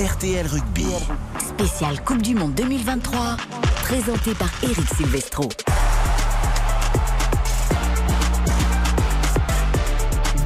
RTL 0.00 0.46
Rugby. 0.46 0.86
Spécial 1.46 2.02
Coupe 2.02 2.22
du 2.22 2.34
Monde 2.34 2.54
2023, 2.54 3.36
présenté 3.82 4.32
par 4.32 4.48
Eric 4.62 4.88
Silvestro. 4.96 5.46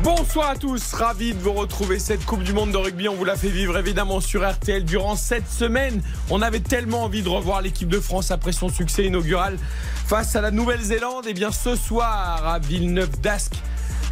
Bonsoir 0.03 0.51
à 0.51 0.57
tous, 0.57 0.93
ravi 0.93 1.35
de 1.35 1.39
vous 1.39 1.53
retrouver 1.53 2.01
cette 2.01 2.25
Coupe 2.25 2.43
du 2.43 2.53
Monde 2.53 2.73
de 2.73 2.79
rugby. 2.79 3.09
On 3.09 3.15
vous 3.15 3.25
l'a 3.25 3.37
fait 3.37 3.49
vivre 3.49 3.79
évidemment 3.79 4.19
sur 4.21 4.45
RTL 4.45 4.85
durant 4.85 5.15
cette 5.15 5.49
semaine. 5.49 6.03
On 6.31 6.43
avait 6.43 6.59
tellement 6.59 7.05
envie 7.05 7.23
de 7.23 7.29
revoir 7.29 7.63
l'équipe 7.63 7.89
de 7.89 8.01
France 8.01 8.33
après 8.33 8.51
son 8.51 8.69
succès 8.69 9.05
inaugural 9.05 9.57
face 10.07 10.35
à 10.35 10.41
la 10.41 10.51
Nouvelle-Zélande. 10.51 11.29
Et 11.29 11.33
bien 11.33 11.53
ce 11.53 11.77
soir 11.77 12.45
à 12.45 12.59
Villeneuve 12.59 13.21
d'Ascq, 13.21 13.55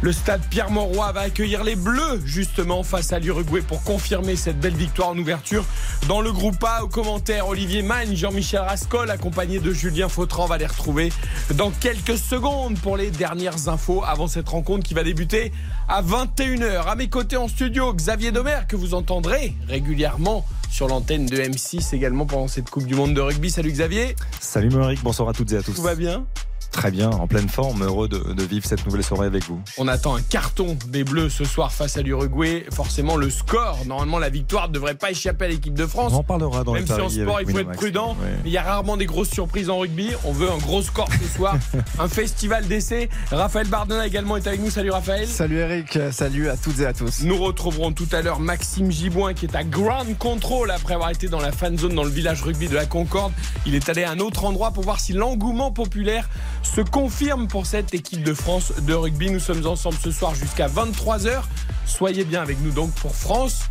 le 0.03 0.11
stade 0.11 0.41
Pierre-Mauroy 0.49 1.13
va 1.13 1.21
accueillir 1.21 1.63
les 1.63 1.77
Bleus 1.77 2.21
justement 2.25 2.83
face 2.83 3.13
à 3.13 3.19
l'Uruguay 3.19 3.61
pour 3.61 3.83
confirmer 3.83 4.35
cette 4.35 4.59
belle 4.59 4.75
victoire 4.75 5.07
en 5.07 5.17
ouverture. 5.17 5.63
Dans 6.09 6.19
le 6.19 6.33
groupe 6.33 6.61
A, 6.61 6.83
au 6.83 6.89
commentaire, 6.89 7.47
Olivier 7.47 7.83
Magne, 7.83 8.13
Jean-Michel 8.13 8.59
Rascol, 8.59 9.09
accompagné 9.09 9.59
de 9.59 9.71
Julien 9.71 10.09
Fautran, 10.09 10.45
va 10.45 10.57
les 10.57 10.65
retrouver 10.65 11.13
dans 11.53 11.71
quelques 11.71 12.17
secondes 12.17 12.77
pour 12.79 12.97
les 12.97 13.11
dernières 13.11 13.69
infos 13.69 14.03
avant 14.05 14.27
cette 14.27 14.49
rencontre 14.49 14.83
qui 14.85 14.93
va 14.93 15.03
débuter 15.03 15.53
à 15.87 16.01
21h. 16.03 16.85
À 16.85 16.95
mes 16.95 17.07
côtés 17.07 17.37
en 17.37 17.47
studio, 17.47 17.93
Xavier 17.93 18.33
Domer, 18.33 18.59
que 18.67 18.75
vous 18.75 18.95
entendrez 18.95 19.55
régulièrement 19.69 20.45
sur 20.69 20.89
l'antenne 20.89 21.27
de 21.27 21.37
M6 21.37 21.95
également 21.95 22.25
pendant 22.25 22.49
cette 22.49 22.69
Coupe 22.69 22.87
du 22.87 22.95
Monde 22.95 23.13
de 23.13 23.21
rugby. 23.21 23.49
Salut 23.49 23.71
Xavier. 23.71 24.17
Salut 24.41 24.69
Mauric, 24.69 25.01
bonsoir 25.01 25.29
à 25.29 25.33
toutes 25.33 25.53
et 25.53 25.57
à 25.57 25.63
tous. 25.63 25.71
Tout 25.71 25.81
va 25.81 25.95
bien? 25.95 26.25
Très 26.73 26.89
bien, 26.89 27.11
en 27.11 27.27
pleine 27.27 27.47
forme, 27.47 27.83
heureux 27.83 28.09
de, 28.09 28.33
de, 28.33 28.43
vivre 28.43 28.65
cette 28.65 28.83
nouvelle 28.85 29.03
soirée 29.03 29.27
avec 29.27 29.43
vous. 29.43 29.61
On 29.77 29.87
attend 29.87 30.15
un 30.15 30.21
carton 30.21 30.75
des 30.87 31.03
Bleus 31.03 31.29
ce 31.29 31.45
soir 31.45 31.71
face 31.71 31.97
à 31.97 32.01
l'Uruguay. 32.01 32.65
Forcément, 32.73 33.15
le 33.15 33.29
score, 33.29 33.77
normalement, 33.85 34.17
la 34.17 34.29
victoire 34.29 34.67
ne 34.67 34.73
devrait 34.73 34.95
pas 34.95 35.11
échapper 35.11 35.45
à 35.45 35.47
l'équipe 35.49 35.75
de 35.75 35.85
France. 35.85 36.11
On 36.13 36.17
en 36.17 36.23
parlera 36.23 36.63
dans 36.63 36.73
Même 36.73 36.81
le 36.81 36.87
si 36.87 36.99
en 36.99 37.09
sport, 37.09 37.41
il 37.41 37.49
faut 37.49 37.59
être 37.59 37.71
prudent. 37.73 38.17
Ouais. 38.19 38.39
Il 38.45 38.51
y 38.51 38.57
a 38.57 38.63
rarement 38.63 38.97
des 38.97 39.05
grosses 39.05 39.29
surprises 39.29 39.69
en 39.69 39.77
rugby. 39.77 40.09
On 40.25 40.33
veut 40.33 40.49
un 40.49 40.57
gros 40.57 40.81
score 40.81 41.07
ce 41.21 41.37
soir. 41.37 41.55
un 41.99 42.07
festival 42.07 42.67
d'essais. 42.67 43.07
Raphaël 43.31 43.67
Bardena 43.67 44.07
également 44.07 44.35
est 44.35 44.47
avec 44.47 44.59
nous. 44.59 44.71
Salut 44.71 44.91
Raphaël. 44.91 45.27
Salut 45.27 45.59
Eric, 45.59 45.97
salut 46.11 46.49
à 46.49 46.57
toutes 46.57 46.79
et 46.79 46.87
à 46.87 46.93
tous. 46.93 47.21
Nous 47.23 47.37
retrouverons 47.37 47.93
tout 47.93 48.09
à 48.11 48.23
l'heure 48.23 48.39
Maxime 48.39 48.91
Giboin 48.91 49.35
qui 49.35 49.45
est 49.45 49.55
à 49.55 49.63
Ground 49.63 50.17
Control 50.17 50.71
après 50.71 50.95
avoir 50.95 51.11
été 51.11 51.27
dans 51.27 51.39
la 51.39 51.51
fan 51.51 51.77
zone 51.77 51.93
dans 51.93 52.03
le 52.03 52.09
village 52.09 52.41
rugby 52.41 52.67
de 52.67 52.75
la 52.75 52.87
Concorde. 52.87 53.31
Il 53.67 53.75
est 53.75 53.87
allé 53.89 54.03
à 54.03 54.11
un 54.11 54.19
autre 54.19 54.43
endroit 54.45 54.71
pour 54.71 54.83
voir 54.83 54.99
si 54.99 55.13
l'engouement 55.13 55.71
populaire 55.71 56.29
se 56.63 56.81
confirme 56.81 57.47
pour 57.47 57.65
cette 57.65 57.93
équipe 57.93 58.23
de 58.23 58.33
France 58.33 58.73
de 58.81 58.93
rugby. 58.93 59.29
Nous 59.29 59.39
sommes 59.39 59.65
ensemble 59.65 59.97
ce 60.01 60.11
soir 60.11 60.33
jusqu'à 60.33 60.67
23h. 60.67 61.43
Soyez 61.85 62.23
bien 62.23 62.41
avec 62.41 62.59
nous 62.61 62.71
donc 62.71 62.91
pour 62.95 63.15
France, 63.15 63.63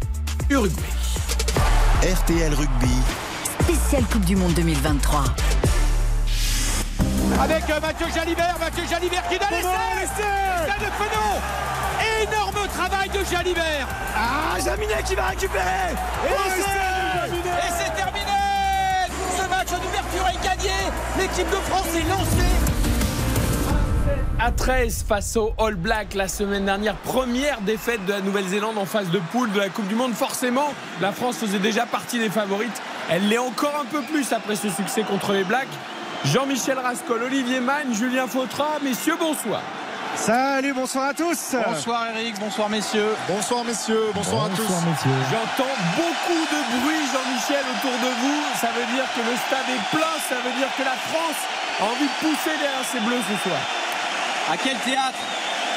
Uruguay. 0.51 0.77
RTL 2.03 2.53
Rugby. 2.55 2.95
Spécial 3.63 4.05
Coupe 4.11 4.25
du 4.25 4.37
Monde 4.37 4.55
2023. 4.55 5.25
Avec 7.41 7.70
euh, 7.70 7.81
Mathieu 7.81 8.07
Jalibert, 8.15 8.57
Mathieu 8.61 8.85
Jalibert 8.89 9.23
qui 9.29 9.39
donne 9.39 9.48
l'essai 9.51 10.79
de 10.81 10.91
Penaud 10.98 11.41
Énorme 12.23 12.69
travail 12.69 13.09
de 13.09 13.25
Jalibert 13.25 13.89
Ah, 14.15 14.59
Jaminet 14.63 15.03
qui 15.07 15.15
va 15.15 15.29
récupérer 15.29 15.95
Et 16.27 17.73
c'est 17.79 17.95
terminé 17.97 18.27
Ce 19.37 19.48
match 19.48 19.69
d'ouverture 19.69 20.29
est 20.29 20.45
gagné 20.45 20.75
L'équipe 21.19 21.48
de 21.48 21.57
France 21.57 21.87
est 21.97 22.09
lancée 22.09 22.72
à 24.41 24.51
13 24.51 25.05
face 25.09 25.37
au 25.37 25.53
All 25.59 25.75
Black 25.75 26.15
la 26.15 26.29
semaine 26.29 26.65
dernière. 26.65 26.95
Première 26.97 27.61
défaite 27.61 28.05
de 28.07 28.13
la 28.13 28.21
Nouvelle-Zélande 28.21 28.79
en 28.79 28.85
phase 28.85 29.11
de 29.11 29.19
poule 29.31 29.51
de 29.53 29.59
la 29.61 29.69
Coupe 29.69 29.87
du 29.89 29.95
Monde. 29.95 30.15
Forcément, 30.15 30.73
la 31.01 31.13
France 31.13 31.37
faisait 31.37 31.59
déjà 31.59 31.87
partie 31.87 32.19
des 32.19 32.29
favorites. 32.31 32.81
Elle 33.11 33.29
l'est 33.29 33.39
encore 33.39 33.75
un 33.81 33.85
peu 33.87 34.03
plus 34.03 34.33
après 34.33 34.57
ce 34.57 34.69
succès 34.71 35.03
contre 35.03 35.33
les 35.33 35.45
Blacks. 35.45 35.69
Jean-Michel 36.25 36.79
Rascol, 36.79 37.23
Olivier 37.23 37.61
Magne, 37.61 37.93
Julien 37.93 38.27
Fautrat, 38.27 38.79
messieurs, 38.83 39.17
bonsoir. 39.19 39.61
Salut, 40.15 40.75
bonsoir 40.75 41.09
à 41.09 41.15
tous. 41.15 41.57
Bonsoir 41.67 42.05
Eric, 42.15 42.39
bonsoir 42.39 42.69
messieurs. 42.69 43.17
Bonsoir 43.27 43.65
messieurs, 43.65 44.13
bonsoir, 44.15 44.48
Bonsoir, 44.51 44.79
à 44.79 44.83
tous. 44.83 44.86
messieurs. 44.86 45.20
J'entends 45.33 45.73
beaucoup 45.97 46.45
de 46.53 46.61
bruit, 46.85 47.03
Jean-Michel, 47.11 47.65
autour 47.75 47.97
de 47.97 48.13
vous. 48.20 48.41
Ça 48.61 48.69
veut 48.77 48.86
dire 48.95 49.09
que 49.17 49.20
le 49.25 49.35
stade 49.48 49.69
est 49.73 49.97
plein, 49.97 50.15
ça 50.29 50.36
veut 50.45 50.55
dire 50.59 50.69
que 50.77 50.83
la 50.85 50.98
France 51.11 51.41
a 51.81 51.85
envie 51.85 52.05
de 52.07 52.19
pousser 52.20 52.55
derrière 52.61 52.85
ses 52.92 53.01
bleus 53.01 53.25
ce 53.25 53.48
soir. 53.48 53.59
À 54.51 54.57
quel 54.57 54.77
théâtre 54.79 55.19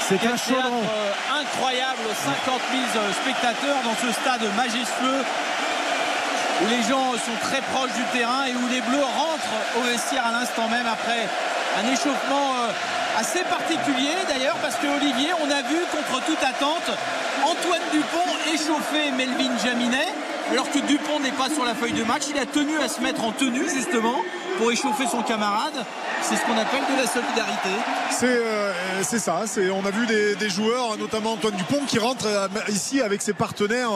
C'est 0.08 0.16
un 0.26 0.38
théâtre 0.38 0.74
euh, 0.74 1.42
incroyable, 1.42 2.02
50 2.46 2.62
000 2.72 3.14
spectateurs 3.22 3.78
dans 3.84 3.96
ce 3.96 4.12
stade 4.14 4.42
majestueux 4.56 5.22
où 6.64 6.68
les 6.70 6.82
gens 6.90 7.12
sont 7.14 7.38
très 7.42 7.62
proches 7.62 7.94
du 7.94 8.04
terrain 8.18 8.46
et 8.48 8.54
où 8.56 8.68
les 8.72 8.82
Bleus 8.82 9.04
rentrent 9.04 9.60
au 9.78 9.82
vestiaire 9.82 10.26
à 10.26 10.32
l'instant 10.32 10.70
même 10.70 10.88
après 10.88 11.28
un 11.78 11.92
échauffement 11.92 12.56
euh, 12.56 13.20
assez 13.20 13.44
particulier 13.44 14.16
d'ailleurs 14.30 14.56
parce 14.62 14.76
que 14.76 14.88
Olivier, 14.88 15.32
on 15.44 15.52
a 15.52 15.62
vu 15.62 15.78
contre 15.92 16.24
toute 16.26 16.42
attente 16.44 16.90
Antoine 17.44 17.86
Dupont 17.92 18.32
échauffer 18.54 19.12
Melvin 19.12 19.58
Jaminet 19.64 20.08
alors 20.52 20.70
que 20.70 20.80
Dupont 20.80 21.20
n'est 21.20 21.32
pas 21.32 21.50
sur 21.50 21.66
la 21.66 21.74
feuille 21.74 21.94
de 21.94 22.04
match. 22.04 22.24
Il 22.30 22.40
a 22.40 22.46
tenu 22.46 22.80
à 22.80 22.88
se 22.88 23.02
mettre 23.02 23.24
en 23.24 23.32
tenue 23.32 23.68
justement 23.70 24.16
pour 24.58 24.72
échauffer 24.72 25.06
son 25.10 25.22
camarade. 25.22 25.74
C'est 26.22 26.36
ce 26.36 26.42
qu'on 26.42 26.58
appelle 26.58 26.82
de 26.92 27.02
la 27.02 27.08
solidarité. 27.08 27.70
C'est 28.12 28.26
euh, 28.26 29.04
ça, 29.04 29.44
on 29.74 29.86
a 29.86 29.92
vu 29.92 30.08
des, 30.08 30.50
joueurs, 30.50 30.98
notamment 30.98 31.34
Antoine 31.34 31.56
Dupont, 31.56 31.82
qui 31.88 32.00
rentre 32.00 32.26
euh, 32.28 32.48
ici 32.70 33.02
avec 33.02 33.22
ses 33.22 33.34
partenaires 33.34 33.92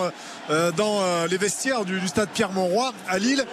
euh, 0.49 0.71
dans 0.71 1.01
les 1.29 1.37
vestiaires 1.37 1.85
du, 1.85 2.07
stade 2.07 2.29
Pierre-Mauroy 2.29 2.91
à 3.07 3.17
Lille. 3.19 3.45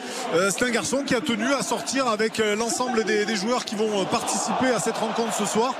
C'est 0.50 0.64
un 0.64 0.70
garçon 0.70 1.02
qui 1.06 1.14
a 1.14 1.20
tenu 1.20 1.52
à 1.52 1.62
sortir 1.62 2.08
avec 2.08 2.38
l'ensemble 2.38 3.04
des, 3.04 3.36
joueurs 3.36 3.64
qui 3.64 3.74
vont 3.74 4.04
participer 4.04 4.68
à 4.74 4.80
cette 4.80 4.96
rencontre 4.96 5.34
ce 5.34 5.46
soir 5.46 5.74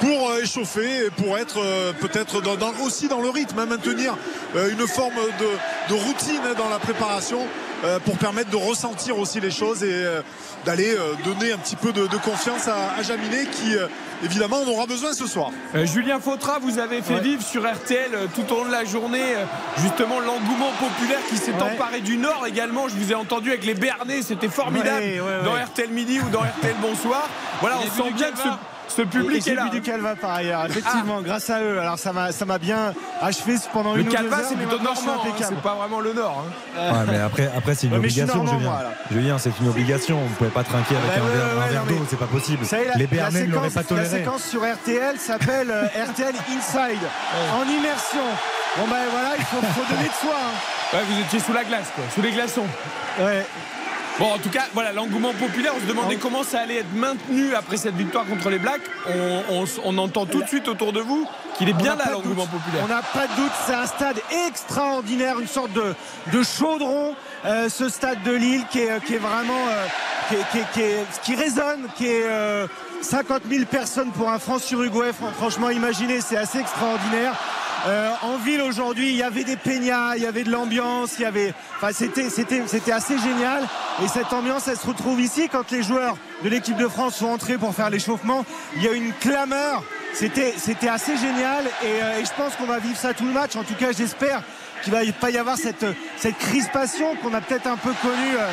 pour 0.00 0.34
échauffer 0.42 1.06
et 1.06 1.10
pour 1.10 1.38
être 1.38 1.60
peut-être 2.00 2.42
aussi 2.82 3.08
dans 3.08 3.20
le 3.20 3.28
rythme, 3.28 3.58
hein, 3.58 3.66
maintenir 3.66 4.16
une 4.54 4.86
forme 4.86 5.14
de, 5.88 5.94
routine 5.94 6.42
dans 6.56 6.68
la 6.68 6.78
préparation 6.78 7.46
pour 8.04 8.16
permettre 8.18 8.50
de 8.50 8.56
ressentir 8.56 9.18
aussi 9.18 9.40
les 9.40 9.50
choses 9.50 9.82
et 9.82 9.92
euh, 9.92 10.22
d'aller 10.64 10.94
euh, 10.94 11.14
donner 11.24 11.52
un 11.52 11.58
petit 11.58 11.76
peu 11.76 11.92
de, 11.92 12.06
de 12.06 12.16
confiance 12.16 12.68
à, 12.68 12.92
à 12.98 13.02
Jaminet 13.02 13.46
qui 13.46 13.76
euh, 13.76 13.86
évidemment 14.24 14.58
en 14.62 14.68
aura 14.68 14.86
besoin 14.86 15.12
ce 15.12 15.26
soir. 15.26 15.50
Euh, 15.74 15.84
Julien 15.86 16.20
Fautrat, 16.20 16.58
vous 16.60 16.78
avez 16.78 17.02
fait 17.02 17.14
Ouais. 17.14 17.20
vivre 17.20 17.42
sur 17.42 17.62
RTL 17.62 18.10
euh, 18.14 18.26
tout 18.34 18.50
au 18.52 18.58
long 18.58 18.66
de 18.66 18.72
la 18.72 18.84
journée 18.84 19.34
euh, 19.36 19.44
justement 19.78 20.20
l'engouement 20.20 20.70
populaire 20.78 21.18
qui 21.28 21.36
s'est 21.36 21.52
Ouais. 21.52 21.62
emparé 21.74 22.00
du 22.00 22.16
Nord 22.16 22.44
également. 22.46 22.88
Je 22.88 22.94
vous 22.94 23.10
ai 23.12 23.14
entendu 23.14 23.50
avec 23.50 23.64
les 23.66 23.74
Béarnais, 23.74 24.22
c'était 24.22 24.48
formidable 24.48 25.02
Ouais, 25.02 25.20
ouais, 25.20 25.44
dans 25.44 25.54
ouais. 25.54 25.62
RTL 25.64 25.90
Midi 25.90 26.20
ou 26.20 26.28
dans 26.30 26.40
RTL 26.40 26.74
Bonsoir. 26.80 27.28
Voilà, 27.60 27.78
on 27.78 27.82
sent 28.02 28.10
bien 28.12 28.30
que 28.30 28.38
ce, 28.38 28.48
Ce 28.88 29.02
Et 29.02 29.06
public 29.06 29.38
est 29.46 29.50
j'ai 29.50 29.54
là. 29.54 29.64
vu 29.64 29.70
du 29.70 29.80
Calva 29.80 30.14
par 30.16 30.32
ailleurs, 30.32 30.66
effectivement, 30.66 31.22
grâce 31.22 31.48
à 31.48 31.62
eux. 31.62 31.80
Alors 31.80 31.98
ça 31.98 32.12
m'a 32.12 32.30
ça 32.32 32.44
m'a 32.44 32.58
bien 32.58 32.92
achevé 33.22 33.54
pendant 33.72 33.94
Le 33.94 34.02
une 34.02 34.08
Calva, 34.08 34.42
c'est 34.46 34.54
plutôt 34.56 34.78
normand, 34.78 35.12
hein, 35.12 35.18
impeccable. 35.24 35.54
c'est 35.56 35.62
pas 35.62 35.74
vraiment 35.76 36.00
le 36.00 36.12
Nord. 36.12 36.44
hein. 36.76 36.92
Ouais, 36.92 36.98
mais 37.12 37.18
après, 37.20 37.50
après 37.56 37.74
c'est 37.74 37.86
une 37.86 37.92
Ouais, 37.94 37.98
obligation, 38.00 38.34
normand, 38.36 38.52
Julien. 38.58 38.70
moi. 38.70 38.82
Julien, 39.10 39.38
c'est 39.38 39.52
une 39.60 39.68
obligation. 39.68 40.18
Vous 40.20 40.34
pouvez 40.34 40.50
pas 40.50 40.62
trinquer 40.64 40.96
avec 40.96 41.08
Bah 41.08 41.22
un 41.22 41.24
ouais, 41.30 41.36
verre, 41.36 41.46
ouais, 41.46 41.52
un 41.52 41.64
ouais, 41.64 41.72
verre 41.72 41.84
non, 41.84 41.88
d'eau, 41.92 41.98
mais- 42.00 42.06
c'est 42.10 42.18
pas 42.18 42.26
possible. 42.26 42.58
Vous 42.62 42.68
savez, 42.68 42.84
la, 42.86 42.94
Les 42.94 43.04
la 43.04 43.06
Béarnais 43.06 43.46
ne 43.46 43.52
l'auraient 43.52 43.70
séquence, 43.70 44.42
la 44.44 44.50
sur 44.50 44.60
RTL 44.62 45.18
s'appelle 45.18 45.70
euh, 45.70 45.86
RTL 45.86 46.34
Inside, 46.54 47.02
en 47.54 47.62
immersion. 47.64 48.20
Bon 48.78 48.84
ben 48.88 48.96
voilà, 49.10 49.30
il 49.38 49.44
faut, 49.44 49.56
faut 49.60 49.94
donner 49.94 50.08
de 50.08 50.14
soi. 50.14 50.34
hein. 50.34 50.96
Ouais, 50.96 51.02
vous 51.08 51.20
étiez 51.20 51.40
sous 51.40 51.52
la 51.52 51.64
glace, 51.64 51.88
quoi, 51.94 52.04
sous 52.14 52.20
les 52.22 52.32
glaçons. 52.32 52.66
Ouais. 53.20 53.46
Bon, 54.18 54.26
en 54.34 54.38
tout 54.38 54.50
cas, 54.50 54.64
voilà, 54.74 54.92
l'engouement 54.92 55.32
populaire. 55.32 55.72
On 55.76 55.80
se 55.80 55.86
demandait 55.86 56.16
Ah. 56.18 56.22
comment 56.22 56.42
ça 56.44 56.60
allait 56.60 56.76
être 56.78 56.92
maintenu 56.94 57.54
après 57.54 57.76
cette 57.76 57.94
victoire 57.96 58.24
contre 58.26 58.50
les 58.50 58.58
Blacks. 58.58 58.82
On, 59.08 59.42
on- 59.50 59.64
on 59.84 59.98
entend 59.98 60.26
tout 60.26 60.42
de 60.42 60.46
suite 60.48 60.68
autour 60.68 60.92
de 60.92 61.00
vous 61.00 61.26
qu'il 61.56 61.68
est 61.68 61.72
bien 61.74 61.96
là, 61.96 62.04
l'engouement 62.12 62.46
populaire. 62.46 62.82
On 62.84 62.88
n'a 62.88 63.02
pas 63.02 63.26
de 63.26 63.36
doute, 63.36 63.52
c'est 63.66 63.74
un 63.74 63.86
stade 63.86 64.20
extraordinaire, 64.46 65.40
une 65.40 65.48
sorte 65.48 65.72
de, 65.72 65.94
de 66.32 66.42
chaudron, 66.42 67.14
euh, 67.46 67.68
ce 67.68 67.88
stade 67.88 68.22
de 68.22 68.32
Lille 68.32 68.64
qui 68.70 68.80
est, 68.80 69.04
qui 69.04 69.14
est 69.14 69.18
vraiment. 69.18 69.66
euh, 69.68 69.86
qui, 70.28 70.34
est- 70.36 70.44
qui 70.52 70.58
est- 70.58 70.72
qui 70.72 70.80
est- 70.80 71.20
qui 71.24 71.34
résonne, 71.34 71.88
qui 71.96 72.06
est. 72.06 72.24
euh, 72.26 72.66
50 73.02 73.42
000 73.50 73.64
personnes 73.64 74.12
pour 74.12 74.30
un 74.30 74.38
France-Uruguay, 74.38 75.12
Fran- 75.12 75.32
franchement, 75.36 75.70
imaginez, 75.70 76.20
c'est 76.20 76.36
assez 76.36 76.58
extraordinaire. 76.60 77.34
Euh, 77.86 78.12
en 78.22 78.36
ville 78.36 78.62
aujourd'hui, 78.62 79.10
il 79.10 79.16
y 79.16 79.22
avait 79.22 79.42
des 79.42 79.56
peignats, 79.56 80.12
il 80.16 80.22
y 80.22 80.26
avait 80.26 80.44
de 80.44 80.50
l'ambiance, 80.50 81.14
il 81.18 81.22
y 81.22 81.24
avait, 81.24 81.52
c'était, 81.92 82.92
assez 82.92 83.18
génial. 83.18 83.66
Et 84.04 84.08
cette 84.08 84.32
ambiance, 84.32 84.68
elle 84.68 84.76
se 84.76 84.86
retrouve 84.86 85.20
ici 85.20 85.48
quand 85.50 85.70
les 85.72 85.82
joueurs 85.82 86.16
de 86.44 86.48
l'équipe 86.48 86.76
de 86.76 86.86
France 86.86 87.16
sont 87.16 87.26
entrés 87.26 87.58
pour 87.58 87.74
faire 87.74 87.90
l'échauffement. 87.90 88.44
Il 88.76 88.84
y 88.84 88.88
a 88.88 88.92
une 88.92 89.12
clameur. 89.14 89.82
C'était, 90.14 90.54
assez 90.88 91.16
génial. 91.16 91.64
Et, 91.82 92.02
euh, 92.02 92.20
et 92.20 92.24
je 92.24 92.32
pense 92.36 92.54
qu'on 92.54 92.66
va 92.66 92.78
vivre 92.78 92.96
ça 92.96 93.14
tout 93.14 93.24
le 93.24 93.32
match. 93.32 93.56
En 93.56 93.64
tout 93.64 93.74
cas, 93.74 93.92
j'espère 93.92 94.42
qu'il 94.82 94.92
va 94.92 95.00
pas 95.20 95.30
y 95.30 95.38
avoir 95.38 95.56
cette, 95.56 95.86
cette 96.16 96.38
crispation 96.38 97.16
qu'on 97.16 97.34
a 97.34 97.40
peut-être 97.40 97.66
un 97.66 97.76
peu 97.76 97.92
connue 98.02 98.36
euh, 98.36 98.48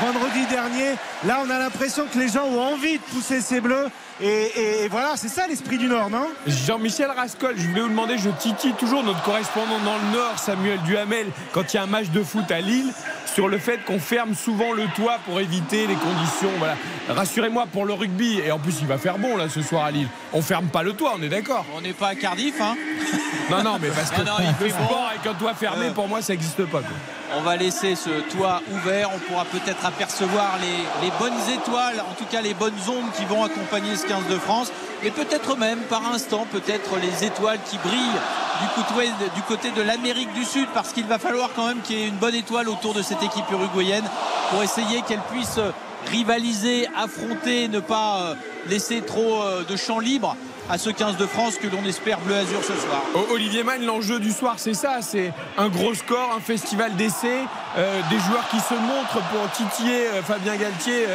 vendredi 0.00 0.44
dernier. 0.46 0.94
Là, 1.26 1.40
on 1.44 1.50
a 1.50 1.58
l'impression 1.58 2.06
que 2.12 2.18
les 2.18 2.28
gens 2.28 2.44
ont 2.46 2.60
envie 2.60 2.98
de 2.98 3.02
pousser 3.04 3.40
ces 3.40 3.60
bleus. 3.60 3.88
Et, 4.20 4.84
et 4.84 4.88
voilà, 4.88 5.14
c'est 5.16 5.28
ça 5.28 5.46
l'esprit 5.48 5.76
du 5.76 5.86
Nord, 5.88 6.08
non? 6.08 6.28
Jean-Michel 6.46 7.10
Rascol, 7.10 7.54
je 7.58 7.66
voulais 7.66 7.80
vous 7.80 7.88
demander, 7.88 8.16
je 8.16 8.30
titille 8.30 8.72
toujours 8.74 9.02
notre 9.02 9.22
correspondant 9.22 9.78
dans 9.84 9.96
le 9.96 10.16
Nord, 10.16 10.38
Samuel 10.38 10.78
Duhamel, 10.82 11.26
quand 11.52 11.72
il 11.72 11.76
y 11.76 11.80
a 11.80 11.82
un 11.82 11.86
match 11.86 12.10
de 12.10 12.22
foot 12.22 12.48
à 12.52 12.60
Lille, 12.60 12.92
sur 13.34 13.48
le 13.48 13.58
fait 13.58 13.78
qu'on 13.84 13.98
ferme 13.98 14.34
souvent 14.36 14.72
le 14.72 14.84
toit 14.94 15.18
pour 15.24 15.40
éviter 15.40 15.88
les 15.88 15.96
conditions. 15.96 16.50
Voilà. 16.58 16.76
Rassurez-moi 17.08 17.66
pour 17.72 17.86
le 17.86 17.92
rugby, 17.94 18.38
et 18.38 18.52
en 18.52 18.60
plus 18.60 18.76
il 18.80 18.86
va 18.86 18.98
faire 18.98 19.18
bon 19.18 19.36
là 19.36 19.48
ce 19.48 19.62
soir 19.62 19.84
à 19.84 19.90
Lille. 19.90 20.06
On 20.32 20.42
ferme 20.42 20.66
pas 20.66 20.84
le 20.84 20.92
toit, 20.92 21.14
on 21.18 21.22
est 21.22 21.28
d'accord 21.28 21.64
On 21.76 21.80
n'est 21.80 21.92
pas 21.92 22.08
à 22.08 22.14
Cardiff, 22.14 22.60
hein 22.60 22.76
Non, 23.50 23.62
non, 23.64 23.78
mais 23.82 23.88
parce 23.88 24.10
que 24.12 24.18
Non, 24.20 24.26
non, 24.26 24.36
il 24.40 24.46
le 24.64 24.70
fait 24.70 24.78
bon. 24.78 24.84
sport 24.84 25.08
avec 25.10 25.26
un 25.26 25.34
toit 25.34 25.54
fermé, 25.54 25.86
Euh. 25.86 25.90
pour 25.92 26.06
moi, 26.06 26.22
ça 26.22 26.32
n'existe 26.34 26.64
pas. 26.66 26.78
quoi. 26.78 26.90
On 27.36 27.40
va 27.42 27.56
laisser 27.56 27.96
ce 27.96 28.10
toit 28.36 28.62
ouvert. 28.72 29.10
On 29.12 29.18
pourra 29.18 29.44
peut-être 29.44 29.84
apercevoir 29.84 30.56
les, 30.62 31.04
les 31.06 31.12
bonnes 31.18 31.32
étoiles, 31.52 32.00
en 32.08 32.14
tout 32.14 32.26
cas 32.30 32.40
les 32.40 32.54
bonnes 32.54 32.72
ondes 32.88 33.10
qui 33.16 33.24
vont 33.24 33.42
accompagner 33.44 33.96
ce 33.96 34.03
15 34.08 34.28
de 34.28 34.38
France. 34.38 34.70
Et 35.02 35.10
peut-être 35.10 35.56
même, 35.56 35.80
par 35.80 36.06
instant, 36.12 36.46
peut-être 36.50 36.96
les 37.00 37.26
étoiles 37.26 37.58
qui 37.68 37.78
brillent 37.78 38.20
du 38.60 38.68
côté, 38.74 39.10
du 39.34 39.42
côté 39.42 39.70
de 39.70 39.82
l'Amérique 39.82 40.32
du 40.32 40.44
Sud, 40.44 40.66
parce 40.72 40.92
qu'il 40.92 41.06
va 41.06 41.18
falloir 41.18 41.50
quand 41.54 41.66
même 41.66 41.80
qu'il 41.80 41.98
y 41.98 42.02
ait 42.04 42.08
une 42.08 42.16
bonne 42.16 42.34
étoile 42.34 42.68
autour 42.68 42.94
de 42.94 43.02
cette 43.02 43.22
équipe 43.22 43.50
uruguayenne 43.50 44.04
pour 44.50 44.62
essayer 44.62 45.02
qu'elle 45.02 45.22
puisse 45.32 45.58
rivaliser, 46.10 46.86
affronter, 46.96 47.68
ne 47.68 47.80
pas 47.80 48.20
euh, 48.20 48.34
laisser 48.68 49.00
trop 49.00 49.42
euh, 49.42 49.64
de 49.64 49.76
champ 49.76 49.98
libre 49.98 50.36
à 50.70 50.78
ce 50.78 50.90
15 50.90 51.16
de 51.18 51.26
France 51.26 51.56
que 51.56 51.66
l'on 51.66 51.84
espère 51.84 52.18
bleu-azur 52.20 52.60
ce 52.62 52.74
soir. 52.74 53.02
O- 53.14 53.32
Olivier 53.34 53.62
Mann, 53.62 53.84
l'enjeu 53.84 54.18
du 54.18 54.30
soir, 54.32 54.54
c'est 54.56 54.72
ça, 54.74 54.98
c'est 55.02 55.32
un 55.58 55.68
gros 55.68 55.94
score, 55.94 56.32
un 56.36 56.40
festival 56.40 56.96
d'essais, 56.96 57.40
euh, 57.76 58.00
des 58.10 58.18
joueurs 58.18 58.48
qui 58.50 58.58
se 58.60 58.74
montrent 58.74 59.20
pour 59.30 59.50
titiller 59.52 60.06
euh, 60.08 60.22
Fabien 60.22 60.56
Galtier, 60.56 61.06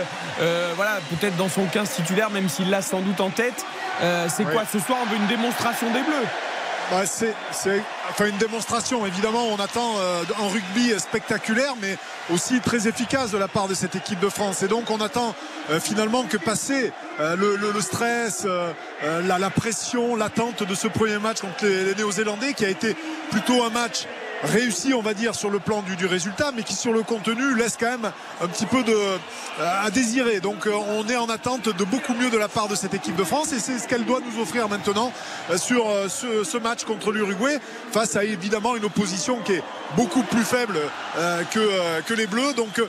euh, 0.41 0.71
voilà, 0.75 0.99
peut-être 1.09 1.35
dans 1.37 1.49
son 1.49 1.65
15 1.65 1.89
titulaire, 1.95 2.29
même 2.29 2.47
s'il 2.49 2.69
l'a 2.69 2.81
sans 2.81 2.99
doute 3.01 3.19
en 3.21 3.29
tête. 3.29 3.65
Euh, 4.01 4.27
c'est 4.29 4.43
quoi 4.45 4.63
ce 4.71 4.79
soir 4.79 4.99
On 5.01 5.09
veut 5.09 5.17
une 5.17 5.27
démonstration 5.27 5.87
des 5.87 6.01
Bleus. 6.01 6.27
Bah, 6.91 7.03
c'est 7.05 7.83
une 8.27 8.37
démonstration. 8.37 9.05
Évidemment, 9.05 9.47
on 9.49 9.59
attend 9.59 9.97
euh, 9.99 10.23
un 10.39 10.47
rugby 10.47 10.99
spectaculaire, 10.99 11.75
mais 11.79 11.97
aussi 12.33 12.61
très 12.61 12.87
efficace 12.87 13.29
de 13.29 13.37
la 13.37 13.47
part 13.47 13.67
de 13.67 13.75
cette 13.75 13.95
équipe 13.95 14.19
de 14.19 14.29
France. 14.29 14.63
Et 14.63 14.67
donc, 14.67 14.89
on 14.89 14.99
attend 14.99 15.35
euh, 15.69 15.79
finalement 15.79 16.23
que 16.23 16.37
passer 16.37 16.91
euh, 17.19 17.35
le, 17.35 17.81
stress, 17.81 18.47
la, 19.03 19.49
pression, 19.51 20.15
l'attente 20.15 20.63
de 20.63 20.73
ce 20.73 20.87
premier 20.87 21.19
match 21.19 21.41
contre 21.41 21.63
les, 21.63 21.85
les 21.85 21.95
Néo-Zélandais, 21.95 22.53
qui 22.53 22.65
a 22.65 22.69
été 22.69 22.95
plutôt 23.29 23.63
un 23.63 23.69
match 23.69 24.07
réussi, 24.43 24.93
on 24.93 25.01
va 25.01 25.13
dire, 25.13 25.35
sur 25.35 25.49
le 25.49 25.59
plan 25.59 25.81
du, 25.81 26.05
résultat, 26.05 26.51
mais 26.55 26.63
qui 26.63 26.73
sur 26.73 26.93
le 26.93 27.03
contenu 27.03 27.55
laisse 27.55 27.77
quand 27.79 27.89
même 27.89 28.11
un 28.41 28.47
petit 28.47 28.65
peu 28.65 28.83
euh, 28.87 29.17
à 29.59 29.89
désirer. 29.91 30.39
Donc 30.39 30.65
euh, 30.65 30.71
on 30.73 31.07
est 31.07 31.17
en 31.17 31.29
attente 31.29 31.69
de 31.69 31.83
beaucoup 31.83 32.13
mieux 32.13 32.29
de 32.29 32.37
la 32.37 32.47
part 32.47 32.67
de 32.67 32.75
cette 32.75 32.93
équipe 32.93 33.15
de 33.15 33.23
France 33.23 33.53
et 33.53 33.59
c'est 33.59 33.77
ce 33.77 33.87
qu'elle 33.87 34.05
doit 34.05 34.21
nous 34.21 34.41
offrir 34.41 34.69
maintenant 34.69 35.11
euh, 35.49 35.57
sur 35.57 35.85
ce, 36.09 36.57
match 36.57 36.83
contre 36.83 37.11
l'Uruguay 37.13 37.57
face 37.91 38.15
à 38.17 38.23
évidemment 38.23 38.75
une 38.75 38.83
opposition 38.83 39.39
qui 39.39 39.53
est 39.53 39.63
beaucoup 39.95 40.23
plus 40.23 40.43
faible 40.43 40.77
que, 41.51 42.13
les 42.13 42.27
Bleus. 42.27 42.53
Donc 42.53 42.81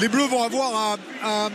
les 0.00 0.08
Bleus 0.08 0.26
vont 0.26 0.42
avoir 0.42 0.96
à, 1.22 1.48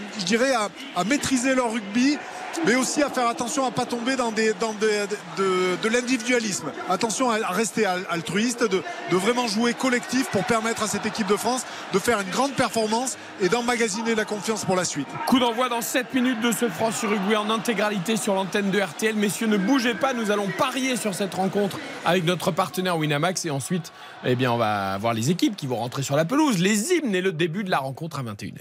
à 0.95 1.03
maîtriser 1.03 1.55
leur 1.55 1.71
rugby 1.71 2.19
mais 2.65 2.75
aussi 2.75 3.01
à 3.03 3.09
faire 3.09 3.27
attention 3.27 3.65
à 3.65 3.71
pas 3.71 3.85
tomber 3.85 4.15
dans, 4.15 4.31
des, 4.31 4.53
dans 4.53 4.73
des- 4.73 5.05
de, 5.37 5.75
de 5.81 5.89
l'individualisme. 5.89 6.71
Attention 6.89 7.29
à 7.29 7.37
rester 7.51 7.85
al- 7.85 8.05
altruiste, 8.09 8.63
de, 8.63 8.81
de 9.11 9.15
vraiment 9.15 9.47
jouer 9.47 9.73
collectif 9.73 10.29
pour 10.31 10.43
permettre 10.45 10.83
à 10.83 10.87
cette 10.87 11.05
équipe 11.05 11.27
de 11.27 11.35
France 11.35 11.63
de 11.93 11.99
faire 11.99 12.19
une 12.21 12.29
grande 12.29 12.53
performance 12.53 13.17
et 13.41 13.49
d'emmagasiner 13.49 14.15
la 14.15 14.25
confiance 14.25 14.65
pour 14.65 14.75
la 14.75 14.85
suite. 14.85 15.07
Coup 15.27 15.39
d'envoi 15.39 15.69
dans 15.69 15.81
7 15.81 16.13
minutes 16.13 16.41
de 16.41 16.51
ce 16.51 16.69
France-Uruguay 16.69 17.35
en 17.35 17.49
intégralité 17.49 18.17
sur 18.17 18.35
l'antenne 18.35 18.71
de 18.71 18.79
RTL. 18.79 19.15
Messieurs, 19.15 19.47
ne 19.47 19.57
bougez 19.57 19.93
pas, 19.95 20.13
nous 20.13 20.31
allons 20.31 20.47
parier 20.57 20.95
sur 20.97 21.13
cette 21.13 21.33
rencontre 21.33 21.77
avec 22.05 22.23
notre 22.25 22.51
partenaire 22.51 22.97
Winamax 22.97 23.45
et 23.45 23.49
ensuite, 23.51 23.91
eh 24.25 24.35
bien, 24.35 24.51
on 24.51 24.57
va 24.57 24.97
voir 24.97 25.13
les 25.13 25.31
équipes 25.31 25.55
qui 25.55 25.67
vont 25.67 25.77
rentrer 25.77 26.03
sur 26.03 26.15
la 26.15 26.25
pelouse, 26.25 26.59
les 26.59 26.93
hymnes 26.93 27.15
et 27.15 27.21
le 27.21 27.31
début 27.31 27.63
de 27.63 27.69
la 27.71 27.79
rencontre 27.79 28.19
à 28.19 28.23
21h. 28.23 28.53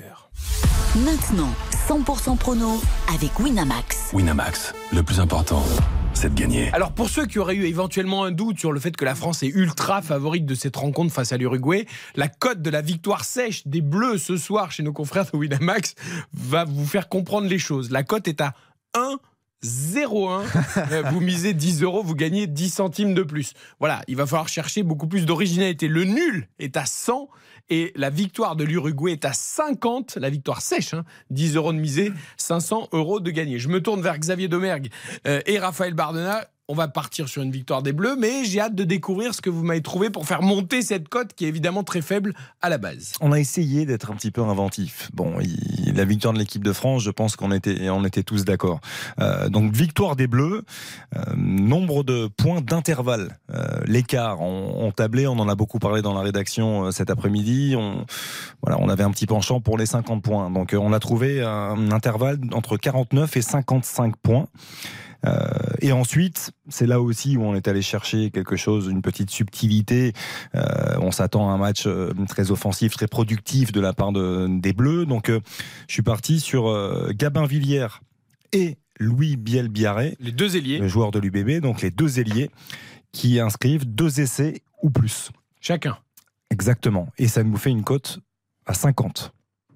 Maintenant, 0.96 1.48
100% 1.88 2.36
prono 2.36 2.78
avec 3.14 3.38
Winamax. 3.38 4.10
Winamax, 4.12 4.74
le 4.92 5.02
plus 5.02 5.20
important, 5.20 5.64
c'est 6.12 6.34
de 6.34 6.38
gagner. 6.38 6.70
Alors 6.74 6.92
pour 6.92 7.08
ceux 7.08 7.24
qui 7.24 7.38
auraient 7.38 7.54
eu 7.54 7.64
éventuellement 7.64 8.24
un 8.24 8.30
doute 8.30 8.58
sur 8.58 8.72
le 8.72 8.78
fait 8.78 8.94
que 8.94 9.06
la 9.06 9.14
France 9.14 9.42
est 9.42 9.48
ultra 9.48 10.02
favorite 10.02 10.44
de 10.44 10.54
cette 10.54 10.76
rencontre 10.76 11.10
face 11.10 11.32
à 11.32 11.38
l'Uruguay, 11.38 11.86
la 12.14 12.28
cote 12.28 12.60
de 12.60 12.68
la 12.68 12.82
victoire 12.82 13.24
sèche 13.24 13.66
des 13.66 13.80
Bleus 13.80 14.18
ce 14.18 14.36
soir 14.36 14.70
chez 14.70 14.82
nos 14.82 14.92
confrères 14.92 15.24
de 15.24 15.34
Winamax 15.34 15.94
va 16.34 16.64
vous 16.64 16.86
faire 16.86 17.08
comprendre 17.08 17.48
les 17.48 17.58
choses. 17.58 17.90
La 17.90 18.02
cote 18.02 18.28
est 18.28 18.42
à 18.42 18.52
1 18.92 19.16
0,1. 19.64 20.42
Euh, 20.90 21.02
vous 21.10 21.20
misez 21.20 21.54
10 21.54 21.82
euros, 21.82 22.02
vous 22.02 22.14
gagnez 22.14 22.46
10 22.46 22.68
centimes 22.68 23.14
de 23.14 23.22
plus. 23.22 23.54
Voilà, 23.78 24.02
il 24.08 24.16
va 24.16 24.26
falloir 24.26 24.48
chercher 24.48 24.82
beaucoup 24.82 25.06
plus 25.06 25.24
d'originalité. 25.24 25.88
Le 25.88 26.04
nul 26.04 26.48
est 26.58 26.76
à 26.76 26.84
100 26.84 27.28
et 27.72 27.90
la 27.96 28.10
victoire 28.10 28.54
de 28.54 28.64
l'Uruguay 28.64 29.12
est 29.12 29.24
à 29.24 29.32
50. 29.32 30.18
La 30.20 30.28
victoire 30.28 30.60
sèche, 30.60 30.92
hein. 30.92 31.04
10 31.30 31.56
euros 31.56 31.72
de 31.72 31.78
misée, 31.78 32.12
500 32.36 32.90
euros 32.92 33.18
de 33.18 33.30
gagné. 33.30 33.58
Je 33.58 33.68
me 33.68 33.80
tourne 33.80 34.02
vers 34.02 34.18
Xavier 34.18 34.46
Domergue 34.46 34.90
euh, 35.26 35.40
et 35.46 35.58
Raphaël 35.58 35.94
Bardena. 35.94 36.44
On 36.72 36.74
va 36.74 36.88
partir 36.88 37.28
sur 37.28 37.42
une 37.42 37.50
victoire 37.50 37.82
des 37.82 37.92
Bleus, 37.92 38.16
mais 38.18 38.46
j'ai 38.46 38.58
hâte 38.58 38.74
de 38.74 38.84
découvrir 38.84 39.34
ce 39.34 39.42
que 39.42 39.50
vous 39.50 39.62
m'avez 39.62 39.82
trouvé 39.82 40.08
pour 40.08 40.26
faire 40.26 40.40
monter 40.40 40.80
cette 40.80 41.06
cote 41.06 41.34
qui 41.34 41.44
est 41.44 41.48
évidemment 41.48 41.84
très 41.84 42.00
faible 42.00 42.32
à 42.62 42.70
la 42.70 42.78
base. 42.78 43.12
On 43.20 43.30
a 43.30 43.38
essayé 43.38 43.84
d'être 43.84 44.10
un 44.10 44.14
petit 44.14 44.30
peu 44.30 44.40
inventif. 44.40 45.10
Bon, 45.12 45.34
la 45.94 46.04
victoire 46.06 46.32
de 46.32 46.38
l'équipe 46.38 46.64
de 46.64 46.72
France, 46.72 47.02
je 47.02 47.10
pense 47.10 47.36
qu'on 47.36 47.52
était, 47.52 47.90
on 47.90 48.06
était 48.06 48.22
tous 48.22 48.46
d'accord. 48.46 48.80
Euh, 49.20 49.50
donc 49.50 49.74
victoire 49.74 50.16
des 50.16 50.26
Bleus, 50.26 50.62
euh, 51.14 51.20
nombre 51.36 52.04
de 52.04 52.28
points 52.28 52.62
d'intervalle, 52.62 53.36
euh, 53.50 53.66
l'écart. 53.84 54.40
On, 54.40 54.86
on 54.86 54.92
tablait, 54.92 55.26
on 55.26 55.32
en 55.32 55.50
a 55.50 55.54
beaucoup 55.54 55.78
parlé 55.78 56.00
dans 56.00 56.14
la 56.14 56.22
rédaction 56.22 56.90
cet 56.90 57.10
après-midi. 57.10 57.74
On, 57.76 58.06
voilà, 58.62 58.78
on 58.80 58.88
avait 58.88 59.04
un 59.04 59.10
petit 59.10 59.26
penchant 59.26 59.60
pour 59.60 59.76
les 59.76 59.84
50 59.84 60.22
points. 60.22 60.50
Donc 60.50 60.74
on 60.74 60.94
a 60.94 61.00
trouvé 61.00 61.42
un 61.42 61.92
intervalle 61.92 62.38
entre 62.54 62.78
49 62.78 63.36
et 63.36 63.42
55 63.42 64.16
points. 64.16 64.46
Euh, 65.24 65.48
et 65.80 65.92
ensuite, 65.92 66.52
c'est 66.68 66.86
là 66.86 67.00
aussi 67.00 67.36
où 67.36 67.42
on 67.44 67.54
est 67.54 67.68
allé 67.68 67.82
chercher 67.82 68.30
quelque 68.30 68.56
chose, 68.56 68.88
une 68.88 69.02
petite 69.02 69.30
subtilité. 69.30 70.12
Euh, 70.54 70.62
on 71.00 71.10
s'attend 71.10 71.50
à 71.50 71.52
un 71.52 71.58
match 71.58 71.84
euh, 71.86 72.12
très 72.28 72.50
offensif, 72.50 72.92
très 72.94 73.06
productif 73.08 73.72
de 73.72 73.80
la 73.80 73.92
part 73.92 74.12
de- 74.12 74.46
des 74.60 74.72
Bleus. 74.72 75.06
Donc, 75.06 75.30
je 75.30 75.92
suis 75.92 76.02
parti 76.02 76.40
sur 76.40 76.64
Gabin 77.14 77.46
Villière 77.46 78.00
et 78.52 78.76
Louis 78.98 79.36
Biel-Biarré, 79.36 80.16
Les 80.20 80.32
deux 80.32 80.56
ailiers, 80.56 80.78
le 80.78 80.88
joueur 80.88 81.10
de 81.10 81.18
l'UBB, 81.18 81.60
donc 81.60 81.82
les 81.82 81.90
deux 81.90 82.20
ailiers, 82.20 82.50
qui 83.12 83.40
inscrivent 83.40 83.84
deux 83.86 84.20
essais 84.20 84.62
ou 84.82 84.90
plus. 84.90 85.30
chacun. 85.60 85.96
Exactement. 86.50 87.08
Et 87.18 87.28
ça 87.28 87.42
nous 87.42 87.56
fait 87.56 87.70
une 87.70 87.82
cote 87.84 88.18
à 88.66 88.74
50. 88.74 89.32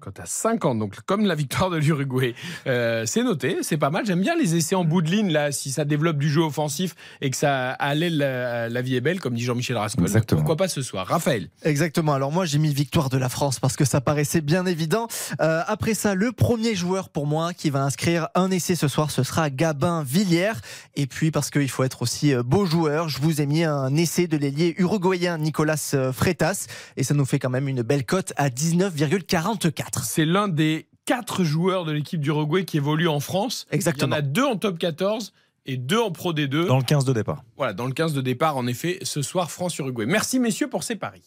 Quand 0.07 0.21
à 0.21 0.25
50, 0.25 0.79
donc 0.79 0.93
comme 1.05 1.25
la 1.25 1.35
victoire 1.35 1.69
de 1.69 1.75
l'Uruguay, 1.75 2.33
Euh, 2.65 3.03
c'est 3.05 3.23
noté, 3.23 3.57
c'est 3.61 3.75
pas 3.77 3.89
mal. 3.89 4.05
J'aime 4.05 4.21
bien 4.21 4.37
les 4.37 4.55
essais 4.55 4.73
en 4.75 4.85
bout 4.85 5.01
de 5.01 5.09
ligne, 5.09 5.31
là, 5.31 5.51
si 5.51 5.69
ça 5.69 5.83
développe 5.83 6.17
du 6.17 6.29
jeu 6.29 6.41
offensif 6.41 6.95
et 7.19 7.29
que 7.29 7.35
ça 7.35 7.71
allait 7.71 8.09
la, 8.09 8.69
la 8.69 8.81
vie 8.81 8.95
est 8.95 9.01
belle, 9.01 9.19
comme 9.19 9.33
dit 9.33 9.43
Jean-Michel 9.43 9.75
Rascol. 9.75 10.05
Exactement. 10.05 10.39
Pourquoi 10.39 10.55
pas 10.55 10.69
ce 10.69 10.81
soir 10.81 11.07
Raphaël? 11.07 11.49
Exactement. 11.63 12.13
Alors 12.13 12.31
moi 12.31 12.45
j'ai 12.45 12.57
mis 12.57 12.73
victoire 12.73 13.09
de 13.09 13.17
la 13.17 13.27
France 13.27 13.59
parce 13.59 13.75
que 13.75 13.83
ça 13.83 13.99
paraissait 13.99 14.39
bien 14.39 14.65
évident. 14.65 15.07
Euh, 15.41 15.61
après 15.67 15.93
ça, 15.93 16.15
le 16.15 16.31
premier 16.31 16.73
joueur 16.73 17.09
pour 17.09 17.27
moi 17.27 17.53
qui 17.53 17.69
va 17.69 17.83
inscrire 17.83 18.29
un 18.33 18.49
essai 18.49 18.75
ce 18.75 18.87
soir, 18.87 19.11
ce 19.11 19.23
sera 19.23 19.49
Gabin 19.49 20.03
Villière. 20.03 20.61
Et 20.95 21.05
puis 21.07 21.31
parce 21.31 21.49
qu'il 21.49 21.69
faut 21.69 21.83
être 21.83 22.01
aussi 22.01 22.33
euh, 22.33 22.43
beau 22.43 22.65
joueur, 22.65 23.09
je 23.09 23.19
vous 23.19 23.41
ai 23.41 23.45
mis 23.45 23.65
un 23.65 23.93
essai 23.97 24.27
de 24.27 24.37
l'ailier 24.37 24.73
uruguayen 24.77 25.37
Nicolas 25.37 25.75
Freitas 26.13 26.67
et 26.95 27.03
ça 27.03 27.13
nous 27.13 27.25
fait 27.25 27.39
quand 27.39 27.49
même 27.49 27.67
une 27.67 27.81
belle 27.81 28.05
cote 28.05 28.31
à 28.37 28.47
19,44. 28.49 29.96
C'est 30.03 30.25
l'un 30.25 30.47
des 30.47 30.87
quatre 31.05 31.43
joueurs 31.43 31.85
de 31.85 31.91
l'équipe 31.91 32.19
d'Uruguay 32.19 32.65
qui 32.65 32.77
évolue 32.77 33.07
en 33.07 33.19
France. 33.19 33.65
Exactement. 33.71 34.07
Il 34.07 34.11
y 34.11 34.15
en 34.15 34.19
a 34.19 34.21
deux 34.21 34.45
en 34.45 34.55
top 34.57 34.77
14 34.77 35.33
et 35.65 35.77
deux 35.77 35.99
en 35.99 36.11
Pro 36.11 36.33
D2. 36.33 36.67
Dans 36.67 36.77
le 36.77 36.83
15 36.83 37.05
de 37.05 37.13
départ. 37.13 37.43
Voilà, 37.55 37.73
dans 37.73 37.85
le 37.85 37.93
15 37.93 38.13
de 38.13 38.21
départ, 38.21 38.57
en 38.57 38.67
effet, 38.67 38.99
ce 39.01 39.21
soir, 39.21 39.51
France-Uruguay. 39.51 40.05
Merci, 40.05 40.39
messieurs, 40.39 40.69
pour 40.69 40.83
ces 40.83 40.95
paris. 40.95 41.23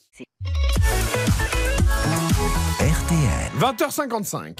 RTL. 2.78 3.50
20h55. 3.58 4.58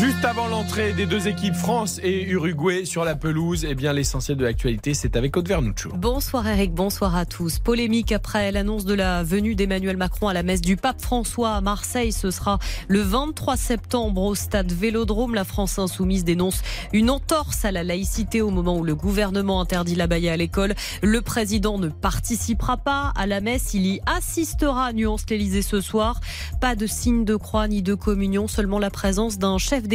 Juste 0.00 0.24
avant 0.24 0.46
l'entrée 0.46 0.92
des 0.92 1.06
deux 1.06 1.26
équipes 1.26 1.56
France 1.56 1.98
et 2.04 2.22
Uruguay 2.22 2.84
sur 2.84 3.04
la 3.04 3.16
pelouse, 3.16 3.66
eh 3.68 3.74
bien 3.74 3.92
l'essentiel 3.92 4.36
de 4.36 4.44
l'actualité, 4.44 4.94
c'est 4.94 5.16
avec 5.16 5.36
Aude 5.36 5.48
Vernuccio. 5.48 5.90
Bonsoir 5.92 6.46
Eric, 6.46 6.72
bonsoir 6.72 7.16
à 7.16 7.26
tous. 7.26 7.58
Polémique 7.58 8.12
après 8.12 8.52
l'annonce 8.52 8.84
de 8.84 8.94
la 8.94 9.24
venue 9.24 9.56
d'Emmanuel 9.56 9.96
Macron 9.96 10.28
à 10.28 10.34
la 10.34 10.44
messe 10.44 10.60
du 10.60 10.76
pape 10.76 11.00
François 11.00 11.54
à 11.54 11.60
Marseille. 11.60 12.12
Ce 12.12 12.30
sera 12.30 12.60
le 12.86 13.00
23 13.00 13.56
septembre 13.56 14.22
au 14.22 14.36
stade 14.36 14.70
Vélodrome. 14.70 15.34
La 15.34 15.42
France 15.42 15.80
insoumise 15.80 16.22
dénonce 16.22 16.62
une 16.92 17.10
entorse 17.10 17.64
à 17.64 17.72
la 17.72 17.82
laïcité 17.82 18.40
au 18.40 18.50
moment 18.50 18.76
où 18.76 18.84
le 18.84 18.94
gouvernement 18.94 19.60
interdit 19.60 19.96
la 19.96 20.06
baille 20.06 20.28
à 20.28 20.36
l'école. 20.36 20.76
Le 21.02 21.22
président 21.22 21.76
ne 21.76 21.88
participera 21.88 22.76
pas 22.76 23.12
à 23.16 23.26
la 23.26 23.40
messe. 23.40 23.74
Il 23.74 23.84
y 23.84 24.00
assistera, 24.06 24.92
nuance 24.92 25.24
l'Elysée 25.28 25.62
ce 25.62 25.80
soir. 25.80 26.20
Pas 26.60 26.76
de 26.76 26.86
signe 26.86 27.24
de 27.24 27.34
croix 27.34 27.66
ni 27.66 27.82
de 27.82 27.94
communion, 27.94 28.46
seulement 28.46 28.78
la 28.78 28.90
présence 28.90 29.38
d'un 29.38 29.58
chef 29.58 29.87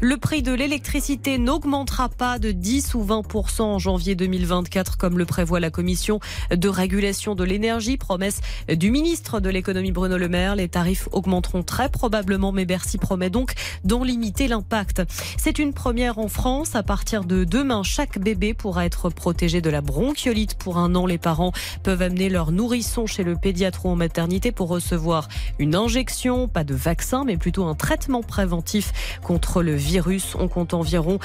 Le 0.00 0.16
prix 0.16 0.42
de 0.42 0.52
l'électricité 0.52 1.38
n'augmentera 1.38 2.08
pas 2.08 2.40
de 2.40 2.50
10 2.50 2.94
ou 2.94 3.04
20% 3.04 3.62
en 3.62 3.78
janvier 3.78 4.16
2024 4.16 4.96
comme 4.96 5.16
le 5.16 5.24
prévoit 5.24 5.60
la 5.60 5.70
commission 5.70 6.18
de 6.50 6.68
régulation 6.68 7.36
de 7.36 7.44
l'énergie. 7.44 7.96
Promesse 7.96 8.40
du 8.68 8.90
ministre 8.90 9.38
de 9.38 9.48
l'économie 9.48 9.92
Bruno 9.92 10.18
Le 10.18 10.28
Maire. 10.28 10.56
Les 10.56 10.68
tarifs 10.68 11.08
augmenteront 11.12 11.62
très 11.62 11.88
probablement 11.88 12.50
mais 12.50 12.64
Bercy 12.64 12.98
promet 12.98 13.30
donc 13.30 13.52
d'en 13.84 14.02
limiter 14.02 14.48
l'impact. 14.48 15.02
C'est 15.36 15.60
une 15.60 15.72
première 15.72 16.18
en 16.18 16.28
France. 16.28 16.74
À 16.74 16.82
partir 16.82 17.24
de 17.24 17.44
demain, 17.44 17.84
chaque 17.84 18.18
bébé 18.18 18.54
pourra 18.54 18.86
être 18.86 19.08
protégé 19.08 19.60
de 19.60 19.70
la 19.70 19.82
bronchiolite 19.82 20.54
pour 20.54 20.78
un 20.78 20.96
an. 20.96 21.06
Les 21.06 21.18
parents 21.18 21.52
peuvent 21.84 22.02
amener 22.02 22.28
leur 22.28 22.50
nourrisson 22.50 23.06
chez 23.06 23.22
le 23.22 23.36
pédiatre 23.36 23.86
ou 23.86 23.90
en 23.90 23.96
maternité 23.96 24.50
pour 24.50 24.68
recevoir 24.68 25.28
une 25.60 25.76
injection, 25.76 26.48
pas 26.48 26.64
de 26.64 26.74
vaccin 26.74 27.24
mais 27.24 27.36
plutôt 27.36 27.64
un 27.64 27.76
traitement 27.76 28.22
préventif 28.22 28.92
contre 29.22 29.62
le 29.62 29.74
virus. 29.74 30.34
On 30.38 30.48
compte 30.48 30.74
environ 30.74 31.18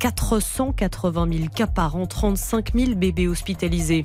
480 0.00 1.28
000 1.32 1.48
cas 1.54 1.66
par 1.66 1.96
an, 1.96 2.06
35 2.06 2.72
000 2.74 2.94
bébés 2.94 3.28
hospitalisés. 3.28 4.04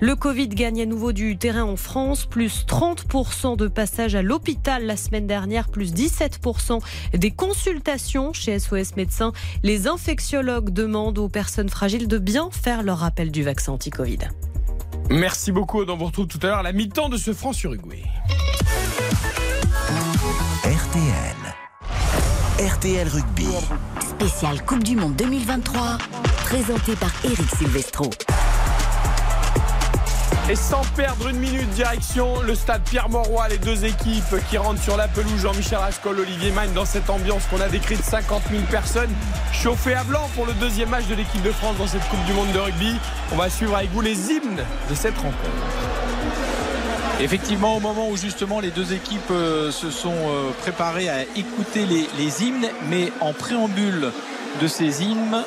Le 0.00 0.16
Covid 0.16 0.48
gagne 0.48 0.82
à 0.82 0.86
nouveau 0.86 1.12
du 1.12 1.36
terrain 1.36 1.64
en 1.64 1.76
France, 1.76 2.26
plus 2.26 2.64
30% 2.66 3.56
de 3.56 3.68
passages 3.68 4.14
à 4.14 4.22
l'hôpital 4.22 4.84
la 4.86 4.96
semaine 4.96 5.26
dernière, 5.26 5.68
plus 5.68 5.92
17% 5.92 6.80
des 7.14 7.30
consultations 7.30 8.32
chez 8.32 8.58
SOS 8.58 8.96
Médecins. 8.96 9.32
Les 9.62 9.86
infectiologues 9.86 10.70
demandent 10.70 11.18
aux 11.18 11.28
personnes 11.28 11.68
fragiles 11.68 12.08
de 12.08 12.18
bien 12.18 12.50
faire 12.50 12.82
leur 12.82 12.98
rappel 12.98 13.30
du 13.30 13.42
vaccin 13.42 13.72
anti-Covid. 13.72 14.18
Merci 15.10 15.52
beaucoup. 15.52 15.82
On 15.82 15.96
vous 15.96 16.06
retrouve 16.06 16.26
tout 16.26 16.38
à 16.42 16.46
l'heure 16.46 16.58
à 16.58 16.62
la 16.62 16.72
mi-temps 16.72 17.08
de 17.08 17.16
ce 17.16 17.32
France-Uruguay. 17.32 18.02
RTL. 20.64 21.41
RTL 22.62 23.08
Rugby. 23.08 23.48
Spécial 24.08 24.64
Coupe 24.64 24.84
du 24.84 24.94
Monde 24.94 25.16
2023, 25.16 25.98
présenté 26.44 26.94
par 26.94 27.10
Eric 27.24 27.50
Silvestro. 27.58 28.08
Et 30.48 30.54
sans 30.54 30.82
perdre 30.94 31.28
une 31.28 31.40
minute, 31.40 31.68
direction 31.70 32.40
le 32.42 32.54
stade 32.54 32.82
Pierre-Mauroy, 32.84 33.48
les 33.48 33.58
deux 33.58 33.84
équipes 33.84 34.36
qui 34.48 34.58
rentrent 34.58 34.80
sur 34.80 34.96
la 34.96 35.08
pelouse, 35.08 35.40
Jean-Michel 35.40 35.78
Rascol, 35.78 36.20
Olivier 36.20 36.52
Magne, 36.52 36.72
dans 36.72 36.84
cette 36.84 37.10
ambiance 37.10 37.42
qu'on 37.46 37.60
a 37.60 37.68
décrite, 37.68 38.04
50 38.04 38.42
000 38.48 38.62
personnes 38.70 39.10
chauffées 39.52 39.94
à 39.94 40.04
blanc 40.04 40.28
pour 40.36 40.46
le 40.46 40.52
deuxième 40.54 40.90
match 40.90 41.06
de 41.06 41.16
l'équipe 41.16 41.42
de 41.42 41.50
France 41.50 41.76
dans 41.78 41.88
cette 41.88 42.08
Coupe 42.08 42.24
du 42.26 42.32
Monde 42.32 42.52
de 42.52 42.60
rugby. 42.60 42.94
On 43.32 43.36
va 43.36 43.50
suivre 43.50 43.74
avec 43.76 43.90
vous 43.90 44.02
les 44.02 44.30
hymnes 44.30 44.62
de 44.88 44.94
cette 44.94 45.16
rencontre. 45.16 46.01
Effectivement, 47.22 47.76
au 47.76 47.80
moment 47.80 48.08
où 48.10 48.16
justement 48.16 48.58
les 48.58 48.72
deux 48.72 48.92
équipes 48.92 49.30
euh, 49.30 49.70
se 49.70 49.92
sont 49.92 50.10
euh, 50.10 50.50
préparées 50.60 51.08
à 51.08 51.22
écouter 51.36 51.86
les, 51.86 52.42
hymnes, 52.42 52.68
mais 52.90 53.12
en 53.20 53.32
préambule 53.32 54.10
de 54.60 54.66
ces 54.66 55.04
hymnes, 55.04 55.44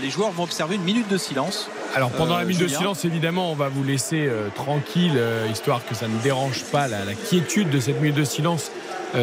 les 0.00 0.10
joueurs 0.10 0.30
vont 0.30 0.44
observer 0.44 0.76
une 0.76 0.84
minute 0.84 1.08
de 1.08 1.18
silence. 1.18 1.68
Alors 1.96 2.10
pendant 2.10 2.36
la 2.36 2.44
euh, 2.44 2.46
minute 2.46 2.62
de 2.62 2.68
silence, 2.68 3.04
évidemment, 3.04 3.50
on 3.50 3.56
va 3.56 3.68
vous 3.68 3.82
laisser 3.82 4.30
tranquille, 4.54 5.20
histoire 5.50 5.84
que 5.84 5.96
ça 5.96 6.06
ne 6.06 6.16
dérange 6.20 6.62
pas 6.70 6.86
la, 6.86 7.00
quiétude 7.28 7.68
de 7.68 7.80
cette 7.80 8.00
minute 8.00 8.16
de 8.16 8.24
silence. 8.24 8.70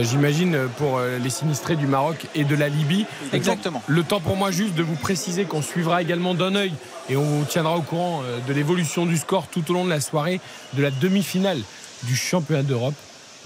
J'imagine 0.02 0.68
pour 0.78 1.00
les 1.00 1.30
sinistrés 1.30 1.76
du 1.76 1.88
Maroc 1.88 2.28
et 2.36 2.44
de 2.44 2.56
la 2.56 2.70
Libye. 2.70 3.06
Exactement. 3.34 3.82
Le 3.88 4.04
temps 4.04 4.20
pour 4.20 4.36
moi 4.36 4.52
juste 4.52 4.76
de 4.76 4.84
vous 4.84 4.96
préciser 4.96 5.46
qu'on 5.46 5.62
suivra 5.62 6.02
également 6.02 6.34
d'un 6.36 6.56
œil 6.56 6.74
et 7.10 7.18
on 7.18 7.24
vous 7.24 7.46
tiendra 7.46 7.76
au 7.76 7.82
courant 7.82 8.22
de 8.48 8.54
l'évolution 8.54 9.06
du 9.06 9.18
score 9.18 9.48
tout 9.48 9.70
au 9.72 9.74
long 9.74 9.86
de 9.86 9.90
la 9.90 10.02
soirée 10.02 10.40
de 10.74 10.84
la 10.84 10.92
demi-finale 10.92 11.60
du 12.04 12.16
championnat 12.16 12.64
d'Europe 12.64 12.96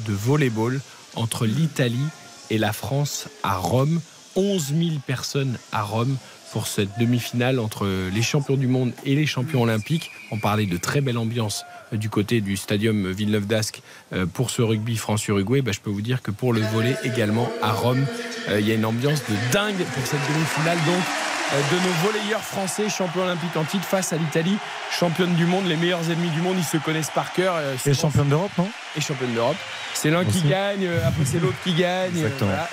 de 0.01 0.13
volleyball 0.13 0.81
entre 1.15 1.45
l'Italie 1.45 2.07
et 2.49 2.57
la 2.57 2.73
France 2.73 3.27
à 3.43 3.55
Rome. 3.55 4.01
11 4.35 4.73
000 4.75 4.89
personnes 5.05 5.57
à 5.71 5.83
Rome 5.83 6.17
pour 6.53 6.67
cette 6.67 6.99
demi-finale 6.99 7.59
entre 7.59 7.87
les 8.13 8.21
champions 8.21 8.55
du 8.55 8.67
monde 8.67 8.91
et 9.05 9.15
les 9.15 9.25
champions 9.25 9.63
olympiques. 9.63 10.11
On 10.31 10.37
parlait 10.37 10.67
de 10.67 10.77
très 10.77 11.01
belle 11.01 11.17
ambiance 11.17 11.65
euh, 11.91 11.97
du 11.97 12.09
côté 12.09 12.41
du 12.41 12.57
stadium 12.57 13.11
Villeneuve 13.11 13.47
d'Ascq 13.47 13.81
euh, 14.13 14.27
pour 14.27 14.51
ce 14.51 14.61
rugby 14.61 14.95
France-Uruguay. 14.95 15.61
Bah, 15.61 15.71
je 15.71 15.79
peux 15.79 15.89
vous 15.89 16.01
dire 16.01 16.21
que 16.21 16.29
pour 16.29 16.53
le 16.53 16.61
volley 16.61 16.95
également 17.03 17.49
à 17.63 17.71
Rome, 17.71 18.05
euh, 18.49 18.59
il 18.59 18.67
y 18.67 18.71
a 18.71 18.75
une 18.75 18.85
ambiance 18.85 19.21
de 19.21 19.51
dingue 19.51 19.83
pour 19.95 20.05
cette 20.05 20.19
demi-finale. 20.29 20.77
Donc 20.85 21.03
de 21.53 21.75
nos 21.75 21.93
volleyeurs 22.03 22.41
français, 22.41 22.89
champions 22.89 23.21
olympiques 23.21 23.55
en 23.55 23.63
titre 23.63 23.85
face 23.85 24.11
à 24.11 24.17
l'Italie, 24.17 24.57
championne 24.91 25.35
du 25.35 25.45
monde, 25.45 25.67
les 25.67 25.75
meilleurs 25.75 26.09
ennemis 26.09 26.29
du 26.29 26.41
monde, 26.41 26.55
ils 26.57 26.63
se 26.63 26.77
connaissent 26.77 27.11
par 27.11 27.31
cœur. 27.31 27.55
Euh, 27.57 27.75
et 27.85 27.93
championne 27.93 28.27
d'Europe, 28.27 28.51
non? 28.57 28.67
Et 28.97 29.01
championne 29.01 29.33
d'Europe. 29.33 29.57
C'est 29.93 30.09
l'un 30.09 30.25
qui 30.25 30.41
gagne, 30.41 30.85
euh, 30.85 31.07
après 31.07 31.25
c'est 31.25 31.39
l'autre 31.39 31.57
qui 31.63 31.73
gagne. 31.73 32.17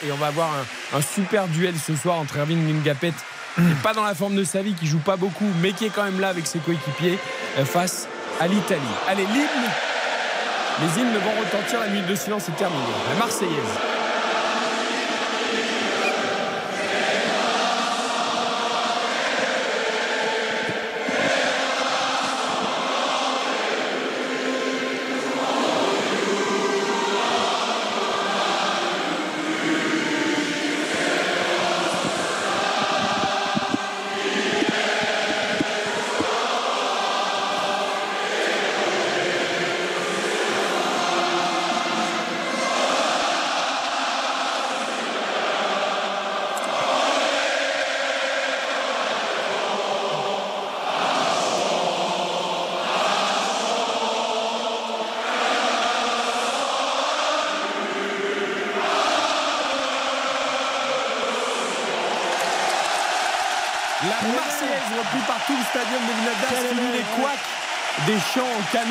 Et 0.03 0.13
on 0.13 0.17
va 0.17 0.29
avoir 0.29 0.49
un, 0.95 1.03
super 1.03 1.47
duel 1.49 1.75
ce 1.77 1.95
soir 1.95 2.19
entre 2.19 2.39
Erwin 2.39 2.59
n'est 3.59 3.75
pas 3.83 3.93
dans 3.93 4.05
la 4.05 4.15
forme 4.15 4.37
de 4.37 4.45
sa 4.45 4.63
vie, 4.63 4.73
qui 4.73 4.87
joue 4.87 5.01
pas 5.01 5.17
beaucoup, 5.17 5.49
mais 5.61 5.73
qui 5.73 5.85
est 5.85 5.91
quand 5.91 6.05
même 6.05 6.21
là 6.21 6.29
avec 6.29 6.47
ses 6.47 6.61
coéquipiers, 6.61 7.19
face 7.65 8.09
à 8.41 8.47
l'Italie. 8.47 8.81
Allez, 9.09 9.27
l'hymne 9.27 9.71
Les 10.81 11.01
hymnes 11.01 11.13
vont 11.13 11.41
retentir, 11.41 11.81
la 11.81 11.89
minute 11.89 12.07
de 12.07 12.15
silence 12.15 12.49
est 12.49 12.57
terminée. 12.57 12.83
La 13.13 13.19
Marseillaise. 13.19 14.00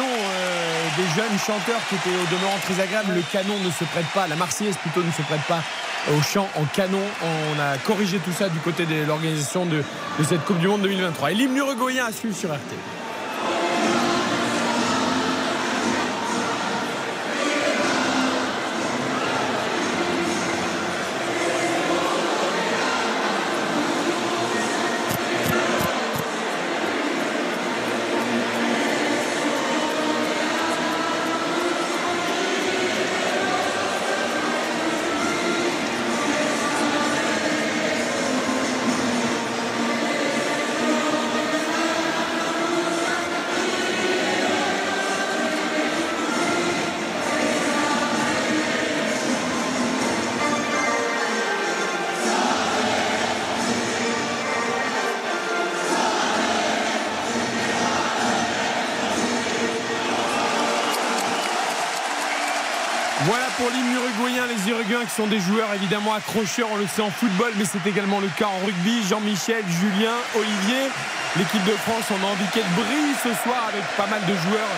Euh, 0.06 0.88
des 0.98 1.08
jeunes 1.16 1.40
chanteurs 1.40 1.82
qui 1.90 1.96
étaient 1.96 2.10
au 2.10 2.36
demeurant 2.36 2.58
très 2.64 2.82
agréables. 2.82 3.14
Le 3.14 3.22
canon 3.22 3.60
ne 3.64 3.72
se 3.72 3.84
prête 3.86 4.08
pas, 4.14 4.28
la 4.28 4.36
Marseillaise 4.36 4.78
plutôt 4.78 5.04
ne 5.04 5.12
se 5.12 5.22
prête 5.22 5.42
pas 5.48 5.62
au 6.16 6.22
chant 6.22 6.50
en 6.56 6.66
canon. 6.66 7.02
On 7.22 7.60
a 7.60 7.78
corrigé 7.78 8.20
tout 8.20 8.32
ça 8.32 8.50
du 8.50 8.60
côté 8.60 8.86
de 8.86 9.06
l'organisation 9.06 9.66
de, 9.66 9.84
de, 10.20 10.24
cette 10.24 10.44
Coupe 10.46 10.60
du 10.60 10.68
Monde 10.68 10.82
2023. 10.82 11.32
Et 11.32 11.36
l'hymne 11.36 11.58
uruguayen 11.58 12.06
à 12.06 12.12
suivre 12.12 12.36
sur 12.36 12.50
RT. 12.50 12.99
Sont 65.10 65.28
des 65.28 65.40
joueurs 65.40 65.74
évidemment 65.74 66.14
accrocheurs, 66.14 66.68
on 66.72 66.78
le 66.78 66.88
sait 66.88 67.02
en 67.02 67.10
football, 67.10 67.52
mais 67.58 67.66
c'est 67.66 67.86
également 67.90 68.20
le 68.20 68.30
cas 68.38 68.48
en 68.48 68.66
rugby. 68.66 69.04
Jean-Michel, 69.08 69.64
Julien, 69.68 70.14
Olivier, 70.36 70.90
l'équipe 71.38 71.64
de 71.66 71.72
France, 71.72 72.06
on 72.12 72.26
a 72.26 72.32
envie 72.32 72.46
qu'elle 72.54 72.70
brille 72.76 73.16
ce 73.24 73.30
soir 73.44 73.70
avec 73.70 73.84
pas 73.98 74.08
mal 74.08 74.22
de 74.22 74.36
joueurs 74.36 74.70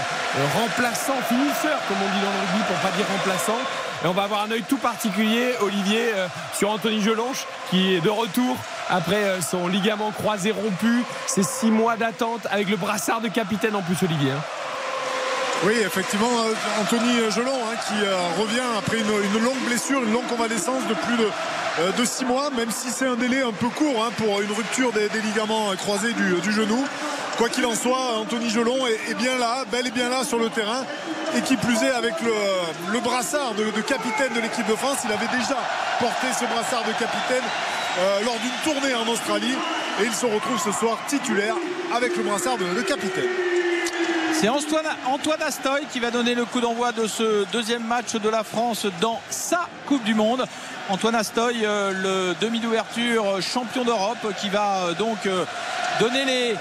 remplaçants, 0.55 1.21
finisseurs 1.27 1.79
comme 1.87 1.97
on 1.97 2.09
dit 2.15 2.21
dans 2.23 2.31
le 2.31 2.39
rugby 2.39 2.63
pour 2.67 2.77
pas 2.77 2.95
dire 2.95 3.05
remplaçants. 3.07 3.61
Et 4.03 4.07
on 4.07 4.13
va 4.13 4.23
avoir 4.23 4.43
un 4.43 4.51
œil 4.51 4.63
tout 4.67 4.77
particulier, 4.77 5.53
Olivier, 5.61 6.11
euh, 6.15 6.27
sur 6.57 6.71
Anthony 6.71 7.01
Gelonche 7.01 7.45
qui 7.69 7.93
est 7.93 8.01
de 8.01 8.09
retour 8.09 8.57
après 8.89 9.23
euh, 9.23 9.41
son 9.41 9.67
ligament 9.67 10.11
croisé 10.11 10.51
rompu, 10.51 11.03
ses 11.27 11.43
six 11.43 11.69
mois 11.69 11.97
d'attente 11.97 12.47
avec 12.49 12.69
le 12.69 12.77
brassard 12.77 13.21
de 13.21 13.27
capitaine 13.27 13.75
en 13.75 13.81
plus, 13.81 14.01
Olivier. 14.03 14.31
Hein. 14.31 14.60
Oui, 15.63 15.75
effectivement, 15.85 16.25
euh, 16.25 16.81
Anthony 16.81 17.29
Gelon 17.29 17.53
hein, 17.53 17.75
qui 17.87 18.03
euh, 18.03 18.17
revient 18.41 18.65
après 18.79 18.97
une, 18.97 19.43
longue 19.43 19.59
blessure, 19.67 20.01
une 20.01 20.11
longue 20.11 20.25
convalescence 20.25 20.87
de 20.87 20.95
plus 20.95 21.17
de, 21.17 21.27
euh, 21.81 21.91
de 21.91 22.03
six 22.03 22.25
mois, 22.25 22.49
même 22.49 22.71
si 22.71 22.89
c'est 22.89 23.05
un 23.05 23.15
délai 23.15 23.43
un 23.43 23.51
peu 23.51 23.67
court 23.67 24.03
hein, 24.03 24.09
pour 24.17 24.41
une 24.41 24.51
rupture 24.51 24.91
des, 24.91 25.07
ligaments 25.21 25.71
croisés 25.77 26.13
du, 26.13 26.51
genou. 26.51 26.83
Quoi 27.37 27.49
qu'il 27.49 27.63
en 27.67 27.75
soit, 27.75 28.17
Anthony 28.17 28.49
Gelon 28.49 28.87
est, 28.87 29.13
bien 29.13 29.37
là, 29.37 29.63
bel 29.71 29.85
et 29.85 29.91
bien 29.91 30.09
là 30.09 30.23
sur 30.23 30.39
le 30.39 30.49
terrain. 30.49 30.83
Et 31.37 31.41
qui 31.41 31.55
plus 31.57 31.77
est 31.83 31.91
avec 31.91 32.15
le, 32.21 32.99
brassard 32.99 33.53
de, 33.53 33.81
capitaine 33.81 34.33
de 34.33 34.41
l'équipe 34.41 34.67
de 34.67 34.75
France. 34.75 34.97
Il 35.05 35.11
avait 35.11 35.29
déjà 35.37 35.57
porté 35.99 36.27
ce 36.37 36.45
brassard 36.45 36.83
de 36.85 36.91
capitaine 36.93 37.45
lors 38.25 38.37
d'une 38.39 38.73
tournée 38.73 38.95
en 38.95 39.07
Australie. 39.07 39.55
Et 40.01 40.05
il 40.05 40.13
se 40.13 40.25
retrouve 40.25 40.59
ce 40.59 40.71
soir 40.71 40.97
titulaire 41.07 41.55
avec 41.95 42.17
le 42.17 42.23
brassard 42.23 42.57
de 42.57 42.81
capitaine. 42.81 43.50
C'est 44.41 44.49
Antoine, 44.49 45.41
Astoy 45.45 45.85
qui 45.91 45.99
va 45.99 46.09
donner 46.09 46.33
le 46.33 46.45
coup 46.45 46.61
d'envoi 46.61 46.91
de 46.91 47.05
ce 47.05 47.45
deuxième 47.51 47.85
match 47.85 48.15
de 48.15 48.27
la 48.27 48.43
France 48.43 48.87
dans 48.99 49.21
sa 49.29 49.67
Coupe 49.85 50.03
du 50.03 50.15
Monde. 50.15 50.45
Antoine 50.89 51.13
Astoy, 51.13 51.63
euh, 51.63 51.91
le 51.91 52.35
demi 52.43 52.59
d'ouverture 52.59 53.39
champion 53.39 53.83
d'Europe, 53.83 54.33
qui 54.39 54.49
va 54.49 54.77
euh, 54.77 54.93
donc 54.95 55.27
euh, 55.27 55.45
donner 55.99 56.25
les, 56.25 56.55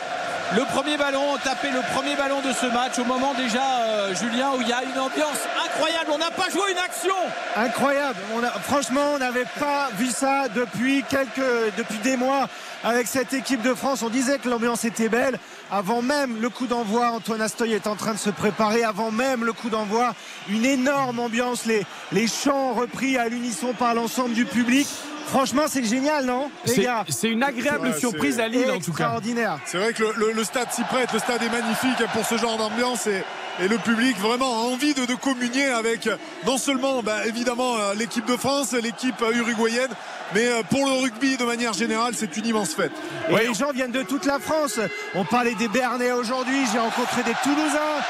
le 0.56 0.64
premier 0.64 0.96
ballon, 0.96 1.36
taper 1.44 1.70
le 1.70 1.80
premier 1.94 2.16
ballon 2.16 2.40
de 2.40 2.52
ce 2.52 2.66
match 2.66 2.98
au 2.98 3.04
moment 3.04 3.34
déjà, 3.34 4.12
Julien, 4.14 4.50
où 4.56 4.60
il 4.60 4.68
y 4.68 4.72
a 4.72 4.82
une 4.82 4.98
ambiance 4.98 5.38
incroyable. 5.64 6.10
On 6.12 6.18
n'a 6.18 6.30
pas 6.30 6.50
joué 6.50 6.72
une 6.72 6.78
action. 6.78 7.14
Incroyable. 7.56 8.18
franchement, 8.62 9.12
on 9.14 9.18
n'avait 9.18 9.46
pas 9.58 9.90
vu 9.96 10.08
ça 10.08 10.48
depuis 10.48 11.04
quelques, 11.08 12.02
des 12.02 12.16
mois 12.16 12.48
avec 12.82 13.06
cette 13.06 13.32
équipe 13.32 13.62
de 13.62 13.74
France. 13.74 14.02
On 14.02 14.08
disait 14.08 14.38
que 14.38 14.48
l'ambiance 14.48 14.84
était 14.84 15.08
belle. 15.08 15.38
Avant 15.70 16.02
même 16.02 16.40
le 16.40 16.48
coup 16.48 16.66
d'envoi, 16.66 17.10
Antoine 17.10 17.42
Astoy 17.42 17.72
est 17.72 17.86
en 17.86 17.94
train 17.94 18.14
de 18.14 18.18
se 18.18 18.30
préparer. 18.30 18.82
Avant 18.82 19.12
même 19.12 19.44
le 19.44 19.52
coup 19.52 19.70
d'envoi, 19.70 20.14
une 20.48 20.64
énorme 20.64 21.20
ambiance. 21.20 21.64
Les 21.64 22.26
chants 22.26 22.72
repris 22.72 23.16
à 23.16 23.28
l'unisson 23.28 23.72
par 23.72 23.94
l'ensemble 23.94 24.34
du 24.34 24.46
public. 24.46 24.88
Franchement, 25.30 25.62
c'est 25.68 25.84
génial, 25.84 26.24
non 26.26 26.50
C'est 26.64 27.28
une 27.28 27.42
agréable 27.44 27.94
surprise 27.94 28.40
à 28.40 28.48
Lille, 28.48 28.68
en 28.70 28.80
tout 28.80 28.92
cas. 28.92 29.04
Extraordinaire. 29.04 29.58
C'est 29.64 29.78
vrai 29.78 29.92
que 29.92 30.02
le, 30.02 30.44
stade 30.44 30.72
s'y 30.72 30.82
prête. 30.82 31.12
Le 31.12 31.20
stade 31.20 31.42
est 31.42 31.48
magnifique 31.48 32.04
pour 32.12 32.26
ce 32.26 32.36
genre 32.36 32.58
d'ambiance. 32.58 33.06
Et, 33.06 33.22
et 33.62 33.68
le 33.68 33.78
public 33.78 34.16
vraiment 34.18 34.62
a 34.62 34.72
envie 34.72 34.94
de, 34.94 35.14
communier 35.14 35.66
avec 35.66 36.08
non 36.46 36.56
seulement 36.56 37.02
bah, 37.02 37.26
évidemment 37.26 37.76
euh, 37.76 37.94
l'équipe 37.94 38.24
de 38.24 38.36
France, 38.36 38.72
l'équipe 38.72 39.20
euh, 39.20 39.34
uruguayenne, 39.34 39.90
mais 40.34 40.46
euh, 40.46 40.62
pour 40.68 40.86
le 40.86 40.92
rugby 41.02 41.36
de 41.36 41.44
manière 41.44 41.74
générale, 41.74 42.14
c'est 42.16 42.36
une 42.36 42.46
immense 42.46 42.74
fête. 42.74 42.92
Et 43.28 43.48
les 43.48 43.54
gens 43.54 43.70
viennent 43.72 43.92
de 43.92 44.02
toute 44.02 44.24
la 44.24 44.38
France. 44.38 44.80
On 45.14 45.24
parlait 45.24 45.54
des 45.56 45.68
Bernais 45.68 46.12
aujourd'hui, 46.12 46.58
j'ai 46.72 46.78
rencontré 46.78 47.22
des 47.22 47.34
Toulousains. 47.42 48.00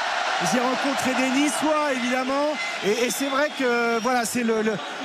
J'ai 0.49 0.59
rencontré 0.59 1.11
des 1.13 1.39
Niçois 1.39 1.93
évidemment 1.93 2.47
et, 2.83 3.11
c'est 3.11 3.27
vrai 3.27 3.49
que 3.59 3.99
voilà 3.99 4.25
c'est 4.25 4.43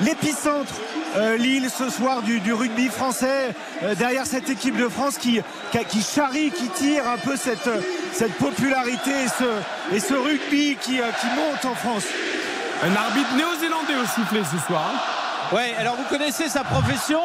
l'épicentre 0.01 0.73
le, 1.15 1.35
Lille 1.35 1.69
ce 1.69 1.89
soir 1.89 2.23
du, 2.23 2.53
rugby 2.53 2.87
français 2.87 3.53
derrière 3.97 4.25
cette 4.25 4.49
équipe 4.49 4.75
de 4.75 4.87
France 4.87 5.17
qui, 5.17 5.41
qui 5.89 6.01
charrie, 6.01 6.51
qui 6.51 6.67
tire 6.69 7.07
un 7.07 7.17
peu 7.17 7.35
cette, 7.37 7.69
cette 8.13 8.33
popularité 8.37 9.11
et 9.11 9.27
ce, 9.27 9.95
et 9.95 9.99
ce 9.99 10.15
rugby 10.15 10.75
qui, 10.81 10.95
qui 10.95 11.27
monte 11.35 11.65
en 11.65 11.75
France. 11.75 12.05
Un 12.83 12.95
arbitre 12.95 13.33
néo-zélandais 13.35 13.95
au 13.95 14.05
sifflet 14.05 14.41
ce 14.43 14.57
soir. 14.65 14.91
Hein. 14.93 15.55
Ouais, 15.55 15.73
alors 15.77 15.95
vous 15.95 16.03
connaissez 16.03 16.49
sa 16.49 16.63
profession? 16.63 17.21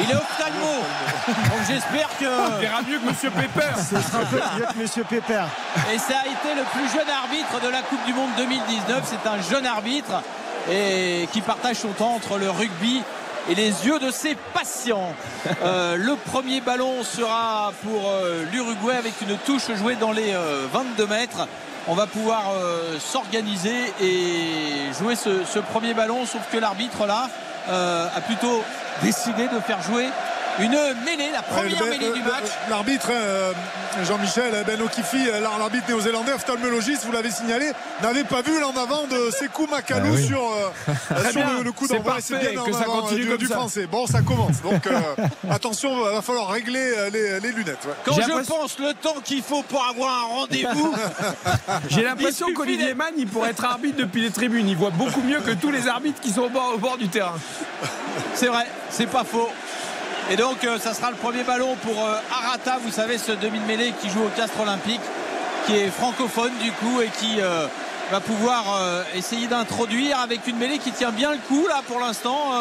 Il 0.00 0.10
est 0.10 0.14
ophtalmo. 0.14 0.82
Donc 1.26 1.60
j'espère 1.66 2.08
que. 2.18 2.24
Il 2.24 2.60
verra 2.60 2.82
mieux 2.82 2.98
que 2.98 3.06
Monsieur 3.06 3.30
Pepper. 3.30 3.72
Ce 3.76 4.00
sera 4.00 4.22
un 4.22 4.24
peu 4.24 4.36
mieux 4.36 4.66
que 4.72 4.78
Monsieur 4.78 5.04
Pepper. 5.04 5.44
Et 5.92 5.98
ça 5.98 6.14
a 6.22 6.26
été 6.26 6.54
le 6.56 6.64
plus 6.72 6.88
jeune 6.92 7.08
arbitre 7.08 7.60
de 7.62 7.68
la 7.68 7.82
Coupe 7.82 8.04
du 8.06 8.12
Monde 8.12 8.30
2019. 8.36 9.02
C'est 9.04 9.28
un 9.28 9.40
jeune 9.42 9.66
arbitre 9.66 10.22
et 10.70 11.28
qui 11.32 11.40
partage 11.40 11.76
son 11.76 11.88
temps 11.88 12.14
entre 12.14 12.38
le 12.38 12.50
rugby 12.50 13.02
et 13.48 13.54
les 13.54 13.86
yeux 13.86 13.98
de 13.98 14.10
ses 14.10 14.36
patients. 14.54 15.14
Euh, 15.64 15.96
le 15.96 16.16
premier 16.16 16.60
ballon 16.60 17.02
sera 17.04 17.72
pour 17.84 18.08
euh, 18.08 18.44
l'Uruguay 18.52 18.96
avec 18.96 19.12
une 19.20 19.36
touche 19.38 19.72
jouée 19.76 19.96
dans 19.96 20.10
les 20.12 20.34
22 20.72 21.02
euh, 21.02 21.06
mètres. 21.06 21.46
On 21.88 21.94
va 21.94 22.06
pouvoir 22.06 22.44
s'organiser 23.00 23.92
et 24.00 24.92
jouer 24.96 25.16
ce, 25.16 25.58
premier 25.58 25.94
ballon, 25.94 26.24
sauf 26.26 26.42
que 26.52 26.58
l'arbitre 26.58 27.06
là 27.06 27.28
a 27.70 28.20
plutôt 28.26 28.62
décidé 29.02 29.48
de 29.48 29.60
faire 29.60 29.80
jouer 29.82 30.08
une 30.58 30.70
mêlée, 31.04 31.30
la 31.32 31.42
première 31.42 31.78
ben, 31.78 31.90
mêlée 31.90 32.12
du 32.12 32.20
euh, 32.20 32.24
match. 32.24 32.44
Euh, 32.44 32.70
l'arbitre, 32.70 33.08
euh, 33.10 33.52
Jean-Michel 34.04 34.52
Ben 34.66 34.80
Okifi, 34.82 35.28
l'arbitre 35.58 35.88
néo-zélandais, 35.88 36.32
ophtalmologiste, 36.32 37.04
vous 37.04 37.12
l'avez 37.12 37.30
signalé, 37.30 37.70
n'avait 38.02 38.24
pas 38.24 38.42
vu 38.42 38.60
l'en 38.60 38.70
avant 38.70 39.06
de 39.06 39.30
Sekou 39.30 39.66
Makalou 39.66 40.14
ah 40.14 40.20
sur, 40.20 40.40
le, 41.64 41.72
coup 41.72 41.86
d'envoi. 41.86 42.16
C'est 42.20 42.38
bien 42.38 42.62
que 42.62 42.72
ça 42.72 42.84
continue 42.84 43.36
du, 43.38 43.46
français. 43.46 43.86
Bon, 43.86 44.06
ça 44.06 44.20
commence. 44.20 44.60
Donc 44.62 44.88
attention, 45.50 46.06
il 46.08 46.14
va 46.14 46.22
falloir 46.22 46.48
régler 46.48 47.10
les, 47.12 47.52
lunettes. 47.52 47.86
Quand 48.04 48.14
je 48.14 48.46
pense 48.46 48.78
le 48.78 48.94
temps 48.94 49.16
qu'il 49.24 49.42
faut 49.42 49.62
pour 49.62 49.84
avoir 49.84 50.24
un 50.24 50.26
rendez-vous. 50.26 50.94
J'ai 51.88 52.02
l'impression 52.02 52.52
qu'Olivier 52.54 52.94
Mann, 52.94 53.12
il 53.16 53.26
pourrait 53.26 53.50
être 53.50 53.64
arbitre 53.64 53.98
depuis 53.98 54.22
les 54.22 54.30
tribunes. 54.30 54.68
Il 54.68 54.76
voit 54.76 54.90
beaucoup 54.90 55.22
mieux 55.22 55.40
que 55.40 55.52
tous 55.52 55.70
les 55.70 55.88
arbitres 55.88 56.20
qui 56.20 56.30
sont 56.30 56.42
au 56.42 56.50
bord, 56.50 56.72
au 56.74 56.78
bord 56.78 56.98
du 56.98 57.08
terrain. 57.08 57.34
C'est 58.34 58.46
vrai, 58.48 58.66
c'est 58.90 59.06
pas 59.06 59.24
faux. 59.24 59.48
Et 60.30 60.36
donc 60.36 60.64
euh, 60.64 60.78
ça 60.78 60.94
sera 60.94 61.10
le 61.10 61.16
premier 61.16 61.42
ballon 61.42 61.76
pour 61.82 62.04
euh, 62.04 62.14
Arata, 62.30 62.78
vous 62.82 62.92
savez 62.92 63.18
ce 63.18 63.32
demi-mêlée 63.32 63.92
qui 64.00 64.08
joue 64.08 64.22
au 64.22 64.30
Castre 64.36 64.60
Olympique, 64.60 65.00
qui 65.66 65.76
est 65.76 65.88
francophone 65.88 66.52
du 66.62 66.70
coup 66.72 67.00
et 67.00 67.08
qui 67.08 67.40
euh, 67.40 67.66
va 68.10 68.20
pouvoir 68.20 68.64
essayer 69.14 69.46
d'introduire 69.46 70.18
avec 70.20 70.46
une 70.46 70.56
mêlée 70.58 70.78
qui 70.78 70.92
tient 70.92 71.12
bien 71.12 71.32
le 71.32 71.38
coup 71.48 71.66
là 71.66 71.80
pour 71.86 71.98
l'instant. 71.98 72.52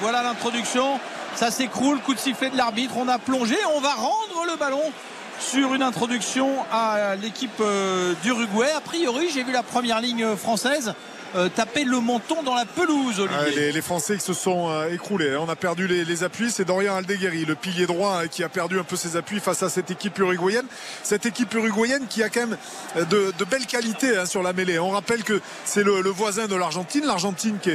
voilà 0.00 0.22
l'introduction. 0.22 1.00
Ça 1.34 1.50
s'écroule, 1.50 1.98
coup 1.98 2.14
de 2.14 2.20
sifflet 2.20 2.50
de 2.50 2.56
l'arbitre, 2.56 2.94
on 2.96 3.08
a 3.08 3.18
plongé, 3.18 3.56
on 3.74 3.80
va 3.80 3.94
rendre 3.94 4.44
le 4.48 4.56
ballon 4.56 4.92
sur 5.40 5.74
une 5.74 5.82
introduction 5.82 6.64
à 6.72 7.16
l'équipe 7.16 7.60
d'Uruguay. 8.22 8.70
A 8.76 8.80
priori, 8.80 9.28
j'ai 9.34 9.42
vu 9.42 9.50
la 9.50 9.64
première 9.64 10.00
ligne 10.00 10.36
française. 10.36 10.94
Euh, 11.36 11.50
taper 11.50 11.84
le 11.84 12.00
menton 12.00 12.42
dans 12.42 12.54
la 12.54 12.64
pelouse. 12.64 13.22
les, 13.54 13.82
Français 13.82 14.16
qui 14.16 14.24
se 14.24 14.32
sont 14.32 14.70
euh, 14.70 14.90
écroulés. 14.90 15.34
Hein. 15.34 15.40
On 15.42 15.48
a 15.50 15.56
perdu 15.56 15.86
les, 15.86 16.24
appuis. 16.24 16.50
C'est 16.50 16.64
Dorian 16.64 16.96
Aldeguerri, 16.96 17.44
le 17.44 17.54
pilier 17.54 17.86
droit, 17.86 18.22
hein, 18.22 18.26
qui 18.26 18.42
a 18.42 18.48
perdu 18.48 18.78
un 18.78 18.84
peu 18.84 18.96
ses 18.96 19.16
appuis 19.16 19.38
face 19.38 19.62
à 19.62 19.68
cette 19.68 19.90
équipe 19.90 20.18
uruguayenne. 20.18 20.64
Cette 21.02 21.26
équipe 21.26 21.52
uruguayenne 21.52 22.06
qui 22.08 22.22
a 22.22 22.30
quand 22.30 22.40
même 22.40 22.56
euh, 22.96 23.04
de, 23.04 23.44
belles 23.44 23.66
qualités 23.66 24.16
hein, 24.16 24.24
sur 24.24 24.42
la 24.42 24.54
mêlée. 24.54 24.78
On 24.78 24.90
rappelle 24.90 25.24
que 25.24 25.42
c'est 25.66 25.84
le, 25.84 26.00
voisin 26.08 26.46
de 26.46 26.56
l'Argentine. 26.56 27.04
L'Argentine 27.04 27.58
qui, 27.60 27.72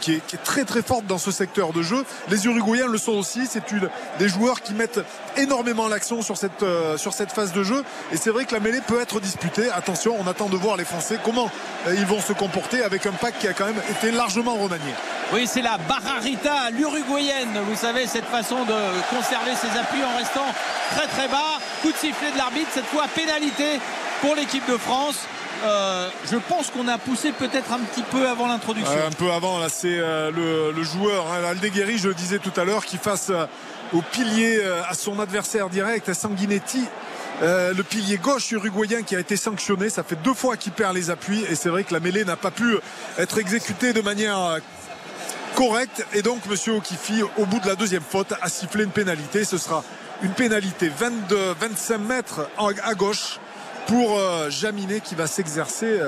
qui, 0.00 0.12
est, 0.12 0.42
très 0.44 0.64
très 0.64 0.82
forte 0.82 1.06
dans 1.06 1.18
ce 1.18 1.30
secteur 1.30 1.72
de 1.72 1.80
jeu. 1.80 2.04
Les 2.28 2.44
Uruguayens 2.44 2.88
le 2.88 2.98
sont 2.98 3.12
aussi. 3.12 3.46
C'est 3.46 3.62
des 4.18 4.28
joueurs 4.28 4.60
qui 4.60 4.74
mettent 4.74 5.00
énormément 5.36 5.88
l'action 5.88 6.22
sur 6.22 6.36
cette, 6.36 6.64
sur 6.96 7.12
cette 7.12 7.32
phase 7.32 7.52
de 7.52 7.62
jeu. 7.62 7.84
Et 8.12 8.16
c'est 8.16 8.30
vrai 8.30 8.44
que 8.44 8.54
la 8.54 8.60
mêlée 8.60 8.80
peut 8.80 9.00
être 9.00 9.20
disputée. 9.20 9.70
Attention, 9.70 10.16
on 10.18 10.26
attend 10.26 10.48
de 10.48 10.56
voir 10.56 10.76
les 10.76 10.84
Français 10.84 11.18
comment 11.24 11.50
ils 11.88 12.06
vont 12.06 12.20
se 12.20 12.32
comporter 12.32 12.82
avec 12.82 13.06
un 13.06 13.12
pack 13.12 13.38
qui 13.38 13.48
a 13.48 13.52
quand 13.52 13.66
même 13.66 13.82
été 13.90 14.10
largement 14.10 14.54
remanié. 14.54 14.92
Oui, 15.32 15.46
c'est 15.46 15.62
la 15.62 15.78
Barrarita, 15.78 16.70
l'uruguayenne. 16.70 17.58
Vous 17.68 17.76
savez, 17.76 18.06
cette 18.06 18.26
façon 18.26 18.64
de 18.64 19.16
conserver 19.16 19.52
ses 19.54 19.78
appuis 19.78 20.04
en 20.04 20.18
restant 20.18 20.46
très 20.94 21.06
très 21.06 21.28
bas. 21.28 21.58
Coup 21.80 21.90
de 21.90 21.96
sifflet 21.96 22.30
de 22.32 22.38
l'arbitre, 22.38 22.68
cette 22.72 22.86
fois 22.86 23.06
pénalité 23.14 23.80
pour 24.20 24.34
l'équipe 24.34 24.68
de 24.70 24.76
France. 24.76 25.26
Euh, 25.64 26.08
je 26.30 26.36
pense 26.36 26.70
qu'on 26.70 26.88
a 26.88 26.98
poussé 26.98 27.32
peut-être 27.32 27.72
un 27.72 27.78
petit 27.78 28.02
peu 28.02 28.28
avant 28.28 28.46
l'introduction. 28.46 28.92
un 29.06 29.12
peu 29.12 29.30
avant, 29.30 29.58
là, 29.58 29.68
c'est 29.68 29.98
euh, 29.98 30.30
le, 30.74 30.82
joueur, 30.82 31.26
hein, 31.32 31.44
Aldeguerri, 31.44 31.98
je 31.98 32.08
le 32.08 32.14
disais 32.14 32.38
tout 32.38 32.52
à 32.56 32.64
l'heure, 32.64 32.84
qui 32.84 32.98
euh, 33.06 33.46
au 33.92 34.00
pilier 34.00 34.60
à 34.88 34.94
son 34.94 35.20
adversaire 35.20 35.68
direct, 35.68 36.08
à 36.08 36.14
Sanguinetti, 36.14 36.86
euh, 37.42 37.74
le 37.74 37.82
pilier 37.82 38.18
gauche 38.18 38.52
uruguayen 38.52 39.02
qui 39.02 39.16
a 39.16 39.20
été 39.20 39.36
sanctionné. 39.36 39.90
Ça 39.90 40.04
fait 40.04 40.16
deux 40.22 40.34
fois 40.34 40.56
qu'il 40.56 40.72
perd 40.72 40.94
les 40.94 41.10
appuis 41.10 41.44
et 41.50 41.56
c'est 41.56 41.70
vrai 41.70 41.82
que 41.82 41.92
la 41.92 41.98
mêlée 41.98 42.24
n'a 42.24 42.36
pas 42.36 42.52
pu 42.52 42.76
être 43.18 43.38
exécutée 43.38 43.92
de 43.92 44.00
manière 44.00 44.38
euh, 44.38 44.58
correcte. 45.56 46.06
Et 46.14 46.22
donc, 46.22 46.46
monsieur 46.46 46.74
Okifi, 46.74 47.22
au 47.38 47.46
bout 47.46 47.58
de 47.58 47.66
la 47.66 47.74
deuxième 47.74 48.02
faute, 48.02 48.32
a 48.40 48.48
sifflé 48.48 48.84
une 48.84 48.90
pénalité. 48.90 49.44
Ce 49.44 49.58
sera 49.58 49.82
une 50.22 50.32
pénalité 50.32 50.88
22, 50.88 51.54
25 51.58 51.98
mètres 51.98 52.48
à 52.84 52.94
gauche 52.94 53.40
pour 53.88 54.18
euh, 54.18 54.48
Jaminet 54.48 55.00
qui 55.00 55.16
va 55.16 55.26
s'exercer 55.26 55.98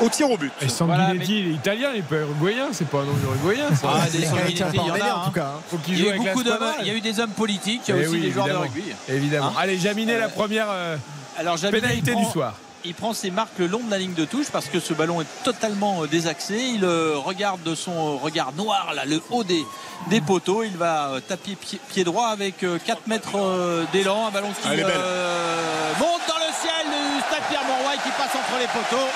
au 0.00 0.08
tir 0.08 0.30
au 0.30 0.36
but. 0.36 0.52
Et 0.60 0.68
Sanguinetti, 0.68 1.40
il 1.40 1.48
est 1.48 1.54
italien, 1.54 1.90
il 1.94 2.02
peut 2.02 2.20
uruguayen, 2.20 2.68
c'est 2.72 2.88
pas 2.88 2.98
un 2.98 3.04
nom 3.04 3.14
uruguayen. 3.24 3.66
Ah, 3.84 4.06
des 4.10 4.24
Sanguinetti, 4.26 4.62
il 4.72 4.76
y 4.76 4.80
en 4.90 4.94
a. 4.94 5.14
En 5.14 5.24
tout 5.26 5.32
cas, 5.32 5.52
hein. 5.56 5.60
Faut 5.70 5.78
qu'il 5.78 5.94
Il 5.94 6.00
y, 6.00 6.02
joue 6.02 6.06
a 6.06 6.08
eu 6.08 6.18
avec 6.20 6.22
beaucoup 6.34 6.38
la 6.38 6.44
d'hommes, 6.44 6.56
Squadra. 6.58 6.82
il 6.82 6.86
y 6.86 6.90
a 6.90 6.94
eu 6.94 7.00
des 7.00 7.20
hommes 7.20 7.30
politiques, 7.30 7.82
il 7.88 7.94
y 7.94 7.98
a 7.98 8.00
Eh 8.02 8.06
aussi 8.06 8.14
oui, 8.16 8.20
des 8.22 8.30
joueurs 8.32 8.46
de 8.46 8.50
évidemment. 8.52 8.72
rugby. 8.74 8.92
Évidemment. 9.08 9.46
Hein 9.48 9.52
Allez, 9.58 9.78
Jaminet, 9.78 10.18
la 10.18 10.26
Euh, 10.26 10.28
première 10.28 10.66
euh, 10.70 10.96
Alors 11.38 11.56
Jaminet, 11.56 11.80
pénalité 11.80 12.14
du 12.14 12.24
soir. 12.24 12.54
il 12.84 12.94
prend 12.94 13.12
ses 13.12 13.30
marques 13.30 13.58
le 13.58 13.66
long 13.66 13.80
de 13.80 13.90
la 13.90 13.98
ligne 13.98 14.14
de 14.14 14.24
touche 14.24 14.46
parce 14.52 14.66
que 14.66 14.78
ce 14.80 14.92
ballon 14.94 15.20
est 15.20 15.26
totalement 15.44 16.02
euh, 16.02 16.06
désaxé. 16.06 16.56
Il 16.74 16.84
euh, 16.84 17.16
regarde 17.16 17.62
de 17.64 17.74
son 17.74 18.16
regard 18.18 18.52
noir 18.52 18.92
là, 18.94 19.04
le 19.04 19.20
haut 19.30 19.44
des, 19.44 19.64
des 20.08 20.20
poteaux. 20.20 20.62
Il 20.62 20.76
va 20.76 21.08
euh, 21.10 21.20
taper 21.20 21.56
pied, 21.56 21.80
pied 21.88 22.04
droit 22.04 22.28
avec 22.28 22.62
euh, 22.62 22.78
4 22.84 23.06
mètres 23.08 23.30
euh, 23.36 23.84
d'élan. 23.92 24.28
Un 24.28 24.30
ballon 24.30 24.48
qui 24.50 24.68
Elle 24.72 24.80
est 24.80 24.84
belle. 24.84 24.92
euh, 24.96 25.92
monte 25.98 26.20
dans 26.28 26.36
le 26.38 26.52
ciel 26.60 26.86
du 26.86 27.20
stade 27.20 27.42
Pierre-Mauroy 27.50 27.94
et 27.94 27.98
qui 27.98 28.10
passe 28.10 28.34
entre 28.34 28.58
les 28.60 28.66
poteaux. 28.68 29.08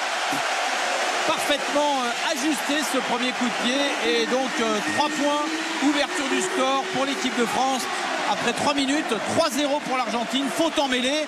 Parfaitement 1.27 2.03
euh, 2.03 2.33
ajusté 2.33 2.83
ce 2.93 2.99
premier 2.99 3.31
coup 3.33 3.45
de 3.45 3.59
pied 3.65 3.81
et 4.07 4.27
donc 4.27 4.51
3 4.97 5.09
points, 5.09 5.89
ouverture 5.89 6.29
du 6.31 6.41
score 6.41 6.83
pour 6.95 7.05
l'équipe 7.05 7.39
de 7.39 7.47
France. 7.47 7.83
Après 8.31 8.53
3 8.53 8.75
minutes, 8.75 9.13
3-0 9.39 9.81
pour 9.87 9.97
l'Argentine, 9.97 10.45
faute 10.57 10.79
en 10.79 10.89
mêlée. 10.89 11.27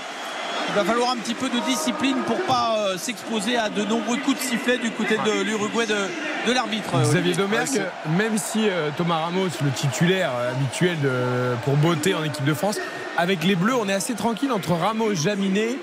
Il 0.69 0.75
va 0.75 0.85
falloir 0.85 1.11
un 1.11 1.17
petit 1.17 1.35
peu 1.35 1.49
de 1.49 1.59
discipline 1.61 2.17
pour 2.27 2.41
pas 2.43 2.77
euh, 2.79 2.97
s'exposer 2.99 3.57
à 3.57 3.69
de 3.69 3.85
nombreux 3.85 4.17
coups 4.19 4.39
de 4.39 4.43
sifflet 4.43 4.79
du 4.79 4.91
côté 4.91 5.17
de 5.25 5.43
l'Uruguay 5.43 5.87
de, 5.87 6.49
de 6.49 6.53
l'arbitre. 6.53 6.91
Xavier 7.03 7.35
Domergue, 7.35 7.83
même 8.17 8.39
si 8.39 8.69
euh, 8.69 8.91
Thomas 8.97 9.19
Ramos, 9.19 9.49
le 9.63 9.71
titulaire 9.71 10.31
euh, 10.37 10.51
habituel 10.53 10.99
de, 11.01 11.57
pour 11.65 11.77
beauté 11.77 12.15
en 12.15 12.25
équipe 12.25 12.45
de 12.45 12.55
France, 12.55 12.79
avec 13.17 13.45
les 13.45 13.55
Bleus, 13.55 13.77
on 13.77 13.89
est 13.89 13.93
assez 13.93 14.15
tranquille 14.15 14.51
entre 14.51 14.73
Ramos, 14.73 15.15
Jaminet. 15.15 15.77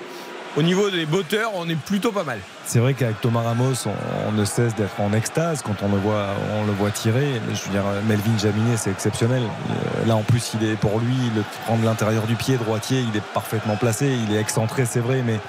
Au 0.54 0.62
niveau 0.62 0.90
des 0.90 1.06
botteurs, 1.06 1.52
on 1.54 1.66
est 1.70 1.76
plutôt 1.76 2.12
pas 2.12 2.24
mal. 2.24 2.38
C'est 2.66 2.78
vrai 2.78 2.92
qu'avec 2.92 3.18
Thomas 3.22 3.40
Ramos, 3.40 3.72
on, 3.86 4.28
on 4.28 4.32
ne 4.32 4.44
cesse 4.44 4.74
d'être 4.74 5.00
en 5.00 5.14
extase 5.14 5.62
quand 5.62 5.76
on 5.82 5.88
le 5.88 5.96
voit, 5.98 6.26
on 6.60 6.66
le 6.66 6.72
voit 6.72 6.90
tirer. 6.90 7.40
Je 7.54 7.64
veux 7.64 7.70
dire, 7.70 7.84
Melvin 8.06 8.36
Jaminet, 8.38 8.76
c'est 8.76 8.90
exceptionnel. 8.90 9.42
Euh, 9.42 10.06
Là, 10.06 10.14
en 10.16 10.22
plus, 10.22 10.52
il 10.60 10.68
est 10.68 10.76
pour 10.76 10.98
lui, 10.98 11.16
le 11.34 11.42
prendre 11.64 11.84
l'intérieur 11.84 12.24
du 12.24 12.34
pied 12.34 12.56
droitier, 12.58 13.00
il 13.00 13.16
est 13.16 13.22
parfaitement 13.32 13.76
placé. 13.76 14.08
Il 14.28 14.34
est 14.34 14.38
excentré, 14.40 14.84
c'est 14.84 15.00
vrai, 15.00 15.22
mais 15.24 15.40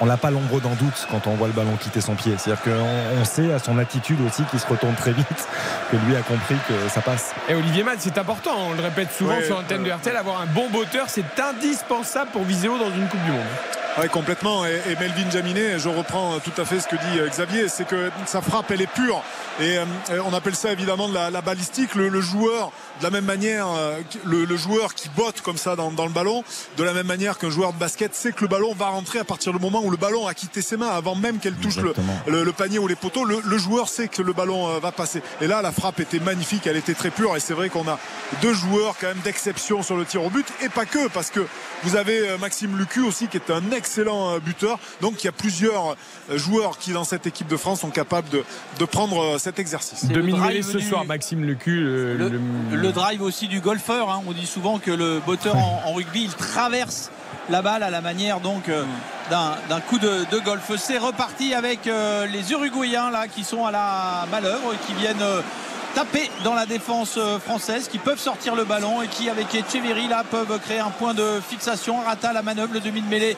on 0.00 0.06
n'a 0.06 0.16
pas 0.16 0.30
l'ombre 0.30 0.60
d'un 0.60 0.74
doute 0.74 1.06
quand 1.10 1.26
on 1.26 1.34
voit 1.34 1.48
le 1.48 1.52
ballon 1.52 1.76
quitter 1.78 2.00
son 2.00 2.14
pied. 2.14 2.34
C'est-à-dire 2.38 2.62
qu'on 2.62 3.20
on 3.20 3.24
sait 3.26 3.52
à 3.52 3.58
son 3.58 3.76
attitude 3.78 4.18
aussi 4.26 4.42
qu'il 4.44 4.60
se 4.60 4.66
retourne 4.66 4.94
très 4.94 5.12
vite, 5.12 5.48
que 5.90 5.96
lui 6.06 6.16
a 6.16 6.20
compris 6.22 6.56
que 6.66 6.88
ça 6.88 7.02
passe. 7.02 7.34
Et 7.50 7.54
Olivier 7.54 7.82
Mann, 7.82 7.96
c'est 7.98 8.16
important, 8.16 8.52
on 8.70 8.72
le 8.74 8.82
répète 8.82 9.12
souvent 9.12 9.36
Ouais, 9.36 9.44
sur 9.44 9.56
l'antenne 9.56 9.82
de 9.84 9.90
euh, 9.90 9.96
RTL, 9.96 10.16
avoir 10.16 10.40
un 10.40 10.46
bon 10.46 10.70
botteur, 10.70 11.06
c'est 11.08 11.24
indispensable 11.40 12.30
pour 12.30 12.44
viser 12.44 12.68
haut 12.68 12.78
dans 12.78 12.90
une 12.94 13.06
Coupe 13.08 13.22
du 13.24 13.32
Monde. 13.32 13.40
Oui, 13.98 14.08
complètement. 14.10 14.66
Et, 14.66 14.94
Melvin 15.00 15.30
Jaminet, 15.30 15.78
je 15.78 15.88
reprends 15.88 16.38
tout 16.40 16.52
à 16.60 16.66
fait 16.66 16.80
ce 16.80 16.86
que 16.86 16.96
dit 16.96 17.18
euh, 17.18 17.28
Xavier, 17.28 17.68
c'est 17.68 17.86
que 17.86 18.10
sa 18.26 18.42
frappe, 18.42 18.70
elle 18.70 18.82
est 18.82 18.92
pure. 18.92 19.22
Et 19.58 19.78
euh, 19.78 19.84
on 20.26 20.34
appelle 20.34 20.54
ça 20.54 20.70
évidemment 20.70 21.08
de 21.08 21.14
la, 21.14 21.40
balistique. 21.40 21.94
Le 21.94 22.20
joueur, 22.20 22.72
de 23.00 23.04
la 23.04 23.10
même 23.10 23.24
manière, 23.24 23.66
euh, 23.68 23.98
le, 24.24 24.44
le 24.44 24.56
joueur 24.56 24.94
qui 24.94 25.08
botte 25.16 25.40
comme 25.42 25.56
ça 25.58 25.76
dans, 25.76 25.90
dans 25.90 26.06
le 26.06 26.12
ballon, 26.12 26.44
de 26.76 26.82
la 26.84 26.92
même 26.92 27.06
manière 27.06 27.38
qu'un 27.38 27.50
joueur 27.50 27.72
de 27.72 27.78
basket 27.78 28.14
sait 28.14 28.32
que 28.32 28.42
le 28.42 28.48
ballon 28.48 28.74
va 28.74 28.86
rentrer 28.86 29.18
à 29.18 29.24
partir 29.24 29.52
du 29.52 29.58
moment 29.58 29.82
où 29.84 29.90
le 29.90 29.96
ballon 29.96 30.26
a 30.26 30.34
quitté 30.34 30.62
ses 30.62 30.76
mains, 30.76 30.88
avant 30.88 31.14
même 31.14 31.38
qu'elle 31.38 31.54
touche 31.54 31.76
le, 31.76 31.90
Exactement. 31.90 32.18
le, 32.26 32.44
le 32.44 32.52
panier 32.52 32.78
ou 32.78 32.86
les 32.88 32.96
poteaux. 32.96 33.24
Le, 33.24 33.40
le 33.44 33.58
joueur 33.58 33.88
sait 33.88 34.08
que 34.08 34.22
le 34.22 34.32
ballon 34.32 34.68
euh, 34.68 34.78
va 34.78 34.92
passer. 34.92 35.22
Et 35.40 35.46
là, 35.46 35.62
la 35.62 35.72
frappe 35.72 36.00
était 36.00 36.20
magnifique, 36.20 36.66
elle 36.66 36.76
était 36.76 36.94
très 36.94 37.10
pure. 37.10 37.36
Et 37.36 37.40
c'est 37.40 37.54
vrai 37.54 37.68
qu'on 37.68 37.86
a 37.88 37.98
deux 38.42 38.54
joueurs 38.54 38.96
quand 39.00 39.08
même 39.08 39.20
d'exception 39.24 39.82
sur 39.82 39.96
le 39.96 40.04
tir 40.04 40.22
au 40.24 40.30
but. 40.30 40.46
Et 40.62 40.68
pas 40.68 40.86
que, 40.86 41.08
parce 41.08 41.30
que 41.30 41.40
vous 41.82 41.96
avez 41.96 42.28
euh, 42.28 42.38
Maxime 42.38 42.76
Lucu 42.78 43.00
aussi, 43.02 43.28
qui 43.28 43.36
est 43.36 43.50
un 43.50 43.70
excellent 43.72 44.38
buteur. 44.38 44.78
Donc 45.00 45.22
il 45.22 45.26
y 45.26 45.28
a 45.28 45.32
plusieurs 45.32 45.96
joueurs 46.34 46.78
qui, 46.78 46.92
dans 46.92 47.04
cette 47.04 47.26
équipe 47.26 47.48
de 47.48 47.56
France, 47.56 47.80
sont 47.80 47.90
capables 47.90 48.28
de, 48.30 48.42
de 48.78 48.84
prendre 48.84 49.38
cet 49.38 49.58
exercice. 49.58 50.04
Drive 50.06 50.64
ce 50.64 50.78
soir, 50.80 51.04
Maxime 51.04 51.44
Lecu. 51.44 51.80
Le, 51.80 52.85
Le, 52.86 52.92
drive 52.92 53.22
aussi 53.22 53.48
du 53.48 53.60
golfeur. 53.60 54.10
hein. 54.10 54.22
On 54.28 54.32
dit 54.32 54.46
souvent 54.46 54.78
que 54.78 54.92
le 54.92 55.20
botteur 55.24 55.56
en, 55.56 55.92
rugby, 55.92 56.24
il 56.24 56.34
traverse 56.34 57.10
la 57.50 57.60
balle 57.60 57.82
à 57.82 57.90
la 57.90 58.00
manière 58.00 58.40
donc 58.40 58.68
euh, 58.68 58.84
d'un 59.30 59.80
coup 59.80 59.98
de, 59.98 60.38
golf. 60.44 60.70
C'est 60.76 60.98
reparti 60.98 61.52
avec 61.54 61.86
euh, 61.86 62.26
les 62.26 62.52
Uruguayens 62.52 63.10
là 63.10 63.26
qui 63.26 63.42
sont 63.42 63.66
à 63.66 63.72
la 63.72 64.26
manœuvre, 64.30 64.74
qui 64.86 64.94
viennent 64.94 65.20
euh, 65.20 65.40
taper 65.96 66.30
dans 66.44 66.54
la 66.54 66.66
défense 66.66 67.18
française, 67.44 67.88
qui 67.88 67.98
peuvent 67.98 68.20
sortir 68.20 68.54
le 68.54 68.64
ballon 68.64 69.02
et 69.02 69.08
qui 69.08 69.28
avec 69.30 69.52
Echeverry 69.54 70.06
là 70.06 70.22
peuvent 70.30 70.60
créer 70.60 70.80
un 70.80 70.90
point 70.90 71.14
de 71.14 71.40
fixation. 71.48 72.00
Rata 72.00 72.32
la 72.32 72.42
manœuvre, 72.42 72.74
le 72.74 72.80
demi 72.80 73.00
de 73.00 73.08
mêlée 73.08 73.36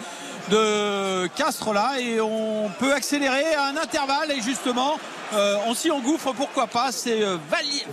de 0.50 1.26
Castres 1.28 1.72
là 1.72 1.92
et 1.98 2.20
on 2.20 2.70
peut 2.78 2.92
accélérer 2.92 3.54
à 3.54 3.66
un 3.66 3.76
intervalle 3.76 4.30
et 4.32 4.40
justement 4.40 4.98
euh, 5.34 5.56
on 5.66 5.74
s'y 5.74 5.90
engouffre 5.90 6.32
pourquoi 6.32 6.66
pas. 6.66 6.90
C'est 6.90 7.22
euh, 7.22 7.36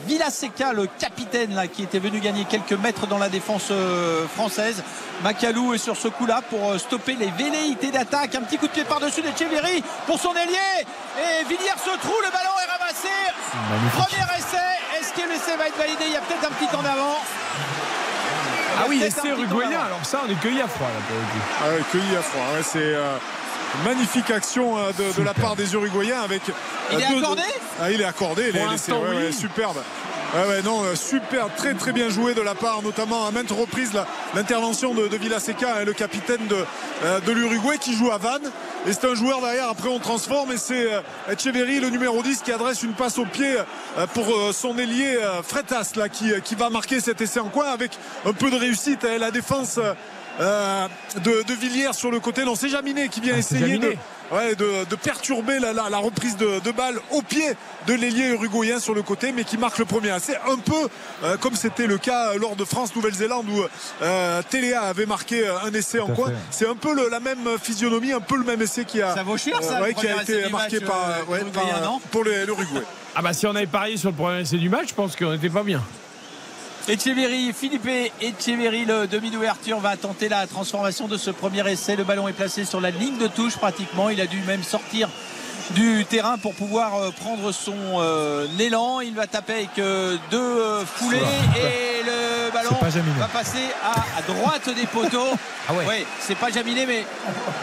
Villaseca 0.08 0.72
le 0.74 0.88
capitaine 0.88 1.54
là 1.54 1.68
qui 1.68 1.84
était 1.84 2.00
venu 2.00 2.20
gagner 2.20 2.46
quelques 2.46 2.74
mètres 2.74 3.08
dans 3.08 3.18
la 3.18 3.30
défense 3.30 3.68
euh, 3.72 4.26
française. 4.28 4.84
Macalou 5.24 5.74
est 5.74 5.78
sur 5.78 5.98
ce 5.98 6.08
coup 6.08 6.26
là 6.26 6.42
pour 6.50 6.72
euh, 6.72 6.78
stopper 6.78 7.16
les 7.16 7.32
velléités 7.32 7.92
d'attaque. 7.92 8.36
Un 8.36 8.42
petit 8.42 8.58
coup 8.58 8.68
de 8.68 8.72
pied 8.72 8.86
par 8.86 9.00
dessus 9.00 9.22
d'Echeverry 9.22 9.84
pour 10.06 10.20
son 10.20 10.34
ailier. 10.34 10.86
Et 11.18 11.44
Villiers 11.46 11.80
se 11.84 11.98
trouve 12.00 12.22
le 12.24 12.32
ballon 12.32 12.52
est 12.64 12.72
ramassé. 12.72 13.10
Premier 13.94 14.38
essai. 14.38 14.58
Est-ce 15.00 15.12
que 15.14 15.28
l'essai 15.28 15.58
va 15.58 15.68
être 15.68 15.78
validé? 15.78 16.06
Il 16.08 16.14
y 16.14 16.18
a 16.18 16.22
peut-être 16.22 16.46
un 16.46 16.54
petit 16.54 16.72
temps 16.72 16.84
d'avant 16.84 17.18
Ah 18.78 18.86
oui, 18.90 19.02
essai 19.04 19.30
uruguayen, 19.30 19.80
alors 19.80 20.04
ça, 20.04 20.22
on 20.28 20.32
est 20.32 20.36
cueilli 20.40 20.62
à 20.62 20.68
froid 20.68 20.88
là 20.88 21.02
pour 21.08 21.16
le 21.18 21.24
coup. 21.24 21.46
Ah 21.64 21.70
ouais, 21.70 21.84
cueilli 21.92 22.16
à 22.16 22.22
froid. 22.22 22.44
Ouais, 22.56 22.64
c'est 22.64 22.80
euh, 22.82 23.18
une 23.80 23.84
magnifique 23.90 24.30
action 24.32 24.78
euh, 24.78 24.92
de, 24.98 25.18
de 25.18 25.24
la 25.24 25.34
part 25.34 25.56
des 25.56 25.74
Uruguayens 25.74 26.22
avec. 26.22 26.42
Il 26.92 27.00
est 27.02 27.08
deux- 27.10 27.18
accordé? 27.20 27.42
Ah, 27.82 27.92
il 27.92 28.02
est 28.02 28.06
accordé. 28.06 28.50
il 28.50 28.58
est- 28.58 28.78
c'est- 28.78 28.92
oui. 28.92 29.34
superbe. 29.34 29.78
Ouais, 30.36 30.46
ouais, 30.50 30.62
non, 30.64 30.84
euh, 30.84 30.96
super, 30.96 31.48
très 31.56 31.74
très 31.76 31.94
bien 31.94 32.10
joué 32.10 32.34
de 32.34 32.42
la 32.42 32.56
part, 32.56 32.82
notamment 32.82 33.26
à 33.26 33.32
maintes 33.32 33.52
reprises, 33.52 33.92
l'intervention 34.34 34.94
de, 34.94 35.08
de 35.08 35.16
Villaseca, 35.16 35.78
hein, 35.78 35.86
le 35.86 35.94
capitaine 35.94 36.46
de, 36.48 36.58
euh, 37.06 37.22
de 37.22 37.32
l'Uruguay 37.32 37.78
qui 37.80 37.96
joue 37.96 38.12
à 38.12 38.18
Vannes. 38.18 38.52
Et 38.86 38.92
c'est 38.92 39.06
un 39.06 39.16
joueur 39.16 39.40
derrière, 39.40 39.70
après 39.70 39.88
on 39.88 40.00
transforme 40.00 40.52
et 40.52 40.58
c'est 40.58 40.94
euh, 40.94 41.00
Echeverry, 41.32 41.80
le 41.80 41.90
numéro 41.90 42.22
10, 42.22 42.42
qui 42.42 42.52
adresse 42.52 42.84
une 42.84 42.94
passe 42.94 43.18
au 43.18 43.26
pied 43.26 43.56
euh, 43.98 44.08
pour 44.08 44.26
son 44.54 44.78
ailier 44.78 45.18
Fretas, 45.44 45.92
là, 45.96 46.10
qui, 46.10 46.34
qui 46.44 46.56
va 46.56 46.70
marquer 46.70 47.00
cet 47.00 47.22
essai 47.22 47.40
en 47.40 47.48
coin 47.48 47.68
avec 47.68 47.92
un 48.26 48.34
peu 48.34 48.52
de 48.52 48.58
réussite. 48.58 49.06
hein, 49.06 49.18
la 49.18 49.32
défense 49.32 49.80
euh, 50.42 50.88
de, 51.24 51.44
de 51.44 51.54
Villiers 51.54 51.94
sur 51.94 52.12
le 52.12 52.20
côté. 52.20 52.44
Non, 52.44 52.56
c'est 52.56 52.68
Jaminet 52.68 53.08
qui 53.08 53.22
vient 53.22 53.34
Ah, 53.36 53.40
essayer 53.40 53.78
de. 53.78 53.94
Ouais, 54.32 54.56
de, 54.56 54.86
de 54.90 54.96
perturber 54.96 55.60
la, 55.60 55.74
la- 55.74 55.90
la 55.90 55.98
reprise 55.98 56.38
de, 56.38 56.60
de 56.60 56.72
balle 56.72 57.00
au 57.12 57.22
pied 57.22 57.46
de 57.88 57.94
l'ailier 57.94 58.30
uruguayen 58.30 58.80
sur 58.80 58.94
le 58.96 59.04
côté, 59.04 59.32
mais 59.32 59.44
qui 59.44 59.58
marque 59.58 59.78
le 59.78 59.86
premier. 59.86 60.14
C'est 60.20 60.38
un 60.38 60.58
peu 60.58 60.90
euh, 61.24 61.38
comme 61.38 61.56
c'était 61.56 61.88
le 61.88 61.98
cas 61.98 62.30
euh, 62.34 62.40
lors 62.40 62.56
de 62.56 62.66
France-Nouvelle-Zélande 62.66 63.46
où 63.50 63.62
euh, 64.02 64.42
Téléa 64.50 64.82
avait 64.82 65.06
marqué 65.06 65.48
euh, 65.48 65.60
un 65.64 65.74
essai 65.74 66.00
en 66.00 66.08
coin. 66.08 66.32
C'est 66.52 66.68
un 66.68 66.76
peu 66.76 66.94
le- 66.96 67.10
la 67.10 67.20
même 67.20 67.48
physionomie, 67.62 68.12
un 68.14 68.20
peu 68.22 68.38
le 68.38 68.44
même 68.44 68.62
essai 68.62 68.86
qui 68.86 69.02
a, 69.02 69.14
Ça 69.14 69.24
vaut 69.24 69.38
cher, 69.38 69.62
ça, 69.62 69.82
ouais, 69.82 69.90
le 69.90 69.94
qui 69.94 70.08
a 70.08 70.22
été 70.24 70.50
marqué 70.50 70.80
match, 70.80 70.88
par, 70.90 71.10
euh, 71.10 71.32
ouais, 71.32 71.40
pour 72.12 72.24
l'Uruguay. 72.24 72.82
Ah 73.16 73.22
bah 73.22 73.34
si 73.34 73.48
on 73.48 73.56
avait 73.56 73.66
parié 73.68 73.96
sur 73.98 74.10
le 74.10 74.16
premier 74.16 74.42
essai 74.42 74.58
du 74.58 74.70
match, 74.70 74.90
je 74.90 74.94
pense 74.94 75.16
qu'on 75.16 75.32
n'était 75.32 75.50
pas 75.50 75.64
bien. 75.64 75.82
Echeverry, 76.88 77.52
Philippe 77.52 78.14
Echeverry, 78.22 78.86
le 78.86 79.08
demi 79.08 79.32
d'ouverture, 79.32 79.80
va 79.80 79.98
tenter 79.98 80.30
la 80.30 80.46
transformation 80.46 81.08
de 81.08 81.18
ce 81.18 81.32
premier 81.32 81.68
essai. 81.68 81.96
Le 81.96 82.04
ballon 82.04 82.28
est 82.28 82.34
placé 82.34 82.64
sur 82.64 82.80
la 82.80 82.92
ligne 82.92 83.18
de 83.18 83.26
touche 83.26 83.58
pratiquement. 83.58 84.10
Il 84.10 84.22
a 84.22 84.28
dû 84.28 84.40
même 84.42 84.62
sortir 84.62 85.10
du 85.72 86.06
terrain 86.06 86.38
pour 86.38 86.54
pouvoir 86.54 86.96
euh, 86.96 87.10
prendre 87.10 87.52
son 87.52 87.74
euh, 87.98 88.46
élan. 88.60 89.02
Il 89.02 89.16
va 89.16 89.26
taper 89.26 89.54
avec 89.54 89.80
euh, 89.80 90.18
deux 90.30 90.38
euh, 90.38 90.86
foulées 90.86 91.18
et 91.18 92.04
le 92.04 92.52
ballon 92.54 92.76
pas 92.76 92.90
va 92.90 93.28
passer 93.30 93.66
à, 93.84 94.20
à 94.20 94.22
droite 94.22 94.70
des 94.76 94.86
poteaux. 94.86 95.34
Ah 95.68 95.74
ouais. 95.74 95.84
Oui, 95.90 96.06
c'est 96.20 96.36
pas 96.38 96.52
Jaminet, 96.52 96.86
mais 96.86 97.04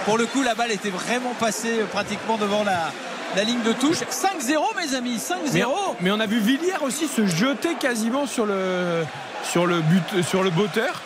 pour 0.05 0.19
le 0.19 0.27
coup, 0.27 0.43
la 0.43 0.57
balle 0.57 0.73
était 0.73 0.91
vraiment 0.91 1.35
passée 1.39 1.85
pratiquement 1.93 2.37
devant 2.37 2.65
la, 2.65 2.91
la 3.37 3.45
ligne 3.45 3.63
de 3.63 3.73
touche. 3.73 3.99
5-0, 3.99 4.61
mes 4.77 4.95
amis, 4.95 5.17
5-0. 5.17 5.67
Mais, 6.01 6.11
on 6.11 6.21
a 6.21 6.27
vu 6.27 6.39
Villiers 6.39 6.83
aussi 6.83 7.09
se 7.09 7.27
jeter 7.27 7.75
quasiment 7.75 8.27
sur 8.27 8.47
le, 8.47 9.05
sur 9.45 9.67
sur 10.23 10.43
le 10.43 10.51
botteur. 10.51 11.01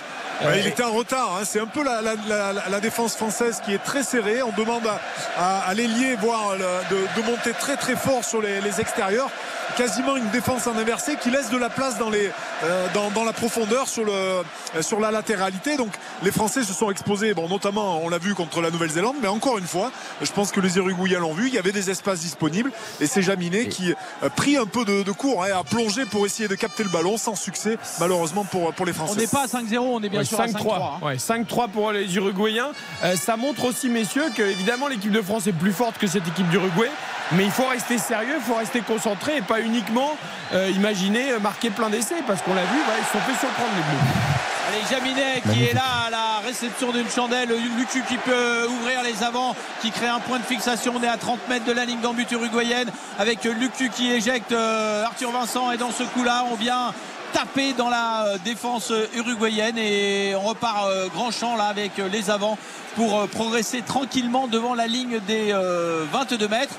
Ouais, 0.44 0.61
il 0.61 0.66
était 0.66 0.83
en 0.83 0.92
retard. 0.92 1.37
hein. 1.38 1.44
C'est 1.44 1.61
un 1.61 1.66
peu 1.66 1.83
la, 1.83 2.03
la- 2.03 2.14
la- 2.29 2.68
la 2.68 2.81
défense 2.81 3.16
française 3.16 3.61
qui 3.64 3.72
est 3.72 3.83
très 3.83 4.03
serrée. 4.03 4.42
On 4.42 4.53
demande 4.53 4.87
à, 4.87 5.01
à, 5.38 5.59
à 5.68 5.75
l'ailier, 5.75 6.14
voire 6.16 6.53
de, 6.57 7.20
de 7.20 7.27
monter 7.27 7.53
très 7.53 7.77
très 7.77 7.96
fort 7.96 8.25
sur 8.25 8.42
les, 8.42 8.61
les 8.61 8.81
extérieurs. 8.81 9.31
Quasiment 9.77 10.16
une 10.16 10.29
défense 10.31 10.66
en 10.68 10.77
inversé 10.77 11.16
qui 11.16 11.31
laisse 11.31 11.51
de 11.51 11.59
la 11.59 11.68
place 11.68 11.99
dans, 11.99 12.09
les, 12.09 12.31
euh, 12.64 12.87
dans, 12.94 13.11
dans 13.11 13.25
la 13.25 13.33
profondeur 13.35 13.88
sur, 13.88 14.05
le, 14.05 14.12
euh, 14.12 14.42
sur 14.81 15.01
la 15.01 15.11
latéralité. 15.11 15.77
Donc 15.77 15.92
les 16.22 16.31
Français 16.31 16.62
se 16.62 16.72
sont 16.72 16.90
exposés, 16.90 17.35
bon, 17.35 17.49
notamment 17.49 18.01
on 18.03 18.09
l'a 18.09 18.18
vu 18.18 18.35
contre 18.35 18.61
la 18.62 18.70
Nouvelle-Zélande, 18.70 19.16
mais 19.20 19.29
encore 19.29 19.59
une 19.59 19.66
fois, 19.66 19.90
je 20.22 20.31
pense 20.33 20.51
que 20.53 20.61
les 20.61 20.77
Uruguayens 20.79 21.18
l'ont 21.20 21.35
vu. 21.35 21.49
Il 21.49 21.55
y 21.55 21.59
avait 21.59 21.72
des 21.72 21.90
espaces 21.90 22.20
disponibles 22.20 22.70
et 23.01 23.07
c'est 23.07 23.22
Jaminet 23.22 23.66
qui 23.68 23.92
a 24.22 24.31
pris 24.31 24.57
un 24.57 24.66
peu 24.66 24.85
de, 24.85 25.03
de 25.03 25.12
cours, 25.12 25.44
hein, 25.44 25.49
a 25.59 25.64
plongé 25.64 26.07
pour 26.07 26.25
essayer 26.25 26.49
de 26.49 26.55
capter 26.55 26.83
le 26.85 26.88
ballon 26.90 27.18
sans 27.18 27.35
succès, 27.35 27.77
malheureusement 28.01 28.44
pour, 28.44 28.72
pour 28.72 28.87
les 28.87 28.92
On 28.92 29.07
Français. 29.07 29.20
n'est 29.20 29.27
pas 29.27 29.42
à 29.42 29.46
5-0, 29.46 29.79
on 29.79 30.03
est 30.03 30.09
bien 30.09 30.25
5-3. 30.26 31.02
Ouais, 31.02 31.16
5-3 31.16 31.68
pour 31.68 31.92
les 31.92 32.16
Uruguayens. 32.16 32.70
Euh, 33.04 33.16
ça 33.16 33.36
montre 33.36 33.64
aussi, 33.64 33.88
messieurs, 33.88 34.30
que 34.34 34.42
évidemment 34.42 34.88
l'équipe 34.88 35.12
de 35.12 35.22
France 35.22 35.46
est 35.46 35.52
plus 35.52 35.72
forte 35.72 35.98
que 35.98 36.06
cette 36.06 36.26
équipe 36.28 36.48
d'Uruguay. 36.48 36.90
Mais 37.32 37.44
il 37.44 37.50
faut 37.50 37.66
rester 37.66 37.98
sérieux, 37.98 38.36
il 38.36 38.42
faut 38.44 38.54
rester 38.54 38.80
concentré 38.80 39.38
et 39.38 39.42
pas 39.42 39.60
uniquement 39.60 40.16
euh, 40.52 40.70
imaginer 40.70 41.38
marquer 41.40 41.70
plein 41.70 41.90
d'essais 41.90 42.22
parce 42.26 42.40
qu'on 42.42 42.54
l'a 42.54 42.62
vu, 42.62 42.78
ils 42.98 43.04
se 43.06 43.12
sont 43.12 43.18
fait 43.18 43.38
surprendre 43.38 43.70
les 43.74 43.82
Bleus. 43.82 44.36
Allez, 44.68 44.82
Jaminet 44.90 45.42
qui 45.52 45.64
est 45.64 45.74
là 45.74 46.06
à 46.06 46.10
la 46.10 46.40
réception 46.44 46.90
d'une 46.90 47.08
chandelle. 47.08 47.50
Lucu 47.78 48.02
qui 48.08 48.16
peut 48.16 48.66
ouvrir 48.66 49.02
les 49.04 49.22
avants, 49.22 49.54
qui 49.80 49.92
crée 49.92 50.08
un 50.08 50.18
point 50.18 50.40
de 50.40 50.44
fixation. 50.44 50.94
On 50.96 51.02
est 51.02 51.08
à 51.08 51.16
30 51.16 51.48
mètres 51.48 51.64
de 51.66 51.72
la 51.72 51.84
ligne 51.84 52.00
d'embut 52.00 52.26
uruguayenne 52.32 52.90
avec 53.18 53.44
Lucu 53.44 53.90
qui 53.90 54.10
éjecte 54.10 54.50
euh, 54.50 55.04
Arthur 55.04 55.30
Vincent. 55.30 55.70
Et 55.70 55.76
dans 55.76 55.92
ce 55.92 56.02
coup-là, 56.02 56.44
on 56.50 56.56
vient 56.56 56.92
taper 57.32 57.72
dans 57.72 57.88
la 57.88 58.26
euh, 58.26 58.38
défense 58.44 58.92
uruguayenne 59.14 59.78
et 59.78 60.34
on 60.36 60.40
repart 60.40 60.86
euh, 60.86 61.08
grand 61.08 61.30
champ 61.30 61.56
là 61.56 61.64
avec 61.64 61.98
les 61.98 62.30
avants 62.30 62.58
pour 62.94 63.28
progresser 63.28 63.82
tranquillement 63.82 64.46
devant 64.46 64.74
la 64.74 64.86
ligne 64.86 65.20
des 65.26 65.52
22 66.12 66.48
mètres. 66.48 66.74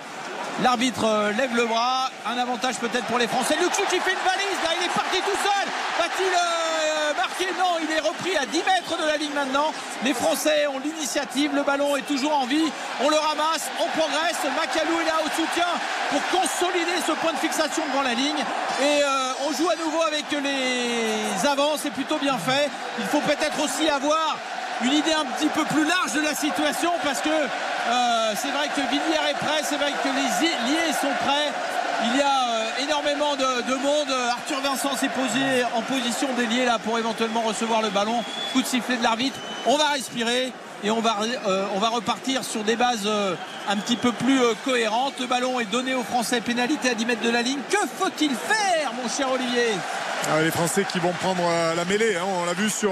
L'arbitre 0.63 1.31
lève 1.37 1.55
le 1.55 1.65
bras, 1.67 2.09
un 2.25 2.37
avantage 2.39 2.77
peut-être 2.77 3.05
pour 3.05 3.19
les 3.19 3.27
Français. 3.27 3.55
Lucu 3.61 3.83
qui 3.83 3.99
fait 3.99 4.13
une 4.13 4.25
valise, 4.25 4.63
là 4.63 4.69
il 4.79 4.85
est 4.87 4.93
parti 4.93 5.17
tout 5.17 5.37
seul. 5.43 5.67
Va-t-il 5.99 6.76
Non, 7.57 7.77
il 7.81 7.91
est 7.91 7.99
repris 7.99 8.35
à 8.37 8.45
10 8.45 8.57
mètres 8.57 8.97
de 9.01 9.07
la 9.07 9.17
ligne 9.17 9.33
maintenant. 9.33 9.71
Les 10.03 10.13
Français 10.13 10.67
ont 10.67 10.79
l'initiative, 10.79 11.55
le 11.55 11.63
ballon 11.63 11.95
est 11.95 12.07
toujours 12.07 12.35
en 12.35 12.45
vie. 12.45 12.71
On 13.01 13.09
le 13.09 13.15
ramasse, 13.15 13.69
on 13.79 13.87
progresse. 13.97 14.37
Macalou 14.55 14.99
est 15.01 15.05
là 15.05 15.19
au 15.25 15.29
soutien 15.29 15.67
pour 16.09 16.21
consolider 16.39 16.97
ce 17.05 17.11
point 17.13 17.33
de 17.33 17.37
fixation 17.37 17.83
devant 17.91 18.03
la 18.03 18.13
ligne. 18.13 18.43
Et 18.81 19.03
euh, 19.03 19.47
on 19.47 19.53
joue 19.53 19.69
à 19.69 19.75
nouveau 19.75 20.01
avec 20.03 20.25
les 20.31 21.47
avants, 21.47 21.77
c'est 21.77 21.91
plutôt 21.91 22.17
bien 22.17 22.37
fait. 22.37 22.69
Il 22.99 23.05
faut 23.05 23.21
peut-être 23.21 23.59
aussi 23.63 23.89
avoir 23.89 24.37
une 24.83 24.93
idée 24.93 25.13
un 25.13 25.25
petit 25.25 25.49
peu 25.49 25.63
plus 25.65 25.85
large 25.85 26.13
de 26.13 26.21
la 26.21 26.35
situation 26.35 26.91
parce 27.03 27.21
que 27.21 27.29
euh, 27.29 28.33
c'est 28.35 28.51
vrai 28.51 28.67
que 28.75 28.81
Villiers 28.81 29.31
est 29.31 29.45
prêt, 29.45 29.61
c'est 29.63 29.77
vrai 29.77 29.91
que 30.03 30.09
les 30.09 30.71
liés 30.71 30.93
sont 30.99 31.13
prêts. 31.25 31.51
Il 32.05 32.17
y 32.17 32.21
a 32.21 32.49
euh, 32.49 32.83
énormément 32.83 33.35
de, 33.35 33.73
monde. 33.75 34.11
Arthur 34.31 34.61
Vincent 34.61 34.95
s'est 34.95 35.09
posé 35.09 35.63
en 35.75 35.81
position 35.81 36.27
d'ailier 36.33 36.65
là 36.65 36.77
pour 36.79 36.97
éventuellement 36.99 37.41
recevoir 37.41 37.81
le 37.81 37.89
ballon. 37.89 38.23
Coup 38.53 38.61
de 38.61 38.67
sifflet 38.67 38.97
de 38.97 39.03
l'arbitre. 39.03 39.37
On 39.65 39.77
va 39.77 39.89
respirer 39.89 40.53
et 40.83 40.91
on 40.91 41.01
va, 41.01 41.17
euh, 41.47 41.65
on 41.73 41.79
va 41.79 41.89
repartir 41.89 42.43
sur 42.43 42.63
des 42.63 42.75
bases 42.75 43.07
euh, 43.07 43.33
un 43.67 43.77
petit 43.77 43.95
peu 43.95 44.11
plus 44.11 44.39
cohérentes. 44.63 45.15
Le 45.19 45.25
ballon 45.25 45.59
est 45.59 45.65
donné 45.65 45.95
aux 45.95 46.03
Français, 46.03 46.39
pénalité 46.41 46.89
à 46.89 46.93
10 46.93 47.05
mètres 47.05 47.23
de 47.23 47.31
la 47.31 47.41
ligne. 47.41 47.59
Que 47.69 47.79
faut-il 47.99 48.29
faire, 48.29 48.93
mon 49.01 49.09
cher 49.09 49.31
Olivier? 49.31 49.73
Ah, 50.31 50.41
Les 50.41 50.51
Français 50.51 50.85
qui 50.91 50.99
vont 50.99 51.13
prendre 51.13 51.43
la 51.75 51.85
mêlée, 51.85 52.15
hein. 52.15 52.25
on 52.41 52.45
l'a 52.45 52.53
vu 52.53 52.69
sur 52.69 52.91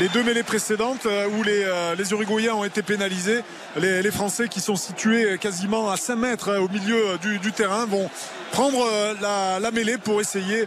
les 0.00 0.08
deux 0.08 0.22
mêlées 0.22 0.42
précédentes 0.42 1.06
euh, 1.06 1.28
où 1.28 1.42
les, 1.42 1.64
euh, 1.64 1.94
les 1.94 2.10
Uruguayens 2.12 2.54
ont 2.54 2.64
été 2.64 2.82
pénalisés. 2.82 3.42
Les, 3.76 4.10
Français 4.10 4.48
qui 4.48 4.60
sont 4.60 4.76
situés 4.76 5.38
quasiment 5.38 5.90
à 5.90 5.96
5 5.96 6.16
mètres 6.16 6.48
euh, 6.48 6.60
au 6.60 6.68
milieu 6.68 7.18
du, 7.18 7.52
terrain 7.52 7.86
vont 7.86 8.08
prendre 8.52 8.86
la, 9.20 9.70
mêlée 9.72 9.98
pour 9.98 10.20
essayer 10.20 10.66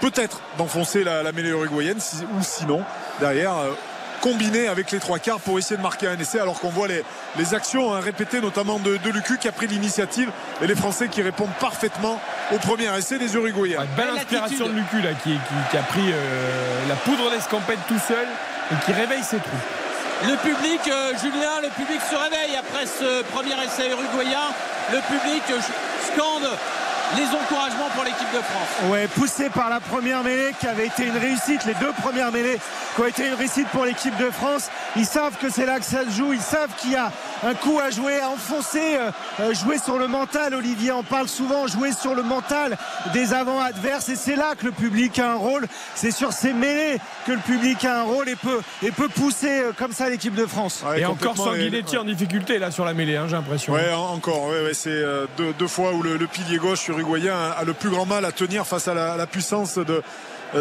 peut-être 0.00 0.40
d'enfoncer 0.58 1.04
la, 1.04 1.30
mêlée 1.32 1.50
uruguayenne 1.50 1.98
ou 2.38 2.42
sinon 2.42 2.82
derrière 3.20 3.54
combiner 4.22 4.68
avec 4.68 4.90
les 4.90 4.98
trois 4.98 5.18
quarts 5.18 5.40
pour 5.40 5.58
essayer 5.58 5.76
de 5.76 5.82
marquer 5.82 6.08
un 6.08 6.18
essai 6.18 6.40
alors 6.40 6.58
qu'on 6.58 6.70
voit 6.70 6.88
les, 6.88 7.02
les 7.36 7.54
actions 7.54 7.94
hein, 7.94 8.00
répétées 8.00 8.40
notamment 8.40 8.78
de, 8.78 8.96
de 8.96 9.10
Lucu 9.10 9.36
qui 9.36 9.48
a 9.48 9.52
pris 9.52 9.66
l'initiative 9.66 10.30
et 10.62 10.66
les 10.66 10.74
Français 10.74 11.08
qui 11.08 11.20
répondent 11.20 11.54
parfaitement 11.60 12.20
au 12.52 12.58
premier 12.58 12.94
essai 12.96 13.18
des 13.18 13.34
Uruguayens. 13.34 13.84
belle 13.96 14.10
inspiration 14.10 14.68
de 14.68 14.72
Lucu 14.72 15.02
là, 15.02 15.10
qui, 15.22 15.38
qui, 15.70 15.76
a 15.76 15.82
pris 15.82 16.12
la 16.88 16.94
poudre 16.96 17.30
d'escampette 17.30 17.80
tout 17.88 18.00
seul 18.08 18.26
et 18.72 18.84
qui 18.84 18.92
réveille 18.92 19.22
ses. 19.22 19.38
Le 20.24 20.36
public, 20.36 20.80
euh, 20.88 21.12
Julien, 21.20 21.60
le 21.62 21.68
public 21.68 22.00
se 22.00 22.16
réveille 22.16 22.56
après 22.56 22.86
ce 22.86 23.22
premier 23.34 23.54
essai 23.62 23.90
uruguayen. 23.90 24.48
Le 24.92 25.00
public 25.00 25.42
euh, 25.50 25.60
scande 26.00 26.48
les 27.14 27.26
encouragements 27.26 27.88
pour 27.94 28.04
l'équipe 28.04 28.32
de 28.32 28.40
France. 28.40 28.90
Ouais, 28.90 29.06
poussé 29.08 29.48
par 29.50 29.70
la 29.70 29.80
première 29.80 30.22
mêlée 30.22 30.52
qui 30.58 30.66
avait 30.66 30.86
été 30.86 31.06
une 31.06 31.16
réussite, 31.16 31.64
les 31.64 31.74
deux 31.74 31.92
premières 31.92 32.32
mêlées 32.32 32.58
qui 32.94 33.02
ont 33.02 33.06
été 33.06 33.28
une 33.28 33.34
réussite 33.34 33.68
pour 33.68 33.84
l'équipe 33.84 34.16
de 34.16 34.30
France. 34.30 34.70
Ils 34.96 35.06
savent 35.06 35.36
que 35.38 35.50
c'est 35.50 35.66
là 35.66 35.78
que 35.78 35.84
ça 35.84 36.04
se 36.04 36.10
joue, 36.10 36.32
ils 36.32 36.40
savent 36.40 36.74
qu'il 36.78 36.92
y 36.92 36.96
a 36.96 37.12
un 37.44 37.54
coup 37.54 37.78
à 37.78 37.90
jouer, 37.90 38.20
à 38.20 38.30
enfoncer, 38.30 38.96
euh, 38.96 39.10
euh, 39.40 39.54
jouer 39.54 39.78
sur 39.78 39.98
le 39.98 40.08
mental. 40.08 40.54
Olivier 40.54 40.92
en 40.92 41.02
parle 41.02 41.28
souvent, 41.28 41.66
jouer 41.66 41.92
sur 41.92 42.14
le 42.14 42.22
mental 42.22 42.76
des 43.12 43.34
avants 43.34 43.60
adverses 43.60 44.08
et 44.08 44.16
c'est 44.16 44.36
là 44.36 44.54
que 44.58 44.64
le 44.64 44.72
public 44.72 45.18
a 45.18 45.32
un 45.32 45.36
rôle. 45.36 45.66
C'est 45.94 46.10
sur 46.10 46.32
ces 46.32 46.52
mêlées 46.52 46.98
que 47.26 47.32
le 47.32 47.38
public 47.38 47.84
a 47.84 48.00
un 48.00 48.04
rôle 48.04 48.28
et 48.28 48.36
peut, 48.36 48.60
et 48.82 48.90
peut 48.90 49.08
pousser 49.08 49.60
euh, 49.60 49.72
comme 49.76 49.92
ça 49.92 50.08
l'équipe 50.08 50.34
de 50.34 50.46
France. 50.46 50.82
et 50.96 51.04
encore 51.04 51.36
Sanguinetti 51.36 51.98
en 51.98 52.04
difficulté 52.04 52.58
là 52.58 52.70
sur 52.70 52.84
la 52.84 52.94
mêlée, 52.94 53.16
hein, 53.16 53.26
j'ai 53.28 53.36
l'impression. 53.36 53.74
Ouais, 53.74 53.92
encore, 53.92 54.46
ouais, 54.46 54.72
c'est 54.72 55.04
deux, 55.36 55.66
fois 55.66 55.92
où 55.92 56.02
le, 56.02 56.26
pilier 56.26 56.58
gauche 56.58 56.90
uruguayen 56.96 57.34
a, 57.34 57.64
le 57.64 57.72
plus 57.72 57.90
grand 57.90 58.06
mal 58.06 58.24
à 58.24 58.32
tenir 58.32 58.66
face 58.66 58.88
à 58.88 58.94
la, 58.94 59.26
puissance 59.26 59.76
de 59.76 60.02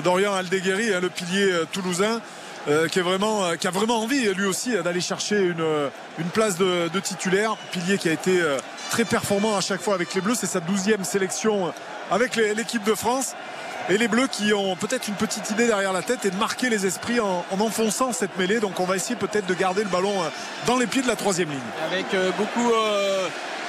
d'Orient 0.04 0.34
Aldeguerri, 0.34 0.93
hein, 0.93 1.00
le 1.00 1.10
pilier 1.10 1.52
toulousain. 1.71 2.21
Euh, 2.67 2.88
vraiment, 2.95 3.45
euh, 3.45 3.56
qui 3.56 3.67
a 3.67 3.71
vraiment 3.71 4.02
envie 4.02 4.34
lui 4.34 4.45
aussi 4.45 4.71
d'aller 4.84 5.02
chercher 5.02 5.39
une, 5.39 5.62
euh, 5.62 5.89
une 6.17 6.30
place 6.30 6.58
de, 6.58 6.89
titulaire. 7.00 7.56
Pilier 7.71 7.98
qui 7.98 8.10
a 8.10 8.12
été 8.12 8.41
très 8.89 9.06
performant 9.06 9.56
à 9.56 9.62
chaque 9.62 9.82
fois 9.82 9.93
avec 9.93 10.13
les 10.15 10.21
Bleus, 10.21 10.36
c'est 10.36 10.48
sa 10.48 10.60
douzième 10.60 11.04
sélection 11.04 11.74
avec 12.10 12.36
l'équipe 12.36 12.84
de 12.84 12.95
France. 12.95 13.34
Et 13.89 14.00
les 14.00 14.08
Bleus 14.08 14.28
qui 14.28 14.52
ont 14.54 14.76
peut-être 14.76 15.08
une 15.08 15.15
petite 15.15 15.52
idée 15.52 15.67
derrière 15.67 15.93
la 15.93 16.02
tête 16.02 16.26
et 16.26 16.32
de 16.32 16.38
marquer 16.38 16.69
les 16.69 16.88
esprits 16.88 17.19
en, 17.19 17.45
enfonçant 17.52 18.13
cette 18.13 18.36
mêlée. 18.38 18.60
Donc 18.60 18.80
on 18.80 18.86
va 18.86 18.95
essayer 18.95 19.15
peut-être 19.15 19.45
de 19.45 19.54
garder 19.54 19.84
le 19.84 19.89
ballon 19.89 20.15
dans 20.65 20.78
les 20.78 20.88
pieds 20.88 21.04
de 21.04 21.08
la 21.08 21.15
troisième 21.15 21.50
ligne. 21.50 21.60
Avec 21.86 22.08
beaucoup 22.38 22.71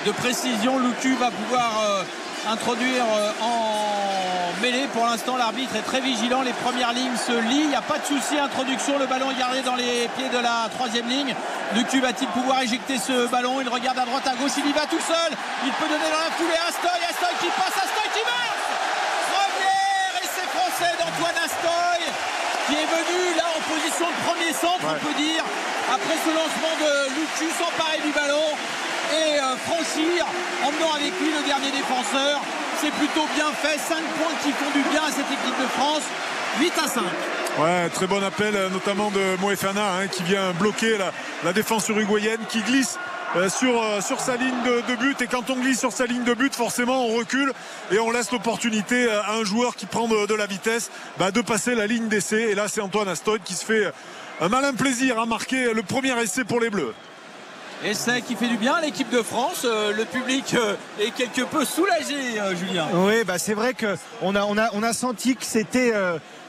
de 0.07 0.13
précision, 0.13 0.79
Lucu 0.79 1.17
va 1.17 1.31
pouvoir 1.31 2.05
introduire 2.49 3.05
en 3.43 4.53
mêlée. 4.63 4.87
Pour 4.93 5.07
l'instant, 5.07 5.37
l'arbitre 5.37 5.77
est 5.77 5.83
très 5.83 6.01
vigilant. 6.01 6.43
Les 6.43 6.53
premières 6.53 6.93
lignes 6.93 7.17
se 7.17 7.33
lient. 7.33 7.63
Il 7.63 7.69
n'y 7.69 7.75
a 7.75 7.83
pas 7.83 7.99
de 7.99 8.05
souci. 8.05 8.39
Introduction. 8.39 8.99
Le 8.99 9.07
ballon 9.07 9.31
est 9.31 9.39
gardé 9.39 9.63
dans 9.63 9.75
les 9.75 10.09
pieds 10.17 10.29
de 10.29 10.39
la 10.39 10.69
troisième 10.71 11.09
ligne. 11.09 11.35
Lucu 11.75 12.01
va-t-il 12.01 12.29
pouvoir 12.29 12.63
éjecter 12.63 12.99
ce 12.99 13.27
ballon? 13.29 13.61
Il 13.61 13.69
regarde 13.69 13.99
à 13.99 14.05
droite, 14.05 14.27
à 14.27 14.35
gauche. 14.35 14.53
Il 14.59 14.67
y 14.67 14.73
va 14.73 14.87
tout 14.87 15.01
seul. 15.01 15.33
Il 15.65 15.73
peut 15.73 15.89
donner 15.89 16.11
dans 16.11 16.25
la 16.25 16.33
foulée 16.37 16.59
à 16.59 16.69
Astoy. 16.69 17.01
Astoy 17.11 17.35
qui 17.41 17.51
passe. 17.57 17.77
Astoy 17.77 18.09
qui 18.15 18.23
marque 18.25 18.63
Premier 19.33 20.25
essai 20.25 20.47
français 20.55 20.93
d'Antoine 20.99 21.39
Astoy 21.45 22.03
qui 22.67 22.75
est 22.75 22.91
venu 22.91 23.37
là 23.39 23.47
en 23.55 23.63
position 23.63 24.07
de 24.11 24.19
premier 24.27 24.53
centre, 24.53 24.83
on 24.83 24.99
peut 24.99 25.15
dire, 25.15 25.45
après 25.87 26.19
ce 26.19 26.31
lancement 26.35 26.75
de 26.83 27.15
Lucu 27.15 27.47
s'emparer 27.55 28.03
du 28.03 28.11
ballon 28.11 28.43
et 29.13 29.41
euh, 29.41 29.57
franchir, 29.57 30.27
emmenant 30.65 30.95
avec 30.95 31.13
lui 31.21 31.31
le 31.31 31.47
dernier 31.47 31.71
défenseur 31.71 32.41
c'est 32.81 32.91
plutôt 32.93 33.27
bien 33.35 33.51
fait. 33.53 33.79
5 33.79 33.97
points 33.97 34.35
qui 34.43 34.53
font 34.53 34.91
bien 34.91 35.03
à 35.03 35.11
cette 35.11 35.27
équipe 35.27 35.61
de 35.61 35.67
France. 35.69 36.03
8 36.61 36.73
à 36.83 36.89
5. 36.89 37.03
Ouais, 37.59 37.89
très 37.89 38.07
bon 38.07 38.23
appel, 38.23 38.55
euh, 38.55 38.69
notamment 38.69 39.11
de 39.11 39.41
Moefana, 39.41 39.97
hein, 39.97 40.09
qui 40.09 40.23
vient 40.23 40.53
bloquer 40.53 40.97
la, 41.45 41.53
défense 41.53 41.89
uruguayenne, 41.89 42.41
qui 42.49 42.61
glisse 42.61 42.99
sur, 43.49 43.83
euh, 43.83 44.01
sur 44.01 44.21
sa 44.21 44.37
ligne 44.37 44.63
de, 44.65 44.95
but. 44.97 45.21
Et 45.23 45.27
quand 45.27 45.49
on 45.51 45.57
glisse 45.57 45.81
sur 45.81 45.93
sa 45.93 46.07
ligne 46.07 46.25
de 46.25 46.35
but, 46.35 46.55
forcément, 46.55 47.07
on 47.07 47.17
recule 47.17 47.53
et 47.91 47.99
on 47.99 48.11
laisse 48.11 48.31
l'opportunité 48.31 49.11
à 49.11 49.33
un 49.33 49.45
joueur 49.45 49.75
qui 49.77 49.87
prend 49.87 50.07
de, 50.07 50.35
la 50.35 50.47
vitesse 50.47 50.91
bah, 51.19 51.31
de 51.31 51.41
passer 51.41 51.75
la 51.75 51.87
ligne 51.87 52.09
d'essai. 52.09 52.51
Et 52.51 52.55
là, 52.55 52.69
c'est 52.69 52.81
Antoine 52.81 53.09
Astoy 53.09 53.41
qui 53.41 53.55
se 53.55 53.65
fait 53.65 53.91
un 54.41 54.49
malin 54.49 54.75
plaisir 54.75 55.19
à 55.19 55.27
marquer 55.27 55.73
le 55.73 55.83
premier 55.83 56.19
essai 56.23 56.45
pour 56.45 56.61
les 56.61 56.69
Bleus. 56.69 56.95
Essai 57.85 58.23
qui 58.23 58.35
fait 58.35 58.49
du 58.49 58.57
bien 58.57 58.81
l'équipe 58.81 59.11
de 59.11 59.23
France. 59.23 59.63
Euh, 59.65 59.93
le 59.93 60.05
public 60.05 60.55
euh, 60.55 60.75
est 61.01 61.11
quelque 61.11 61.43
peu 61.43 61.65
soulagé, 61.65 62.41
euh, 62.41 62.57
Julien. 62.57 62.87
Oui, 62.95 63.25
bah 63.25 63.39
c'est 63.39 63.55
vrai 63.55 63.75
qu'on 63.75 64.35
a, 64.35 64.45
on 64.45 64.57
a, 64.57 64.71
on 64.73 64.83
a 64.83 64.93
senti 64.93 65.37
que 65.37 65.45
c'était 65.45 65.93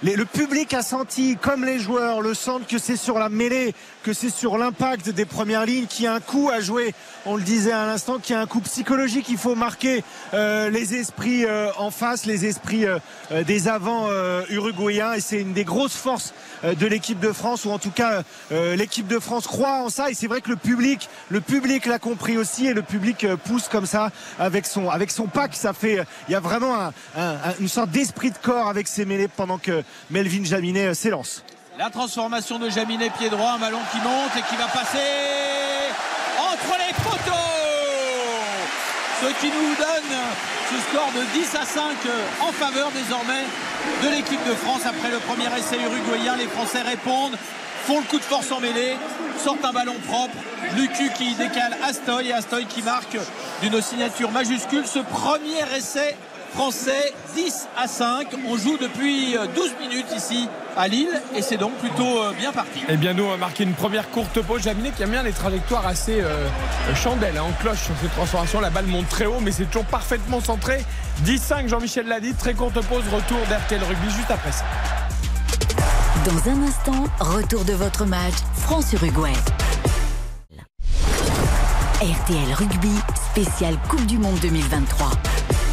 le 0.03 0.25
public 0.25 0.73
a 0.73 0.81
senti, 0.81 1.37
comme 1.37 1.65
les 1.65 1.79
joueurs, 1.79 2.21
le 2.21 2.33
sentent 2.33 2.67
que 2.67 2.77
c'est 2.77 2.95
sur 2.95 3.19
la 3.19 3.29
mêlée, 3.29 3.73
que 4.07 4.13
c'est 4.13 4.29
sur 4.29 4.57
l'impact 4.57 5.09
des 5.09 5.25
premières 5.25 5.65
lignes 5.65 5.85
qu'il 5.85 6.05
y 6.05 6.07
a 6.07 6.13
un 6.13 6.21
coup 6.21 6.49
à 6.49 6.61
jouer. 6.61 6.93
On 7.25 7.35
le 7.35 7.43
disait 7.43 7.73
à 7.73 7.85
l'instant, 7.85 8.19
qu'il 8.19 8.35
y 8.35 8.37
a 8.37 8.41
un 8.41 8.45
coup 8.45 8.61
psychologique. 8.61 9.27
Il 9.27 9.37
faut 9.37 9.53
marquer 9.53 10.01
euh, 10.33 10.69
les 10.69 10.95
esprits 10.95 11.43
euh, 11.43 11.69
en 11.77 11.91
face, 11.91 12.25
les 12.25 12.45
esprits 12.45 12.85
euh, 12.85 12.99
des 13.43 13.67
avants 13.67 14.07
uruguayens. 14.49 15.11
Et 15.11 15.19
c'est 15.19 15.41
une 15.41 15.51
des 15.51 15.65
grosses 15.65 15.97
forces 15.97 16.33
de 16.63 16.87
l'équipe 16.87 17.19
de 17.19 17.33
France, 17.33 17.65
ou 17.65 17.71
en 17.71 17.79
tout 17.79 17.91
cas 17.91 18.23
l'équipe 18.49 19.07
de 19.07 19.19
France 19.19 19.45
croit 19.45 19.83
en 19.83 19.89
ça. 19.89 20.09
Et 20.09 20.13
c'est 20.13 20.27
vrai 20.27 20.39
que 20.39 20.51
le 20.51 20.55
public, 20.55 21.85
l'a 21.85 21.99
compris 21.99 22.37
aussi, 22.37 22.65
et 22.65 22.73
le 22.73 22.83
public 22.83 23.27
pousse 23.43 23.67
comme 23.67 23.85
ça 23.85 24.11
avec 24.39 24.65
son 24.65 24.89
avec 24.89 25.11
son 25.11 25.27
pack. 25.27 25.53
Fait, 25.53 26.05
il 26.29 26.31
y 26.31 26.35
a 26.35 26.39
vraiment 26.39 26.93
une 27.59 27.67
sorte 27.67 27.89
d'esprit 27.89 28.31
de 28.31 28.37
corps 28.37 28.69
avec 28.69 28.87
ces 28.87 29.03
mêlées 29.03 29.27
pendant 29.27 29.57
que 29.57 29.83
Melvin 30.09 30.45
Jaminet 30.45 30.93
s'élance. 30.93 31.43
La 31.77 31.91
transformation 31.91 32.57
de 32.57 32.71
Jaminet 32.71 33.11
pied 33.11 33.29
droit, 33.29 33.51
un 33.51 33.59
ballon 33.59 33.77
qui 33.91 33.97
monte 33.97 34.35
et 34.35 34.41
qui 34.49 34.55
va 34.55 34.65
passer 34.65 34.97
entre 36.39 36.75
les 36.79 36.93
poteaux. 37.03 37.31
Ce 39.21 39.27
qui 39.39 39.51
nous 39.51 39.75
donne 39.75 40.17
ce 40.71 40.89
score 40.89 41.11
de 41.15 41.23
10 41.37 41.55
à 41.55 41.65
5 41.65 41.81
en 42.41 42.51
faveur 42.51 42.89
désormais 42.91 43.45
de 44.03 44.09
l'équipe 44.09 44.43
de 44.47 44.55
France 44.55 44.87
après 44.87 45.11
le 45.11 45.19
premier 45.19 45.55
essai 45.55 45.77
uruguayen. 45.79 46.35
Les 46.37 46.47
Français 46.47 46.81
répondent 46.81 47.37
font 47.85 47.99
le 47.99 48.05
coup 48.05 48.17
de 48.17 48.23
force 48.23 48.51
en 48.51 48.59
mêlée, 48.59 48.97
sortent 49.37 49.63
un 49.63 49.71
ballon 49.71 49.95
propre. 50.07 50.35
Lucu 50.75 51.11
qui 51.11 51.35
décale 51.35 51.77
Astoy 51.87 52.29
et 52.29 52.33
Astoy 52.33 52.65
qui 52.65 52.81
marque 52.81 53.17
d'une 53.61 53.79
signature 53.83 54.31
majuscule 54.31 54.87
ce 54.87 54.99
premier 54.99 55.61
essai 55.75 56.17
français 56.53 57.13
10 57.35 57.67
à 57.77 57.87
5. 57.87 58.27
On 58.47 58.57
joue 58.57 58.77
depuis 58.77 59.33
12 59.33 59.37
euh, 59.37 59.87
minutes 59.87 60.07
ici 60.15 60.47
à 60.75 60.87
Lille 60.87 61.21
et 61.35 61.41
c'est 61.41 61.57
donc 61.57 61.73
plutôt 61.75 62.23
euh, 62.23 62.33
bien 62.33 62.51
parti. 62.51 62.79
Et 62.79 62.93
eh 62.93 62.97
bien 62.97 63.13
nous 63.13 63.23
on 63.23 63.29
va 63.29 63.37
marquer 63.37 63.63
une 63.63 63.73
première 63.73 64.09
courte 64.09 64.41
pause. 64.41 64.63
Jaminet 64.63 64.91
qui 64.91 65.03
a 65.03 65.07
bien 65.07 65.23
les 65.23 65.31
trajectoires 65.31 65.85
assez 65.85 66.21
euh, 66.21 66.47
chandelles 66.95 67.37
hein, 67.37 67.43
en 67.43 67.51
cloche 67.61 67.83
sur 67.83 67.93
cette 68.01 68.13
transformation. 68.13 68.59
La 68.59 68.69
balle 68.69 68.87
monte 68.87 69.09
très 69.09 69.25
haut 69.25 69.39
mais 69.41 69.51
c'est 69.51 69.65
toujours 69.65 69.85
parfaitement 69.85 70.41
centré. 70.41 70.83
10-5 71.25 71.67
Jean-Michel 71.67 72.07
l'a 72.07 72.19
dit. 72.19 72.33
Très 72.33 72.53
courte 72.53 72.79
pause. 72.87 73.03
Retour 73.11 73.39
d'RTL 73.49 73.83
Rugby 73.83 74.09
juste 74.15 74.31
après 74.31 74.51
ça. 74.51 74.65
Dans 76.25 76.51
un 76.51 76.63
instant, 76.63 77.05
retour 77.19 77.63
de 77.63 77.73
votre 77.73 78.05
match 78.05 78.33
France-Uruguay. 78.55 79.33
RTL 82.01 82.53
Rugby, 82.53 82.93
spécial 83.31 83.75
Coupe 83.89 84.05
du 84.05 84.17
Monde 84.17 84.37
2023 84.41 85.09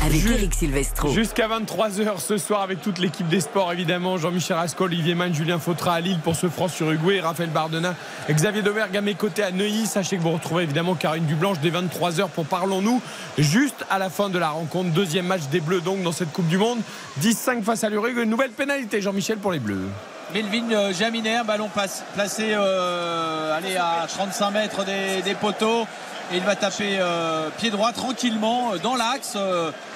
avec 0.04 0.26
Eric 0.26 0.54
Silvestro. 0.54 1.08
Jusqu'à 1.12 1.48
23h 1.48 2.18
ce 2.18 2.36
soir 2.36 2.60
avec 2.60 2.82
toute 2.82 2.98
l'équipe 2.98 3.26
des 3.28 3.40
sports 3.40 3.72
évidemment. 3.72 4.18
Jean-Michel 4.18 4.56
Rascol, 4.56 4.86
Olivier 4.86 5.14
Mann, 5.14 5.34
Julien 5.34 5.58
Fautra 5.58 5.94
à 5.94 6.00
Lille 6.00 6.18
pour 6.22 6.36
ce 6.36 6.48
France 6.48 6.74
sur 6.74 6.90
Uruguay, 6.90 7.20
Raphaël 7.20 7.50
Bardena, 7.50 7.94
Xavier 8.30 8.62
Domergue 8.62 8.96
à 8.96 9.00
mes 9.00 9.14
côtés 9.14 9.42
à 9.42 9.50
Neuilly. 9.50 9.86
Sachez 9.86 10.16
que 10.16 10.22
vous 10.22 10.32
retrouvez 10.32 10.64
évidemment 10.64 10.94
Karine 10.94 11.24
Dublanche 11.24 11.58
dès 11.60 11.70
23h 11.70 12.28
pour 12.28 12.44
Parlons-nous. 12.44 13.00
Juste 13.38 13.84
à 13.90 13.98
la 13.98 14.10
fin 14.10 14.28
de 14.28 14.38
la 14.38 14.50
rencontre, 14.50 14.90
deuxième 14.90 15.26
match 15.26 15.42
des 15.50 15.60
Bleus 15.60 15.80
donc 15.80 16.02
dans 16.02 16.12
cette 16.12 16.32
Coupe 16.32 16.48
du 16.48 16.58
Monde. 16.58 16.80
10-5 17.20 17.62
face 17.62 17.84
à 17.84 17.88
l'Uruguay. 17.88 18.22
Une 18.22 18.30
nouvelle 18.30 18.50
pénalité 18.50 19.00
Jean-Michel 19.00 19.38
pour 19.38 19.52
les 19.52 19.60
Bleus. 19.60 19.88
Melvin 20.32 20.72
euh, 20.72 20.92
Jaminet, 20.92 21.44
ballon 21.44 21.68
placé 22.14 22.54
euh, 22.54 23.56
allez, 23.56 23.76
à 23.76 24.06
35 24.08 24.50
mètres 24.50 24.84
des, 24.84 25.34
poteaux 25.34 25.86
et 26.32 26.36
il 26.36 26.42
va 26.42 26.56
taper 26.56 26.98
euh, 27.00 27.48
pied 27.58 27.70
droit 27.70 27.92
tranquillement 27.92 28.72
dans 28.82 28.96
l'axe. 28.96 29.36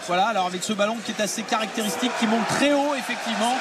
Voilà, 0.09 0.29
alors 0.29 0.47
avec 0.47 0.65
ce 0.65 0.73
ballon 0.73 0.97
qui 1.05 1.13
est 1.13 1.23
assez 1.23 1.43
caractéristique, 1.43 2.11
qui 2.19 2.27
monte 2.27 2.47
très 2.49 2.73
haut 2.73 2.95
effectivement, 2.97 3.55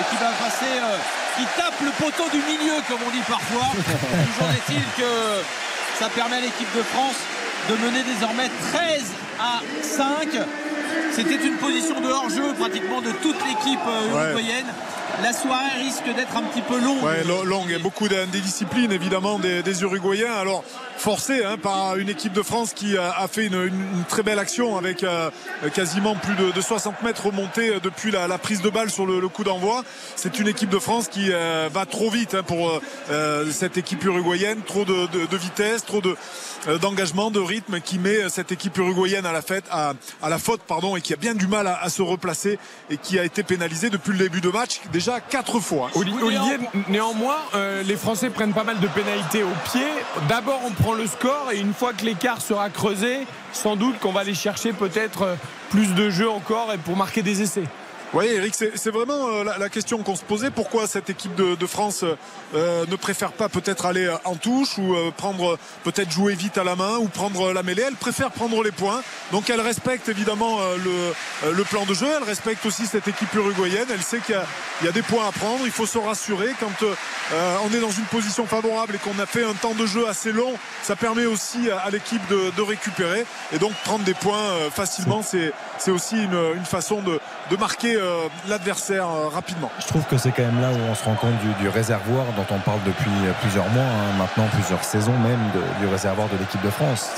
et 0.00 0.04
qui 0.08 0.16
va 0.16 0.30
passer, 0.40 0.72
euh, 0.80 0.96
qui 1.36 1.44
tape 1.60 1.78
le 1.82 1.90
poteau 2.02 2.24
du 2.32 2.38
milieu 2.38 2.80
comme 2.88 3.00
on 3.06 3.10
dit 3.10 3.22
parfois. 3.28 3.68
Toujours 3.76 4.50
est-il 4.50 4.82
que 4.96 5.44
ça 5.98 6.08
permet 6.08 6.36
à 6.36 6.40
l'équipe 6.40 6.74
de 6.74 6.82
France 6.82 7.20
de 7.68 7.74
mener 7.84 8.02
désormais 8.02 8.48
13 8.72 9.12
à 9.38 9.60
5. 9.82 10.28
C'était 11.12 11.44
une 11.44 11.56
position 11.56 12.00
de 12.00 12.08
hors-jeu 12.08 12.54
pratiquement 12.58 13.02
de 13.02 13.12
toute 13.20 13.36
l'équipe 13.44 13.80
euh, 13.86 14.30
uruguayenne 14.32 14.72
la 15.22 15.32
soirée 15.32 15.82
risque 15.82 16.04
d'être 16.14 16.36
un 16.36 16.42
petit 16.42 16.62
peu 16.62 16.80
longue. 16.80 17.02
Ouais, 17.02 17.24
longue. 17.24 17.72
A 17.72 17.78
beaucoup 17.78 18.08
d'indiscipline 18.08 18.92
évidemment 18.92 19.38
des, 19.38 19.82
Uruguayens. 19.82 20.32
Alors 20.32 20.64
forcé 20.96 21.44
hein, 21.44 21.56
par 21.56 21.96
une 21.96 22.10
équipe 22.10 22.32
de 22.32 22.42
France 22.42 22.74
qui 22.74 22.96
a, 22.98 23.26
fait 23.28 23.46
une, 23.46 23.70
très 24.08 24.22
belle 24.22 24.38
action 24.38 24.76
avec 24.76 25.02
euh, 25.02 25.30
quasiment 25.72 26.14
plus 26.14 26.34
de, 26.34 26.60
60 26.60 27.02
mètres 27.02 27.26
remontés 27.26 27.70
euh, 27.70 27.80
depuis 27.80 28.10
la, 28.10 28.28
prise 28.38 28.60
de 28.60 28.68
balle 28.68 28.90
sur 28.90 29.06
le, 29.06 29.28
coup 29.28 29.44
d'envoi. 29.44 29.82
C'est 30.16 30.38
une 30.38 30.48
équipe 30.48 30.68
de 30.68 30.78
France 30.78 31.08
qui 31.08 31.28
euh, 31.30 31.68
va 31.72 31.86
trop 31.86 32.10
vite 32.10 32.34
hein, 32.34 32.42
pour 32.42 32.80
cette 33.50 33.78
équipe 33.78 34.04
uruguayenne. 34.04 34.60
Trop 34.62 34.84
de, 34.84 35.36
vitesse, 35.36 35.84
trop 35.84 36.02
d'engagement, 36.80 37.30
de 37.30 37.40
rythme 37.40 37.80
qui 37.80 37.98
met 37.98 38.28
cette 38.28 38.52
équipe 38.52 38.76
uruguayenne 38.76 39.24
à 39.24 39.32
la, 39.32 39.42
fête, 39.42 39.64
à, 39.70 39.94
la 40.28 40.38
faute 40.38 40.60
pardon, 40.66 40.96
et 40.96 41.00
qui 41.00 41.14
a 41.14 41.16
bien 41.16 41.34
du 41.34 41.46
mal 41.46 41.66
à, 41.66 41.88
se 41.88 42.02
replacer 42.02 42.58
et 42.90 42.96
qui 42.96 43.18
a 43.18 43.24
été 43.24 43.42
pénalisée 43.42 43.90
depuis 43.90 44.12
le 44.12 44.18
début 44.18 44.40
de 44.40 44.50
match 44.50 44.80
déjà 44.92 45.09
quatre 45.18 45.58
fois. 45.58 45.90
Olivier, 45.96 46.58
néanmoins, 46.88 47.38
les 47.84 47.96
Français 47.96 48.30
prennent 48.30 48.52
pas 48.52 48.64
mal 48.64 48.78
de 48.78 48.86
pénalités 48.86 49.42
au 49.42 49.70
pied. 49.70 49.86
D'abord, 50.28 50.60
on 50.64 50.70
prend 50.70 50.92
le 50.92 51.06
score 51.06 51.48
et 51.52 51.58
une 51.58 51.74
fois 51.74 51.92
que 51.92 52.04
l'écart 52.04 52.40
sera 52.40 52.70
creusé, 52.70 53.26
sans 53.52 53.76
doute 53.76 53.98
qu'on 53.98 54.12
va 54.12 54.20
aller 54.20 54.34
chercher 54.34 54.72
peut-être 54.72 55.22
euh, 55.22 55.34
plus 55.70 55.94
de 55.94 56.10
jeux 56.10 56.30
encore 56.30 56.72
et 56.72 56.78
pour 56.78 56.96
marquer 56.96 57.22
des 57.22 57.42
essais. 57.42 57.64
Oui, 58.12 58.26
Eric, 58.26 58.56
c'est 58.56 58.90
vraiment 58.90 59.28
euh, 59.28 59.44
la, 59.44 59.68
question 59.68 59.98
qu'on 59.98 60.16
se 60.16 60.24
posait. 60.24 60.50
Pourquoi 60.50 60.88
cette 60.88 61.08
équipe 61.10 61.36
de, 61.36 61.66
France 61.66 62.04
euh, 62.54 62.84
ne 62.86 62.96
préfère 62.96 63.30
pas 63.30 63.48
peut-être 63.48 63.86
aller 63.86 64.06
euh, 64.06 64.16
en 64.24 64.34
touche 64.34 64.78
ou 64.78 64.96
prendre 65.16 65.56
peut-être 65.84 66.10
jouer 66.10 66.34
vite 66.34 66.58
à 66.58 66.64
la 66.64 66.74
main 66.74 66.96
ou 66.98 67.06
prendre 67.06 67.52
la 67.52 67.62
mêlée? 67.62 67.84
Elle 67.86 67.94
préfère 67.94 68.32
prendre 68.32 68.64
les 68.64 68.72
points. 68.72 69.02
Donc 69.30 69.48
elle 69.48 69.60
respecte 69.60 70.08
évidemment 70.08 70.58
le, 70.84 71.62
plan 71.62 71.86
de 71.86 71.94
jeu. 71.94 72.08
Elle 72.16 72.24
respecte 72.24 72.66
aussi 72.66 72.86
cette 72.86 73.06
équipe 73.06 73.32
uruguayenne. 73.32 73.86
Elle 73.92 74.02
sait 74.02 74.18
qu'il 74.18 74.36
y, 74.82 74.88
a 74.88 74.92
des 74.92 75.02
points 75.02 75.28
à 75.28 75.30
prendre. 75.30 75.60
Il 75.64 75.70
faut 75.70 75.86
se 75.86 75.98
rassurer 75.98 76.48
quand 76.58 76.84
on 77.62 77.72
est 77.72 77.80
dans 77.80 77.92
une 77.92 78.04
position 78.06 78.44
favorable 78.44 78.96
et 78.96 78.98
qu'on 78.98 79.18
a 79.20 79.26
fait 79.26 79.44
un 79.44 79.54
temps 79.54 79.74
de 79.74 79.86
jeu 79.86 80.08
assez 80.08 80.32
long. 80.32 80.54
Ça 80.82 80.96
permet 80.96 81.26
aussi 81.26 81.70
à, 81.70 81.88
l'équipe 81.90 82.26
de, 82.28 82.62
récupérer 82.62 83.24
et 83.52 83.58
donc 83.58 83.72
prendre 83.84 84.04
des 84.04 84.14
points 84.14 84.68
facilement. 84.74 85.22
C'est 85.22 85.90
aussi 85.92 86.16
une, 86.16 86.64
façon 86.64 87.02
de 87.02 87.20
marquer 87.56 87.96
euh, 87.96 88.28
l'adversaire 88.48 89.06
euh, 89.06 89.28
rapidement. 89.28 89.70
Je 89.80 89.86
trouve 89.86 90.04
que 90.04 90.16
c'est 90.16 90.30
quand 90.30 90.42
même 90.42 90.60
là 90.60 90.70
où 90.70 90.90
on 90.90 90.94
se 90.94 91.04
rend 91.04 91.14
compte 91.14 91.34
du, 91.60 91.68
réservoir 91.68 92.26
dont 92.36 92.46
on 92.50 92.58
parle 92.58 92.80
depuis 92.86 93.10
euh, 93.24 93.32
plusieurs 93.40 93.68
mois, 93.70 93.82
hein, 93.82 94.18
maintenant 94.18 94.46
plusieurs 94.52 94.84
saisons 94.84 95.16
même, 95.18 95.40
du 95.80 95.86
réservoir 95.88 96.28
de 96.28 96.36
l'équipe 96.38 96.62
de 96.62 96.70
France. 96.70 97.10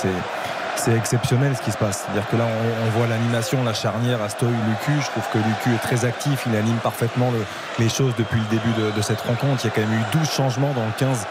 C'est 0.75 0.97
exceptionnel 0.97 1.55
ce 1.55 1.63
qui 1.63 1.71
se 1.71 1.77
passe. 1.77 2.05
C'est-à-dire 2.05 2.29
que 2.29 2.37
là, 2.37 2.47
on, 2.47 2.99
voit 2.99 3.07
l'animation, 3.07 3.63
la 3.63 3.75
charnière 3.75 4.23
Astoy 4.23 4.49
Lucu. 4.49 5.01
Je 5.01 5.11
trouve 5.11 5.25
que 5.33 5.39
Lucu 5.39 5.75
est 5.75 5.83
très 5.87 6.05
actif. 6.05 6.45
Il 6.47 6.57
anime 6.57 6.79
parfaitement 6.79 7.31
les 7.79 7.89
choses 7.89 8.15
depuis 8.17 8.41
le 8.41 8.47
début 8.47 8.73
de, 8.97 9.03
cette 9.03 9.21
rencontre. 9.21 9.61
Il 9.63 9.69
y 9.69 9.71
a 9.71 9.75
quand 9.75 9.83
même 9.83 10.01
eu 10.01 10.19
12 10.19 10.29
changements 10.29 10.73
dans 10.73 10.85
le 10.85 10.93
15 10.99 11.27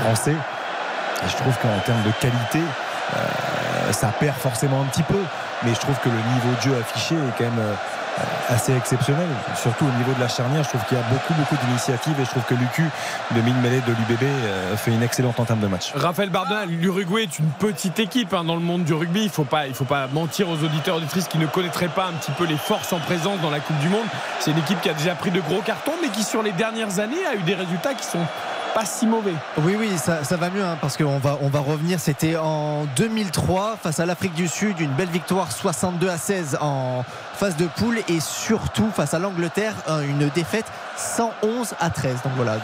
français. 0.00 0.34
Et 0.34 1.28
je 1.28 1.36
trouve 1.36 1.56
qu'en 1.62 1.78
termes 1.86 2.02
de 2.02 2.10
qualité, 2.20 2.60
ça 3.92 4.08
perd 4.08 4.36
forcément 4.36 4.82
un 4.82 4.86
petit 4.86 5.04
peu. 5.04 5.22
Mais 5.64 5.74
je 5.74 5.80
trouve 5.80 5.96
que 5.98 6.08
le 6.08 6.14
niveau 6.14 6.56
de 6.56 6.62
jeu 6.62 6.80
affiché 6.80 7.14
est 7.14 7.38
quand 7.38 7.44
même 7.44 7.58
euh, 7.58 7.74
assez 8.48 8.74
exceptionnel, 8.74 9.26
surtout 9.54 9.84
au 9.84 9.98
niveau 9.98 10.12
de 10.12 10.20
la 10.20 10.28
charnière. 10.28 10.62
Je 10.64 10.70
trouve 10.70 10.84
qu'il 10.84 10.96
y 10.96 11.00
a 11.00 11.04
beaucoup, 11.04 11.34
beaucoup 11.34 11.56
d'initiatives 11.64 12.18
et 12.18 12.24
je 12.24 12.30
trouve 12.30 12.44
que 12.44 12.54
Lucu, 12.54 12.88
de 13.30 13.40
mine 13.42 13.56
mêlée 13.62 13.80
de 13.80 13.92
l'UBB, 13.92 14.22
euh, 14.22 14.76
fait 14.76 14.90
une 14.90 15.02
excellente 15.02 15.38
entame 15.38 15.60
de 15.60 15.66
match. 15.66 15.92
Raphaël 15.94 16.30
Bardin, 16.30 16.64
l'Uruguay 16.66 17.24
est 17.24 17.38
une 17.38 17.50
petite 17.58 17.98
équipe 17.98 18.32
hein, 18.32 18.44
dans 18.44 18.54
le 18.54 18.62
monde 18.62 18.84
du 18.84 18.94
rugby. 18.94 19.20
Il 19.20 19.26
ne 19.26 19.30
faut, 19.30 19.44
pas, 19.44 19.64
faut 19.74 19.84
pas 19.84 20.06
mentir 20.06 20.48
aux 20.48 20.56
auditeurs 20.64 20.96
auditrices 20.96 21.28
qui 21.28 21.38
ne 21.38 21.46
connaîtraient 21.46 21.88
pas 21.88 22.06
un 22.06 22.12
petit 22.12 22.32
peu 22.32 22.44
les 22.44 22.56
forces 22.56 22.92
en 22.92 22.98
présence 22.98 23.40
dans 23.40 23.50
la 23.50 23.60
Coupe 23.60 23.78
du 23.78 23.88
Monde. 23.88 24.06
C'est 24.40 24.50
une 24.50 24.58
équipe 24.58 24.80
qui 24.80 24.88
a 24.88 24.94
déjà 24.94 25.14
pris 25.14 25.30
de 25.30 25.40
gros 25.40 25.60
cartons, 25.60 25.92
mais 26.02 26.08
qui 26.08 26.24
sur 26.24 26.42
les 26.42 26.52
dernières 26.52 26.98
années 26.98 27.24
a 27.30 27.34
eu 27.34 27.42
des 27.42 27.54
résultats 27.54 27.94
qui 27.94 28.04
sont 28.04 28.26
pas 28.74 28.84
si 28.84 29.06
mauvais. 29.06 29.34
Oui, 29.58 29.76
oui, 29.78 29.90
ça, 29.96 30.36
va 30.36 30.50
mieux 30.50 30.64
hein, 30.64 30.76
parce 30.80 30.96
qu'on 30.96 31.18
va, 31.18 31.38
on 31.42 31.48
va 31.48 31.60
revenir. 31.60 32.00
C'était 32.00 32.36
en 32.36 32.84
2003 32.96 33.78
face 33.82 34.00
à 34.00 34.06
l'Afrique 34.06 34.34
du 34.34 34.48
Sud, 34.48 34.80
une 34.80 34.92
belle 34.92 35.08
victoire 35.08 35.52
62 35.52 36.08
à 36.08 36.18
16 36.18 36.58
en 36.60 37.04
phase 37.40 37.56
de 37.56 37.64
poule 37.64 38.00
et 38.06 38.20
surtout 38.20 38.90
face 38.94 39.14
à 39.14 39.18
l'Angleterre, 39.18 39.72
une 40.06 40.28
défaite 40.28 40.66
111 40.98 41.74
à 41.80 41.88
13. 41.88 42.16
Donc 42.22 42.32
voilà, 42.36 42.58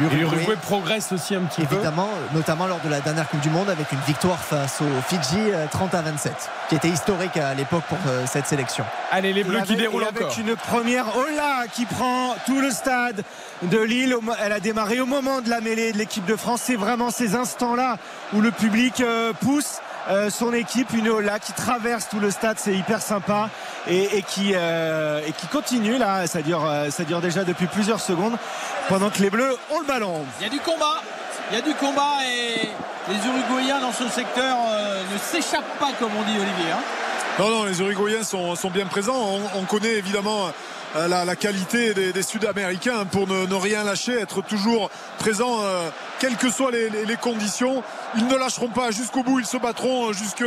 l'Uruguay 0.00 0.56
progresse 0.62 1.10
aussi 1.10 1.34
un 1.34 1.40
petit 1.40 1.62
peu. 1.62 1.74
Évidemment, 1.74 2.08
notamment 2.32 2.68
lors 2.68 2.78
de 2.84 2.88
la 2.88 3.00
dernière 3.00 3.28
Coupe 3.28 3.40
du 3.40 3.50
Monde 3.50 3.68
avec 3.68 3.90
une 3.90 3.98
victoire 4.06 4.38
face 4.38 4.80
aux 4.80 5.02
Fidji 5.08 5.50
30 5.72 5.94
euh, 5.94 5.98
à 5.98 6.02
27, 6.02 6.32
qui 6.68 6.76
était 6.76 6.88
historique 6.88 7.36
à 7.36 7.52
l'époque 7.54 7.82
pour 7.88 7.98
euh, 8.06 8.24
cette 8.26 8.46
sélection. 8.46 8.84
Allez, 9.10 9.32
les 9.32 9.42
Bleus 9.42 9.62
qui 9.62 9.74
déroulent 9.74 10.04
encore. 10.04 10.28
Avec 10.28 10.38
une 10.38 10.54
première 10.54 11.16
Ola 11.16 11.64
qui 11.72 11.84
prend 11.84 12.36
tout 12.46 12.60
le 12.60 12.70
stade 12.70 13.24
de 13.62 13.78
Lille. 13.78 14.14
Elle 14.40 14.52
a 14.52 14.60
démarré 14.60 15.00
au 15.00 15.06
moment 15.06 15.40
de 15.40 15.50
la 15.50 15.60
mêlée 15.60 15.90
de 15.90 15.98
l'équipe 15.98 16.26
de 16.26 16.36
France. 16.36 16.62
C'est 16.62 16.76
vraiment 16.76 17.10
ces 17.10 17.34
instants-là 17.34 17.96
où 18.34 18.40
le 18.40 18.52
public 18.52 19.02
euh, 20.08 20.30
son 20.30 20.52
équipe, 20.52 20.92
une 20.92 21.08
Ola 21.08 21.38
qui 21.38 21.52
traverse 21.52 22.08
tout 22.08 22.18
le 22.18 22.30
stade, 22.30 22.58
c'est 22.58 22.74
hyper 22.74 23.00
sympa 23.00 23.50
et, 23.88 24.22
qui, 24.22 24.52
euh, 24.54 25.20
et 25.26 25.32
qui 25.32 25.46
continue 25.46 25.98
là. 25.98 26.26
Ça 26.26 26.42
dure, 26.42 26.64
euh, 26.66 26.90
ça 26.90 27.04
dure 27.04 27.20
déjà 27.20 27.44
depuis 27.44 27.66
plusieurs 27.66 28.00
secondes 28.00 28.36
pendant 28.88 29.10
que 29.10 29.20
les 29.22 29.30
Bleus 29.30 29.56
ont 29.70 29.80
le 29.80 29.86
ballon. 29.86 30.24
Il 30.40 30.44
y 30.44 30.46
a 30.46 30.50
du 30.50 30.60
combat. 30.60 31.02
Il 31.50 31.56
y 31.56 31.58
a 31.58 31.62
du 31.62 31.74
combat 31.74 32.18
et 32.26 32.68
les 33.08 33.26
Uruguayens 33.26 33.80
dans 33.80 33.92
ce 33.92 34.08
secteur 34.08 34.56
euh, 34.68 35.02
ne 35.12 35.18
s'échappent 35.18 35.78
pas 35.78 35.90
comme 35.98 36.12
on 36.18 36.22
dit 36.22 36.36
Olivier. 36.38 36.72
Hein. 36.72 36.80
Non, 37.38 37.50
non, 37.50 37.64
les 37.64 37.80
Uruguayens 37.80 38.24
sont, 38.24 38.54
sont 38.54 38.70
bien 38.70 38.86
présents. 38.86 39.40
On, 39.54 39.64
connaît 39.64 39.94
évidemment 39.94 40.50
la, 40.94 41.34
qualité 41.34 41.94
des, 41.94 42.22
Sud-Américains 42.22 43.06
pour 43.06 43.26
ne, 43.26 43.54
rien 43.54 43.84
lâcher, 43.84 44.20
être 44.20 44.42
toujours 44.42 44.90
présent 45.18 45.60
quelles 46.18 46.36
que 46.36 46.50
soient 46.50 46.70
les, 46.70 47.16
conditions. 47.16 47.82
Ils 48.16 48.26
ne 48.26 48.36
lâcheront 48.36 48.68
pas 48.68 48.90
jusqu'au 48.90 49.22
bout, 49.22 49.40
ils 49.40 49.46
se 49.46 49.56
battront 49.56 50.12
jusqu'à 50.12 50.44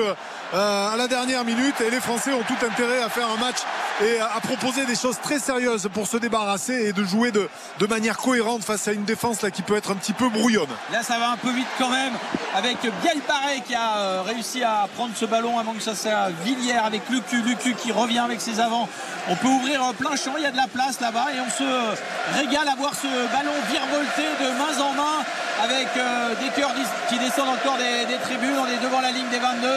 euh, 0.54 0.95
la 0.95 1.08
dernière 1.08 1.43
minute 1.43 1.80
et 1.82 1.89
les 1.89 1.99
Français 1.99 2.34
ont 2.34 2.43
tout 2.43 2.65
intérêt 2.65 3.01
à 3.01 3.10
faire 3.10 3.28
un 3.30 3.38
match 3.38 3.58
et 4.04 4.19
à, 4.19 4.39
proposer 4.41 4.86
des 4.86 4.95
choses 4.95 5.17
très 5.21 5.39
sérieuses 5.39 5.88
pour 5.93 6.08
se 6.08 6.17
débarrasser 6.17 6.88
et 6.88 6.93
de 6.93 7.04
jouer 7.04 7.32
de, 7.32 7.47
manière 7.88 8.17
cohérente 8.17 8.63
face 8.63 8.88
à 8.88 8.93
une 8.93 9.06
défense 9.06 9.41
là 9.41 9.51
qui 9.51 9.62
peut 9.62 9.75
être 9.75 9.91
un 9.91 9.95
petit 9.95 10.13
peu 10.13 10.30
brouillonne. 10.30 10.69
Là 10.92 11.04
ça 11.04 11.17
va 11.17 11.29
un 11.29 11.37
peu 11.37 11.52
vite 11.52 11.67
quand 11.77 11.90
même 11.90 12.13
avec 12.56 12.77
Bielbarré 12.81 13.62
qui 13.65 13.75
a 13.75 13.98
euh, 13.98 14.21
réussi 14.25 14.63
à 14.63 14.87
prendre 14.96 15.13
ce 15.15 15.25
ballon 15.25 15.60
avant 15.60 15.73
que 15.73 15.81
ça 15.81 15.96
soit 15.96 16.29
Villiers 16.44 16.77
avec 16.77 17.10
Lucu, 17.10 17.42
Lucu 17.42 17.73
qui 17.73 17.92
revient 17.92 18.19
avec 18.19 18.42
ses 18.42 18.60
avants. 18.60 18.87
On 19.29 19.35
peut 19.35 19.48
ouvrir 19.48 19.81
plein 19.98 20.15
champ 20.15 20.33
il 20.37 20.44
y 20.44 20.46
a 20.46 20.52
de 20.52 20.58
la 20.58 20.67
place 20.67 21.00
là-bas 21.00 21.27
et 21.35 21.40
on 21.40 21.50
se 21.50 22.37
régale 22.37 22.67
à 22.67 22.75
voir 22.75 22.94
ce 22.94 23.08
ballon 23.08 23.52
virevolter 23.69 24.29
de 24.40 24.50
main 24.58 24.81
en 24.81 24.94
main 24.94 25.25
avec 25.63 25.87
euh, 25.97 26.35
des 26.35 26.49
cœurs 26.49 26.73
qui 27.10 27.17
descendent 27.17 27.49
encore 27.49 27.77
des, 27.77 28.15
tribunes. 28.17 28.56
On 28.60 28.67
est 28.67 28.83
devant 28.83 29.01
la 29.01 29.12
ligne 29.12 29.27
des 29.29 29.39
22 29.39 29.67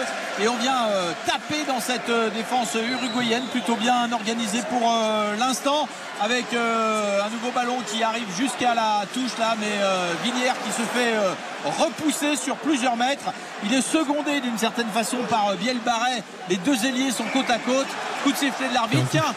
et 0.43 0.49
on 0.49 0.57
vient 0.57 0.87
euh, 0.89 1.13
taper 1.27 1.65
dans 1.67 1.81
cette 1.81 2.09
euh, 2.09 2.31
défense 2.31 2.75
uruguayenne 2.75 3.45
plutôt 3.53 3.77
bien 3.77 4.11
organisée 4.13 4.61
pour 4.71 4.91
l'instant 5.39 5.89
avec 6.21 6.47
un 6.53 7.31
nouveau 7.31 7.53
ballon 7.53 7.77
qui 7.87 8.03
arrive 8.03 8.27
jusqu'à 8.37 8.75
la 8.75 9.05
touche 9.15 9.39
là 9.39 9.55
mais 9.61 9.71
Villiers 10.25 10.53
qui 10.65 10.73
se 10.73 10.83
fait 10.83 11.15
repousser 11.65 12.35
sur 12.37 12.57
plusieurs 12.57 12.97
mètres. 12.97 13.33
Il 13.65 13.73
est 13.73 13.83
secondé 13.83 14.41
d'une 14.41 14.59
certaine 14.59 14.89
façon 14.89 15.19
par 15.31 15.55
Biel 15.55 15.79
Barret. 15.79 16.23
Les 16.49 16.57
deux 16.57 16.87
ailiers 16.87 17.13
sont 17.13 17.25
côte 17.33 17.51
à 17.51 17.59
côte. 17.59 17.87
Coup 18.25 18.33
de 18.33 18.37
sifflet 18.37 18.69
de 18.69 18.75
l'arbitre. 18.75 19.07
Tiens, 19.13 19.33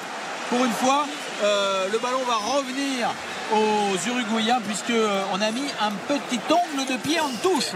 pour 0.50 0.66
une 0.66 0.72
fois, 0.72 1.06
le 1.44 2.00
ballon 2.00 2.22
va 2.28 2.58
revenir 2.58 3.10
aux 3.52 4.10
Uruguayens 4.10 4.60
puisqu'on 4.66 4.94
euh, 4.94 5.48
a 5.48 5.52
mis 5.52 5.68
un 5.82 5.92
petit 6.08 6.40
ongle 6.50 6.92
de 6.92 6.98
pied 6.98 7.20
en 7.20 7.30
touche. 7.42 7.74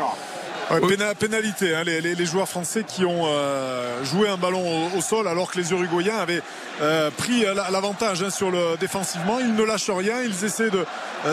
Pénalité, 1.19 1.75
hein, 1.75 1.83
les, 1.83 2.25
joueurs 2.25 2.47
français 2.47 2.83
qui 2.87 3.05
ont 3.05 3.23
euh, 3.25 4.03
joué 4.03 4.29
un 4.29 4.37
ballon 4.37 4.89
au, 4.95 5.01
sol 5.01 5.27
alors 5.27 5.51
que 5.51 5.59
les 5.59 5.71
Uruguayens 5.71 6.17
avaient 6.17 6.41
euh, 6.81 7.09
pris 7.11 7.45
l'avantage 7.71 8.23
hein, 8.23 8.29
sur 8.29 8.51
le 8.51 8.77
défensivement. 8.79 9.39
Ils 9.39 9.53
ne 9.53 9.63
lâchent 9.63 9.89
rien, 9.89 10.21
ils 10.23 10.43
essaient 10.43 10.71
de, 10.71 10.85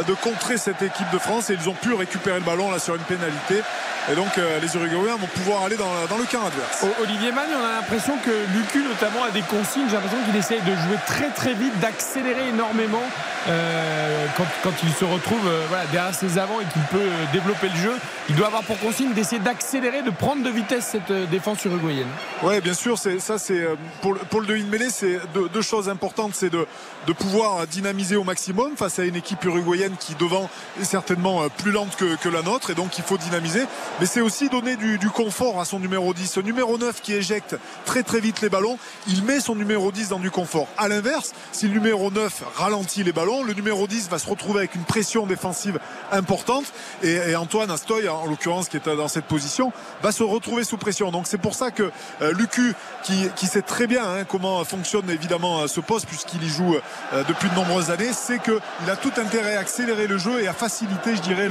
de 0.06 0.14
contrer 0.14 0.58
cette 0.58 0.82
équipe 0.82 1.10
de 1.12 1.18
France 1.18 1.50
et 1.50 1.54
ils 1.60 1.68
ont 1.68 1.74
pu 1.74 1.94
récupérer 1.94 2.38
le 2.38 2.44
ballon 2.44 2.70
là 2.70 2.78
sur 2.78 2.94
une 2.94 3.02
pénalité. 3.02 3.62
Et 4.10 4.16
donc 4.16 4.36
euh, 4.36 4.58
les 4.60 4.74
Uruguayens 4.74 5.16
vont 5.16 5.28
pouvoir 5.28 5.62
aller 5.64 5.76
dans, 5.76 5.86
le 5.86 6.24
camp 6.24 6.44
adverse. 6.44 6.84
Olivier 7.00 7.30
Mann, 7.30 7.46
on 7.54 7.64
a 7.64 7.80
l'impression 7.80 8.14
que 8.24 8.30
Lucu 8.52 8.82
notamment 8.82 9.24
a 9.24 9.30
des 9.30 9.42
consignes. 9.42 9.86
J'ai 9.86 9.94
l'impression 9.94 10.18
qu'il 10.26 10.36
essaye 10.36 10.60
de 10.60 10.74
jouer 10.74 10.98
très 11.06 11.28
très 11.30 11.54
vite, 11.54 11.78
d'accélérer 11.78 12.48
énormément 12.48 13.02
euh, 13.48 14.26
quand, 14.36 14.72
il 14.82 14.92
se 14.92 15.04
retrouve 15.04 15.46
euh, 15.46 15.66
derrière 15.92 16.14
ses 16.14 16.36
avants 16.38 16.60
et 16.60 16.64
qu'il 16.72 16.82
peut 16.82 17.10
développer 17.32 17.68
le 17.68 17.76
jeu. 17.76 17.96
Il 18.28 18.34
doit 18.34 18.48
avoir 18.48 18.64
pour 18.64 18.78
consigne 18.80 19.12
d'essayer 19.22 19.40
d'accélérer, 19.40 20.02
de 20.02 20.10
prendre 20.10 20.42
de 20.42 20.50
vitesse 20.50 20.88
cette 20.92 21.12
défense 21.30 21.64
uruguayenne. 21.64 22.08
Oui, 22.42 22.60
bien 22.60 22.74
sûr. 22.74 22.98
ça, 22.98 23.38
c'est 23.38 23.64
pour, 24.00 24.18
pour, 24.18 24.40
le 24.40 24.46
demi 24.48 24.64
mêlée, 24.64 24.90
c'est 24.90 25.20
deux, 25.32 25.62
choses 25.62 25.88
importantes. 25.88 26.34
C'est 26.34 26.50
de, 26.50 26.66
de 27.06 27.12
pouvoir 27.12 27.66
dynamiser 27.66 28.16
au 28.16 28.24
maximum 28.24 28.76
face 28.76 28.98
à 28.98 29.04
une 29.04 29.16
équipe 29.16 29.44
uruguayenne 29.44 29.94
qui 29.98 30.14
devant 30.14 30.48
est 30.80 30.84
certainement 30.84 31.48
plus 31.58 31.72
lente 31.72 31.96
que, 31.96 32.28
la 32.28 32.42
nôtre 32.42 32.70
et 32.70 32.74
donc 32.74 32.96
il 32.96 33.04
faut 33.04 33.18
dynamiser 33.18 33.66
mais 34.00 34.06
c'est 34.06 34.22
aussi 34.22 34.48
donner 34.48 34.76
du, 34.76 35.10
confort 35.10 35.60
à 35.60 35.66
son 35.66 35.78
numéro 35.78 36.14
10. 36.14 36.26
Ce 36.30 36.40
numéro 36.40 36.78
9 36.78 37.02
qui 37.02 37.12
éjecte 37.12 37.56
très 37.84 38.02
très 38.02 38.20
vite 38.20 38.40
les 38.40 38.48
ballons, 38.48 38.78
il 39.06 39.22
met 39.24 39.38
son 39.38 39.54
numéro 39.54 39.92
10 39.92 40.08
dans 40.08 40.18
du 40.18 40.30
confort. 40.30 40.66
À 40.78 40.88
l'inverse, 40.88 41.32
si 41.52 41.68
le 41.68 41.74
numéro 41.74 42.10
9 42.10 42.42
ralentit 42.56 43.02
les 43.02 43.12
ballons, 43.12 43.42
le 43.42 43.52
numéro 43.52 43.86
10 43.86 44.08
va 44.08 44.18
se 44.18 44.28
retrouver 44.28 44.60
avec 44.60 44.74
une 44.74 44.84
pression 44.84 45.26
défensive 45.26 45.78
importante 46.10 46.64
et, 47.02 47.36
Antoine 47.36 47.70
Astoy, 47.70 48.08
en 48.08 48.26
l'occurrence 48.26 48.68
qui 48.68 48.78
est 48.78 48.88
dans 48.88 49.08
cette 49.12 49.24
position, 49.24 49.72
va 50.02 50.12
se 50.12 50.22
retrouver 50.22 50.64
sous 50.64 50.76
pression. 50.76 51.10
Donc 51.10 51.26
c'est 51.26 51.38
pour 51.38 51.54
ça 51.54 51.70
que 51.70 51.90
euh, 52.22 52.32
Lucu, 52.32 52.74
qui, 53.02 53.46
sait 53.46 53.62
très 53.62 53.86
bien 53.86 54.02
hein, 54.04 54.24
comment 54.24 54.64
fonctionne 54.64 55.10
évidemment 55.10 55.66
ce 55.68 55.80
poste 55.80 56.06
puisqu'il 56.06 56.42
y 56.42 56.48
joue 56.48 56.76
euh, 57.12 57.24
depuis 57.28 57.50
de 57.50 57.54
nombreuses 57.54 57.90
années, 57.90 58.12
c'est 58.12 58.40
qu'il 58.42 58.90
a 58.90 58.96
tout 58.96 59.12
intérêt 59.18 59.56
à 59.56 59.60
accélérer 59.60 60.06
le 60.06 60.18
jeu 60.18 60.42
et 60.42 60.48
à 60.48 60.52
faciliter, 60.52 61.16
je 61.16 61.20
dirais, 61.20 61.48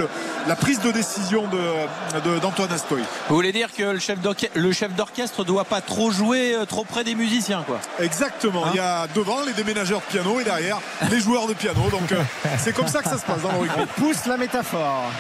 la 0.48 0.56
prise 0.56 0.80
de 0.80 0.92
décision 0.92 1.48
de 1.48 2.40
d'Antoine 2.40 2.72
Astoy. 2.72 3.02
Vous 3.30 3.36
voulez 3.36 3.52
dire 3.52 3.70
que 3.74 3.84
le 3.84 4.72
chef 4.72 4.94
d'orchestre 4.96 5.42
ne 5.42 5.46
doit 5.46 5.66
pas 5.66 5.82
trop 5.82 6.12
jouer 6.12 6.56
euh, 6.56 6.66
trop 6.66 6.84
près 6.84 7.04
des 7.04 7.16
musiciens 7.16 7.64
quoi? 7.66 7.80
Exactement. 8.00 8.66
il 8.74 8.78
y 8.78 8.80
a 8.80 9.08
devant 9.16 9.44
les 9.46 9.54
déménageurs 9.54 10.02
de 10.02 10.06
piano 10.06 10.40
et 10.40 10.44
derrière 10.44 10.80
les 11.10 11.20
joueurs 11.20 11.48
de 11.48 11.54
piano. 11.54 11.82
Donc 11.90 12.12
euh, 12.12 12.22
c'est 12.58 12.74
comme 12.74 12.88
ça 12.88 13.02
que 13.02 13.10
ça 13.10 13.18
se 13.18 13.26
passe 13.26 13.42
dans 13.42 13.52
le 13.52 13.60
rugby. 13.60 13.86
Pousse 13.98 14.26
la 14.26 14.38
métaphore. 14.38 15.12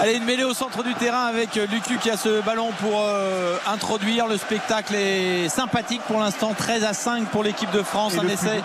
Allez, 0.00 0.14
une 0.14 0.24
mêlée 0.24 0.44
au 0.44 0.54
centre 0.54 0.82
du 0.82 0.94
terrain 0.94 1.26
avec 1.26 1.51
euh, 1.56 1.66
Lucu 1.66 1.98
qui 1.98 2.10
a 2.10 2.16
ce 2.16 2.40
ballon 2.42 2.70
pour 2.80 3.04
introduire. 3.66 4.26
Le 4.26 4.36
spectacle 4.36 4.94
est 4.94 5.48
sympathique 5.48 6.02
pour 6.06 6.18
l'instant. 6.20 6.54
13 6.56 6.84
à 6.84 6.92
5 6.92 7.26
pour 7.26 7.42
l'équipe 7.42 7.70
de 7.70 7.82
France. 7.82 8.14
un 8.18 8.28
essai 8.28 8.62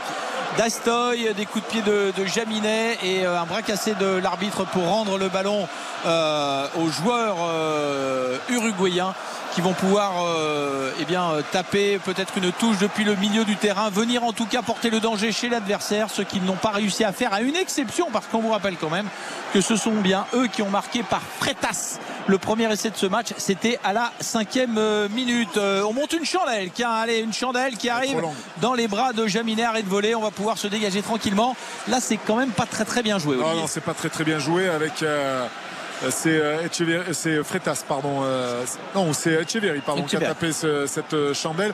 d'Astoy, 0.57 1.33
des 1.35 1.45
coups 1.45 1.63
de 1.65 1.69
pied 1.69 1.81
de, 1.81 2.25
Jaminet 2.25 2.97
et 3.03 3.25
un 3.25 3.45
bras 3.45 3.61
cassé 3.61 3.93
de 3.93 4.17
l'arbitre 4.17 4.65
pour 4.65 4.87
rendre 4.87 5.17
le 5.17 5.29
ballon 5.29 5.67
euh, 6.05 6.67
aux 6.77 6.89
joueurs 6.89 7.37
euh, 7.41 8.37
uruguayens 8.49 9.13
qui 9.57 9.61
vont 9.63 9.73
pouvoir 9.73 10.23
euh, 10.23 10.91
eh 10.99 11.05
bien, 11.05 11.31
taper 11.51 11.97
peut-être 11.97 12.37
une 12.37 12.51
touche 12.51 12.77
depuis 12.77 13.03
le 13.03 13.15
milieu 13.15 13.43
du 13.43 13.55
terrain, 13.55 13.89
venir 13.89 14.23
en 14.23 14.31
tout 14.31 14.45
cas 14.45 14.61
porter 14.61 14.91
le 14.91 14.99
danger 14.99 15.31
chez 15.31 15.49
l'adversaire, 15.49 16.11
ce 16.11 16.21
qu'ils 16.21 16.43
n'ont 16.43 16.57
pas 16.57 16.69
réussi 16.69 17.03
à 17.03 17.11
faire, 17.11 17.33
à 17.33 17.41
une 17.41 17.55
exception, 17.55 18.09
parce 18.13 18.27
qu'on 18.27 18.37
vous 18.37 18.51
rappelle 18.51 18.77
quand 18.77 18.91
même 18.91 19.07
que 19.55 19.61
ce 19.61 19.75
sont 19.75 19.93
bien 19.93 20.27
eux 20.35 20.45
qui 20.45 20.61
ont 20.61 20.69
marqué 20.69 21.01
par 21.01 21.23
Fretas 21.39 21.97
le 22.27 22.37
premier 22.37 22.71
essai 22.71 22.91
de 22.91 22.97
ce 22.97 23.07
match. 23.07 23.29
C'était 23.37 23.79
à 23.83 23.93
la 23.93 24.11
cinquième 24.19 24.79
minute. 25.09 25.57
on 25.57 25.93
monte 25.93 26.13
une 26.13 26.25
chandelle, 26.25 26.69
qui 26.69 26.83
allez, 26.83 27.17
une 27.17 27.33
chandelle 27.33 27.77
qui 27.77 27.89
arrive 27.89 28.21
dans 28.61 28.75
les 28.75 28.87
bras 28.87 29.11
de 29.11 29.25
Jaminet, 29.25 29.63
arrêt 29.63 29.81
de 29.81 29.89
voler. 29.89 30.13
On 30.13 30.21
va 30.21 30.29
pouvoir 30.29 30.59
se 30.59 30.67
dégager 30.67 31.01
tranquillement. 31.01 31.55
Là, 31.87 31.97
c'est 31.99 32.17
quand 32.17 32.35
même 32.35 32.51
pas 32.51 32.67
très 32.67 32.85
très 32.85 33.01
bien 33.01 33.17
joué. 33.17 33.37
Non, 33.37 33.55
non, 33.55 33.65
c'est 33.65 33.81
pas 33.81 33.95
très 33.95 34.09
très 34.09 34.23
bien 34.23 34.37
joué 34.37 34.69
avec. 34.69 35.01
Euh, 35.01 35.47
euh, 36.03 36.67
c'est 37.11 37.43
Fretas, 37.43 37.83
pardon. 37.87 38.21
Euh, 38.23 38.63
non, 38.95 39.13
c'est 39.13 39.31
Echeverry, 39.31 39.81
pardon, 39.81 40.03
qui 40.03 40.15
a 40.15 40.19
tapé 40.19 40.51
cette 40.51 41.33
chandelle. 41.33 41.73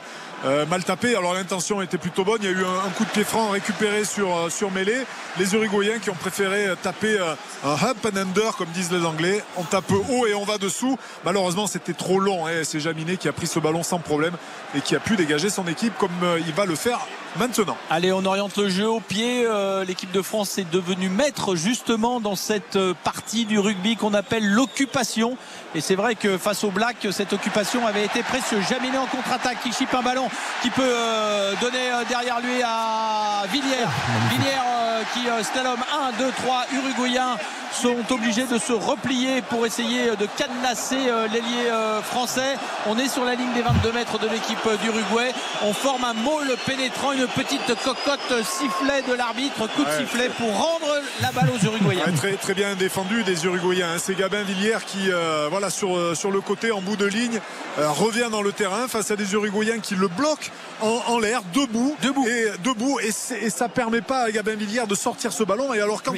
mal 0.68 0.84
tapé. 0.84 1.16
Alors 1.16 1.34
l'intention 1.34 1.82
était 1.82 1.98
plutôt 1.98 2.24
bonne. 2.24 2.38
Il 2.42 2.46
y 2.46 2.54
a 2.54 2.56
eu 2.56 2.64
un, 2.64 2.90
coup 2.90 3.04
de 3.04 3.10
pied 3.10 3.24
franc 3.24 3.50
récupéré 3.50 4.04
sur, 4.04 4.50
sur 4.50 4.70
mêlée. 4.70 5.04
Les 5.38 5.54
Uruguayens 5.54 5.98
qui 5.98 6.10
ont 6.10 6.14
préféré 6.14 6.68
taper 6.82 7.18
un 7.64 7.70
hump 7.72 8.06
and 8.06 8.16
under, 8.16 8.56
comme 8.56 8.68
disent 8.68 8.92
les 8.92 9.04
Anglais. 9.04 9.42
On 9.56 9.62
tape 9.64 9.90
haut 9.90 10.26
et 10.26 10.34
on 10.34 10.44
va 10.44 10.58
dessous. 10.58 10.98
Malheureusement, 11.24 11.66
c'était 11.66 11.94
trop 11.94 12.18
long. 12.18 12.46
Hein. 12.46 12.62
C'est 12.64 12.80
Jaminet 12.80 13.16
qui 13.16 13.28
a 13.28 13.32
pris 13.32 13.46
ce 13.46 13.58
ballon 13.58 13.82
sans 13.82 13.98
problème 13.98 14.36
et 14.74 14.80
qui 14.80 14.96
a 14.96 15.00
pu 15.00 15.16
dégager 15.16 15.50
son 15.50 15.66
équipe 15.66 15.96
comme 15.98 16.12
il 16.46 16.52
va 16.54 16.66
le 16.66 16.74
faire 16.74 17.00
maintenant. 17.36 17.76
Allez, 17.90 18.12
on 18.12 18.24
oriente 18.24 18.56
le 18.56 18.68
jeu 18.68 18.88
au 18.88 19.00
pied. 19.00 19.44
Euh, 19.46 19.84
l'équipe 19.84 20.10
de 20.12 20.22
France 20.22 20.58
est 20.58 20.70
devenue 20.70 21.08
maître 21.08 21.56
justement 21.56 22.20
dans 22.20 22.36
cette 22.36 22.76
euh, 22.76 22.94
partie 23.04 23.44
du 23.44 23.58
rugby 23.58 23.96
qu'on 23.96 24.14
appelle 24.14 24.48
l'occupation. 24.48 25.36
Et 25.74 25.80
c'est 25.80 25.94
vrai 25.94 26.14
que 26.14 26.38
face 26.38 26.64
au 26.64 26.70
Black, 26.70 27.06
cette 27.10 27.32
occupation 27.32 27.86
avait 27.86 28.04
été 28.04 28.22
précieuse. 28.22 28.64
Jaminet 28.68 28.98
en 28.98 29.06
contre-attaque 29.06 29.62
qui 29.62 29.72
chipe 29.72 29.92
un 29.94 30.02
ballon 30.02 30.28
qui 30.62 30.70
peut 30.70 30.82
euh, 30.82 31.54
donner 31.60 31.90
derrière 32.08 32.40
lui 32.40 32.62
à 32.64 33.44
Villiers. 33.50 33.86
Villiers 34.30 35.04
qui 35.12 35.44
slalom 35.44 35.78
1, 36.18 36.18
2, 36.18 36.32
3 36.44 36.66
Uruguayens 36.72 37.36
sont 37.72 37.96
obligés 38.10 38.46
de 38.46 38.56
se 38.58 38.72
replier 38.72 39.42
pour 39.42 39.66
essayer 39.66 40.16
de 40.16 40.26
cadenasser 40.26 40.96
l'ailier 41.30 41.70
français. 42.04 42.56
On 42.86 42.96
est 42.98 43.08
sur 43.08 43.24
la 43.24 43.34
ligne 43.34 43.52
des 43.52 43.62
22 43.62 43.92
mètres 43.92 44.18
de 44.18 44.28
l'équipe 44.28 44.66
d'Uruguay. 44.82 45.32
On 45.62 45.72
forme 45.72 46.04
un 46.04 46.14
môle 46.14 46.54
pénétrant, 46.64 47.12
une 47.12 47.23
petite 47.26 47.66
cocotte 47.82 48.44
sifflet 48.44 49.02
de 49.08 49.14
l'arbitre, 49.14 49.66
coup 49.74 49.84
de 49.84 49.90
sifflet 49.90 50.28
pour 50.30 50.50
rendre 50.52 51.00
la 51.20 51.32
balle 51.32 51.50
aux 51.50 51.64
Uruguayens. 51.64 52.12
très, 52.16 52.32
très 52.32 52.54
bien 52.54 52.74
défendu 52.74 53.22
des 53.24 53.44
Uruguayens. 53.44 53.94
Hein. 53.94 53.98
C'est 53.98 54.14
Gabin 54.14 54.42
Villiers 54.42 54.78
qui, 54.86 55.10
euh, 55.10 55.48
voilà, 55.50 55.70
sur, 55.70 55.96
euh, 55.96 56.14
sur 56.14 56.30
le 56.30 56.40
côté, 56.40 56.72
en 56.72 56.80
bout 56.80 56.96
de 56.96 57.06
ligne, 57.06 57.40
euh, 57.78 57.90
revient 57.90 58.28
dans 58.30 58.42
le 58.42 58.52
terrain 58.52 58.88
face 58.88 59.10
à 59.10 59.16
des 59.16 59.32
Uruguayens 59.32 59.80
qui 59.80 59.94
le 59.94 60.08
bloquent 60.08 60.50
en, 60.80 61.18
l'air, 61.18 61.42
debout, 61.54 61.96
debout. 62.02 62.26
Et, 62.26 62.46
debout 62.62 63.00
et, 63.00 63.10
et, 63.40 63.50
ça 63.50 63.68
permet 63.68 64.02
pas 64.02 64.24
à 64.24 64.30
Gabin 64.30 64.54
Villiers 64.54 64.86
de 64.86 64.94
sortir 64.94 65.32
ce 65.32 65.42
ballon. 65.42 65.72
Et 65.72 65.80
alors, 65.80 66.02
quand 66.02 66.14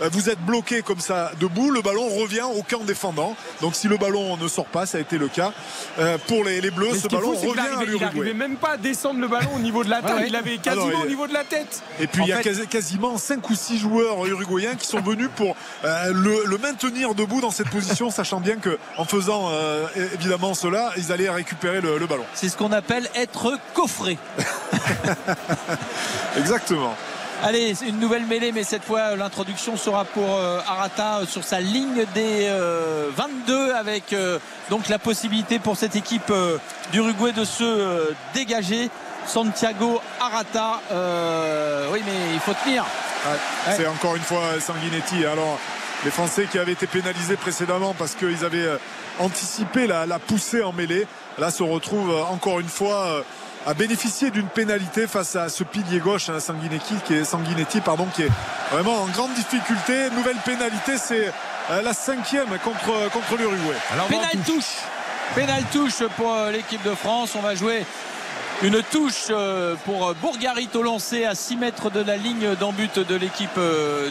vous 0.00 0.30
êtes 0.30 0.40
bloqué 0.40 0.82
comme 0.82 1.00
ça, 1.00 1.32
debout, 1.40 1.70
le 1.70 1.82
ballon 1.82 2.08
revient 2.08 2.46
au 2.54 2.62
camp 2.62 2.84
défendant. 2.84 3.36
Donc, 3.60 3.74
si 3.74 3.86
le 3.86 3.98
ballon 3.98 4.36
ne 4.38 4.48
sort 4.48 4.66
pas, 4.66 4.86
ça 4.86 4.98
a 4.98 5.00
été 5.00 5.18
le 5.18 5.28
cas 5.28 5.52
pour 6.26 6.44
les, 6.44 6.60
les 6.60 6.70
Bleus, 6.70 6.94
ce 7.02 7.08
ballon 7.08 7.32
revient 7.32 7.60
à 7.60 7.84
l'Uruguay. 7.84 7.96
Il 7.98 8.00
n'arrivait 8.00 8.34
même 8.34 8.56
pas 8.56 8.72
à 8.72 8.76
descendre 8.76 9.20
le 9.20 9.28
ballon 9.28 9.50
au 9.56 9.58
niveau 9.58 9.84
de 9.84 9.90
la 9.90 10.00
taille 10.00 10.30
avait 10.38 10.58
quasiment 10.58 11.00
au 11.02 11.06
niveau 11.06 11.26
de 11.26 11.32
la 11.32 11.44
tête. 11.44 11.82
Et 12.00 12.06
puis 12.06 12.22
il 12.22 12.28
y 12.28 12.32
a 12.32 12.42
quasiment 12.42 13.18
5 13.18 13.48
ou 13.50 13.54
6 13.54 13.78
joueurs 13.78 14.26
uruguayens 14.26 14.74
qui 14.76 14.86
sont 14.86 15.00
venus 15.00 15.28
pour 15.34 15.56
euh, 15.84 16.12
le, 16.12 16.58
maintenir 16.58 17.14
debout 17.14 17.40
dans 17.40 17.50
cette 17.50 17.70
position, 17.70 18.10
sachant 18.10 18.40
bien 18.40 18.56
qu'en 18.56 19.04
faisant 19.04 19.48
euh, 19.50 19.86
évidemment 20.14 20.54
cela, 20.54 20.92
ils 20.96 21.12
allaient 21.12 21.30
récupérer 21.30 21.80
le, 21.80 22.06
ballon. 22.06 22.24
C'est 22.34 22.48
ce 22.48 22.56
qu'on 22.56 22.72
appelle 22.72 23.08
être 23.14 23.58
coffré. 23.74 24.18
Exactement. 26.38 26.94
Allez, 27.44 27.74
une 27.86 28.00
nouvelle 28.00 28.26
mêlée, 28.26 28.50
mais 28.50 28.64
cette 28.64 28.82
fois 28.82 29.14
l'introduction 29.14 29.76
sera 29.76 30.04
pour 30.04 30.34
euh, 30.34 30.58
Arata 30.66 31.20
sur 31.28 31.44
sa 31.44 31.60
ligne 31.60 32.04
des 32.14 32.50
22 33.16 33.72
avec 33.72 34.14
donc 34.70 34.88
la 34.88 34.98
possibilité 34.98 35.58
pour 35.58 35.76
cette 35.76 35.94
équipe 35.94 36.32
d'Uruguay 36.92 37.32
de 37.32 37.44
se 37.44 38.12
dégager. 38.34 38.90
Santiago 39.28 40.00
Arata. 40.18 40.80
Euh, 40.90 41.88
oui, 41.92 42.02
mais 42.04 42.34
il 42.34 42.40
faut 42.40 42.54
tenir. 42.64 42.84
C'est 43.76 43.86
encore 43.86 44.16
une 44.16 44.22
fois 44.22 44.58
Sanguinetti. 44.58 45.26
Alors, 45.26 45.58
les 46.04 46.10
Français 46.10 46.46
qui 46.50 46.58
avaient 46.58 46.72
été 46.72 46.86
pénalisés 46.86 47.36
précédemment 47.36 47.94
parce 47.94 48.14
qu'ils 48.14 48.44
avaient 48.44 48.64
euh, 48.64 48.78
anticipé 49.18 49.86
la, 49.86 50.06
poussée 50.18 50.62
en 50.62 50.72
mêlée, 50.72 51.06
là 51.38 51.50
se 51.50 51.62
retrouvent 51.62 52.10
euh, 52.10 52.22
encore 52.32 52.60
une 52.60 52.68
fois 52.68 53.22
a 53.66 53.74
bénéficié 53.74 54.30
d'une 54.30 54.46
pénalité 54.46 55.06
face 55.06 55.36
à 55.36 55.50
ce 55.50 55.62
pilier 55.62 55.98
gauche, 55.98 56.30
hein, 56.30 56.40
Sanguinetti, 56.40 56.94
qui 57.04 57.14
est, 57.14 57.24
Sanguinetti 57.24 57.80
pardon, 57.80 58.06
qui 58.14 58.22
est 58.22 58.30
vraiment 58.70 59.02
en 59.02 59.06
grande 59.08 59.34
difficulté. 59.34 60.08
Nouvelle 60.10 60.36
pénalité, 60.36 60.96
c'est 60.96 61.30
la 61.68 61.92
cinquième 61.92 62.48
contre, 62.64 63.10
contre 63.10 63.36
l'Uruguay. 63.36 63.76
Pénal 64.08 64.38
touche. 64.46 64.76
Pénal 65.34 65.62
touche 65.70 66.02
pour 66.16 66.34
l'équipe 66.50 66.82
de 66.82 66.94
France. 66.94 67.34
On 67.34 67.42
va 67.42 67.54
jouer 67.54 67.84
une 68.62 68.82
touche 68.82 69.26
euh, 69.30 69.74
pour 69.84 70.14
Bourgarit 70.16 70.68
au 70.74 70.82
lancer 70.82 71.24
à 71.24 71.34
6 71.34 71.56
mètres 71.56 71.90
de 71.90 72.00
la 72.00 72.16
ligne 72.16 72.54
d'embut 72.56 72.98
de 72.98 73.14
l'équipe 73.14 73.58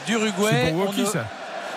d'Uruguay. 0.05 0.73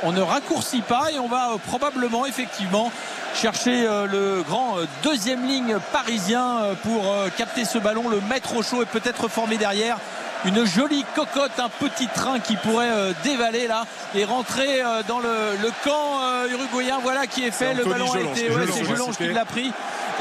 On, 0.03 0.13
ne 0.13 0.21
raccourcit 0.23 0.81
pas 0.81 1.11
et 1.13 1.19
on 1.19 1.29
va 1.29 1.57
probablement 1.67 2.25
effectivement 2.25 2.91
chercher 3.35 3.87
le 4.11 4.43
grand 4.43 4.77
deuxième 5.03 5.47
ligne 5.47 5.77
parisien 5.93 6.75
pour 6.83 7.03
capter 7.37 7.67
ce 7.67 7.77
ballon, 7.79 8.09
le 8.09 8.21
mettre 8.23 8.57
au 8.57 8.63
chaud 8.63 8.83
et 8.83 8.87
peut-être 8.87 9.29
former 9.29 9.59
derrière 9.59 9.99
une 10.45 10.65
jolie 10.65 11.05
cocotte, 11.15 11.59
un 11.59 11.69
petit 11.69 12.09
train 12.09 12.39
qui 12.41 12.57
pourrait 12.57 12.91
euh, 12.91 13.13
dévaler 13.25 13.67
là 13.67 13.85
et 14.15 14.25
rentrer 14.25 14.83
euh, 14.83 15.03
dans 15.07 15.19
le, 15.19 15.71
camp 15.85 16.21
euh, 16.23 16.49
uruguayen. 16.51 16.99
Voilà 17.03 17.27
qui 17.27 17.45
est 17.45 17.51
fait. 17.51 17.75
le 17.75 17.85
ballon 17.85 18.13
a 18.13 18.21
été. 18.21 18.51
c'est 18.73 18.85
Jelonge 18.85 19.17
qui 19.17 19.29
l'a 19.29 19.45
pris. 19.45 19.73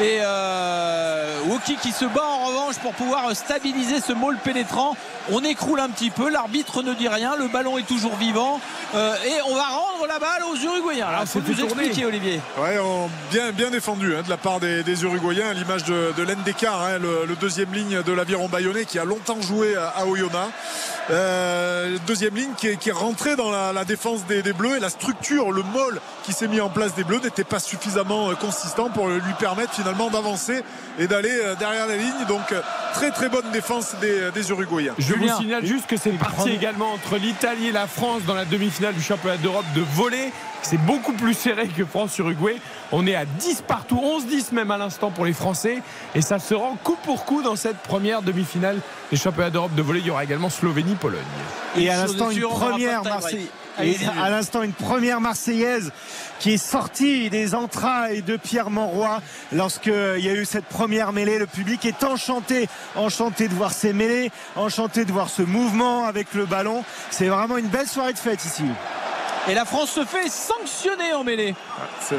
Et 0.01 0.19
euh, 0.21 1.41
Woki 1.47 1.75
qui 1.75 1.91
se 1.91 2.05
bat 2.05 2.23
en 2.23 2.45
revanche 2.45 2.77
pour 2.77 2.93
pouvoir 2.93 3.35
stabiliser 3.35 3.99
ce 3.99 4.13
môle 4.13 4.37
pénétrant. 4.37 4.95
On 5.31 5.43
écroule 5.43 5.79
un 5.79 5.89
petit 5.89 6.09
peu, 6.09 6.29
l'arbitre 6.29 6.81
ne 6.83 6.93
dit 6.93 7.07
rien, 7.07 7.35
le 7.35 7.47
ballon 7.47 7.77
est 7.77 7.87
toujours 7.87 8.15
vivant 8.15 8.59
et 8.95 9.41
on 9.47 9.53
va 9.53 9.67
rendre 9.67 10.07
la 10.07 10.17
balle 10.17 10.43
aux 10.51 10.55
Uruguayens. 10.55 11.07
Alors, 11.07 11.21
ah, 11.23 11.25
faut 11.25 11.39
nous 11.39 11.63
expliquer, 11.63 12.05
Olivier. 12.05 12.39
Ouais, 12.57 12.77
bien, 13.31 13.51
bien 13.51 13.69
défendu 13.69 14.15
hein, 14.15 14.23
de 14.23 14.29
la 14.29 14.37
part 14.37 14.59
des, 14.59 15.03
Uruguayens, 15.03 15.49
à 15.49 15.53
l'image 15.53 15.83
de, 15.83 16.13
de 16.17 16.23
hein, 16.23 16.99
le, 16.99 17.35
deuxième 17.35 17.71
ligne 17.73 18.01
de 18.01 18.11
l'aviron 18.13 18.47
bayonnais 18.47 18.85
qui 18.85 18.97
a 18.97 19.05
longtemps 19.05 19.41
joué 19.41 19.75
à, 19.75 20.05
Oyonnax. 20.05 20.49
Euh, 21.11 21.97
deuxième 22.05 22.35
ligne 22.35 22.53
qui 22.57 22.67
est, 22.67 22.91
rentré 22.91 23.35
dans 23.35 23.51
la, 23.51 23.85
défense 23.85 24.25
des, 24.25 24.41
Bleus 24.53 24.77
et 24.77 24.79
la 24.79 24.89
structure, 24.89 25.51
le 25.51 25.63
môle 25.63 25.99
qui 26.23 26.33
s'est 26.33 26.47
mis 26.47 26.61
en 26.61 26.69
place 26.69 26.95
des 26.95 27.03
Bleus 27.03 27.19
n'était 27.23 27.43
pas 27.43 27.59
suffisamment 27.59 28.29
euh, 28.29 28.35
consistant 28.35 28.89
pour 28.89 29.07
lui 29.09 29.33
permettre 29.39 29.73
finalement 29.73 29.88
d'avancer 30.11 30.63
et 30.97 31.07
d'aller 31.07 31.31
euh, 31.31 31.55
derrière 31.55 31.87
la 31.87 31.97
ligne. 31.97 32.25
Donc 32.27 32.53
très 32.93 33.11
très 33.11 33.29
bonne 33.29 33.51
défense 33.51 33.95
des, 34.01 34.49
Uruguayens. 34.49 34.93
Je 34.97 35.13
vous 35.13 35.37
signale 35.37 35.65
juste 35.65 35.87
que 35.87 35.97
c'est 35.97 36.09
une 36.09 36.17
partie 36.17 36.49
également 36.49 36.93
entre 36.93 37.17
l'Italie 37.17 37.67
et 37.67 37.71
la 37.71 37.87
France 37.87 38.21
dans 38.25 38.35
la 38.35 38.45
demi-finale 38.45 38.93
du 38.93 39.01
championnat 39.01 39.37
d'Europe 39.37 39.65
de 39.75 39.81
volley. 39.81 40.31
C'est 40.61 40.77
beaucoup 40.77 41.13
plus 41.13 41.33
serré 41.33 41.67
que 41.67 41.85
France-Uruguay. 41.85 42.57
On 42.91 43.07
est 43.07 43.15
à 43.15 43.25
10 43.25 43.63
partout, 43.67 44.01
11-10 44.03 44.53
même 44.53 44.71
à 44.71 44.77
l'instant 44.77 45.09
pour 45.09 45.25
les 45.25 45.33
Français. 45.33 45.81
Et 46.15 46.21
ça 46.21 46.39
se 46.39 46.53
rend 46.53 46.77
coup 46.83 46.97
pour 47.03 47.25
coup 47.25 47.41
dans 47.41 47.55
cette 47.55 47.77
première 47.77 48.21
demi-finale 48.21 48.77
des 49.11 49.17
championnats 49.17 49.49
d'Europe 49.49 49.75
de 49.75 49.81
volley. 49.81 49.99
Il 49.99 50.07
y 50.07 50.11
aura 50.11 50.23
également 50.23 50.49
Slovénie-Pologne. 50.49 51.19
Et 51.77 51.89
à 51.89 51.97
l'instant, 51.97 52.29
une 52.29 52.41
première 52.41 53.03
Marseille. 53.03 53.49
À 53.79 54.29
l'instant 54.29 54.63
une 54.63 54.73
première 54.73 55.21
Marseillaise 55.21 55.91
qui 56.39 56.53
est 56.53 56.57
sortie 56.57 57.29
des 57.29 57.55
entrailles 57.55 58.21
de 58.21 58.37
Pierre 58.37 58.69
Monroy 58.69 59.21
lorsqu'il 59.51 60.19
y 60.19 60.29
a 60.29 60.33
eu 60.33 60.45
cette 60.45 60.65
première 60.65 61.13
mêlée. 61.13 61.39
Le 61.39 61.47
public 61.47 61.85
est 61.85 62.03
enchanté, 62.03 62.67
enchanté 62.95 63.47
de 63.47 63.53
voir 63.53 63.71
ces 63.71 63.93
mêlées, 63.93 64.31
enchanté 64.55 65.05
de 65.05 65.11
voir 65.11 65.29
ce 65.29 65.41
mouvement 65.41 66.05
avec 66.05 66.33
le 66.33 66.45
ballon. 66.45 66.83
C'est 67.09 67.27
vraiment 67.27 67.57
une 67.57 67.67
belle 67.67 67.87
soirée 67.87 68.13
de 68.13 68.19
fête 68.19 68.43
ici. 68.45 68.63
Et 69.47 69.53
la 69.55 69.65
France 69.65 69.91
se 69.91 70.05
fait 70.05 70.29
sanctionner 70.29 71.13
en 71.13 71.23
mêlée. 71.23 71.55
C'est 72.01 72.15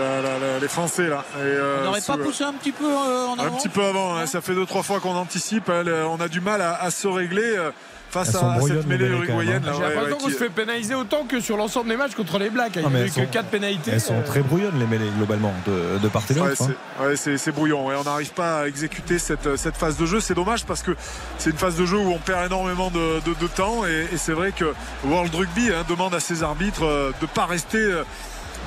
les 0.60 0.68
Français 0.68 1.08
là. 1.08 1.24
Euh, 1.36 1.80
on 1.80 1.84
n'aurait 1.84 2.00
pas 2.00 2.16
poussé 2.16 2.42
un 2.44 2.52
petit 2.52 2.72
peu 2.72 2.86
euh, 2.86 3.26
en 3.26 3.38
avant 3.38 3.54
Un 3.54 3.58
petit 3.58 3.68
peu 3.68 3.84
avant. 3.84 4.16
Hein. 4.16 4.26
ça 4.26 4.40
fait 4.40 4.54
deux 4.54 4.66
trois 4.66 4.82
fois 4.82 5.00
qu'on 5.00 5.14
anticipe. 5.14 5.68
Hein. 5.68 5.84
on 6.08 6.20
a 6.20 6.28
du 6.28 6.40
mal 6.40 6.60
à, 6.60 6.90
se 6.90 7.06
régler. 7.06 7.56
Euh, 7.56 7.70
face 8.10 8.34
à, 8.34 8.58
cette 8.60 8.86
mêlée 8.86 9.06
uruguayenne. 9.06 9.62
J'ai 9.64 9.82
l'impression 9.82 10.18
qu'on 10.18 10.28
se 10.28 10.34
fait 10.34 10.50
pénaliser 10.50 10.94
autant 10.94 11.24
que 11.24 11.40
sur 11.40 11.56
l'ensemble 11.56 11.88
des 11.88 11.96
matchs 11.96 12.14
contre 12.14 12.38
les 12.38 12.50
Blacks. 12.50 12.76
Il 12.76 12.86
n'y 12.86 12.96
a 12.96 13.06
eu 13.06 13.10
que 13.10 13.20
4 13.20 13.46
pénalités. 13.46 13.92
Elles 13.92 14.00
sont 14.00 14.22
très 14.22 14.40
brouillonnes 14.40 14.78
les 14.78 14.86
mêlées 14.86 15.10
globalement 15.16 15.52
de, 15.66 16.08
part 16.08 16.22
et 16.30 16.34
d'autre. 16.34 16.70
Ouais, 17.00 17.16
c'est 17.16 17.52
brouillon. 17.52 17.86
on 17.86 18.04
n'arrive 18.04 18.32
pas 18.32 18.60
à 18.60 18.66
exécuter 18.66 19.18
cette, 19.18 19.56
cette 19.56 19.76
phase 19.76 19.96
de 19.96 20.06
jeu. 20.06 20.20
C'est 20.20 20.34
dommage 20.34 20.64
parce 20.64 20.82
que 20.82 20.92
c'est 21.38 21.50
une 21.50 21.58
phase 21.58 21.76
de 21.76 21.86
jeu 21.86 21.96
où 21.96 22.12
on 22.12 22.18
perd 22.18 22.46
énormément 22.46 22.90
de, 22.90 23.46
temps. 23.54 23.86
Et, 23.86 24.06
c'est 24.16 24.32
vrai 24.32 24.52
que 24.52 24.72
World 25.04 25.34
Rugby 25.34 25.70
hein, 25.70 25.84
demande 25.88 26.14
à 26.14 26.20
ses 26.20 26.42
arbitres 26.42 26.84
euh, 26.84 27.12
de 27.20 27.26
ne 27.26 27.30
pas 27.30 27.46
rester 27.46 27.78
euh, 27.78 28.04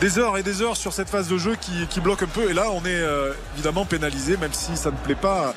des 0.02 0.18
heures 0.18 0.38
et 0.38 0.44
des 0.44 0.62
heures 0.62 0.76
sur 0.76 0.94
cette 0.94 1.10
phase 1.10 1.28
de 1.28 1.38
jeu 1.38 1.56
qui, 1.56 1.88
qui 1.88 2.02
bloque 2.02 2.24
un 2.24 2.28
peu. 2.28 2.50
Et 2.50 2.54
là, 2.54 2.66
on 2.72 2.80
est 2.86 2.90
euh, 2.90 3.34
évidemment 3.54 3.86
pénalisé, 3.86 4.38
même 4.38 4.54
si 4.54 4.76
ça 4.76 4.92
ne 4.92 4.98
plaît 4.98 5.16
pas 5.16 5.54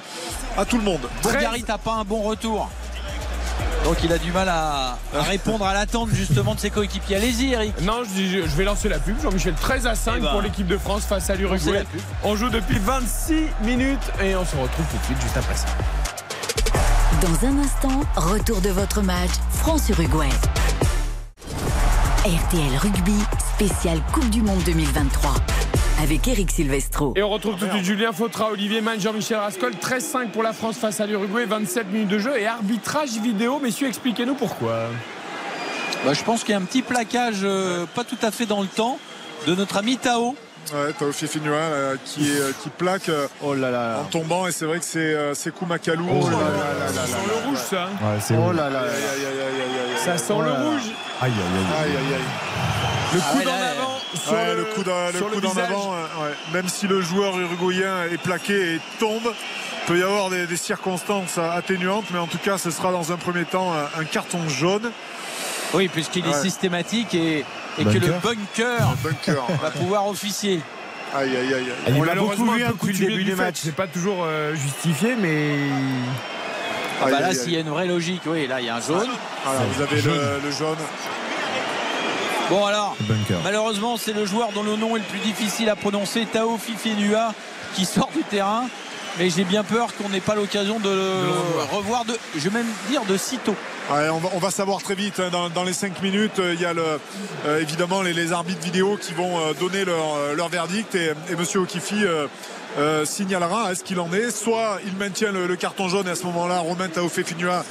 à, 0.56 0.64
tout 0.64 0.78
le 0.78 0.84
monde. 0.84 1.00
Bourgarit 1.22 1.64
n'a 1.66 1.78
pas 1.78 1.94
un 1.94 2.04
bon 2.04 2.22
retour. 2.22 2.70
Donc 3.84 3.98
il 4.02 4.12
a 4.12 4.18
du 4.18 4.32
mal 4.32 4.48
à, 4.48 4.98
répondre 5.12 5.64
à 5.64 5.72
l'attente 5.72 6.10
justement 6.12 6.54
de 6.54 6.60
ses 6.60 6.70
coéquipiers. 6.70 7.16
Allez-y 7.16 7.52
Eric. 7.52 7.80
Non, 7.82 8.02
je, 8.04 8.56
vais 8.56 8.64
lancer 8.64 8.88
la 8.88 8.98
pub. 8.98 9.20
Jean-Michel 9.22 9.54
13 9.54 9.86
à 9.86 9.94
5 9.94 10.14
eh 10.16 10.20
ben. 10.20 10.30
pour 10.30 10.42
l'équipe 10.42 10.66
de 10.66 10.76
France 10.78 11.04
face 11.04 11.30
à 11.30 11.36
l'Uruguay. 11.36 11.84
On, 12.24 12.36
joue 12.36 12.50
depuis 12.50 12.78
26 12.78 13.46
minutes 13.62 13.98
et 14.22 14.34
on 14.34 14.44
se 14.44 14.56
retrouve 14.56 14.86
tout 14.90 14.98
de 14.98 15.04
suite 15.04 15.20
juste 15.20 15.36
après 15.36 15.56
ça. 15.56 15.66
Dans 17.22 17.46
un 17.46 17.58
instant, 17.58 18.00
retour 18.16 18.60
de 18.60 18.70
votre 18.70 19.02
match 19.02 19.30
France-Uruguay. 19.50 20.28
RTL 22.24 22.76
Rugby, 22.78 23.18
spécial 23.54 24.00
Coupe 24.12 24.28
du 24.30 24.42
Monde 24.42 24.62
2023 24.66 25.34
avec 25.98 26.26
Eric 26.28 26.50
Silvestro. 26.50 27.12
Et 27.16 27.22
on 27.22 27.28
retrouve 27.28 27.56
tout 27.56 27.66
de 27.66 27.70
suite 27.70 27.84
Julien 27.84 28.12
Fautra, 28.12 28.50
Olivier 28.50 28.80
Mann, 28.80 29.00
Jean-Michel 29.00 29.38
Rascol. 29.38 29.72
13-5 29.72 30.30
pour 30.30 30.42
la 30.42 30.52
France 30.52 30.76
face 30.76 31.00
à 31.00 31.06
l'Uruguay, 31.06 31.44
27 31.46 31.90
minutes 31.90 32.08
de 32.08 32.18
jeu 32.18 32.38
et 32.38 32.46
arbitrage 32.46 33.10
vidéo. 33.22 33.58
Messieurs, 33.62 33.88
expliquez-nous 33.88 34.34
pourquoi. 34.34 34.88
Bah, 36.04 36.12
je 36.12 36.22
pense 36.22 36.44
qu'il 36.44 36.52
y 36.52 36.54
a 36.54 36.58
un 36.58 36.64
petit 36.64 36.82
plaquage 36.82 37.40
euh, 37.42 37.86
pas 37.94 38.04
tout 38.04 38.18
à 38.22 38.30
fait 38.30 38.46
dans 38.46 38.60
le 38.60 38.66
temps 38.66 38.98
de 39.46 39.54
notre 39.54 39.78
ami 39.78 39.96
Tao. 39.96 40.36
Ouais, 40.72 40.92
Tao 40.98 41.12
Fifinua 41.12 41.94
qui, 42.04 42.28
euh, 42.28 42.50
qui 42.60 42.68
plaque 42.70 43.08
euh, 43.08 43.28
oh 43.40 43.54
là 43.54 43.70
là. 43.70 44.00
en 44.00 44.04
tombant 44.04 44.48
et 44.48 44.52
c'est 44.52 44.64
vrai 44.64 44.80
que 44.80 44.84
c'est 44.84 45.16
c'est 45.34 45.54
Koumakalou. 45.54 46.04
Oh 46.10 46.28
là 46.28 46.36
là 46.36 46.92
ça 46.92 47.06
sent 47.06 47.22
le 47.26 47.48
rouge 47.48 47.58
ça. 47.58 47.88
Ouais, 48.02 48.36
oh 48.36 48.52
là 48.52 48.68
là. 48.68 48.82
Ça 49.96 50.18
sent 50.18 50.34
le 50.34 50.52
rouge. 50.52 50.90
Aïe 51.22 51.32
aïe 51.32 51.84
aïe. 51.84 51.96
aïe, 51.96 52.20
Le 53.14 53.20
coup 53.20 53.44
d'en 53.44 53.52
avant 53.52 53.85
le, 54.54 54.64
coup 54.64 54.82
d'en 54.82 55.56
avant, 55.56 55.94
même 56.52 56.68
si 56.68 56.86
le 56.86 57.00
joueur 57.00 57.38
uruguayen 57.38 58.04
est 58.10 58.18
plaqué 58.18 58.74
et 58.74 58.80
tombe, 58.98 59.32
il 59.32 59.86
peut 59.86 59.98
y 59.98 60.02
avoir 60.02 60.30
des, 60.30 60.56
circonstances 60.56 61.38
atténuantes, 61.38 62.06
mais 62.10 62.18
en 62.18 62.26
tout 62.26 62.38
cas, 62.38 62.58
ce 62.58 62.70
sera 62.70 62.92
dans 62.92 63.12
un 63.12 63.16
premier 63.16 63.44
temps 63.44 63.72
un, 63.72 64.04
carton 64.04 64.48
jaune. 64.48 64.90
Oui, 65.74 65.88
puisqu'il 65.88 66.26
est 66.26 66.40
systématique 66.40 67.14
et, 67.14 67.44
que 67.78 67.82
le 67.82 68.12
bunker, 68.22 69.46
va 69.62 69.70
pouvoir 69.70 70.08
officier. 70.08 70.60
Aïe, 71.14 71.36
aïe, 71.36 71.54
aïe. 71.54 71.94
On 71.96 72.02
l'a 72.02 72.14
beaucoup 72.14 72.50
vu 72.50 72.64
depuis 72.64 72.92
le 72.92 72.98
début 72.98 73.24
du 73.24 73.34
match. 73.34 73.56
C'est 73.62 73.74
pas 73.74 73.86
toujours 73.86 74.24
euh, 74.24 74.54
justifié, 74.54 75.14
mais. 75.16 75.54
Ah 77.00 77.10
bah 77.10 77.20
là, 77.20 77.34
s'il 77.34 77.52
y 77.52 77.56
a 77.56 77.60
une 77.60 77.68
vraie 77.68 77.86
logique, 77.86 78.22
oui, 78.26 78.46
là, 78.46 78.60
il 78.60 78.66
y 78.66 78.68
a 78.68 78.76
un 78.76 78.80
jaune. 78.80 79.08
vous 79.44 79.82
avez 79.82 79.96
le 79.96 80.50
jaune. 80.50 80.78
Bon 82.48 82.64
alors, 82.64 82.96
malheureusement 83.42 83.96
c'est 83.96 84.12
le 84.12 84.24
joueur 84.24 84.52
dont 84.52 84.62
le 84.62 84.76
nom 84.76 84.94
est 84.94 85.00
le 85.00 85.04
plus 85.04 85.18
difficile 85.18 85.68
à 85.68 85.74
prononcer, 85.74 86.26
Tao 86.26 86.56
Fifenua, 86.58 87.34
qui 87.74 87.84
sort 87.84 88.10
du 88.14 88.22
terrain. 88.22 88.68
Mais 89.18 89.30
j'ai 89.30 89.44
bien 89.44 89.64
peur 89.64 89.94
qu'on 89.96 90.10
n'ait 90.10 90.20
pas 90.20 90.34
l'occasion 90.34 90.78
de, 90.78 90.90
le 90.90 91.74
revoir. 91.74 92.04
de, 92.04 92.14
je 92.36 92.48
vais 92.48 92.58
même 92.58 92.66
dire 92.90 93.02
de 93.06 93.16
sitôt. 93.16 93.54
on, 93.90 94.38
va, 94.38 94.50
savoir 94.50 94.82
très 94.82 94.94
vite. 94.94 95.20
Hein. 95.20 95.30
Dans, 95.54 95.64
les 95.64 95.72
5 95.72 96.02
minutes, 96.02 96.38
euh, 96.38 96.54
il 96.54 96.60
y 96.60 96.66
a 96.66 96.74
le, 96.74 96.82
euh, 97.46 97.60
évidemment 97.60 98.02
les, 98.02 98.32
arbitres 98.32 98.62
vidéo 98.62 98.98
qui 99.00 99.14
vont 99.14 99.38
euh, 99.38 99.54
donner 99.54 99.84
leur, 99.84 100.48
verdict. 100.48 100.94
Et, 100.94 101.12
et 101.30 101.36
Monsieur 101.36 101.60
Okifi 101.60 102.04
signalera 103.04 103.68
à 103.68 103.74
ce 103.74 103.82
qu'il 103.84 104.00
en 104.00 104.12
est. 104.12 104.30
Soit 104.30 104.80
il 104.86 104.94
maintient 104.96 105.32
le, 105.32 105.56
carton 105.56 105.88
jaune 105.88 106.08
et 106.08 106.10
à 106.10 106.14
ce 106.14 106.24
moment-là, 106.24 106.58
Romain 106.58 106.88
Taofé-Finua 106.88 107.64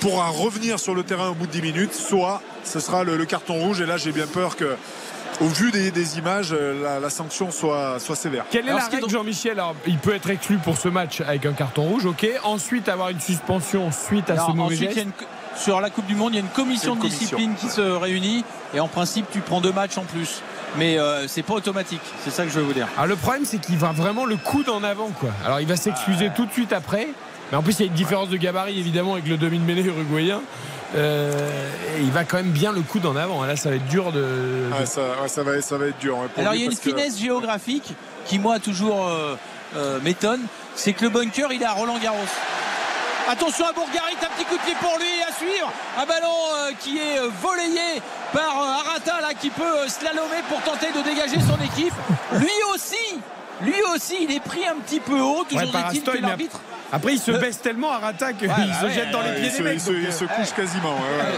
pourra 0.00 0.28
revenir 0.28 0.78
sur 0.78 0.94
le 0.94 1.02
terrain 1.02 1.30
au 1.30 1.34
bout 1.34 1.46
de 1.46 1.52
10 1.52 1.62
minutes. 1.62 1.94
Soit 1.94 2.40
ce 2.62 2.78
sera 2.78 3.02
le, 3.02 3.24
carton 3.24 3.54
rouge. 3.54 3.80
Et 3.80 3.86
là, 3.86 3.96
j'ai 3.96 4.12
bien 4.12 4.26
peur 4.26 4.56
que 4.56 4.76
au 5.40 5.46
vu 5.46 5.70
des, 5.70 6.18
images, 6.18 6.52
euh, 6.52 7.00
la, 7.00 7.10
sanction 7.10 7.50
soit, 7.50 7.98
soit 7.98 8.16
sévère. 8.16 8.44
Quelle 8.50 8.68
est 8.68 8.72
la 8.72 8.86
règle, 8.86 9.08
Jean-Michel 9.08 9.62
Il 9.86 9.98
peut 9.98 10.14
être 10.14 10.30
exclu 10.30 10.58
pour 10.58 10.76
ce 10.76 10.88
match 10.88 11.20
avec 11.20 11.46
un 11.46 11.52
carton 11.52 11.82
rouge, 11.82 12.06
ok. 12.06 12.26
Ensuite, 12.44 12.88
avoir 12.88 13.08
une 13.08 13.20
suspension 13.20 13.90
suite 13.90 14.30
à 14.30 14.36
ce 14.36 14.52
mauvais 14.52 14.76
geste. 14.76 15.06
sur 15.56 15.80
la 15.80 15.90
Coupe 15.90 16.06
du 16.06 16.14
Monde, 16.14 16.32
il 16.32 16.36
y 16.36 16.38
a 16.38 16.42
une 16.42 16.48
commission 16.48 16.96
de 16.96 17.02
discipline 17.02 17.54
qui 17.54 17.68
se 17.68 17.80
réunit 17.80 18.44
et 18.74 18.80
en 18.80 18.88
principe, 18.88 19.26
tu 19.32 19.40
prends 19.40 19.60
deux 19.60 19.72
matchs 19.72 19.98
en 19.98 20.04
plus 20.04 20.42
mais 20.76 20.98
euh, 20.98 21.28
c'est 21.28 21.42
pas 21.42 21.54
automatique. 21.54 22.00
C'est 22.22 22.30
ça 22.30 22.44
que 22.44 22.50
je 22.50 22.58
veux 22.58 22.64
vous 22.64 22.72
dire. 22.72 22.88
Alors, 22.96 23.06
le 23.06 23.16
problème, 23.16 23.44
c'est 23.44 23.58
qu'il 23.58 23.76
va 23.76 23.92
vraiment 23.92 24.24
le 24.24 24.36
coude 24.36 24.68
en 24.68 24.82
avant, 24.82 25.08
quoi. 25.20 25.30
Alors, 25.44 25.60
il 25.60 25.66
va 25.66 25.76
s'excuser 25.76 26.30
tout 26.34 26.46
de 26.46 26.52
suite 26.52 26.72
après. 26.72 27.08
Mais 27.50 27.58
en 27.58 27.62
plus, 27.62 27.78
il 27.78 27.80
y 27.80 27.84
a 27.84 27.86
une 27.86 27.94
différence 27.96 28.28
de 28.28 28.36
gabarit, 28.36 28.78
évidemment, 28.78 29.14
avec 29.14 29.28
le 29.28 29.36
demi-mêlée 29.36 29.84
uruguayen. 29.84 30.40
Euh, 30.94 31.70
il 32.00 32.10
va 32.10 32.24
quand 32.24 32.36
même 32.36 32.50
bien 32.50 32.72
le 32.72 32.82
coude 32.82 33.06
en 33.06 33.16
avant. 33.16 33.44
Là, 33.44 33.56
ça 33.56 33.70
va 33.70 33.76
être 33.76 33.86
dur 33.86 34.12
de. 34.12 34.64
ça, 34.84 35.02
va, 35.42 35.60
ça 35.60 35.76
va 35.78 35.86
être 35.86 35.98
dur. 35.98 36.18
Hein, 36.18 36.28
Alors, 36.36 36.54
il 36.54 36.60
y 36.60 36.64
a 36.64 36.66
une 36.66 36.76
finesse 36.76 37.18
géographique 37.18 37.94
qui, 38.26 38.38
moi, 38.38 38.58
toujours 38.58 39.08
euh, 39.08 40.00
m'étonne. 40.02 40.42
C'est 40.76 40.92
que 40.92 41.04
le 41.04 41.10
bunker, 41.10 41.52
il 41.52 41.62
est 41.62 41.66
à 41.66 41.72
Roland 41.72 41.98
Garros. 41.98 42.26
Attention 43.26 43.64
à 43.66 43.72
Bourgarit, 43.72 44.16
un 44.20 44.36
petit 44.36 44.44
coup 44.44 44.56
de 44.56 44.62
pied 44.62 44.74
pour 44.80 44.98
lui 44.98 45.22
à 45.26 45.32
suivre. 45.32 45.72
Un 45.98 46.04
ballon 46.04 46.28
euh, 46.28 46.72
qui 46.78 46.98
est 46.98 47.18
euh, 47.18 47.30
volayé 47.40 48.02
par 48.34 48.58
euh, 48.58 48.90
Arata 48.90 49.20
là 49.22 49.32
qui 49.32 49.48
peut 49.48 49.88
slalomer 49.88 50.42
pour 50.48 50.60
tenter 50.60 50.92
de 50.92 51.00
dégager 51.02 51.38
son 51.40 51.56
équipe. 51.64 51.94
Lui 52.34 52.50
aussi, 52.74 53.18
lui 53.62 53.80
aussi, 53.94 54.16
il 54.20 54.32
est 54.32 54.40
pris 54.40 54.66
un 54.66 54.76
petit 54.76 55.00
peu 55.00 55.18
haut. 55.20 55.44
Toujours 55.44 55.62
Ouais, 55.62 55.80
est-il 55.90 56.02
que 56.02 56.18
l'arbitre. 56.18 56.60
Après, 56.94 57.12
il 57.14 57.18
se 57.20 57.32
baisse 57.32 57.60
tellement 57.60 57.92
à 57.92 57.98
Rata 57.98 58.32
qu'il 58.32 58.48
Ouais, 58.48 58.54
bah 58.56 58.80
se 58.80 58.86
ouais, 58.86 58.92
jette 58.92 59.10
dans 59.10 59.20
ouais, 59.20 59.34
les 59.34 59.40
pieds 59.40 59.50
se, 59.50 59.56
des 59.58 59.62
mecs. 59.64 59.74
il 59.74 59.80
se- 59.80 59.90
donc, 59.90 60.00
il 60.06 60.12
se 60.12 60.24
euh, 60.24 60.28
couche 60.28 60.52
quasiment. 60.54 60.94
ouais, 60.94 60.98
ouais. 61.24 61.32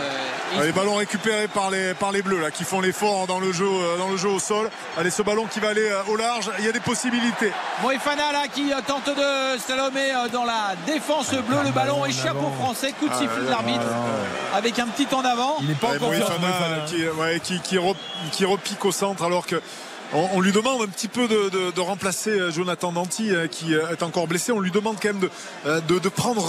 Il- 0.59 0.63
Les 0.63 0.73
ballons 0.73 0.95
récupérés 0.95 1.49
par 1.49 1.71
les, 1.71 1.93
par 1.95 2.13
les 2.13 2.23
bleus 2.23 2.41
là, 2.41 2.51
qui 2.53 2.63
font 2.65 2.81
l'effort 2.81 3.27
dans 3.27 3.41
le 3.41 3.53
jeu 3.53 3.67
euh, 3.67 3.99
dans 3.99 4.09
le 4.09 4.17
jeu 4.17 4.29
au 4.29 4.39
sol. 4.39 4.71
Allez, 4.97 5.11
ce 5.11 5.23
ballon 5.23 5.47
qui 5.47 5.59
va 5.61 5.71
aller 5.71 5.89
euh, 5.91 6.03
au 6.09 6.17
large, 6.17 6.51
il 6.61 6.65
y 6.65 6.69
a 6.69 6.73
des 6.73 6.81
possibilités. 6.81 7.53
Moefana 7.83 8.33
là 8.33 8.45
qui 8.53 8.71
tente 8.87 9.09
de 9.09 9.59
slalomer 9.59 10.13
dans 10.33 10.45
la 10.45 10.75
défense 10.87 11.31
bleue. 11.33 11.63
Le 11.65 11.73
ballon 11.73 12.03
en 12.03 12.07
échappe 12.07 12.37
aux 12.37 12.63
Français. 12.63 12.93
Coup 12.99 13.09
de 13.09 13.13
Ah, 13.15 13.19
sifflet 13.19 13.45
de 13.45 13.51
l'arbitre 13.51 13.83
avec 14.55 14.79
un 14.79 14.87
petit 14.87 15.09
en 15.15 15.25
avant. 15.25 15.57
Il 15.63 15.69
n'est 15.69 15.75
pas 15.75 15.89
encore 15.89 16.15
fort, 16.15 16.31
Moefana, 16.41 16.47
Moefana. 16.47 16.85
qui, 16.87 17.09
ouais, 17.09 17.41
qui, 17.43 17.61
qui, 17.61 17.77
re- 17.77 17.97
qui 18.31 18.45
repique 18.45 18.85
au 18.85 18.93
centre 18.93 19.25
alors 19.25 19.47
que 19.47 19.61
on, 20.13 20.41
lui 20.41 20.53
demande 20.53 20.83
un 20.83 20.87
petit 20.87 21.09
peu 21.09 21.29
de, 21.29 21.81
remplacer 21.81 22.31
euh, 22.31 22.51
Jonathan 22.51 22.93
Danti 22.93 23.35
euh, 23.35 23.47
qui 23.47 23.75
euh, 23.75 23.91
est 23.91 24.03
encore 24.03 24.27
blessé. 24.27 24.53
On 24.53 24.61
lui 24.61 24.71
demande 24.71 24.97
quand 25.01 25.13
même 25.13 25.29
de, 25.89 26.09
prendre 26.09 26.43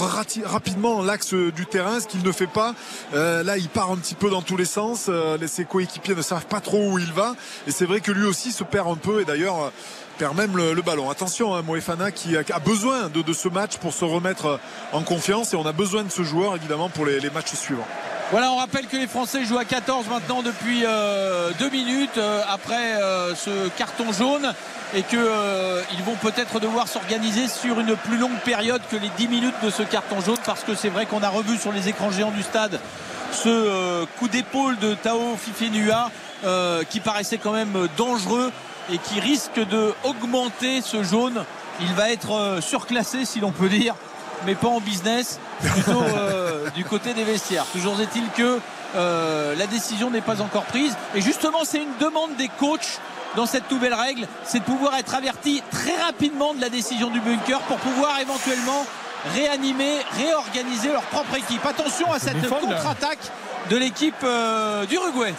rapidement 0.44 1.02
l'axe 1.02 1.34
du 1.34 1.66
terrain, 1.66 2.00
ce 2.00 2.06
qu'il 2.06 2.22
ne 2.22 2.32
fait 2.32 2.46
pas. 2.46 2.74
Là, 3.12 3.58
il 3.58 3.68
part 3.68 3.90
un 3.90 3.96
petit 3.96 4.14
peu 4.14 4.30
dans 4.30 4.42
tous 4.42 4.56
les 4.56 4.64
sens. 4.64 5.10
Ses 5.46 5.64
coéquipiers 5.64 6.14
ne 6.14 6.22
savent 6.22 6.46
pas 6.46 6.60
trop 6.60 6.92
où 6.92 6.98
il 6.98 7.12
va. 7.12 7.34
Et 7.66 7.70
c'est 7.70 7.84
vrai 7.84 8.00
que 8.00 8.12
lui 8.12 8.24
aussi 8.24 8.52
se 8.52 8.64
perd 8.64 8.88
un 8.88 8.96
peu 8.96 9.20
et 9.20 9.24
d'ailleurs 9.24 9.72
perd 10.18 10.36
même 10.36 10.56
le, 10.56 10.82
ballon. 10.82 11.08
Attention, 11.10 11.54
hein, 11.54 11.62
Moefana 11.62 12.10
qui 12.10 12.36
a, 12.36 12.58
besoin 12.58 13.08
de, 13.08 13.32
ce 13.32 13.48
match 13.48 13.76
pour 13.76 13.92
se 13.92 14.04
remettre 14.04 14.46
euh, 14.46 14.56
en 14.92 15.02
confiance 15.02 15.54
et 15.54 15.56
on 15.56 15.64
a 15.64 15.72
besoin 15.72 16.02
de 16.02 16.10
ce 16.10 16.22
joueur 16.22 16.56
évidemment 16.56 16.88
pour 16.88 17.06
les, 17.06 17.30
matchs 17.30 17.54
suivants. 17.54 17.86
Voilà, 18.30 18.52
on 18.52 18.56
rappelle 18.56 18.86
que 18.86 18.96
les 18.96 19.06
Français 19.06 19.44
jouent 19.44 19.58
à 19.58 19.64
14 19.64 20.06
maintenant 20.08 20.42
depuis 20.42 20.82
euh, 20.84 21.50
deux 21.58 21.70
minutes 21.70 22.18
euh, 22.18 22.42
après 22.50 22.98
ce 23.36 23.68
carton 23.68 24.12
jaune 24.12 24.52
et 24.94 25.02
que 25.02 25.16
euh, 25.16 25.82
ils 25.96 26.02
vont 26.02 26.16
peut-être 26.16 26.60
devoir 26.60 26.88
s'organiser 26.88 27.48
sur 27.48 27.80
une 27.80 27.96
plus 27.96 28.18
longue 28.18 28.38
période 28.44 28.82
que 28.90 28.96
les 28.96 29.10
10 29.16 29.28
minutes 29.28 29.54
de 29.62 29.70
ce 29.70 29.82
carton 29.82 30.20
jaune 30.20 30.38
parce 30.44 30.62
que 30.62 30.74
c'est 30.74 30.88
vrai 30.90 31.06
qu'on 31.06 31.22
a 31.22 31.28
revu 31.28 31.56
sur 31.56 31.72
les 31.72 31.88
écrans 31.88 32.10
géants 32.10 32.30
du 32.30 32.42
stade 32.42 32.80
ce 33.32 34.04
coup 34.18 34.28
d'épaule 34.28 34.78
de 34.78 34.94
Tao 34.94 35.36
Fifenua 35.36 36.10
qui 36.90 37.00
paraissait 37.00 37.38
quand 37.38 37.52
même 37.52 37.88
dangereux 37.96 38.50
et 38.92 38.98
qui 38.98 39.20
risque 39.20 39.58
de 39.58 39.94
augmenter 40.04 40.80
ce 40.82 41.02
jaune. 41.02 41.44
Il 41.80 41.94
va 41.94 42.10
être 42.10 42.32
euh, 42.34 42.60
surclassé 42.60 43.24
si 43.24 43.40
l'on 43.40 43.52
peut 43.52 43.68
dire 43.68 43.94
mais 44.46 44.54
pas 44.54 44.68
en 44.68 44.80
business, 44.80 45.38
plutôt 45.60 46.02
euh, 46.16 46.70
du 46.70 46.84
côté 46.84 47.14
des 47.14 47.24
vestiaires. 47.24 47.66
Toujours 47.72 48.00
est-il 48.00 48.28
que 48.36 48.60
euh, 48.96 49.54
la 49.56 49.66
décision 49.66 50.10
n'est 50.10 50.20
pas 50.20 50.40
encore 50.40 50.64
prise. 50.64 50.96
Et 51.14 51.20
justement, 51.20 51.60
c'est 51.64 51.82
une 51.82 51.96
demande 52.00 52.36
des 52.36 52.48
coachs 52.48 53.00
dans 53.36 53.46
cette 53.46 53.70
nouvelle 53.70 53.94
règle, 53.94 54.26
c'est 54.44 54.60
de 54.60 54.64
pouvoir 54.64 54.96
être 54.96 55.14
averti 55.14 55.62
très 55.70 55.96
rapidement 55.96 56.54
de 56.54 56.60
la 56.60 56.70
décision 56.70 57.10
du 57.10 57.20
bunker 57.20 57.60
pour 57.60 57.76
pouvoir 57.76 58.18
éventuellement 58.20 58.86
réanimer, 59.34 59.98
réorganiser 60.16 60.90
leur 60.90 61.02
propre 61.02 61.36
équipe. 61.36 61.64
Attention 61.66 62.10
à 62.12 62.18
cette 62.18 62.48
contre-attaque 62.48 63.30
de 63.68 63.76
l'équipe 63.76 64.14
euh, 64.24 64.86
d'Uruguay. 64.86 65.34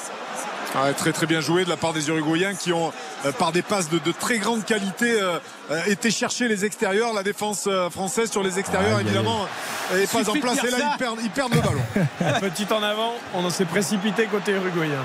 Ah, 0.76 0.93
très 0.93 1.11
très 1.11 1.26
bien 1.26 1.41
joué 1.41 1.65
de 1.65 1.70
la 1.70 1.78
part 1.78 1.93
des 1.93 2.09
Uruguayens 2.09 2.53
qui 2.53 2.72
ont 2.74 2.91
euh, 3.26 3.32
par 3.32 3.51
des 3.51 3.63
passes 3.63 3.89
de, 3.89 3.97
de 3.97 4.11
très 4.11 4.38
grande 4.38 4.63
qualité 4.65 5.20
euh, 5.20 5.39
euh, 5.72 5.82
été 5.88 6.11
chercher 6.11 6.47
les 6.47 6.63
extérieurs. 6.63 7.13
La 7.13 7.24
défense 7.24 7.67
française 7.91 8.30
sur 8.30 8.43
les 8.43 8.59
extérieurs 8.59 8.99
évidemment 8.99 9.47
est 9.95 10.11
pas 10.11 10.30
en 10.30 10.34
place 10.34 10.63
et 10.63 10.72
là 10.72 10.78
ils 10.93 10.97
perdent, 10.97 11.20
ils 11.24 11.30
perdent 11.30 11.55
le 11.55 11.61
ballon. 11.61 12.39
Petit 12.41 12.72
en 12.72 12.84
avant, 12.84 13.13
on 13.34 13.49
s'est 13.49 13.65
précipité 13.65 14.26
côté 14.26 14.51
uruguayen. 14.51 15.01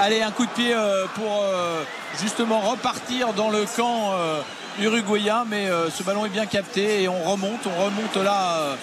Allez, 0.00 0.22
un 0.22 0.30
coup 0.30 0.46
de 0.46 0.50
pied 0.50 0.72
euh, 0.74 1.06
pour 1.14 1.42
euh, 1.42 1.82
justement 2.20 2.60
repartir 2.60 3.34
dans 3.34 3.50
le 3.50 3.64
camp 3.76 4.12
euh, 4.14 4.40
uruguayen, 4.80 5.44
mais 5.46 5.68
euh, 5.68 5.90
ce 5.90 6.02
ballon 6.02 6.24
est 6.24 6.30
bien 6.30 6.46
capté 6.46 7.02
et 7.02 7.08
on 7.08 7.22
remonte, 7.24 7.66
on 7.66 7.84
remonte 7.84 8.16
là 8.16 8.76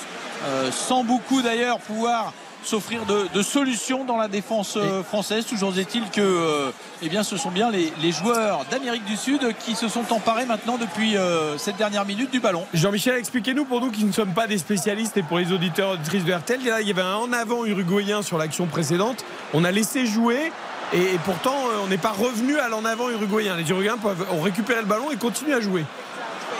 sans 0.71 1.03
beaucoup 1.03 1.41
d'ailleurs 1.41 1.79
pouvoir 1.79 2.31
s'offrir 2.69 3.05
de, 3.05 3.25
de 3.33 3.41
solutions 3.41 4.05
dans 4.05 4.17
la 4.17 4.27
défense 4.27 4.77
euh, 4.77 5.01
française. 5.01 5.45
Toujours 5.45 5.75
est-il 5.77 6.07
que 6.11 6.21
euh, 6.21 6.71
eh 7.01 7.09
bien, 7.09 7.23
ce 7.23 7.35
sont 7.35 7.49
bien 7.49 7.71
les, 7.71 7.91
les 7.99 8.11
joueurs 8.11 8.63
d'Amérique 8.69 9.05
du 9.05 9.17
Sud 9.17 9.55
qui 9.65 9.73
se 9.73 9.87
sont 9.87 10.13
emparés 10.13 10.45
maintenant 10.45 10.77
depuis 10.77 11.17
euh, 11.17 11.57
cette 11.57 11.77
dernière 11.77 12.05
minute 12.05 12.29
du 12.29 12.39
ballon. 12.39 12.65
Jean-Michel, 12.75 13.15
expliquez-nous 13.15 13.65
pour 13.65 13.81
nous 13.81 13.89
qui 13.89 14.05
ne 14.05 14.11
sommes 14.11 14.33
pas 14.33 14.45
des 14.45 14.59
spécialistes 14.59 15.17
et 15.17 15.23
pour 15.23 15.39
les 15.39 15.51
auditeurs 15.51 15.91
auditrices 15.91 16.25
de 16.25 16.31
RTL, 16.31 16.63
là, 16.63 16.81
il 16.81 16.87
y 16.87 16.91
avait 16.91 17.01
un 17.01 17.15
en 17.15 17.33
avant 17.33 17.65
uruguayen 17.65 18.21
sur 18.21 18.37
l'action 18.37 18.67
précédente. 18.67 19.25
On 19.55 19.63
a 19.63 19.71
laissé 19.71 20.05
jouer 20.05 20.51
et, 20.93 21.01
et 21.01 21.19
pourtant 21.25 21.55
on 21.83 21.87
n'est 21.87 21.97
pas 21.97 22.11
revenu 22.11 22.59
à 22.59 22.69
l'en 22.69 22.85
avant 22.85 23.09
uruguayen. 23.09 23.57
Les 23.57 23.67
Uruguayens 23.67 23.97
peuvent, 23.97 24.27
ont 24.31 24.41
récupéré 24.41 24.81
le 24.81 24.87
ballon 24.87 25.09
et 25.09 25.17
continuent 25.17 25.55
à 25.55 25.61
jouer. 25.61 25.85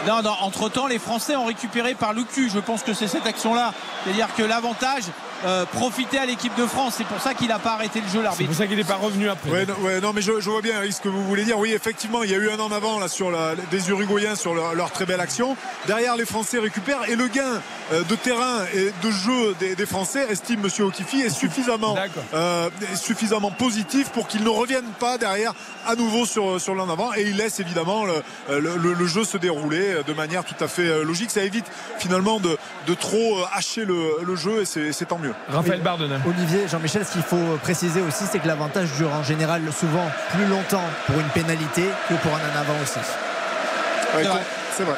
Non, 0.08 0.22
non, 0.22 0.34
entre-temps, 0.40 0.86
les 0.86 0.98
Français 0.98 1.36
ont 1.36 1.44
récupéré 1.44 1.94
par 1.94 2.14
Lucu. 2.14 2.50
Je 2.52 2.58
pense 2.58 2.82
que 2.82 2.94
c'est 2.94 3.06
cette 3.06 3.26
action-là. 3.26 3.74
C'est-à-dire 4.02 4.28
que 4.34 4.42
l'avantage 4.42 5.04
euh, 5.44 5.64
profitait 5.66 6.18
à 6.18 6.26
l'équipe 6.26 6.54
de 6.56 6.66
France. 6.66 6.94
C'est 6.98 7.06
pour 7.06 7.20
ça 7.20 7.34
qu'il 7.34 7.48
n'a 7.48 7.58
pas 7.58 7.72
arrêté 7.72 8.00
le 8.00 8.06
jeu, 8.06 8.12
C'est 8.18 8.22
l'arbitre. 8.22 8.50
pour 8.50 8.58
ça 8.58 8.66
qu'il 8.66 8.76
n'est 8.76 8.84
pas 8.84 8.96
revenu 8.96 9.28
après. 9.28 9.50
Ouais, 9.50 9.66
non, 9.66 9.74
ouais, 9.82 10.00
non, 10.00 10.12
mais 10.14 10.22
je, 10.22 10.40
je 10.40 10.50
vois 10.50 10.62
bien 10.62 10.76
Eric, 10.78 10.92
ce 10.92 11.00
que 11.00 11.08
vous 11.08 11.24
voulez 11.24 11.44
dire. 11.44 11.58
Oui, 11.58 11.72
effectivement, 11.72 12.22
il 12.22 12.30
y 12.30 12.34
a 12.34 12.38
eu 12.38 12.50
un 12.50 12.58
en 12.58 12.70
avant 12.72 12.98
là 12.98 13.08
sur 13.08 13.30
la, 13.30 13.54
des 13.70 13.88
Uruguayens 13.90 14.34
sur 14.34 14.54
leur, 14.54 14.74
leur 14.74 14.90
très 14.90 15.06
belle 15.06 15.20
action. 15.20 15.56
Derrière, 15.86 16.16
les 16.16 16.24
Français 16.26 16.58
récupèrent 16.58 17.08
et 17.08 17.16
le 17.16 17.28
gain 17.28 17.60
euh, 17.92 18.02
de 18.04 18.14
terrain 18.14 18.64
et 18.74 18.92
de 19.04 19.10
jeu 19.10 19.54
des, 19.58 19.74
des 19.76 19.86
Français, 19.86 20.26
estime 20.30 20.60
Monsieur 20.60 20.84
Okifi, 20.84 21.20
est 21.22 21.30
suffisamment, 21.30 21.96
euh, 22.34 22.68
est 22.92 22.96
suffisamment 22.96 23.50
positif 23.50 24.10
pour 24.10 24.28
qu'ils 24.28 24.44
ne 24.44 24.48
reviennent 24.48 24.84
pas 24.98 25.18
derrière 25.18 25.52
à 25.86 25.94
nouveau 25.94 26.26
sur, 26.26 26.60
sur 26.60 26.74
l'en 26.74 26.88
avant 26.90 27.14
et 27.14 27.22
il 27.22 27.36
laisse 27.36 27.60
évidemment 27.60 28.04
le, 28.04 28.22
le- 28.58 28.76
le- 28.76 28.92
le 28.94 29.06
jeu 29.06 29.24
se 29.24 29.36
dérouler 29.38 29.96
de 30.06 30.12
manière 30.12 30.44
tout 30.44 30.54
à 30.62 30.68
fait 30.68 31.02
logique. 31.04 31.30
Ça 31.30 31.42
évite 31.42 31.64
finalement 31.98 32.40
de, 32.40 32.56
de 32.86 32.94
trop 32.94 33.38
hacher 33.52 33.84
le, 33.84 34.18
le 34.22 34.36
jeu 34.36 34.60
et 34.62 34.64
c'est 34.64 34.92
c'est 34.92 35.06
tant 35.06 35.18
mieux. 35.18 35.29
Raphaël 35.48 35.80
Bardena. 35.80 36.16
Olivier, 36.26 36.66
Jean-Michel, 36.68 37.04
ce 37.04 37.12
qu'il 37.12 37.22
faut 37.22 37.58
préciser 37.62 38.00
aussi, 38.00 38.24
c'est 38.30 38.38
que 38.38 38.48
l'avantage 38.48 38.90
dure 38.92 39.12
en 39.12 39.22
général 39.22 39.62
souvent 39.72 40.08
plus 40.32 40.46
longtemps 40.46 40.84
pour 41.06 41.16
une 41.18 41.28
pénalité 41.28 41.84
que 42.08 42.14
pour 42.14 42.32
un 42.32 42.36
en 42.38 42.60
avant 42.60 42.74
aussi. 42.82 42.98
Ouais, 42.98 44.22
C'est 44.22 44.28
vrai. 44.28 44.40
C'est 44.76 44.82
vrai. 44.84 44.96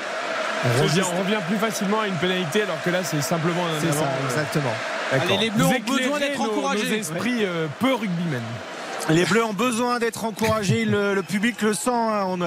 On 0.64 0.82
revient, 0.84 1.02
on 1.14 1.18
revient 1.24 1.40
plus 1.48 1.56
facilement 1.56 2.00
à 2.02 2.06
une 2.06 2.14
pénalité 2.14 2.62
alors 2.62 2.80
que 2.84 2.90
là 2.90 2.98
c'est 3.02 3.20
simplement 3.20 3.62
un 3.66 3.88
avant. 3.88 3.92
ça, 3.98 4.04
Euh, 4.04 4.28
exactement. 4.28 4.72
Allez, 5.10 5.36
les 5.38 5.50
Bleus 5.50 5.64
ont 5.66 5.80
besoin 5.96 6.18
d'être 6.20 6.40
encouragés. 6.40 6.88
Nos 6.88 6.94
esprits 6.96 7.44
euh, 7.44 7.66
peu 7.80 7.92
rugbymen. 7.94 8.40
Les 9.08 9.24
Bleus 9.24 9.44
ont 9.44 9.52
besoin 9.52 9.98
d'être 9.98 10.24
encouragés, 10.24 10.84
le, 10.84 11.14
le 11.14 11.22
public 11.24 11.60
le 11.62 11.74
sent. 11.74 11.90
hein. 11.90 12.24
On, 12.28 12.38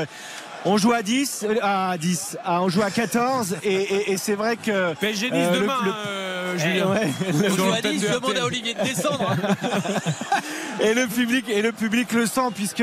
on 0.66 0.78
joue 0.78 0.94
à 0.94 1.02
10, 1.02 1.46
euh, 1.48 1.56
à 1.62 1.98
10, 1.98 2.38
ah, 2.44 2.62
on 2.62 2.70
joue 2.70 2.82
à 2.82 2.90
14 2.92 3.58
et, 3.64 3.74
et- 3.74 4.12
et 4.14 4.18
c'est 4.18 4.36
vrai 4.36 4.58
que 4.58 4.94
PSG 4.96 5.30
Nice 5.32 5.48
Euh, 5.48 5.54
le- 5.54 5.60
demain, 5.62 5.78
le- 5.86 5.92
euh, 6.08 6.54
eh, 6.56 6.60
Julien. 6.60 6.86
ouais, 6.88 7.12
Sur 7.50 7.56
Je 7.56 7.62
l'antenne 7.70 7.92
dis, 7.94 8.00
de 8.00 8.08
je 8.08 8.14
demande 8.14 8.24
RTL. 8.32 8.42
à 8.42 8.46
Olivier 8.46 8.74
de 8.74 8.84
descendre. 8.84 9.36
et 10.82 10.94
le 10.94 11.08
public 11.08 11.46
et 11.50 11.62
le 11.62 11.72
public 11.72 12.12
le 12.14 12.26
sent 12.26 12.50
puisque 12.54 12.80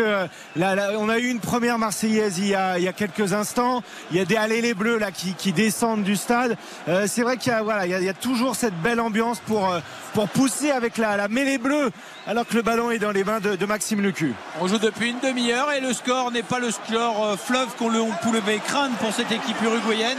là, 0.57 0.75
là, 0.75 0.91
on 0.99 1.09
a 1.09 1.19
eu 1.19 1.29
une 1.29 1.41
première 1.41 1.79
Marseillaise 1.79 2.39
il 2.39 2.49
y 2.49 2.55
a, 2.55 2.79
il 2.79 2.85
y 2.85 2.89
a 2.89 2.93
quelques 2.93 3.33
instants. 3.33 3.83
Il 4.11 4.17
y 4.17 4.21
a 4.21 4.25
des 4.25 4.37
allées 4.37 4.61
les 4.63 4.75
bleus 4.75 4.99
là 4.99 5.11
qui, 5.11 5.35
qui 5.35 5.53
descendent 5.53 6.03
du 6.03 6.17
stade. 6.17 6.57
Euh, 6.89 7.07
c'est 7.09 7.23
vrai 7.23 7.37
qu'il 7.37 7.53
y 7.53 7.55
a 7.55 7.63
voilà, 7.63 7.87
il 7.87 7.91
y 7.91 7.95
a, 7.95 7.99
il 8.01 8.05
y 8.05 8.09
a 8.09 8.15
toujours 8.15 8.57
cette 8.57 8.75
belle 8.83 9.01
ambiance 9.01 9.41
pour 9.47 9.69
pour 10.15 10.29
pousser 10.29 10.71
avec 10.71 10.99
la, 10.99 11.17
la 11.17 11.29
mêlée 11.29 11.59
bleue 11.59 11.91
alors 12.27 12.47
que 12.47 12.55
le 12.55 12.63
ballon 12.63 12.91
est 12.91 12.99
dans 12.99 13.11
les 13.13 13.25
mains 13.25 13.41
de, 13.41 13.57
de 13.57 13.67
Maxime 13.67 14.01
Lecu. 14.03 14.35
On 14.61 14.69
joue 14.69 14.79
depuis 14.79 15.11
une 15.11 15.19
demi-heure 15.21 15.73
et 15.73 15.81
le 15.81 15.93
score 15.93 16.31
n'est 16.31 16.43
pas 16.43 16.59
le 16.59 16.71
score 16.71 17.25
euh, 17.25 17.37
qu'on 17.75 17.89
le- 17.89 18.01
on 18.01 18.11
pouvait 18.23 18.59
craindre 18.59 18.95
pour 18.97 19.13
cette 19.13 19.31
équipe 19.33 19.61
uruguayenne. 19.63 20.19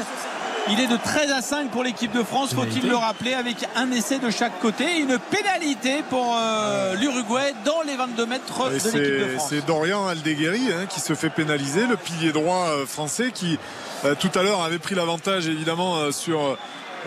Il 0.70 0.80
est 0.80 0.88
de 0.88 0.96
13 0.96 1.30
à 1.32 1.42
5 1.42 1.72
pour 1.72 1.84
l'équipe 1.84 2.14
de 2.14 2.24
France, 2.24 2.54
faut-il 2.54 2.88
le 2.88 2.96
rappeler, 2.96 3.34
avec 3.34 3.58
un 3.76 3.92
essai 3.92 4.18
de 4.20 4.30
chaque 4.30 4.58
côté. 4.62 4.98
Une 5.00 5.20
pénalité 5.20 6.02
pour 6.10 6.38
euh, 6.40 6.96
l'Uruguay 6.96 7.54
dans 7.66 7.82
les 7.86 7.98
22 7.98 8.26
mètres 8.26 8.44
Et 8.68 8.70
de 8.70 8.74
l'équipe 8.76 8.94
de 8.94 9.20
C'est 9.28 9.36
France. 9.36 9.48
c'est 9.50 9.66
Dorian 9.66 10.08
Aldeguerri 10.08 10.72
hein, 10.72 10.86
qui 10.88 11.02
se 11.02 11.16
fait 11.16 11.30
pénaliser, 11.30 11.86
le 11.86 11.98
pilier 11.98 12.32
droit 12.32 12.68
euh, 12.70 12.86
français 12.86 13.32
qui 13.34 13.60
euh, 14.06 14.16
tout 14.16 14.32
à 14.40 14.42
l'heure 14.44 14.62
avait 14.64 14.80
pris 14.80 14.96
l'avantage 14.96 15.48
évidemment 15.48 15.98
euh, 15.98 16.12
sur 16.14 16.58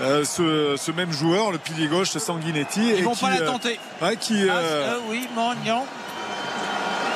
euh, 0.03 0.23
ce, 0.27 0.75
ce 0.77 0.91
même 0.93 1.11
joueur, 1.13 1.51
le 1.51 1.57
pilier 1.57 1.87
gauche 1.89 2.11
Sanguinetti. 2.11 2.81
Ils 2.83 2.99
et 2.99 3.03
vont 3.03 3.15
qui, 3.15 3.23
pas 3.23 3.31
la 3.31 3.41
euh, 3.41 3.47
tenter. 3.47 3.81
ouais, 4.03 4.17
qui, 4.19 4.47
Ah, 4.51 4.55
euh, 4.55 4.99
oui, 5.09 5.27
Mognon. 5.35 5.83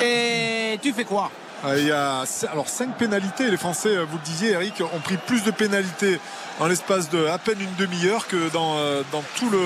Et 0.03 0.78
tu 0.83 0.93
fais 0.95 1.05
quoi? 1.05 1.31
Il 1.77 1.87
y 1.87 1.93
a 1.93 2.25
alors 2.51 2.69
cinq 2.69 2.97
pénalités. 2.97 3.51
Les 3.51 3.57
Français, 3.57 3.91
euh, 3.91 4.05
vous 4.05 4.17
le 4.17 4.25
disiez, 4.25 4.53
Eric, 4.53 4.81
ont 4.81 5.01
pris 5.01 5.17
plus 5.17 5.43
de 5.45 5.51
pénalités 5.51 6.19
en 6.59 6.67
l'espace 6.67 7.09
de 7.11 7.27
à 7.27 7.39
peine 7.39 7.61
une 7.61 7.75
demi-heure 7.75 8.27
que 8.27 8.51
dans, 8.51 8.77
euh, 8.79 9.03
dans 9.13 9.23
tout 9.37 9.51
le, 9.51 9.59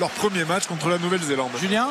leur 0.00 0.10
premier 0.10 0.44
match 0.44 0.66
contre 0.66 0.88
la 0.88 0.98
Nouvelle-Zélande. 0.98 1.50
Julien 1.60 1.90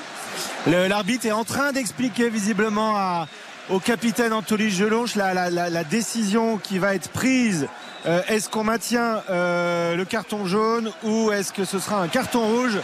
L'arbitre 0.68 1.26
est 1.26 1.32
en 1.32 1.44
train 1.44 1.72
d'expliquer 1.72 2.30
visiblement 2.30 2.96
à, 2.96 3.28
au 3.70 3.80
capitaine 3.80 4.34
Anthony 4.34 4.70
Gelonche 4.70 5.16
la, 5.16 5.34
la, 5.34 5.70
la, 5.70 5.84
décision 5.84 6.58
qui 6.58 6.80
va 6.80 6.96
être 6.96 7.10
prise. 7.10 7.68
Euh, 8.06 8.22
est-ce 8.28 8.50
qu'on 8.50 8.64
maintient 8.64 9.22
euh, 9.30 9.96
le 9.96 10.06
carton 10.06 10.46
jaune 10.46 10.92
ou 11.04 11.32
est-ce 11.32 11.54
que 11.54 11.66
ce 11.66 11.80
sera 11.80 12.02
un 12.02 12.08
carton 12.08 12.48
rouge? 12.48 12.78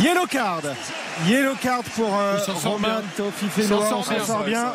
Yellow 0.00 0.26
card. 0.26 0.62
Yellow 1.26 1.54
card 1.60 1.82
pour 1.94 2.14
euh, 2.14 2.38
Romain 2.64 3.02
Tofifenoa. 3.16 3.78
On 3.96 4.02
s'en 4.02 4.18
sort 4.18 4.44
bien. 4.44 4.72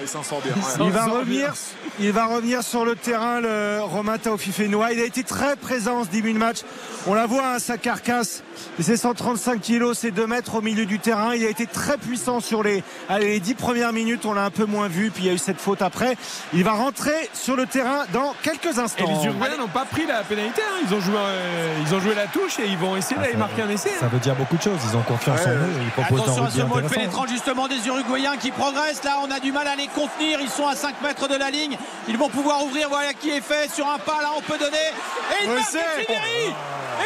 Il 0.80 0.92
va 0.92 1.06
revenir. 1.06 1.54
Il 2.00 2.12
va 2.14 2.28
revenir 2.28 2.64
sur 2.64 2.86
le 2.86 2.96
terrain, 2.96 3.42
le 3.42 3.80
Romain 3.82 4.18
Taofifenoa. 4.18 4.94
Il 4.94 5.02
a 5.02 5.04
été 5.04 5.24
très 5.24 5.58
présent 5.58 6.06
ce 6.06 6.10
début 6.10 6.32
de 6.32 6.38
match. 6.38 6.60
On 7.08 7.14
la 7.14 7.26
voit, 7.26 7.56
hein, 7.56 7.60
sa 7.60 7.78
carcasse. 7.78 8.44
C'est 8.80 8.96
135 8.96 9.60
kilos, 9.60 9.98
c'est 9.98 10.12
2 10.12 10.26
mètres 10.26 10.56
au 10.56 10.62
milieu 10.62 10.86
du 10.86 11.00
terrain. 11.00 11.36
Il 11.36 11.46
a 11.46 11.50
été 11.50 11.66
très 11.66 11.98
puissant 11.98 12.40
sur 12.40 12.64
les, 12.64 12.84
allez, 13.10 13.28
les 13.28 13.40
10 13.40 13.56
premières 13.56 13.92
minutes. 13.92 14.26
On 14.26 14.34
l'a 14.34 14.46
un 14.46 14.50
peu 14.50 14.66
moins 14.66 14.88
vu. 14.88 15.12
Puis 15.12 15.24
il 15.24 15.28
y 15.28 15.30
a 15.30 15.34
eu 15.34 15.38
cette 15.38 15.60
faute 15.60 15.82
après. 15.82 16.16
Il 16.54 16.64
va 16.64 16.72
rentrer 16.72 17.30
sur 17.34 17.58
le 17.58 17.66
terrain 17.66 18.06
dans 18.14 18.34
quelques 18.44 18.80
instants. 18.80 19.06
Et 19.06 19.20
les 19.20 19.26
Uruguayens 19.26 19.58
n'ont 19.58 19.68
pas 19.68 19.86
pris 19.86 20.06
la 20.06 20.24
pénalité. 20.24 20.62
Hein. 20.62 20.86
Ils, 20.88 20.94
ont 20.94 21.02
joué, 21.02 21.16
euh, 21.18 21.76
ils 21.86 21.96
ont 21.96 22.00
joué 22.00 22.16
la 22.16 22.28
touche 22.28 22.60
et 22.60 22.68
ils 22.68 22.78
vont 22.78 22.96
essayer 22.96 23.18
ah, 23.20 23.24
d'aller 23.24 23.38
marquer 23.38 23.64
un 23.64 23.70
essai. 23.70 23.92
Ça 24.00 24.08
veut 24.08 24.20
dire 24.20 24.36
beaucoup 24.36 24.56
de 24.56 24.62
choses. 24.62 24.80
Ils 24.90 24.96
ont 24.96 25.02
confiance 25.02 25.46
en 25.46 25.50
eux. 25.50 25.70
Ils 25.84 26.04
proposent 26.04 26.29
Attention 26.30 26.46
à 26.46 26.52
ce 26.52 26.62
mot 26.62 26.88
pénétrant 26.88 27.26
justement 27.26 27.68
des 27.68 27.88
Uruguayens 27.88 28.38
qui 28.38 28.52
progressent. 28.52 29.04
Là, 29.04 29.20
on 29.24 29.32
a 29.32 29.40
du 29.40 29.52
mal 29.52 29.68
à 29.68 29.76
les 29.76 29.88
contenir. 29.88 30.40
Ils 30.42 30.50
sont 30.50 30.68
à 30.68 30.76
5 30.76 31.02
mètres 31.02 31.28
de 31.28 31.36
la 31.36 31.50
ligne. 31.50 31.78
Ils 32.08 32.18
vont 32.18 32.30
pouvoir 32.30 32.64
ouvrir. 32.64 32.90
Voilà 32.90 33.14
qui 33.14 33.32
est 33.32 33.42
fait 33.42 33.72
sur 33.74 33.90
un 33.90 33.98
pas. 33.98 34.22
Là, 34.22 34.30
on 34.38 34.42
peut 34.42 34.58
donner. 34.58 34.78
Et 34.78 35.46
il 35.46 35.50
marque 35.50 35.70
Echeverry. 35.70 36.54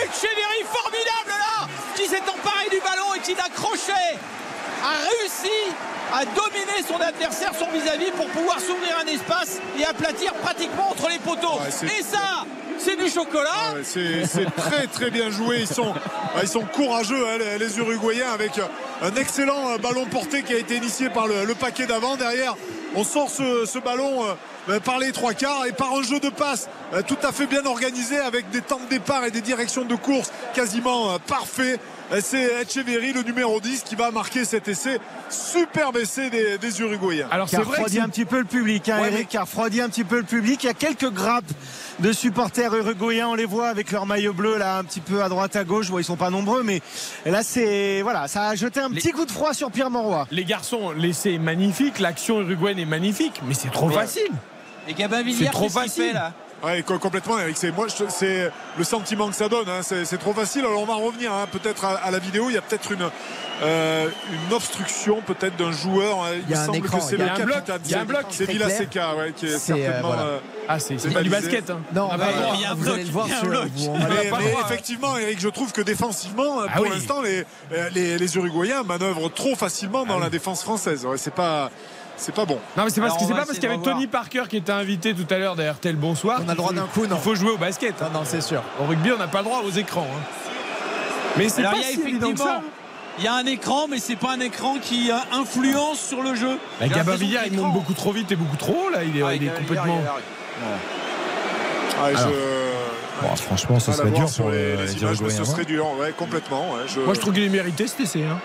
Echeverry 0.04 0.64
formidable 0.66 1.30
là, 1.30 1.68
qui 1.96 2.08
s'est 2.08 2.22
emparé 2.22 2.70
du 2.70 2.80
ballon 2.80 3.14
et 3.16 3.20
qui 3.20 3.34
d'accroché 3.36 3.94
a 4.84 5.10
réussi 5.10 5.72
à 6.14 6.26
dominer 6.26 6.84
son 6.88 7.00
adversaire, 7.00 7.52
son 7.58 7.72
vis-à-vis, 7.72 8.12
pour 8.12 8.28
pouvoir 8.28 8.60
s'ouvrir 8.60 8.98
un 9.04 9.08
espace 9.08 9.60
et 9.80 9.86
aplatir 9.86 10.34
pratiquement 10.34 10.90
entre 10.90 11.10
les 11.10 11.20
poteaux. 11.20 11.60
et 11.84 12.04
ça, 12.04 12.46
c'est 12.78 12.96
du 12.96 13.10
chocolat. 13.10 13.50
Ah 13.54 13.74
c'est 13.84 14.46
très 14.56 14.88
très 14.88 15.10
bien 15.12 15.30
joué. 15.30 15.62
Ils 15.62 15.68
sont, 15.68 15.94
sont 16.46 16.66
courageux, 16.74 17.26
hein, 17.28 17.58
les, 17.60 17.78
Uruguayens, 17.78 18.32
avec 18.34 18.60
un 19.02 19.16
excellent 19.16 19.78
ballon 19.82 20.06
porté 20.06 20.44
qui 20.44 20.54
a 20.54 20.58
été 20.58 20.76
initié 20.76 21.10
par 21.10 21.28
le, 21.28 21.54
paquet 21.56 21.86
d'avant. 21.86 22.16
Derrière, 22.16 22.56
on 22.96 23.04
sort 23.04 23.30
ce, 23.30 23.80
ballon. 23.80 24.24
Euh, 24.70 24.80
par 24.80 24.98
les 24.98 25.12
trois 25.12 25.34
quarts 25.34 25.66
et 25.66 25.74
par 25.74 25.92
un 25.94 26.04
jeu 26.04 26.22
de 26.22 26.30
passe 26.30 26.70
euh, 26.94 27.02
tout 27.02 27.18
à 27.22 27.34
fait 27.34 27.48
bien 27.48 27.66
organisé 27.66 28.18
avec 28.18 28.50
des 28.50 28.62
temps 28.62 28.80
de 28.80 28.90
départ 28.90 29.26
et 29.26 29.32
des 29.32 29.42
directions 29.42 29.84
de 29.84 29.96
course 29.96 30.32
quasiment 30.54 31.12
euh, 31.12 31.18
parfaits 31.18 31.82
c'est 32.22 32.62
Echeverry, 32.62 33.14
le 33.14 33.24
numéro 33.24 33.60
10, 33.60 33.84
qui 33.84 33.96
va 33.96 34.12
marquer 34.12 34.46
cet 34.46 34.68
essai. 34.68 35.00
Superbe 35.30 35.98
essai 35.98 36.30
des, 36.30 36.82
Uruguayens. 36.82 37.28
Alors 37.32 37.50
c'est 37.50 37.58
vrai 37.58 37.78
refroidit 37.78 38.00
un 38.00 38.10
petit 38.10 38.26
peu 38.26 38.40
le 38.40 38.46
public, 38.46 38.90
hein, 38.90 39.04
Eric, 39.06 39.30
qui 39.30 39.38
a 39.38 39.42
refroidi 39.42 39.82
un 39.82 39.90
petit 39.90 40.04
peu 40.04 40.18
le 40.18 40.24
public. 40.24 40.64
Il 40.64 40.68
y 40.68 40.70
a 40.70 40.74
quelques 40.74 41.10
grappes 41.10 41.52
de 42.00 42.12
supporters 42.12 42.74
uruguayens, 42.74 43.30
on 43.30 43.36
les 43.36 43.46
voit 43.46 43.70
avec 43.70 43.92
leur 43.92 44.06
maillot 44.06 44.34
bleu 44.34 44.58
là, 44.58 44.78
un 44.78 44.84
petit 44.84 45.00
peu 45.00 45.24
à 45.24 45.30
droite 45.30 45.56
à 45.56 45.64
gauche. 45.64 45.90
Bon, 45.90 46.00
ils 46.00 46.04
sont 46.04 46.16
pas 46.16 46.30
nombreux, 46.30 46.64
mais 46.64 46.82
là 47.26 47.44
c'est 47.44 48.02
voilà, 48.02 48.28
ça 48.28 48.50
a 48.50 48.56
jeté 48.56 48.80
un 48.80 48.90
petit 48.90 49.12
coup 49.12 49.26
de 49.26 49.32
froid 49.32 49.54
sur 49.54 49.72
Pierre 49.72 49.90
Monroy. 49.90 50.28
Les 50.32 50.46
garçons, 50.46 50.92
l'essai 50.92 51.34
est 51.34 51.40
magnifique, 51.40 52.00
l'action 52.00 52.42
uruguayenne 52.42 52.80
est 52.80 52.86
magnifique, 52.86 53.42
mais 53.46 53.54
c'est 53.54 53.72
trop 53.72 53.90
facile. 53.90 54.32
Et 54.88 54.94
Gabin 54.94 55.22
Villiers, 55.22 55.46
c'est 55.46 55.52
trop 55.52 55.70
facile. 55.70 56.14
là? 56.14 56.34
Ouais, 56.64 56.82
complètement, 56.82 57.38
Eric. 57.40 57.58
C'est 57.58 57.72
moi, 57.72 57.88
c'est 57.90 58.52
le 58.78 58.84
sentiment 58.84 59.28
que 59.28 59.36
ça 59.36 59.50
donne. 59.50 59.68
Hein. 59.68 59.82
C'est 59.84 60.18
trop 60.18 60.34
facile. 60.34 60.62
Alors 60.62 60.82
on 60.82 60.86
va 60.86 60.96
revenir 60.96 61.34
hein, 61.34 61.46
peut-être 61.52 61.84
à, 61.84 62.10
la 62.10 62.20
vidéo. 62.20 62.46
Il 62.50 62.54
y 62.54 62.58
a 62.58 62.62
peut-être 62.62 62.92
une 62.92 63.10
euh, 63.62 64.08
une 64.32 64.54
obstruction 64.54 65.22
peut-être 65.22 65.58
d'un 65.58 65.72
joueur. 65.72 66.20
Il, 66.48 66.50
y 66.50 66.54
a 66.54 66.66
semble 66.66 66.82
que 66.82 67.00
c'est 67.02 67.18
le 67.18 67.26
capitaine. 67.26 67.80
Il 67.86 67.92
y 67.92 67.96
a 67.96 68.02
un 68.02 68.06
bloc. 68.06 68.26
C'est 68.30 68.50
Villa 68.50 68.70
Seca, 68.70 69.16
ouais, 69.16 69.34
qui 69.36 69.48
est, 69.48 69.58
certainement. 69.58 70.14
Euh, 70.18 70.40
ah, 70.70 70.80
c'est 70.80 70.96
du 70.96 71.30
basket. 71.30 71.70
Hein. 71.70 71.82
Non, 71.94 72.08
ah, 72.10 72.18
bah, 72.18 72.28
il 72.56 72.62
y 72.62 72.66
a 72.66 72.72
un 72.72 72.76
bloc. 72.76 72.98
le 72.98 73.04
voir 73.12 73.28
sur 73.28 73.50
mais, 73.50 74.54
effectivement, 74.66 75.18
Eric, 75.18 75.40
je 75.42 75.50
trouve 75.50 75.74
que 75.74 75.82
défensivement, 75.82 76.62
ah 76.62 76.78
pour 76.78 76.86
l'instant, 76.86 77.22
les, 77.22 77.44
les, 77.94 78.18
les 78.18 78.36
Uruguayens 78.38 78.84
manœuvrent 78.84 79.32
trop 79.34 79.56
facilement 79.56 80.06
dans 80.06 80.18
ah 80.18 80.22
la 80.22 80.30
défense 80.30 80.64
française. 80.64 81.06
C'est 81.18 81.34
pas 81.34 81.72
c'est 82.18 82.34
pas 82.34 82.46
bon. 82.46 82.60
Non, 82.78 82.84
mais 82.86 82.90
c'est 82.90 83.02
parce 83.02 83.18
que 83.18 83.24
c'est 83.26 83.34
pas 83.34 83.46
parce 83.46 83.58
qu'il 83.58 83.64
y 83.64 83.74
avait 83.74 83.82
Tony 83.82 84.08
Parker 84.08 84.44
qui 84.50 84.58
était 84.58 84.72
invité 84.72 85.14
tout 85.14 85.32
à 85.34 85.38
l'heure 85.38 85.56
derrière 85.56 85.80
tel 85.80 85.96
bonsoir. 85.96 86.42
On 86.46 86.50
a 86.50 86.52
le 86.52 86.58
droit 86.58 86.74
d'un 86.74 86.86
coup, 86.86 87.06
non. 87.06 87.18
Il 87.18 87.22
faut 87.22 87.36
jouer 87.36 87.52
au 87.52 87.58
basket. 87.58 88.00
Non, 88.02 88.20
non, 88.20 88.22
c'est 88.24 88.42
sûr. 88.42 88.62
Au 88.82 88.86
rugby, 88.86 89.12
on 89.12 89.18
n'a 89.18 89.28
pas 89.28 89.40
le 89.40 89.46
droit 89.46 89.62
aux 89.66 89.72
écrans. 89.72 90.08
Hein. 90.10 90.22
Mais 91.38 91.50
c'est 91.50 91.64
pas 91.64 91.76
si 91.82 92.02
évident 92.02 92.32
que 92.32 92.40
ça. 92.40 92.62
Il 93.20 93.24
y 93.24 93.28
a 93.28 93.36
un 93.36 93.46
écran, 93.46 93.88
mais 93.88 94.00
c'est 94.00 94.16
pas 94.16 94.32
un 94.32 94.40
écran 94.40 94.78
qui 94.82 95.12
influence 95.32 96.00
sur 96.00 96.24
le 96.24 96.34
jeu. 96.34 96.58
Villiers, 96.80 97.40
il 97.48 97.54
monte 97.54 97.74
beaucoup 97.74 97.94
trop 97.94 98.12
vite 98.12 98.32
et 98.32 98.36
beaucoup 98.36 98.58
trop 98.58 98.74
haut. 98.74 98.90
Là, 98.90 99.04
il 99.04 99.18
est, 99.18 99.24
ah, 99.24 99.36
il 99.36 99.44
est 99.44 99.54
complètement. 99.54 100.02
Ah, 102.02 102.10
bon, 103.22 103.36
franchement, 103.36 103.80
ce 103.80 103.92
serait 103.92 104.12
dur 104.12 104.30
pour 104.36 104.50
les, 104.50 104.76
les, 104.76 105.02
images, 105.02 105.18
Ce 105.18 105.44
serait 105.46 105.66
dur, 105.66 105.86
ouais, 106.00 106.12
complètement. 106.18 106.76
je... 106.88 107.00
Moi, 107.02 107.14
je 107.14 107.20
trouve 107.20 107.34
qu'il 107.34 107.44
est 107.44 107.50
mérité 107.50 107.88
cet 107.88 108.02
essai. 108.02 108.24
Hein. 108.24 108.40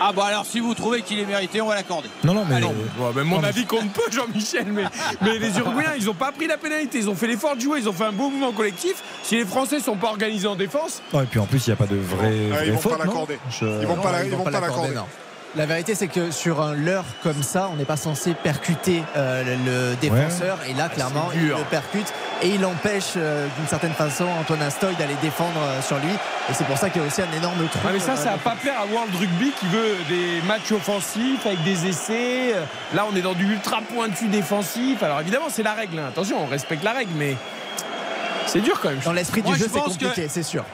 Ah 0.00 0.12
bon 0.12 0.22
alors 0.22 0.46
si 0.46 0.60
vous 0.60 0.74
trouvez 0.74 1.02
qu'il 1.02 1.18
est 1.18 1.26
mérité, 1.26 1.60
on 1.60 1.68
va 1.68 1.74
l'accorder. 1.74 2.08
Non 2.24 2.34
non 2.34 2.44
mais, 2.48 3.24
mon 3.24 3.42
avis 3.42 3.66
compte 3.66 3.92
peu 3.92 4.10
Jean-Michel 4.10 4.66
mais, 4.66 4.84
mais 5.20 5.38
les 5.38 5.58
Uruguayens 5.58 5.94
ils 5.98 6.06
n'ont 6.06 6.14
pas 6.14 6.32
pris 6.32 6.46
la 6.46 6.56
pénalité, 6.56 6.98
ils 6.98 7.10
ont 7.10 7.14
fait 7.14 7.26
l'effort 7.26 7.56
de 7.56 7.60
jouer, 7.60 7.80
ils 7.80 7.88
ont 7.88 7.92
fait 7.92 8.04
un 8.04 8.12
beau 8.12 8.30
mouvement 8.30 8.52
collectif. 8.52 9.02
Si 9.22 9.36
les 9.36 9.44
Français 9.44 9.80
sont 9.80 9.96
pas 9.96 10.08
organisés 10.08 10.48
en 10.48 10.56
défense. 10.56 11.02
et 11.14 11.18
puis 11.30 11.38
en 11.38 11.46
plus 11.46 11.66
il 11.66 11.70
n'y 11.70 11.74
a 11.74 11.76
pas 11.76 11.86
de 11.86 11.96
vrai. 11.96 12.32
Ah, 12.52 12.64
ils, 12.64 12.72
vont 12.72 12.90
pas 12.90 12.98
l'accorder. 12.98 13.38
Ils 13.60 13.86
vont 13.86 13.96
pas, 13.96 14.22
vont 14.22 14.44
pas 14.44 14.50
l'accorder. 14.60 14.94
La 15.56 15.66
vérité, 15.66 15.96
c'est 15.96 16.06
que 16.06 16.30
sur 16.30 16.60
un 16.60 16.74
leurre 16.74 17.04
comme 17.24 17.42
ça, 17.42 17.68
on 17.72 17.76
n'est 17.76 17.84
pas 17.84 17.96
censé 17.96 18.34
percuter 18.34 19.02
euh, 19.16 19.56
le 19.66 19.96
défenseur. 19.96 20.58
Et 20.68 20.74
là, 20.74 20.84
ah, 20.86 20.94
clairement, 20.94 21.30
il 21.34 21.48
le 21.48 21.56
percute 21.68 22.06
et 22.40 22.50
il 22.50 22.64
empêche 22.64 23.14
euh, 23.16 23.48
d'une 23.58 23.66
certaine 23.66 23.92
façon 23.92 24.26
Antoine 24.40 24.62
Astoy 24.62 24.94
d'aller 24.94 25.16
défendre 25.20 25.60
euh, 25.60 25.82
sur 25.82 25.96
lui. 25.96 26.12
Et 26.48 26.54
c'est 26.54 26.64
pour 26.66 26.78
ça 26.78 26.88
qu'il 26.88 27.02
y 27.02 27.04
a 27.04 27.08
aussi 27.08 27.20
un 27.22 27.36
énorme 27.36 27.66
trou. 27.66 27.80
Ah, 27.84 27.90
mais 27.92 27.98
ça, 27.98 28.14
ça 28.14 28.30
va 28.30 28.36
pas 28.38 28.54
plaire 28.54 28.78
à 28.80 28.86
World 28.86 29.12
Rugby 29.16 29.50
qui 29.58 29.66
veut 29.66 29.96
des 30.08 30.40
matchs 30.46 30.70
offensifs 30.70 31.44
avec 31.44 31.64
des 31.64 31.88
essais. 31.88 32.54
Là, 32.94 33.06
on 33.10 33.16
est 33.16 33.22
dans 33.22 33.34
du 33.34 33.52
ultra 33.52 33.80
pointu 33.92 34.28
défensif. 34.28 35.02
Alors 35.02 35.20
évidemment, 35.20 35.48
c'est 35.48 35.64
la 35.64 35.74
règle. 35.74 35.98
Hein. 35.98 36.10
Attention, 36.10 36.44
on 36.44 36.46
respecte 36.46 36.84
la 36.84 36.92
règle, 36.92 37.12
mais 37.16 37.34
c'est 38.46 38.60
dur 38.60 38.78
quand 38.80 38.90
même. 38.90 39.00
Dans 39.04 39.12
l'esprit 39.12 39.42
du 39.42 39.52
jeu, 39.56 39.66
c'est 39.72 39.80
compliqué, 39.80 40.28
c'est 40.28 40.44
sûr. 40.44 40.64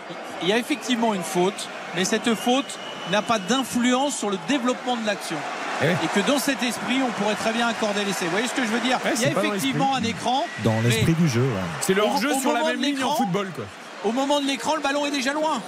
Il 0.43 0.49
y 0.49 0.53
a 0.53 0.59
effectivement 0.59 1.14
une 1.14 1.22
faute, 1.22 1.66
mais 1.95 2.05
cette 2.05 2.35
faute 2.35 2.79
n'a 3.11 3.23
pas 3.23 3.39
d'influence 3.39 4.17
sur 4.17 4.31
le 4.31 4.39
développement 4.49 4.97
de 4.97 5.07
l'action. 5.07 5.37
Eh 5.83 5.87
et 5.87 6.09
que 6.15 6.27
dans 6.27 6.39
cet 6.39 6.63
esprit, 6.63 7.01
on 7.07 7.11
pourrait 7.21 7.35
très 7.35 7.53
bien 7.53 7.69
accorder 7.69 8.05
l'essai. 8.05 8.25
Vous 8.25 8.31
voyez 8.31 8.49
ce 8.49 8.55
que 8.55 8.63
je 8.63 8.69
veux 8.71 8.81
dire 8.81 8.99
Il 9.15 9.21
y 9.21 9.25
a 9.27 9.31
effectivement 9.31 9.95
un 9.95 10.03
écran. 10.03 10.45
Dans 10.65 10.81
l'esprit 10.83 11.15
du 11.15 11.29
jeu. 11.29 11.45
C'est 11.81 11.95
leur 11.95 12.17
jeu 12.19 12.33
sur 12.41 12.53
la 12.53 12.63
même 12.63 12.81
ligne 12.81 13.03
en 13.05 13.15
football. 13.15 13.51
Quoi. 13.55 13.65
Au 14.05 14.13
moment 14.13 14.41
de 14.41 14.47
l'écran, 14.47 14.77
le 14.77 14.83
ballon 14.83 15.07
est 15.07 15.11
déjà 15.11 15.33
loin. 15.33 15.61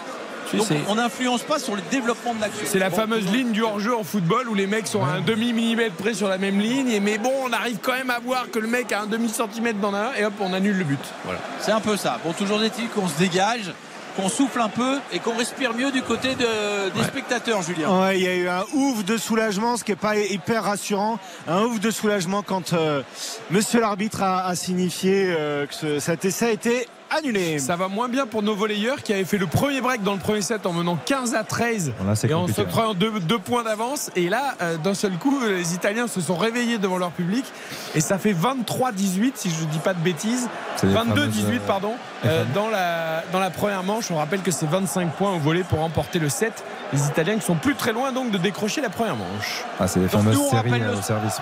Donc 0.55 0.67
on 0.89 0.95
n'influence 0.95 1.43
pas 1.43 1.59
sur 1.59 1.77
le 1.77 1.83
développement 1.91 2.35
de 2.35 2.41
l'action. 2.41 2.65
C'est 2.65 2.79
la 2.79 2.91
fameuse 2.91 3.31
ligne 3.31 3.53
du 3.53 3.63
hors-jeu 3.63 3.95
en 3.95 4.05
football 4.05 4.49
où 4.49 4.55
les 4.55 4.67
mecs 4.67 4.87
sont 4.87 5.05
à 5.05 5.09
un 5.09 5.21
demi-millimètre 5.21 5.95
près 5.97 6.15
sur 6.15 6.29
la 6.29 6.39
même 6.39 6.59
ligne. 6.59 7.01
Mais 7.03 7.19
bon, 7.19 7.33
on 7.45 7.53
arrive 7.53 7.79
quand 7.83 7.93
même 7.93 8.11
à 8.11 8.19
voir 8.19 8.51
que 8.51 8.59
le 8.59 8.69
mec 8.69 8.93
a 8.93 9.03
un 9.03 9.07
demi-centimètre 9.07 9.79
dans 9.79 9.91
la 9.91 10.19
et 10.19 10.25
hop, 10.25 10.33
on 10.41 10.53
annule 10.53 10.79
le 10.79 10.85
but. 10.85 11.01
Voilà. 11.25 11.41
C'est 11.61 11.73
un 11.73 11.81
peu 11.81 11.97
ça. 11.97 12.19
Bon, 12.25 12.33
toujours 12.33 12.63
est-il 12.63 12.89
qu'on 12.89 13.09
se 13.09 13.19
dégage 13.19 13.73
qu'on 14.19 14.29
souffle 14.29 14.61
un 14.61 14.69
peu 14.69 14.99
et 15.13 15.21
qu'on 15.21 15.37
respire 15.37 15.75
mieux 15.75 15.93
du 15.93 16.03
côté 16.03 16.35
des 16.35 17.05
spectateurs, 17.05 17.63
Julien. 17.63 18.13
il 18.13 18.21
y 18.21 18.27
a 18.27 18.35
eu 18.35 18.49
un 18.49 18.65
ouf 18.75 19.05
de 19.05 19.17
soulagement, 19.17 19.77
ce 19.77 19.85
qui 19.85 19.93
n'est 19.93 19.97
pas 19.97 20.17
hyper 20.17 20.65
rassurant. 20.65 21.21
Un 21.47 21.63
ouf 21.63 21.79
de 21.79 21.93
soulagement 21.93 22.43
quand 22.43 22.73
euh, 22.73 23.03
monsieur 23.51 23.81
l'arbitre 23.81 24.23
a, 24.23 24.55
signifié 24.57 25.33
euh, 25.39 25.67
que 25.67 26.01
cet 26.01 26.25
essai 26.25 26.53
été 26.53 26.89
annulé. 27.17 27.59
Ça 27.59 27.77
va 27.77 27.89
moins 27.89 28.09
bien 28.09 28.27
pour 28.27 28.43
nos 28.43 28.55
volleyeurs 28.55 29.03
qui 29.03 29.13
avaient 29.13 29.25
fait 29.25 29.39
le 29.39 29.47
premier 29.47 29.81
break 29.81 30.03
dans 30.03 30.15
le 30.15 30.19
premier 30.19 30.43
set 30.43 30.67
en 30.67 30.73
menant 30.73 30.99
15 31.07 31.35
à 31.35 31.43
deux 31.43 31.93
et 32.29 32.35
en 32.35 32.47
se 32.47 32.61
en 32.79 32.95
deux, 32.95 33.39
points 33.39 33.63
d'avance. 33.63 34.11
Et 34.17 34.29
là, 34.29 34.55
euh, 34.61 34.77
d'un 34.77 34.95
seul 34.95 35.13
coup, 35.13 35.41
les 35.47 35.75
Italiens 35.75 36.07
se 36.07 36.21
sont 36.21 36.37
réveillés 36.37 36.79
devant 36.79 36.99
leur 36.99 37.11
public 37.11 37.45
et 37.95 38.01
ça 38.01 38.19
fait 38.19 38.33
23-18 38.33 39.33
si 39.35 39.51
je 39.51 39.65
ne 39.65 39.71
dis 39.71 39.79
pas 39.79 39.95
de 39.95 40.01
bêtises. 40.01 40.49
22-18 40.83 41.61
pardon. 41.67 41.93
Euh, 42.25 42.45
dans, 42.55 42.69
la, 42.69 43.23
dans 43.33 43.41
la 43.41 43.51
première 43.51 43.83
manche, 43.83 44.11
on 44.11 44.17
rappelle 44.17 44.43
que 44.43 44.51
c'est 44.51 44.67
25 44.67 45.13
points 45.13 45.33
au 45.35 45.39
volet 45.39 45.63
pour 45.63 45.81
remporter 45.81 46.19
le 46.19 46.29
set. 46.29 46.65
Les 46.93 47.07
Italiens 47.07 47.37
qui 47.37 47.45
sont 47.45 47.55
plus 47.55 47.75
très 47.75 47.93
loin 47.93 48.13
donc 48.13 48.31
de 48.31 48.39
décrocher 48.39 48.81
la 48.81 48.91
première 48.91 49.17
manche. 49.17 49.65
Ah, 49.79 49.89
c'est 49.89 50.01
les 50.01 50.09
fameuses 50.09 50.39
séries 50.51 50.83
euh, 50.83 50.99
au 50.99 51.03
service. 51.03 51.41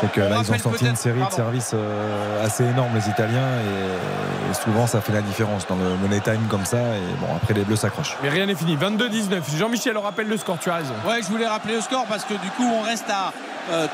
C'est 0.00 0.12
que 0.12 0.20
là, 0.20 0.36
ils 0.42 0.52
ont 0.52 0.58
sorti 0.58 0.86
une 0.86 0.96
série 0.96 1.24
de 1.24 1.32
services 1.32 1.72
euh, 1.74 2.44
assez 2.44 2.64
énorme, 2.64 2.94
les 2.94 3.08
Italiens, 3.08 3.48
et, 3.60 4.54
souvent 4.54 4.86
ça 4.86 5.00
fait 5.00 5.12
la 5.12 5.22
différence 5.22 5.66
dans 5.66 5.74
le 5.76 5.96
money 5.96 6.20
time 6.20 6.46
comme 6.48 6.64
ça. 6.64 6.78
Et 6.78 7.20
bon, 7.20 7.26
après, 7.34 7.54
les 7.54 7.64
Bleus 7.64 7.76
s'accrochent. 7.76 8.16
Mais 8.22 8.28
rien 8.28 8.46
n'est 8.46 8.54
fini. 8.54 8.76
22-19. 8.76 9.40
Jean-Michel, 9.58 9.96
on 9.96 10.02
rappelle 10.02 10.28
le 10.28 10.36
score, 10.36 10.58
tu 10.58 10.70
as 10.70 10.76
raison. 10.76 10.94
Ouais, 11.06 11.20
je 11.22 11.28
voulais 11.28 11.46
rappeler 11.46 11.74
le 11.74 11.80
score 11.80 12.04
parce 12.06 12.24
que 12.24 12.34
du 12.34 12.50
coup, 12.50 12.64
on 12.64 12.82
reste 12.82 13.10
à 13.10 13.32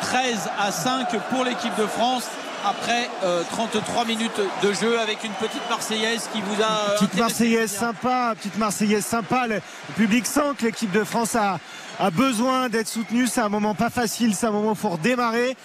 13 0.01 0.25
euh, 0.47 0.67
à 0.67 0.71
5 0.71 1.09
pour 1.31 1.45
l'équipe 1.45 1.75
de 1.79 1.87
France. 1.87 2.25
après 2.63 3.09
33 3.53 4.05
minutes 4.05 4.41
de 4.63 4.73
jeu 4.75 5.01
avec 5.01 5.25
une 5.25 5.33
petite 5.33 5.63
Marseillaise 5.71 6.29
qui 6.33 6.43
vous 6.43 6.63
a. 6.63 6.97
Petite 6.97 7.15
Marseillaise 7.15 7.71
sympa, 7.71 8.35
petite 8.37 8.59
Marseillaise 8.59 9.07
sympa. 9.07 9.47
Le 9.47 9.61
public 9.97 10.27
sent 10.27 10.53
que 10.59 10.67
l'équipe 10.67 10.93
de 10.93 11.05
France 11.05 11.37
a, 11.37 11.59
a 12.01 12.11
besoin 12.11 12.69
d'être 12.69 12.89
soutenue. 12.89 13.27
C'est 13.27 13.41
un 13.41 13.49
moment 13.49 13.75
pas 13.75 13.91
facile, 13.91 14.35
c'est 14.35 14.47
un 14.47 14.51
moment 14.51 14.75
pour 14.75 14.93
redémarrer. 14.93 15.57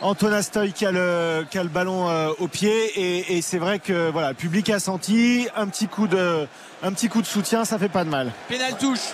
Antoine 0.00 0.32
Astoy 0.32 0.72
qui 0.72 0.86
a 0.86 0.90
le, 0.90 1.44
qui 1.50 1.58
a 1.58 1.62
le 1.62 1.68
ballon 1.68 2.08
au 2.38 2.48
pied 2.48 2.72
et, 2.96 3.36
et 3.36 3.42
c'est 3.42 3.58
vrai 3.58 3.78
que 3.78 4.10
voilà, 4.10 4.30
le 4.30 4.34
public 4.34 4.68
a 4.70 4.80
senti 4.80 5.46
un 5.54 5.68
petit 5.68 5.86
coup 5.86 6.08
de, 6.08 6.48
un 6.82 6.92
petit 6.92 7.08
coup 7.08 7.22
de 7.22 7.26
soutien, 7.26 7.64
ça 7.64 7.78
fait 7.78 7.88
pas 7.88 8.04
de 8.04 8.10
mal. 8.10 8.32
Pénal 8.48 8.76
touche. 8.78 9.12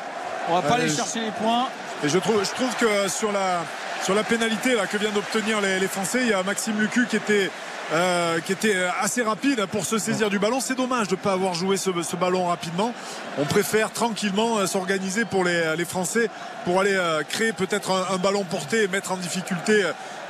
On 0.49 0.55
va 0.55 0.63
pas 0.63 0.75
aller 0.77 0.89
chercher 0.89 1.21
les 1.21 1.31
points. 1.31 1.67
Et 2.05 2.09
je 2.09 2.19
trouve, 2.19 2.43
je 2.43 2.51
trouve 2.51 2.75
que 2.77 3.09
sur 3.09 3.33
la, 3.33 3.65
sur 4.03 4.15
la 4.15 4.25
pénalité 4.25 4.75
là, 4.75 4.87
que 4.87 4.97
viennent 4.97 5.13
d'obtenir 5.13 5.61
les, 5.61 5.79
les, 5.79 5.89
Français, 5.89 6.21
il 6.23 6.29
y 6.29 6.33
a 6.33 6.43
Maxime 6.43 6.79
Lucu 6.81 7.07
qui 7.07 7.17
était, 7.17 7.51
euh, 7.93 8.41
qui 8.41 8.53
était 8.53 8.77
assez 9.01 9.23
rapide 9.23 9.65
pour 9.67 9.85
se 9.85 9.99
saisir 9.99 10.31
du 10.31 10.39
ballon. 10.39 10.61
C'est 10.61 10.75
dommage 10.75 11.09
de 11.09 11.15
ne 11.15 11.21
pas 11.21 11.33
avoir 11.33 11.55
joué 11.55 11.77
ce, 11.77 11.91
ballon 12.17 12.47
rapidement. 12.47 12.93
On 13.39 13.45
préfère 13.45 13.91
tranquillement 13.93 14.67
s'organiser 14.67 15.25
pour 15.25 15.45
les, 15.45 15.85
Français 15.85 16.29
pour 16.65 16.81
aller 16.81 16.95
euh, 16.95 17.23
créer 17.23 17.53
peut-être 17.53 17.91
un, 17.91 18.15
un, 18.15 18.19
ballon 18.19 18.45
porté 18.45 18.83
et 18.83 18.89
mettre 18.89 19.13
en 19.13 19.17
difficulté 19.17 19.83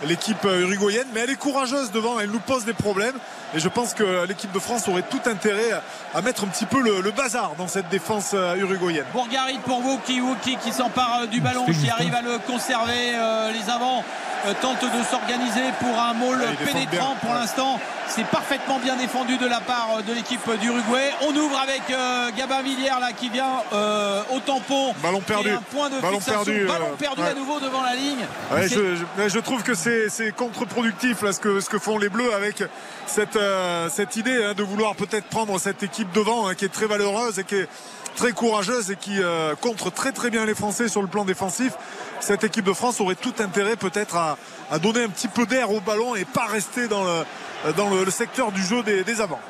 l'équipe 0.07 0.45
uruguayenne. 0.45 1.09
Mais 1.15 1.21
elle 1.21 1.31
est 1.31 1.37
courageuse 1.37 1.91
devant, 1.91 2.21
elle 2.21 2.31
nous 2.31 2.41
pose 2.41 2.65
des 2.65 2.75
problèmes. 2.75 3.17
Et 3.55 3.61
je 3.61 3.69
pense 3.69 3.95
que 3.95 4.27
l'équipe 4.27 4.53
de 4.53 4.59
France 4.59 4.89
aurait 4.89 5.03
tout 5.03 5.21
intérêt 5.27 5.71
à 6.15 6.21
mettre 6.23 6.45
un 6.45 6.49
petit 6.49 6.67
peu 6.67 6.81
le, 6.83 7.01
le 7.01 7.11
bazar 7.11 7.53
dans 7.57 7.69
cette 7.69 7.89
défense 7.89 8.35
uruguayenne. 8.59 9.05
Bourgarit 9.13 9.59
pour 9.65 9.85
Woki, 9.85 10.21
Woki 10.21 10.57
qui 10.57 10.73
s'empare 10.73 11.27
du 11.29 11.41
ballon, 11.41 11.65
qui 11.67 11.89
arrive 11.91 12.15
à 12.15 12.23
le 12.23 12.39
conserver. 12.47 13.15
Euh, 13.15 13.51
les 13.53 13.71
avants 13.71 14.05
euh, 14.47 14.53
tentent 14.61 14.83
de 14.85 15.03
s'organiser 15.11 15.65
pour 15.81 15.99
un 15.99 16.13
môle 16.15 16.39
Ah, 16.47 16.65
pénétrant 16.65 17.17
pour 17.23 17.33
l'instant. 17.35 17.81
C'est 18.11 18.25
parfaitement 18.27 18.79
bien 18.79 18.97
défendu 18.97 19.37
de 19.37 19.47
la 19.47 19.61
part 19.61 19.99
de 20.07 20.13
l'équipe 20.15 20.41
d'Uruguay. 20.61 21.11
On 21.23 21.35
ouvre 21.37 21.59
avec 21.59 21.83
euh, 21.91 22.31
Gabin 22.37 22.63
Villière 22.63 23.01
là 23.01 23.13
qui 23.13 23.29
vient 23.29 23.63
euh, 23.75 24.23
au 24.35 24.41
tampon. 24.41 24.95
Ballon 25.03 25.21
perdu. 25.21 25.51
Un 25.51 25.61
point 25.61 25.91
de 25.91 26.01
Ballon 26.01 26.19
fixation. 26.19 26.45
perdu, 26.45 26.67
Ballon 26.67 26.87
euh, 26.93 26.97
perdu 26.97 27.21
ouais. 27.23 27.29
à 27.29 27.35
nouveau 27.35 27.61
devant 27.61 27.83
la 27.83 27.95
ligne. 27.95 28.25
Ouais, 28.51 28.67
je, 28.69 28.95
je- 28.97 29.29
je 29.29 29.39
trouve 29.41 29.63
que 29.63 29.75
c'est 29.75 30.09
c'est 30.09 30.33
contre-productif 30.33 31.21
là 31.23 31.33
ce 31.35 31.41
que, 31.41 31.61
ce 31.61 31.69
que 31.69 31.79
font 31.79 31.99
les 31.99 32.09
Bleus 32.09 32.33
avec 32.35 32.63
cette, 33.07 33.37
euh, 33.39 33.89
cette 33.89 34.17
idée 34.17 34.45
hein, 34.45 34.55
de 34.55 34.63
vouloir 34.63 34.95
peut-être 34.95 35.27
prendre 35.27 35.59
cette 35.59 35.83
équipe 35.83 36.13
devant 36.13 36.47
hein, 36.47 36.55
qui 36.55 36.65
est 36.65 36.73
très 36.73 36.87
valeureuse 36.87 37.39
et 37.39 37.45
qui 37.45 37.57
est 37.57 37.69
très 38.17 38.33
courageuse 38.33 38.91
et 38.91 38.97
qui 38.97 39.23
euh, 39.23 39.55
contre 39.55 39.91
très 39.91 40.13
très 40.13 40.31
bien 40.31 40.45
les 40.45 40.55
Français 40.55 40.89
sur 40.89 41.03
le 41.03 41.09
plan 41.09 41.25
défensif. 41.25 41.73
Cette 42.21 42.45
équipe 42.45 42.65
de 42.65 42.73
France 42.73 43.01
aurait 43.01 43.15
tout 43.15 43.35
intérêt 43.39 43.77
peut-être 43.77 44.17
à, 44.17 44.79
donner 44.79 45.05
un 45.05 45.09
petit 45.09 45.29
peu 45.29 45.47
d'air 45.47 45.71
au 45.71 45.81
ballon 45.81 46.15
et 46.17 46.25
pas 46.25 46.47
rester 46.47 46.89
dans 46.89 47.05
le, 47.05 48.11
secteur 48.11 48.53
du 48.53 48.63
jeu 48.63 48.83
des, 48.83 49.21
avants. 49.21 49.41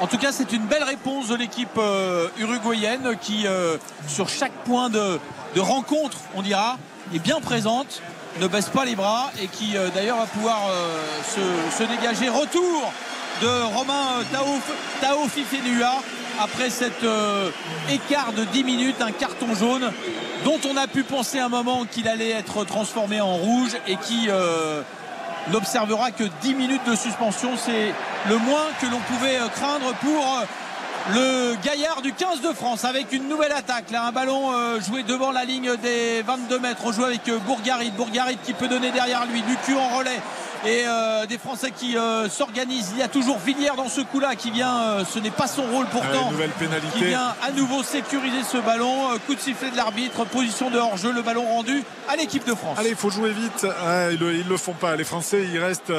En 0.00 0.06
tout 0.06 0.18
cas, 0.18 0.30
c'est 0.30 0.52
une 0.52 0.66
belle 0.66 0.84
réponse 0.84 1.28
de 1.28 1.36
l'équipe 1.36 1.78
euh, 1.78 2.28
uruguayenne 2.38 3.16
qui, 3.20 3.46
sur 4.06 4.28
chaque 4.28 4.52
point 4.64 4.90
de 4.90 5.18
rencontre, 5.56 6.18
on 6.34 6.42
dira, 6.42 6.76
est 7.14 7.18
bien 7.18 7.40
présente, 7.40 8.02
ne 8.40 8.46
baisse 8.46 8.68
pas 8.68 8.84
les 8.84 8.96
bras 8.96 9.30
et 9.40 9.48
qui 9.48 9.76
euh, 9.76 9.88
d'ailleurs 9.94 10.18
va 10.18 10.26
pouvoir 10.26 10.68
euh, 10.70 10.98
se, 11.24 11.78
se 11.78 11.88
dégager. 11.88 12.28
Retour 12.28 12.92
de 13.42 13.62
Romain 13.74 14.20
euh, 14.20 14.58
Tao, 15.00 15.28
Fifenua 15.28 16.02
après 16.38 16.68
cet 16.68 17.02
écart 17.90 18.32
de 18.34 18.44
10 18.44 18.64
minutes, 18.64 19.00
un 19.00 19.10
carton 19.10 19.54
jaune 19.54 19.90
dont 20.44 20.60
on 20.70 20.76
a 20.76 20.86
pu 20.86 21.02
penser 21.02 21.38
un 21.38 21.48
moment 21.48 21.86
qu'il 21.90 22.08
allait 22.08 22.30
être 22.30 22.64
transformé 22.64 23.22
en 23.22 23.36
rouge 23.36 23.70
et 23.86 23.96
qui 23.96 24.28
n'observera 25.50 26.10
que 26.10 26.24
10 26.42 26.54
minutes 26.54 26.86
de 26.86 26.94
suspension. 26.94 27.52
C'est 27.56 27.94
le 28.28 28.36
moins 28.36 28.66
que 28.82 28.86
l'on 28.86 28.98
pouvait 28.98 29.38
craindre 29.54 29.94
pour 30.02 30.46
le 31.14 31.54
gaillard 31.62 32.02
du 32.02 32.12
15 32.12 32.40
de 32.40 32.52
France 32.52 32.84
avec 32.84 33.12
une 33.12 33.28
nouvelle 33.28 33.52
attaque. 33.52 33.90
Là, 33.90 34.04
un 34.06 34.12
ballon 34.12 34.52
euh, 34.52 34.80
joué 34.80 35.02
devant 35.04 35.30
la 35.30 35.44
ligne 35.44 35.76
des 35.82 36.22
22 36.22 36.58
mètres. 36.58 36.80
On 36.84 36.92
joue 36.92 37.04
avec 37.04 37.28
euh, 37.28 37.38
Bourgarit. 37.38 37.90
Bourgarit 37.92 38.38
qui 38.42 38.52
peut 38.54 38.66
donner 38.68 38.90
derrière 38.90 39.24
lui. 39.26 39.42
Lucu 39.42 39.76
en 39.76 39.96
relais. 39.96 40.20
Et 40.64 40.82
euh, 40.86 41.26
des 41.26 41.38
Français 41.38 41.70
qui 41.70 41.96
euh, 41.96 42.28
s'organisent. 42.28 42.90
Il 42.94 42.98
y 42.98 43.02
a 43.02 43.08
toujours 43.08 43.38
Villière 43.38 43.76
dans 43.76 43.88
ce 43.88 44.00
coup-là 44.00 44.34
qui 44.34 44.50
vient. 44.50 44.76
euh, 44.78 45.04
ce 45.08 45.20
n'est 45.20 45.30
pas 45.30 45.46
son 45.46 45.62
rôle 45.62 45.86
pourtant. 45.86 46.24
Ouais, 46.26 46.30
nouvelle 46.32 46.50
qui 46.52 46.64
pénalité. 46.64 47.04
vient 47.04 47.34
à 47.46 47.52
nouveau 47.52 47.84
sécuriser 47.84 48.42
ce 48.42 48.56
ballon. 48.58 49.10
Coup 49.26 49.36
de 49.36 49.40
sifflet 49.40 49.70
de 49.70 49.76
l'arbitre. 49.76 50.24
Position 50.24 50.70
de 50.70 50.78
hors-jeu. 50.78 51.12
Le 51.12 51.22
ballon 51.22 51.44
rendu 51.46 51.84
à 52.08 52.16
l'équipe 52.16 52.44
de 52.46 52.54
France. 52.54 52.78
Allez, 52.80 52.90
il 52.90 52.96
faut 52.96 53.10
jouer 53.10 53.30
vite. 53.30 53.64
Ils, 54.10 54.18
le, 54.18 54.34
ils 54.34 54.48
le 54.48 54.56
font 54.56 54.72
pas. 54.72 54.96
Les 54.96 55.04
Français, 55.04 55.46
ils 55.52 55.58
restent. 55.60 55.92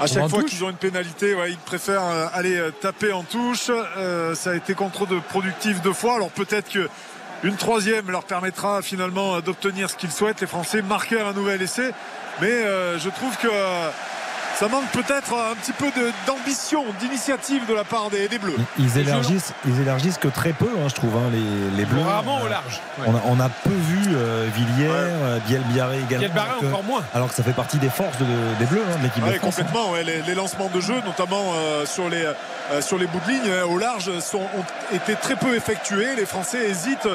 À 0.00 0.06
chaque 0.06 0.28
fois 0.28 0.42
qu'ils 0.42 0.64
ont 0.64 0.70
une 0.70 0.76
pénalité, 0.76 1.34
ouais, 1.34 1.52
ils 1.52 1.58
préfèrent 1.58 2.04
euh, 2.04 2.26
aller 2.34 2.56
euh, 2.56 2.70
taper 2.70 3.12
en 3.12 3.22
touche. 3.22 3.70
Euh, 3.70 4.34
ça 4.34 4.50
a 4.50 4.54
été 4.54 4.74
contre-productif 4.74 5.80
deux 5.82 5.92
fois. 5.92 6.16
Alors 6.16 6.30
peut-être 6.30 6.70
que 6.70 6.88
une 7.44 7.56
troisième 7.56 8.10
leur 8.10 8.24
permettra 8.24 8.82
finalement 8.82 9.40
d'obtenir 9.40 9.90
ce 9.90 9.96
qu'ils 9.96 10.10
souhaitent. 10.10 10.40
Les 10.40 10.46
Français 10.46 10.82
marquer 10.82 11.20
un 11.20 11.32
nouvel 11.32 11.62
essai. 11.62 11.92
Mais 12.40 12.50
euh, 12.50 12.98
je 12.98 13.08
trouve 13.10 13.36
que 13.36 13.48
ça 14.58 14.68
manque 14.68 14.86
peut-être 14.92 15.32
un 15.34 15.54
petit 15.56 15.72
peu 15.72 15.86
d'ambition, 16.26 16.84
d'initiative 17.00 17.66
de 17.66 17.74
la 17.74 17.82
part 17.84 18.08
des, 18.10 18.28
des 18.28 18.38
Bleus. 18.38 18.56
Ils 18.78 18.98
élargissent, 18.98 19.52
ils 19.66 19.80
élargissent 19.80 20.18
que 20.18 20.28
très 20.28 20.52
peu, 20.52 20.66
hein, 20.76 20.88
je 20.88 20.94
trouve, 20.94 21.16
hein, 21.16 21.30
les, 21.32 21.76
les 21.76 21.84
Bleus. 21.84 22.02
Rarement 22.02 22.40
au 22.42 22.46
Euh, 22.46 22.48
large. 22.48 22.80
Ouais. 22.98 23.06
On 23.08 23.14
a, 23.16 23.20
on 23.26 23.40
a 23.40 23.48
peu 23.48 23.70
vu 23.70 24.14
euh, 24.14 24.46
Villiers, 24.54 24.88
euh, 24.90 25.38
Bielbiaré 25.46 25.98
également. 26.08 26.34
Alors 26.40 26.58
que- 26.60 26.66
encore 26.66 26.84
moins. 26.84 27.02
alors 27.14 27.28
que 27.28 27.34
ça 27.34 27.42
fait 27.42 27.52
partie 27.52 27.78
des 27.78 27.90
forces 27.90 28.16
de- 28.18 28.24
des 28.58 28.66
Bleus, 28.66 28.82
hein, 28.88 28.98
de 28.98 29.02
l'équipe 29.04 29.24
Ouais, 29.24 29.32
de 29.32 29.38
France. 29.38 29.56
complètement. 29.56 29.90
ouais, 29.90 30.04
les, 30.04 30.22
les 30.22 30.34
lancements 30.34 30.70
de 30.72 30.80
jeu, 30.80 31.00
notamment 31.04 31.52
euh, 31.54 31.84
sur, 31.86 32.08
les, 32.08 32.24
euh, 32.72 32.80
sur 32.80 32.96
les 32.98 33.06
bouts 33.06 33.20
de 33.26 33.32
ligne 33.32 33.48
euh, 33.48 33.66
au 33.66 33.78
large, 33.78 34.10
sont, 34.20 34.38
ont 34.38 34.94
été 34.94 35.14
très 35.16 35.34
peu 35.36 35.54
effectués. 35.56 36.14
Les 36.16 36.26
Français 36.26 36.68
hésitent. 36.70 37.06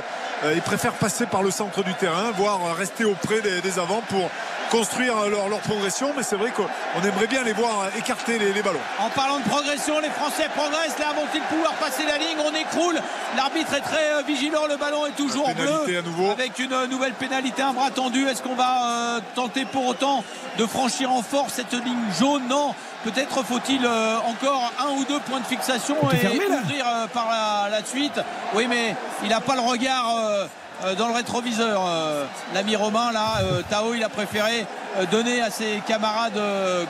euh, 0.44 0.54
ils 0.56 0.62
préfèrent 0.62 0.94
passer 0.94 1.26
par 1.26 1.42
le 1.44 1.52
centre 1.52 1.84
du 1.84 1.94
terrain, 1.94 2.32
voire 2.38 2.60
rester 2.78 3.06
auprès 3.06 3.42
des, 3.42 3.62
des 3.62 3.80
avants 3.80 4.02
pour 4.10 4.30
construire 4.70 5.16
leur, 5.30 5.50
leur 5.50 5.60
progression. 5.60 6.14
Mais 6.16 6.24
c'est 6.24 6.36
vrai 6.36 6.52
qu'on 6.52 7.02
aimerait 7.04 7.28
bien 7.28 7.44
les 7.44 7.54
voir 7.54 7.90
écarter 7.98 8.40
les, 8.40 8.54
les 8.54 8.62
ballons. 8.62 8.80
En 9.00 9.10
parlant 9.10 9.40
de 9.40 9.44
progression, 9.50 10.00
les 10.00 10.10
Français 10.10 10.48
progressent. 10.56 10.98
Là, 11.00 11.14
vont-ils 11.16 11.42
pouvoir 11.44 11.74
passer 11.74 12.06
la 12.06 12.18
ligne? 12.18 12.38
On 12.46 12.54
écroule. 12.54 13.00
L'arbitre 13.38 13.74
est 13.74 13.82
très 13.82 14.12
euh, 14.12 14.22
vigilant. 14.26 14.66
Le 14.68 14.78
ballon 14.78 15.06
est 15.06 15.16
toujours 15.16 15.50
bleu. 15.54 15.98
à 15.98 16.02
nouveau. 16.02 16.32
Avec 16.32 16.60
une 16.60 16.74
euh, 16.74 16.88
nouvelle 16.88 17.14
pénalité, 17.14 17.62
un 17.62 17.74
bras 17.74 17.92
tendu. 17.92 18.28
Est-ce 18.28 18.42
qu'on 18.42 18.56
va 18.56 19.16
euh, 19.18 19.20
tenter 19.36 19.66
pour 19.66 19.86
autant 19.88 20.24
de 20.58 20.66
franchir 20.66 21.12
en 21.12 21.22
force 21.22 21.54
cette 21.54 21.74
ligne 21.74 22.06
jaune? 22.20 22.48
Non. 22.48 22.74
Peut-être 23.04 23.44
faut-il 23.44 23.86
euh, 23.86 24.18
encore 24.28 24.72
un 24.80 24.92
ou 24.98 25.06
deux 25.06 25.20
points 25.22 25.40
de 25.40 25.46
fixation 25.46 25.96
et 26.12 26.18
fermé, 26.18 26.42
ouvrir 26.48 26.86
euh, 26.86 27.08
par 27.08 27.30
la, 27.30 27.70
la 27.70 27.86
suite. 27.86 28.20
Oui, 28.54 28.68
mais 28.68 28.96
il 29.24 29.30
n'a 29.30 29.40
pas 29.40 29.56
le 29.56 29.62
regard. 29.62 30.14
Euh, 30.84 30.96
dans 30.96 31.08
le 31.08 31.14
rétroviseur, 31.14 31.82
euh, 31.86 32.26
l'ami 32.54 32.76
Romain 32.76 33.12
là, 33.12 33.40
euh, 33.42 33.62
Tao 33.70 33.94
il 33.94 34.04
a 34.04 34.10
préféré 34.10 34.66
donner 35.12 35.42
à 35.42 35.52
ses 35.52 35.82
camarades 35.88 36.42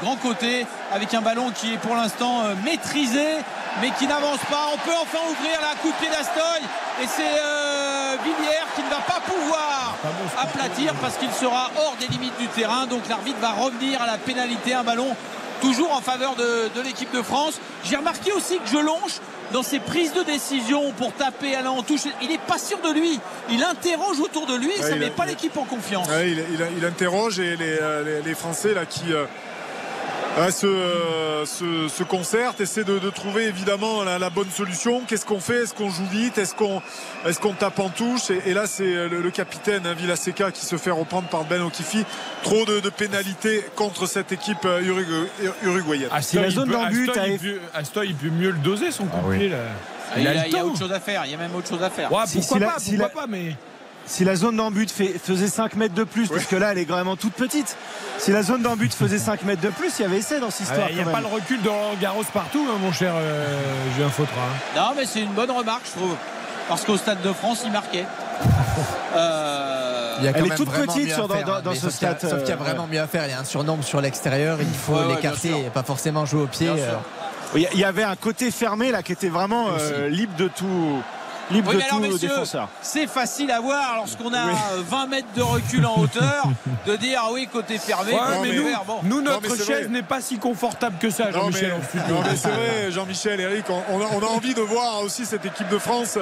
grand 0.02 0.16
côté 0.16 0.66
avec 0.94 1.14
un 1.14 1.22
ballon 1.22 1.52
qui 1.54 1.74
est 1.74 1.78
pour 1.78 1.96
l'instant 1.96 2.44
maîtrisé 2.64 3.38
mais 3.82 3.92
qui 3.92 4.08
n'avance 4.08 4.40
pas. 4.50 4.68
On 4.74 4.78
peut 4.78 4.96
enfin 5.02 5.20
ouvrir 5.30 5.60
la 5.62 5.76
coup 5.80 5.90
de 5.90 5.96
pied 5.96 6.10
d'Astoy 6.10 6.62
et 7.02 7.08
c'est 7.08 7.24
euh, 7.24 8.16
Villiers 8.24 8.66
qui 8.76 8.84
ne 8.84 8.90
va 8.90 9.02
pas 9.02 9.20
pouvoir 9.26 9.96
aplatir 10.42 10.94
parce 10.96 11.18
qu'il 11.18 11.32
sera 11.32 11.70
hors 11.78 11.96
des 12.00 12.08
limites 12.08 12.38
du 12.40 12.48
terrain. 12.48 12.86
Donc 12.88 13.08
l'arbitre 13.10 13.40
va 13.42 13.52
revenir 13.52 14.02
à 14.02 14.08
la 14.08 14.18
pénalité, 14.18 14.74
un 14.74 14.84
ballon 14.84 15.16
toujours 15.62 15.94
en 15.94 16.02
faveur 16.02 16.36
de, 16.36 16.70
de 16.74 16.82
l'équipe 16.82 17.14
de 17.14 17.22
France. 17.22 17.60
J'ai 17.84 17.98
remarqué 17.98 18.32
aussi 18.32 18.60
que 18.60 18.70
Jelonche 18.70 19.20
dans 19.54 19.64
ses 19.64 19.80
prises 19.80 20.14
de 20.14 20.24
décision 20.24 20.92
pour 20.94 21.14
taper 21.14 21.56
aller 21.56 21.68
en 21.68 21.82
touche, 21.84 22.02
il 22.22 22.30
n'est 22.30 22.38
pas 22.38 22.58
sûr 22.58 22.78
de 22.82 22.92
lui. 22.94 23.20
Il 23.50 23.64
interroge 23.64 24.20
autour 24.20 24.46
de 24.46 24.56
lui 24.56 24.72
et 24.72 24.82
ça 24.82 24.92
ne 24.92 25.00
met 25.00 25.08
a- 25.08 25.10
pas 25.12 25.26
l'équipe 25.26 25.56
en 25.58 25.64
confiance. 25.66 26.08
Ouais, 26.08 26.32
il, 26.32 26.38
il- 26.54 26.78
il 26.78 26.86
interroge 26.86 27.40
et 27.40 27.56
les, 27.56 27.78
euh, 27.82 28.04
les- 28.04 28.22
les 28.30 28.36
Français 28.36 28.74
là 28.74 28.86
qui 28.86 29.12
euh, 29.14 29.26
euh, 30.38 30.52
se, 30.52 30.66
euh, 30.68 31.46
se, 31.46 31.88
essaient 32.62 32.84
de, 32.84 33.00
de 33.00 33.10
trouver 33.10 33.46
évidemment 33.46 34.04
la, 34.04 34.20
la 34.20 34.30
bonne 34.30 34.50
solution. 34.50 35.02
Qu'est-ce 35.08 35.26
qu'on 35.26 35.40
fait? 35.40 35.64
Est-ce 35.64 35.74
qu'on 35.74 35.90
joue 35.90 36.06
vite? 36.06 36.38
Est-ce 36.38 36.54
qu'on 36.56 36.82
est 37.26 37.40
qu'on 37.40 37.54
tape 37.54 37.80
en 37.80 37.90
touche? 37.90 38.30
Et, 38.30 38.42
et 38.50 38.54
là 38.54 38.68
c'est 38.68 38.84
le, 39.08 39.22
le 39.22 39.32
capitaine 39.32 39.86
hein, 39.86 39.94
Villaseca 39.94 40.52
qui 40.52 40.66
se 40.66 40.78
fait 40.78 40.92
reprendre 40.92 41.28
par 41.28 41.44
Ben 41.46 41.62
Okifi. 41.62 42.06
Trop 42.44 42.66
de, 42.66 42.80
de 42.80 42.90
pénalités 42.90 43.66
contre 43.76 44.06
cette 44.06 44.32
équipe 44.32 44.64
euh, 44.66 44.82
urugu- 44.82 45.52
uruguayenne. 45.64 46.10
Astoy, 46.12 46.42
la 46.42 46.48
il 46.48 46.54
zone 46.54 46.70
d'embut 46.70 47.10
Astoy, 47.10 47.20
a- 47.24 47.28
il 47.28 47.40
peut- 47.40 47.60
mieux 48.30 48.52
le 48.52 48.58
doser 48.60 48.92
son 48.92 49.06
coup 49.06 49.18
Ah 49.20 49.24
de 49.24 49.28
oui. 49.30 49.50
là. 49.50 49.58
Ah, 50.12 50.16
il, 50.18 50.24
y 50.24 50.28
a, 50.28 50.34
le 50.34 50.40
il 50.48 50.54
y 50.54 50.58
a 50.58 50.66
autre 50.66 50.80
chose 50.80 50.92
à 50.92 51.00
faire. 51.00 51.24
Il 51.26 51.32
y 51.32 51.36
a 51.36 51.38
même 51.38 51.54
autre 51.56 51.68
chose 51.70 51.84
à 51.84 51.90
faire. 51.90 52.12
Ouais, 52.12 52.24
Si- 52.26 52.38
pourquoi 52.40 52.58
si 52.58 52.62
la- 52.62 52.68
pas, 52.68 52.80
si 52.80 52.90
pourquoi 52.98 53.08
la- 53.08 53.22
pas, 53.22 53.28
mais 53.28 53.56
Si 54.10 54.24
la 54.26 54.36
zone 54.36 54.58
d'embut 54.58 54.88
faisait 54.90 55.48
5 55.48 55.76
mètres 55.76 55.94
de 55.94 56.04
plus, 56.04 56.28
parce 56.30 56.46
que 56.46 56.56
là 56.56 56.72
elle 56.72 56.80
est 56.80 56.90
vraiment 56.90 57.16
toute 57.16 57.34
petite, 57.34 57.78
si 58.18 58.32
la 58.32 58.42
zone 58.42 58.64
d'embut 58.64 58.90
faisait 58.92 59.20
5 59.20 59.44
mètres 59.44 59.62
de 59.62 59.70
plus, 59.70 59.92
il 60.00 60.02
y 60.02 60.06
avait 60.06 60.18
essai 60.18 60.40
dans 60.40 60.50
cette 60.50 60.66
Ah, 60.68 60.72
histoire. 60.74 60.90
il 60.90 60.96
n'y 60.96 61.02
a 61.02 61.06
pas 61.06 61.22
le 61.22 61.28
recul 61.28 61.62
de 61.62 61.70
Roland 61.70 61.94
Garros 62.02 62.24
partout, 62.34 62.66
hein, 62.68 62.78
mon 62.82 62.92
cher 62.92 63.14
euh, 63.16 63.46
Julien 63.96 64.10
Fautra. 64.10 64.34
hein. 64.42 64.76
Non, 64.76 64.94
mais 64.98 65.06
c'est 65.06 65.22
une 65.22 65.32
bonne 65.34 65.52
remarque, 65.52 65.84
je 65.86 65.92
trouve. 66.00 66.16
Parce 66.68 66.84
qu'au 66.86 66.98
Stade 66.98 67.22
de 67.22 67.32
France, 67.34 67.62
il 67.66 67.72
marquait. 67.72 68.06
Euh, 69.16 70.18
Elle 70.22 70.46
est 70.46 70.56
toute 70.56 70.70
petite 70.70 71.12
sur, 71.12 71.28
dans, 71.28 71.62
dans 71.62 71.74
ce 71.74 71.90
stade. 71.90 72.20
Sauf 72.22 72.40
qu'il 72.42 72.50
y 72.50 72.52
a 72.52 72.56
vraiment 72.56 72.86
mieux 72.88 73.00
à 73.02 73.08
faire. 73.08 73.26
Il 73.26 73.32
y 73.32 73.34
a 73.34 73.40
un 73.40 73.44
surnombre 73.44 73.84
sur 73.84 74.02
l'extérieur. 74.02 74.58
Il 74.62 74.68
faut 74.74 75.08
l'écarter 75.08 75.50
et 75.66 75.70
pas 75.70 75.84
forcément 75.84 76.26
jouer 76.26 76.44
au 76.44 76.48
pied. 76.48 76.70
Il 77.56 77.80
y 77.80 77.84
avait 77.84 78.04
un 78.04 78.16
côté 78.16 78.52
fermé 78.52 78.92
là 78.92 79.02
qui 79.02 79.12
était 79.14 79.30
vraiment 79.30 79.68
libre 80.10 80.34
de 80.38 80.48
tout 80.48 81.02
libre 81.52 81.74
de 81.74 82.10
tout 82.10 82.18
défenseur. 82.18 82.70
C'est 82.82 83.08
facile 83.08 83.52
à 83.52 83.60
voir 83.60 83.96
lorsqu'on 83.98 84.34
a 84.34 84.46
20 84.78 85.08
mètres 85.08 85.28
de 85.36 85.42
recul 85.42 85.86
en 85.86 86.00
hauteur 86.00 86.46
de 86.86 86.96
dire 86.96 87.22
ah 87.24 87.30
oui 87.32 87.48
côté 87.52 87.78
fermé. 87.78 88.14
mais 88.42 88.52
nous, 89.04 89.22
notre 89.22 89.56
chaise 89.56 89.90
n'est 89.90 90.04
pas 90.04 90.22
si 90.22 90.38
confortable 90.38 90.98
que 91.00 91.10
ça, 91.10 91.32
Jean-Michel. 91.32 91.74
Non 92.10 92.22
mais, 92.24 92.36
c'est 92.36 92.50
vrai, 92.50 92.92
Jean-Michel, 92.92 93.40
Eric, 93.40 93.66
on, 93.70 94.02
a, 94.02 94.30
envie 94.30 94.54
de 94.54 94.62
voir 94.62 95.02
aussi 95.02 95.26
cette 95.26 95.46
équipe 95.46 95.70
de 95.70 95.78
France 95.78 96.18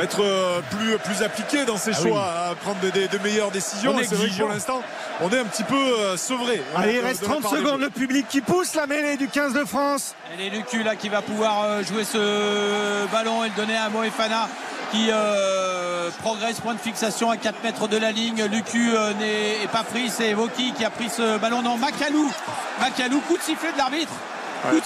être 0.00 0.22
euh, 0.22 0.60
plus, 0.70 0.98
plus 0.98 1.22
appliquée 1.22 1.64
dans 1.64 1.76
ses 1.76 1.92
ah 1.94 2.02
choix, 2.02 2.34
à 2.50 2.54
prendre 2.54 2.78
de 2.80 3.18
meilleures 3.18 3.50
décisions. 3.50 3.94
C'est 4.02 4.14
vrai 4.14 4.28
que 4.28 4.38
pour 4.38 4.48
l'instant, 4.48 4.82
on 5.20 5.28
est 5.30 5.38
un 5.38 5.44
petit 5.44 5.64
peu 5.64 5.74
euh, 5.74 6.16
sevré. 6.16 6.62
Allez, 6.76 6.94
il 6.94 7.00
reste 7.00 7.22
30 7.22 7.46
secondes, 7.46 7.80
le 7.80 7.90
public 7.90 8.26
qui 8.28 8.40
pousse 8.40 8.74
la 8.74 8.86
mêlée 8.86 9.16
du 9.16 9.28
15 9.28 9.54
de 9.54 9.64
France. 9.64 10.14
Et 10.38 10.50
Lucu 10.50 10.82
là 10.82 10.96
qui 10.96 11.08
va 11.08 11.22
pouvoir 11.22 11.64
euh, 11.64 11.82
jouer 11.82 12.04
ce 12.04 13.06
ballon 13.12 13.44
et 13.44 13.48
le 13.48 13.54
donner 13.54 13.76
à 13.76 13.88
Moefana 13.88 14.48
qui 14.92 15.08
euh, 15.10 16.10
progresse 16.20 16.60
point 16.60 16.74
de 16.74 16.80
fixation 16.80 17.30
à 17.30 17.38
4 17.38 17.62
mètres 17.64 17.88
de 17.88 17.96
la 17.96 18.12
ligne 18.12 18.44
Lucu 18.44 18.92
euh, 18.94 19.14
n'est 19.14 19.66
pas 19.68 19.84
pris 19.84 20.10
c'est 20.10 20.34
Voki 20.34 20.72
qui 20.74 20.84
a 20.84 20.90
pris 20.90 21.08
ce 21.08 21.38
ballon 21.38 21.62
non 21.62 21.78
Macalou 21.78 22.30
Macalou 22.78 23.20
coup 23.20 23.38
de 23.38 23.42
sifflet 23.42 23.72
de 23.72 23.78
l'arbitre 23.78 24.12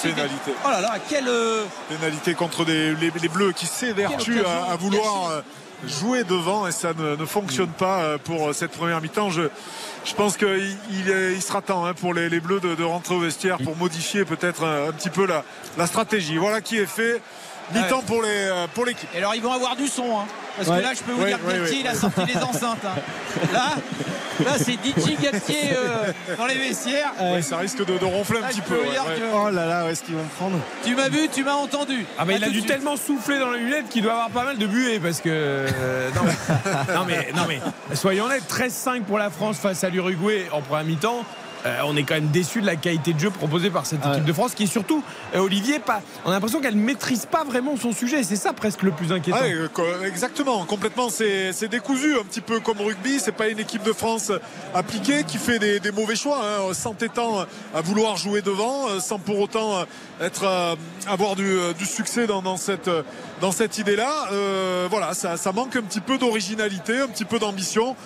pénalité. 0.03 0.53
Oh 0.65 0.71
là 0.71 0.81
là, 0.81 0.95
quelle 1.07 1.29
euh, 1.29 1.65
pénalité 1.91 2.33
contre 2.33 2.65
les, 2.65 3.29
Bleus 3.29 3.53
qui 3.53 3.67
s'évertuent 3.67 4.43
à, 4.43 4.73
à, 4.73 4.77
vouloir 4.77 5.43
jouer 5.87 6.25
devant 6.25 6.67
et 6.67 6.73
ça 6.73 6.95
ne, 6.95 7.27
fonctionne 7.27 7.69
pas 7.69 8.17
pour 8.25 8.55
cette 8.55 8.71
première 8.71 9.03
mi-temps. 9.03 9.29
Je, 9.29 9.43
je 10.07 10.15
pense 10.15 10.39
qu'il 10.39 10.79
il, 10.91 11.43
sera 11.43 11.61
temps 11.61 11.85
hein, 11.85 11.93
pour 11.93 12.15
les, 12.15 12.41
Bleus 12.41 12.61
de, 12.61 12.83
rentrer 12.85 13.17
au 13.17 13.21
vestiaire 13.21 13.59
pour 13.59 13.77
modifier 13.77 14.25
peut-être 14.25 14.65
un, 14.65 14.93
petit 14.93 15.11
peu 15.11 15.27
la, 15.27 15.45
la 15.77 15.87
stratégie. 15.87 16.39
Voilà 16.39 16.63
qui 16.63 16.79
est 16.79 16.87
fait 16.87 17.21
mi-temps 17.75 18.03
pour 18.03 18.23
les 18.23 18.29
euh, 18.29 18.67
pour 18.75 18.85
l'équipe. 18.85 19.09
Et 19.15 19.19
alors 19.19 19.35
ils 19.35 19.43
vont 19.43 19.53
avoir 19.53 19.77
du 19.77 19.89
son, 19.89 20.19
hein, 20.19 20.27
parce 20.57 20.69
que 20.69 20.83
là 20.83 20.95
je 20.95 21.03
peux 21.03 21.13
vous 21.13 21.25
dire 21.25 21.39
que 21.43 21.51
Galtier 21.51 21.81
il 21.81 21.87
a 21.87 21.95
sorti 21.95 22.21
les 22.27 22.37
enceintes. 22.37 22.85
Hein. 22.85 23.01
Là, 23.53 23.75
là 24.45 24.53
c'est 24.59 24.75
DJ 24.75 25.21
Galtier 25.21 25.71
euh, 25.75 26.13
dans 26.37 26.47
les 26.47 26.55
vestiaires. 26.55 27.13
ça 27.43 27.59
risque 27.59 27.85
de, 27.85 28.05
ronfler 28.05 28.41
un 28.41 28.49
petit 28.49 28.61
peu. 28.61 28.79
Oh 29.35 29.51
là 29.51 29.67
là, 29.67 29.91
est-ce 29.91 30.03
qu'ils 30.03 30.15
vont 30.15 30.25
prendre 30.39 30.59
Tu 30.85 30.95
m'as 30.95 31.09
vu, 31.09 31.29
tu 31.29 31.45
m'as 31.45 31.55
entendu. 31.55 32.07
Ah 32.19 32.25
bah 32.25 32.35
il 32.35 32.45
a 32.45 32.49
dû 32.49 32.63
tellement 32.63 32.97
souffler 32.97 33.39
dans 33.39 33.51
les 33.51 33.61
lunettes 33.61 33.89
qu'il 33.89 34.03
doit 34.03 34.13
avoir 34.13 34.31
pas 34.31 34.45
mal 34.45 34.59
de 34.59 34.67
buées 34.67 35.01
parce 35.01 35.21
que 35.21 35.29
euh, 35.29 36.11
non, 36.15 37.05
mais, 37.07 37.33
non 37.35 37.43
mais 37.49 37.61
soyons 37.95 38.27
honnêtes, 38.27 38.45
13-5 38.49 39.03
pour 39.03 39.19
la 39.19 39.31
France 39.31 39.59
face 39.59 39.85
à 39.85 39.89
l'Uruguay 39.89 40.47
en 40.53 40.63
première 40.63 40.85
mi-temps. 40.85 41.25
Euh, 41.67 41.81
on 41.85 41.97
est 41.97 42.05
quand 42.05 42.15
même 42.15 42.29
déçu 42.29 42.61
de 42.61 42.67
la 42.67 42.77
qualité 42.77 43.13
de 43.13 43.19
jeu 43.19 43.31
proposée 43.31 43.71
par 43.71 43.87
cette 43.87 44.05
équipe 44.07 44.25
de 44.25 44.33
France 44.33 44.55
qui 44.55 44.65
est 44.65 44.69
surtout 44.69 45.03
euh, 45.35 45.41
Olivier 45.41 45.79
pas 45.79 46.01
on 46.25 46.31
a 46.31 46.35
l'impression 46.35 46.61
qu'elle 46.61 46.77
ne 46.77 46.85
maîtrise 46.85 47.27
pas 47.27 47.45
vraiment 47.45 47.77
son 47.77 47.93
sujet. 47.93 48.23
C'est 48.23 48.37
ça 48.37 48.53
presque 48.53 48.83
le 48.83 48.93
plus 48.93 49.13
inquiétant. 49.13 49.39
Euh, 49.43 50.05
exactement. 50.05 50.65
Complètement 50.65 51.09
c'est 51.11 51.69
décousu 51.69 52.17
un 52.19 52.25
petit 52.25 52.41
peu 52.41 52.61
comme 52.61 52.81
rugby. 52.81 53.19
C'est 53.21 53.33
pas 53.33 53.49
une 53.49 53.59
équipe 53.59 53.83
de 53.83 53.93
France 53.93 54.31
appliquée 54.75 55.25
qui 55.25 55.39
fait 55.39 55.59
des, 55.59 55.93
mauvais 55.93 56.17
choix 56.17 56.41
hein, 56.43 56.75
s'entêtant 56.75 57.47
à 57.75 57.81
vouloir 57.81 58.17
jouer 58.17 58.43
devant 58.43 59.01
sans 59.01 59.19
pour 59.19 59.41
autant 59.41 59.85
être 60.21 60.77
avoir 61.07 61.37
du, 61.37 61.59
succès 61.85 62.27
dans, 62.27 62.57
cette 62.57 62.91
dans 63.41 63.53
cette 63.53 63.79
idée 63.79 63.97
là 63.97 64.29
voilà 64.91 65.15
ça, 65.15 65.37
ça 65.37 65.53
manque 65.53 65.77
un 65.77 65.83
petit 65.83 66.01
peu 66.01 66.19
d'originalité 66.19 67.01
un 67.01 67.09
petit 67.09 67.25
peu 67.25 67.39
d'ambition 67.39 67.97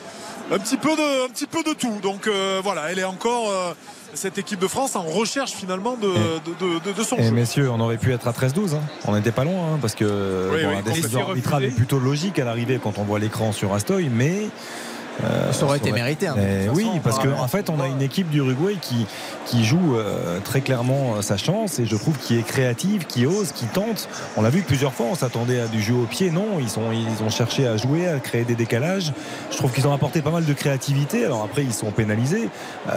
un 0.51 0.59
petit 0.59 0.77
peu 0.77 0.97
de, 0.97 1.27
un 1.27 1.29
petit 1.29 1.47
peu 1.47 1.63
de 1.63 1.73
tout. 1.73 1.99
Donc 2.03 2.27
euh, 2.27 2.61
voilà, 2.63 2.91
elle 2.91 2.99
est 2.99 3.05
encore 3.05 3.51
euh, 3.51 3.73
cette 4.15 4.39
équipe 4.39 4.59
de 4.59 4.67
France 4.67 4.97
en 4.97 5.03
recherche 5.03 5.53
finalement 5.53 5.97
de, 5.97 6.09
de, 6.09 6.93
de, 6.93 7.03
son 7.03 7.17
et 7.17 7.31
messieurs, 7.31 7.71
on 7.71 7.81
aurait 7.81 7.99
pu 7.99 8.13
être 8.13 8.27
à 8.29 8.33
13-12. 8.33 8.75
Hein. 8.75 8.81
On 9.07 9.15
n'était 9.15 9.33
pas 9.33 9.45
loin 9.45 9.75
hein, 9.75 9.79
parce 9.81 9.95
que 9.95 10.51
la 10.63 10.83
décision 10.83 11.21
arbitrale 11.21 11.65
est 11.65 11.75
plutôt 11.75 11.99
logique 11.99 12.39
à 12.39 12.45
l'arrivée 12.45 12.81
quand 12.83 12.99
on 12.99 13.05
voit 13.05 13.19
l'écran 13.19 13.53
sur 13.53 13.73
Astoy, 13.75 14.09
mais 14.09 14.49
euh, 15.25 15.53
ça 15.53 15.65
aurait 15.65 15.79
été 15.79 15.93
mérité. 15.93 16.29
Hein, 16.29 16.37
oui, 16.75 16.87
parce 17.03 17.19
qu'en 17.19 17.41
en 17.41 17.49
fait, 17.49 17.71
on 17.71 17.81
a 17.81 17.87
une 17.87 18.03
équipe 18.03 18.31
d'Uruguay 18.31 18.77
qui, 18.81 19.07
qui 19.47 19.65
joue 19.65 19.97
euh, 19.97 20.41
très 20.41 20.61
clairement 20.61 21.15
euh, 21.17 21.23
sa 21.23 21.37
chance 21.37 21.79
et 21.79 21.87
je 21.87 21.97
trouve 21.97 22.17
qui 22.19 22.39
est 22.39 22.43
créative, 22.43 23.07
qui 23.07 23.27
ose, 23.27 23.53
qui 23.53 23.67
tente. 23.67 24.09
On 24.37 24.43
l'a 24.43 24.51
vu 24.51 24.63
plusieurs 24.63 24.93
fois, 24.93 25.07
on 25.11 25.15
s'attendait 25.15 25.61
à 25.61 25.67
du 25.67 25.83
jeu 25.83 25.95
au 25.95 26.07
pied. 26.07 26.31
Non, 26.31 26.59
ils, 26.59 26.69
sont, 26.69 26.93
ils 26.93 27.23
ont 27.23 27.31
cherché 27.31 27.67
à 27.67 27.77
jouer, 27.77 28.09
à 28.09 28.19
créer 28.19 28.45
des 28.45 28.55
décalages. 28.55 29.13
Je 29.51 29.57
trouve 29.57 29.73
qu'ils 29.73 29.87
ont 29.87 29.93
apporté 29.93 30.23
pas 30.23 30.31
mal 30.31 30.45
de 30.45 30.53
créativité. 30.53 31.25
Alors 31.25 31.43
après, 31.43 31.63
ils 31.63 31.75
sont 31.75 31.91
pénalisés 31.91 32.49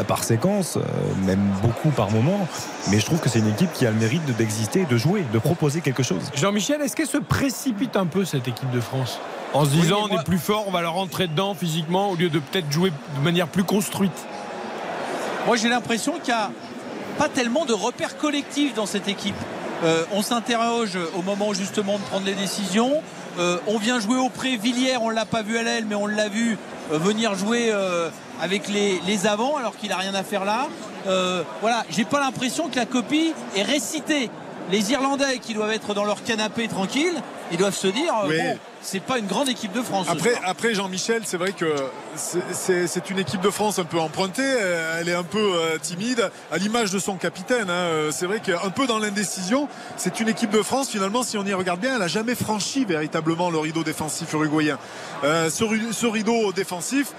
par 0.08 0.24
séquence, 0.24 0.78
même 1.26 1.44
beaucoup 1.62 1.90
par 1.90 2.12
moment. 2.12 2.48
Mais 2.90 3.00
je 3.00 3.06
trouve 3.06 3.20
que 3.20 3.30
c'est 3.30 3.40
une 3.40 3.50
équipe 3.50 3.72
qui 3.74 3.86
a 3.86 3.92
le 3.92 3.98
mérite 3.98 4.26
d'exister, 4.38 4.86
de 4.86 4.98
jouer, 4.98 5.24
de 5.32 5.40
proposer 5.40 5.82
quelque 5.82 6.04
chose. 6.04 6.22
Jean-Michel, 6.36 6.82
est-ce 6.82 6.96
qu'elle 6.96 7.08
se 7.08 7.18
précipite 7.18 7.96
un 7.96 8.06
peu 8.06 8.26
cette 8.26 8.48
équipe 8.48 8.72
de 8.72 8.82
France? 8.82 9.20
En 9.54 9.66
se 9.66 9.70
disant 9.70 10.08
on 10.10 10.20
est 10.20 10.24
plus 10.24 10.40
fort, 10.40 10.66
on 10.68 10.72
va 10.72 10.82
leur 10.82 10.94
rentrer 10.94 11.28
dedans 11.28 11.54
physiquement 11.54 12.10
au 12.10 12.16
lieu 12.16 12.30
de 12.30 12.40
peut-être 12.40 12.72
jouer 12.72 12.92
de 12.92 13.24
manière 13.24 13.48
plus 13.48 13.64
construite 13.64 14.26
Moi 15.46 15.56
j'ai 15.56 15.70
l'impression 15.70 16.14
qu'il 16.14 16.34
n'y 16.34 16.40
a 16.40 16.52
pas 17.18 17.30
tellement 17.30 17.66
de 17.66 17.74
repères 17.74 18.18
collectifs 18.18 18.74
dans 18.74 18.88
cette 18.88 19.08
équipe. 19.08 19.36
Euh, 19.84 20.04
on 20.14 20.22
s'interroge 20.22 20.98
au 21.16 21.22
moment 21.22 21.54
justement 21.54 21.98
de 21.98 22.04
prendre 22.04 22.26
les 22.26 22.34
décisions. 22.34 23.02
Euh, 23.38 23.58
on 23.68 23.78
vient 23.78 24.00
jouer 24.00 24.18
au 24.18 24.30
pré 24.30 24.58
Villiers, 24.58 24.98
on 24.98 25.10
ne 25.10 25.16
l'a 25.16 25.26
pas 25.26 25.44
vu 25.44 25.58
à 25.58 25.64
l'aile, 25.64 25.86
mais 25.88 25.96
on 25.96 26.08
l'a 26.08 26.30
vu 26.30 26.58
euh, 26.92 26.98
venir 26.98 27.36
jouer 27.36 27.72
avec 28.42 28.68
les, 28.68 29.00
les 29.06 29.28
avants 29.28 29.58
alors 29.58 29.76
qu'il 29.78 29.90
n'a 29.90 29.98
rien 29.98 30.16
à 30.16 30.24
faire 30.24 30.46
là. 30.46 30.68
voilà, 31.62 31.86
j'ai 31.90 32.06
pas 32.06 32.20
l'impression 32.20 32.70
que 32.70 32.76
la 32.76 32.86
copie 32.86 33.34
est 33.56 33.64
récitée 33.64 34.30
les 34.72 34.92
Irlandais 34.92 35.40
qui 35.40 35.54
doivent 35.54 35.74
être 35.74 35.94
dans 35.94 36.06
leur 36.06 36.24
canapé 36.24 36.70
tranquille, 36.70 37.14
ils 37.52 37.58
doivent 37.58 37.76
se 37.76 37.88
dire 37.88 38.14
bon, 38.26 38.58
c'est 38.84 39.00
pas 39.00 39.18
une 39.18 39.28
grande 39.28 39.50
équipe 39.50 39.74
de 39.74 39.82
France. 39.82 40.08
Après, 40.44 40.74
Jean-Michel, 40.74 41.24
c'est 41.26 41.38
vrai 41.38 41.54
que 41.54 41.74
c'est 42.16 43.10
une 43.10 43.20
équipe 43.20 43.42
de 43.42 43.50
France 43.50 43.80
un 43.80 43.86
peu 43.86 44.00
empruntée, 44.00 44.42
euh, 44.44 45.00
elle 45.00 45.10
est 45.10 45.16
un 45.16 45.24
peu 45.24 45.40
euh, 45.40 45.78
timide, 45.82 46.30
à 46.52 46.58
l'image 46.58 46.92
de 46.92 47.00
son 47.00 47.16
capitaine. 47.16 47.70
Hein. 47.70 47.74
Euh, 47.74 48.12
c'est 48.12 48.26
vrai 48.26 48.40
qu'un 48.40 48.70
peu 48.70 48.86
dans 48.86 49.00
l'indécision, 49.00 49.68
c'est 49.98 50.20
une 50.20 50.30
équipe 50.30 50.52
de 50.52 50.62
France 50.62 50.90
finalement, 50.90 51.24
si 51.24 51.38
on 51.38 51.46
y 51.46 51.54
regarde 51.54 51.80
bien, 51.80 51.96
elle 51.96 52.02
a 52.02 52.08
jamais 52.08 52.36
franchi 52.36 52.86
véritablement 52.86 53.50
le 53.50 53.58
rideau 53.58 53.84
défensif 53.84 54.32
uruguayen. 54.34 54.78
ce 55.24 56.06
rideau 56.06 56.52
défensif, 56.52 57.14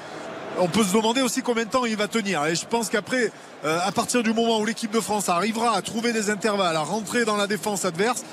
on 0.58 0.68
peut 0.68 0.84
se 0.84 0.92
demander 0.92 1.20
aussi 1.20 1.42
combien 1.42 1.64
de 1.64 1.70
temps 1.70 1.84
il 1.84 1.96
va 1.96 2.08
tenir. 2.08 2.44
Et 2.46 2.54
je 2.54 2.66
pense 2.66 2.88
qu'après, 2.88 3.32
euh, 3.64 3.78
à 3.82 3.92
partir 3.92 4.22
du 4.22 4.32
moment 4.32 4.60
où 4.60 4.64
l'équipe 4.64 4.90
de 4.90 5.00
France 5.00 5.28
arrivera 5.28 5.76
à 5.76 5.82
trouver 5.82 6.12
des 6.12 6.30
intervalles, 6.30 6.76
à 6.76 6.82
rentrer 6.82 7.24
dans 7.24 7.36
la 7.36 7.46
défense 7.46 7.84
adverse, 7.84 8.24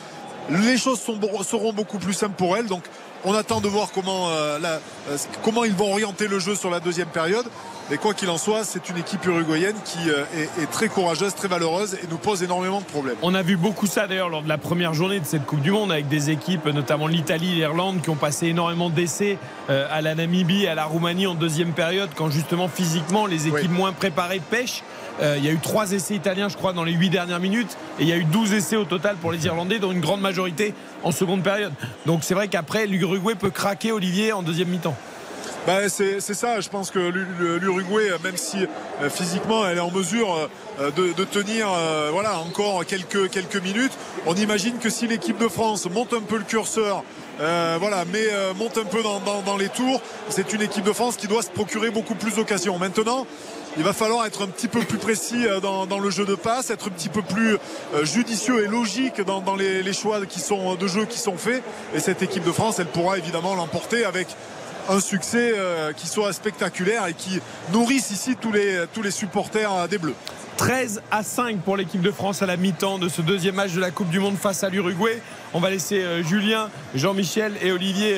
les 0.49 0.77
choses 0.77 0.99
seront 0.99 1.73
beaucoup 1.73 1.99
plus 1.99 2.13
simples 2.13 2.35
pour 2.35 2.57
elle. 2.57 2.65
Donc 2.65 2.83
on 3.25 3.33
attend 3.33 3.61
de 3.61 3.67
voir 3.67 3.89
comment, 3.93 4.29
euh, 4.29 4.59
euh, 4.63 5.17
comment 5.43 5.63
ils 5.63 5.73
vont 5.73 5.91
orienter 5.91 6.27
le 6.27 6.39
jeu 6.39 6.55
sur 6.55 6.69
la 6.69 6.79
deuxième 6.79 7.07
période. 7.07 7.45
Mais 7.89 7.97
quoi 7.97 8.13
qu'il 8.13 8.29
en 8.29 8.37
soit, 8.37 8.63
c'est 8.63 8.89
une 8.89 8.97
équipe 8.97 9.25
uruguayenne 9.25 9.75
qui 9.83 10.09
euh, 10.09 10.23
est, 10.61 10.71
très 10.71 10.87
courageuse, 10.87 11.35
très 11.35 11.49
valeureuse 11.49 11.95
et 11.95 12.07
nous 12.09 12.17
pose 12.17 12.41
énormément 12.41 12.79
de 12.79 12.85
problèmes. 12.85 13.17
On 13.21 13.35
a 13.35 13.41
vu 13.41 13.57
beaucoup 13.57 13.85
ça 13.85 14.07
d'ailleurs 14.07 14.29
lors 14.29 14.43
de 14.43 14.47
la 14.47 14.57
première 14.57 14.93
journée 14.93 15.19
de 15.19 15.25
cette 15.25 15.45
Coupe 15.45 15.61
du 15.61 15.71
Monde 15.71 15.91
avec 15.91 16.07
des 16.07 16.29
équipes, 16.29 16.67
notamment 16.67 17.07
l'Italie, 17.07 17.53
l'Irlande, 17.53 18.01
qui 18.01 18.09
ont 18.09 18.15
passé 18.15 18.47
énormément 18.47 18.89
d'essais 18.89 19.37
à 19.67 20.01
la 20.01 20.15
Namibie, 20.15 20.67
à 20.67 20.75
la 20.75 20.85
Roumanie 20.85 21.27
en 21.27 21.35
deuxième 21.35 21.73
période, 21.73 22.09
quand 22.15 22.29
justement 22.29 22.69
physiquement 22.69 23.25
les 23.25 23.47
équipes 23.47 23.71
moins 23.71 23.91
préparées 23.91 24.41
pêchent. 24.49 24.83
Euh, 25.21 25.35
il 25.37 25.45
y 25.45 25.49
a 25.49 25.51
eu 25.51 25.59
trois 25.59 25.91
essais 25.91 26.15
italiens, 26.15 26.49
je 26.49 26.57
crois, 26.57 26.73
dans 26.73 26.83
les 26.83 26.93
huit 26.93 27.09
dernières 27.09 27.39
minutes. 27.39 27.77
Et 27.99 28.03
il 28.03 28.07
y 28.07 28.13
a 28.13 28.17
eu 28.17 28.23
12 28.23 28.53
essais 28.53 28.75
au 28.75 28.85
total 28.85 29.15
pour 29.17 29.31
les 29.31 29.45
Irlandais, 29.45 29.79
dont 29.79 29.91
une 29.91 30.01
grande 30.01 30.21
majorité 30.21 30.73
en 31.03 31.11
seconde 31.11 31.43
période. 31.43 31.73
Donc 32.05 32.23
c'est 32.23 32.33
vrai 32.33 32.47
qu'après, 32.47 32.87
l'Uruguay 32.87 33.35
peut 33.35 33.49
craquer 33.49 33.91
Olivier 33.91 34.33
en 34.33 34.43
deuxième 34.43 34.69
mi-temps. 34.69 34.95
Bah, 35.67 35.89
c'est 35.89 36.19
ça, 36.19 36.59
je 36.59 36.69
pense 36.69 36.89
que 36.89 36.97
l'Uruguay, 36.97 38.09
même 38.23 38.35
si 38.35 38.65
euh, 39.01 39.11
physiquement 39.11 39.67
elle 39.67 39.77
est 39.77 39.81
en 39.81 39.91
mesure 39.91 40.49
euh, 40.79 40.89
de, 40.89 41.23
tenir 41.23 41.67
euh, 41.71 42.09
voilà, 42.11 42.39
encore 42.39 42.83
quelques, 42.83 43.29
quelques 43.29 43.57
minutes, 43.57 43.91
on 44.25 44.33
imagine 44.33 44.79
que 44.79 44.89
si 44.89 45.05
l'équipe 45.05 45.37
de 45.37 45.47
France 45.47 45.87
monte 45.87 46.13
un 46.13 46.21
peu 46.21 46.37
le 46.37 46.45
curseur, 46.45 47.03
voilà, 47.37 48.05
mais 48.11 48.25
monte 48.55 48.77
un 48.77 48.85
peu 48.85 49.01
dans, 49.01 49.57
les 49.57 49.69
tours, 49.69 50.01
c'est 50.29 50.53
une 50.53 50.61
équipe 50.61 50.83
de 50.83 50.93
France 50.93 51.15
qui 51.15 51.27
doit 51.27 51.41
se 51.41 51.49
procurer 51.49 51.89
beaucoup 51.89 52.13
plus 52.13 52.35
d'occasions. 52.35 52.77
Maintenant, 52.77 53.25
il 53.77 53.83
va 53.83 53.93
falloir 53.93 54.27
être 54.27 54.43
un 54.43 54.47
petit 54.47 54.67
peu 54.67 54.81
plus 54.81 54.99
précis 54.99 55.47
dans, 55.61 55.99
le 55.99 56.09
jeu 56.11 56.25
de 56.25 56.35
passe, 56.35 56.69
être 56.69 56.89
un 56.89 56.91
petit 56.91 57.09
peu 57.09 57.23
plus 57.23 57.57
judicieux 58.03 58.63
et 58.63 58.67
logique 58.67 59.21
dans, 59.21 59.55
les, 59.55 59.93
choix 59.93 60.19
de 60.19 60.87
jeu 60.87 61.05
qui 61.05 61.17
sont 61.17 61.37
faits. 61.37 61.63
Et 61.95 61.99
cette 61.99 62.21
équipe 62.21 62.43
de 62.43 62.51
France, 62.51 62.77
elle 62.77 62.87
pourra 62.87 63.17
évidemment 63.17 63.55
l'emporter 63.55 64.05
avec 64.05 64.27
un 64.91 64.99
succès 64.99 65.53
euh, 65.55 65.93
qui 65.93 66.07
soit 66.07 66.33
spectaculaire 66.33 67.07
et 67.07 67.13
qui 67.13 67.39
nourrisse 67.71 68.11
ici 68.11 68.35
tous 68.39 68.51
les, 68.51 68.85
tous 68.93 69.01
les 69.01 69.11
supporters 69.11 69.87
des 69.87 69.97
Bleus. 69.97 70.15
13 70.57 71.01
à 71.09 71.23
5 71.23 71.61
pour 71.61 71.77
l'équipe 71.77 72.01
de 72.01 72.11
France 72.11 72.41
à 72.41 72.45
la 72.45 72.57
mi-temps 72.57 72.99
de 72.99 73.09
ce 73.09 73.21
deuxième 73.21 73.55
match 73.55 73.71
de 73.71 73.79
la 73.79 73.89
Coupe 73.89 74.09
du 74.09 74.19
Monde 74.19 74.35
face 74.37 74.63
à 74.63 74.69
l'Uruguay. 74.69 75.21
On 75.53 75.59
va 75.59 75.69
laisser 75.69 76.01
euh, 76.01 76.23
Julien, 76.23 76.69
Jean-Michel 76.95 77.53
et 77.61 77.71
Olivier 77.71 78.17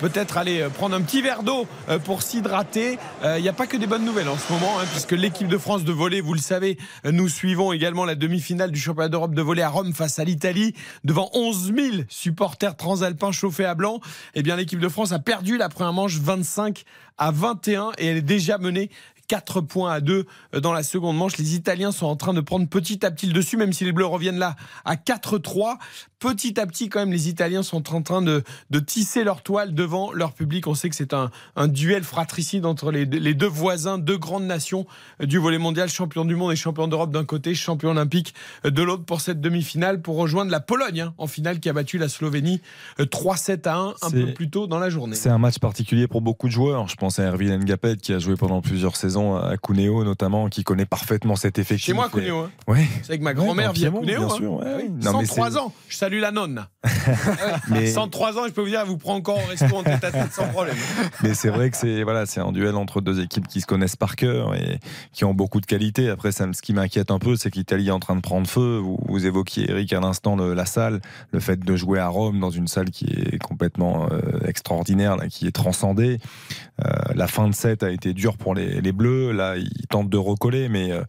peut-être 0.00 0.36
aller 0.36 0.66
prendre 0.74 0.96
un 0.96 1.00
petit 1.00 1.22
verre 1.22 1.42
d'eau 1.44 1.66
pour 2.04 2.22
s'hydrater. 2.22 2.98
Il 3.22 3.42
n'y 3.42 3.48
a 3.48 3.52
pas 3.52 3.66
que 3.66 3.76
des 3.76 3.86
bonnes 3.86 4.04
nouvelles 4.04 4.28
en 4.28 4.36
ce 4.36 4.52
moment, 4.52 4.78
hein, 4.78 4.84
puisque 4.90 5.12
l'équipe 5.12 5.46
de 5.46 5.56
France 5.56 5.84
de 5.84 5.92
volley, 5.92 6.20
vous 6.20 6.34
le 6.34 6.40
savez, 6.40 6.76
nous 7.04 7.28
suivons 7.28 7.72
également 7.72 8.04
la 8.04 8.16
demi-finale 8.16 8.70
du 8.70 8.80
championnat 8.80 9.08
d'Europe 9.08 9.34
de 9.34 9.40
volley 9.40 9.62
à 9.62 9.68
Rome 9.68 9.94
face 9.94 10.18
à 10.18 10.24
l'Italie, 10.24 10.74
devant 11.04 11.30
11 11.32 11.72
000 11.74 11.96
supporters 12.08 12.76
transalpins 12.76 13.32
chauffés 13.32 13.64
à 13.64 13.74
blanc. 13.74 14.00
Eh 14.34 14.42
bien, 14.42 14.56
l'équipe 14.56 14.80
de 14.80 14.88
France 14.88 15.12
a 15.12 15.20
perdu 15.20 15.56
la 15.56 15.68
première 15.68 15.92
manche 15.92 16.18
25 16.18 16.84
à 17.18 17.30
21 17.30 17.92
et 17.98 18.06
elle 18.06 18.16
est 18.18 18.22
déjà 18.22 18.58
menée 18.58 18.90
4 19.28 19.60
points 19.60 19.92
à 19.92 20.00
2 20.00 20.26
dans 20.60 20.72
la 20.72 20.82
seconde 20.82 21.16
manche. 21.16 21.36
Les 21.38 21.54
Italiens 21.54 21.92
sont 21.92 22.06
en 22.06 22.16
train 22.16 22.34
de 22.34 22.40
prendre 22.40 22.68
petit 22.68 23.04
à 23.04 23.10
petit 23.10 23.26
le 23.26 23.32
dessus, 23.32 23.56
même 23.56 23.72
si 23.72 23.84
les 23.84 23.92
Bleus 23.92 24.06
reviennent 24.06 24.38
là 24.38 24.56
à 24.84 24.96
4-3 24.96 25.78
petit 26.24 26.58
à 26.58 26.66
petit, 26.66 26.88
quand 26.88 27.00
même, 27.00 27.12
les 27.12 27.28
Italiens 27.28 27.62
sont 27.62 27.94
en 27.94 28.00
train 28.00 28.22
de, 28.22 28.42
tisser 28.86 29.24
leur 29.24 29.42
toile 29.42 29.74
devant 29.74 30.10
leur 30.12 30.32
public. 30.32 30.66
On 30.66 30.74
sait 30.74 30.88
que 30.88 30.96
c'est 30.96 31.12
un, 31.12 31.30
duel 31.68 32.02
fratricide 32.02 32.64
entre 32.64 32.90
les, 32.90 33.04
deux 33.06 33.46
voisins, 33.46 33.98
deux 33.98 34.16
grandes 34.16 34.46
nations 34.46 34.86
du 35.20 35.38
volet 35.38 35.58
mondial, 35.58 35.88
champion 35.90 36.24
du 36.24 36.34
monde 36.34 36.52
et 36.52 36.56
champion 36.56 36.88
d'Europe 36.88 37.10
d'un 37.10 37.24
côté, 37.24 37.54
champion 37.54 37.90
olympique 37.90 38.34
de 38.64 38.82
l'autre 38.82 39.04
pour 39.04 39.20
cette 39.20 39.40
demi-finale, 39.40 40.00
pour 40.00 40.16
rejoindre 40.16 40.50
la 40.50 40.60
Pologne 40.60 41.02
hein, 41.02 41.14
en 41.18 41.26
finale 41.26 41.60
qui 41.60 41.68
a 41.68 41.74
battu 41.74 41.98
la 41.98 42.08
Slovénie 42.08 42.62
3-7 42.98 43.68
à 43.68 43.76
1 43.76 43.94
un 44.02 44.10
peu 44.10 44.32
plus 44.32 44.48
tôt 44.48 44.66
dans 44.66 44.78
la 44.78 44.88
journée. 44.88 45.16
C'est 45.16 45.30
un 45.30 45.38
match 45.38 45.58
particulier 45.58 46.08
pour 46.08 46.22
beaucoup 46.22 46.46
de 46.46 46.52
joueurs. 46.52 46.88
Je 46.88 46.96
pense 46.96 47.18
à 47.18 47.24
Erwin 47.24 47.58
Ngapet 47.58 47.96
qui 47.96 48.12
a 48.14 48.18
joué 48.18 48.36
pendant 48.36 48.62
plusieurs 48.62 48.96
saisons 48.96 49.13
à 49.16 49.56
Cuneo 49.56 50.04
notamment, 50.04 50.48
qui 50.48 50.64
connaît 50.64 50.86
parfement 50.86 51.36
cet 51.36 51.58
effectif. 51.58 51.86
Chez 51.86 51.92
moi, 51.92 52.08
Cuneo. 52.08 52.40
Hein. 52.40 52.50
Ouais. 52.66 52.86
C'est 53.02 53.10
avec 53.10 53.22
ma 53.22 53.34
grand-mère 53.34 53.72
via 53.72 53.90
Cuneo. 53.90 54.02
Bien 54.02 54.22
hein. 54.22 54.28
sûr. 54.28 54.60
103 55.00 55.58
ans. 55.58 55.72
Je 55.88 55.96
salue 55.96 56.20
la 56.20 56.30
nonne. 56.30 56.66
mais... 57.68 57.86
103 57.86 58.38
ans, 58.38 58.42
je 58.46 58.52
peux 58.52 58.62
vous 58.62 58.68
dire, 58.68 58.80
elle 58.80 58.88
vous 58.88 58.98
prend 58.98 59.14
encore 59.14 59.38
au 59.38 59.46
resto 59.48 59.76
en 59.76 59.82
tête 59.82 60.04
à 60.04 60.10
tête 60.10 60.32
sans 60.32 60.48
problème. 60.48 60.76
Mais 61.22 61.34
c'est 61.34 61.48
vrai 61.48 61.70
que 61.70 61.76
c'est 61.76 62.02
voilà, 62.02 62.26
c'est 62.26 62.40
un 62.40 62.52
duel 62.52 62.76
entre 62.76 63.00
deux 63.00 63.20
équipes 63.20 63.48
qui 63.48 63.60
se 63.60 63.66
connaissent 63.66 63.96
par 63.96 64.16
cœur 64.16 64.54
et 64.54 64.80
qui 65.12 65.24
ont 65.24 65.34
beaucoup 65.34 65.60
de 65.60 65.66
qualité. 65.66 66.08
Après, 66.08 66.32
ça, 66.32 66.46
ce 66.52 66.62
qui 66.62 66.72
m'inquiète 66.72 67.10
un 67.10 67.18
peu, 67.18 67.36
c'est 67.36 67.50
que 67.50 67.56
l'Italie 67.56 67.88
est 67.88 67.92
en 67.92 68.00
train 68.00 68.16
de 68.16 68.20
prendre 68.20 68.46
feu. 68.46 68.78
Vous, 68.78 68.98
vous 69.06 69.26
évoquiez, 69.26 69.70
Eric, 69.70 69.92
à 69.92 70.00
l'instant, 70.00 70.36
la 70.36 70.66
salle, 70.66 71.00
le 71.32 71.40
fait 71.40 71.60
de 71.60 71.76
jouer 71.76 71.98
à 71.98 72.08
Rome 72.08 72.40
dans 72.40 72.50
une 72.50 72.66
salle 72.66 72.90
qui 72.90 73.06
est 73.06 73.38
complètement 73.38 74.08
euh, 74.10 74.46
extraordinaire, 74.46 75.16
là, 75.16 75.28
qui 75.28 75.46
est 75.46 75.52
transcendée. 75.52 76.18
Euh, 76.84 76.88
la 77.14 77.26
fin 77.28 77.48
de 77.48 77.54
set 77.54 77.82
a 77.82 77.90
été 77.90 78.12
dure 78.12 78.36
pour 78.36 78.54
les, 78.54 78.80
les 78.80 78.92
Bleus. 78.92 79.32
Là, 79.32 79.56
ils 79.56 79.86
tentent 79.88 80.10
de 80.10 80.16
recoller, 80.16 80.68
mais 80.68 80.90
euh, 80.92 81.02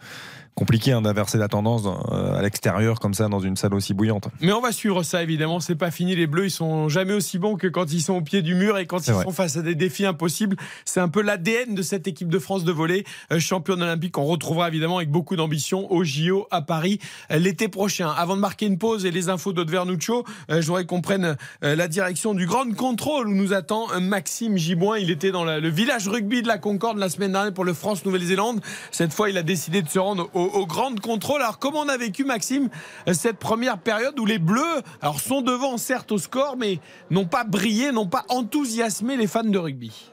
compliqué 0.55 0.93
hein, 0.93 1.01
d'inverser 1.01 1.37
la 1.37 1.49
tendance 1.49 1.83
euh, 1.85 2.37
à 2.37 2.41
l'extérieur 2.41 2.99
comme 2.99 3.13
ça 3.13 3.27
dans 3.27 3.41
une 3.41 3.57
salle 3.57 3.73
aussi 3.73 3.93
bouillante. 3.93 4.29
Mais 4.39 4.53
on 4.53 4.61
va 4.61 4.71
suivre 4.71 5.03
ça 5.03 5.21
évidemment, 5.21 5.59
c'est 5.59 5.75
pas 5.75 5.91
fini. 5.91 6.15
Les 6.15 6.27
Bleus 6.27 6.45
ils 6.45 6.51
sont 6.51 6.87
jamais 6.87 7.13
aussi 7.13 7.37
bons 7.39 7.57
que 7.57 7.67
quand 7.67 7.91
ils 7.91 8.01
sont 8.01 8.13
au 8.13 8.21
pied 8.21 8.41
du 8.41 8.55
mur 8.55 8.77
et 8.77 8.85
quand 8.85 9.05
ils 9.05 9.13
sont 9.13 9.31
face 9.31 9.57
à 9.57 9.61
des 9.61 9.75
défis 9.75 10.05
impossibles. 10.05 10.55
C'est 10.85 11.01
un 11.01 11.09
peu 11.09 11.21
l'ADN 11.21 11.75
de 11.75 11.81
cette 11.81 12.07
équipe 12.07 12.29
de 12.29 12.39
France 12.39 12.63
de 12.63 12.71
volley, 12.71 13.03
euh, 13.33 13.39
championne 13.39 13.83
olympique. 13.83 14.17
On 14.17 14.25
retrouvera 14.25 14.69
évidemment 14.69 14.97
avec 14.97 15.11
beaucoup 15.11 15.35
d'ambition 15.35 15.91
au 15.91 16.05
JO 16.05 16.47
à 16.51 16.61
Paris 16.61 16.99
euh, 17.31 17.37
l'été 17.37 17.67
prochain. 17.67 18.09
Avant 18.17 18.37
de 18.37 18.41
marquer 18.41 18.65
une 18.65 18.77
pause 18.77 19.05
et 19.05 19.11
les 19.11 19.27
infos 19.27 19.51
d'Aude 19.51 19.69
Vernuccio, 19.69 20.23
je 20.47 20.65
voudrais 20.65 20.85
qu'on 20.85 21.01
prenne 21.01 21.35
la 21.61 21.87
direction 21.87 22.33
du 22.33 22.45
Grand 22.45 22.73
Contrôle 22.75 23.27
où 23.27 23.33
nous 23.33 23.53
attend 23.53 23.87
Maxime 23.99 24.57
Giboin. 24.57 24.97
Il 24.97 25.11
était 25.11 25.31
dans 25.31 25.43
le 25.43 25.69
village 25.69 26.07
rugby 26.07 26.41
de 26.41 26.47
la 26.47 26.57
Concorde 26.57 26.97
la 26.97 27.09
semaine 27.09 27.33
dernière 27.33 27.53
pour 27.53 27.65
le 27.65 27.73
France-Nouvelle-Zélande. 27.73 28.61
Cette 28.91 29.13
fois, 29.13 29.29
il 29.29 29.37
a 29.37 29.43
décidé 29.43 29.81
de 29.81 29.89
se 29.89 29.99
rendre 29.99 30.29
au 30.33 30.44
au, 30.53 30.65
grand 30.65 30.99
contrôle. 30.99 31.41
Alors 31.41 31.59
comment 31.59 31.79
on 31.79 31.89
a 31.89 31.97
vécu 31.97 32.23
Maxime 32.23 32.69
cette 33.13 33.37
première 33.37 33.77
période 33.77 34.19
où 34.19 34.25
les 34.25 34.39
Bleus 34.39 34.81
alors 35.01 35.19
sont 35.19 35.41
devant 35.41 35.77
certes 35.77 36.11
au 36.11 36.17
score 36.17 36.55
mais 36.57 36.79
n'ont 37.09 37.25
pas 37.25 37.43
brillé, 37.43 37.91
n'ont 37.91 38.07
pas 38.07 38.25
enthousiasmé 38.29 39.17
les 39.17 39.27
fans 39.27 39.43
de 39.43 39.57
rugby? 39.57 40.11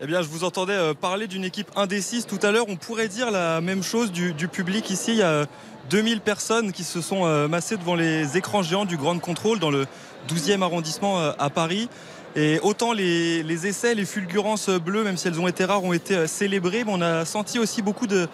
Eh 0.00 0.06
bien, 0.06 0.22
je 0.22 0.28
vous 0.28 0.42
entendais 0.42 0.72
euh, 0.72 0.92
parler 0.92 1.28
d'une 1.28 1.44
équipe 1.44 1.70
indécise 1.76 2.26
tout 2.26 2.40
à 2.42 2.50
l'heure. 2.50 2.66
On 2.68 2.74
pourrait 2.74 3.06
dire 3.06 3.30
la 3.30 3.60
même 3.60 3.84
chose 3.84 4.10
du, 4.10 4.34
public 4.48 4.90
ici. 4.90 5.12
Il 5.12 5.18
y 5.18 5.22
a 5.22 5.46
2000 5.88 6.20
personnes 6.20 6.72
qui 6.72 6.82
se 6.82 7.00
sont 7.00 7.24
euh, 7.24 7.46
massées 7.46 7.76
devant 7.76 7.94
les 7.94 8.36
écrans 8.36 8.62
géants 8.62 8.86
du 8.86 8.96
Grand 8.96 9.16
Contrôle 9.20 9.60
dans 9.60 9.70
le 9.70 9.86
12e 10.28 10.62
arrondissement 10.62 11.20
euh, 11.20 11.32
à 11.38 11.48
Paris. 11.48 11.88
Et 12.34 12.58
autant 12.64 12.92
les, 12.92 13.66
essais, 13.68 13.94
les 13.94 14.04
fulgurances 14.04 14.68
bleues, 14.68 15.04
même 15.04 15.16
si 15.16 15.28
elles 15.28 15.38
ont 15.38 15.46
été 15.46 15.64
rares, 15.64 15.84
ont 15.84 15.92
été 15.92 16.26
célébrées, 16.26 16.82
mais 16.84 16.92
on 16.92 17.00
a 17.00 17.24
senti 17.24 17.60
aussi 17.60 17.80
beaucoup 17.80 18.08
de, 18.08 18.26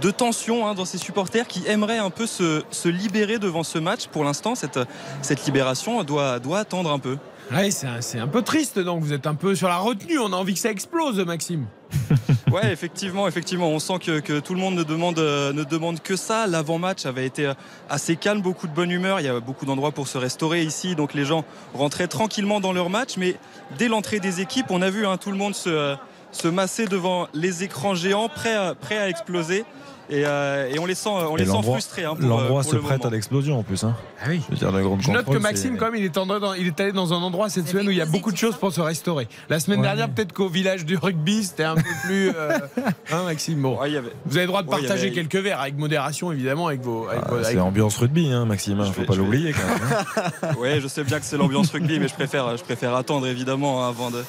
de 0.00 0.10
tension 0.10 0.66
hein, 0.66 0.74
dans 0.74 0.84
ces 0.84 0.98
supporters 0.98 1.46
qui 1.46 1.62
aimeraient 1.66 1.98
un 1.98 2.10
peu 2.10 2.26
se, 2.26 2.88
libérer 2.88 3.38
devant 3.38 3.62
ce 3.62 3.78
match. 3.78 4.06
Pour 4.06 4.24
l'instant, 4.24 4.54
cette, 4.54 4.80
cette 5.22 5.44
libération 5.46 6.02
doit, 6.04 6.38
doit 6.38 6.60
attendre 6.60 6.90
un 6.90 6.98
peu. 6.98 7.16
Ouais, 7.52 7.70
c'est 7.70 8.18
un, 8.18 8.26
peu 8.26 8.42
triste, 8.42 8.78
donc 8.80 9.02
vous 9.02 9.12
êtes 9.12 9.26
un 9.26 9.36
peu 9.36 9.54
sur 9.54 9.68
la 9.68 9.76
retenue. 9.76 10.18
On 10.18 10.32
a 10.32 10.36
envie 10.36 10.54
que 10.54 10.60
ça 10.60 10.70
explose, 10.70 11.20
Maxime. 11.20 11.66
ouais, 12.52 12.72
effectivement, 12.72 13.28
effectivement, 13.28 13.68
on 13.68 13.78
sent 13.78 14.00
que, 14.00 14.40
tout 14.40 14.54
le 14.54 14.60
monde 14.60 14.74
ne 14.74 14.82
demande, 14.82 15.18
ne 15.18 15.62
demande 15.62 16.00
que 16.02 16.16
ça. 16.16 16.48
L'avant-match 16.48 17.06
avait 17.06 17.24
été 17.24 17.52
assez 17.88 18.16
calme, 18.16 18.40
beaucoup 18.40 18.66
de 18.66 18.74
bonne 18.74 18.90
humeur. 18.90 19.20
Il 19.20 19.26
y 19.26 19.28
a 19.28 19.38
beaucoup 19.38 19.64
d'endroits 19.64 19.92
pour 19.92 20.08
se 20.08 20.18
restaurer 20.18 20.64
ici, 20.64 20.96
donc 20.96 21.14
les 21.14 21.24
gens 21.24 21.44
rentraient 21.72 22.08
tranquillement 22.08 22.58
dans 22.58 22.72
leur 22.72 22.90
match. 22.90 23.16
Mais 23.16 23.36
dès 23.78 23.86
l'entrée 23.86 24.18
des 24.18 24.40
équipes, 24.40 24.66
on 24.70 24.82
a 24.82 24.90
vu 24.90 25.06
hein, 25.06 25.16
tout 25.16 25.30
le 25.30 25.38
monde 25.38 25.54
se, 25.54 25.94
se 26.32 26.48
masser 26.48 26.86
devant 26.86 27.28
les 27.32 27.62
écrans 27.62 27.94
géants, 27.94 28.28
prêts 28.28 28.56
à 28.98 29.08
exploser. 29.08 29.64
Euh, 30.12 30.72
et, 30.72 30.78
on 30.78 30.86
les 30.86 30.94
sent, 30.94 31.08
on 31.08 31.36
les 31.36 31.46
sent 31.46 31.62
frustrés. 31.62 32.04
Hein, 32.04 32.14
L'endroit 32.20 32.60
euh, 32.60 32.62
se 32.62 32.76
prête 32.76 33.04
à 33.04 33.10
l'explosion 33.10 33.58
en 33.58 33.62
plus. 33.62 33.82
Hein. 33.84 33.94
Ah 34.22 34.26
oui. 34.28 34.40
Je, 34.50 35.10
note 35.10 35.26
que 35.26 35.38
Maxime, 35.38 35.76
quand 35.76 35.86
même, 35.86 35.96
il 35.96 36.04
est, 36.04 36.18
il 36.58 36.66
est 36.66 36.80
allé 36.80 36.92
dans 36.92 37.12
un 37.12 37.18
endroit 37.18 37.48
cette 37.48 37.68
semaine 37.68 37.88
où 37.88 37.90
il 37.90 37.96
y 37.96 38.02
a 38.02 38.06
beaucoup 38.06 38.32
de 38.32 38.36
choses 38.36 38.56
pour 38.56 38.72
se 38.72 38.80
restaurer. 38.80 39.28
La 39.48 39.60
semaine 39.60 39.82
dernière, 39.82 40.08
peut-être 40.08 40.32
qu'au 40.32 40.48
village 40.48 40.84
du 40.84 40.96
rugby, 40.96 41.44
c'était 41.44 41.64
un 41.64 41.74
peu 41.74 41.82
plus. 42.04 42.30
Euh, 42.30 42.58
hein, 43.10 43.24
Maxime 43.24 43.60
bon. 43.60 43.78
Vous 44.26 44.36
avez 44.36 44.46
le 44.46 44.46
droit 44.46 44.62
de 44.62 44.68
partager 44.68 45.12
quelques 45.12 45.36
verres 45.36 45.60
avec 45.60 45.76
modération, 45.76 46.32
évidemment, 46.32 46.68
avec 46.68 46.82
vos. 46.82 47.06
Ah, 47.10 47.24
c'est 47.42 47.54
l'ambiance 47.54 47.96
rugby, 47.96 48.30
hein, 48.30 48.44
Maxime. 48.44 48.78
Il 48.82 48.88
ne 48.88 48.92
faut 48.92 49.02
pas 49.02 49.16
l'oublier 49.16 49.52
quand 49.52 49.66
même. 49.66 50.54
oui, 50.58 50.80
je 50.80 50.88
sais 50.88 51.04
bien 51.04 51.18
que 51.18 51.24
c'est 51.24 51.36
l'ambiance 51.36 51.70
rugby, 51.70 51.98
mais 51.98 52.08
je 52.08 52.14
préfère, 52.14 52.56
je 52.56 52.62
préfère 52.62 52.94
attendre 52.94 53.26
évidemment 53.26 53.86
avant, 53.86 54.10
de, 54.10 54.24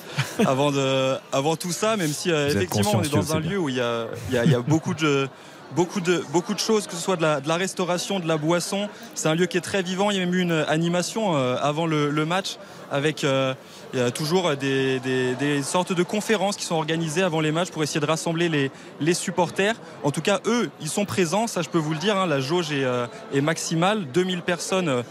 avant, 0.46 0.72
de, 0.72 1.16
avant 1.32 1.56
tout 1.56 1.72
ça, 1.72 1.98
même 1.98 2.12
si 2.12 2.30
effectivement 2.30 2.92
on 2.96 3.04
est 3.04 3.12
dans 3.12 3.36
un 3.36 3.40
lieu 3.40 3.58
où 3.58 3.70
il 3.70 3.76
y 3.76 3.82
a, 3.82 4.08
il 4.32 4.52
y 4.52 4.56
a 4.56 4.62
beaucoup 4.62 4.94
de 4.94 5.28
beaucoup 5.76 6.02
de, 6.02 6.24
beaucoup 6.32 6.54
de 6.54 6.60
choses, 6.60 6.88
que 6.88 6.94
ce 6.94 7.02
soit 7.02 7.16
de 7.16 7.22
la, 7.22 7.56
restauration, 7.56 8.20
de 8.20 8.28
la 8.28 8.38
boisson. 8.38 8.88
C'est 9.16 9.28
un 9.28 9.36
lieu 9.36 9.46
qui 9.46 9.58
est 9.58 9.62
très 9.62 9.82
vivant. 9.82 10.12
Il 10.12 10.18
y 10.18 10.22
a 10.22 10.26
même 10.26 10.34
eu 10.34 10.42
une 10.42 10.66
animation 10.68 11.36
euh, 11.36 11.58
avant 11.62 11.86
le, 11.86 12.26
match 12.26 12.58
avec 12.92 13.24
euh, 13.24 13.54
toujours 14.16 14.56
des, 14.56 15.00
sortes 15.64 15.94
de 15.94 16.04
conférences 16.04 16.56
qui 16.56 16.66
sont 16.66 16.76
organisées 16.76 17.24
avant 17.24 17.42
les 17.42 17.52
matchs 17.52 17.70
pour 17.70 17.84
essayer 17.84 18.00
de 18.00 18.06
rassembler 18.06 18.72
les, 19.00 19.14
supporters. 19.14 19.76
En 20.04 20.12
tout 20.12 20.22
cas, 20.22 20.40
eux, 20.46 20.70
ils 20.82 20.90
sont 20.90 21.06
présents, 21.06 21.48
ça 21.48 21.62
je 21.62 21.70
peux 21.70 21.78
vous 21.78 21.94
le 21.94 22.00
dire. 22.00 22.18
Hein. 22.18 22.28
la 22.28 22.40
jauge 22.40 22.72
est, 22.72 22.84
euh, 22.84 23.08
maximale. 23.42 24.06
2000 24.14 24.42
personnes 24.42 25.04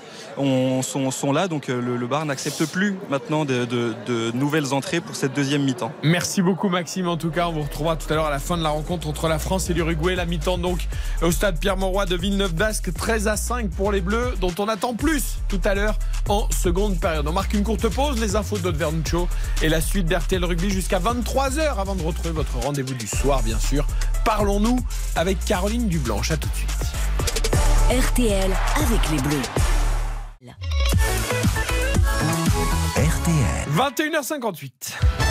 sont, 0.82 1.32
là, 1.32 1.48
donc 1.48 1.68
le, 1.68 2.06
bar 2.06 2.24
n'accepte 2.24 2.66
plus 2.66 2.96
maintenant 3.08 3.44
de, 3.44 3.64
de, 3.64 4.30
nouvelles 4.32 4.74
entrées 4.74 5.00
pour 5.00 5.16
cette 5.16 5.32
deuxième 5.34 5.62
mi-temps. 5.62 5.92
Merci 6.02 6.42
beaucoup 6.42 6.68
Maxime. 6.68 7.08
En 7.08 7.16
tout 7.16 7.30
cas, 7.30 7.48
on 7.48 7.52
vous 7.52 7.62
retrouvera 7.62 7.96
tout 7.96 8.10
à 8.12 8.16
l'heure 8.16 8.26
à 8.26 8.30
la 8.30 8.38
fin 8.38 8.56
de 8.56 8.62
la 8.62 8.68
rencontre 8.70 9.08
entre 9.08 9.28
la 9.28 9.38
France 9.38 9.70
et 9.70 9.74
l'Uruguay. 9.74 10.14
La 10.14 10.26
mi-temps 10.26 10.45
donc 10.54 10.86
au 11.22 11.32
stade 11.32 11.58
Pierre-Mauroy 11.58 12.06
de 12.06 12.16
Villeneuve-d'Ascq, 12.16 12.94
13 12.94 13.26
à 13.26 13.36
5 13.36 13.70
pour 13.70 13.90
les 13.90 14.00
Bleus, 14.00 14.34
dont 14.40 14.54
on 14.58 14.68
attend 14.68 14.94
plus 14.94 15.38
tout 15.48 15.60
à 15.64 15.74
l'heure 15.74 15.98
en 16.28 16.48
seconde 16.50 17.00
période. 17.00 17.26
On 17.26 17.32
marque 17.32 17.54
une 17.54 17.64
courte 17.64 17.88
pause, 17.88 18.20
les 18.20 18.36
infos 18.36 18.58
de 18.58 18.70
Vernuccio 18.70 19.28
et 19.62 19.68
la 19.68 19.80
suite 19.80 20.06
d'RTL 20.06 20.44
Rugby 20.44 20.70
jusqu'à 20.70 21.00
23h 21.00 21.78
avant 21.78 21.96
de 21.96 22.02
retrouver 22.02 22.30
votre 22.30 22.56
rendez-vous 22.58 22.94
du 22.94 23.08
soir, 23.08 23.42
bien 23.42 23.58
sûr. 23.58 23.86
Parlons-nous 24.24 24.78
avec 25.16 25.44
Caroline 25.44 25.88
Dublanche. 25.88 26.30
À 26.30 26.36
tout 26.36 26.48
de 26.48 26.54
suite. 26.54 26.70
RTL 27.90 28.50
avec 28.76 29.10
les 29.10 29.18
Bleus. 29.18 29.42
RTL. 32.96 33.66
21h58. 33.74 35.25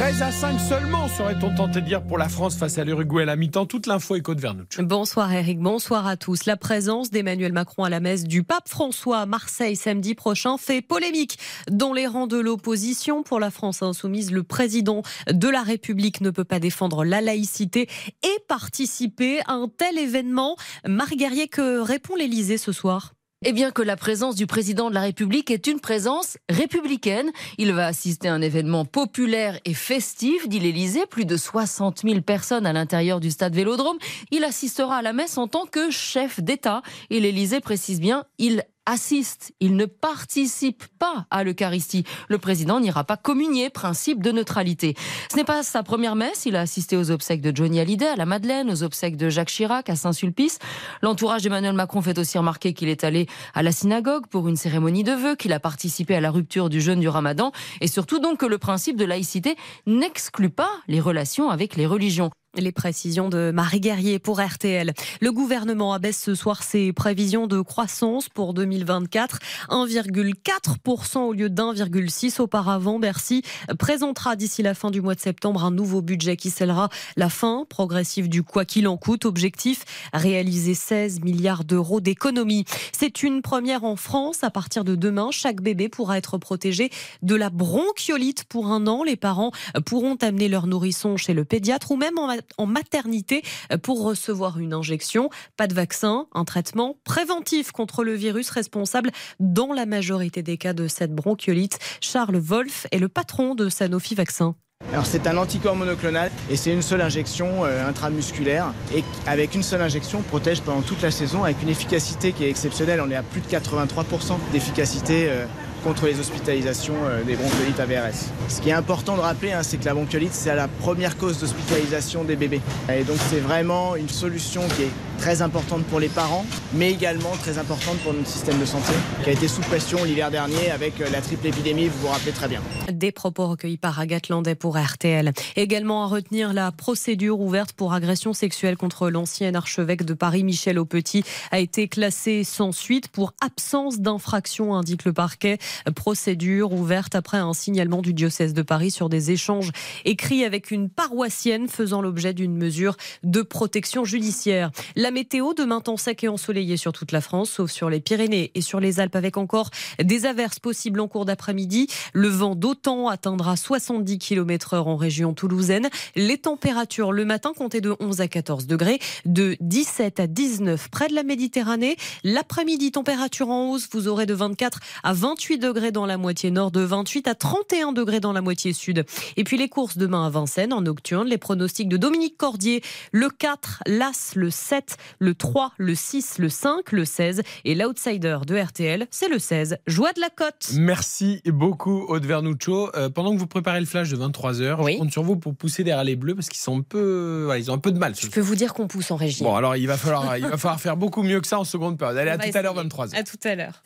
13 0.00 0.22
à 0.22 0.32
5 0.32 0.58
seulement, 0.58 1.08
serait-on 1.08 1.54
tenté 1.54 1.82
de 1.82 1.86
dire 1.86 2.02
pour 2.02 2.16
la 2.16 2.30
France 2.30 2.56
face 2.56 2.78
à 2.78 2.84
l'Uruguay 2.84 3.24
à 3.24 3.26
la 3.26 3.36
mi-temps. 3.36 3.66
Toute 3.66 3.86
l'info 3.86 4.16
est 4.16 4.26
de 4.26 4.40
Vernucci. 4.40 4.80
Bonsoir 4.80 5.30
Eric, 5.30 5.58
bonsoir 5.58 6.06
à 6.06 6.16
tous. 6.16 6.46
La 6.46 6.56
présence 6.56 7.10
d'Emmanuel 7.10 7.52
Macron 7.52 7.84
à 7.84 7.90
la 7.90 8.00
messe 8.00 8.24
du 8.24 8.42
pape 8.42 8.66
François 8.66 9.18
à 9.18 9.26
Marseille 9.26 9.76
samedi 9.76 10.14
prochain 10.14 10.56
fait 10.56 10.80
polémique. 10.80 11.38
Dans 11.70 11.92
les 11.92 12.06
rangs 12.06 12.26
de 12.26 12.38
l'opposition 12.38 13.22
pour 13.22 13.40
la 13.40 13.50
France 13.50 13.82
insoumise, 13.82 14.32
le 14.32 14.42
président 14.42 15.02
de 15.30 15.48
la 15.48 15.62
République 15.62 16.22
ne 16.22 16.30
peut 16.30 16.44
pas 16.44 16.60
défendre 16.60 17.04
la 17.04 17.20
laïcité 17.20 17.86
et 18.22 18.38
participer 18.48 19.40
à 19.48 19.52
un 19.52 19.68
tel 19.68 19.98
événement. 19.98 20.56
Marc 20.88 21.14
Guerrier, 21.14 21.46
que 21.48 21.78
répond 21.78 22.16
l'Élysée 22.16 22.56
ce 22.56 22.72
soir? 22.72 23.12
Eh 23.42 23.52
bien 23.52 23.70
que 23.70 23.80
la 23.80 23.96
présence 23.96 24.34
du 24.34 24.46
président 24.46 24.90
de 24.90 24.94
la 24.94 25.00
République 25.00 25.50
est 25.50 25.66
une 25.66 25.80
présence 25.80 26.36
républicaine. 26.50 27.30
Il 27.56 27.72
va 27.72 27.86
assister 27.86 28.28
à 28.28 28.34
un 28.34 28.42
événement 28.42 28.84
populaire 28.84 29.58
et 29.64 29.72
festif, 29.72 30.46
dit 30.46 30.60
l'Élysée. 30.60 31.06
Plus 31.06 31.24
de 31.24 31.38
60 31.38 32.02
000 32.02 32.20
personnes 32.20 32.66
à 32.66 32.74
l'intérieur 32.74 33.18
du 33.18 33.30
stade 33.30 33.54
Vélodrome. 33.54 33.96
Il 34.30 34.44
assistera 34.44 34.96
à 34.96 35.02
la 35.02 35.14
messe 35.14 35.38
en 35.38 35.48
tant 35.48 35.64
que 35.64 35.90
chef 35.90 36.40
d'État. 36.40 36.82
Et 37.08 37.18
l'Élysée 37.18 37.60
précise 37.60 37.98
bien, 37.98 38.24
il 38.36 38.62
assiste, 38.90 39.52
il 39.60 39.76
ne 39.76 39.86
participe 39.86 40.84
pas 40.98 41.26
à 41.30 41.44
l'Eucharistie. 41.44 42.04
Le 42.28 42.38
président 42.38 42.80
n'ira 42.80 43.04
pas 43.04 43.16
communier, 43.16 43.70
principe 43.70 44.20
de 44.20 44.32
neutralité. 44.32 44.96
Ce 45.30 45.36
n'est 45.36 45.44
pas 45.44 45.62
sa 45.62 45.82
première 45.82 46.16
messe, 46.16 46.44
il 46.44 46.56
a 46.56 46.60
assisté 46.60 46.96
aux 46.96 47.10
obsèques 47.10 47.40
de 47.40 47.56
Johnny 47.56 47.80
Hallyday 47.80 48.08
à 48.08 48.16
la 48.16 48.26
Madeleine, 48.26 48.70
aux 48.70 48.82
obsèques 48.82 49.16
de 49.16 49.30
Jacques 49.30 49.48
Chirac 49.48 49.88
à 49.88 49.96
Saint-Sulpice. 49.96 50.58
L'entourage 51.02 51.42
d'Emmanuel 51.42 51.74
Macron 51.74 52.02
fait 52.02 52.18
aussi 52.18 52.36
remarquer 52.36 52.74
qu'il 52.74 52.88
est 52.88 53.04
allé 53.04 53.26
à 53.54 53.62
la 53.62 53.72
synagogue 53.72 54.26
pour 54.26 54.48
une 54.48 54.56
cérémonie 54.56 55.04
de 55.04 55.12
vœux, 55.12 55.36
qu'il 55.36 55.52
a 55.52 55.60
participé 55.60 56.16
à 56.16 56.20
la 56.20 56.30
rupture 56.30 56.68
du 56.68 56.80
jeûne 56.80 57.00
du 57.00 57.08
ramadan 57.08 57.52
et 57.80 57.86
surtout 57.86 58.18
donc 58.18 58.38
que 58.38 58.46
le 58.46 58.58
principe 58.58 58.96
de 58.96 59.04
laïcité 59.04 59.56
n'exclut 59.86 60.50
pas 60.50 60.70
les 60.88 61.00
relations 61.00 61.50
avec 61.50 61.76
les 61.76 61.86
religions. 61.86 62.30
Les 62.56 62.72
précisions 62.72 63.28
de 63.28 63.52
Marie 63.52 63.78
Guerrier 63.78 64.18
pour 64.18 64.40
RTL. 64.40 64.92
Le 65.20 65.30
gouvernement 65.30 65.92
abaisse 65.92 66.20
ce 66.20 66.34
soir 66.34 66.64
ses 66.64 66.92
prévisions 66.92 67.46
de 67.46 67.60
croissance 67.60 68.28
pour 68.28 68.54
2024. 68.54 69.38
1,4% 69.68 71.18
au 71.18 71.32
lieu 71.32 71.48
d'1,6 71.48 72.40
auparavant. 72.40 72.98
Bercy 72.98 73.42
présentera 73.78 74.34
d'ici 74.34 74.64
la 74.64 74.74
fin 74.74 74.90
du 74.90 75.00
mois 75.00 75.14
de 75.14 75.20
septembre 75.20 75.62
un 75.62 75.70
nouveau 75.70 76.02
budget 76.02 76.36
qui 76.36 76.50
scellera 76.50 76.88
la 77.16 77.28
fin 77.28 77.66
progressive 77.68 78.28
du 78.28 78.42
quoi 78.42 78.64
qu'il 78.64 78.88
en 78.88 78.96
coûte. 78.96 79.26
Objectif, 79.26 79.84
réaliser 80.12 80.74
16 80.74 81.20
milliards 81.20 81.62
d'euros 81.62 82.00
d'économies. 82.00 82.64
C'est 82.90 83.22
une 83.22 83.42
première 83.42 83.84
en 83.84 83.94
France. 83.94 84.42
À 84.42 84.50
partir 84.50 84.82
de 84.82 84.96
demain, 84.96 85.28
chaque 85.30 85.60
bébé 85.60 85.88
pourra 85.88 86.18
être 86.18 86.36
protégé 86.36 86.90
de 87.22 87.36
la 87.36 87.48
bronchiolite 87.48 88.42
pour 88.42 88.72
un 88.72 88.88
an. 88.88 89.04
Les 89.04 89.16
parents 89.16 89.52
pourront 89.86 90.16
amener 90.16 90.48
leur 90.48 90.66
nourrisson 90.66 91.16
chez 91.16 91.32
le 91.32 91.44
pédiatre 91.44 91.92
ou 91.92 91.96
même 91.96 92.18
en 92.18 92.39
en 92.58 92.66
maternité 92.66 93.42
pour 93.82 94.02
recevoir 94.04 94.58
une 94.58 94.72
injection. 94.72 95.30
Pas 95.56 95.66
de 95.66 95.74
vaccin, 95.74 96.26
un 96.34 96.44
traitement 96.44 96.96
préventif 97.04 97.72
contre 97.72 98.04
le 98.04 98.14
virus 98.14 98.50
responsable 98.50 99.10
dans 99.38 99.72
la 99.72 99.86
majorité 99.86 100.42
des 100.42 100.56
cas 100.56 100.72
de 100.72 100.88
cette 100.88 101.14
bronchiolite. 101.14 101.78
Charles 102.00 102.38
Wolf 102.38 102.86
est 102.92 102.98
le 102.98 103.08
patron 103.08 103.54
de 103.54 103.68
Sanofi 103.68 104.14
Vaccin. 104.14 104.54
Alors 104.92 105.04
c'est 105.04 105.26
un 105.26 105.36
anticorps 105.36 105.76
monoclonal 105.76 106.30
et 106.50 106.56
c'est 106.56 106.72
une 106.72 106.80
seule 106.80 107.02
injection 107.02 107.64
euh, 107.64 107.86
intramusculaire 107.86 108.72
et 108.94 109.04
avec 109.26 109.54
une 109.54 109.62
seule 109.62 109.82
injection 109.82 110.20
on 110.20 110.22
protège 110.22 110.62
pendant 110.62 110.80
toute 110.80 111.02
la 111.02 111.10
saison 111.10 111.44
avec 111.44 111.62
une 111.62 111.68
efficacité 111.68 112.32
qui 112.32 112.44
est 112.44 112.50
exceptionnelle. 112.50 113.00
On 113.04 113.10
est 113.10 113.16
à 113.16 113.22
plus 113.22 113.42
de 113.42 113.46
83% 113.46 114.38
d'efficacité 114.52 115.26
euh, 115.28 115.44
contre 115.82 116.06
les 116.06 116.18
hospitalisations 116.20 116.94
euh, 117.04 117.22
des 117.24 117.36
bronchiolites 117.36 117.80
AVRS. 117.80 118.30
Ce 118.48 118.60
qui 118.60 118.70
est 118.70 118.74
important 118.74 119.16
de 119.16 119.20
rappeler, 119.20 119.52
hein, 119.52 119.62
c'est 119.62 119.78
que 119.78 119.84
la 119.84 119.94
bronchiolite, 119.94 120.32
c'est 120.32 120.54
la 120.54 120.68
première 120.68 121.16
cause 121.16 121.38
d'hospitalisation 121.38 122.24
des 122.24 122.36
bébés. 122.36 122.60
Et 122.92 123.04
donc 123.04 123.16
c'est 123.28 123.40
vraiment 123.40 123.96
une 123.96 124.08
solution 124.08 124.62
qui 124.76 124.84
est 124.84 124.90
très 125.20 125.42
importante 125.42 125.84
pour 125.84 126.00
les 126.00 126.08
parents, 126.08 126.46
mais 126.72 126.90
également 126.90 127.32
très 127.42 127.58
importante 127.58 127.98
pour 127.98 128.14
notre 128.14 128.26
système 128.26 128.58
de 128.58 128.64
santé, 128.64 128.92
qui 129.22 129.28
a 129.28 129.32
été 129.32 129.48
sous 129.48 129.60
pression 129.60 130.02
l'hiver 130.02 130.30
dernier 130.30 130.70
avec 130.70 131.00
euh, 131.00 131.10
la 131.10 131.20
triple 131.20 131.46
épidémie, 131.46 131.88
vous 131.88 131.98
vous 132.00 132.08
rappelez 132.08 132.32
très 132.32 132.48
bien. 132.48 132.62
Des 132.90 133.12
propos 133.12 133.46
recueillis 133.46 133.76
par 133.76 134.00
Agathe 134.00 134.30
Landais 134.30 134.54
pour 134.54 134.78
RTL. 134.78 135.32
Également 135.56 136.04
à 136.04 136.06
retenir 136.06 136.54
la 136.54 136.72
procédure 136.72 137.40
ouverte 137.40 137.72
pour 137.74 137.92
agression 137.92 138.32
sexuelle 138.32 138.78
contre 138.78 139.10
l'ancien 139.10 139.54
archevêque 139.54 140.04
de 140.04 140.14
Paris, 140.14 140.42
Michel 140.42 140.78
Aupetit, 140.78 141.22
a 141.50 141.58
été 141.58 141.86
classée 141.86 142.42
sans 142.42 142.72
suite 142.72 143.08
pour 143.08 143.34
absence 143.42 144.00
d'infraction, 144.00 144.74
indique 144.74 145.04
le 145.04 145.12
parquet. 145.12 145.58
Procédure 145.94 146.72
ouverte 146.72 147.14
après 147.14 147.38
un 147.38 147.52
signalement 147.52 148.02
du 148.02 148.14
diocèse 148.14 148.54
de 148.54 148.62
Paris 148.62 148.90
sur 148.90 149.08
des 149.08 149.30
échanges 149.30 149.70
écrits 150.04 150.44
avec 150.44 150.70
une 150.70 150.88
paroissienne 150.88 151.68
faisant 151.68 152.02
l'objet 152.02 152.34
d'une 152.34 152.56
mesure 152.56 152.96
de 153.22 153.42
protection 153.42 154.04
judiciaire. 154.04 154.70
La 154.96 155.10
météo, 155.10 155.54
demain 155.54 155.80
temps 155.80 155.96
sec 155.96 156.24
et 156.24 156.28
ensoleillé 156.28 156.76
sur 156.76 156.92
toute 156.92 157.12
la 157.12 157.20
France, 157.20 157.50
sauf 157.50 157.70
sur 157.70 157.90
les 157.90 158.00
Pyrénées 158.00 158.50
et 158.54 158.60
sur 158.60 158.80
les 158.80 159.00
Alpes 159.00 159.16
avec 159.16 159.36
encore 159.36 159.70
des 160.02 160.26
averses 160.26 160.58
possibles 160.58 161.00
en 161.00 161.08
cours 161.08 161.24
d'après-midi. 161.24 161.88
Le 162.12 162.28
vent 162.28 162.54
d'autant 162.54 163.08
atteindra 163.08 163.56
70 163.56 164.18
km 164.18 164.74
heure 164.74 164.88
en 164.88 164.96
région 164.96 165.34
toulousaine. 165.34 165.88
Les 166.16 166.38
températures 166.38 167.12
le 167.12 167.24
matin 167.24 167.52
comptaient 167.56 167.80
de 167.80 167.94
11 168.00 168.20
à 168.20 168.28
14 168.28 168.66
degrés, 168.66 168.98
de 169.24 169.56
17 169.60 170.20
à 170.20 170.26
19 170.26 170.88
près 170.90 171.08
de 171.08 171.14
la 171.14 171.22
Méditerranée. 171.22 171.96
L'après-midi, 172.24 172.92
température 172.92 173.50
en 173.50 173.70
hausse, 173.70 173.88
vous 173.92 174.08
aurez 174.08 174.26
de 174.26 174.34
24 174.34 174.80
à 175.02 175.12
28 175.12 175.58
degrés 175.58 175.59
dans 175.60 176.06
la 176.06 176.16
moitié 176.16 176.50
nord, 176.50 176.70
de 176.70 176.80
28 176.80 177.28
à 177.28 177.34
31 177.34 177.92
degrés 177.92 178.20
dans 178.20 178.32
la 178.32 178.40
moitié 178.40 178.72
sud. 178.72 179.04
Et 179.36 179.44
puis 179.44 179.58
les 179.58 179.68
courses 179.68 179.98
demain 179.98 180.26
à 180.26 180.30
Vincennes 180.30 180.72
en 180.72 180.80
nocturne, 180.80 181.28
les 181.28 181.38
pronostics 181.38 181.88
de 181.88 181.96
Dominique 181.96 182.36
Cordier, 182.36 182.82
le 183.12 183.28
4, 183.28 183.82
l'As, 183.86 184.32
le 184.36 184.50
7, 184.50 184.96
le 185.18 185.34
3, 185.34 185.72
le 185.76 185.94
6, 185.94 186.38
le 186.38 186.48
5, 186.48 186.92
le 186.92 187.04
16 187.04 187.42
et 187.64 187.74
l'outsider 187.74 188.38
de 188.46 188.56
RTL, 188.56 189.06
c'est 189.10 189.28
le 189.28 189.38
16. 189.38 189.76
Joie 189.86 190.12
de 190.12 190.20
la 190.20 190.30
cote. 190.30 190.70
Merci 190.74 191.42
beaucoup 191.46 192.06
Aude 192.08 192.24
Vernuccio. 192.24 192.90
Euh, 192.96 193.10
pendant 193.10 193.32
que 193.34 193.38
vous 193.38 193.46
préparez 193.46 193.80
le 193.80 193.86
flash 193.86 194.08
de 194.08 194.16
23h, 194.16 194.92
je 194.92 194.98
compte 194.98 195.12
sur 195.12 195.22
vous 195.22 195.36
pour 195.36 195.54
pousser 195.54 195.84
derrière 195.84 196.04
les 196.04 196.16
bleus 196.16 196.34
parce 196.34 196.48
qu'ils 196.48 196.60
sont 196.60 196.78
un 196.78 196.82
peu 196.82 197.50
ils 197.56 197.70
ont 197.70 197.74
un 197.74 197.78
peu 197.78 197.92
de 197.92 197.98
mal. 197.98 198.14
Je 198.18 198.28
peux 198.28 198.40
vous 198.40 198.54
dire 198.56 198.72
qu'on 198.72 198.86
pousse 198.86 199.10
en 199.10 199.16
régie. 199.16 199.44
Bon, 199.44 199.54
alors 199.54 199.76
il 199.76 199.86
va 199.86 199.96
falloir 199.96 200.38
il 200.38 200.46
va 200.46 200.56
falloir 200.56 200.80
faire 200.80 200.96
beaucoup 200.96 201.22
mieux 201.22 201.40
que 201.40 201.46
ça 201.46 201.58
en 201.58 201.64
seconde 201.64 201.98
période. 201.98 202.16
Allez, 202.16 202.30
à 202.30 202.38
tout 202.38 202.56
à 202.56 202.62
l'heure 202.62 202.76
23h. 202.76 203.14
À 203.14 203.22
tout 203.22 203.38
à 203.44 203.54
l'heure. 203.54 203.82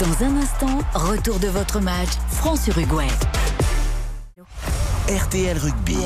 Dans 0.00 0.24
un 0.24 0.36
instant, 0.38 0.78
retour 0.94 1.38
de 1.40 1.48
votre 1.48 1.78
match 1.78 2.08
France-Uruguay. 2.30 3.08
RTL 5.10 5.58
Rugby. 5.58 5.98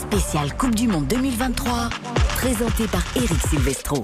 Spécial 0.00 0.56
Coupe 0.56 0.76
du 0.76 0.86
Monde 0.86 1.08
2023, 1.08 1.90
présenté 2.36 2.86
par 2.86 3.02
Eric 3.16 3.40
Silvestro. 3.48 4.00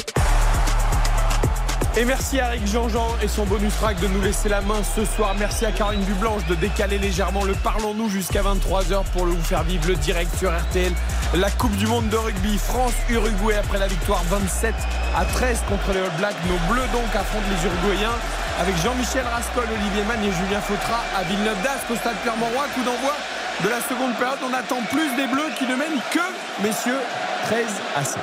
Et 1.98 2.04
merci 2.04 2.38
à 2.38 2.54
Eric 2.54 2.64
Jean-Jean 2.64 3.08
et 3.20 3.26
son 3.26 3.44
bonus 3.44 3.74
track 3.74 3.98
de 3.98 4.06
nous 4.06 4.20
laisser 4.22 4.48
la 4.48 4.60
main 4.60 4.84
ce 4.84 5.04
soir. 5.04 5.34
Merci 5.36 5.66
à 5.66 5.72
Caroline 5.72 6.04
Dublanche 6.04 6.46
de 6.46 6.54
décaler 6.54 6.96
légèrement 6.96 7.42
le 7.42 7.54
Parlons-nous 7.54 8.08
jusqu'à 8.08 8.40
23h 8.40 9.02
pour 9.12 9.24
vous 9.24 9.42
faire 9.42 9.64
vivre 9.64 9.88
le 9.88 9.96
direct 9.96 10.30
sur 10.38 10.56
RTL. 10.56 10.92
La 11.34 11.50
Coupe 11.50 11.74
du 11.74 11.88
Monde 11.88 12.08
de 12.08 12.16
rugby 12.16 12.56
France-Uruguay 12.56 13.56
après 13.56 13.80
la 13.80 13.88
victoire 13.88 14.22
27 14.30 14.74
à 15.16 15.24
13 15.24 15.64
contre 15.68 15.92
les 15.92 15.98
All 15.98 16.16
Blacks. 16.18 16.36
Nos 16.46 16.72
Bleus 16.72 16.86
donc 16.92 17.10
affrontent 17.16 17.50
les 17.50 17.66
Uruguayens 17.66 18.14
avec 18.60 18.76
Jean-Michel 18.76 19.24
Rascol, 19.26 19.66
Olivier 19.68 20.04
Mann 20.04 20.22
et 20.22 20.30
Julien 20.30 20.60
Fautra 20.60 21.02
à 21.18 21.24
Villeneuve 21.24 21.60
d'Ascq 21.64 21.90
au 21.90 21.96
stade 21.96 22.22
Clermont-Roi. 22.22 22.62
Coup 22.76 22.84
d'envoi 22.84 23.16
de 23.64 23.68
la 23.68 23.80
seconde 23.80 24.14
période. 24.14 24.38
On 24.48 24.54
attend 24.54 24.78
plus 24.92 25.10
des 25.16 25.26
Bleus 25.26 25.50
qui 25.58 25.64
ne 25.64 25.74
mènent 25.74 26.00
que, 26.12 26.62
messieurs, 26.62 27.02
13 27.48 27.66
à 27.96 28.04
5. 28.04 28.20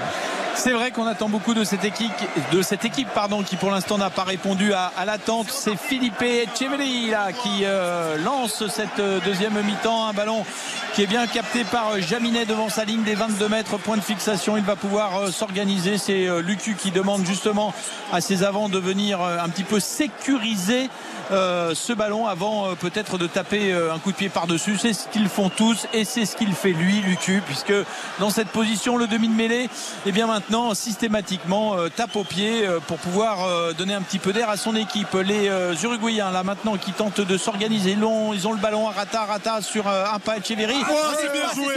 C'est 0.55 0.71
vrai 0.71 0.91
qu'on 0.91 1.05
attend 1.05 1.27
beaucoup 1.27 1.53
de 1.53 1.63
cette 1.63 1.83
équipe, 1.83 2.11
de 2.51 2.61
cette 2.61 2.85
équipe 2.85 3.09
pardon, 3.13 3.43
qui 3.43 3.57
pour 3.57 3.71
l'instant 3.71 3.97
n'a 3.97 4.09
pas 4.09 4.23
répondu 4.23 4.73
à, 4.73 4.91
l'attente. 5.05 5.47
C'est 5.49 5.75
Philippe 5.75 6.21
Echeverri 6.21 7.09
là, 7.09 7.31
qui 7.33 7.63
euh, 7.63 8.17
lance 8.17 8.65
cette 8.67 8.99
euh, 8.99 9.19
deuxième 9.25 9.61
mi-temps. 9.61 10.07
Un 10.07 10.13
ballon 10.13 10.45
qui 10.93 11.03
est 11.03 11.07
bien 11.07 11.27
capté 11.27 11.65
par 11.65 11.99
Jaminet 11.99 12.45
devant 12.45 12.69
sa 12.69 12.85
ligne 12.85 13.03
des 13.03 13.15
22 13.15 13.49
mètres. 13.49 13.77
Point 13.77 13.97
de 13.97 14.01
fixation. 14.01 14.55
Il 14.55 14.63
va 14.63 14.75
pouvoir 14.75 15.17
euh, 15.17 15.31
s'organiser. 15.31 15.97
C'est 15.97 16.27
Lucu 16.41 16.75
qui 16.75 16.91
demande 16.91 17.25
justement 17.25 17.73
à 18.11 18.21
ses 18.21 18.43
avants 18.43 18.69
de 18.69 18.79
venir 18.79 19.21
un 19.21 19.49
petit 19.49 19.63
peu 19.63 19.79
sécuriser 19.79 20.89
ce 21.29 21.93
ballon 21.93 22.27
avant 22.27 22.75
peut-être 22.75 23.17
de 23.17 23.27
taper 23.27 23.73
un 23.73 23.99
coup 23.99 24.11
de 24.11 24.17
pied 24.17 24.29
par-dessus. 24.29 24.77
C'est 24.77 24.93
ce 24.93 25.07
qu'ils 25.07 25.29
font 25.29 25.49
tous 25.49 25.87
et 25.93 26.05
c'est 26.05 26.25
ce 26.25 26.35
qu'il 26.35 26.53
fait 26.53 26.71
lui, 26.71 27.01
Lucu, 27.01 27.41
puisque 27.45 27.73
dans 28.19 28.29
cette 28.29 28.49
position, 28.49 28.97
le 28.97 29.07
demi 29.07 29.27
de 29.27 29.33
mêlée, 29.33 29.63
et 29.63 29.69
eh 30.07 30.11
bien 30.11 30.27
maintenant 30.27 30.73
systématiquement 30.73 31.75
euh, 31.77 31.89
tape 31.89 32.15
au 32.15 32.23
pied 32.23 32.65
euh, 32.65 32.79
pour 32.79 32.97
pouvoir 32.97 33.45
euh, 33.45 33.73
donner 33.73 33.93
un 33.93 34.01
petit 34.01 34.19
peu 34.19 34.33
d'air 34.33 34.49
à 34.49 34.57
son 34.57 34.75
équipe. 34.75 35.13
Les 35.13 35.49
Uruguayens 35.83 36.31
là 36.31 36.43
maintenant 36.43 36.77
qui 36.77 36.91
tentent 36.91 37.21
de 37.21 37.37
s'organiser. 37.37 37.91
Ils 37.91 38.03
ont, 38.03 38.33
ils 38.33 38.47
ont 38.47 38.53
le 38.53 38.59
ballon 38.59 38.87
à 38.87 38.91
Rata, 38.91 39.25
Rata 39.25 39.61
sur 39.61 39.87
un 39.87 40.19
pas 40.19 40.37
Echeverry. 40.37 40.75
Oh, 40.89 40.93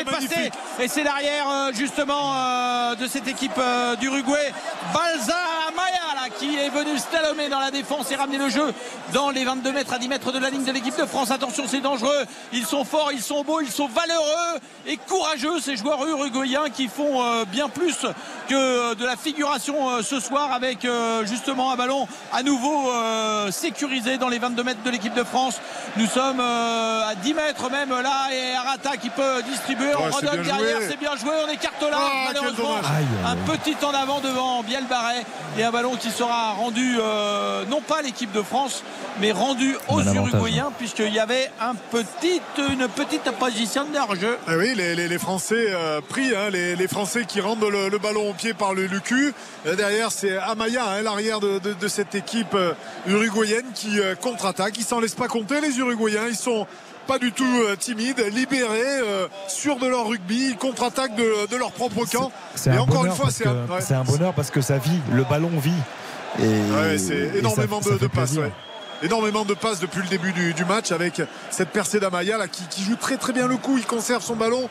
passé 0.04 0.50
et 0.80 0.88
c'est 0.88 1.02
l'arrière 1.02 1.46
justement 1.74 2.94
de 2.94 3.06
cette 3.06 3.28
équipe 3.28 3.60
d'Uruguay. 4.00 4.52
Balza 4.92 5.36
Maya 5.76 6.08
qui 6.38 6.56
est 6.56 6.68
venu 6.68 6.98
slalomer 6.98 7.48
dans 7.48 7.58
la 7.58 7.70
défense 7.70 8.10
et 8.10 8.16
ramener 8.16 8.38
le 8.38 8.48
jeu 8.48 8.72
dans 9.12 9.30
les 9.30 9.37
22 9.44 9.72
mètres 9.72 9.92
à 9.92 9.98
10 9.98 10.08
mètres 10.08 10.32
de 10.32 10.38
la 10.38 10.50
ligne 10.50 10.64
de 10.64 10.72
l'équipe 10.72 10.98
de 10.98 11.06
France. 11.06 11.30
Attention, 11.30 11.64
c'est 11.66 11.80
dangereux. 11.80 12.24
Ils 12.52 12.66
sont 12.66 12.84
forts, 12.84 13.10
ils 13.12 13.22
sont 13.22 13.44
beaux, 13.44 13.60
ils 13.60 13.70
sont 13.70 13.88
valeureux 13.88 14.60
et 14.86 14.96
courageux 14.96 15.60
ces 15.60 15.76
joueurs 15.76 16.06
uruguayens 16.06 16.70
qui 16.70 16.88
font 16.88 17.44
bien 17.50 17.68
plus 17.68 18.06
que 18.48 18.54
euh, 18.54 18.94
de 18.94 19.04
la 19.04 19.16
figuration 19.16 19.90
euh, 19.90 20.02
ce 20.02 20.20
soir 20.20 20.52
avec 20.52 20.84
euh, 20.84 21.24
justement 21.26 21.70
un 21.72 21.76
ballon 21.76 22.08
à 22.32 22.42
nouveau 22.42 22.90
sécurisé 23.50 24.18
dans 24.18 24.28
les 24.28 24.38
22 24.38 24.62
mètres 24.62 24.82
de 24.82 24.90
l'équipe 24.90 25.14
de 25.14 25.24
France. 25.24 25.60
Nous 25.96 26.06
sommes 26.06 26.40
à 26.40 27.14
10 27.22 27.34
mètres 27.34 27.70
même 27.70 27.90
là 27.90 28.28
et 28.32 28.54
Arata 28.54 28.96
qui 28.96 29.10
peut 29.10 29.42
distribuer. 29.42 29.94
on 29.94 30.10
redonne 30.10 30.42
derrière, 30.42 30.78
c'est 30.88 30.98
bien 30.98 31.16
joué. 31.16 31.30
On 31.46 31.50
écarte 31.50 31.82
là, 31.82 31.98
ah, 31.98 32.24
malheureusement. 32.28 32.76
Un 33.26 33.36
petit 33.36 33.74
temps 33.74 33.92
d'avant 33.92 34.20
devant 34.20 34.62
Biel 34.62 34.84
Barret 34.84 35.24
et 35.58 35.64
un 35.64 35.70
ballon 35.70 35.96
qui 35.96 36.10
sera 36.10 36.52
rendu 36.52 36.98
euh, 37.00 37.64
non 37.66 37.80
pas 37.80 38.02
l'équipe 38.02 38.32
de 38.32 38.42
France, 38.42 38.82
mais 39.20 39.27
rendu 39.32 39.76
aux 39.88 40.02
Uruguayens, 40.02 40.72
puisqu'il 40.78 41.12
y 41.12 41.18
avait 41.18 41.50
un 41.60 41.74
petit, 41.74 42.40
une 42.58 42.88
petite 42.88 43.30
position 43.38 43.84
de 43.84 44.20
jeu. 44.20 44.38
Ah 44.46 44.52
oui, 44.56 44.74
les, 44.74 45.18
Français 45.18 45.66
euh, 45.68 46.00
pris, 46.00 46.34
hein, 46.34 46.50
les, 46.50 46.88
Français 46.88 47.24
qui 47.26 47.40
rendent 47.40 47.64
le, 47.64 47.98
ballon 47.98 48.30
au 48.30 48.34
pied 48.34 48.54
par 48.54 48.74
le 48.74 48.86
Lucu. 48.86 49.32
derrière, 49.76 50.12
c'est 50.12 50.36
Amaya, 50.36 50.84
hein, 50.88 51.02
l'arrière 51.02 51.40
de, 51.40 51.88
cette 51.88 52.14
équipe 52.14 52.56
uruguayenne 53.06 53.66
qui 53.74 53.98
contre-attaque. 54.20 54.74
Ils 54.78 54.84
s'en 54.84 55.00
laissent 55.00 55.14
pas 55.14 55.28
compter, 55.28 55.60
les 55.60 55.78
Uruguayens. 55.78 56.26
Ils 56.28 56.36
sont 56.36 56.66
pas 57.08 57.18
du 57.18 57.32
tout 57.32 57.44
euh, 57.44 57.74
timides, 57.74 58.22
libérés, 58.32 58.82
euh, 58.84 59.26
sûrs 59.48 59.78
de 59.78 59.86
leur 59.86 60.06
rugby, 60.06 60.54
contre-attaque 60.56 61.16
de, 61.16 61.56
leur 61.56 61.72
propre 61.72 62.04
camp. 62.04 62.30
C'est 62.54 62.76
encore 62.78 63.06
une 63.06 63.12
fois, 63.12 63.30
c'est 63.30 63.46
un, 63.94 64.04
bonheur 64.04 64.34
parce 64.34 64.50
que 64.50 64.60
ça 64.60 64.76
vit, 64.76 65.00
le 65.12 65.24
ballon 65.24 65.50
vit. 65.58 65.72
Et, 66.40 66.98
c'est 66.98 67.38
énormément 67.38 67.80
de, 67.80 68.06
passes. 68.06 68.38
Énormément 69.02 69.44
de 69.44 69.54
passes 69.54 69.80
depuis 69.80 70.00
le 70.00 70.08
début 70.08 70.32
du, 70.32 70.64
match 70.64 70.92
avec 70.92 71.22
cette 71.50 71.70
percée 71.70 72.00
d'Amaya 72.00 72.48
qui, 72.48 72.82
joue 72.82 72.96
très 72.96 73.16
très 73.16 73.32
bien 73.32 73.46
le 73.46 73.56
coup. 73.56 73.78
Il 73.78 73.86
conserve 73.86 74.22
son 74.22 74.36
ballon. 74.36 74.68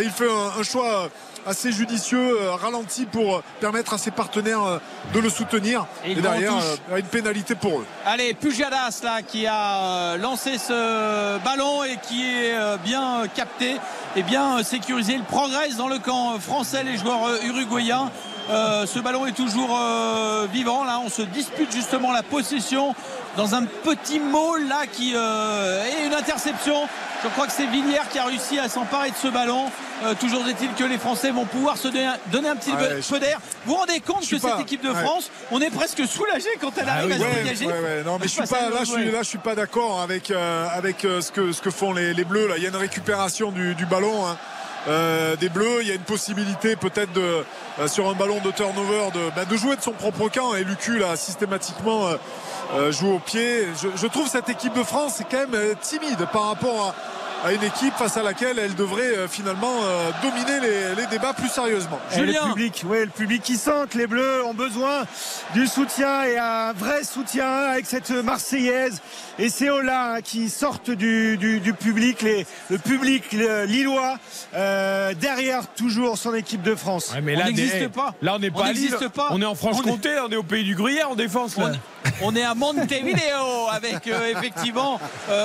il 0.00 0.10
fait 0.10 0.28
un 0.30 0.62
choix 0.62 1.08
assez 1.46 1.72
judicieux, 1.72 2.38
euh, 2.40 2.52
ralenti 2.52 3.06
pour 3.06 3.42
permettre 3.60 3.94
à 3.94 3.98
ses 3.98 4.10
partenaires 4.10 4.62
euh, 4.62 4.78
de 5.14 5.20
le 5.20 5.30
soutenir. 5.30 5.86
Et, 6.04 6.14
derrière, 6.14 6.54
euh, 6.90 6.96
une 6.96 7.06
pénalité 7.06 7.54
pour 7.54 7.80
eux. 7.80 7.86
Allez, 8.04 8.34
Pujadas 8.34 9.00
là 9.02 9.22
qui 9.22 9.46
a 9.46 10.16
lancé 10.16 10.58
ce 10.58 11.38
ballon 11.38 11.84
et 11.84 11.96
qui 12.02 12.24
est 12.24 12.78
bien 12.84 13.22
capté 13.34 13.76
et 14.16 14.22
bien 14.22 14.62
sécurisé. 14.62 15.14
Il 15.14 15.24
progresse 15.24 15.76
dans 15.76 15.88
le 15.88 15.98
camp 15.98 16.38
français, 16.38 16.84
les 16.84 16.96
joueurs 16.96 17.42
uruguayens. 17.44 18.10
Ce 18.50 18.98
ballon 18.98 19.26
est 19.26 19.32
toujours 19.32 19.78
vivant. 20.52 20.84
Là, 20.84 21.00
on 21.04 21.08
se 21.08 21.22
dispute 21.22 21.72
justement 21.72 22.12
la 22.12 22.22
possession 22.22 22.94
dans 23.36 23.54
un 23.54 23.64
petit 23.64 24.20
mot 24.20 24.56
là 24.56 24.86
qui 24.90 25.14
est 25.14 26.06
une 26.06 26.14
interception. 26.14 26.88
Je 27.22 27.28
crois 27.28 27.46
que 27.46 27.52
c'est 27.52 27.66
Villiers 27.66 28.08
qui 28.10 28.18
a 28.18 28.24
réussi 28.24 28.58
à 28.58 28.68
s'emparer 28.68 29.10
de 29.10 29.16
ce 29.16 29.28
ballon. 29.28 29.70
Euh, 30.02 30.14
toujours 30.14 30.46
est-il 30.48 30.72
que 30.72 30.84
les 30.84 30.96
Français 30.96 31.30
vont 31.30 31.44
pouvoir 31.44 31.76
se 31.76 31.88
donner 31.88 32.48
un 32.48 32.56
petit 32.56 32.70
peu 32.70 33.18
d'air. 33.18 33.38
Vous 33.66 33.72
vous 33.72 33.78
rendez 33.78 34.00
compte 34.00 34.26
que 34.26 34.38
cette 34.38 34.60
équipe 34.60 34.82
de 34.82 34.92
France, 34.94 35.30
on 35.50 35.60
est 35.60 35.70
presque 35.70 36.06
soulagé 36.06 36.48
quand 36.60 36.72
elle 36.78 36.86
ah 36.88 36.94
arrive 36.94 37.12
à 37.12 37.18
se 37.18 37.34
dégager. 37.34 37.66
non, 38.04 38.18
mais 38.18 38.26
je 38.26 38.32
suis 38.32 38.42
pas, 38.42 38.70
là, 38.70 38.78
je 38.80 38.84
suis, 38.90 39.10
là, 39.10 39.22
je 39.22 39.28
suis 39.28 39.38
pas 39.38 39.54
d'accord 39.54 40.00
avec, 40.00 40.30
euh, 40.30 40.66
avec 40.72 41.04
euh, 41.04 41.20
ce, 41.20 41.30
que, 41.30 41.52
ce 41.52 41.60
que 41.60 41.70
font 41.70 41.92
les, 41.92 42.14
Bleus. 42.24 42.48
Là. 42.48 42.54
Il 42.56 42.62
y 42.62 42.66
a 42.66 42.70
une 42.70 42.76
récupération 42.76 43.50
du, 43.50 43.86
ballon. 43.86 44.26
Hein. 44.26 44.36
Des 44.86 45.48
Bleus. 45.48 45.82
Il 45.82 45.88
y 45.88 45.90
a 45.90 45.94
une 45.94 46.00
possibilité 46.00 46.76
peut-être 46.76 47.12
de 47.12 47.44
sur 47.86 48.08
un 48.08 48.14
ballon 48.14 48.40
de 48.44 48.50
turnover 48.50 49.10
de, 49.14 49.30
bah, 49.34 49.44
de 49.44 49.56
jouer 49.56 49.76
de 49.76 49.82
son 49.82 49.92
propre 49.92 50.28
camp. 50.28 50.54
Et 50.54 50.64
Lucu 50.64 50.98
là 50.98 51.16
systématiquement 51.16 52.08
joue 52.90 53.14
au 53.14 53.18
pied. 53.18 53.66
Je, 53.80 53.88
je, 53.94 54.06
trouve 54.06 54.28
cette 54.28 54.48
équipe 54.48 54.74
de 54.74 54.82
France 54.82 55.20
est 55.20 55.26
quand 55.30 55.46
même 55.48 55.74
timide 55.80 56.26
par 56.32 56.48
rapport 56.48 56.88
à, 56.88 56.94
à 57.44 57.52
une 57.52 57.62
équipe 57.62 57.94
face 57.94 58.16
à 58.16 58.22
laquelle 58.22 58.58
elle 58.58 58.74
devrait 58.74 59.16
euh, 59.16 59.28
finalement 59.28 59.72
euh, 59.82 60.10
dominer 60.22 60.94
les, 60.96 61.06
débats 61.06 61.32
plus 61.32 61.48
sérieusement. 61.48 61.98
Julien. 62.14 62.40
le 62.44 62.48
public, 62.50 62.84
ouais, 62.86 63.04
le 63.06 63.10
public 63.10 63.42
qui 63.42 63.56
sent 63.56 63.86
que 63.88 63.98
les 63.98 64.06
Bleus 64.06 64.44
ont 64.44 64.54
besoin 64.54 65.04
du 65.54 65.66
soutien 65.66 66.22
et 66.24 66.38
un 66.38 66.72
vrai 66.72 67.02
soutien 67.02 67.48
avec 67.48 67.86
cette 67.86 68.10
Marseillaise 68.10 69.00
et 69.38 69.48
ces 69.48 69.70
là 69.82 70.20
qui 70.20 70.50
sortent 70.50 70.90
du, 70.90 71.38
public, 71.80 72.22
les, 72.22 72.46
le 72.68 72.78
public 72.78 73.32
lillois 73.32 74.18
euh, 74.54 75.14
derrière 75.14 75.66
toujours 75.68 76.18
son 76.18 76.34
équipe 76.34 76.62
de 76.62 76.74
France. 76.74 77.14
mais 77.22 77.36
là, 77.36 77.44
on 77.44 77.46
n'existe 77.46 77.88
pas. 77.88 78.14
Là, 78.20 78.34
on 78.34 78.38
n'est 78.38 78.50
pas, 78.50 78.70
on, 78.70 79.08
pas. 79.10 79.28
on 79.30 79.40
est 79.40 79.46
en 79.46 79.54
Franche-Comté, 79.54 80.10
on, 80.26 80.30
est... 80.30 80.36
au 80.36 80.42
pays 80.42 80.64
du 80.64 80.74
gruyère 80.74 81.10
en 81.10 81.14
défense. 81.14 81.56
On, 82.22 82.34
est 82.36 82.42
à 82.42 82.54
Montevideo 82.54 83.68
avec 83.70 84.06
effectivement 84.06 85.00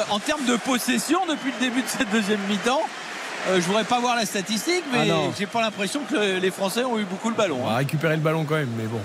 en 0.09 0.19
termes 0.19 0.45
de 0.45 0.55
possession 0.57 1.19
depuis 1.27 1.51
le 1.51 1.65
début 1.65 1.83
cette 1.87 2.09
deuxième 2.09 2.39
mi-temps. 2.49 2.81
Euh, 3.47 3.55
je 3.55 3.61
voudrais 3.61 3.83
pas 3.83 3.99
voir 3.99 4.15
la 4.15 4.25
statistique, 4.25 4.83
mais 4.91 5.09
ah 5.11 5.15
j'ai 5.37 5.45
pas 5.45 5.61
l'impression 5.61 6.01
que 6.09 6.39
les 6.39 6.51
Français 6.51 6.83
ont 6.83 6.97
eu 6.97 7.03
beaucoup 7.03 7.29
le 7.29 7.35
ballon. 7.35 7.59
On 7.61 7.67
va 7.67 7.73
hein. 7.73 7.77
récupérer 7.77 8.15
le 8.15 8.21
ballon 8.21 8.43
quand 8.43 8.55
même, 8.55 8.71
mais 8.77 8.85
bon. 8.85 9.01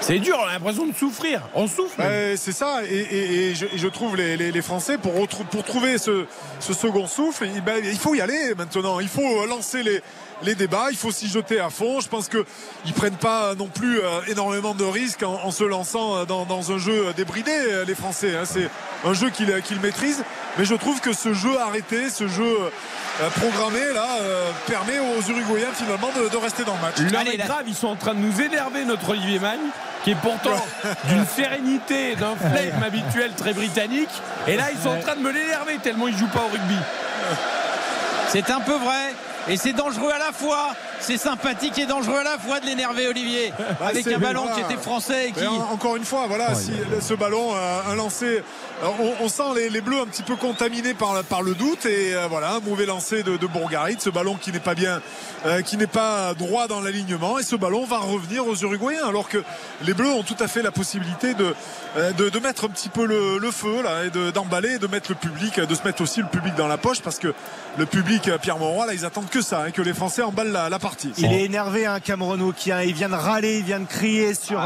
C'est 0.00 0.18
dur, 0.18 0.38
on 0.42 0.48
a 0.48 0.52
l'impression 0.52 0.86
de 0.86 0.94
souffrir. 0.94 1.42
On 1.54 1.66
souffre. 1.66 2.00
c'est 2.36 2.52
ça, 2.52 2.80
et, 2.90 3.54
je, 3.54 3.86
trouve 3.88 4.16
les, 4.16 4.62
Français, 4.62 4.96
pour, 4.96 5.12
pour 5.28 5.62
trouver 5.62 5.98
ce, 5.98 6.24
second 6.60 7.06
souffle, 7.06 7.46
ben, 7.64 7.84
il 7.84 7.98
faut 7.98 8.14
y 8.14 8.22
aller 8.22 8.54
maintenant. 8.56 8.98
Il 8.98 9.08
faut 9.08 9.44
lancer 9.44 9.82
les, 9.82 10.00
les 10.42 10.54
débats. 10.54 10.88
Il 10.90 10.96
faut 10.96 11.10
s'y 11.10 11.28
jeter 11.28 11.60
à 11.60 11.70
fond. 11.70 12.00
Je 12.00 12.08
pense 12.08 12.28
qu'ils 12.28 12.44
ne 12.86 12.92
prennent 12.92 13.16
pas 13.16 13.54
non 13.54 13.66
plus 13.66 14.00
euh, 14.00 14.20
énormément 14.28 14.74
de 14.74 14.84
risques 14.84 15.22
en, 15.22 15.50
se 15.50 15.64
lançant 15.64 16.18
euh, 16.18 16.24
dans, 16.24 16.72
un 16.72 16.78
jeu 16.78 17.12
débridé, 17.16 17.50
euh, 17.50 17.84
les 17.84 17.94
Français. 17.94 18.36
Hein. 18.36 18.44
C'est 18.44 18.68
un 19.04 19.12
jeu 19.12 19.30
qu'ils 19.30 19.80
maîtrisent. 19.80 20.24
Mais 20.58 20.64
je 20.64 20.74
trouve 20.74 21.00
que 21.00 21.12
ce 21.12 21.32
jeu 21.32 21.58
arrêté, 21.60 22.10
ce 22.10 22.26
jeu 22.26 22.56
programmé 23.36 23.80
là 23.94 24.08
permet 24.66 24.98
aux 24.98 25.22
Uruguayens 25.30 25.72
finalement 25.72 26.10
de, 26.10 26.36
rester 26.36 26.64
dans 26.64 26.74
le 26.74 26.80
match. 26.80 26.98
L'heure 26.98 27.32
est 27.32 27.36
grave, 27.36 27.64
ils 27.68 27.74
sont 27.74 27.86
en 27.86 27.96
train 27.96 28.14
de 28.14 28.18
nous 28.18 28.40
énerver 28.40 28.84
notre 28.84 29.10
Olivier 29.10 29.38
Magne 29.38 29.60
qui 30.02 30.10
est 30.10 30.16
pourtant 30.16 30.56
d'une 31.08 31.24
sérénité, 31.26 32.16
d'un 32.16 32.34
flegme 32.34 32.82
habituel 32.82 33.32
très 33.36 33.52
britannique. 33.52 34.10
Et 34.48 34.56
là, 34.56 34.70
ils 34.72 34.78
sont 34.78 34.88
en 34.88 35.00
train 35.00 35.14
de 35.14 35.20
me 35.20 35.30
l'énerver 35.30 35.78
tellement 35.78 36.08
ils 36.08 36.16
jouent 36.16 36.26
pas 36.26 36.40
au 36.40 36.52
rugby. 36.52 36.76
C'est 38.28 38.50
un 38.50 38.60
peu 38.60 38.74
vrai. 38.74 39.14
Et 39.48 39.56
c'est 39.56 39.72
dangereux 39.72 40.10
à 40.12 40.18
la 40.18 40.32
fois. 40.32 40.74
C'est 41.00 41.16
sympathique 41.16 41.78
et 41.78 41.86
dangereux 41.86 42.18
à 42.18 42.24
la 42.24 42.38
fois 42.38 42.60
de 42.60 42.66
l'énerver, 42.66 43.08
Olivier. 43.08 43.52
Bah, 43.58 43.86
avec 43.88 44.06
un 44.06 44.18
ballon 44.18 44.46
qui 44.54 44.60
était 44.60 44.80
français. 44.80 45.28
Et 45.28 45.32
qui... 45.32 45.46
encore 45.46 45.96
une 45.96 46.04
fois, 46.04 46.26
voilà, 46.26 46.54
si 46.54 46.72
ce 47.00 47.14
ballon, 47.14 47.54
a 47.54 47.90
un 47.90 47.94
lancé 47.94 48.42
on, 49.20 49.28
sent 49.28 49.68
les, 49.70 49.80
Bleus 49.80 50.00
un 50.00 50.06
petit 50.06 50.22
peu 50.22 50.36
contaminés 50.36 50.94
par, 50.94 51.22
par 51.24 51.42
le 51.42 51.54
doute 51.54 51.86
et 51.86 52.14
euh, 52.14 52.26
voilà 52.28 52.54
un 52.54 52.60
mauvais 52.60 52.86
lancer 52.86 53.22
de, 53.22 53.36
de 53.36 53.46
Bourgarit, 53.46 53.96
ce 53.98 54.10
ballon 54.10 54.36
qui 54.36 54.52
n'est 54.52 54.60
pas 54.60 54.74
bien, 54.74 55.00
euh, 55.46 55.62
qui 55.62 55.76
n'est 55.76 55.86
pas 55.86 56.34
droit 56.34 56.66
dans 56.66 56.80
l'alignement 56.80 57.38
et 57.38 57.42
ce 57.42 57.56
ballon 57.56 57.84
va 57.84 57.98
revenir 57.98 58.46
aux 58.46 58.54
Uruguayens 58.54 59.06
alors 59.06 59.28
que 59.28 59.42
les 59.82 59.94
Bleus 59.94 60.10
ont 60.10 60.22
tout 60.22 60.36
à 60.38 60.48
fait 60.48 60.62
la 60.62 60.70
possibilité 60.70 61.34
de, 61.34 61.54
euh, 61.96 62.12
de, 62.12 62.40
mettre 62.40 62.64
un 62.64 62.68
petit 62.68 62.88
peu 62.88 63.06
le, 63.06 63.50
feu 63.50 63.82
là 63.82 64.04
et 64.04 64.32
d'emballer, 64.32 64.78
de, 64.78 64.86
mettre 64.86 65.10
le 65.10 65.16
public, 65.16 65.60
de 65.60 65.74
se 65.74 65.82
mettre 65.84 66.02
aussi 66.02 66.20
le 66.20 66.28
public 66.28 66.54
dans 66.54 66.68
la 66.68 66.78
poche 66.78 67.00
parce 67.00 67.18
que 67.18 67.34
le 67.78 67.86
public 67.86 68.30
Pierre 68.40 68.58
Monroy 68.58 68.86
là 68.86 68.94
ils 68.94 69.04
attendent 69.04 69.29
que 69.30 69.40
ça, 69.40 69.62
hein, 69.62 69.70
que 69.70 69.82
les 69.82 69.94
Français 69.94 70.22
emballent 70.22 70.52
la, 70.52 70.78
partie. 70.78 71.12
Il 71.18 71.32
est 71.32 71.44
énervé 71.44 71.86
un 71.86 71.94
hein, 71.94 72.00
Cameroun 72.00 72.52
qui 72.52 72.70
il 72.70 72.94
vient 72.94 73.08
de 73.08 73.14
râler, 73.14 73.58
il 73.58 73.64
vient 73.64 73.80
de 73.80 73.86
crier 73.86 74.34
sur 74.34 74.60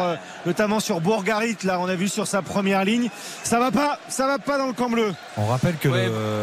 notamment 0.47 0.81
sur 0.81 1.01
Bourgarit 1.01 1.57
là 1.65 1.79
on 1.81 1.89
a 1.89 1.95
vu 1.95 2.09
sur 2.09 2.27
sa 2.27 2.43
première 2.43 2.85
ligne, 2.85 3.09
ça 3.43 3.59
va 3.59 3.71
pas 3.71 3.99
ça 4.09 4.27
va 4.27 4.39
pas 4.39 4.59
dans 4.59 4.67
le 4.67 4.73
camp 4.73 4.91
bleu. 4.91 5.15
On 5.37 5.47
rappelle 5.47 5.77
que 5.77 5.89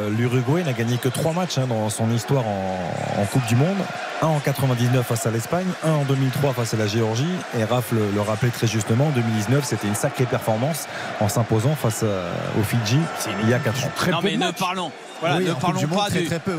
l'Uruguay 0.10 0.64
n'a 0.64 0.73
gagné 0.73 0.98
que 0.98 1.10
trois 1.10 1.34
matchs 1.34 1.57
hein, 1.57 1.68
dans 1.68 1.89
son 1.89 2.11
histoire 2.11 2.45
en, 2.48 3.26
Coupe 3.31 3.45
du 3.45 3.56
Monde. 3.56 3.77
Un 4.22 4.27
en 4.27 4.39
99 4.39 5.06
face 5.06 5.26
à 5.26 5.31
l'Espagne, 5.31 5.68
un 5.84 5.91
en 5.91 6.03
2003 6.03 6.53
face 6.53 6.73
à 6.73 6.77
la 6.77 6.85
Géorgie. 6.85 7.26
Et 7.57 7.64
Raph 7.64 7.91
le, 7.91 8.22
rappelait 8.22 8.49
très 8.49 8.68
justement, 8.68 9.07
en 9.07 9.11
2019, 9.11 9.64
c'était 9.64 9.88
une 9.88 9.95
sacrée 9.95 10.26
performance 10.26 10.88
en 11.22 11.30
s'imposant 11.30 11.76
face 11.76 12.03
aux 12.03 12.64
Fidji 12.64 12.99
il 13.43 13.49
y 13.49 13.53
a 13.53 13.60
quatre 13.60 13.85
ans. 13.85 13.91
Très 13.95 14.11
non, 14.11 14.19
mais 14.23 14.38
ne 14.38 14.52
parlons, 14.52 14.91
voilà, 15.19 15.39
ne 15.39 15.53
parlons 15.53 15.88
pas 15.88 16.10
très, 16.10 16.39
peu, 16.39 16.57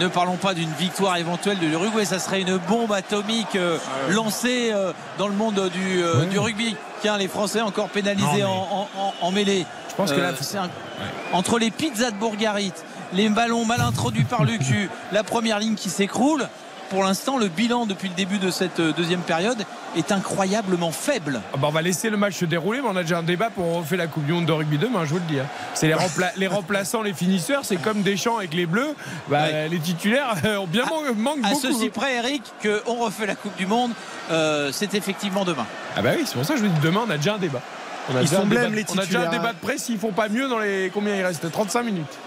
ne 0.00 0.08
parlons 0.08 0.36
pas 0.36 0.54
d'une 0.54 0.72
victoire 0.72 1.16
éventuelle 1.16 1.58
de 1.58 1.66
l'Uruguay. 1.66 2.04
Ça 2.04 2.18
serait 2.18 2.40
une 2.40 2.56
bombe 2.56 2.92
atomique 2.92 3.56
euh, 3.56 3.78
ah 3.86 4.12
lancée 4.12 4.70
euh, 4.72 4.92
dans 5.18 5.28
le 5.28 5.34
monde 5.34 5.70
du, 5.70 6.02
euh, 6.02 6.24
du 6.26 6.38
rugby. 6.38 6.76
Tiens, 7.00 7.18
les 7.18 7.28
Français 7.28 7.60
encore 7.60 7.88
pénalisés 7.88 8.44
en, 8.44 9.30
mêlée. 9.32 9.66
Je 9.90 9.94
pense 9.94 10.12
que 10.12 10.20
là, 10.20 10.32
entre 11.32 11.58
les 11.58 11.70
pizzas 11.70 12.10
de 12.10 12.16
Bourgarit, 12.16 12.72
les 13.12 13.28
ballons 13.28 13.64
mal 13.64 13.80
introduits 13.80 14.24
par 14.24 14.44
le 14.44 14.56
cul, 14.56 14.88
la 15.12 15.24
première 15.24 15.58
ligne 15.58 15.74
qui 15.74 15.90
s'écroule 15.90 16.48
pour 16.92 17.04
l'instant, 17.04 17.38
le 17.38 17.48
bilan 17.48 17.86
depuis 17.86 18.10
le 18.10 18.14
début 18.14 18.38
de 18.38 18.50
cette 18.50 18.78
euh, 18.78 18.92
deuxième 18.92 19.22
période 19.22 19.64
est 19.96 20.12
incroyablement 20.12 20.92
faible. 20.92 21.40
Ah 21.54 21.56
bah, 21.56 21.68
on 21.68 21.72
va 21.72 21.80
laisser 21.80 22.10
le 22.10 22.18
match 22.18 22.34
se 22.34 22.44
dérouler, 22.44 22.82
mais 22.82 22.88
on 22.90 22.96
a 22.96 23.02
déjà 23.02 23.18
un 23.18 23.22
débat 23.22 23.48
pour 23.48 23.76
refaire 23.76 23.96
la 23.96 24.08
Coupe 24.08 24.26
du 24.26 24.32
Monde 24.32 24.44
de 24.44 24.52
rugby 24.52 24.76
demain, 24.76 25.06
je 25.06 25.10
vous 25.10 25.18
le 25.18 25.24
dis. 25.26 25.40
Hein. 25.40 25.46
C'est 25.72 25.86
les, 25.86 25.94
les, 26.36 26.46
remplaçants, 26.46 27.00
les 27.00 27.14
finisseurs, 27.14 27.64
c'est 27.64 27.76
comme 27.76 28.02
Deschamps 28.02 28.36
avec 28.36 28.52
les 28.52 28.66
Bleus. 28.66 28.94
Bah, 29.28 29.68
les 29.70 29.78
titulaires 29.78 30.34
ont 30.60 30.66
bien 30.66 30.84
à, 30.84 31.12
manquent 31.14 31.38
à 31.44 31.50
beaucoup. 31.52 31.66
À 31.66 31.72
ceci 31.72 31.88
près, 31.88 32.16
Eric, 32.16 32.42
qu'on 32.62 32.96
refait 32.96 33.24
la 33.24 33.36
Coupe 33.36 33.56
du 33.56 33.66
Monde, 33.66 33.92
euh, 34.30 34.70
c'est 34.70 34.92
effectivement 34.92 35.46
demain. 35.46 35.66
Ah 35.96 36.02
bah 36.02 36.10
oui, 36.14 36.24
c'est 36.26 36.34
pour 36.34 36.44
ça 36.44 36.54
que 36.54 36.60
je 36.60 36.66
vous 36.66 36.72
dis 36.72 36.80
demain, 36.80 37.04
on 37.06 37.10
a 37.10 37.16
déjà 37.16 37.36
un 37.36 37.38
débat. 37.38 37.62
On 38.12 38.16
a, 38.16 38.20
Ils 38.20 38.28
sont 38.28 38.44
blêmes, 38.44 38.74
les 38.74 38.84
titulaires. 38.84 38.98
on 38.98 39.02
a 39.02 39.06
déjà 39.06 39.28
un 39.30 39.32
débat 39.32 39.52
de 39.54 39.58
presse 39.58 39.84
s'ils 39.84 39.98
font 39.98 40.12
pas 40.12 40.28
mieux 40.28 40.46
dans 40.46 40.58
les. 40.58 40.90
Combien 40.92 41.16
il 41.16 41.24
reste? 41.24 41.50
35 41.50 41.84
minutes. 41.84 42.18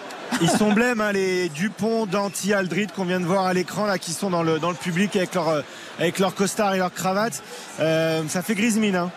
Ils 0.41 0.49
sont 0.49 0.73
blêmes, 0.73 0.99
hein, 1.01 1.11
les 1.11 1.49
Dupont, 1.49 2.05
Danti, 2.05 2.53
Aldrit 2.53 2.87
qu'on 2.87 3.05
vient 3.05 3.19
de 3.19 3.25
voir 3.25 3.45
à 3.45 3.53
l'écran, 3.53 3.85
là, 3.85 3.97
qui 3.97 4.11
sont 4.11 4.29
dans 4.29 4.43
le, 4.43 4.59
dans 4.59 4.69
le 4.69 4.75
public 4.75 5.15
avec 5.15 5.33
leur, 5.33 5.47
euh, 5.47 5.61
avec 5.97 6.19
leur 6.19 6.35
costard 6.35 6.73
et 6.75 6.77
leur 6.77 6.93
cravate. 6.93 7.41
Euh, 7.79 8.23
ça 8.27 8.41
fait 8.41 8.55
grise 8.55 8.77
mine. 8.77 8.95
Hein. 8.95 9.11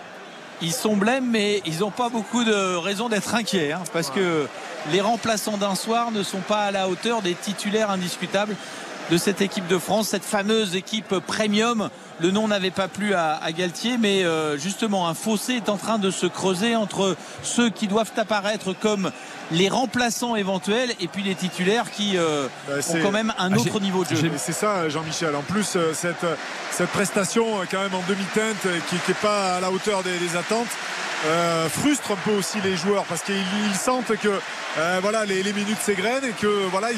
Ils 0.63 0.73
sont 0.73 0.97
blêmes, 0.97 1.29
mais 1.31 1.61
ils 1.67 1.81
n'ont 1.81 1.91
pas 1.91 2.09
beaucoup 2.09 2.45
de 2.45 2.77
raisons 2.77 3.09
d'être 3.09 3.35
inquiets, 3.35 3.73
hein, 3.73 3.83
parce 3.93 4.11
que 4.11 4.47
les 4.93 5.01
remplaçants 5.01 5.57
d'un 5.57 5.75
soir 5.75 6.11
ne 6.13 6.23
sont 6.23 6.41
pas 6.41 6.67
à 6.67 6.71
la 6.71 6.89
hauteur 6.89 7.23
des 7.23 7.35
titulaires 7.35 7.91
indiscutables. 7.91 8.55
de 9.11 9.17
cette 9.17 9.41
équipe 9.41 9.67
de 9.69 9.79
France, 9.79 10.09
cette 10.09 10.25
fameuse 10.25 10.77
équipe 10.77 11.19
premium. 11.27 11.89
Le 12.21 12.31
nom 12.31 12.47
n'avait 12.47 12.71
pas 12.71 12.89
plu 12.89 13.15
à, 13.15 13.41
Galtier, 13.57 13.97
mais 13.97 14.23
euh, 14.23 14.59
justement 14.59 15.09
un 15.09 15.15
fossé 15.15 15.55
est 15.55 15.71
en 15.71 15.79
train 15.79 15.99
de 15.99 16.11
se 16.11 16.27
creuser 16.27 16.77
entre 16.77 17.17
ceux 17.43 17.71
qui 17.71 17.87
doivent 17.87 18.13
apparaître 18.19 18.75
comme 18.75 19.11
les 19.51 19.69
remplaçants 19.69 20.37
éventuels 20.37 20.91
et 21.01 21.09
puis 21.09 21.23
les 21.23 21.35
titulaires 21.35 21.91
qui 21.91 22.17
euh, 22.17 22.47
bah, 22.67 22.75
ont 22.89 23.03
quand 23.03 23.11
même 23.11 23.33
un 23.39 23.53
ah, 23.53 23.57
autre 23.57 23.81
niveau 23.81 24.05
de 24.05 24.15
jeu. 24.15 24.31
C'est 24.37 24.53
ça, 24.53 24.89
Jean-Michel. 24.89 25.35
En 25.35 25.43
plus, 25.43 25.77
euh, 25.77 25.93
cette, 25.95 26.27
cette 26.71 26.91
prestation 26.91 27.47
quand 27.71 27.81
même 27.81 27.95
en 27.95 28.03
demi-teinte 28.09 28.67
qui 28.89 28.97
n'est 28.97 29.15
pas 29.15 29.57
à 29.57 29.61
la 29.61 29.71
hauteur 29.71 30.03
des 30.03 30.37
attentes. 30.37 30.69
Euh, 31.27 31.69
frustre 31.69 32.13
un 32.13 32.17
peu 32.17 32.31
aussi 32.31 32.59
les 32.63 32.77
joueurs 32.77 33.03
parce 33.05 33.23
qu'ils 33.23 33.75
sentent 33.75 34.17
que 34.19 34.29
euh, 34.79 34.99
voilà 35.03 35.25
les, 35.25 35.53
minutes 35.53 35.81
s'égrènent 35.81 36.25
et 36.25 36.31
que 36.31 36.47
voilà 36.71 36.89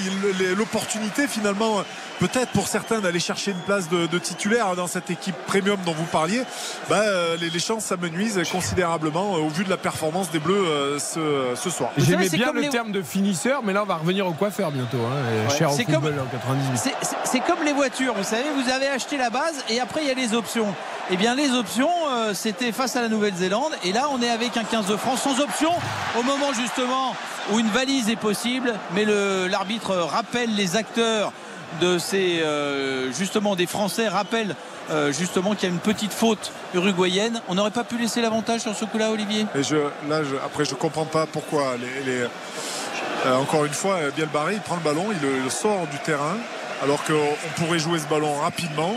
l'opportunité 0.59 1.27
finalement 1.27 1.83
peut-être 2.19 2.51
pour 2.51 2.69
certains 2.69 3.01
d'aller 3.01 3.19
chercher 3.19 3.53
une 3.53 3.61
place 3.61 3.89
de, 3.89 4.19
titulaire 4.19 4.77
dans 4.77 4.89
cette 4.89 5.09
équipe 5.09 5.37
premium 5.47 5.79
dont 5.87 5.95
vous 5.95 6.05
parliez 6.05 6.43
bah, 6.91 7.01
euh, 7.01 7.39
les, 7.41 7.59
chances 7.59 7.87
s'amenuisent 7.87 8.43
considérablement 8.53 9.33
au 9.37 9.49
vu 9.49 9.65
de 9.65 9.71
la 9.71 9.79
performance 9.79 10.31
des 10.31 10.39
Bleus 10.39 10.99
ce, 10.99 11.71
soir. 11.71 11.91
J'aimais 11.97 12.29
bien 12.29 12.53
le 12.53 12.69
terme 12.69 12.93
de 12.93 13.01
finisseur 13.01 13.63
mais 13.65 13.73
là 13.73 13.85
on 13.85 13.87
va 13.87 13.97
revenir 13.97 14.27
au 14.27 14.33
coiffeur 14.33 14.71
bientôt 14.71 14.99
hein, 14.99 15.49
cher 15.57 15.73
au 15.73 15.77
football 15.77 16.15
en 16.21 16.27
98 16.27 16.95
c'est 17.25 17.41
comme 17.41 17.65
les 17.65 17.73
voitures 17.73 18.13
vous 18.15 18.25
savez 18.25 18.51
vous 18.55 18.71
avez 18.71 18.89
acheté 18.89 19.17
la 19.17 19.31
base 19.31 19.65
et 19.71 19.81
après 19.81 20.03
il 20.03 20.09
y 20.09 20.11
a 20.11 20.15
les 20.15 20.35
options 20.35 20.75
eh 21.11 21.17
bien 21.17 21.35
les 21.35 21.51
options 21.51 21.91
c'était 22.35 22.73
face 22.73 22.95
à 22.97 23.03
la 23.03 23.09
Nouvelle-Zélande 23.09 23.73
et 23.83 23.93
là 23.93 24.09
on 24.13 24.23
est 24.23 24.31
avec 24.31 24.57
un 24.57 24.65
15 24.65 24.87
de 24.87 24.97
France 24.97 25.23
sans 25.23 25.41
option 25.41 25.73
au 26.19 26.23
moment 26.23 26.53
justement 26.53 27.17
où 27.53 27.59
une 27.59 27.69
valise 27.69 28.09
est 28.09 28.17
possible. 28.17 28.75
Mais 28.95 29.05
l'arbitre 29.05 29.95
rappelle 29.95 30.55
les 30.55 30.77
acteurs 30.77 31.33
de 31.81 31.99
ces 31.99 32.41
euh, 32.43 33.13
justement 33.13 33.55
des 33.55 33.67
Français 33.67 34.09
rappelle 34.09 34.57
euh, 34.91 35.13
justement 35.13 35.55
qu'il 35.55 35.69
y 35.69 35.73
a 35.73 35.75
une 35.75 35.81
petite 35.81 36.13
faute 36.13 36.53
uruguayenne. 36.75 37.41
On 37.49 37.55
n'aurait 37.55 37.71
pas 37.71 37.85
pu 37.85 37.97
laisser 37.97 38.21
l'avantage 38.21 38.63
sur 38.63 38.75
ce 38.75 38.85
coup-là, 38.85 39.11
Olivier? 39.11 39.47
Et 39.55 39.63
je, 39.63 39.77
là, 40.09 40.23
après, 40.45 40.65
je 40.65 40.75
comprends 40.75 41.05
pas 41.05 41.27
pourquoi. 41.27 41.75
Euh, 42.07 43.37
encore 43.37 43.67
une 43.67 43.73
fois, 43.73 43.99
Bielbarré, 44.17 44.55
il 44.55 44.61
prend 44.61 44.77
le 44.77 44.83
ballon, 44.83 45.07
il 45.13 45.45
le 45.45 45.51
sort 45.51 45.87
du 45.87 45.99
terrain, 45.99 46.37
alors 46.83 47.05
qu'on 47.05 47.63
pourrait 47.63 47.79
jouer 47.79 47.99
ce 47.99 48.07
ballon 48.07 48.35
rapidement. 48.41 48.97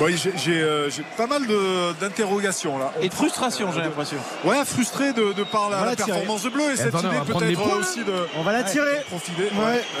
Euh, 0.00 0.90
j'ai 0.90 1.04
pas 1.16 1.26
mal 1.26 1.42
d'interrogations 2.00 2.78
là. 2.78 2.92
et 3.00 3.08
de 3.08 3.14
frustration, 3.14 3.72
j'ai 3.72 3.80
l'impression. 3.80 4.16
Ouais, 4.44 4.64
frustré 4.64 5.12
de, 5.12 5.32
par 5.44 5.70
la, 5.70 5.94
performance 5.94 6.42
de 6.42 6.48
Bleu 6.48 6.72
et, 6.72 6.76
cette 6.76 6.94
idée 6.94 7.08
peut-être 7.26 7.78
aussi 7.78 8.04
de. 8.04 8.12
On 8.36 8.42
va 8.42 8.52
la 8.52 8.64
tirer. 8.64 9.02
profiter. 9.08 9.50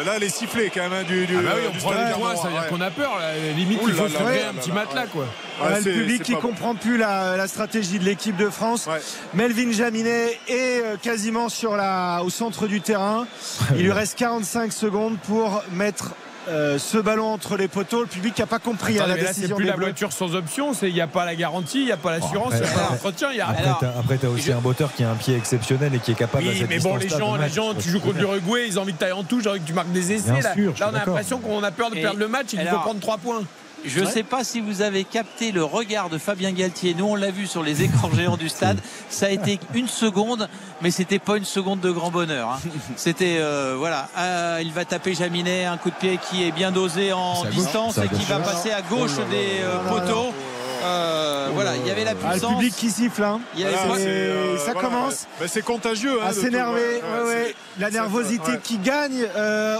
Là, 0.04 0.12
elle 0.16 0.22
est 0.22 0.28
sifflée 0.28 0.70
quand 0.74 0.82
même 0.82 0.92
hein, 0.92 1.04
du. 1.04 1.26
du, 1.26 1.36
ah 1.38 1.42
bah 1.42 1.50
oui, 1.56 1.62
on 1.74 1.78
prend 1.78 1.92
les 1.92 2.12
points, 2.12 2.36
ça 2.36 2.48
veut 2.48 2.54
dire 2.54 2.68
qu'on 2.68 2.80
a 2.80 2.90
peur. 2.90 3.18
Limite, 3.56 3.80
il 3.86 3.94
faut 3.94 4.08
se 4.08 4.14
trouver 4.14 4.42
un 4.42 4.54
petit 4.54 4.72
matelas 4.72 5.06
quoi. 5.06 5.26
le 5.62 5.82
public 5.82 6.22
qui 6.22 6.34
comprend 6.34 6.74
plus 6.74 6.96
la, 6.96 7.46
stratégie 7.46 7.98
de 7.98 8.04
l'équipe 8.04 8.36
de 8.36 8.50
France. 8.50 8.88
Melvin 9.34 9.70
Jaminet 9.70 10.38
est 10.48 10.82
euh, 10.82 10.96
quasiment 11.00 11.48
sur 11.48 11.76
la, 11.76 12.22
au 12.24 12.30
centre 12.30 12.66
du 12.66 12.80
terrain. 12.80 13.26
Il 13.76 13.84
lui 13.84 13.92
reste 13.92 14.16
45 14.18 14.72
secondes 14.72 15.18
pour 15.26 15.62
mettre 15.72 16.14
euh, 16.48 16.78
ce 16.78 16.98
ballon 16.98 17.32
entre 17.32 17.56
les 17.56 17.68
poteaux. 17.68 18.02
Le 18.02 18.06
public 18.06 18.38
n'a 18.38 18.46
pas 18.46 18.58
compris 18.58 18.98
à 18.98 19.04
hein, 19.04 19.06
la 19.08 19.16
décision. 19.16 19.56
Plus 19.56 19.64
la 19.64 19.76
voiture 19.76 20.12
sans 20.12 20.34
option. 20.34 20.72
Il 20.82 20.92
n'y 20.92 21.00
a 21.00 21.06
pas 21.06 21.24
la 21.24 21.34
garantie, 21.34 21.80
il 21.80 21.86
n'y 21.86 21.92
a 21.92 21.96
pas 21.96 22.12
l'assurance, 22.12 22.52
il 22.54 22.60
n'y 22.60 22.66
a 22.66 22.70
pas 22.70 22.88
l'entretien. 22.90 23.28
Après, 23.98 24.18
tu 24.18 24.26
as, 24.26 24.30
aussi 24.30 24.52
un 24.52 24.60
botteur 24.60 24.92
qui 24.94 25.04
a 25.04 25.10
un 25.10 25.14
pied 25.14 25.36
exceptionnel 25.36 25.94
et 25.94 25.98
qui 25.98 26.12
est 26.12 26.16
capable. 26.16 26.44
Oui, 26.46 26.64
mais 26.68 26.78
bon, 26.78 26.96
les 26.96 27.08
gens, 27.08 27.36
les 27.36 27.48
gens, 27.48 27.74
tu 27.74 27.90
joues 27.90 28.00
contre 28.00 28.18
l'Uruguay, 28.18 28.66
ils 28.66 28.78
ont 28.78 28.82
envie 28.82 28.92
de 28.92 28.98
tailler 28.98 29.12
en 29.12 29.24
touche, 29.24 29.44
que 29.44 29.58
tu 29.58 29.72
marques 29.72 29.92
des 29.92 30.12
essais. 30.12 30.40
là, 30.40 30.54
on 30.80 30.94
a 30.94 30.98
l'impression 30.98 31.38
qu'on 31.38 31.62
a 31.62 31.70
peur 31.70 31.90
de 31.90 31.96
perdre 31.96 32.18
le 32.18 32.28
match 32.28 32.54
et 32.54 32.58
qu'il 32.58 32.68
faut 32.68 32.78
prendre 32.78 33.00
3 33.00 33.18
points. 33.18 33.42
Je 33.84 34.00
ne 34.00 34.06
sais 34.06 34.22
pas 34.22 34.44
si 34.44 34.60
vous 34.60 34.82
avez 34.82 35.04
capté 35.04 35.52
le 35.52 35.62
regard 35.62 36.08
de 36.08 36.18
Fabien 36.18 36.52
Galtier. 36.52 36.94
Nous, 36.94 37.04
on 37.04 37.14
l'a 37.14 37.30
vu 37.30 37.46
sur 37.46 37.62
les 37.62 37.82
écrans 37.82 38.10
géants 38.10 38.36
du 38.36 38.48
stade. 38.48 38.78
Ça 39.10 39.26
a 39.26 39.28
été 39.28 39.58
une 39.74 39.88
seconde, 39.88 40.48
mais 40.80 40.90
c'était 40.90 41.18
pas 41.18 41.36
une 41.36 41.44
seconde 41.44 41.80
de 41.80 41.90
grand 41.90 42.10
bonheur. 42.10 42.50
Hein. 42.50 42.60
C'était 42.96 43.36
euh, 43.38 43.74
voilà, 43.76 44.08
ah, 44.16 44.62
il 44.62 44.72
va 44.72 44.84
taper 44.84 45.14
Jaminet, 45.14 45.66
un 45.66 45.76
coup 45.76 45.90
de 45.90 45.96
pied 45.96 46.18
qui 46.30 46.44
est 46.44 46.52
bien 46.52 46.72
dosé 46.72 47.12
en 47.12 47.44
distance 47.44 47.98
et 47.98 48.08
qui 48.08 48.24
va 48.24 48.38
passer 48.38 48.70
à 48.70 48.82
gauche 48.82 49.12
oh 49.18 49.30
des 49.30 49.62
euh, 49.62 49.78
poteaux. 49.88 50.32
Euh, 50.84 51.48
voilà, 51.54 51.76
il 51.76 51.86
y 51.86 51.90
avait 51.90 52.04
la 52.04 52.14
puissance. 52.14 52.42
Ah, 52.42 52.48
le 52.50 52.56
public 52.56 52.74
qui 52.76 52.90
siffle, 52.90 53.22
hein. 53.22 53.40
ça 54.64 54.72
commence. 54.72 55.26
c'est 55.46 55.64
contagieux. 55.64 56.22
Hein, 56.22 56.28
à 56.28 56.32
s'énerver. 56.32 57.00
La 57.78 57.90
nervosité 57.90 58.52
qui 58.62 58.78
gagne 58.78 59.26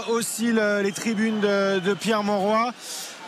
aussi 0.09 0.53
les 0.53 0.91
tribunes 0.91 1.39
de, 1.39 1.79
de 1.79 1.93
Pierre 1.95 2.23
Monroy. 2.23 2.71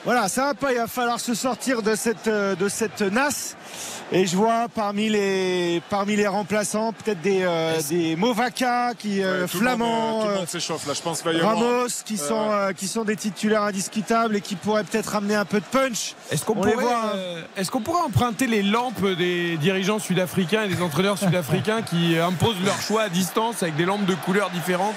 Voilà, 0.08 0.30
ça 0.30 0.46
va 0.46 0.54
pas, 0.54 0.72
il 0.72 0.78
va 0.78 0.88
falloir 0.88 1.20
se 1.20 1.34
sortir 1.34 1.82
de 1.82 1.94
cette, 1.94 2.30
euh, 2.30 2.56
de 2.56 2.70
cette 2.70 3.02
nasse. 3.02 3.58
Et 4.14 4.26
je 4.26 4.38
vois 4.38 4.68
parmi 4.74 5.10
les, 5.10 5.82
parmi 5.90 6.16
les 6.16 6.28
remplaçants 6.28 6.94
peut-être 6.94 7.20
des, 7.20 7.42
euh, 7.42 7.74
des 7.90 8.16
Movaca 8.16 8.94
qui 8.98 9.22
euh, 9.22 9.48
flamands, 9.48 10.24
là. 10.88 10.94
Je 10.94 11.02
pense 11.02 11.22
Ramos 11.24 11.88
qui 12.06 12.16
sont 12.16 12.50
qui 12.78 12.88
sont 12.88 13.04
des 13.04 13.18
titulaires 13.18 13.64
indiscutables 13.64 14.38
et 14.38 14.40
qui 14.40 14.56
pourraient 14.56 14.86
peut-être 14.86 15.14
amener 15.14 15.36
un 15.36 15.44
peu 15.44 15.60
de 15.60 15.66
punch. 15.66 16.16
Est-ce 16.32 16.46
qu'on 16.46 16.56
pourrait, 16.56 16.86
est-ce 17.58 17.70
qu'on 17.70 17.82
pourrait 17.82 18.04
emprunter 18.04 18.48
les 18.48 18.64
lampes 18.64 19.06
des 19.06 19.58
dirigeants 19.58 20.00
sud-africains 20.00 20.64
et 20.64 20.70
des 20.70 20.82
entraîneurs 20.82 21.18
sud-africains 21.18 21.82
qui 21.82 22.18
imposent 22.18 22.64
leur 22.64 22.80
choix 22.80 23.02
à 23.02 23.10
distance 23.10 23.62
avec 23.62 23.76
des 23.76 23.84
lampes 23.84 24.06
de 24.06 24.16
couleurs 24.16 24.52
différentes 24.52 24.96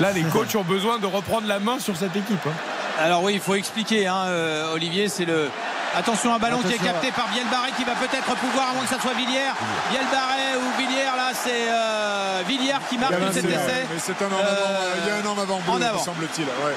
Là, 0.00 0.12
les 0.12 0.22
coachs 0.22 0.54
ont 0.54 0.62
besoin 0.62 0.98
de 0.98 1.06
reprendre 1.06 1.46
la 1.46 1.58
main 1.58 1.78
sur 1.78 1.96
cette 1.96 2.14
équipe. 2.14 2.46
Hein. 2.46 2.52
Alors 3.00 3.22
oui, 3.22 3.34
il 3.34 3.40
faut 3.40 3.54
expliquer, 3.54 4.06
hein, 4.06 4.24
euh, 4.26 4.74
Olivier, 4.74 5.08
c'est 5.08 5.24
le. 5.24 5.48
Attention, 5.96 6.34
un 6.34 6.38
ballon 6.38 6.58
qui 6.58 6.74
est 6.74 6.84
capté 6.84 7.10
par 7.12 7.28
Bielbarré 7.28 7.70
qui 7.76 7.84
va 7.84 7.94
peut-être 7.94 8.36
pouvoir, 8.36 8.70
avant 8.70 8.80
que 8.80 8.88
ça 8.88 9.00
soit 9.00 9.14
Villiers. 9.14 9.54
Bielbarré 9.90 10.56
ou 10.56 10.78
Villiers, 10.78 11.16
là 11.16 11.30
c'est 11.32 11.70
euh, 11.70 12.42
Villiers 12.46 12.84
qui 12.90 12.98
marque 12.98 13.14
cet 13.32 13.44
essai. 13.44 13.86
Mais 13.90 13.98
c'est 13.98 14.20
un 14.22 14.26
en 14.26 14.38
avant, 14.38 14.44
euh, 14.44 14.94
il 15.02 15.08
y 15.08 15.10
a 15.10 15.16
un 15.16 15.26
en 15.26 15.38
avant, 15.40 15.60
bleu, 15.60 15.86
avant. 15.86 15.98
semble-t-il. 15.98 16.44
Ouais. 16.44 16.74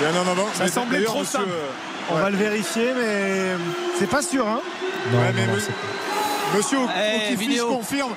Il 0.00 0.04
y 0.04 0.06
a 0.06 0.10
un 0.10 0.22
en 0.22 0.30
avant. 0.30 0.46
Ça 0.54 0.68
semblait 0.68 1.02
trop 1.02 1.24
simple. 1.24 1.48
On 2.10 2.14
va 2.14 2.30
le 2.30 2.36
vérifier, 2.36 2.92
mais 2.96 3.56
c'est 3.98 4.08
pas 4.08 4.22
sûr. 4.22 4.46
Hein 4.46 4.60
non, 5.10 5.18
ouais, 5.18 5.32
mais 5.34 5.46
monsieur 5.46 5.72
hey, 6.94 7.58
confirme 7.58 8.12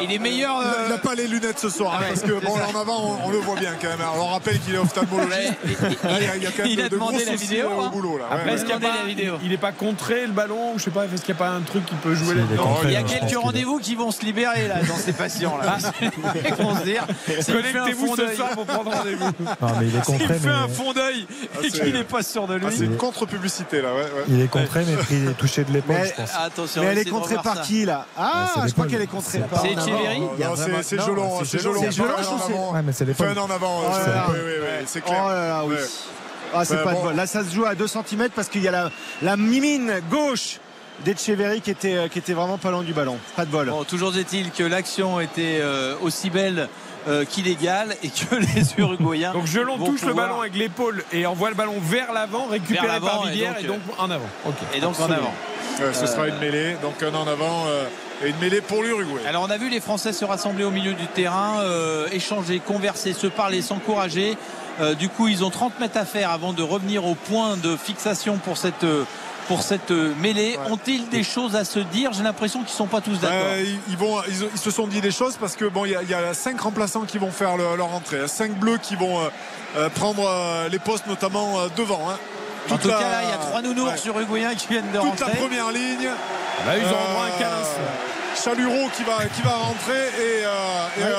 il, 0.00 0.12
est 0.12 0.18
meilleur. 0.18 0.62
Il 0.84 0.90
n'a 0.90 0.98
pas 0.98 1.14
les 1.14 1.26
lunettes 1.26 1.58
ce 1.58 1.68
soir, 1.68 1.94
hein, 1.98 2.04
parce 2.08 2.22
que 2.22 2.32
bon, 2.44 2.52
en 2.52 2.80
avant, 2.80 3.18
on, 3.24 3.30
le 3.30 3.38
voit 3.38 3.56
bien 3.56 3.72
quand 3.80 3.88
même. 3.88 4.00
Alors, 4.00 4.26
on 4.26 4.32
rappelle 4.32 4.58
qu'il 4.60 4.74
est 4.74 4.78
ophtalmologiste. 4.78 5.52
il, 5.64 6.78
y 6.78 6.82
a, 6.82 6.88
demandé 6.88 7.24
la 7.24 7.36
vidéo 7.36 7.68
au 7.68 7.82
hein. 7.82 7.90
boulot. 7.92 8.18
Là. 8.18 8.26
Après, 8.30 8.54
est-ce 8.54 8.64
qu'il 8.64 9.48
n'est 9.48 9.56
pas 9.56 9.72
contré 9.72 10.26
le 10.26 10.32
ballon 10.32 10.74
Je 10.76 10.84
sais 10.84 10.90
pas, 10.90 11.04
est-ce 11.06 11.22
qu'il 11.22 11.34
n'y 11.34 11.40
a 11.40 11.44
pas 11.44 11.50
un 11.50 11.60
truc 11.60 11.84
qui 11.86 11.94
peut 11.96 12.14
jouer 12.14 12.34
là-dedans 12.34 12.78
Il 12.84 12.92
y 12.92 12.96
a 12.96 13.02
quelques 13.02 13.36
rendez-vous 13.36 13.78
qui 13.78 13.94
vont 13.94 14.10
se 14.10 14.24
libérer 14.24 14.68
là 14.68 14.82
dans 14.82 14.96
ces 14.96 15.12
patients 15.12 15.58
là. 15.58 15.76
Ils 16.34 16.54
vont 16.54 16.76
se 16.76 16.84
dire 16.84 17.06
connectez-vous 17.46 18.16
ce 18.16 18.34
soir 18.34 18.50
pour 18.50 18.66
prendre 18.66 18.90
rendez-vous. 18.92 19.30
il 19.82 19.96
est 19.96 20.04
contré. 20.04 20.26
Il 20.30 20.40
fait 20.40 20.48
un 20.48 20.68
fond 20.68 20.92
d'œil 20.92 21.26
et 21.62 21.68
qu'il 21.68 21.92
n'est 21.92 22.04
pas 22.04 22.22
sûr 22.22 22.46
de 22.46 22.54
lui. 22.54 22.66
C'est 22.70 22.84
une 22.84 22.96
contre-publicité 22.96 23.82
là. 23.82 23.90
Il 24.28 24.40
est 24.40 24.48
contré, 24.48 24.84
mais 24.86 25.32
touché 25.34 25.64
de 25.64 25.72
l'épaule, 25.72 25.96
je 26.04 26.12
pense. 26.12 26.76
Mais 26.76 26.86
elle 26.86 26.98
est 26.98 27.10
contrée 27.10 27.36
par 27.42 27.62
qui 27.62 27.84
là 27.84 28.03
Ah, 28.16 28.64
je 28.66 28.72
crois 28.72 28.86
qu'elle 28.86 29.02
est 29.02 29.06
contrée. 29.06 29.42
C'est 29.62 29.72
Echeverry 29.72 30.22
C'est 30.82 31.00
Jolon. 31.00 31.44
C'est 31.44 31.60
Jolon. 31.60 31.80
C'est 31.82 31.92
Jolon 31.92 32.72
Ouais, 32.72 32.82
mais 32.82 32.92
c'est 32.92 33.04
l'épaule. 33.04 33.28
Fait 33.28 33.38
un 33.38 33.42
en 33.42 33.50
avant. 33.50 33.82
C'est 34.86 35.00
clair. 35.00 35.22
Oh 35.24 35.28
là 35.28 35.48
là, 35.48 35.64
oui. 35.66 35.76
Ah, 36.56 36.64
c'est 36.64 36.82
pas 36.84 36.94
de 36.94 37.00
bol. 37.00 37.16
Là, 37.16 37.26
ça 37.26 37.42
se 37.44 37.52
joue 37.52 37.64
à 37.64 37.74
2 37.74 37.86
cm 37.86 38.28
parce 38.34 38.48
qu'il 38.48 38.62
y 38.62 38.68
a 38.68 38.70
la, 38.70 38.90
la 39.22 39.36
mimine 39.36 40.00
gauche 40.08 40.60
d'Echeverry 41.04 41.60
qui 41.60 41.72
était, 41.72 42.08
qui 42.08 42.20
était 42.20 42.34
vraiment 42.34 42.58
pas 42.58 42.70
loin 42.70 42.82
du 42.84 42.92
ballon. 42.92 43.18
Pas 43.34 43.44
de 43.44 43.50
bol. 43.50 43.68
Bon, 43.68 43.82
toujours 43.82 44.16
est-il 44.16 44.52
que 44.52 44.62
l'action 44.62 45.18
était 45.20 45.58
euh, 45.60 45.96
aussi 46.02 46.30
belle 46.30 46.68
euh, 47.06 47.24
qu'illégal 47.24 47.96
et 48.02 48.08
que 48.08 48.34
les 48.54 48.74
Uruguayens. 48.78 49.32
donc 49.32 49.46
Gelon 49.46 49.78
touche 49.78 50.02
le 50.02 50.14
ballon 50.14 50.40
avec 50.40 50.56
l'épaule 50.56 51.04
et 51.12 51.26
envoie 51.26 51.50
le 51.50 51.54
ballon 51.54 51.74
vers 51.80 52.12
l'avant, 52.12 52.46
récupéré 52.46 53.00
par 53.00 53.26
Villiers 53.26 53.50
et 53.60 53.64
donc, 53.64 53.80
en 53.98 54.10
avant. 54.10 54.28
Et 54.74 54.80
donc 54.80 54.98
en 55.00 55.10
avant. 55.10 55.32
ce 55.92 56.06
sera 56.06 56.28
une 56.28 56.38
mêlée, 56.38 56.76
donc 56.82 57.02
un 57.02 57.14
en 57.14 57.26
avant. 57.26 57.66
Euh, 57.66 57.84
et 58.24 58.30
une 58.30 58.38
mêlée 58.38 58.60
pour 58.60 58.82
l'Uruguay. 58.82 59.20
Alors 59.28 59.44
on 59.46 59.50
a 59.50 59.58
vu 59.58 59.68
les 59.68 59.80
Français 59.80 60.12
se 60.12 60.24
rassembler 60.24 60.64
au 60.64 60.70
milieu 60.70 60.94
du 60.94 61.06
terrain, 61.08 61.60
euh, 61.60 62.06
échanger, 62.12 62.60
converser, 62.60 63.12
se 63.12 63.26
parler, 63.26 63.60
s'encourager. 63.60 64.36
du 64.98 65.08
coup, 65.08 65.28
ils 65.28 65.44
ont 65.44 65.50
30 65.50 65.78
mètres 65.80 65.98
à 65.98 66.04
faire 66.04 66.30
avant 66.30 66.52
de 66.52 66.62
revenir 66.62 67.04
au 67.06 67.14
point 67.14 67.56
de 67.56 67.76
fixation 67.76 68.38
pour 68.38 68.56
cette 68.56 68.84
pour 69.48 69.62
cette 69.62 69.90
mêlée. 69.90 70.58
Ont-ils 70.70 71.08
des 71.08 71.22
choses 71.22 71.56
à 71.56 71.64
se 71.64 71.78
dire? 71.78 72.12
J'ai 72.12 72.22
l'impression 72.22 72.60
qu'ils 72.60 72.72
ne 72.72 72.76
sont 72.76 72.86
pas 72.86 73.00
tous 73.00 73.18
d'accord. 73.20 73.56
ils, 73.88 73.96
vont, 73.96 74.18
ils, 74.28 74.58
se 74.58 74.70
sont 74.70 74.86
dit 74.86 75.00
des 75.00 75.10
choses 75.10 75.36
parce 75.38 75.56
que 75.56 75.64
bon, 75.66 75.84
il 75.84 75.92
y, 75.92 76.14
a 76.14 76.34
cinq 76.34 76.60
remplaçants 76.60 77.02
qui 77.02 77.18
vont 77.18 77.30
faire 77.30 77.56
leur 77.56 77.92
entrée, 77.92 78.26
cinq 78.28 78.52
bleus 78.52 78.78
qui 78.78 78.96
vont 78.96 79.20
euh, 79.20 79.28
euh, 79.76 79.88
prendre 79.88 80.26
euh, 80.26 80.68
les 80.68 80.78
postes 80.78 81.06
notamment 81.06 81.66
devant. 81.76 82.10
Hein. 82.10 82.18
En 82.70 82.78
tout 82.78 82.88
cas, 82.88 83.00
là, 83.00 83.22
il 83.22 83.28
y 83.28 83.32
a 83.32 83.36
trois 83.36 83.62
nounours 83.62 84.04
uruguayens 84.06 84.54
qui 84.54 84.68
viennent 84.68 84.90
de 84.90 84.98
Toute 84.98 85.20
la 85.20 85.28
première 85.28 85.70
ligne. 85.70 86.08
Là, 86.66 86.78
ils 86.78 86.84
ont 86.84 87.22
un 87.22 87.38
câlin. 87.38 88.13
Chalureau 88.44 88.88
qui 88.94 89.02
va, 89.04 89.24
qui 89.34 89.42
va 89.42 89.54
rentrer 89.54 90.08
et, 90.18 90.44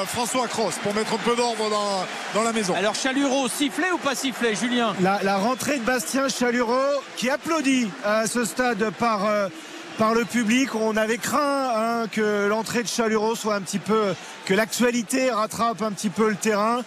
François 0.05 0.47
Cross 0.47 0.75
pour 0.83 0.93
mettre 0.93 1.13
un 1.13 1.17
peu 1.17 1.35
d'ordre 1.35 1.69
dans, 1.69 2.05
dans, 2.35 2.43
la 2.43 2.53
maison. 2.53 2.75
Alors 2.75 2.93
Chalureau, 2.93 3.47
sifflé 3.47 3.85
ou 3.91 3.97
pas 3.97 4.13
sifflé, 4.13 4.53
Julien? 4.53 4.93
La, 5.01 5.19
la, 5.23 5.37
rentrée 5.37 5.79
de 5.79 5.83
Bastien 5.83 6.29
Chalureau 6.29 7.01
qui 7.17 7.29
applaudit 7.29 7.89
à 8.03 8.27
ce 8.27 8.45
stade 8.45 8.91
par 8.91 9.49
par 9.97 10.13
le 10.13 10.25
public. 10.25 10.75
On 10.75 10.97
avait 10.97 11.17
craint 11.17 11.71
hein, 11.75 12.07
que 12.11 12.47
l'entrée 12.47 12.83
de 12.83 12.87
Chalureau 12.87 13.35
soit 13.35 13.55
un 13.55 13.61
petit 13.61 13.79
peu, 13.79 14.13
que 14.45 14.53
l'actualité 14.53 15.31
rattrape 15.31 15.81
un 15.81 15.91
petit 15.91 16.09
peu 16.09 16.29
le 16.29 16.35
terrain. 16.35 16.81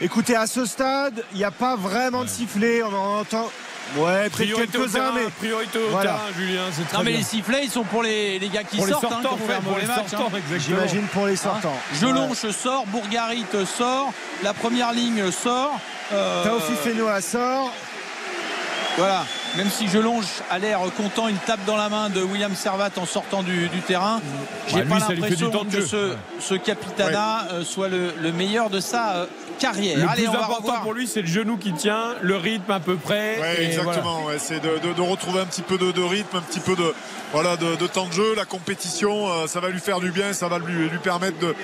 Écoutez, 0.00 0.36
à 0.36 0.46
ce 0.46 0.64
stade, 0.64 1.24
il 1.32 1.38
n'y 1.38 1.44
a 1.44 1.50
pas 1.50 1.76
vraiment 1.76 2.24
de 2.24 2.28
sifflet. 2.28 2.82
On 2.82 2.94
en 2.94 3.20
entend. 3.20 3.50
Ouais, 3.96 4.28
peut-être 4.30 4.56
quelques-uns, 4.56 5.12
mais. 5.14 5.30
Priorité 5.38 5.78
au 5.78 5.90
voilà. 5.90 6.12
terrain, 6.12 6.32
Julien, 6.36 6.62
c'est 6.72 6.84
très 6.88 6.98
Non, 6.98 7.04
mais 7.04 7.10
bien. 7.10 7.18
les 7.18 7.24
sifflets, 7.24 7.64
ils 7.64 7.70
sont 7.70 7.84
pour 7.84 8.02
les, 8.02 8.38
les 8.38 8.48
gars 8.48 8.64
qui 8.64 8.76
pour 8.76 8.88
sortent. 8.88 9.04
Les 9.04 9.10
sortants, 9.10 9.34
hein, 9.34 9.46
fait, 9.46 9.60
pour 9.62 9.78
les 9.78 9.86
matchs, 9.86 10.10
sortants, 10.10 10.32
hein. 10.34 10.58
J'imagine 10.58 11.06
pour 11.12 11.26
les 11.26 11.36
sortants. 11.36 11.74
Hein 11.74 11.96
Gelonche 12.00 12.50
sort, 12.50 12.86
Bourgarit 12.86 13.44
sort, 13.66 14.12
la 14.42 14.52
première 14.52 14.92
ligne 14.92 15.30
sort. 15.30 15.78
Euh... 16.12 16.44
Taofi 16.44 16.72
Fenoa 16.82 17.20
sort. 17.20 17.72
Voilà, 18.96 19.24
même 19.56 19.70
si 19.70 19.88
Gelonge 19.88 20.26
a 20.50 20.58
l'air 20.60 20.78
content, 20.96 21.26
il 21.26 21.34
tape 21.34 21.64
dans 21.66 21.76
la 21.76 21.88
main 21.88 22.10
de 22.10 22.22
William 22.22 22.54
Servat 22.54 22.90
en 22.96 23.06
sortant 23.06 23.42
du, 23.42 23.68
du 23.68 23.80
terrain. 23.80 24.20
J'ai 24.68 24.82
bah, 24.82 25.00
pas 25.00 25.12
l'impression 25.12 25.50
que 25.50 25.80
ce, 25.80 26.14
ce 26.38 26.54
capitana 26.54 27.48
ouais. 27.52 27.64
soit 27.64 27.88
le, 27.88 28.14
le, 28.20 28.30
meilleur 28.30 28.70
de 28.70 28.78
sa 28.78 29.14
euh, 29.16 29.26
carrière. 29.58 29.98
Le 29.98 30.08
Allez, 30.08 30.22
plus 30.22 30.28
on 30.28 30.32
va 30.32 30.38
important 30.40 30.62
revoir. 30.62 30.82
pour 30.82 30.94
lui, 30.94 31.06
c'est 31.06 31.22
le 31.22 31.26
genou 31.26 31.56
qui 31.56 31.72
tient, 31.72 32.14
le 32.22 32.36
rythme 32.36 32.70
à 32.70 32.80
peu 32.80 32.96
près. 32.96 33.38
Ouais, 33.40 33.64
exactement. 33.64 34.20
Voilà. 34.22 34.36
Ouais, 34.36 34.38
c'est 34.38 34.60
de, 34.60 34.78
de, 34.86 34.92
de, 34.92 35.00
retrouver 35.00 35.40
un 35.40 35.46
petit 35.46 35.62
peu 35.62 35.78
de, 35.78 35.92
de, 35.92 36.02
rythme, 36.02 36.36
un 36.36 36.40
petit 36.40 36.60
peu 36.60 36.76
de, 36.76 36.94
voilà, 37.32 37.56
de, 37.56 37.86
temps 37.86 38.06
de 38.06 38.12
jeu. 38.12 38.34
La 38.36 38.44
compétition, 38.44 39.28
euh, 39.28 39.46
ça 39.46 39.60
va 39.60 39.68
lui 39.68 39.80
faire 39.80 40.00
du 40.00 40.10
bien, 40.12 40.32
ça 40.32 40.48
va 40.48 40.58
lui, 40.58 40.88
lui 40.88 40.98
permettre 40.98 41.38
de, 41.38 41.54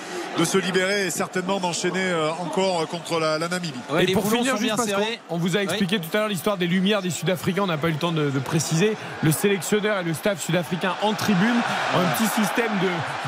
se 0.44 0.56
libérer 0.58 1.06
et 1.06 1.10
certainement 1.10 1.60
d'enchaîner 1.60 2.02
euh, 2.02 2.30
encore 2.40 2.86
contre 2.88 3.20
la, 3.20 3.38
la 3.38 3.48
Namibie. 3.48 3.74
Ouais, 3.90 4.04
et 4.04 4.12
pour 4.12 4.30
finir, 4.30 4.56
juste 4.56 4.74
parce 4.74 4.88
on 5.28 5.36
vous 5.36 5.56
a 5.56 5.62
expliqué 5.62 5.96
oui. 5.96 6.02
tout 6.02 6.16
à 6.16 6.20
l'heure 6.20 6.28
l'histoire 6.28 6.56
des 6.56 6.66
lumières 6.66 7.02
des 7.02 7.10
Sud-Africains, 7.10 7.62
on 7.62 7.66
n'a 7.66 7.76
pas 7.76 7.88
eu 7.88 7.92
le 7.92 7.98
temps 7.98 8.10
de, 8.10 8.30
de, 8.30 8.38
préciser. 8.38 8.96
Le 9.22 9.32
sélectionneur 9.32 9.98
et 9.98 10.02
le 10.02 10.14
staff 10.14 10.42
sud-africain 10.42 10.94
en 11.02 11.12
tribune 11.12 11.60
ont 11.94 12.00
un 12.00 12.16
petit 12.16 12.28
système 12.40 12.72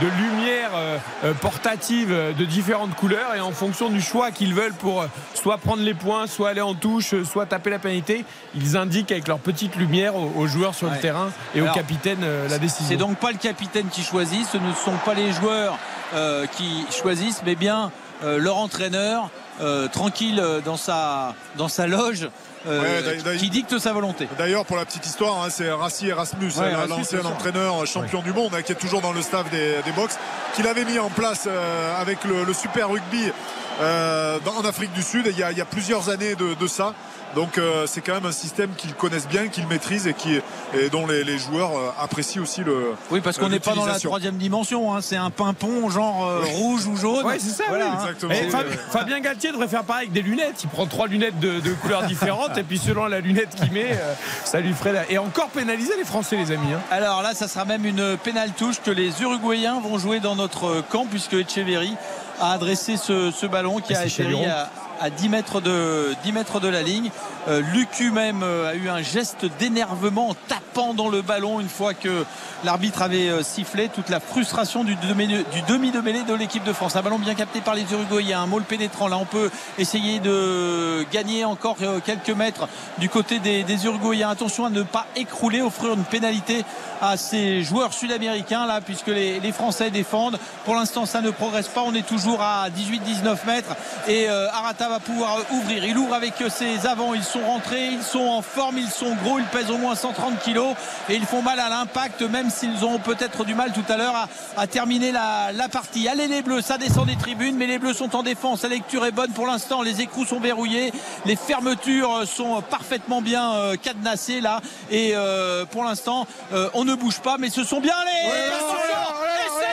de, 0.01 0.07
lumière 0.07 0.71
euh, 0.75 1.33
portative 1.41 2.15
de 2.37 2.45
différentes 2.45 2.95
couleurs 2.95 3.35
et 3.35 3.41
en 3.41 3.53
fonction 3.53 3.89
du 3.89 4.01
choix 4.01 4.31
qu'ils 4.53 4.61
veulent 4.61 4.75
pour 4.75 5.05
soit 5.35 5.59
prendre 5.59 5.83
les 5.83 5.95
points, 5.95 6.27
soit 6.27 6.51
aller 6.51 6.61
en 6.61 6.75
touche, 6.75 7.15
soit 7.25 7.47
taper 7.47 7.71
la 7.71 7.79
pénalité, 7.79 8.25
ils 8.55 8.77
indiquent 8.77 9.13
avec 9.13 9.29
leur 9.29 9.39
petite 9.39 9.77
lumière 9.77 10.15
aux, 10.15 10.33
aux 10.37 10.47
joueurs 10.47 10.75
sur 10.75 10.89
ouais. 10.89 10.97
le 10.97 11.01
terrain 11.01 11.31
et 11.55 11.61
Alors, 11.61 11.73
au 11.73 11.75
capitaine 11.75 12.21
euh, 12.23 12.49
la 12.49 12.59
décision. 12.59 12.87
C'est 12.89 12.97
donc 12.97 13.17
pas 13.17 13.33
le 13.33 13.39
capitaine 13.39 13.89
qui 13.89 14.03
choisit, 14.03 14.47
ce 14.47 14.59
ne 14.59 14.73
sont 14.73 14.97
pas 15.05 15.15
les 15.15 15.33
joueurs 15.33 15.79
euh, 16.15 16.47
qui 16.47 16.85
choisissent, 16.91 17.43
mais 17.45 17.55
bien 17.55 17.91
euh, 18.25 18.39
leur 18.39 18.59
entraîneur, 18.59 19.31
euh, 19.61 19.89
tranquille 19.89 20.43
dans 20.65 20.77
sa, 20.77 21.35
dans 21.57 21.69
sa 21.69 21.87
loge. 21.87 22.29
Euh, 22.67 23.25
ouais, 23.25 23.37
qui 23.39 23.51
dicte 23.51 23.79
sa 23.79 23.93
volonté. 23.93 24.29
D'ailleurs, 24.39 24.65
pour 24.65 24.77
la 24.77 24.85
petite 24.85 25.05
histoire, 25.05 25.43
hein, 25.43 25.49
c'est 25.51 25.71
Rassi 25.71 26.09
Erasmus, 26.09 26.53
ouais, 26.59 26.73
hein, 26.73 26.87
l'ancien 26.89 27.25
entraîneur 27.25 27.85
champion 27.87 28.19
ouais. 28.21 28.25
du 28.25 28.33
monde, 28.33 28.55
hein, 28.55 28.63
qui 28.63 28.71
est 28.71 28.77
toujours 28.77 29.01
dans 29.01 29.13
le 29.13 29.21
staff 29.21 29.51
des, 29.51 29.83
des 29.85 29.91
box, 29.93 30.17
qui 30.55 30.63
l'avait 30.63 30.85
mis 30.85 30.99
en 30.99 31.09
place 31.09 31.49
euh, 31.49 32.01
avec 32.01 32.23
le, 32.25 32.45
le, 32.45 32.53
Super 32.53 32.89
Rugby 32.89 33.33
euh, 33.81 34.39
en 34.59 34.65
Afrique 34.65 34.93
du 34.93 35.03
Sud. 35.03 35.27
Il 35.31 35.39
y, 35.39 35.43
a, 35.43 35.53
il 35.53 35.59
y 35.59 35.61
a 35.61 35.65
plusieurs 35.65 36.09
années 36.11 36.35
de, 36.35 36.55
de 36.55 36.67
ça. 36.67 36.95
Donc 37.35 37.57
euh, 37.57 37.87
c'est 37.87 38.03
quand 38.03 38.13
même 38.13 38.27
un 38.27 38.33
système 38.33 38.69
qu'ils 38.77 38.93
connaissent 38.93 39.27
bien, 39.27 39.49
qu'ils 39.49 39.67
maîtrisent 39.67 40.07
et, 40.07 40.13
qui, 40.13 40.39
et 40.75 40.91
dont 40.91 41.07
les, 41.07 41.25
les 41.25 41.39
joueurs 41.39 41.71
euh, 41.75 41.91
apprécient 41.99 42.43
aussi 42.43 42.63
le. 42.63 42.93
Oui, 43.11 43.23
parce 43.23 43.39
qu'on 43.39 43.49
n'est 43.49 43.59
pas 43.59 43.75
dans 43.75 43.87
la 43.87 43.99
troisième 43.99 44.37
dimension. 44.37 44.95
Hein. 44.95 45.01
C'est 45.01 45.17
un 45.17 45.31
pimpon 45.31 45.89
genre 45.89 46.27
euh, 46.29 46.41
rouge 46.45 46.85
ou 46.87 46.95
jaune. 46.95 47.25
Oui, 47.25 47.35
c'est 47.39 47.49
ça. 47.49 47.65
Voilà, 47.69 47.87
oui. 47.87 47.91
hein. 47.93 48.01
Exactement. 48.03 48.35
Et 48.35 48.51
Fabien, 48.51 48.77
Fabien 48.91 49.21
Galtier 49.21 49.51
devrait 49.51 49.69
faire 49.69 49.85
pareil 49.85 50.09
avec 50.09 50.13
des 50.13 50.21
lunettes. 50.21 50.63
Il 50.63 50.69
prend 50.69 50.85
trois 50.87 51.07
lunettes 51.07 51.41
de, 51.41 51.61
de 51.61 51.73
couleurs 51.73 52.03
différentes 52.03 52.59
et 52.59 52.65
puis 52.65 52.77
selon 52.77 53.07
la 53.07 53.21
lunette 53.21 53.55
qu'il 53.55 53.73
met, 53.73 53.93
euh, 53.93 54.13
ça 54.45 54.61
lui 54.61 54.75
ferait. 54.75 54.93
La... 54.93 55.11
Et 55.11 55.17
encore 55.17 55.49
pénaliser 55.49 55.97
les 55.97 56.05
Français, 56.05 56.37
les 56.37 56.53
amis. 56.53 56.75
Hein. 56.75 56.81
Alors 56.91 57.23
là, 57.23 57.33
ça 57.33 57.49
sera 57.49 57.65
même 57.65 57.87
une 57.87 58.19
pénale 58.19 58.51
touche 58.51 58.83
que 58.85 58.91
les 58.91 59.23
Uruguayens 59.23 59.81
vont 59.81 59.97
jouer 59.99 60.21
dans 60.21 60.37
notre 60.37 60.83
camp 60.91 61.07
puisque 61.11 61.33
Echeverry 61.33 61.95
a 62.41 62.53
adressé 62.53 62.97
ce, 62.97 63.31
ce 63.31 63.47
ballon 63.47 63.79
qui 63.81 63.93
Et 63.93 63.97
a 63.97 64.01
atterri 64.01 64.45
à, 64.47 64.71
à 65.03 65.11
10 65.11 65.29
mètres 65.29 65.61
de 65.61 66.15
10 66.23 66.33
mètres 66.33 66.61
de 66.61 66.69
la 66.69 66.83
ligne. 66.83 67.11
Euh, 67.49 67.61
Lucu 67.73 68.13
même 68.13 68.45
euh, 68.45 68.71
a 68.71 68.75
eu 68.75 68.89
un 68.89 69.03
geste 69.03 69.47
d'énervement 69.59 70.29
en 70.29 70.35
tapant 70.35 70.95
dans 70.95 71.09
le 71.09 71.23
ballon 71.23 71.59
une 71.59 71.69
fois 71.69 71.93
que 71.93 72.25
l'arbitre 72.65 73.03
avait 73.03 73.29
euh, 73.29 73.43
sifflé 73.43 73.89
toute 73.89 74.09
la 74.09 74.21
frustration 74.21 74.85
du 74.85 74.95
demi, 74.95 75.27
du 75.27 75.63
demi 75.67 75.91
de 75.91 76.01
mêlée 76.01 76.23
de 76.23 76.35
l'équipe 76.35 76.63
de 76.63 76.73
France. 76.73 76.95
Un 76.95 77.03
ballon 77.03 77.19
bien 77.19 77.35
capté 77.35 77.61
par 77.61 77.75
les 77.75 77.83
Uruguayens, 77.93 78.43
un 78.43 78.47
môle 78.47 78.63
pénétrant. 78.63 79.09
Là, 79.09 79.19
on 79.19 79.25
peut 79.25 79.51
essayer 79.79 80.21
de 80.21 81.05
gagner 81.11 81.45
encore 81.45 81.77
euh, 81.83 81.99
quelques 82.05 82.31
mètres 82.31 82.69
du 82.99 83.09
côté 83.09 83.41
des, 83.41 83.85
Uruguayens. 83.85 84.31
Attention 84.31 84.67
à 84.67 84.71
ne 84.71 84.83
pas 84.83 85.07
écrouler, 85.17 85.63
offrir 85.63 85.95
une 85.95 86.05
pénalité 86.05 86.65
à 87.01 87.17
ces 87.17 87.63
joueurs 87.65 87.93
sud-américains 87.93 88.67
là, 88.67 88.81
puisque 88.81 89.09
les, 89.09 89.53
Français 89.53 89.91
défendent. 89.91 90.39
Pour 90.65 90.77
l'instant, 90.77 91.05
ça 91.05 91.21
ne 91.21 91.31
progresse 91.31 91.69
pas. 91.69 91.83
On 91.83 91.95
est 91.95 92.07
toujours 92.07 92.41
à 92.41 92.69
18-19 92.71 93.47
mètres 93.47 93.75
et 94.09 94.29
Arata 94.29 94.89
va 94.93 95.01
pouvoir 95.01 95.39
ouvrir. 95.53 95.85
Il 95.87 95.97
ouvre 95.97 96.15
avec 96.15 96.35
ses 96.51 96.87
avants. 96.87 97.15
Ils 97.15 97.25
sont 97.25 97.41
rentrés, 97.41 97.87
ils 97.87 98.03
sont 98.03 98.27
en 98.27 98.43
forme, 98.43 98.77
ils 98.77 98.91
sont 98.91 99.15
gros, 99.25 99.39
ils 99.39 99.47
pèsent 99.47 99.71
au 99.71 99.79
moins 99.79 99.95
130 99.95 100.39
kilos 100.41 100.75
et 101.09 101.15
ils 101.15 101.25
font 101.25 101.41
mal 101.41 101.59
à 101.61 101.71
l'impact, 101.71 102.21
même 102.23 102.51
s'ils 102.51 102.85
ont 102.85 102.99
peut-être 102.99 103.45
du 103.45 103.55
mal 103.55 103.73
tout 103.73 103.85
à 103.89 103.97
l'heure 103.97 104.15
à, 104.15 104.29
à, 104.61 104.67
terminer 104.67 105.11
la, 105.11 105.51
la, 105.53 105.69
partie. 105.69 106.09
Allez 106.09 106.29
les 106.29 106.43
Bleus, 106.43 106.61
ça 106.61 106.77
descend 106.77 107.07
des 107.07 107.17
tribunes, 107.17 107.57
mais 107.57 107.67
les 107.67 107.79
Bleus 107.79 107.95
sont 107.95 108.15
en 108.15 108.23
défense. 108.23 108.65
La 108.65 108.69
lecture 108.69 109.07
est 109.07 109.13
bonne 109.13 109.33
pour 109.33 109.47
l'instant. 109.47 109.81
Les 109.81 110.03
écrous 110.03 110.27
sont 110.27 110.41
verrouillés, 110.41 110.93
les 111.25 111.37
fermetures 111.37 112.27
sont 112.27 112.61
parfaitement 112.61 113.23
bien 113.23 113.55
euh, 113.55 113.77
cadenassées 113.77 114.41
là 114.41 114.61
et 114.91 115.13
euh, 115.15 115.65
pour 115.65 115.85
l'instant 115.85 116.27
euh, 116.53 116.69
on 116.75 116.85
ne 116.85 116.95
bouge 116.95 117.21
pas, 117.21 117.37
mais 117.39 117.49
ce 117.49 117.65
sont 117.65 117.81
bien 117.81 117.95
les. 118.05 118.29
Ouais, 118.29 119.72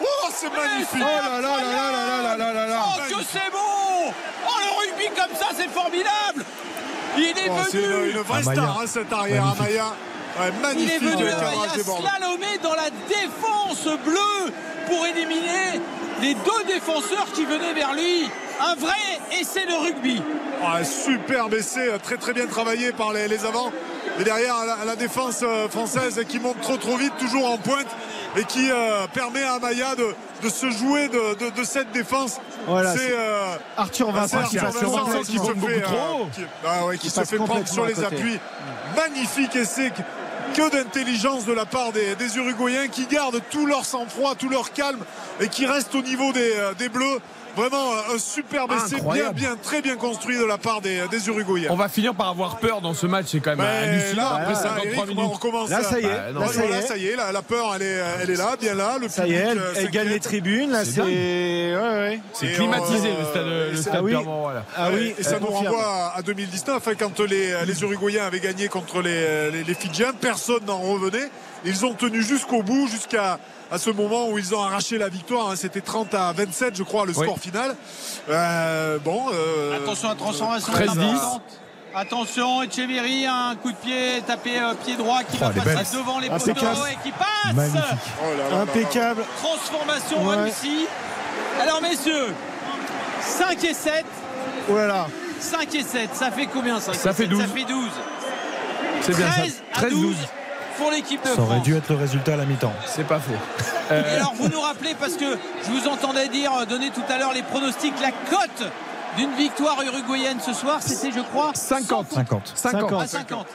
Oh, 0.00 0.28
c'est 0.34 0.50
magnifique! 0.50 1.02
Oh 1.02 1.24
là 1.24 1.40
là 1.40 1.56
là 1.60 1.92
là 1.92 2.22
là 2.22 2.36
là 2.36 2.52
là 2.52 2.66
là! 2.66 2.82
Oh, 2.86 3.00
que 3.08 3.24
c'est 3.24 3.50
beau! 3.50 4.12
Oh, 4.46 4.50
le 4.58 4.80
rugby 4.80 5.06
comme 5.14 5.36
ça, 5.36 5.48
c'est 5.56 5.68
formidable! 5.68 6.44
Il 7.16 7.24
est 7.24 7.50
oh, 7.50 7.54
venu. 7.54 7.64
C'est 7.70 8.12
une, 8.12 8.22
vraie 8.22 8.42
star, 8.42 8.80
hein, 8.80 8.86
cet 8.86 9.12
arrière 9.12 9.46
Amaya. 9.46 9.94
Ouais, 10.38 10.52
magnifique. 10.62 10.98
Il 11.02 11.08
est 11.08 11.10
venu 11.10 11.28
Amaya 11.28 11.70
slalomé 11.82 12.58
dans 12.62 12.74
la 12.74 12.90
défense 13.08 13.98
bleue 14.04 14.52
pour 14.86 15.06
éliminer 15.06 15.80
les 16.20 16.34
deux 16.34 16.64
défenseurs 16.66 17.26
qui 17.34 17.44
venaient 17.44 17.74
vers 17.74 17.92
lui. 17.92 18.30
Un 18.60 18.74
vrai 18.74 19.40
essai 19.40 19.66
de 19.66 19.72
rugby. 19.72 20.22
Oh, 20.62 20.84
superbe 20.84 21.54
essai, 21.54 21.90
très 22.02 22.16
très 22.16 22.32
bien 22.32 22.46
travaillé 22.46 22.92
par 22.92 23.12
les, 23.12 23.26
les 23.26 23.44
avants. 23.44 23.72
Et 24.18 24.24
derrière 24.24 24.64
la, 24.66 24.84
la, 24.84 24.96
défense 24.96 25.44
française 25.70 26.20
qui 26.28 26.40
monte 26.40 26.60
trop 26.60 26.76
trop 26.76 26.96
vite, 26.96 27.12
toujours 27.18 27.46
en 27.48 27.58
pointe 27.58 27.86
et 28.36 28.44
qui 28.44 28.70
euh, 28.70 29.06
permet 29.12 29.42
à 29.42 29.54
Amaya 29.54 29.94
de, 29.94 30.14
de, 30.42 30.48
se 30.48 30.70
jouer 30.70 31.08
de, 31.08 31.34
de, 31.34 31.50
de 31.50 31.64
cette 31.64 31.90
défense. 31.92 32.40
Voilà, 32.66 32.94
c'est 32.94 33.12
euh, 33.12 33.56
Arthur 33.76 34.10
Vincent, 34.12 34.38
Arthur 34.38 34.90
Vincent 34.90 35.20
qui, 35.22 35.32
qui, 35.32 35.38
se 35.38 35.44
fait, 35.44 35.82
euh, 35.82 36.24
qui, 36.32 36.42
ah 36.66 36.84
ouais, 36.86 36.98
qui 36.98 37.10
se 37.10 37.24
fait 37.24 37.36
prendre 37.36 37.66
sur 37.66 37.86
les 37.86 38.02
appuis. 38.02 38.38
Magnifique 38.96 39.56
essai 39.56 39.92
que 40.54 40.70
d'intelligence 40.70 41.44
de 41.44 41.52
la 41.52 41.64
part 41.64 41.92
des, 41.92 42.16
des, 42.16 42.36
Uruguayens 42.36 42.88
qui 42.88 43.06
gardent 43.06 43.40
tout 43.50 43.66
leur 43.66 43.84
sang-froid, 43.84 44.34
tout 44.34 44.48
leur 44.48 44.72
calme 44.72 45.00
et 45.40 45.48
qui 45.48 45.64
restent 45.66 45.94
au 45.94 46.02
niveau 46.02 46.32
des, 46.32 46.52
des 46.76 46.88
Bleus 46.88 47.20
vraiment 47.56 47.92
un 48.12 48.18
superbe 48.18 48.72
essai 48.72 49.00
bien, 49.00 49.32
bien, 49.32 49.56
très 49.56 49.82
bien 49.82 49.96
construit 49.96 50.38
de 50.38 50.44
la 50.44 50.58
part 50.58 50.80
des, 50.80 51.02
des, 51.10 51.28
Uruguayens. 51.28 51.68
On 51.70 51.76
va 51.76 51.88
finir 51.88 52.14
par 52.14 52.28
avoir 52.28 52.58
peur 52.58 52.80
dans 52.80 52.94
ce 52.94 53.06
match, 53.06 53.26
c'est 53.28 53.40
quand 53.40 53.56
même 53.56 53.60
hallucinant 53.60 54.22
là, 54.22 54.36
après 54.36 54.54
là, 54.54 54.60
53 54.60 54.84
Eric, 54.86 55.08
minutes. 55.08 55.30
On 55.34 55.36
commence 55.36 55.70
là, 55.70 55.82
ça 55.82 56.00
y 56.00 56.04
est. 56.04 56.08
Bah, 56.08 56.40
là, 56.40 56.48
ça 56.48 56.64
y 56.64 56.68
est. 56.68 56.70
Là, 56.70 56.82
ça 56.82 56.96
y 56.96 57.06
est 57.06 57.16
la, 57.16 57.32
la, 57.32 57.42
peur, 57.42 57.72
elle 57.76 57.82
est, 57.82 58.00
elle 58.22 58.30
est 58.30 58.36
là, 58.36 58.56
bien 58.60 58.74
là. 58.74 58.98
Le 59.00 59.08
ça 59.08 59.26
y 59.26 59.32
est, 59.32 59.36
elle, 59.36 59.60
elle 59.76 59.90
gagne 59.90 60.08
les 60.08 60.20
tribunes. 60.20 60.70
Là, 60.70 60.84
c'est. 60.84 61.00
Ouais, 61.00 61.76
ouais. 61.76 62.20
C'est 62.32 62.52
climatisé 62.52 63.08
euh, 63.08 63.18
le 63.20 63.24
stade, 63.24 63.46
le 63.72 63.76
stade 63.76 63.94
ah 63.96 64.02
oui. 64.02 64.14
voilà. 64.24 64.64
Ah 64.76 64.88
oui, 64.92 65.14
et 65.18 65.22
ça 65.22 65.38
nous 65.40 65.46
renvoie 65.46 66.12
à 66.16 66.22
2019, 66.22 66.86
hein, 66.86 66.92
quand 66.98 67.20
les, 67.20 67.54
les 67.66 67.82
Uruguayens 67.82 68.24
avaient 68.24 68.40
gagné 68.40 68.68
contre 68.68 69.02
les, 69.02 69.50
les, 69.50 69.64
les 69.64 69.74
Fidjiens, 69.74 70.12
personne 70.18 70.64
n'en 70.66 70.78
revenait. 70.78 71.30
Ils 71.64 71.84
ont 71.84 71.94
tenu 71.94 72.22
jusqu'au 72.22 72.62
bout, 72.62 72.88
jusqu'à 72.88 73.38
à 73.70 73.78
ce 73.78 73.90
moment 73.90 74.28
où 74.28 74.38
ils 74.38 74.54
ont 74.54 74.62
arraché 74.62 74.98
la 74.98 75.08
victoire. 75.08 75.50
Hein, 75.50 75.56
C'était 75.56 75.80
30 75.80 76.14
à 76.14 76.32
27, 76.32 76.76
je 76.76 76.82
crois, 76.82 77.06
le 77.06 77.12
score 77.12 77.34
oui. 77.34 77.40
final. 77.40 77.76
Euh, 78.28 78.98
bon. 78.98 79.26
Euh, 79.32 79.76
Attention 79.76 80.08
à 80.08 80.12
la 80.12 80.18
transformation. 80.18 80.72
13-10. 80.72 81.40
Attention, 81.92 82.62
Echeverry, 82.62 83.26
un 83.26 83.56
coup 83.56 83.72
de 83.72 83.76
pied 83.76 84.22
tapé 84.24 84.60
euh, 84.60 84.74
pied 84.74 84.94
droit 84.94 85.24
qui 85.24 85.38
oh, 85.40 85.46
va 85.46 85.50
passer 85.50 85.96
devant 85.96 86.20
les 86.20 86.28
poteaux 86.28 86.86
et 86.86 86.96
qui 87.02 87.10
passe. 87.10 87.52
Magnifique. 87.52 87.82
Oh 88.22 88.36
là 88.38 88.56
là 88.56 88.62
Impeccable. 88.62 89.20
Là 89.20 89.26
là. 89.26 89.42
Transformation 89.42 90.26
ouais. 90.28 90.36
réussie. 90.36 90.86
Alors 91.60 91.82
messieurs, 91.82 92.28
5 93.20 93.64
et 93.64 93.74
7. 93.74 94.04
Oh 94.70 94.76
là 94.76 94.86
là. 94.86 95.06
5 95.40 95.74
et 95.74 95.82
7, 95.82 96.10
ça 96.14 96.30
fait 96.30 96.46
combien 96.46 96.78
5 96.78 96.94
Ça 96.94 97.12
fait 97.12 97.26
12. 97.26 97.40
Ça 97.40 97.48
fait 97.48 97.64
12. 97.64 97.88
C'est 99.00 99.16
bien 99.16 99.26
13 99.28 99.62
ça. 99.72 99.80
13 99.80 99.90
12. 99.90 100.16
Pour 100.80 100.90
l'équipe 100.90 101.22
de 101.22 101.28
Ça 101.28 101.34
France. 101.34 101.46
aurait 101.50 101.60
dû 101.60 101.76
être 101.76 101.90
le 101.90 101.96
résultat 101.96 102.34
à 102.34 102.36
la 102.36 102.44
mi-temps. 102.46 102.72
C'est 102.86 103.06
pas 103.06 103.20
faux. 103.20 103.32
Et 103.94 104.16
alors 104.16 104.32
vous 104.34 104.48
nous 104.48 104.60
rappelez, 104.60 104.94
parce 104.98 105.14
que 105.14 105.36
je 105.64 105.70
vous 105.70 105.86
entendais 105.88 106.28
dire, 106.28 106.50
euh, 106.54 106.64
donner 106.64 106.90
tout 106.90 107.02
à 107.08 107.18
l'heure 107.18 107.32
les 107.32 107.42
pronostics, 107.42 107.94
la 108.00 108.10
cote 108.12 108.70
d'une 109.16 109.32
victoire 109.34 109.82
uruguayenne 109.82 110.38
ce 110.44 110.52
soir, 110.52 110.78
c'était 110.80 111.10
je 111.14 111.20
crois 111.20 111.50
50. 111.54 112.06
50. 112.12 112.52
50. 112.54 112.92
à 113.02 113.06
50. 113.06 113.46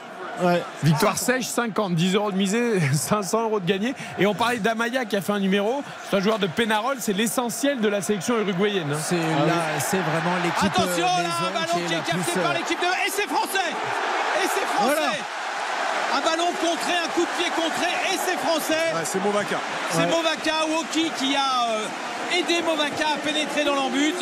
Ouais. 0.42 0.62
Victoire 0.82 1.16
sèche, 1.16 1.46
50. 1.46 1.94
10 1.94 2.14
euros 2.14 2.30
de 2.30 2.36
misée, 2.36 2.78
500 2.92 3.44
euros 3.44 3.58
de 3.60 3.64
gagné. 3.66 3.94
Et 4.18 4.26
on 4.26 4.34
parlait 4.34 4.58
d'Amaya 4.58 5.06
qui 5.06 5.16
a 5.16 5.22
fait 5.22 5.32
un 5.32 5.40
numéro. 5.40 5.82
C'est 6.10 6.16
un 6.16 6.20
joueur 6.20 6.38
de 6.38 6.46
Pénarol. 6.46 6.96
C'est 7.00 7.14
l'essentiel 7.14 7.80
de 7.80 7.88
la 7.88 8.02
sélection 8.02 8.38
uruguayenne. 8.38 8.92
hein. 8.92 8.98
C'est 9.02 9.16
là, 9.16 9.54
c'est 9.78 9.96
vraiment 9.96 10.36
l'équipe 10.44 10.62
Attention 10.64 11.06
euh, 11.06 11.22
là, 11.22 11.28
un 11.48 11.52
ballon 11.54 11.86
qui 11.88 11.94
est 11.94 11.96
capté 11.96 12.32
plus, 12.32 12.40
par 12.42 12.50
euh, 12.50 12.54
l'équipe 12.54 12.78
de... 12.78 12.84
Et 12.84 13.10
c'est 13.10 13.26
français 13.26 13.70
Et 14.44 14.46
c'est 14.54 14.66
français 14.74 14.94
Voilà. 14.94 15.12
Un 16.16 16.20
ballon 16.20 16.50
contré, 16.60 16.92
un 17.04 17.08
coup 17.08 17.20
de 17.22 17.42
pied 17.42 17.50
contré, 17.54 17.88
et 18.12 18.16
c'est 18.24 18.38
français 18.38 18.94
Ouais, 18.94 19.02
c'est 19.04 19.22
Movaca. 19.22 19.56
C'est 19.90 19.98
Ouais. 19.98 20.06
Movaca 20.06 20.64
Woki 20.68 21.10
qui 21.18 21.36
a 21.36 21.68
euh, 21.70 22.38
aidé 22.38 22.62
Movaca 22.62 23.08
à 23.14 23.18
pénétrer 23.18 23.64
dans 23.64 23.74
l'embut. 23.74 24.14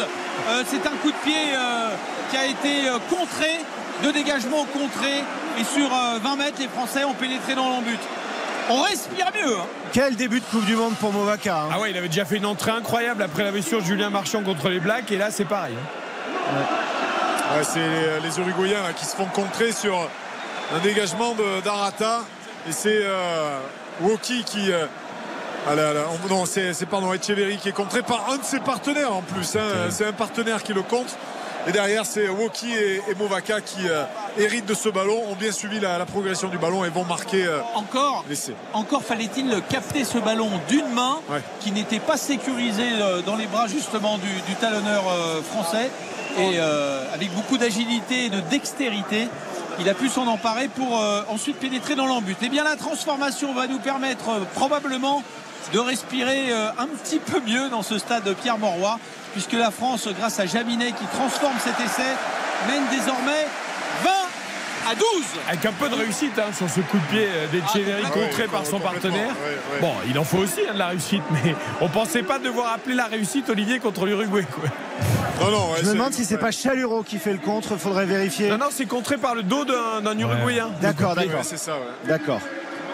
Euh, 0.49 0.63
c'est 0.69 0.85
un 0.87 0.97
coup 1.03 1.11
de 1.13 1.17
pied 1.25 1.55
euh, 1.55 1.91
qui 2.31 2.37
a 2.37 2.47
été 2.47 2.89
euh, 2.89 2.99
contré, 3.09 3.61
de 4.03 4.11
dégagement 4.11 4.65
contré. 4.73 5.23
Et 5.59 5.63
sur 5.65 5.87
euh, 5.95 6.19
20 6.21 6.37
mètres, 6.37 6.57
les 6.59 6.67
Français 6.69 7.05
ont 7.05 7.15
pénétré 7.15 7.55
dans 7.55 7.69
l'embut. 7.69 7.99
On 8.71 8.81
respire 8.83 9.27
mieux. 9.35 9.57
hein. 9.57 9.67
Quel 9.93 10.17
début 10.17 10.41
de 10.41 10.45
Coupe 10.47 10.65
du 10.65 10.75
Monde 10.75 10.95
pour 10.97 11.13
Movaca. 11.13 11.55
hein. 11.57 11.69
Ah 11.73 11.79
ouais, 11.79 11.91
il 11.93 11.97
avait 11.97 12.09
déjà 12.09 12.25
fait 12.25 12.39
une 12.39 12.47
entrée 12.47 12.73
incroyable 12.73 13.23
après 13.23 13.45
la 13.45 13.53
blessure 13.53 13.81
de 13.81 13.85
Julien 13.87 14.11
Marchand 14.11 14.43
contre 14.43 14.69
les 14.71 14.81
Blacks. 14.81 15.13
Et 15.13 15.17
là, 15.17 15.31
c'est 15.31 15.45
pareil. 15.45 15.75
hein. 15.77 17.57
Ouais, 17.57 17.63
c'est 17.63 17.79
les, 17.79 18.21
les 18.29 18.39
Uruguayens 18.41 18.93
qui 18.97 19.05
se 19.05 19.15
font 19.15 19.27
contrer 19.27 19.71
sur 19.71 20.09
un 20.73 20.79
dégagement 20.81 21.35
d'Arata. 21.65 22.21
Et 22.69 22.73
c'est 22.73 23.01
euh, 23.03 23.59
Woki 24.03 24.45
qui. 24.45 24.73
euh, 24.73 24.87
ah 25.69 25.75
là 25.75 25.93
là, 25.95 26.01
on- 26.13 26.29
non, 26.29 26.45
c'est 26.47 26.75
pardon, 26.87 27.13
Echeverry 27.13 27.57
qui 27.57 27.71
est 27.71 27.73
contré 27.73 28.03
par 28.03 28.27
un 28.31 28.37
de 28.37 28.45
ses 28.45 28.61
partenaires 28.61 29.13
en 29.15 29.23
plus. 29.23 29.57
hein. 29.57 29.89
C'est 29.91 30.07
un 30.07 30.13
partenaire 30.13 30.63
qui 30.63 30.73
le 30.73 30.83
compte. 30.83 31.17
Et 31.67 31.73
derrière, 31.73 32.05
c'est 32.05 32.29
Woki 32.29 32.71
et, 32.75 32.97
et 33.09 33.15
Movaca 33.19 33.63
qui 33.63 33.89
euh, 33.89 34.05
héritent 34.39 34.67
de 34.67 34.75
ce 34.75 34.91
ballon, 34.91 35.19
ont 35.31 35.35
bien 35.35 35.51
suivi 35.51 35.81
la, 35.81 35.97
la 35.97 36.05
progression 36.05 36.49
du 36.49 36.59
ballon 36.59 36.85
et 36.85 36.91
vont 36.91 37.05
marquer 37.05 37.47
euh, 37.47 37.61
Encore, 37.75 38.23
l'essai. 38.29 38.53
encore 38.75 39.03
fallait-il 39.03 39.63
capter 39.71 40.05
ce 40.05 40.19
ballon 40.19 40.51
d'une 40.69 40.87
main 40.93 41.17
Ouais. 41.31 41.41
qui 41.61 41.73
n'était 41.73 42.01
pas 42.01 42.19
sécurisé 42.19 42.83
euh, 43.01 43.23
dans 43.23 43.37
les 43.37 43.47
bras 43.47 43.67
justement 43.67 44.19
du, 44.19 44.29
du 44.47 44.55
talonneur 44.61 45.05
euh, 45.09 45.41
français. 45.43 45.91
Et 46.39 46.59
euh, 46.59 47.03
avec 47.15 47.33
beaucoup 47.33 47.57
d'agilité 47.57 48.27
et 48.27 48.29
de 48.29 48.41
dextérité, 48.41 49.29
il 49.81 49.89
a 49.89 49.95
pu 49.95 50.09
s'en 50.09 50.27
emparer 50.27 50.69
pour 50.69 51.01
euh, 51.01 51.23
ensuite 51.29 51.57
pénétrer 51.57 51.95
dans 51.95 52.07
l'embut. 52.07 52.37
Et 52.43 52.49
bien 52.49 52.65
la 52.65 52.77
transformation 52.77 53.53
va 53.55 53.67
nous 53.67 53.79
permettre 53.79 54.29
euh, 54.29 54.41
probablement 54.55 55.23
de 55.73 55.79
respirer 55.79 56.51
euh, 56.51 56.69
un 56.79 56.87
petit 56.87 57.19
peu 57.19 57.41
mieux 57.41 57.69
dans 57.71 57.83
ce 57.83 57.99
stade 57.99 58.25
de 58.25 58.35
Pierre 58.35 58.59
Mauroy, 58.59 58.99
puisque 59.33 59.53
la 59.53 59.71
France, 59.71 60.09
grâce 60.19 60.39
à 60.41 60.47
Jaminet 60.47 60.93
qui 60.93 61.05
transforme 61.07 61.57
cet 61.59 61.81
essai, 61.81 62.11
mène 62.69 62.83
désormais 62.91 63.47
20 64.05 64.11
à 64.89 64.95
12. 64.95 65.05
Avec 65.49 65.65
un 65.67 65.73
peu 65.73 65.89
de 65.89 65.95
réussite 65.95 66.39
hein, 66.39 66.53
sur 66.57 66.69
ce 66.69 66.81
coup 66.81 66.99
de 66.99 67.05
pied 67.17 67.27
euh, 67.29 67.47
d'Echeverry 67.49 68.03
Ah, 68.07 68.11
contré 68.11 68.43
ouais, 68.43 68.49
par 68.49 68.67
son 68.67 68.79
partenaire. 68.81 69.29
ouais, 69.29 69.75
ouais. 69.75 69.81
Bon, 69.81 69.93
il 70.09 70.19
en 70.19 70.25
faut 70.25 70.39
aussi 70.39 70.61
hein, 70.69 70.75
de 70.75 70.79
la 70.79 70.89
réussite, 70.89 71.23
mais 71.31 71.55
on 71.81 71.89
pensait 71.89 72.23
pas 72.23 72.39
devoir 72.39 72.73
appeler 72.73 72.95
la 72.95 73.07
réussite 73.07 73.49
Olivier 73.51 73.79
contre 73.79 74.07
l'Uruguay. 74.07 74.45
quoi. 74.53 74.69
Non, 75.41 75.51
non, 75.51 75.71
ouais, 75.73 75.79
Je 75.83 75.87
me 75.89 75.93
demande 75.95 76.13
si 76.13 76.25
c'est 76.25 76.35
ouais. 76.35 76.41
pas 76.41 76.51
Chaluro 76.53 77.03
qui 77.03 77.19
fait 77.19 77.33
le 77.33 77.39
contre. 77.39 77.77
Faudrait 77.77 78.07
vérifier. 78.07 78.49
Non, 78.51 78.59
non, 78.59 78.67
c'est 78.71 78.87
contré 78.87 79.17
par 79.17 79.35
le 79.35 79.43
dos 79.43 79.65
d'un 79.65 80.01
d'un 80.03 80.19
Uruguayen. 80.19 80.71
D'accord, 80.81 81.17
Ouais, 81.17 81.27
d'accord. 81.27 81.45
c'est 81.45 81.59
ça, 81.59 81.73
ouais. 81.73 82.09
D'accord. 82.09 82.41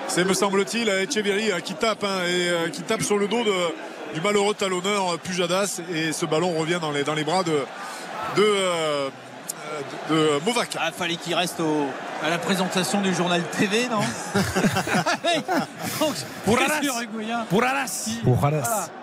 C'est, 0.09 0.25
me 0.25 0.35
semble-t-il, 0.35 0.89
Echeverry 0.89 1.53
euh, 1.53 1.61
qui 1.61 1.75
tape 1.75 2.03
hein, 2.03 2.23
et 2.27 2.49
euh, 2.49 2.69
qui 2.69 2.83
tape 2.83 3.03
sur 3.03 3.17
le 3.17 3.29
dos 3.29 3.45
de, 3.45 3.53
du 4.15 4.21
malheureux 4.21 4.55
talonneur 4.55 5.13
euh, 5.13 5.17
Pujadas 5.23 5.81
et 5.95 6.11
ce 6.13 6.27
ballon 6.27 6.51
revient 6.59 6.79
dans 6.81 6.91
les, 6.91 7.05
dans 7.05 7.15
les 7.15 7.23
bras 7.23 7.45
de, 7.45 7.53
de, 8.37 8.43
euh, 8.43 9.09
de, 10.09 10.41
Movaca. 10.45 10.79
Ah, 10.83 10.91
fallait 10.93 11.17
qu'il 11.17 11.35
reste 11.35 11.61
au- 11.61 11.87
à 12.25 12.29
la 12.31 12.39
présentation 12.39 13.01
du 13.01 13.15
journal 13.15 13.43
TV, 13.59 13.89
non 13.89 14.01
Donc, 16.01 16.15
Pour 16.45 16.59
uruguayen. 16.61 17.45
Pour 17.49 17.65
Arras. 17.65 18.19
Pour 18.25 18.45
Adas. 18.45 18.89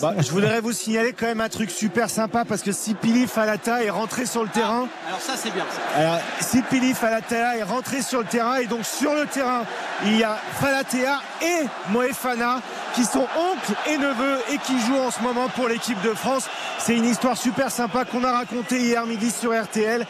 Bah, 0.00 0.12
je 0.18 0.30
voudrais 0.30 0.60
vous 0.60 0.70
signaler 0.70 1.12
quand 1.12 1.26
même 1.26 1.40
un 1.40 1.48
truc 1.48 1.68
super 1.72 2.08
sympa 2.08 2.44
parce 2.44 2.62
que 2.62 2.70
Sipili 2.70 3.26
Falata 3.26 3.82
est 3.82 3.90
rentré 3.90 4.24
sur 4.24 4.44
le 4.44 4.48
terrain. 4.48 4.86
Alors 5.08 5.20
ça 5.20 5.32
c'est 5.36 5.50
bien. 5.50 5.64
ça. 5.68 5.98
Alors, 6.00 6.20
Sipili 6.38 6.94
Falatea 6.94 7.56
est 7.56 7.64
rentré 7.64 8.02
sur 8.02 8.20
le 8.20 8.26
terrain 8.26 8.58
et 8.58 8.66
donc 8.66 8.84
sur 8.84 9.12
le 9.14 9.26
terrain, 9.26 9.64
il 10.04 10.16
y 10.16 10.22
a 10.22 10.36
Falatea 10.60 11.18
et 11.42 11.66
Moefana 11.90 12.60
qui 12.94 13.04
sont 13.04 13.26
oncles 13.36 13.74
et 13.88 13.98
neveux 13.98 14.38
et 14.52 14.58
qui 14.58 14.78
jouent 14.78 15.00
en 15.00 15.10
ce 15.10 15.20
moment 15.20 15.48
pour 15.48 15.66
l'équipe 15.66 16.00
de 16.02 16.10
France. 16.14 16.44
C'est 16.78 16.94
une 16.94 17.04
histoire 17.06 17.36
super 17.36 17.72
sympa 17.72 18.04
qu'on 18.04 18.22
a 18.22 18.30
racontée 18.30 18.78
hier 18.78 19.04
midi 19.06 19.32
sur 19.32 19.45
RTL. 19.52 20.06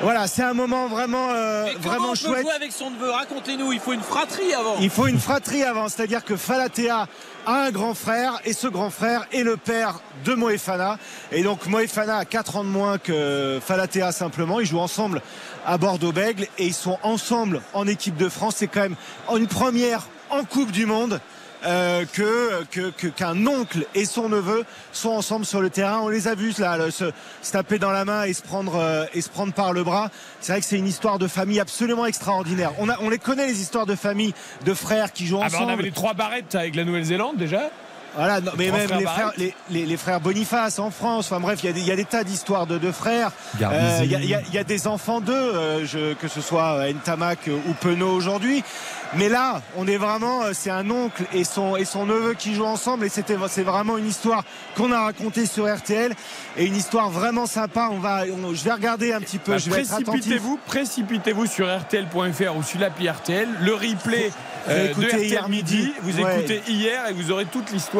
Voilà, 0.00 0.28
c'est 0.28 0.44
un 0.44 0.54
moment 0.54 0.86
vraiment, 0.86 1.30
euh, 1.32 1.64
Mais 1.66 1.72
vraiment 1.74 2.08
on 2.08 2.10
peut 2.10 2.16
chouette. 2.16 2.42
jouer 2.42 2.52
avec 2.52 2.70
son 2.70 2.90
neveu? 2.90 3.10
Racontez-nous, 3.10 3.72
il 3.72 3.80
faut 3.80 3.92
une 3.92 4.00
fratrie 4.02 4.54
avant. 4.54 4.76
Il 4.80 4.90
faut 4.90 5.08
une 5.08 5.18
fratrie 5.18 5.64
avant, 5.64 5.88
c'est-à-dire 5.88 6.24
que 6.24 6.36
Falatea 6.36 7.08
a 7.46 7.52
un 7.64 7.70
grand 7.72 7.94
frère 7.94 8.38
et 8.44 8.52
ce 8.52 8.68
grand 8.68 8.90
frère 8.90 9.26
est 9.32 9.42
le 9.42 9.56
père 9.56 10.00
de 10.24 10.34
Moefana. 10.34 10.98
Et 11.32 11.42
donc 11.42 11.66
Moefana 11.66 12.18
a 12.18 12.24
4 12.24 12.58
ans 12.58 12.64
de 12.64 12.68
moins 12.68 12.98
que 12.98 13.58
Falatea 13.60 14.12
simplement. 14.12 14.60
Ils 14.60 14.66
jouent 14.66 14.78
ensemble 14.78 15.20
à 15.66 15.78
Bordeaux-Bègle 15.78 16.46
et 16.58 16.66
ils 16.66 16.74
sont 16.74 16.98
ensemble 17.02 17.60
en 17.72 17.88
équipe 17.88 18.16
de 18.16 18.28
France. 18.28 18.54
C'est 18.58 18.68
quand 18.68 18.82
même 18.82 18.96
une 19.34 19.48
première 19.48 20.06
en 20.30 20.44
Coupe 20.44 20.70
du 20.70 20.86
Monde. 20.86 21.20
Euh, 21.66 22.04
que 22.12 22.64
que- 22.70 22.90
que- 22.90 23.06
qu'un 23.08 23.46
oncle 23.46 23.86
et 23.94 24.04
son 24.04 24.28
neveu 24.28 24.64
sont 24.92 25.10
ensemble 25.10 25.44
sur 25.44 25.60
le 25.60 25.70
terrain. 25.70 26.00
On 26.02 26.08
les 26.08 26.28
a 26.28 26.34
vus 26.34 26.54
là 26.58 26.76
le- 26.76 26.90
se, 26.90 27.10
se 27.42 27.52
taper 27.52 27.78
dans 27.78 27.90
la 27.90 28.04
main 28.04 28.24
et 28.24 28.32
se 28.32 28.42
prendre 28.42 28.76
euh, 28.76 29.04
et 29.14 29.20
se 29.20 29.28
prendre 29.28 29.52
par 29.52 29.72
le 29.72 29.82
bras. 29.84 30.10
C'est 30.40 30.52
vrai 30.52 30.60
que 30.60 30.66
c'est 30.66 30.78
une 30.78 30.86
histoire 30.86 31.18
de 31.18 31.26
famille 31.28 31.60
absolument 31.60 32.06
extraordinaire. 32.06 32.72
On 32.78 32.88
a 32.88 32.96
on 33.00 33.08
les 33.10 33.18
connaît 33.18 33.46
les 33.46 33.60
histoires 33.60 33.86
de 33.86 33.94
famille 33.96 34.34
de 34.64 34.74
frères 34.74 35.12
qui 35.12 35.26
jouent 35.26 35.38
Ah 35.42 35.48
bah, 35.48 35.56
ensemble. 35.56 35.70
on 35.70 35.74
avait 35.74 35.82
les 35.82 35.92
trois 35.92 36.14
barrettes 36.14 36.54
avec 36.54 36.74
la 36.76 36.84
Nouvelle-Zélande 36.84 37.36
déjà. 37.36 37.70
Voilà, 38.16 38.40
non, 38.40 38.52
mais 38.56 38.70
même 38.70 38.86
frères 38.88 38.98
les 38.98 39.04
frères, 39.04 39.16
Barrett. 39.26 39.38
les, 39.38 39.54
les- 39.70 39.86
les 39.86 39.96
frères 39.96 40.20
Boniface 40.20 40.78
en 40.78 40.90
France. 40.90 41.26
Enfin 41.30 41.40
bref, 41.40 41.60
il 41.62 41.66
y, 41.66 41.68
a 41.68 41.72
des- 41.72 41.80
il 41.80 41.86
y 41.86 41.92
a 41.92 41.96
des 41.96 42.04
tas 42.04 42.24
d'histoires 42.24 42.66
de, 42.66 42.78
de 42.78 42.90
frères. 42.92 43.30
Euh, 43.62 44.00
Il 44.02 44.10
y, 44.10 44.14
a- 44.34 44.40
y 44.40 44.56
y 44.58 44.64
des 44.64 44.86
enfants 44.86 45.20
d'eux, 45.20 45.32
euh, 45.34 46.14
que 46.20 46.26
ce 46.28 46.40
soit 46.40 46.90
Ntamak 46.92 47.48
ou 47.68 47.72
Penaud 47.74 48.10
aujourd'hui. 48.10 48.64
Mais 49.14 49.28
là, 49.30 49.62
on 49.76 49.86
est 49.86 49.96
vraiment, 49.96 50.42
euh, 50.42 50.50
c'est 50.52 50.68
un 50.70 50.90
oncle 50.90 51.22
et 51.32 51.44
son 51.44 51.76
et 51.76 51.86
son 51.86 52.04
neveu 52.04 52.34
qui 52.34 52.54
jouent 52.54 52.66
ensemble 52.66 53.06
et 53.06 53.08
c'était 53.08 53.36
c'est 53.48 53.62
vraiment 53.62 53.96
une 53.96 54.06
histoire 54.06 54.44
qu'on 54.76 54.92
a 54.92 55.00
racontée 55.00 55.46
sur 55.46 55.64
RTL 55.72 56.12
et 56.58 56.66
une 56.66 56.76
histoire 56.76 57.08
vraiment 57.08 57.46
sympa. 57.46 57.88
On 57.90 57.98
va, 58.00 58.24
on- 58.30 58.52
je 58.54 58.64
vais 58.64 58.72
regarder 58.72 59.12
un 59.14 59.20
petit 59.20 59.38
peu. 59.38 59.52
Bah, 59.52 59.58
je 59.58 59.70
vais 59.70 59.82
précipitez-vous, 59.82 60.58
précipitez-vous 60.66 61.46
sur 61.46 61.66
RTL.fr 61.74 62.56
ou 62.56 62.62
sur 62.62 62.80
l'appli 62.80 63.08
RTL. 63.08 63.48
Le 63.60 63.72
replay 63.74 64.30
Vous 64.66 64.72
euh, 64.72 64.88
de 64.94 65.04
RTL 65.06 65.24
hier 65.24 65.48
midi. 65.48 65.76
midi. 65.76 65.92
Vous 66.02 66.20
Ouais. 66.22 66.38
écoutez 66.40 66.62
hier 66.68 67.06
et 67.08 67.12
vous 67.14 67.30
aurez 67.30 67.46
toute 67.46 67.70
l'histoire 67.70 67.97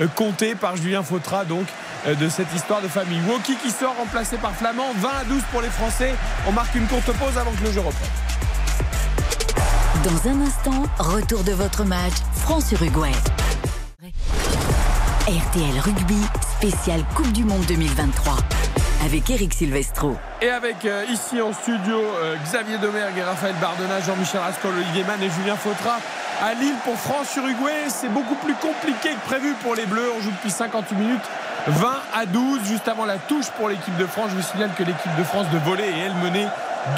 euh, 0.00 0.06
contée 0.08 0.54
par 0.54 0.76
Julien 0.76 1.02
Fautra 1.02 1.44
donc 1.44 1.66
euh, 2.06 2.14
de 2.14 2.28
cette 2.28 2.52
histoire 2.54 2.82
de 2.82 2.88
famille. 2.88 3.20
Woki 3.28 3.56
qui 3.56 3.70
sort 3.70 3.94
remplacé 3.96 4.36
par 4.36 4.52
Flamand. 4.52 4.92
20 4.96 5.08
à 5.08 5.24
12 5.24 5.42
pour 5.50 5.60
les 5.60 5.68
Français. 5.68 6.14
On 6.48 6.52
marque 6.52 6.74
une 6.74 6.86
courte 6.86 7.12
pause 7.12 7.38
avant 7.38 7.52
que 7.52 7.64
le 7.64 7.72
jeu 7.72 7.80
reprenne. 7.80 8.08
Dans 10.04 10.30
un 10.30 10.40
instant, 10.42 10.82
retour 10.98 11.44
de 11.44 11.52
votre 11.52 11.84
match 11.84 12.12
France-Uruguay. 12.36 13.12
RTL 15.26 15.80
Rugby, 15.80 16.20
spécial 16.58 17.02
Coupe 17.14 17.32
du 17.32 17.44
Monde 17.44 17.64
2023. 17.66 18.36
Avec 19.04 19.30
Eric 19.30 19.54
Silvestro. 19.54 20.16
Et 20.42 20.48
avec 20.48 20.84
euh, 20.84 21.04
ici 21.10 21.40
en 21.40 21.52
studio 21.52 21.96
euh, 21.96 22.36
Xavier 22.44 22.76
Domergue 22.78 23.16
et 23.16 23.22
Raphaël 23.22 23.54
Bardena, 23.60 24.00
Jean-Michel 24.00 24.40
Rascol, 24.40 24.72
Olivier 24.74 25.04
Mann 25.04 25.22
et 25.22 25.30
Julien 25.30 25.56
Fautra 25.56 25.98
à 26.42 26.54
Lille 26.54 26.74
pour 26.84 26.96
France-Uruguay. 26.96 27.88
C'est 27.88 28.08
beaucoup 28.08 28.34
plus 28.36 28.54
compliqué 28.54 29.10
que 29.10 29.28
prévu 29.28 29.54
pour 29.62 29.74
les 29.74 29.86
Bleus. 29.86 30.10
On 30.16 30.20
joue 30.20 30.30
depuis 30.30 30.50
58 30.50 30.96
minutes. 30.96 31.24
20 31.66 31.88
à 32.14 32.26
12, 32.26 32.60
juste 32.64 32.88
avant 32.88 33.06
la 33.06 33.16
touche 33.16 33.48
pour 33.56 33.68
l'équipe 33.68 33.96
de 33.96 34.06
France. 34.06 34.26
Je 34.30 34.36
vous 34.36 34.42
signale 34.42 34.70
que 34.76 34.82
l'équipe 34.82 35.14
de 35.16 35.24
France 35.24 35.48
de 35.50 35.58
volley 35.58 35.88
est 35.88 36.06
elle 36.06 36.14
menée 36.14 36.46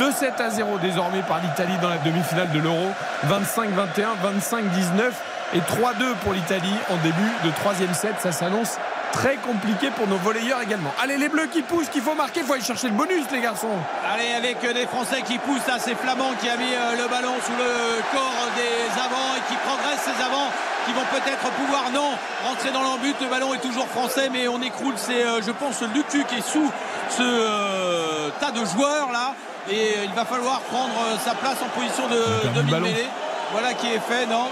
2-7 0.00 0.42
à 0.42 0.50
0 0.50 0.78
désormais 0.78 1.22
par 1.22 1.40
l'Italie 1.40 1.76
dans 1.80 1.88
la 1.88 1.98
demi-finale 1.98 2.50
de 2.50 2.58
l'Euro. 2.58 2.92
25-21, 3.28 4.16
25-19 4.40 5.12
et 5.54 5.60
3-2 5.60 6.14
pour 6.22 6.32
l'Italie 6.32 6.74
en 6.90 6.96
début 6.96 7.30
de 7.44 7.50
troisième 7.50 7.94
set. 7.94 8.14
Ça 8.20 8.32
s'annonce 8.32 8.78
très 9.12 9.36
compliqué 9.36 9.90
pour 9.90 10.06
nos 10.06 10.16
volleyeurs 10.16 10.60
également. 10.60 10.92
Allez, 11.02 11.16
les 11.16 11.28
Bleus 11.28 11.48
qui 11.52 11.62
poussent, 11.62 11.88
qu'il 11.88 12.02
faut 12.02 12.14
marquer, 12.14 12.40
il 12.40 12.46
faut 12.46 12.54
aller 12.54 12.62
chercher 12.62 12.88
le 12.88 12.94
bonus, 12.94 13.24
les 13.32 13.40
garçons. 13.40 13.76
Allez, 14.12 14.32
avec 14.34 14.62
euh, 14.64 14.72
des 14.72 14.86
Français 14.86 15.22
qui 15.22 15.38
poussent, 15.38 15.66
là, 15.66 15.78
c'est 15.78 15.94
Flamand 15.94 16.32
qui 16.40 16.48
a 16.48 16.56
mis 16.56 16.74
euh, 16.74 17.02
le 17.02 17.08
ballon 17.08 17.34
sous 17.44 17.52
le 17.52 18.02
corps 18.12 18.48
des 18.56 19.00
avants 19.00 19.34
et 19.36 19.52
qui 19.52 19.56
progresse 19.64 20.00
ces 20.04 20.22
avants 20.22 20.50
qui 20.86 20.92
vont 20.92 21.06
peut-être 21.10 21.50
pouvoir, 21.56 21.90
non, 21.92 22.12
rentrer 22.46 22.70
dans 22.70 22.82
l'embut. 22.82 23.14
Le 23.20 23.28
ballon 23.28 23.52
est 23.54 23.58
toujours 23.58 23.88
français, 23.88 24.28
mais 24.32 24.46
on 24.48 24.62
écroule. 24.62 24.94
C'est, 24.96 25.24
euh, 25.24 25.42
je 25.44 25.50
pense, 25.50 25.82
Lucu 25.94 26.24
qui 26.24 26.36
est 26.36 26.48
sous 26.48 26.70
ce 27.10 27.22
euh, 27.22 28.30
tas 28.40 28.52
de 28.52 28.64
joueurs 28.64 29.10
là. 29.12 29.34
Et 29.68 29.94
il 30.04 30.12
va 30.12 30.24
falloir 30.24 30.60
prendre 30.60 30.94
sa 31.24 31.34
place 31.34 31.56
en 31.60 31.68
position 31.78 32.06
de 32.06 32.54
demi-mêlée. 32.54 33.08
voilà 33.50 33.74
qui 33.74 33.88
est 33.88 33.98
fait, 33.98 34.26
non? 34.26 34.46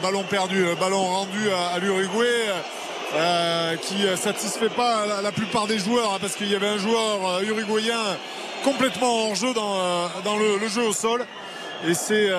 Ballon, 0.00 0.24
perdu, 0.24 0.64
ballon 0.80 1.02
rendu 1.02 1.50
à, 1.74 1.78
l'Uruguay. 1.78 2.46
Qui 3.82 4.04
ne 4.04 4.16
satisfait 4.16 4.68
pas 4.68 5.04
la, 5.22 5.32
plupart 5.32 5.66
des 5.66 5.78
joueurs 5.78 6.14
hein, 6.14 6.18
parce 6.20 6.34
qu'il 6.34 6.50
y 6.50 6.54
avait 6.54 6.68
un 6.68 6.78
joueur 6.78 7.42
uruguayen 7.42 7.98
complètement 8.64 9.26
hors 9.28 9.34
jeu 9.34 9.52
dans, 9.54 10.36
le, 10.36 10.68
jeu 10.68 10.82
au 10.82 10.92
sol 10.92 11.24
et 11.86 11.94
c'est 11.94 12.30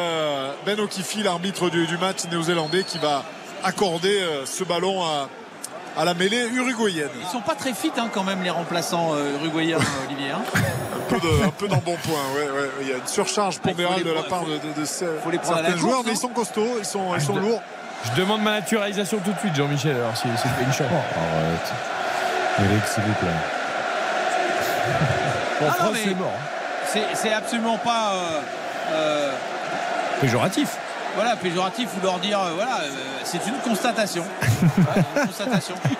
Ben 0.66 0.80
Okifi 0.80 1.24
l'arbitre 1.24 1.70
du, 1.70 1.98
match 1.98 2.26
néo-zélandais 2.32 2.84
qui 2.84 2.98
va 2.98 3.24
accorder 3.64 4.20
ce 4.46 4.64
ballon 4.64 5.04
à, 5.04 5.30
à 5.98 6.06
la 6.06 6.14
mêlée 6.14 6.48
uruguayenne. 6.54 7.10
Ils 7.22 7.28
sont 7.28 7.42
pas 7.42 7.56
très 7.56 7.74
fit 7.74 7.92
hein, 7.98 8.10
quand 8.14 8.24
même 8.24 8.44
les 8.44 8.50
remplaçants 8.50 9.14
euh, 9.14 9.36
uruguayens, 9.36 9.78
euh, 9.78 10.06
Olivier. 10.08 10.32
Hein. 10.32 10.42
un 11.44 11.50
peu 11.50 11.68
d'embonpoint, 11.68 12.14
ouais, 12.36 12.50
ouais. 12.50 12.70
Il 12.82 12.88
y 12.90 12.94
a 12.94 12.98
une 12.98 13.08
surcharge 13.08 13.60
ah, 13.64 13.68
pondérale 13.68 14.04
de 14.04 14.12
la 14.12 14.24
part 14.24 14.46
de, 14.46 14.58
de, 14.80 14.86
certains 14.86 15.78
joueurs, 15.78 16.04
mais 16.06 16.12
ils 16.12 16.18
sont 16.18 16.30
costauds, 16.30 16.78
ils 16.80 16.86
sont, 16.86 17.16
ils 17.16 17.22
sont 17.22 17.36
lourds. 17.36 17.62
Je 18.06 18.20
demande 18.20 18.42
ma 18.42 18.52
naturalisation 18.52 19.20
tout 19.20 19.32
de 19.32 19.40
suite, 19.40 19.56
Jean-Michel, 19.56 19.96
alors 19.96 20.16
si 20.16 20.28
c'est 20.36 20.64
une 20.64 20.74
chance. 20.74 20.88
Oh, 20.92 21.20
arrête. 21.20 21.74
Eric, 22.60 22.86
s'il 22.88 23.04
vous 23.04 23.14
plaît. 23.14 23.30
Bon, 25.60 25.68
ah, 25.70 25.90
c'est 25.96 26.14
mort. 26.16 26.32
Hein. 26.36 27.00
C'est 27.14 27.34
absolument 27.34 27.78
pas. 27.78 28.14
Euh, 28.92 29.32
péjoratif 30.20 30.78
voilà, 31.16 31.36
péjoratif 31.36 31.90
ou 31.98 32.04
leur 32.04 32.20
dire, 32.20 32.40
euh, 32.40 32.54
voilà, 32.56 32.82
euh, 32.82 32.90
c'est 33.24 33.46
une 33.48 33.58
constatation. 33.64 34.24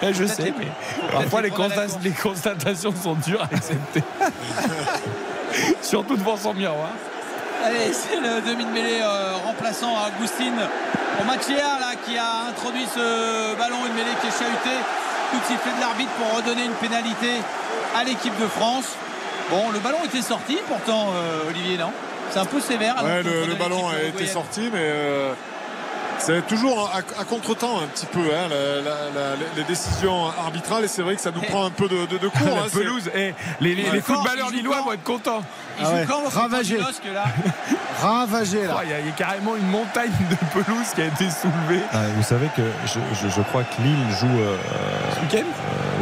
Eh, 0.02 0.14
je 0.14 0.26
sais, 0.26 0.54
mais 0.58 0.68
parfois 1.12 1.42
les, 1.42 1.50
constatations 1.50 2.94
sont 2.96 3.16
dures 3.16 3.42
à 3.42 3.46
accepter. 3.46 4.02
Surtout 5.82 6.16
devant 6.16 6.38
son 6.38 6.54
miroir. 6.54 6.90
Allez, 7.64 7.94
c'est 7.94 8.20
le 8.20 8.42
demi 8.42 8.66
de 8.66 8.72
mêlée 8.72 9.02
euh, 9.02 9.38
remplaçant 9.46 9.96
Agustine 10.04 10.56
Machia 11.26 11.80
là, 11.80 11.94
qui 12.06 12.18
a 12.18 12.50
introduit 12.50 12.86
ce 12.94 13.56
ballon, 13.58 13.86
une 13.88 13.94
mêlée 13.94 14.16
qui 14.22 14.28
est 14.28 14.32
chahutée. 14.32 14.82
Tout 15.32 15.40
de 15.40 15.46
sifflet 15.46 15.72
de 15.76 15.80
l'arbitre 15.80 16.12
pour 16.12 16.38
redonner 16.38 16.66
une 16.66 16.74
pénalité 16.74 17.42
à 17.96 18.04
l'équipe 18.04 18.38
de 18.40 18.48
France. 18.48 18.96
Bon, 19.50 19.72
le 19.72 19.80
ballon 19.80 19.98
était 20.06 20.22
sorti 20.22 20.58
pourtant, 20.68 21.08
Olivier, 21.50 21.78
non? 21.78 21.92
C'est 22.34 22.40
un 22.40 22.46
peu 22.46 22.60
sévère. 22.60 22.96
le, 23.04 23.54
ballon 23.56 23.90
a 23.90 24.02
été 24.08 24.26
sorti, 24.26 24.70
mais 24.74 24.80
euh, 24.82 25.34
c'est 26.18 26.46
toujours 26.48 26.92
à, 26.92 26.98
à 27.22 27.26
contre-temps 27.26 27.80
un 27.82 27.88
petit 27.88 28.08
peu 28.08 28.22
hein, 28.22 28.50
les 29.56 29.64
décisions 29.66 30.28
arbitrales 30.28 30.84
et 30.84 30.88
c'est 30.88 31.04
vrai 31.04 31.16
que 31.16 31.22
ça 31.22 31.30
nous 31.30 31.42
prend 31.42 31.66
un 31.66 31.70
peu 31.70 31.88
de, 31.88 32.06
de, 32.08 32.28
cours. 32.28 32.46
la 32.46 32.64
hein, 32.64 32.68
pelouse, 32.74 33.10
et 33.14 33.36
les, 33.62 33.76
les, 33.76 34.02
footballeurs 34.02 34.50
lillois 34.50 34.82
vont 34.82 34.94
être 34.94 35.04
contents. 35.04 35.44
Ils 35.80 35.86
ah 35.86 36.06
jouent 36.06 36.30
Ravagé. 36.40 36.78
là 36.78 37.26
Ravagé 38.02 38.68
là. 38.68 38.82
Il 38.84 38.90
y, 38.90 39.10
a 39.10 39.12
carrément 39.16 39.56
une 39.56 39.68
montagne 39.68 40.12
de 40.30 40.36
pelouse 40.52 40.88
qui 40.94 41.02
a 41.02 41.06
été 41.06 41.30
soulevée. 41.30 41.84
Ah, 41.92 42.04
vous 42.16 42.24
savez 42.24 42.48
que 42.56 42.62
je, 42.86 43.30
je, 43.30 43.42
crois 43.42 43.64
que 43.64 43.82
Lille 43.82 44.18
joue. 44.20 44.28
Euh, 44.28 44.58
Ce 45.16 45.22
week-end 45.22 45.48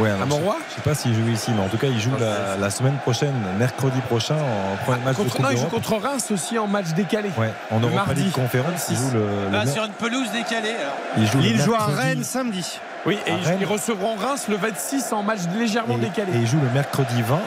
Ouais, 0.00 0.10
à 0.10 0.24
Montroy 0.24 0.56
Je 0.70 0.74
sais 0.74 0.80
pas 0.80 0.94
s'il 0.94 1.14
joue 1.14 1.28
ici, 1.28 1.50
mais 1.54 1.62
en 1.62 1.68
tout 1.68 1.76
cas, 1.76 1.86
il 1.86 2.00
joue 2.00 2.10
la, 2.18 2.70
semaine 2.70 2.96
prochaine, 2.96 3.34
mercredi 3.58 4.00
prochain, 4.00 4.36
en 4.36 4.76
premier 4.84 5.04
match 5.04 5.16
contre, 5.16 5.28
de 5.28 5.32
Coupe 5.34 5.42
Non, 5.42 5.50
il 5.50 5.58
joue 5.58 5.66
contre 5.66 5.96
Reims 5.96 6.30
aussi 6.30 6.58
en 6.58 6.66
match 6.66 6.88
décalé. 6.96 7.30
Ouais, 7.36 7.52
en 7.70 7.80
Europa 7.80 8.12
League 8.14 8.32
Conférence, 8.32 8.86
il 8.90 8.96
joue 8.96 9.10
le. 9.12 9.26
Ah, 9.54 9.66
sur 9.66 9.84
une 9.84 9.92
pelouse 9.92 10.30
décalée. 10.32 10.74
Il 11.18 11.26
joue, 11.26 11.38
il 11.42 11.60
joue 11.60 11.74
à 11.74 11.86
Rennes 11.86 12.24
samedi. 12.24 12.80
Oui, 13.04 13.18
et 13.26 13.32
ils, 13.60 13.66
recevront 13.66 14.14
Reims 14.14 14.46
le 14.48 14.56
26 14.56 15.12
en 15.12 15.22
match 15.22 15.40
légèrement 15.56 15.98
décalé. 15.98 16.32
Et 16.34 16.38
ils 16.38 16.46
jouent 16.46 16.60
le 16.60 16.70
mercredi 16.70 17.20
20 17.22 17.38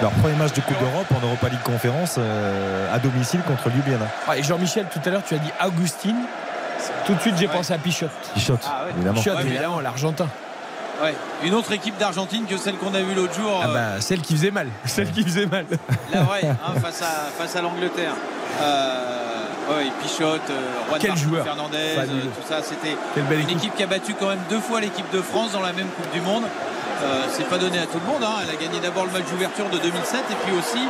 leur 0.00 0.10
premier 0.12 0.34
match 0.34 0.52
de 0.52 0.60
Coupe 0.60 0.78
d'Europe 0.78 1.06
en 1.14 1.24
Europa 1.24 1.48
League 1.48 1.62
Conférence 1.62 2.16
euh, 2.18 2.94
à 2.94 2.98
domicile 2.98 3.40
contre 3.42 3.68
Ljubljana. 3.68 4.06
Ah, 4.28 4.36
et 4.36 4.42
Jean-Michel, 4.42 4.86
tout 4.92 5.00
à 5.04 5.10
l'heure, 5.10 5.22
tu 5.26 5.34
as 5.34 5.38
dit 5.38 5.50
Augustine. 5.64 6.16
Tout 7.06 7.14
de 7.14 7.20
suite, 7.20 7.34
j'ai 7.38 7.48
pensé 7.48 7.74
à 7.74 7.78
Pichot. 7.78 8.06
Pichot, 8.34 8.58
ah, 8.64 8.86
évidemment. 8.94 9.20
Pichot, 9.20 9.38
évidemment, 9.40 9.80
l'Argentin. 9.80 10.28
Une 11.42 11.54
autre 11.54 11.72
équipe 11.72 11.96
d'Argentine 11.98 12.44
que 12.44 12.56
celle 12.58 12.76
qu'on 12.76 12.94
a 12.94 13.00
vue 13.00 13.14
l'autre 13.14 13.34
jour. 13.34 13.60
Ah 13.62 13.68
bah, 13.68 13.78
euh, 13.78 14.00
celle 14.00 14.20
qui 14.20 14.36
faisait 14.36 14.50
mal. 14.50 14.68
Celle 14.84 15.10
qui 15.10 15.22
faisait 15.22 15.46
mal. 15.46 15.64
La 16.12 16.22
vraie, 16.22 16.46
hein, 16.46 16.80
face 16.80 17.00
à, 17.00 17.30
face 17.38 17.56
à 17.56 17.62
l'Angleterre. 17.62 18.12
Euh, 18.60 19.76
ouais, 19.76 19.86
Pichotte, 20.02 20.50
euh, 20.50 20.96
Quel 21.00 21.16
joueur. 21.16 21.44
Fernandez, 21.44 21.76
euh, 21.96 22.04
tout 22.04 22.46
ça. 22.46 22.60
C'était 22.62 22.96
une 23.16 23.50
équipe. 23.50 23.74
qui 23.74 23.82
a 23.82 23.86
battu 23.86 24.14
quand 24.14 24.28
même 24.28 24.42
deux 24.50 24.60
fois 24.60 24.80
l'équipe 24.80 25.10
de 25.12 25.22
France 25.22 25.52
dans 25.52 25.60
la 25.60 25.72
même 25.72 25.86
Coupe 25.88 26.12
du 26.12 26.20
Monde. 26.20 26.44
C'est 27.32 27.48
pas 27.48 27.58
donné 27.58 27.78
à 27.78 27.86
tout 27.86 27.98
le 27.98 28.12
monde. 28.12 28.22
Hein. 28.22 28.42
Elle 28.42 28.50
a 28.50 28.60
gagné 28.60 28.80
d'abord 28.80 29.04
le 29.04 29.12
match 29.12 29.24
d'ouverture 29.30 29.68
de 29.70 29.78
2007 29.78 30.20
et 30.30 30.34
puis 30.44 30.56
aussi 30.58 30.84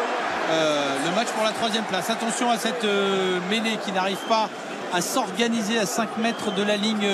le 0.51 1.15
match 1.15 1.29
pour 1.29 1.45
la 1.45 1.53
troisième 1.53 1.85
place. 1.85 2.11
Attention 2.11 2.51
à 2.51 2.59
cette 2.59 2.85
mêlée 3.49 3.79
qui 3.85 3.93
n'arrive 3.93 4.23
pas 4.29 4.49
à 4.93 5.01
s'organiser 5.01 5.79
à 5.79 5.87
5 5.87 6.17
mètres 6.19 6.53
de 6.53 6.63
la 6.63 6.77
ligne 6.77 7.07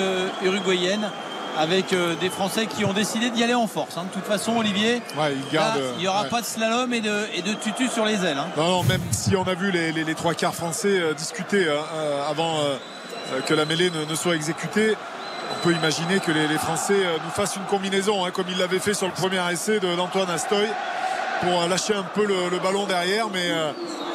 uruguayenne 0.43 1.09
avec 1.57 1.93
euh, 1.93 2.15
des 2.15 2.29
Français 2.29 2.67
qui 2.67 2.85
ont 2.85 2.93
décidé 2.93 3.29
d'y 3.29 3.43
aller 3.43 3.53
en 3.53 3.67
force. 3.67 3.97
Hein. 3.97 4.05
De 4.09 4.13
toute 4.13 4.25
façon, 4.25 4.57
Olivier, 4.57 5.01
il 5.15 5.99
n'y 5.99 6.07
aura 6.07 6.25
pas 6.25 6.41
de 6.41 6.45
slalom 6.45 6.93
et 6.93 7.01
de, 7.01 7.27
et 7.35 7.41
de 7.41 7.53
tutu 7.53 7.87
sur 7.87 8.05
les 8.05 8.23
ailes. 8.23 8.37
Hein. 8.37 8.47
Non, 8.55 8.67
non, 8.67 8.83
même 8.83 9.01
si 9.11 9.35
on 9.35 9.43
a 9.43 9.55
vu 9.55 9.71
les, 9.71 10.15
trois 10.15 10.33
quarts 10.33 10.55
français 10.55 10.99
euh, 10.99 11.13
discuter 11.13 11.65
euh, 11.67 12.29
avant 12.29 12.57
que 13.45 13.53
la 13.53 13.65
mêlée 13.65 13.91
ne, 13.91 14.15
soit 14.15 14.35
exécutée, 14.35 14.95
on 15.51 15.63
peut 15.63 15.73
imaginer 15.73 16.19
que 16.19 16.31
les, 16.31 16.57
Français 16.57 16.99
nous 17.23 17.31
fassent 17.31 17.55
une 17.55 17.65
combinaison, 17.65 18.29
comme 18.31 18.45
ils 18.49 18.57
l'avaient 18.57 18.79
fait 18.79 18.93
sur 18.93 19.07
le 19.07 19.13
premier 19.13 19.39
essai 19.51 19.79
d'Antoine 19.79 20.29
Astoy, 20.29 20.67
pour 21.41 21.67
lâcher 21.67 21.93
un 21.93 22.03
peu 22.03 22.25
le, 22.25 22.59
ballon 22.59 22.85
derrière. 22.85 23.27
Mais 23.31 23.49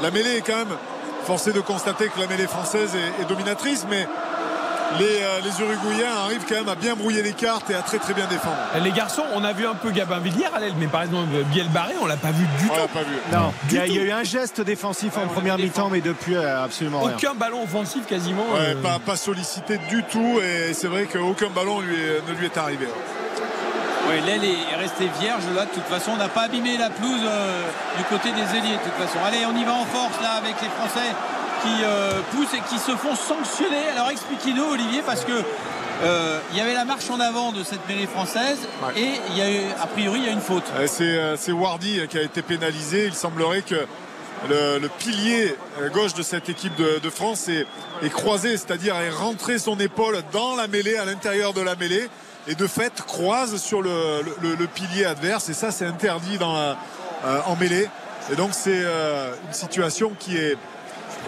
la 0.03 0.11
mêlée 0.11 0.37
est 0.37 0.43
quand 0.43 0.57
même 0.57 0.77
forcée 1.25 1.53
de 1.53 1.61
constater 1.61 2.09
que 2.09 2.21
la 2.21 2.27
mêlée 2.27 2.47
française 2.47 2.95
est, 2.95 3.23
est 3.23 3.27
dominatrice. 3.27 3.87
Mais 3.89 4.07
euh, 5.01 5.41
les, 5.45 5.61
Uruguayens 5.61 6.15
arrivent 6.25 6.45
quand 6.49 6.55
même 6.55 6.69
à 6.69 6.75
bien 6.75 6.95
brouiller 6.95 7.23
les 7.23 7.33
cartes 7.33 7.71
et 7.71 7.75
à 7.75 7.83
très 7.83 7.99
très 7.99 8.15
bien 8.15 8.27
défendre. 8.27 8.57
Les 8.83 8.91
garçons, 8.91 9.25
on 9.35 9.45
a 9.45 9.53
vu 9.53 9.67
un 9.67 9.75
peu 9.75 9.91
Gabin 9.91 10.19
Villiers 10.19 10.47
à 10.55 10.61
l'aile, 10.61 10.75
mais 10.79 10.87
par 10.87 11.03
exemple 11.03 11.29
Biel 11.51 11.69
Barré, 11.69 11.95
on 12.01 12.07
l'a 12.07 12.17
pas 12.17 12.33
vu 12.33 12.45
du 12.59 12.69
tout. 12.69 12.75
Pas 12.93 13.03
vu. 13.03 13.17
Non, 13.33 13.53
il 13.71 13.77
y, 13.77 13.79
a, 13.79 13.87
eu 13.87 14.11
un 14.11 14.25
geste 14.25 14.61
défensif 14.61 15.17
en 15.17 15.27
première 15.27 15.57
mi-temps, 15.59 15.89
mais 15.91 16.01
depuis 16.01 16.37
euh, 16.37 16.65
absolument 16.65 17.01
rien. 17.01 17.17
Aucun 17.17 17.35
ballon 17.35 17.63
offensif 17.63 18.07
quasiment. 18.07 18.47
Euh. 18.57 18.75
pas, 19.05 19.17
sollicité 19.17 19.79
du 19.89 20.03
tout, 20.05 20.41
et 20.41 20.75
c'est 20.75 20.89
vrai 20.89 21.07
qu'aucun 21.07 21.49
ballon 21.49 21.81
lui 21.81 21.97
ne 22.27 22.33
lui 22.35 22.47
est 22.47 22.57
arrivé. 22.57 22.87
Oui, 24.09 24.15
l'aile 24.27 24.45
est 24.45 24.77
restée 24.77 25.09
vierge 25.21 25.45
là. 25.55 25.65
De 25.65 25.71
toute 25.71 25.85
façon, 25.85 26.13
on 26.15 26.17
n'a 26.17 26.29
pas 26.29 26.43
abîmé 26.43 26.77
la 26.77 26.91
pelouse 26.91 27.21
du 27.97 28.05
côté 28.05 28.31
des 28.33 28.57
ailiers. 28.57 28.77
De 28.77 28.83
toute 28.83 29.07
façon, 29.07 29.19
allez, 29.25 29.47
on 29.47 29.57
y 29.57 29.65
va 29.65 29.75
en 29.75 29.85
force 29.85 30.21
là 30.21 30.33
avec 30.39 30.61
les 30.61 30.69
Français 30.69 31.15
qui 31.63 31.85
euh, 31.85 32.21
poussent 32.33 32.55
et 32.55 32.61
qui 32.69 32.79
se 32.79 32.97
font 32.97 33.15
sanctionner. 33.15 33.89
Alors 33.95 34.11
expliquez-nous 34.11 34.65
Olivier 34.65 35.03
parce 35.05 35.25
que 35.25 35.33
euh, 36.03 36.41
il 36.51 36.59
y 36.59 36.61
avait 36.61 36.75
la 36.75 36.85
marche 36.85 37.09
en 37.11 37.21
avant 37.21 37.53
de 37.53 37.63
cette 37.63 37.87
mêlée 37.89 38.07
française 38.07 38.59
et 38.97 39.21
il 39.31 39.39
y 39.39 39.41
a 39.41 39.51
eu, 39.51 39.61
a 39.81 39.87
priori 39.87 40.21
il 40.21 40.27
y 40.27 40.29
a 40.29 40.33
une 40.33 40.41
faute. 40.41 40.65
Euh, 40.77 41.37
c'est 41.39 41.53
Wardy 41.53 42.01
qui 42.09 42.19
a 42.19 42.23
été 42.23 42.43
pénalisé. 42.43 43.07
Il 43.07 43.15
semblerait 43.15 43.63
que 43.63 43.87
le, 44.49 44.89
pilier 44.99 45.55
gauche 45.93 46.15
de 46.15 46.23
cette 46.23 46.49
équipe 46.49 46.75
de, 46.77 47.11
France 47.11 47.49
est, 47.49 48.11
croisé, 48.11 48.57
c'est-à-dire 48.57 48.97
est 48.97 49.11
rentré 49.11 49.59
son 49.59 49.79
épaule 49.79 50.21
dans 50.33 50.57
la 50.57 50.67
mêlée, 50.67 50.97
à 50.97 51.05
l'intérieur 51.05 51.53
de 51.53 51.61
la 51.61 51.77
mêlée, 51.77 52.09
et 52.49 52.57
de 52.57 52.67
fait 52.67 52.93
croise 53.07 53.57
sur 53.63 53.83
le, 53.83 54.67
pilier 54.75 55.05
adverse. 55.05 55.49
Et 55.49 55.55
ça, 55.55 55.71
c'est 55.71 55.87
interdit 55.87 56.39
dans 56.39 56.75
en 57.47 57.55
mêlée. 57.55 57.89
Et 58.33 58.35
donc, 58.35 58.51
c'est 58.51 58.83
une 58.83 59.53
situation 59.53 60.11
qui 60.19 60.37
est 60.37 60.57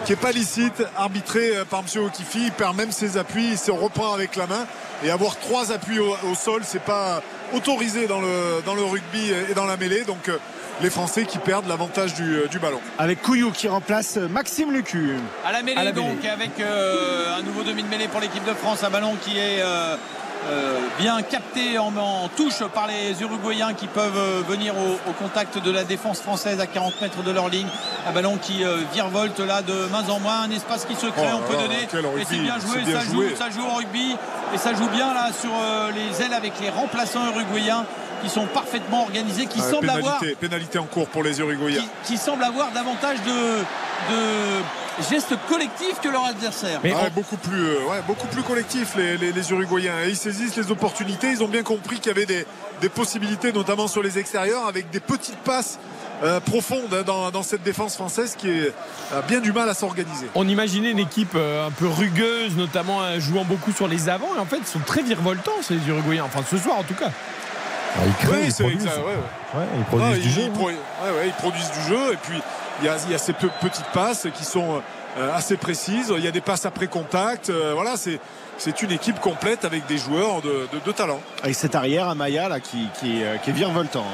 qui 0.03 0.11
n'est 0.11 0.17
pas 0.17 0.31
licite, 0.31 0.83
arbitré 0.97 1.55
euh, 1.55 1.65
par 1.65 1.81
M. 1.81 2.03
Okifi. 2.03 2.45
Il 2.45 2.51
perd 2.51 2.75
même 2.75 2.91
ses 2.91 3.17
appuis, 3.17 3.51
il 3.51 3.57
se 3.57 3.71
reprend 3.71 4.13
avec 4.13 4.35
la 4.35 4.47
main. 4.47 4.65
Et 5.03 5.09
avoir 5.09 5.37
trois 5.37 5.71
appuis 5.71 5.99
au, 5.99 6.35
sol, 6.35 6.61
c'est 6.65 6.81
pas 6.81 7.21
autorisé 7.53 8.07
dans 8.07 8.21
le, 8.21 8.61
dans 8.65 8.75
le 8.75 8.83
rugby 8.83 9.31
et 9.49 9.53
dans 9.53 9.65
la 9.65 9.77
mêlée. 9.77 10.03
Donc 10.03 10.29
euh, 10.29 10.37
les 10.81 10.89
Français 10.89 11.25
qui 11.25 11.37
perdent 11.37 11.67
l'avantage 11.67 12.13
du, 12.13 12.35
euh, 12.35 12.47
du, 12.47 12.59
ballon. 12.59 12.79
Avec 12.97 13.21
Couillou 13.21 13.51
qui 13.51 13.67
remplace 13.67 14.17
Maxime 14.17 14.71
Lucu. 14.71 15.15
À 15.45 15.51
la 15.51 15.61
mêlée, 15.61 15.91
donc, 15.91 16.25
avec 16.25 16.51
un 16.59 17.41
nouveau 17.43 17.63
demi 17.63 17.83
de 17.83 17.87
mêlée 17.87 18.07
pour 18.07 18.21
l'équipe 18.21 18.45
de 18.45 18.53
France. 18.53 18.83
Un 18.83 18.89
ballon 18.89 19.15
qui 19.21 19.37
est 19.37 19.61
euh, 19.61 19.95
bien 20.99 21.21
capté 21.21 21.77
en, 21.77 21.91
touche 22.35 22.63
par 22.73 22.87
les 22.87 23.21
Uruguayens 23.21 23.73
qui 23.73 23.87
peuvent 23.87 24.17
euh, 24.17 24.41
venir 24.47 24.73
au, 24.77 25.11
contact 25.13 25.57
de 25.57 25.71
la 25.71 25.83
défense 25.83 26.19
française 26.21 26.59
à 26.59 26.67
40 26.67 27.01
mètres 27.01 27.23
de 27.23 27.31
leur 27.31 27.49
ligne. 27.49 27.67
Un 28.07 28.11
ballon 28.11 28.37
qui 28.37 28.63
euh, 28.63 28.77
virevolte 28.93 29.39
là 29.39 29.61
de 29.61 29.73
main 29.91 30.03
en 30.09 30.19
main, 30.19 30.41
un 30.43 30.51
espace 30.51 30.85
qui 30.85 30.95
se 30.95 31.07
crée, 31.07 31.29
oh 31.33 31.39
on 31.39 31.51
peut 31.51 31.57
donner. 31.57 31.83
Et 32.19 32.25
c'est 32.27 32.37
bien 32.37 32.59
joué, 32.59 32.83
ça, 32.91 32.99
Joue, 33.01 33.35
ça 33.35 33.49
joue 33.49 33.65
au 33.65 33.75
rugby 33.75 34.15
et 34.53 34.57
ça 34.57 34.73
joue 34.73 34.87
bien 34.89 35.13
là 35.13 35.29
sur 35.39 35.51
les 35.93 36.23
ailes 36.23 36.33
avec 36.33 36.53
les 36.61 36.69
remplaçants 36.69 37.25
uruguayens 37.27 37.85
qui 38.23 38.29
sont 38.29 38.45
parfaitement 38.47 39.03
organisés, 39.03 39.45
qui 39.45 39.59
semblent 39.59 39.89
avoir 39.89 40.19
pénalité 40.39 40.79
en 40.79 40.85
cours 40.85 41.07
pour 41.07 41.23
les 41.23 41.39
Uruguayens, 41.39 41.83
qui, 42.03 42.13
qui 42.13 42.17
semblent 42.17 42.43
avoir 42.43 42.71
davantage 42.71 43.17
de, 43.25 43.59
de 44.13 44.61
geste 45.09 45.33
collectif 45.49 45.99
que 46.01 46.09
leur 46.09 46.25
adversaire. 46.25 46.79
Mais 46.83 46.93
beaucoup, 47.13 47.37
plus, 47.37 47.67
euh, 47.67 48.01
beaucoup 48.07 48.27
plus 48.27 48.43
collectif 48.43 48.95
les, 48.95 49.17
les, 49.17 49.51
Uruguayens. 49.51 49.93
ils 50.07 50.15
saisissent 50.15 50.55
les 50.55 50.71
opportunités. 50.71 51.31
Ils 51.31 51.43
ont 51.43 51.47
bien 51.47 51.63
compris 51.63 51.99
qu'il 51.99 52.07
y 52.07 52.15
avait 52.15 52.25
des, 52.25 52.45
possibilités, 52.89 53.51
notamment 53.51 53.87
sur 53.87 54.03
les 54.03 54.19
extérieurs, 54.19 54.67
avec 54.67 54.89
des 54.91 54.99
petites 54.99 55.37
passes 55.37 55.79
profonde 56.45 56.93
hein, 56.93 57.31
dans, 57.31 57.43
cette 57.43 57.63
défense 57.63 57.95
française 57.95 58.35
qui 58.37 58.49
a 59.13 59.21
bien 59.23 59.41
du 59.41 59.51
mal 59.51 59.67
à 59.67 59.73
s'organiser. 59.73 60.27
On 60.35 60.47
imaginait 60.47 60.91
une 60.91 60.99
équipe 60.99 61.35
un 61.35 61.71
peu 61.71 61.87
rugueuse, 61.87 62.55
notamment 62.55 63.19
jouant 63.19 63.43
beaucoup 63.43 63.71
sur 63.71 63.87
les 63.87 64.07
avants, 64.07 64.35
et 64.37 64.39
en 64.39 64.45
fait, 64.45 64.57
ils 64.57 64.67
sont 64.67 64.79
très 64.79 65.01
virevoltants 65.01 65.61
ces 65.61 65.75
Uruguayens. 65.87 66.25
Enfin, 66.25 66.41
ce 66.49 66.57
soir 66.57 66.77
en 66.77 66.83
tout 66.83 66.93
cas. 66.93 67.09
Ah, 67.97 68.01
ils 68.05 68.27
créent, 68.27 68.47
ils 68.47 68.53
produisent. 68.53 68.89
ils 69.77 69.83
produisent 69.85 70.21
du 70.21 70.29
jeu. 70.29 70.41
ils 71.25 71.33
produisent 71.33 71.71
du 71.71 71.89
jeu 71.89 72.13
et 72.13 72.17
puis 72.17 72.41
il 72.81 72.85
y 72.85 73.13
a, 73.13 73.17
ces 73.17 73.33
petites 73.33 73.85
passes 73.93 74.27
qui 74.35 74.43
sont 74.43 74.81
euh, 75.17 75.35
assez 75.35 75.57
précises. 75.57 76.13
Il 76.15 76.23
y 76.23 76.27
a 76.27 76.31
des 76.31 76.41
passes 76.41 76.65
après 76.65 76.87
contact. 76.87 77.49
Euh, 77.49 77.71
voilà, 77.73 77.97
c'est 77.97 78.19
c'est 78.57 78.81
une 78.81 78.91
équipe 78.91 79.19
complète 79.19 79.65
avec 79.65 79.85
des 79.85 79.97
joueurs 79.97 80.41
de, 80.41 80.67
de, 80.85 80.91
talent. 80.93 81.19
Et 81.43 81.51
cet 81.51 81.75
arrière, 81.75 82.07
Amaya, 82.07 82.47
là, 82.47 82.61
qui, 82.61 82.87
qui, 82.97 83.21
euh, 83.21 83.35
qui 83.37 83.49
est 83.49 83.53
virevoltant. 83.53 84.05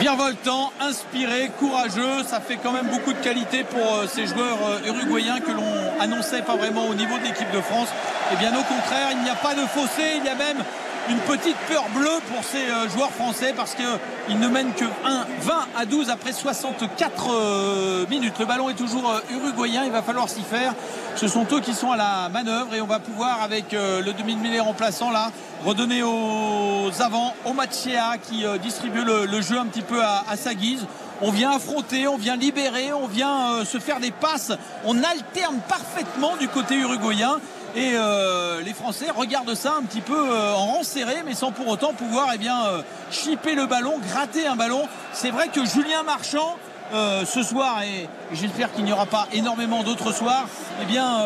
Virevoltant, 0.00 0.72
inspiré, 0.80 1.52
courageux, 1.60 2.24
ça 2.26 2.40
fait 2.40 2.56
quand 2.56 2.72
même 2.72 2.88
beaucoup 2.88 3.12
de 3.12 3.18
qualité 3.18 3.62
pour 3.62 4.02
ces 4.08 4.26
joueurs 4.26 4.58
uruguayens 4.84 5.38
que 5.38 5.52
l'on 5.52 6.00
annonçait 6.00 6.42
pas 6.42 6.56
vraiment 6.56 6.88
au 6.88 6.94
niveau 6.94 7.16
de 7.18 7.22
l'équipe 7.22 7.50
de 7.52 7.60
France. 7.60 7.88
Et 8.32 8.34
eh 8.34 8.36
bien 8.36 8.50
au 8.50 8.64
contraire, 8.64 9.10
il 9.12 9.22
n'y 9.22 9.30
a 9.30 9.36
pas 9.36 9.54
de 9.54 9.64
fossé, 9.66 10.14
il 10.16 10.24
y 10.24 10.28
a 10.28 10.34
même 10.34 10.64
une 11.08 11.18
petite 11.18 11.56
peur 11.68 11.84
bleue 11.94 12.20
pour 12.32 12.44
ces 12.44 12.68
euh, 12.68 12.88
joueurs 12.88 13.10
français 13.10 13.52
parce 13.56 13.74
qu'ils 13.74 14.38
ne 14.38 14.48
mènent 14.48 14.72
que 14.72 14.84
1, 14.84 15.26
20 15.40 15.54
à 15.76 15.84
12 15.84 16.10
après 16.10 16.32
64 16.32 17.28
euh, 17.30 18.06
minutes. 18.08 18.34
Le 18.38 18.46
ballon 18.46 18.68
est 18.68 18.74
toujours 18.74 19.10
euh, 19.10 19.34
uruguayen, 19.34 19.84
il 19.84 19.90
va 19.90 20.02
falloir 20.02 20.28
s'y 20.28 20.42
faire. 20.42 20.74
Ce 21.16 21.28
sont 21.28 21.46
eux 21.52 21.60
qui 21.60 21.74
sont 21.74 21.90
à 21.90 21.96
la 21.96 22.28
manœuvre 22.28 22.74
et 22.74 22.80
on 22.80 22.86
va 22.86 22.98
pouvoir 22.98 23.42
avec 23.42 23.72
le 23.72 24.12
demi-mêlée 24.12 24.60
remplaçant 24.60 25.10
là 25.10 25.30
redonner 25.62 26.02
aux 26.02 26.90
avants, 27.00 27.34
au 27.44 27.52
Machia 27.52 28.16
qui 28.16 28.44
distribue 28.62 29.04
le, 29.04 29.40
jeu 29.42 29.58
un 29.58 29.66
petit 29.66 29.82
peu 29.82 30.02
à, 30.02 30.24
sa 30.36 30.54
guise. 30.54 30.86
On 31.20 31.30
vient 31.30 31.50
affronter, 31.50 32.08
on 32.08 32.16
vient 32.16 32.34
libérer, 32.36 32.94
on 32.94 33.06
vient 33.06 33.62
se 33.66 33.78
faire 33.78 34.00
des 34.00 34.10
passes. 34.10 34.52
On 34.86 34.96
alterne 34.96 35.58
parfaitement 35.68 36.36
du 36.38 36.48
côté 36.48 36.76
uruguayen. 36.76 37.38
Et 37.74 37.92
euh, 37.94 38.60
les 38.60 38.74
Français 38.74 39.06
regardent 39.10 39.54
ça 39.54 39.76
un 39.78 39.82
petit 39.82 40.02
peu 40.02 40.14
euh, 40.16 40.52
en 40.52 40.66
rang 40.66 40.82
serré, 40.82 41.22
mais 41.24 41.34
sans 41.34 41.52
pour 41.52 41.68
autant 41.68 41.94
pouvoir 41.94 42.28
eh 42.34 42.38
bien, 42.38 42.66
euh, 42.66 42.82
chipper 43.10 43.54
le 43.54 43.66
ballon, 43.66 43.98
gratter 43.98 44.46
un 44.46 44.56
ballon. 44.56 44.86
C'est 45.12 45.30
vrai 45.30 45.48
que 45.48 45.64
Julien 45.64 46.02
Marchand, 46.02 46.56
ce 46.92 47.42
soir, 47.42 47.82
et, 47.82 48.06
j'espère 48.32 48.70
qu'il 48.72 48.84
n'y 48.84 48.92
aura 48.92 49.06
pas 49.06 49.26
énormément 49.32 49.82
d'autres 49.82 50.12
soirs, 50.12 50.44
eh 50.82 50.84
bien, 50.84 51.20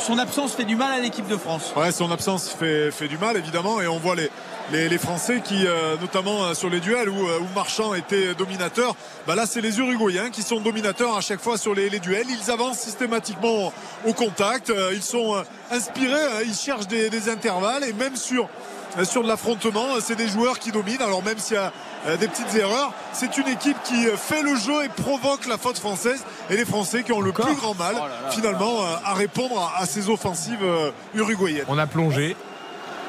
son 0.00 0.18
absence 0.18 0.54
fait 0.54 0.64
du 0.64 0.74
mal 0.74 0.94
à 0.94 1.00
l'équipe 1.00 1.28
de 1.28 1.36
France. 1.36 1.74
Ouais, 1.76 1.92
son 1.92 2.10
absence 2.10 2.48
fait, 2.48 2.90
fait 2.90 3.08
du 3.08 3.18
mal, 3.18 3.36
évidemment, 3.36 3.82
et 3.82 3.86
on 3.86 3.98
voit 3.98 4.14
les, 4.14 4.30
les, 4.72 4.98
Français 4.98 5.40
qui, 5.42 5.66
euh, 5.66 5.96
notamment 6.00 6.44
euh, 6.44 6.54
sur 6.54 6.68
les 6.68 6.80
duels 6.80 7.08
où, 7.08 7.26
euh, 7.26 7.38
où 7.40 7.54
Marchand 7.54 7.94
était 7.94 8.34
dominateur, 8.34 8.94
bah 9.26 9.34
là 9.34 9.46
c'est 9.46 9.60
les 9.60 9.78
Uruguayens 9.78 10.30
qui 10.30 10.42
sont 10.42 10.60
dominateurs 10.60 11.16
à 11.16 11.20
chaque 11.20 11.40
fois 11.40 11.56
sur 11.56 11.74
les, 11.74 11.88
duels. 12.00 12.26
Ils 12.28 12.50
avancent 12.50 12.78
systématiquement 12.78 13.72
au 14.06 14.12
contact, 14.12 14.72
ils 14.92 15.02
sont 15.02 15.42
inspirés, 15.70 16.44
ils 16.44 16.54
cherchent 16.54 16.86
des, 16.86 17.28
intervalles 17.28 17.84
et 17.84 17.92
même 17.92 18.14
sur 18.16 18.48
sur 19.04 19.22
de 19.22 19.28
l'affrontement, 19.28 20.00
c'est 20.00 20.16
des 20.16 20.28
joueurs 20.28 20.58
qui 20.58 20.70
dominent. 20.70 21.02
Alors 21.02 21.22
même 21.22 21.38
s'il 21.38 21.56
y 21.56 21.58
a 21.58 21.72
des 22.16 22.28
petites 22.28 22.54
erreurs, 22.54 22.92
c'est 23.12 23.36
une 23.36 23.48
équipe 23.48 23.76
qui 23.84 24.06
fait 24.16 24.42
le 24.42 24.56
jeu 24.56 24.84
et 24.84 24.88
provoque 24.88 25.46
la 25.46 25.58
faute 25.58 25.78
française 25.78 26.24
et 26.50 26.56
les 26.56 26.64
Français 26.64 27.02
qui 27.02 27.12
ont 27.12 27.20
le 27.20 27.32
plus 27.32 27.54
grand 27.54 27.74
mal 27.74 27.96
oh 27.98 28.30
finalement 28.30 28.82
à 29.04 29.14
répondre 29.14 29.72
à 29.76 29.86
ces 29.86 30.08
offensives 30.08 30.64
uruguayennes. 31.14 31.66
On 31.68 31.78
a 31.78 31.86
plongé, 31.86 32.36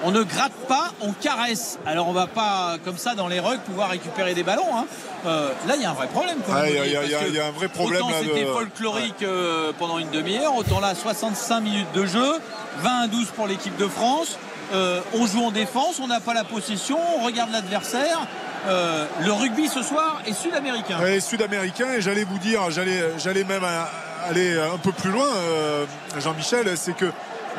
on 0.03 0.11
ne 0.11 0.23
gratte 0.23 0.53
pas, 0.67 0.91
on 1.01 1.11
caresse. 1.11 1.77
Alors 1.85 2.07
on 2.07 2.13
va 2.13 2.27
pas 2.27 2.77
comme 2.83 2.97
ça 2.97 3.15
dans 3.15 3.27
les 3.27 3.39
rugs 3.39 3.59
pouvoir 3.59 3.89
récupérer 3.89 4.33
des 4.33 4.43
ballons. 4.43 4.75
Hein. 4.75 4.85
Euh, 5.25 5.49
là 5.67 5.75
il 5.75 5.81
y 5.81 5.85
a 5.85 5.91
un 5.91 5.93
vrai 5.93 6.07
problème. 6.07 6.37
Il 6.47 6.91
y, 6.91 7.39
a 7.39 7.47
un 7.47 7.51
vrai 7.51 7.67
problème. 7.67 8.01
Autant 8.03 8.15
c'était 8.21 8.45
folklorique 8.45 9.23
euh, 9.23 9.71
pendant 9.77 9.99
une 9.99 10.09
demi-heure, 10.09 10.55
autant 10.55 10.79
là 10.79 10.95
65 10.95 11.59
minutes 11.61 11.91
de 11.93 12.05
jeu, 12.05 12.39
20 12.77 13.01
à 13.03 13.07
12 13.07 13.27
pour 13.35 13.47
l'équipe 13.47 13.75
de 13.77 13.87
France. 13.87 14.37
Euh, 14.71 15.01
on 15.13 15.25
joue 15.25 15.43
en 15.43 15.51
défense, 15.51 15.99
on 15.99 16.07
n'a 16.07 16.19
pas 16.19 16.33
la 16.33 16.43
possession, 16.43 16.99
on 17.17 17.25
regarde 17.25 17.51
l'adversaire. 17.51 18.19
le 18.67 19.31
rugby 19.31 19.67
ce 19.67 19.81
soir 19.81 20.21
est 20.27 20.33
sud-américain. 20.33 20.97
Oui, 21.01 21.19
sud-américain 21.19 21.87
et 21.97 22.01
j'allais 22.01 22.23
vous 22.23 22.37
dire, 22.37 22.61
j'allais 22.69 23.43
même 23.43 23.63
aller 24.27 24.59
un 24.59 24.77
peu 24.77 24.91
plus 24.91 25.11
loin, 25.11 25.27
Jean-Michel, 26.19 26.77
c'est 26.77 26.95
que 26.95 27.11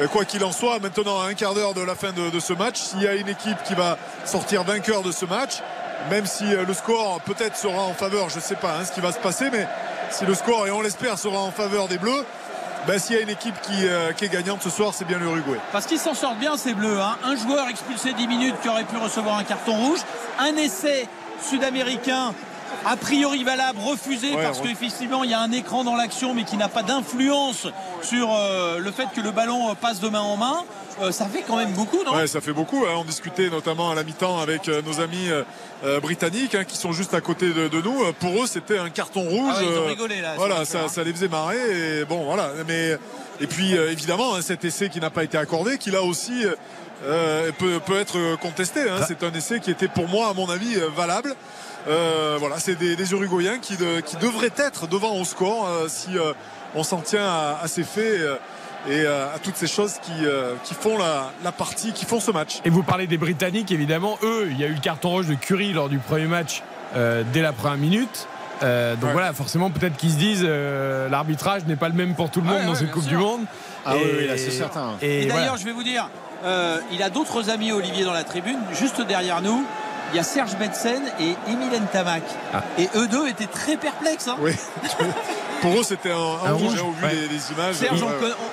quoi 0.09 0.25
qu'il 0.25 0.45
en 0.45 0.53
soit, 0.53 0.79
maintenant 0.79 1.21
à 1.21 1.27
un 1.27 1.35
quart 1.35 1.55
d'heure 1.55 1.75
de 1.75 1.83
la 1.83 1.95
fin 1.95 2.13
de, 2.13 2.41
ce 2.41 2.53
match, 2.53 2.79
s'il 2.79 3.03
y 3.03 3.09
a 3.09 3.15
une 3.15 3.29
équipe 3.29 3.63
qui 3.65 3.75
va 3.75 3.99
sortir 4.25 4.65
vainqueur 4.65 5.03
de 5.03 5.13
ce 5.13 5.25
match, 5.25 5.63
même 6.09 6.27
si 6.27 6.45
euh, 6.45 6.65
le 6.65 6.73
score 6.73 7.21
peut-être 7.23 7.57
sera 7.57 7.83
en 7.83 7.93
faveur, 7.93 8.31
je 8.31 8.37
ne 8.37 8.41
sais 8.41 8.55
pas 8.55 8.77
hein, 8.79 8.85
ce 8.85 8.93
qui 8.93 9.01
va 9.01 9.13
se 9.13 9.19
passer, 9.19 9.51
mais 9.51 9.67
si 10.11 10.25
le 10.25 10.35
score, 10.35 10.67
et 10.67 10.71
on 10.71 10.81
l'espère, 10.81 11.19
sera 11.19 11.39
en 11.39 11.51
faveur 11.51 11.89
des 11.89 11.99
Bleus, 11.99 12.25
ben, 12.87 12.99
s'il 12.99 13.17
y 13.17 13.19
a 13.19 13.23
une 13.23 13.29
équipe 13.29 13.55
euh, 13.71 14.13
qui, 14.13 14.25
est 14.25 14.33
gagnante 14.33 14.63
ce 14.63 14.71
soir, 14.71 14.95
c'est 14.95 15.05
bien 15.05 15.19
l'Uruguay. 15.19 15.59
Parce 15.71 15.87
qu'ils 15.87 15.99
s'en 15.99 16.15
sortent 16.15 16.39
bien, 16.39 16.57
ces 16.57 16.73
Bleus. 16.73 16.99
Hein. 16.99 17.19
Un 17.25 17.37
joueur 17.37 17.69
expulsé 17.69 18.15
10 18.15 18.27
minutes 18.27 18.55
qui 18.63 18.69
aurait 18.69 18.85
pu 18.85 18.97
recevoir 18.97 19.37
un 19.37 19.45
carton 19.45 19.77
rouge. 19.77 20.01
Un 20.39 20.57
essai 20.57 21.07
sud-américain 21.43 22.33
a 22.86 22.97
priori 22.97 23.44
valable, 23.44 23.78
refusé 23.81 24.32
parce 24.35 24.61
qu'effectivement 24.61 25.24
il 25.24 25.31
y 25.31 25.35
a 25.35 25.40
un 25.40 25.52
écran 25.52 25.85
dans 25.85 25.97
l'action 25.97 26.35
mais 26.35 26.44
qui 26.44 26.57
n'a 26.57 26.69
pas 26.69 26.82
d'influence 26.82 27.66
sur 28.02 28.28
euh, 28.32 28.78
le 28.78 28.90
fait 28.90 29.09
que 29.15 29.20
le 29.20 29.31
ballon 29.31 29.74
passe 29.74 30.01
de 30.01 30.09
main 30.09 30.20
en 30.20 30.36
main. 30.36 30.65
Euh, 31.01 31.12
ça 31.12 31.27
fait 31.27 31.43
quand 31.47 31.57
même 31.57 31.73
beaucoup, 31.73 32.02
non? 32.05 32.15
Ouais, 32.15 32.27
ça 32.27 32.40
fait 32.40 32.52
beaucoup. 32.52 32.85
Hein. 32.85 32.94
On 32.98 33.05
discutait 33.05 33.48
notamment 33.48 33.90
à 33.90 33.94
la 33.94 34.02
mi-temps 34.02 34.39
avec 34.40 34.69
euh, 34.69 34.82
nos 34.82 35.01
amis 35.01 35.28
britanniques 36.02 36.55
hein, 36.55 36.65
qui 36.65 36.77
sont 36.77 36.93
juste 36.93 37.15
à 37.15 37.20
côté 37.23 37.52
de, 37.52 37.81
nous. 37.81 38.12
Pour 38.15 38.43
eux, 38.43 38.47
c'était 38.47 38.78
un 38.78 38.90
carton 38.90 39.23
rouge. 39.23 39.55
Ah 39.57 39.62
ils 39.62 39.78
ont 39.78 39.86
rigolé 39.86 40.20
là. 40.20 40.35
Voilà, 40.36 40.65
ça, 40.65 41.02
les 41.02 41.12
faisait 41.12 41.28
marrer. 41.28 42.01
Et 42.01 42.05
bon, 42.05 42.24
voilà. 42.24 42.51
Mais 42.66 42.98
et 43.40 43.47
puis 43.47 43.73
évidemment, 43.73 44.35
hein, 44.35 44.43
cet 44.43 44.65
essai 44.65 44.90
qui 44.90 45.01
n'a 45.01 45.11
pas 45.11 45.24
été 45.24 45.39
accordé, 45.39 45.78
qui 45.78 45.90
là 45.90 46.02
aussi 46.02 46.44
peut, 47.59 47.81
peut, 47.86 47.98
être 47.98 48.36
contesté. 48.36 48.81
C'est 49.09 49.23
un 49.23 49.32
essai 49.32 49.61
qui 49.61 49.70
était 49.70 49.89
pour 49.89 50.09
moi, 50.09 50.28
à 50.28 50.35
mon 50.35 50.51
avis, 50.51 50.77
valable. 50.94 51.35
Euh, 51.89 52.36
voilà, 52.39 52.59
c'est 52.59 52.74
des, 52.74 53.12
Uruguayens 53.12 53.59
qui, 53.59 53.77
devraient 53.77 54.52
être 54.57 54.86
devant 54.86 55.16
au 55.16 55.24
score 55.24 55.66
euh, 55.66 55.86
si 55.89 56.19
euh, 56.19 56.32
on 56.74 56.82
s'en 56.82 57.01
tient 57.01 57.27
à, 57.27 57.66
ces 57.66 57.85
faits 57.85 58.20
et 58.89 59.07
à 59.07 59.39
toutes 59.43 59.57
ces 59.57 59.66
choses 59.66 59.94
qui, 60.02 60.74
font 60.74 60.98
la, 60.98 61.52
partie, 61.52 61.93
qui 61.93 62.05
font 62.05 62.20
ce 62.20 62.31
match. 62.31 62.61
Et 62.65 62.70
vous 62.70 62.82
parlez 62.82 63.07
des 63.07 63.19
Britanniques, 63.19 63.73
évidemment, 63.73 64.19
eux, 64.23 64.48
il 64.51 64.59
y 64.59 64.65
a 64.65 64.66
eu 64.66 64.74
le 64.74 64.81
carton 64.81 65.11
rouge 65.11 65.27
de 65.27 65.35
Curry 65.35 65.73
lors 65.73 65.89
du 65.89 65.98
premier 65.98 66.27
match 66.27 66.62
dès 66.94 67.43
la 67.43 67.52
première 67.52 67.78
minute. 67.78 68.28
donc 68.62 69.11
voilà, 69.12 69.32
forcément, 69.32 69.70
peut-être 69.70 69.97
qu'ils 69.97 70.12
se 70.12 70.16
disent 70.16 70.44
l'arbitrage 70.44 71.65
n'est 71.66 71.77
pas 71.77 71.89
le 71.89 71.94
même 71.94 72.15
pour 72.15 72.31
tout 72.31 72.40
le 72.40 72.47
monde 72.47 72.66
dans 72.66 72.74
cette 72.74 72.90
Coupe 72.90 73.07
du 73.07 73.16
Monde. 73.16 73.43
Ah 73.85 73.94
oui, 73.97 74.28
c'est 74.36 74.51
certain. 74.51 74.97
Et, 75.02 75.27
d'ailleurs, 75.27 75.57
je 75.57 75.65
vais 75.65 75.73
vous 75.73 75.85
dire, 75.85 76.09
il 76.93 77.02
a 77.02 77.11
d'autres 77.11 77.51
amis, 77.51 77.73
Olivier, 77.73 78.05
dans 78.05 78.12
la 78.12 78.24
tribune, 78.24 78.59
juste 78.73 79.01
derrière 79.02 79.43
nous 79.43 79.65
il 80.12 80.16
y 80.16 80.19
a 80.19 80.23
Serge 80.23 80.57
Betsen 80.57 81.03
et 81.20 81.37
Emile 81.51 81.81
Tamac. 81.93 82.23
Ah. 82.53 82.62
Et 82.78 82.89
eux 82.97 83.07
deux 83.09 83.28
étaient 83.28 83.47
très 83.47 83.77
perplexes. 83.77 84.28
Hein. 84.28 84.37
oui. 84.41 84.53
Pour 85.61 85.78
eux, 85.78 85.82
c'était 85.82 86.11
un, 86.11 86.53
rouge, 86.53 86.81
au 86.81 86.91
vu 86.93 87.28
des, 87.28 87.53
images. 87.53 87.74
Serge, 87.74 88.03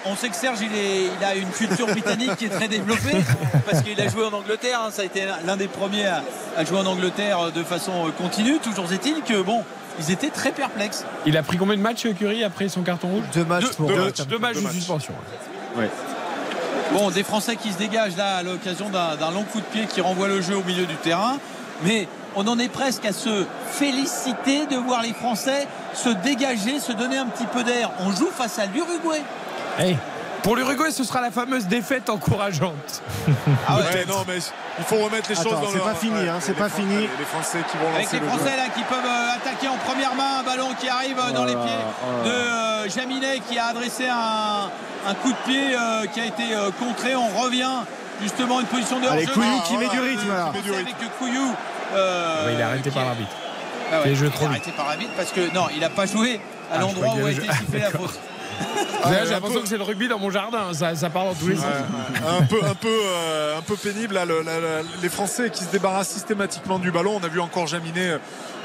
on, 0.05 0.15
sait 0.15 0.29
que 0.29 0.35
Serge, 0.35 0.59
il, 0.61 1.23
a 1.23 1.35
une 1.35 1.49
culture 1.49 1.88
britannique 1.88 2.35
qui 2.35 2.45
est 2.45 2.49
très 2.49 2.67
développée 2.67 3.15
parce 3.65 3.81
qu'il 3.81 3.99
a 4.01 4.09
joué 4.09 4.25
en 4.25 4.34
Angleterre. 4.34 4.81
Hein. 4.85 4.89
Ça 4.91 5.03
a 5.03 5.05
été 5.05 5.23
l'un 5.45 5.55
des 5.55 5.67
premiers 5.67 6.05
à, 6.05 6.65
jouer 6.65 6.79
en 6.79 6.85
Angleterre 6.85 7.51
de 7.53 7.63
façon 7.63 8.11
continue. 8.17 8.59
Toujours 8.59 8.91
est-il 8.91 9.21
que, 9.21 9.41
bon, 9.41 9.63
ils 9.99 10.11
étaient 10.11 10.29
très 10.29 10.51
perplexes. 10.51 11.05
Il 11.25 11.38
a 11.38 11.43
pris 11.43 11.57
combien 11.57 11.77
de 11.77 11.81
matchs, 11.81 12.07
Curie, 12.13 12.43
après 12.43 12.67
son 12.67 12.81
carton 12.81 13.07
rouge? 13.07 13.23
Deux 13.34 13.45
matchs 13.45 13.69
pour 13.77 13.88
deux, 13.88 14.39
matchs, 14.39 14.61
de 14.61 14.69
suspension. 14.69 15.13
Bon, 16.93 17.11
des 17.11 17.23
Français 17.23 17.57
qui 17.57 17.72
se 17.72 17.77
dégagent 17.77 18.18
là 18.18 18.38
à 18.38 18.43
l'occasion 18.43 18.89
d'un 18.89 19.31
long 19.31 19.43
coup 19.43 19.59
de 19.59 19.65
pied 19.65 19.85
qui 19.88 20.01
renvoie 20.01 20.27
le 20.27 20.41
jeu 20.41 20.55
au 20.55 20.64
milieu 20.64 20.85
du 20.85 20.95
terrain. 20.95 21.38
Mais 21.84 22.07
on 22.35 22.47
en 22.47 22.57
est 22.59 22.69
presque 22.69 23.05
à 23.05 23.14
se 23.14 23.45
féliciter 23.72 24.65
de 24.68 24.77
voir 24.77 25.01
les 25.01 25.14
Français 25.14 25.68
se 25.93 26.09
dégager, 26.09 26.80
se 26.80 26.91
donner 26.91 27.18
un 27.18 27.26
petit 27.26 27.45
peu 27.45 27.64
d'air. 27.64 27.91
On 27.99 28.11
joue 28.11 28.30
face 28.31 28.59
à 28.59 28.65
l'Uruguay. 28.68 29.22
Pour 30.43 30.55
l'Uruguay, 30.55 30.91
ce 30.91 31.03
sera 31.03 31.22
la 31.22 31.31
fameuse 31.31 31.68
défaite 31.68 32.09
encourageante. 32.09 33.01
Ah 33.68 33.77
ouais, 33.77 34.05
non, 34.07 34.23
mais 34.27 34.38
il 34.77 34.84
faut 34.85 34.97
remettre 34.97 35.30
les 35.30 35.35
choses 35.35 35.45
dans 35.45 35.69
C'est 35.72 35.80
pas 35.80 35.95
fini, 35.95 36.27
hein, 36.27 36.38
c'est 36.39 36.55
pas 36.55 36.69
fini. 36.69 37.01
Les 37.01 37.26
Français 37.26 37.59
qui 37.69 37.77
vont 37.77 37.95
Avec 37.95 38.11
les 38.11 38.19
Français 38.19 38.55
là 38.55 38.69
qui 38.73 38.84
peuvent 38.84 38.99
euh, 39.05 39.35
attaquer 39.35 39.68
en 39.68 39.77
première 39.77 40.15
main 40.15 40.39
un 40.39 40.43
ballon 40.43 40.69
qui 40.80 40.88
arrive 40.88 41.18
euh, 41.19 41.31
dans 41.31 41.45
les 41.45 41.55
pieds 41.55 41.84
de 42.23 42.30
euh, 42.30 42.89
Jaminet 42.89 43.39
qui 43.47 43.57
a 43.57 43.68
adressé 43.68 44.07
un, 44.07 44.69
coup 45.22 45.31
de 45.31 45.51
pied 45.51 45.76
qui 46.14 46.22
a 46.22 46.26
été 46.26 46.43
contré. 46.80 47.15
On 47.15 47.30
revient 47.41 47.84
justement 48.22 48.59
une 48.59 48.68
position 48.68 48.99
de 48.99 49.07
Allez, 49.07 49.26
Couillou 49.26 49.61
qui 49.68 49.77
met 49.77 49.89
du 49.89 49.99
rythme. 49.99 50.31
Avec 50.31 50.64
Couillou. 51.18 51.53
il 51.93 52.59
est 52.59 52.64
arrêté 52.64 52.91
par 52.91 53.05
l'arbitre. 53.05 53.31
Ah 53.91 53.99
il 54.05 54.11
est 54.11 54.43
arrêté 54.45 54.72
par 54.72 54.88
l'arbitre 54.88 55.11
parce 55.15 55.31
que 55.31 55.53
non, 55.53 55.68
il 55.73 55.80
n'a 55.80 55.89
pas 55.89 56.05
joué 56.05 56.41
à 56.72 56.76
ah, 56.76 56.80
l'endroit 56.80 57.15
où 57.15 57.26
a 57.26 57.31
été 57.31 57.41
sifflé 57.41 57.80
la 57.80 57.91
faute. 57.91 58.19
J'ai 59.06 59.32
l'impression 59.32 59.61
que 59.61 59.68
c'est 59.68 59.78
le 59.78 59.84
rugby 59.84 60.07
dans 60.07 60.19
mon 60.19 60.30
jardin, 60.30 60.74
ça, 60.74 60.95
ça 60.95 61.10
parle 61.10 61.30
dans 61.30 61.36
tous 61.36 61.48
les 61.48 61.56
sens. 61.56 61.65
un, 62.28 62.44
peu, 62.44 62.60
un, 62.64 62.74
peu, 62.74 62.88
euh, 62.88 63.57
un 63.57 63.61
peu 63.61 63.76
pénible, 63.76 64.15
là, 64.15 64.26
les 65.02 65.10
Français 65.10 65.49
qui 65.49 65.64
se 65.64 65.69
débarrassent 65.69 66.10
systématiquement 66.10 66.80
du 66.80 66.91
ballon. 66.91 67.19
On 67.22 67.26
a 67.26 67.30
vu 67.30 67.40
encore 67.40 67.68
Jaminet 67.68 68.19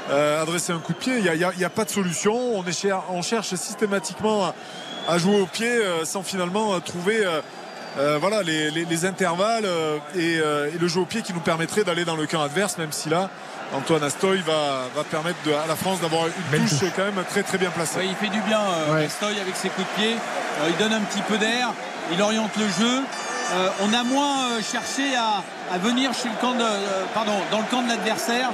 adresser 0.09 0.73
un 0.73 0.79
coup 0.79 0.93
de 0.93 0.97
pied. 0.97 1.19
Il 1.19 1.57
n'y 1.57 1.63
a, 1.63 1.69
pas 1.69 1.85
de 1.85 1.89
solution. 1.89 2.35
On, 2.35 2.65
est 2.65 2.87
on 3.09 3.21
cherche 3.21 3.55
systématiquement 3.55 4.53
à, 5.07 5.17
jouer 5.17 5.39
au 5.39 5.45
pied 5.45 5.69
sans 6.03 6.23
finalement 6.23 6.79
trouver 6.81 7.25
voilà, 8.19 8.41
les, 8.43 9.05
intervalles 9.05 9.67
et, 10.15 10.39
le 10.79 10.87
jeu 10.87 11.01
au 11.01 11.05
pied 11.05 11.21
qui 11.21 11.33
nous 11.33 11.39
permettrait 11.39 11.83
d'aller 11.83 12.05
dans 12.05 12.15
le 12.15 12.25
camp 12.25 12.41
adverse, 12.41 12.77
même 12.77 12.91
si 12.91 13.09
là, 13.09 13.29
Antoine 13.73 14.03
Astoy 14.03 14.41
va, 14.41 15.03
permettre 15.09 15.37
à 15.63 15.67
la 15.67 15.75
France 15.75 15.99
d'avoir 16.01 16.25
une 16.25 16.65
touche, 16.65 16.89
quand 16.95 17.05
même 17.05 17.23
très 17.29 17.43
très 17.43 17.57
bien 17.57 17.69
placée. 17.69 17.99
il 18.03 18.15
fait 18.15 18.33
du 18.33 18.41
bien 18.41 18.59
Astoy 19.05 19.39
avec 19.39 19.55
ses 19.55 19.69
coups 19.69 19.87
de 19.87 20.01
pied. 20.01 20.15
il 20.67 20.77
donne 20.77 20.93
un 20.93 21.01
petit 21.01 21.21
peu 21.21 21.37
d'air, 21.37 21.69
il 22.11 22.21
oriente 22.21 22.51
le 22.57 22.67
jeu. 22.67 23.01
Euh, 23.53 23.69
on 23.81 23.93
a 23.93 24.03
moins 24.03 24.49
euh, 24.49 24.61
cherché 24.61 25.15
à, 25.15 25.43
venir 25.77 26.11
chez 26.13 26.29
le 26.29 26.35
camp 26.41 26.53
euh, 26.59 27.03
pardon, 27.13 27.33
dans 27.51 27.59
le 27.59 27.65
camp 27.65 27.81
de 27.81 27.89
l'adversaire 27.89 28.49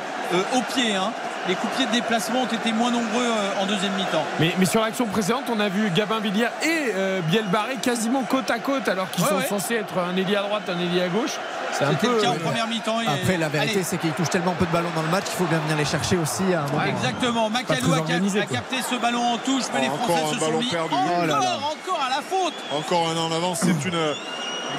au 0.56 0.62
pied. 0.74 0.96
Hein. 0.96 1.12
Les 1.50 1.56
coups 1.56 1.74
de 1.74 1.78
pied 1.78 1.86
de 1.88 1.92
déplacement 1.92 2.44
ont 2.44 2.46
été 2.46 2.72
moins 2.72 2.92
nombreux 2.92 3.28
en 3.60 3.66
deuxième 3.66 3.94
mi-temps. 3.94 4.24
Mais, 4.40 4.66
sur 4.66 4.82
l'action 4.82 5.08
précédente, 5.08 5.46
on 5.52 5.60
a 5.60 5.68
vu 5.68 5.90
Gabin 5.90 6.20
Villiers 6.20 6.50
et 6.64 6.94
Biel 7.28 7.46
Barré 7.48 7.78
quasiment 7.82 8.24
côte 8.24 8.52
à 8.52 8.60
côte, 8.60 8.88
alors 8.88 9.10
qu'ils 9.10 9.26
sont 9.26 9.42
censés 9.50 9.76
être 9.76 9.98
un 9.98 10.16
ailier 10.16 10.36
à 10.36 10.44
droite, 10.44 10.70
un 10.70 10.80
ailier 10.80 11.02
à 11.02 11.08
gauche. 11.08 11.40
C'est 11.72 11.86
un 11.86 11.94
peu. 11.94 12.16
Le 12.16 12.22
cas 12.22 12.30
en 12.30 12.36
première 12.36 12.68
mi-temps. 12.68 13.00
Après, 13.00 13.38
la 13.38 13.50
vérité, 13.50 13.84
c'est 13.84 13.98
qu'ils 13.98 14.12
touchent 14.12 14.30
tellement 14.30 14.54
peu 14.54 14.66
de 14.66 14.72
ballons 14.72 14.92
dans 14.96 15.02
le 15.02 15.10
match 15.10 15.26
qu'il 15.26 15.36
faut 15.36 15.46
bien 15.46 15.60
venir 15.60 15.78
les 15.78 15.86
chercher 15.86 16.18
aussi. 16.18 16.44
À 16.54 16.62
un 16.62 16.86
exactement. 16.86 17.50
Macalou 17.50 17.94
a, 17.94 18.02
capté 18.02 18.78
ce 18.88 18.96
ballon 18.96 19.34
en 19.34 19.38
touche, 19.38 19.64
mais 19.74 19.82
les 19.82 19.88
Français 19.88 20.34
se 20.34 20.40
sont 20.40 20.60
mis 20.60 20.76
encore, 20.76 21.72
encore 21.72 22.02
à 22.06 22.10
la 22.10 22.22
faute. 22.22 22.54
Encore 22.78 23.10
un 23.10 23.18
en 23.18 23.32
avant, 23.32 23.56
c'est 23.56 23.86
une 23.86 24.16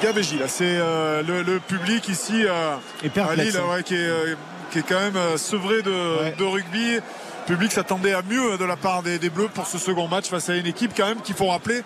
Gabéji. 0.01 0.37
Là, 0.37 0.47
c'est 0.47 0.63
euh, 0.65 1.21
le, 1.23 1.59
public 1.59 2.07
ici 2.07 2.45
euh, 2.45 2.75
à 3.03 3.35
Lille 3.35 3.57
hein. 3.57 3.81
qui, 3.83 3.95
est, 3.95 3.97
euh, 3.97 4.35
qui, 4.71 4.79
est, 4.79 4.83
quand 4.87 4.99
même 4.99 5.37
sevré 5.37 5.81
de, 5.81 6.35
de 6.37 6.43
rugby. 6.43 6.95
Le 6.95 7.55
public 7.55 7.71
s'attendait 7.71 8.13
à 8.13 8.21
mieux 8.21 8.57
de 8.57 8.65
la 8.65 8.75
part 8.75 9.03
des, 9.03 9.17
Bleus 9.29 9.49
pour 9.53 9.67
ce 9.67 9.77
second 9.77 10.07
match 10.07 10.29
face 10.29 10.49
à 10.49 10.55
une 10.55 10.67
équipe 10.67 10.91
quand 10.95 11.07
même 11.07 11.21
qu'il 11.21 11.35
faut 11.35 11.47
rappeler 11.47 11.81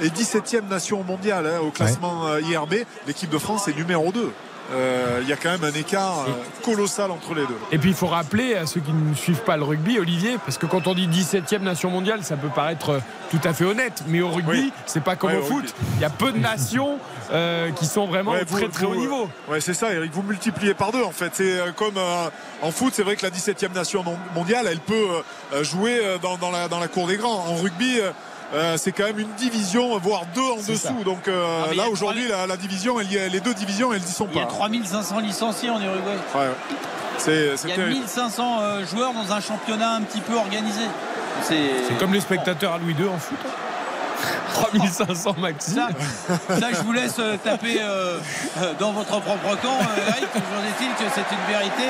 est 0.00 0.14
17e 0.14 0.68
nation 0.68 1.02
mondiale 1.02 1.46
hein, 1.46 1.60
au 1.60 1.70
classement 1.70 2.36
IRB. 2.38 2.84
L'équipe 3.06 3.30
de 3.30 3.38
France 3.38 3.66
est 3.68 3.76
numéro 3.76 4.12
2. 4.12 4.32
Euh, 4.70 5.20
il 5.22 5.28
y 5.28 5.32
a 5.32 5.36
quand 5.36 5.50
même 5.50 5.64
un 5.64 5.72
écart 5.72 6.26
euh, 6.28 6.32
colossal 6.62 7.10
entre 7.10 7.34
les 7.34 7.46
deux. 7.46 7.56
Et 7.72 7.78
puis 7.78 7.90
il 7.90 7.96
faut 7.96 8.06
rappeler 8.06 8.54
à 8.54 8.66
ceux 8.66 8.80
qui 8.80 8.92
ne 8.92 9.14
suivent 9.14 9.42
pas 9.42 9.56
le 9.56 9.64
rugby, 9.64 9.98
Olivier, 9.98 10.36
parce 10.44 10.58
que 10.58 10.66
quand 10.66 10.86
on 10.86 10.94
dit 10.94 11.08
17e 11.08 11.60
nation 11.60 11.90
mondiale, 11.90 12.22
ça 12.22 12.36
peut 12.36 12.50
paraître 12.54 12.90
euh, 12.90 13.00
tout 13.30 13.40
à 13.44 13.54
fait 13.54 13.64
honnête, 13.64 14.02
mais 14.08 14.20
au 14.20 14.28
rugby, 14.28 14.70
c'est 14.84 15.02
pas 15.02 15.16
comme 15.16 15.34
au 15.34 15.42
foot. 15.42 15.74
Il 15.96 16.02
y 16.02 16.04
a 16.04 16.10
peu 16.10 16.32
de 16.32 16.38
nations 16.38 16.98
qui 17.76 17.86
sont 17.86 18.06
vraiment 18.06 18.34
très 18.46 18.68
très 18.68 18.86
haut 18.86 18.94
niveau. 18.94 19.28
Ouais, 19.48 19.60
c'est 19.60 19.74
ça, 19.74 19.92
Eric. 19.92 20.12
Vous 20.12 20.22
multipliez 20.22 20.74
par 20.74 20.92
deux 20.92 21.02
en 21.02 21.12
fait. 21.12 21.30
C'est 21.34 21.58
comme 21.76 21.98
en 22.62 22.70
foot, 22.70 22.92
c'est 22.94 23.02
vrai 23.02 23.16
que 23.16 23.26
la 23.26 23.30
17e 23.30 23.74
nation 23.74 24.04
mondiale, 24.34 24.66
elle 24.70 24.80
peut 24.80 25.06
jouer 25.62 26.00
dans, 26.22 26.50
la, 26.50 26.68
dans 26.68 26.80
la 26.80 26.88
cour 26.88 27.06
des 27.06 27.16
grands. 27.16 27.44
En 27.48 27.56
rugby, 27.56 28.00
euh, 28.54 28.76
c'est 28.78 28.92
quand 28.92 29.04
même 29.04 29.18
une 29.18 29.32
division, 29.34 29.98
voire 29.98 30.22
deux 30.34 30.40
en 30.40 30.56
dessous. 30.56 31.04
Donc 31.04 31.28
euh, 31.28 31.64
ah, 31.70 31.74
là, 31.74 31.88
aujourd'hui, 31.90 32.24
la, 32.28 32.56
division, 32.56 32.98
les 32.98 33.40
deux 33.40 33.54
divisions, 33.54 33.92
elles 33.92 34.00
n'y 34.00 34.06
sont 34.06 34.26
pas. 34.26 34.32
Il 34.34 34.38
y 34.38 34.42
a 34.42 34.46
3500 34.46 35.20
licenciés 35.20 35.70
en 35.70 35.80
Uruguay. 35.80 36.16
il 37.26 37.68
y 37.68 37.72
a 37.72 37.86
1500 37.86 38.58
euh, 38.60 38.86
joueurs 38.86 39.12
dans 39.12 39.32
un 39.32 39.40
championnat 39.40 39.92
un 39.92 40.02
petit 40.02 40.20
peu 40.20 40.34
organisé. 40.34 40.82
C'est 41.42 41.98
comme 41.98 42.12
les 42.12 42.20
spectateurs 42.20 42.74
à 42.74 42.78
Louis 42.78 42.94
II 42.98 43.08
en 43.08 43.18
foot. 43.18 43.38
3500 44.54 45.30
hein. 45.30 45.40
maxi. 45.40 45.74
Ça, 45.74 45.88
je 46.72 46.82
vous 46.82 46.92
laisse 46.92 47.20
taper 47.44 47.80
dans 48.78 48.92
votre 48.92 49.20
propre 49.20 49.56
camp, 49.62 49.78
Eric. 49.96 50.32
Toujours 50.32 50.64
est-il 50.64 50.90
que 50.94 51.10
c'est 51.14 51.34
une 51.34 51.52
vérité. 51.52 51.84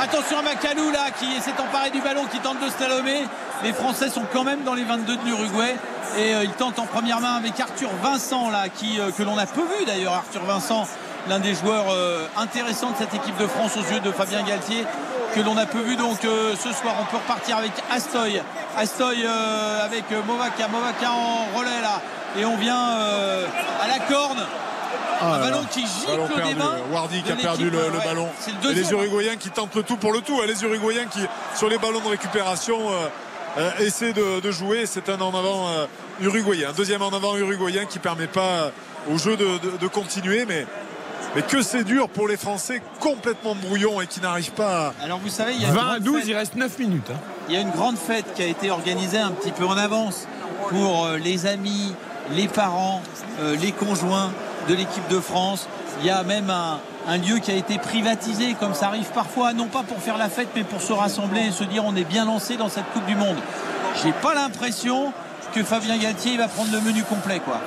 Attention 0.00 0.38
à 0.38 0.42
Macalou 0.42 0.90
là 0.90 1.10
qui 1.18 1.40
s'est 1.40 1.58
emparé 1.60 1.90
du 1.90 2.00
ballon, 2.00 2.24
qui 2.30 2.38
tente 2.40 2.60
de 2.60 2.68
slalomer. 2.68 3.22
Les 3.62 3.72
Français 3.72 4.10
sont 4.10 4.24
quand 4.32 4.44
même 4.44 4.62
dans 4.64 4.74
les 4.74 4.84
22 4.84 5.16
de 5.16 5.24
l'Uruguay 5.24 5.76
et 6.18 6.34
euh, 6.34 6.44
il 6.44 6.50
tente 6.50 6.78
en 6.78 6.86
première 6.86 7.20
main 7.20 7.36
avec 7.36 7.58
Arthur 7.58 7.90
Vincent 8.02 8.50
là 8.50 8.68
qui 8.68 9.00
euh, 9.00 9.10
que 9.10 9.22
l'on 9.22 9.38
a 9.38 9.46
peu 9.46 9.62
vu 9.62 9.84
d'ailleurs 9.86 10.14
Arthur 10.14 10.42
Vincent 10.44 10.86
l'un 11.28 11.38
des 11.38 11.54
joueurs 11.54 11.86
euh, 11.90 12.26
intéressants 12.36 12.90
de 12.90 12.96
cette 12.96 13.14
équipe 13.14 13.36
de 13.38 13.46
France 13.46 13.76
aux 13.76 13.92
yeux 13.92 14.00
de 14.00 14.10
Fabien 14.10 14.42
Galtier 14.42 14.84
que 15.34 15.40
l'on 15.40 15.56
a 15.56 15.66
peu 15.66 15.80
vu 15.80 15.96
donc 15.96 16.18
ce 16.22 16.72
soir 16.72 16.94
on 17.00 17.04
peut 17.10 17.16
repartir 17.16 17.56
avec 17.56 17.72
Astoy 17.90 18.40
Astoy 18.76 19.26
avec 19.26 20.04
Movaca 20.26 20.68
Movaca 20.68 21.10
en 21.10 21.58
relais 21.58 21.80
là 21.82 22.00
et 22.38 22.44
on 22.44 22.56
vient 22.56 22.76
à 22.78 23.88
la 23.88 23.98
corne 24.08 24.46
ah 25.20 25.34
un 25.34 25.40
ballon 25.40 25.64
qui 25.70 25.80
gicle 25.80 26.48
des 26.48 26.54
mains. 26.54 26.76
Wardy 26.92 27.22
qui 27.22 27.32
a 27.32 27.36
perdu 27.36 27.70
le, 27.70 27.78
ballon. 28.04 28.28
et 28.70 28.74
les 28.74 28.92
Uruguayens 28.92 29.36
qui 29.36 29.50
tentent 29.50 29.74
le 29.74 29.82
tout 29.82 29.96
pour 29.96 30.12
le 30.12 30.20
tout. 30.20 30.40
Les 30.42 30.62
Uruguayens 30.64 31.06
qui, 31.06 31.20
sur 31.54 31.68
les 31.68 31.78
ballons 31.78 32.00
de 32.00 32.08
récupération, 32.08 32.78
euh, 33.56 33.70
essaie 33.78 34.12
de, 34.12 34.50
jouer. 34.50 34.86
C'est 34.86 35.08
un 35.08 35.20
en 35.20 35.34
avant 35.34 35.68
euh, 35.68 35.86
uruguayen. 36.20 36.70
Un 36.70 36.72
deuxième 36.72 37.02
en 37.02 37.10
avant 37.10 37.36
uruguayen 37.36 37.84
qui 37.84 37.98
permet 37.98 38.26
pas 38.26 38.40
euh, 38.40 38.70
au 39.12 39.18
jeu 39.18 39.36
de, 39.36 39.86
continuer. 39.86 40.44
Mais, 40.46 40.66
mais 41.34 41.42
que 41.42 41.62
c'est 41.62 41.84
dur 41.84 42.08
pour 42.08 42.28
les 42.28 42.36
Français 42.36 42.82
complètement 43.00 43.54
brouillons 43.54 44.00
et 44.00 44.06
qui 44.06 44.20
n'arrivent 44.20 44.52
pas 44.52 44.88
à. 44.88 45.04
Alors 45.04 45.18
vous 45.18 45.28
savez, 45.28 45.54
il 45.54 45.62
y 45.62 45.66
a 45.66 45.70
20 45.70 45.90
à 45.90 46.00
12, 46.00 46.22
il 46.26 46.34
reste 46.34 46.56
9 46.56 46.78
minutes. 46.78 47.10
Hein. 47.10 47.18
Il 47.48 47.54
y 47.54 47.58
a 47.58 47.60
une 47.60 47.70
grande 47.70 47.98
fête 47.98 48.26
qui 48.34 48.42
a 48.42 48.46
été 48.46 48.70
organisée 48.70 49.18
un 49.18 49.32
petit 49.32 49.52
peu 49.52 49.66
en 49.66 49.76
avance 49.76 50.26
pour 50.68 51.08
les 51.22 51.46
amis, 51.46 51.94
les 52.32 52.48
parents, 52.48 53.02
les 53.60 53.72
conjoints 53.72 54.32
de 54.68 54.74
l'équipe 54.74 55.06
de 55.08 55.20
France. 55.20 55.68
Il 56.00 56.06
y 56.06 56.10
a 56.10 56.22
même 56.22 56.48
un, 56.48 56.80
un 57.06 57.18
lieu 57.18 57.38
qui 57.38 57.50
a 57.50 57.54
été 57.54 57.78
privatisé, 57.78 58.54
comme 58.58 58.74
ça 58.74 58.86
arrive 58.86 59.10
parfois, 59.14 59.52
non 59.52 59.66
pas 59.66 59.82
pour 59.82 59.98
faire 59.98 60.16
la 60.16 60.28
fête, 60.28 60.48
mais 60.56 60.64
pour 60.64 60.80
se 60.80 60.92
rassembler 60.92 61.42
et 61.48 61.52
se 61.52 61.64
dire 61.64 61.84
on 61.84 61.94
est 61.96 62.04
bien 62.04 62.24
lancé 62.24 62.56
dans 62.56 62.68
cette 62.68 62.90
Coupe 62.92 63.06
du 63.06 63.14
Monde. 63.14 63.36
J'ai 64.02 64.12
pas 64.12 64.34
l'impression 64.34 65.12
que 65.54 65.62
Fabien 65.62 65.96
Galtier 65.98 66.36
va 66.36 66.48
prendre 66.48 66.72
le 66.72 66.80
menu 66.80 67.02
complet, 67.04 67.40
quoi. 67.40 67.60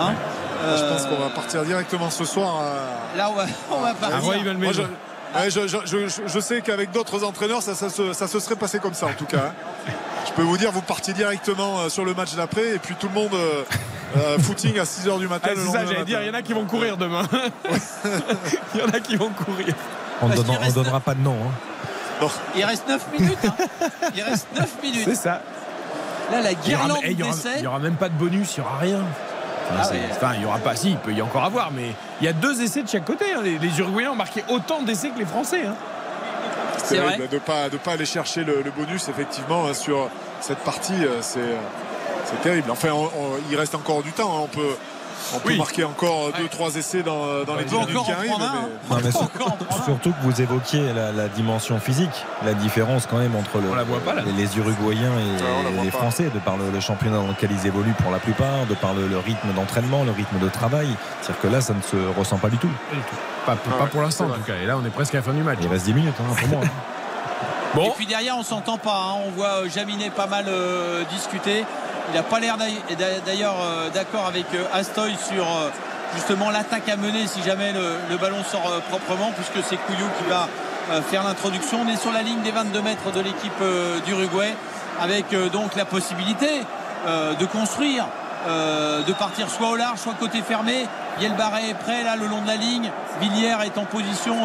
Hein? 0.00 0.14
Je 0.76 0.84
pense 0.84 1.06
qu'on 1.06 1.22
va 1.22 1.30
partir 1.30 1.62
directement 1.64 2.10
ce 2.10 2.24
soir. 2.24 2.62
Là, 3.16 3.30
on 3.70 3.80
va, 3.80 3.94
partir. 3.94 4.20
je, 5.48 6.40
sais 6.40 6.60
qu'avec 6.60 6.90
d'autres 6.90 7.24
entraîneurs, 7.24 7.62
ça, 7.62 7.74
se, 7.74 8.40
serait 8.40 8.56
passé 8.56 8.78
comme 8.78 8.94
ça, 8.94 9.06
en 9.06 9.12
tout 9.12 9.26
cas. 9.26 9.52
Hein. 9.88 9.92
Je 10.26 10.32
peux 10.32 10.42
vous 10.42 10.56
dire, 10.56 10.72
vous 10.72 10.82
partiez 10.82 11.12
directement 11.12 11.80
euh, 11.80 11.88
sur 11.88 12.04
le 12.04 12.14
match 12.14 12.34
d'après, 12.34 12.74
et 12.74 12.78
puis 12.78 12.94
tout 12.98 13.08
le 13.08 13.14
monde. 13.14 13.34
Euh, 13.34 13.62
euh, 14.16 14.38
footing 14.38 14.78
à 14.78 14.84
6h 14.84 15.18
du 15.18 15.26
matin. 15.26 15.48
Ah, 15.50 15.56
c'est 15.56 15.72
ça, 15.72 15.86
j'allais 15.86 16.04
dire, 16.04 16.20
il 16.22 16.28
y 16.28 16.30
en 16.30 16.34
a 16.34 16.42
qui 16.42 16.52
vont 16.52 16.66
courir 16.66 16.96
demain. 16.96 17.24
il 18.74 18.80
y 18.80 18.82
en 18.82 18.88
a 18.88 19.00
qui 19.00 19.16
vont 19.16 19.30
courir. 19.30 19.74
On 20.22 20.28
ne 20.28 20.72
donnera 20.72 21.00
pas 21.00 21.14
de 21.14 21.20
nom. 21.20 21.34
Hein. 21.34 22.28
Il 22.54 22.64
reste 22.64 22.86
9 22.86 23.06
minutes. 23.18 23.38
Hein. 23.44 23.88
Il 24.14 24.22
reste 24.22 24.46
9 24.54 24.82
minutes. 24.82 25.02
C'est 25.04 25.16
ça. 25.16 25.42
Là, 26.30 26.42
la 26.42 26.54
guirlande 26.54 26.98
Il 27.04 27.16
n'y 27.16 27.66
aura, 27.66 27.80
même 27.80 27.96
pas 27.96 28.08
de 28.08 28.14
bonus, 28.14 28.56
il 28.56 28.60
n'y 28.60 28.66
aura 28.66 28.78
rien. 28.78 29.00
Enfin, 29.72 30.28
ah 30.28 30.32
il 30.34 30.40
n'y 30.40 30.46
aura 30.46 30.58
pas, 30.58 30.76
si, 30.76 30.90
il 30.90 30.98
peut 30.98 31.12
y 31.12 31.22
encore 31.22 31.44
avoir, 31.44 31.70
mais 31.72 31.92
il 32.20 32.24
y 32.24 32.28
a 32.28 32.32
deux 32.32 32.62
essais 32.62 32.82
de 32.82 32.88
chaque 32.88 33.04
côté. 33.04 33.24
Hein. 33.34 33.42
Les, 33.42 33.78
Uruguayens 33.78 34.12
ont 34.12 34.16
marqué 34.16 34.44
autant 34.48 34.82
d'essais 34.82 35.10
que 35.10 35.18
les 35.18 35.24
Français. 35.24 35.62
C'est 36.78 36.98
vrai. 36.98 37.16
De 37.16 37.34
ne 37.34 37.38
pas, 37.38 37.70
de 37.70 37.76
pas 37.78 37.92
aller 37.92 38.04
chercher 38.04 38.44
le, 38.44 38.62
le 38.62 38.70
bonus, 38.70 39.08
effectivement, 39.08 39.72
sur 39.72 40.10
cette 40.40 40.58
partie, 40.58 40.92
euh, 41.04 41.22
c'est 41.22 41.40
euh, 41.40 41.56
c'est 42.24 42.40
terrible. 42.42 42.70
Enfin, 42.70 42.88
il 43.50 43.56
reste 43.56 43.74
encore 43.74 44.02
du 44.02 44.12
temps. 44.12 44.36
Hein. 44.36 44.40
On 44.44 44.48
peut, 44.48 44.76
on 45.34 45.38
peut 45.38 45.56
marquer 45.56 45.84
encore 45.84 46.30
2-3 46.30 46.78
essais 46.78 47.02
dans, 47.02 47.26
les 47.58 47.64
10 47.64 47.74
minutes 47.74 48.04
qui 48.04 48.12
arrivent. 48.12 48.32
surtout 49.84 50.10
que 50.10 50.22
vous 50.22 50.40
évoquiez 50.40 50.92
la, 50.92 51.28
dimension 51.28 51.78
physique, 51.80 52.24
la 52.44 52.54
différence 52.54 53.06
quand 53.06 53.18
même 53.18 53.34
entre 53.34 53.58
les, 53.58 54.58
Uruguayens 54.58 55.12
et, 55.18 55.82
les 55.82 55.90
Français, 55.90 56.30
de 56.34 56.38
par 56.38 56.56
le, 56.56 56.80
championnat 56.80 57.16
dans 57.16 57.28
lequel 57.28 57.50
ils 57.52 57.66
évoluent 57.66 57.94
pour 58.02 58.10
la 58.10 58.18
plupart, 58.18 58.66
de 58.68 58.74
par 58.74 58.94
le, 58.94 59.18
rythme 59.18 59.52
d'entraînement, 59.54 60.04
le 60.04 60.12
rythme 60.12 60.38
de 60.38 60.48
travail. 60.48 60.88
C'est-à-dire 61.20 61.42
que 61.42 61.48
là, 61.48 61.60
ça 61.60 61.74
ne 61.74 61.82
se 61.82 62.18
ressent 62.18 62.38
pas 62.38 62.50
du 62.50 62.58
tout. 62.58 62.70
Pas, 63.46 63.56
pour 63.90 64.02
l'instant 64.02 64.26
en 64.26 64.30
tout 64.30 64.40
cas. 64.42 64.54
Et 64.62 64.66
là, 64.66 64.78
on 64.80 64.86
est 64.86 64.90
presque 64.90 65.14
à 65.14 65.18
la 65.18 65.22
fin 65.22 65.32
du 65.32 65.42
match. 65.42 65.58
Il 65.60 65.68
reste 65.68 65.86
10 65.86 65.94
minutes 65.94 66.14
hein, 66.20 66.34
pour 66.38 66.48
moi. 66.48 66.60
Bon. 67.74 67.86
Et 67.86 67.90
puis 67.96 68.06
derrière, 68.06 68.36
on 68.38 68.42
s'entend 68.42 68.78
pas. 68.78 68.96
Hein. 69.10 69.22
On 69.26 69.30
voit 69.30 69.68
Jaminet 69.68 70.10
pas 70.10 70.26
mal 70.26 70.44
euh, 70.48 71.02
discuter. 71.10 71.64
Il 72.08 72.14
n'a 72.14 72.22
pas 72.22 72.38
l'air 72.38 72.56
d'ailleurs 73.24 73.56
euh, 73.62 73.88
d'accord 73.90 74.26
avec 74.26 74.46
euh, 74.54 74.64
Astoy 74.72 75.16
sur 75.16 75.44
euh, 75.44 75.70
justement 76.14 76.50
l'attaque 76.50 76.88
à 76.88 76.96
mener 76.96 77.26
si 77.26 77.42
jamais 77.42 77.72
le, 77.72 78.16
ballon 78.16 78.44
sort 78.44 78.70
proprement, 78.90 79.32
puisque 79.34 79.66
c'est 79.66 79.76
Couillou 79.76 80.06
qui 80.18 80.30
va 80.30 80.48
faire 81.10 81.24
l'introduction. 81.24 81.80
On 81.84 81.88
est 81.88 81.96
sur 81.96 82.12
la 82.12 82.22
ligne 82.22 82.40
des 82.42 82.52
22 82.52 82.82
mètres 82.82 83.10
de 83.10 83.20
l'équipe 83.20 83.62
d'Uruguay, 84.06 84.54
avec 85.00 85.34
donc 85.50 85.74
la 85.74 85.84
possibilité 85.84 86.60
de 87.06 87.44
construire, 87.46 88.06
de 88.46 89.12
partir 89.14 89.50
soit 89.50 89.70
au 89.70 89.76
large, 89.76 89.98
soit 89.98 90.14
côté 90.20 90.40
fermé. 90.42 90.86
Yelbaré 91.20 91.70
est 91.70 91.74
prêt 91.74 92.04
là 92.04 92.14
le 92.14 92.28
long 92.28 92.42
de 92.42 92.46
la 92.46 92.56
ligne. 92.56 92.92
Villiers 93.20 93.56
est 93.64 93.76
en 93.76 93.86
position 93.86 94.36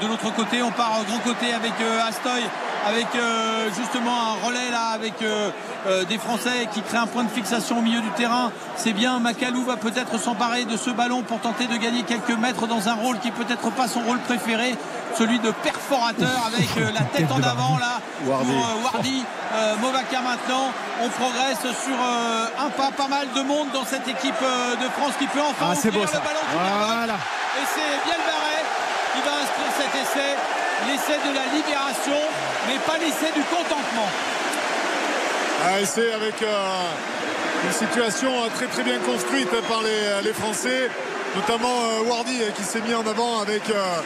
de 0.00 0.06
l'autre 0.06 0.32
côté. 0.36 0.62
On 0.62 0.70
part 0.70 1.00
grand 1.08 1.18
côté 1.24 1.52
avec 1.52 1.72
Astoy 2.06 2.44
avec 2.86 3.06
euh, 3.16 3.68
justement 3.76 4.12
un 4.12 4.46
relais 4.46 4.70
là 4.70 4.90
avec 4.94 5.14
euh, 5.22 5.50
euh, 5.86 6.04
des 6.04 6.18
Français 6.18 6.68
qui 6.72 6.82
créent 6.82 6.98
un 6.98 7.06
point 7.06 7.24
de 7.24 7.30
fixation 7.30 7.78
au 7.78 7.82
milieu 7.82 8.00
du 8.00 8.10
terrain. 8.10 8.52
C'est 8.76 8.92
bien, 8.92 9.18
Macalou 9.18 9.64
va 9.64 9.76
peut-être 9.76 10.18
s'emparer 10.18 10.64
de 10.64 10.76
ce 10.76 10.90
ballon 10.90 11.22
pour 11.22 11.40
tenter 11.40 11.66
de 11.66 11.76
gagner 11.76 12.02
quelques 12.04 12.38
mètres 12.38 12.66
dans 12.66 12.88
un 12.88 12.94
rôle 12.94 13.18
qui 13.18 13.30
peut-être 13.30 13.70
pas 13.70 13.88
son 13.88 14.00
rôle 14.00 14.20
préféré. 14.20 14.76
celui 15.18 15.38
de 15.38 15.50
perforateur 15.50 16.38
avec 16.46 16.68
la 16.94 17.00
tête 17.02 17.30
en 17.32 17.42
avant 17.42 17.78
là 17.78 18.00
Wardy. 18.26 18.52
pour 18.52 18.84
Wardy. 18.84 19.24
Movaca 19.80 20.20
maintenant. 20.20 20.66
On 21.02 21.08
progresse 21.08 21.60
sur 21.84 21.96
un 22.64 22.70
pas, 22.70 22.90
pas 22.90 23.08
mal 23.08 23.26
de 23.34 23.40
monde 23.40 23.68
dans 23.72 23.84
cette 23.84 24.06
équipe 24.06 24.42
de 24.82 24.88
France 24.96 25.14
qui 25.18 25.26
peut 25.26 25.40
enfin 25.40 25.70
Ah, 25.70 25.72
ouvrir 25.72 25.92
beau, 25.92 26.00
le 26.00 26.18
ballon. 26.18 26.44
Voilà. 26.52 27.14
Et 27.14 27.64
c'est 27.74 28.04
bien 28.04 28.16
le 28.20 28.26
barret 28.28 28.62
qui 29.14 29.20
va 29.26 29.32
inscrire 29.42 29.72
cet 29.78 30.02
essai. 30.02 30.65
L'essai 30.84 31.18
de 31.18 31.34
la 31.34 31.46
libération, 31.56 32.20
mais 32.68 32.78
pas 32.86 32.98
l'essai 32.98 33.32
du 33.34 33.42
contentement. 33.44 34.10
Et 35.80 35.86
c'est 35.86 36.12
avec 36.12 36.42
euh, 36.42 36.90
une 37.64 37.72
situation 37.72 38.28
euh, 38.28 38.48
très 38.54 38.66
très 38.66 38.82
bien 38.82 38.98
construite 38.98 39.50
par 39.68 39.82
les, 39.82 40.22
les 40.22 40.34
Français, 40.34 40.90
notamment 41.34 41.68
euh, 41.68 42.08
Wardy 42.08 42.42
euh, 42.42 42.50
qui 42.50 42.62
s'est 42.62 42.82
mis 42.82 42.94
en 42.94 43.06
avant 43.06 43.40
avec 43.40 43.68
euh, 43.70 44.00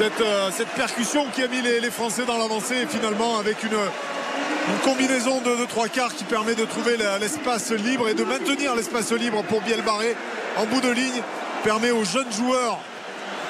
cette, 0.00 0.20
euh, 0.20 0.50
cette 0.56 0.68
percussion 0.68 1.26
qui 1.34 1.42
a 1.42 1.48
mis 1.48 1.60
les, 1.60 1.90
Français 1.90 2.24
dans 2.24 2.38
l'avancée 2.38 2.82
et 2.82 2.86
finalement 2.86 3.38
avec 3.38 3.62
une, 3.62 3.76
combinaison 4.84 5.40
de, 5.40 5.66
trois 5.66 5.88
quarts 5.88 6.14
qui 6.14 6.24
permet 6.24 6.54
de 6.54 6.64
trouver 6.64 6.96
l'espace 7.20 7.72
libre 7.72 8.08
et 8.08 8.14
de 8.14 8.22
maintenir 8.22 8.76
l'espace 8.76 9.10
libre 9.12 9.42
pour 9.42 9.60
Biel 9.62 9.82
Barré 9.82 10.16
en 10.56 10.64
bout 10.64 10.80
de 10.80 10.90
ligne 10.90 11.22
permet 11.64 11.90
aux 11.90 12.04
jeunes 12.04 12.32
joueurs 12.32 12.78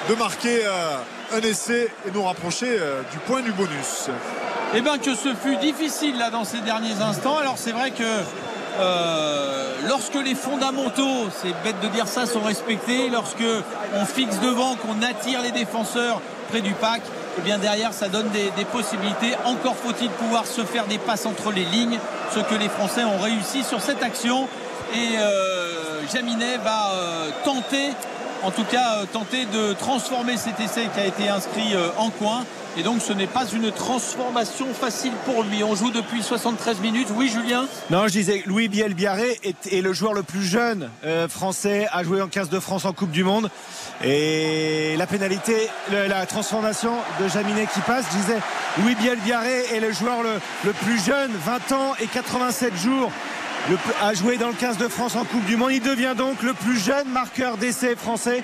de 0.09 0.15
marquer 0.15 0.61
euh, 0.65 0.97
un 1.33 1.41
essai 1.41 1.89
et 2.07 2.11
nous 2.11 2.23
rapprocher 2.23 2.67
euh, 2.69 3.01
du 3.11 3.17
point 3.19 3.41
du 3.41 3.51
bonus. 3.51 4.09
Eh 4.73 4.81
bien 4.81 4.97
que 4.97 5.15
ce 5.15 5.33
fut 5.33 5.57
difficile 5.57 6.17
là 6.17 6.29
dans 6.29 6.43
ces 6.43 6.59
derniers 6.59 7.01
instants. 7.01 7.37
Alors 7.37 7.57
c'est 7.57 7.71
vrai 7.71 7.91
que 7.91 8.03
euh, 8.79 9.75
lorsque 9.87 10.15
les 10.15 10.35
fondamentaux, 10.35 11.29
c'est 11.41 11.53
bête 11.63 11.79
de 11.81 11.87
dire 11.87 12.07
ça, 12.07 12.25
sont 12.25 12.41
respectés, 12.41 13.09
lorsque 13.09 13.43
on 13.95 14.05
fixe 14.05 14.39
devant, 14.39 14.75
qu'on 14.75 15.01
attire 15.01 15.41
les 15.41 15.51
défenseurs 15.51 16.21
près 16.49 16.61
du 16.61 16.73
pack, 16.73 17.01
eh 17.37 17.41
bien 17.41 17.57
derrière 17.57 17.93
ça 17.93 18.07
donne 18.07 18.29
des, 18.29 18.65
possibilités. 18.65 19.35
Encore 19.45 19.75
faut-il 19.75 20.09
pouvoir 20.11 20.45
se 20.45 20.63
faire 20.63 20.85
des 20.85 20.97
passes 20.97 21.25
entre 21.25 21.51
les 21.51 21.65
lignes, 21.65 21.99
ce 22.33 22.39
que 22.39 22.55
les 22.55 22.69
Français 22.69 23.03
ont 23.03 23.19
réussi 23.19 23.63
sur 23.63 23.81
cette 23.81 24.03
action. 24.03 24.47
Et 24.93 25.17
euh, 25.17 26.01
Jaminet 26.13 26.57
va 26.57 26.91
tenter, 27.45 27.91
en 28.43 28.51
tout 28.51 28.63
cas 28.63 28.97
euh, 28.97 29.05
tenter 29.11 29.45
de 29.45 29.73
transformer 29.73 30.37
cet 30.37 30.59
essai 30.59 30.87
qui 30.93 30.99
a 30.99 31.05
été 31.05 31.29
inscrit 31.29 31.73
euh, 31.73 31.89
en 31.97 32.09
coin. 32.09 32.43
Et 32.77 32.83
donc 32.83 33.01
ce 33.01 33.11
n'est 33.11 33.27
pas 33.27 33.45
une 33.53 33.71
transformation 33.71 34.67
facile 34.73 35.11
pour 35.25 35.43
lui. 35.43 35.63
On 35.63 35.75
joue 35.75 35.91
depuis 35.91 36.23
73 36.23 36.79
minutes. 36.79 37.09
Oui 37.13 37.29
Julien? 37.29 37.65
Non, 37.89 38.07
je 38.07 38.13
disais, 38.13 38.43
Louis 38.45 38.69
Bielbiarré 38.69 39.39
est, 39.43 39.73
est 39.73 39.81
le 39.81 39.91
joueur 39.91 40.13
le 40.13 40.23
plus 40.23 40.43
jeune 40.43 40.89
euh, 41.03 41.27
français 41.27 41.87
à 41.91 42.03
jouer 42.03 42.21
en 42.21 42.27
15 42.27 42.49
de 42.49 42.59
France 42.59 42.85
en 42.85 42.93
Coupe 42.93 43.11
du 43.11 43.23
Monde. 43.25 43.49
Et 44.03 44.95
la 44.97 45.05
pénalité, 45.05 45.69
la 45.91 46.25
transformation 46.25 46.93
de 47.19 47.27
Jaminet 47.27 47.67
qui 47.71 47.81
passe, 47.81 48.05
je 48.11 48.17
disais, 48.17 48.39
Louis 48.79 48.95
Bielbiarré 48.95 49.75
est 49.75 49.79
le 49.79 49.91
joueur 49.91 50.23
le 50.23 50.71
plus 50.71 51.03
jeune, 51.03 51.31
20 51.45 51.71
ans 51.73 51.93
et 51.99 52.07
87 52.07 52.75
jours. 52.77 53.11
À 54.01 54.13
jouer 54.15 54.37
dans 54.37 54.47
le 54.47 54.53
15 54.55 54.77
de 54.77 54.87
France 54.87 55.15
en 55.15 55.23
Coupe 55.23 55.45
du 55.45 55.55
Monde. 55.55 55.71
Il 55.71 55.81
devient 55.81 56.15
donc 56.17 56.41
le 56.41 56.53
plus 56.53 56.79
jeune 56.79 57.07
marqueur 57.09 57.57
d'essai 57.57 57.95
français 57.95 58.43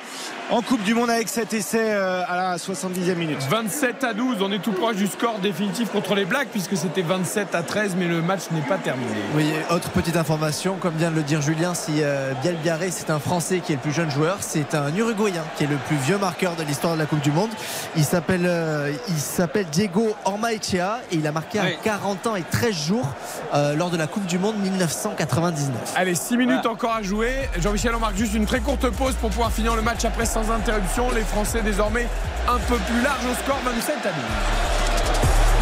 en 0.49 0.61
Coupe 0.61 0.81
du 0.83 0.93
Monde 0.93 1.09
avec 1.09 1.27
cet 1.27 1.53
essai 1.53 1.91
euh, 1.91 2.23
à 2.25 2.37
la 2.37 2.55
70e 2.57 3.15
minute. 3.15 3.37
27 3.49 4.03
à 4.05 4.13
12, 4.13 4.37
on 4.41 4.49
est 4.53 4.59
tout 4.59 4.71
proche 4.71 4.95
du 4.95 5.07
score 5.07 5.39
définitif 5.39 5.89
contre 5.91 6.15
les 6.15 6.23
Blacks 6.23 6.47
puisque 6.49 6.77
c'était 6.77 7.01
27 7.01 7.53
à 7.53 7.63
13 7.63 7.95
mais 7.97 8.05
le 8.05 8.21
match 8.21 8.43
n'est 8.51 8.61
pas 8.61 8.77
terminé. 8.77 9.11
Oui, 9.35 9.51
autre 9.71 9.89
petite 9.89 10.15
information, 10.15 10.77
comme 10.79 10.95
vient 10.95 11.11
de 11.11 11.17
le 11.17 11.23
dire 11.23 11.41
Julien, 11.41 11.73
si 11.73 11.95
euh, 12.01 12.31
Biel 12.41 12.55
Biarré 12.63 12.91
c'est 12.91 13.09
un 13.09 13.19
Français 13.19 13.59
qui 13.59 13.73
est 13.73 13.75
le 13.75 13.81
plus 13.81 13.91
jeune 13.91 14.09
joueur, 14.09 14.37
c'est 14.39 14.73
un 14.73 14.95
Uruguayen 14.95 15.43
qui 15.57 15.65
est 15.65 15.67
le 15.67 15.75
plus 15.75 15.97
vieux 15.97 16.17
marqueur 16.17 16.55
de 16.55 16.63
l'histoire 16.63 16.93
de 16.93 16.99
la 16.99 17.05
Coupe 17.07 17.21
du 17.21 17.31
Monde. 17.31 17.49
Il 17.97 18.05
s'appelle 18.05 18.45
euh, 18.45 18.93
il 19.09 19.17
s'appelle 19.17 19.65
Diego 19.69 20.15
Ormaechea 20.23 21.01
et 21.11 21.15
il 21.17 21.27
a 21.27 21.33
marqué 21.33 21.59
Oui. 21.61 21.73
à 21.73 21.83
40 21.83 22.27
ans 22.27 22.35
et 22.37 22.43
13 22.43 22.73
jours 22.73 23.07
euh, 23.53 23.75
lors 23.75 23.89
de 23.89 23.97
la 23.97 24.07
Coupe 24.07 24.25
du 24.25 24.39
Monde 24.39 24.55
1999. 24.59 25.93
Allez, 25.97 26.15
6 26.15 26.37
minutes 26.37 26.65
encore 26.65 26.93
à 26.93 27.01
jouer. 27.01 27.33
Jean-Michel, 27.59 27.91
on 27.95 27.99
marque 27.99 28.15
juste 28.15 28.33
une 28.33 28.45
très 28.45 28.61
courte 28.61 28.89
pause 28.91 29.15
pour 29.15 29.29
pouvoir 29.29 29.51
finir 29.51 29.75
le 29.75 29.81
match 29.81 30.05
après 30.05 30.25
sans 30.43 30.51
interruption. 30.53 31.09
Les 31.11 31.23
Français 31.23 31.61
désormais 31.63 32.07
un 32.47 32.59
peu 32.59 32.75
plus 32.75 33.01
large 33.01 33.25
au 33.25 33.33
score 33.43 33.59
27 33.65 33.95
à 34.05 34.09
12. 34.09 34.23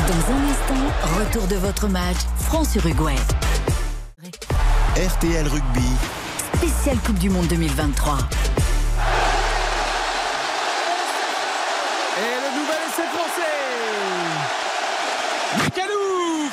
Dans 0.07 0.33
un 0.33 0.49
instant, 0.51 1.19
retour 1.19 1.47
de 1.47 1.55
votre 1.55 1.87
match 1.87 2.17
France-Uruguay. 2.39 3.15
RTL 4.95 5.47
Rugby. 5.47 5.87
Spéciale 6.57 6.97
Coupe 7.05 7.19
du 7.19 7.29
Monde 7.29 7.47
2023. 7.47 8.17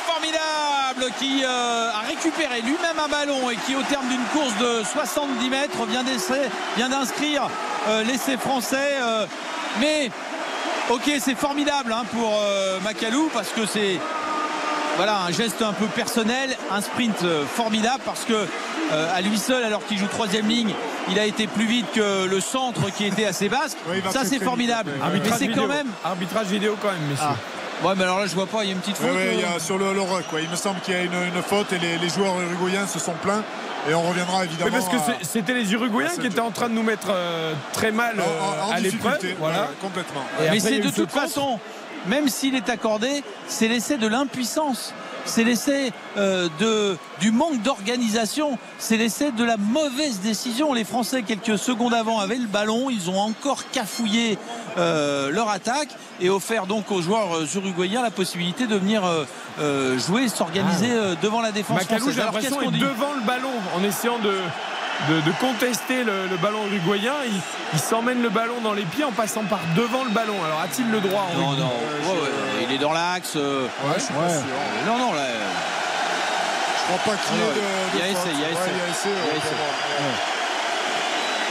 Formidable, 0.06 1.12
qui 1.18 1.42
euh, 1.44 1.90
a 1.90 2.00
récupéré 2.06 2.60
lui-même 2.62 2.98
un 3.04 3.08
ballon 3.08 3.50
et 3.50 3.56
qui, 3.56 3.74
au 3.74 3.82
terme 3.82 4.06
d'une 4.08 4.24
course 4.32 4.56
de 4.58 4.82
70 4.84 5.48
mètres, 5.50 5.86
vient 6.76 6.88
d'inscrire 6.88 7.48
euh, 7.88 8.02
l'essai 8.04 8.36
français. 8.36 8.96
euh, 9.00 9.26
mais, 9.80 10.10
ok, 10.90 11.10
c'est 11.20 11.34
formidable 11.34 11.92
hein, 11.92 12.02
pour 12.14 12.30
euh, 12.42 12.78
Macalou 12.80 13.30
parce 13.32 13.48
que 13.48 13.64
c'est 13.66 13.98
voilà 14.96 15.20
un 15.22 15.30
geste 15.32 15.62
un 15.62 15.72
peu 15.72 15.86
personnel, 15.86 16.54
un 16.70 16.82
sprint 16.82 17.22
euh, 17.24 17.44
formidable 17.46 18.02
parce 18.04 18.24
que 18.24 18.34
euh, 18.92 19.16
à 19.16 19.22
lui 19.22 19.38
seul, 19.38 19.64
alors 19.64 19.84
qu'il 19.86 19.96
joue 19.98 20.06
troisième 20.06 20.46
ligne, 20.46 20.74
il 21.10 21.18
a 21.18 21.24
été 21.24 21.46
plus 21.46 21.64
vite 21.64 21.86
que 21.94 22.26
le 22.26 22.40
centre 22.40 22.90
qui 22.94 23.06
était 23.06 23.24
assez 23.24 23.48
basse. 23.48 23.74
Oui, 23.88 24.02
Ça, 24.12 24.24
c'est 24.26 24.38
formidable. 24.44 24.90
vite, 24.90 25.00
Mais 25.00 25.06
Arbitrage 25.06 25.38
c'est 25.38 25.46
vidéo. 25.46 25.62
quand 25.62 25.68
même. 25.74 25.86
Arbitrage 26.04 26.46
vidéo 26.48 26.76
quand 26.82 26.88
même, 26.92 27.00
messieurs. 27.10 27.26
Ouais, 27.84 27.94
mais 27.96 28.04
alors 28.04 28.20
là, 28.20 28.26
je 28.26 28.34
vois 28.34 28.46
pas. 28.46 28.62
Il 28.64 28.68
y 28.68 28.70
a 28.70 28.74
une 28.74 28.80
petite 28.80 28.96
faute. 28.96 29.09
Oui, 29.10 29.16
oui, 29.16 29.30
il 29.34 29.40
y 29.40 29.44
euh, 29.44 29.56
a 29.56 29.60
sur 29.60 29.76
le, 29.78 29.92
le 29.92 30.00
ruck, 30.00 30.32
ouais. 30.32 30.44
il 30.44 30.50
me 30.50 30.56
semble 30.56 30.80
qu'il 30.80 30.94
y 30.94 30.96
a 30.96 31.02
une, 31.02 31.12
une 31.34 31.42
faute 31.42 31.72
et 31.72 31.78
les, 31.78 31.98
les 31.98 32.09
joueurs 32.09 32.40
uruguayens 32.40 32.86
se 32.86 32.98
sont 32.98 33.14
plaints. 33.22 33.42
Et 33.90 33.94
on 33.94 34.02
reviendra 34.02 34.44
évidemment. 34.44 34.70
Mais 34.72 34.78
parce 34.78 34.88
que 34.88 34.96
à- 34.96 35.16
c'était 35.22 35.54
les 35.54 35.72
Uruguayens 35.72 36.12
qui 36.20 36.28
étaient 36.28 36.38
en 36.38 36.52
train 36.52 36.68
de 36.68 36.74
nous 36.74 36.84
mettre 36.84 37.09
euh, 37.10 37.52
très 37.72 37.90
mal 37.90 38.14
en- 38.20 38.22
euh, 38.22 38.62
en, 38.66 38.68
en 38.68 38.70
à 38.70 38.78
l'épreuve. 38.78 39.12
difficulté, 39.14 39.36
Voilà. 39.40 39.62
ouais, 39.62 39.68
complètement. 39.80 40.22
Et 40.40 40.50
mais 40.50 40.60
c'est 40.60 40.78
de 40.78 40.84
toute 40.90 41.10
contre. 41.10 41.20
façon, 41.20 41.59
même 42.06 42.28
s'il 42.28 42.54
est 42.54 42.68
accordé, 42.68 43.24
c'est 43.48 43.66
l'essai 43.66 43.96
de 43.96 44.06
l'impuissance. 44.06 44.94
C'est 45.24 45.44
l'essai 45.44 45.92
euh, 46.16 46.48
de, 46.58 46.96
du 47.20 47.30
manque 47.30 47.62
d'organisation. 47.62 48.58
C'est 48.78 48.96
l'essai 48.96 49.30
de 49.32 49.44
la 49.44 49.56
mauvaise 49.56 50.20
décision. 50.20 50.72
Les 50.72 50.84
Français, 50.84 51.22
quelques 51.22 51.58
secondes 51.58 51.94
avant, 51.94 52.18
avaient 52.18 52.36
le 52.36 52.46
ballon. 52.46 52.90
Ils 52.90 53.08
ont 53.10 53.18
encore 53.18 53.70
cafouillé 53.70 54.38
euh, 54.78 55.30
leur 55.30 55.48
attaque 55.48 55.90
et 56.20 56.28
offert 56.30 56.66
donc 56.66 56.90
aux 56.90 57.02
joueurs 57.02 57.36
euh, 57.36 57.46
uruguayens 57.54 58.02
la 58.02 58.10
possibilité 58.10 58.66
de 58.66 58.76
venir 58.76 59.02
euh, 59.58 59.98
jouer, 59.98 60.28
s'organiser 60.28 60.90
euh, 60.90 61.14
devant 61.22 61.40
la 61.40 61.52
défense 61.52 61.78
Macalou, 61.80 62.00
française. 62.00 62.14
j'ai 62.16 62.22
Alors, 62.22 62.38
qu'est-ce 62.38 62.54
qu'on 62.54 62.70
dit? 62.70 62.78
devant 62.78 63.14
le 63.14 63.26
ballon 63.26 63.50
en 63.76 63.84
essayant 63.84 64.18
de, 64.18 64.32
de, 65.08 65.20
de 65.20 65.32
contester 65.40 66.04
le, 66.04 66.26
le 66.28 66.36
ballon 66.36 66.66
uruguayen. 66.66 67.14
Il, 67.26 67.40
il 67.74 67.78
s'emmène 67.78 68.22
le 68.22 68.28
ballon 68.30 68.60
dans 68.62 68.72
les 68.74 68.84
pieds 68.84 69.04
en 69.04 69.12
passant 69.12 69.44
par 69.44 69.60
devant 69.76 70.04
le 70.04 70.10
ballon. 70.10 70.36
Alors 70.44 70.60
a-t-il 70.60 70.90
le 70.90 71.00
droit 71.00 71.28
en 71.32 71.38
Non, 71.38 71.50
non, 71.52 71.66
ouais, 71.66 72.12
ouais, 72.20 72.66
il 72.68 72.74
est 72.74 72.78
dans 72.78 72.92
l'axe. 72.92 73.34
euh, 73.36 73.66
Ouais, 73.84 73.94
je 73.96 74.02
suis 74.04 74.14
pas 74.14 74.28
sûr. 74.28 74.42
Non, 74.86 74.98
non, 74.98 75.12
là. 75.14 75.22
Je 76.76 76.98
crois 76.98 77.14
pas 77.14 77.20
qu'il 77.22 77.36
y 77.36 77.40
ait 77.40 77.54
de, 77.54 77.60
il 77.94 78.00
y 78.00 78.02
a 78.02 78.08
essai, 78.08 78.30
il 78.34 78.40
y 78.40 78.44
a 78.44 78.48
essai. 78.50 78.70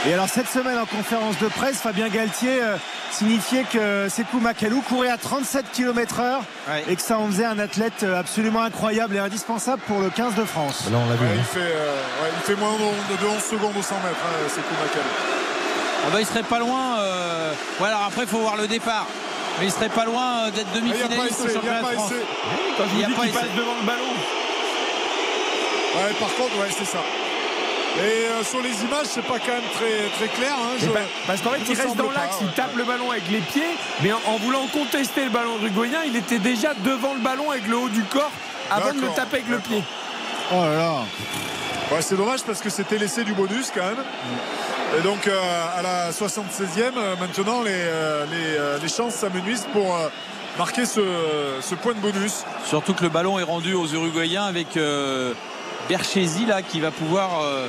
Et 0.04 0.12
alors 0.14 0.28
cette 0.28 0.48
semaine 0.48 0.78
en 0.78 0.84
conférence 0.86 1.38
de 1.38 1.46
presse, 1.46 1.76
Fabien 1.80 2.08
Galtier 2.08 2.60
euh, 2.60 2.76
signifiait 3.12 3.62
que 3.62 4.08
Sekou 4.08 4.40
Makalou 4.40 4.80
courait 4.88 5.10
à 5.10 5.16
37 5.16 5.66
km 5.72 6.18
heure 6.20 6.42
Ouais. 6.68 6.84
et 6.88 6.96
que 6.96 7.02
ça 7.02 7.18
en 7.18 7.26
faisait 7.28 7.44
un 7.44 7.58
athlète 7.60 8.02
euh, 8.02 8.18
absolument 8.18 8.62
incroyable 8.62 9.14
et 9.14 9.20
indispensable 9.20 9.80
pour 9.86 10.00
le 10.00 10.10
15 10.10 10.34
de 10.34 10.44
France. 10.44 10.86
Là, 10.90 10.98
on 11.04 11.08
l'a 11.08 11.14
vu. 11.14 11.24
Ouais, 11.24 11.32
hein. 11.32 11.36
il, 11.38 11.44
fait, 11.44 11.60
euh, 11.60 11.94
ouais, 12.22 12.30
il 12.36 12.42
fait 12.42 12.56
moins 12.56 12.72
de, 12.72 12.78
de 13.22 13.26
11 13.26 13.42
secondes 13.42 13.76
au 13.78 13.82
100 13.82 13.94
mètres, 13.96 14.16
hein, 14.24 14.48
c'est 14.48 14.62
Koumakal. 14.62 15.02
Ah 16.04 16.10
bah, 16.12 16.18
il 16.20 16.26
serait 16.26 16.42
pas 16.42 16.58
loin. 16.58 16.98
Euh... 16.98 17.52
Ouais, 17.80 17.86
alors 17.88 18.02
après, 18.08 18.22
il 18.22 18.28
faut 18.28 18.38
voir 18.38 18.56
le 18.56 18.66
départ. 18.66 19.06
Mais 19.60 19.66
il 19.66 19.72
serait 19.72 19.88
pas 19.88 20.04
loin 20.04 20.50
d'être 20.50 20.66
Il 20.74 20.82
n'y 20.82 20.90
a 20.90 20.94
pas 20.94 20.98
demi-finaliste 21.06 21.40
au 21.42 21.44
essai, 21.46 21.54
il 21.58 21.60
n'y 21.62 21.68
a 21.68 21.72
championnat 21.72 21.78
de 21.78 21.84
pas 21.86 21.92
France. 21.92 22.10
essai. 22.10 22.22
Quand 22.76 22.84
je 22.84 22.88
Il 22.98 23.04
vous 23.04 23.06
dis 23.06 23.14
pas 23.14 23.22
qu'il 23.22 23.32
passe 23.32 23.54
devant 23.56 23.74
le 23.80 23.86
ballon. 23.86 24.12
Ouais, 25.94 26.12
par 26.18 26.34
contre, 26.34 26.58
ouais, 26.58 26.70
c'est 26.76 26.86
ça. 26.86 26.98
Et 27.98 28.00
euh, 28.26 28.42
sur 28.42 28.60
les 28.62 28.70
images, 28.70 29.06
c'est 29.06 29.22
pas 29.24 29.38
quand 29.38 29.52
même 29.52 29.62
très, 29.74 30.08
très 30.26 30.28
clair. 30.34 30.54
Hein, 30.54 30.76
je- 30.80 30.86
pa- 30.86 31.00
parce 31.26 31.40
qu'en 31.42 31.50
fait, 31.50 31.58
il 31.68 31.76
reste 31.76 31.96
dans 31.96 32.10
l'axe, 32.10 32.36
ouais. 32.40 32.46
il 32.46 32.52
tape 32.52 32.74
le 32.76 32.84
ballon 32.84 33.10
avec 33.10 33.28
les 33.30 33.40
pieds, 33.40 33.76
mais 34.02 34.12
en, 34.12 34.20
en 34.26 34.36
voulant 34.38 34.66
contester 34.72 35.24
le 35.24 35.30
ballon 35.30 35.58
uruguayen, 35.60 36.00
il 36.06 36.16
était 36.16 36.38
déjà 36.38 36.72
devant 36.74 37.12
le 37.14 37.20
ballon 37.20 37.50
avec 37.50 37.66
le 37.68 37.76
haut 37.76 37.88
du 37.90 38.02
corps 38.04 38.30
avant 38.70 38.94
de 38.94 39.00
le 39.00 39.08
taper 39.08 39.36
avec 39.38 39.48
le 39.48 39.58
pied. 39.58 39.82
Oh 40.52 40.62
là 40.62 40.76
là. 40.76 40.94
Ouais, 41.92 42.00
c'est 42.00 42.16
dommage 42.16 42.42
parce 42.42 42.60
que 42.62 42.70
c'était 42.70 42.96
l'essai 42.96 43.24
du 43.24 43.34
bonus 43.34 43.70
quand 43.74 43.82
même. 43.84 44.02
Et 44.98 45.02
donc 45.02 45.26
euh, 45.26 45.38
à 45.78 45.82
la 45.82 46.10
76e, 46.10 46.92
euh, 46.96 47.16
maintenant 47.20 47.62
les, 47.62 47.70
euh, 47.72 48.24
les, 48.30 48.56
euh, 48.58 48.78
les 48.82 48.88
chances 48.88 49.14
s'amenuisent 49.14 49.66
pour 49.72 49.94
euh, 49.96 50.08
marquer 50.58 50.86
ce, 50.86 51.00
ce 51.60 51.74
point 51.74 51.92
de 51.92 51.98
bonus. 51.98 52.44
Surtout 52.64 52.94
que 52.94 53.02
le 53.02 53.08
ballon 53.10 53.38
est 53.38 53.42
rendu 53.42 53.74
aux 53.74 53.86
Uruguayens 53.86 54.44
avec 54.44 54.76
euh, 54.76 55.32
Berchesi 55.88 56.46
là 56.46 56.62
qui 56.62 56.80
va 56.80 56.90
pouvoir 56.90 57.42
euh, 57.42 57.66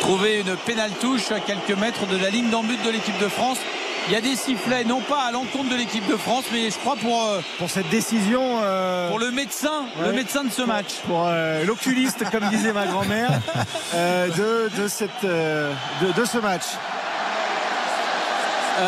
trouver 0.00 0.40
une 0.40 0.56
pénale 0.56 0.90
touche 1.00 1.30
à 1.32 1.40
quelques 1.40 1.78
mètres 1.78 2.06
de 2.06 2.16
la 2.16 2.30
ligne 2.30 2.50
d'en 2.50 2.62
but 2.62 2.82
de 2.84 2.90
l'équipe 2.90 3.18
de 3.20 3.28
France. 3.28 3.58
il 4.06 4.12
y 4.12 4.16
a 4.16 4.20
des 4.20 4.36
sifflets, 4.36 4.84
non 4.84 5.00
pas 5.00 5.22
à 5.22 5.32
l'encontre 5.32 5.68
de 5.68 5.76
l'équipe 5.76 6.06
de 6.06 6.16
France, 6.16 6.44
mais 6.52 6.70
je 6.70 6.78
crois 6.78 6.96
pour, 6.96 7.24
euh, 7.24 7.40
pour 7.58 7.68
cette 7.68 7.88
décision. 7.88 8.60
Euh, 8.62 9.08
pour 9.10 9.18
le 9.18 9.30
médecin, 9.30 9.84
le 10.02 10.12
médecin 10.12 10.44
de 10.44 10.50
ce 10.50 10.62
match. 10.62 10.94
Pour, 11.06 11.26
euh, 11.26 11.64
l'oculiste, 11.64 12.24
comme 12.30 12.48
disait 12.48 12.72
ma 12.72 12.86
grand-mère, 12.86 13.30
de, 13.94 14.70
de, 14.80 14.88
cette, 14.88 15.24
de, 15.24 16.24
ce 16.24 16.38
match. 16.38 16.64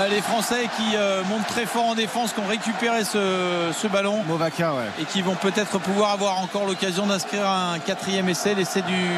Les 0.09 0.21
Français 0.21 0.69
qui 0.77 0.97
montent 1.29 1.47
très 1.47 1.67
fort 1.67 1.87
en 1.87 1.95
défense, 1.95 2.33
qui 2.33 2.41
ont 2.41 2.47
récupéré 2.47 3.05
ce, 3.05 3.71
ce 3.73 3.87
ballon. 3.89 4.23
Movaca, 4.27 4.75
ouais. 4.75 4.85
Et 5.01 5.05
qui 5.05 5.23
vont 5.23 5.35
peut-être 5.35 5.79
pouvoir 5.79 6.13
avoir 6.13 6.39
encore 6.39 6.67
l'occasion 6.67 7.07
d'inscrire 7.07 7.49
un 7.49 7.79
quatrième 7.79 8.29
essai, 8.29 8.55
l'essai 8.55 8.83
du, 8.83 9.09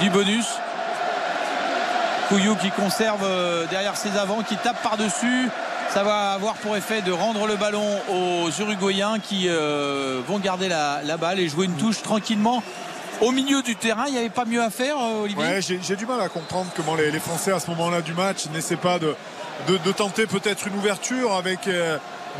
du 0.00 0.10
bonus. 0.10 0.46
Couillou 2.30 2.54
qui 2.54 2.70
conserve 2.70 3.24
euh, 3.24 3.66
derrière 3.66 3.96
ses 3.96 4.16
avants, 4.16 4.42
qui 4.42 4.56
tape 4.56 4.80
par-dessus. 4.84 5.48
Ça 5.92 6.04
va 6.04 6.30
avoir 6.30 6.54
pour 6.54 6.76
effet 6.76 7.02
de 7.02 7.10
rendre 7.10 7.48
le 7.48 7.56
ballon 7.56 7.84
aux 8.08 8.48
Uruguayens 8.60 9.18
qui 9.18 9.46
euh, 9.48 10.20
vont 10.28 10.38
garder 10.38 10.68
la, 10.68 11.16
balle 11.16 11.40
et 11.40 11.48
jouer 11.48 11.66
une 11.66 11.74
touche 11.74 12.02
tranquillement 12.02 12.62
au 13.20 13.32
milieu 13.32 13.62
du 13.62 13.76
terrain, 13.76 14.04
il 14.06 14.12
n'y 14.12 14.18
avait 14.18 14.30
pas 14.30 14.46
mieux 14.46 14.62
à 14.62 14.70
faire, 14.70 14.96
euh, 14.96 15.24
Olivier? 15.24 15.42
Ouais, 15.42 15.60
j'ai, 15.60 15.96
du 15.96 16.06
mal 16.06 16.20
à 16.22 16.28
comprendre 16.30 16.70
comment 16.74 16.94
les, 16.94 17.18
Français, 17.18 17.52
à 17.52 17.60
ce 17.60 17.68
moment-là 17.70 18.00
du 18.00 18.14
match, 18.14 18.46
n'essaient 18.54 18.76
pas 18.76 18.98
de, 18.98 19.14
de, 19.68 19.92
tenter 19.92 20.26
peut-être 20.26 20.66
une 20.66 20.76
ouverture 20.76 21.34
avec 21.34 21.68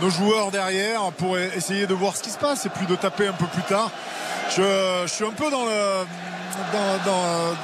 nos 0.01 0.11
joueurs 0.11 0.51
derrière 0.51 1.13
pour 1.13 1.39
essayer 1.39 1.87
de 1.87 1.95
voir 1.95 2.17
ce 2.17 2.23
qui 2.23 2.31
se 2.31 2.39
passe 2.39 2.67
et 2.67 2.69
puis 2.69 2.87
de 2.87 2.97
taper 2.97 3.27
un 3.27 3.33
peu 3.33 3.47
plus 3.47 3.63
tard. 3.63 3.91
Je, 4.57 5.05
suis 5.07 5.25
un 5.25 5.31
peu 5.31 5.51
dans 5.51 5.65
le. 5.65 6.07
Dans, 7.05 7.57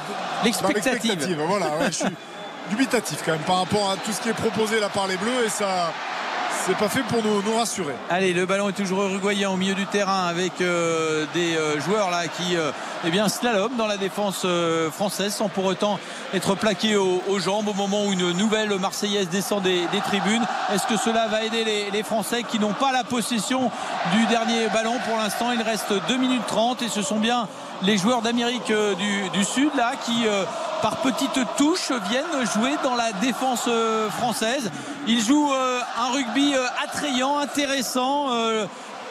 l'expectative. 0.43 1.39
Voilà, 1.47 1.67
je 1.87 1.91
suis 1.91 2.05
dubitatif 2.69 3.21
quand 3.25 3.31
même 3.31 3.41
par 3.41 3.59
rapport 3.59 3.91
à 3.91 3.95
tout 3.97 4.11
ce 4.11 4.21
qui 4.21 4.29
est 4.29 4.33
proposé 4.33 4.79
là 4.79 4.89
par 4.89 5.07
les 5.07 5.17
Bleus 5.17 5.45
et 5.45 5.49
ça 5.49 5.93
c'est 6.67 6.77
pas 6.77 6.89
fait 6.89 7.03
pour 7.03 7.23
nous, 7.23 7.55
rassurer. 7.55 7.93
Allez, 8.09 8.33
le 8.33 8.45
ballon 8.45 8.67
est 8.67 8.73
toujours 8.73 9.03
uruguayen 9.03 9.49
au 9.49 9.55
milieu 9.55 9.73
du 9.73 9.85
terrain 9.85 10.27
avec 10.27 10.59
euh, 10.59 11.25
des 11.33 11.55
euh, 11.55 11.79
joueurs 11.79 12.11
là 12.11 12.27
qui 12.27 12.57
euh, 12.57 12.71
eh 13.05 13.09
bien, 13.09 13.29
slalom 13.29 13.77
dans 13.77 13.87
la 13.87 13.95
défense 13.95 14.45
française 14.91 15.33
sans 15.33 15.47
pour 15.47 15.63
autant 15.63 15.97
être 16.33 16.55
plaqué 16.55 16.97
aux, 16.97 17.39
jambes 17.39 17.69
au 17.69 17.73
moment 17.73 18.05
où 18.05 18.11
une 18.11 18.31
nouvelle 18.33 18.77
Marseillaise 18.79 19.29
descend 19.29 19.63
des, 19.63 19.87
tribunes. 20.03 20.45
Est-ce 20.73 20.87
que 20.87 20.97
cela 20.97 21.27
va 21.27 21.43
aider 21.43 21.63
les, 21.91 22.03
Français 22.03 22.43
qui 22.43 22.59
n'ont 22.59 22.73
pas 22.73 22.91
la 22.91 23.03
possession 23.03 23.71
du 24.13 24.25
dernier 24.25 24.67
ballon? 24.73 24.95
Pour 25.07 25.17
l'instant 25.17 25.51
Il 25.51 25.61
reste 25.61 25.93
2 26.09 26.17
minutes 26.17 26.45
30 26.47 26.81
et 26.81 26.89
ce 26.89 27.01
sont 27.01 27.19
bien 27.19 27.47
les 27.81 27.97
joueurs 27.97 28.21
d'Amérique 28.21 28.73
du, 28.97 29.29
du, 29.29 29.45
Sud 29.45 29.69
là 29.75 29.93
qui 30.03 30.25
par 30.81 30.97
petites 30.97 31.39
touches 31.57 31.91
viennent 32.09 32.45
jouer 32.53 32.75
dans 32.83 32.95
la 32.95 33.11
défense 33.13 33.65
euh, 33.67 34.09
française. 34.09 34.69
Ils 35.07 35.21
jouent 35.21 35.53
euh, 35.53 35.79
un 35.97 36.11
rugby 36.13 36.53
euh, 36.55 36.65
attrayant, 36.83 37.37
intéressant. 37.37 38.29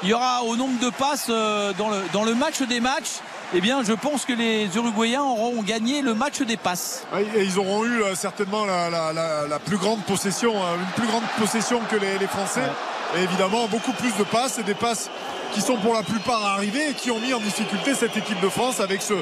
Il 0.03 0.11
y 0.11 0.13
aura 0.13 0.43
au 0.43 0.57
nombre 0.57 0.79
de 0.79 0.91
passes 0.91 1.29
dans 1.29 1.89
le, 1.89 2.03
dans 2.13 2.25
le 2.25 2.35
match 2.35 2.61
des 2.63 2.81
matchs. 2.81 3.21
Eh 3.55 3.61
bien, 3.61 3.83
je 3.83 3.93
pense 3.93 4.25
que 4.25 4.33
les 4.33 4.69
Uruguayens 4.77 5.23
auront 5.23 5.63
gagné 5.63 6.03
le 6.03 6.15
match 6.15 6.43
des 6.43 6.57
passes. 6.57 7.07
Et 7.35 7.45
ils 7.45 7.59
auront 7.59 7.85
eu 7.85 8.03
certainement 8.15 8.67
la, 8.67 9.59
plus 9.65 9.79
grande 9.79 10.03
possession, 10.03 10.53
une 10.53 10.93
plus 10.97 11.07
grande 11.07 11.23
possession 11.39 11.81
que 11.91 11.97
les, 11.97 12.27
Français. 12.27 12.69
Et 13.17 13.23
évidemment, 13.23 13.67
beaucoup 13.67 13.93
plus 13.93 14.15
de 14.17 14.25
passes 14.25 14.59
et 14.59 14.63
des 14.63 14.75
passes 14.75 15.11
qui 15.53 15.61
sont 15.61 15.77
pour 15.77 15.95
la 15.95 16.03
plupart 16.03 16.45
arrivés 16.45 16.91
et 16.91 16.93
qui 16.93 17.11
ont 17.11 17.19
mis 17.19 17.33
en 17.33 17.41
difficulté 17.41 17.95
cette 17.95 18.17
équipe 18.17 18.41
de 18.41 18.49
France 18.49 18.81
avec 18.81 19.01
ce, 19.01 19.15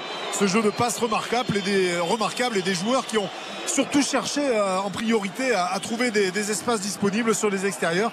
jeu 0.46 0.62
de 0.62 0.70
passe 0.70 0.98
remarquable 0.98 1.56
et 1.56 1.60
des, 1.60 1.98
remarquables 1.98 2.56
et 2.56 2.62
des 2.62 2.74
joueurs 2.74 3.06
qui 3.06 3.18
ont 3.18 3.28
surtout 3.66 4.02
cherché 4.02 4.40
euh, 4.40 4.80
en 4.80 4.90
priorité 4.90 5.54
à, 5.54 5.78
trouver 5.80 6.10
des, 6.10 6.50
espaces 6.50 6.80
disponibles 6.80 7.34
sur 7.34 7.50
les 7.50 7.66
extérieurs 7.66 8.10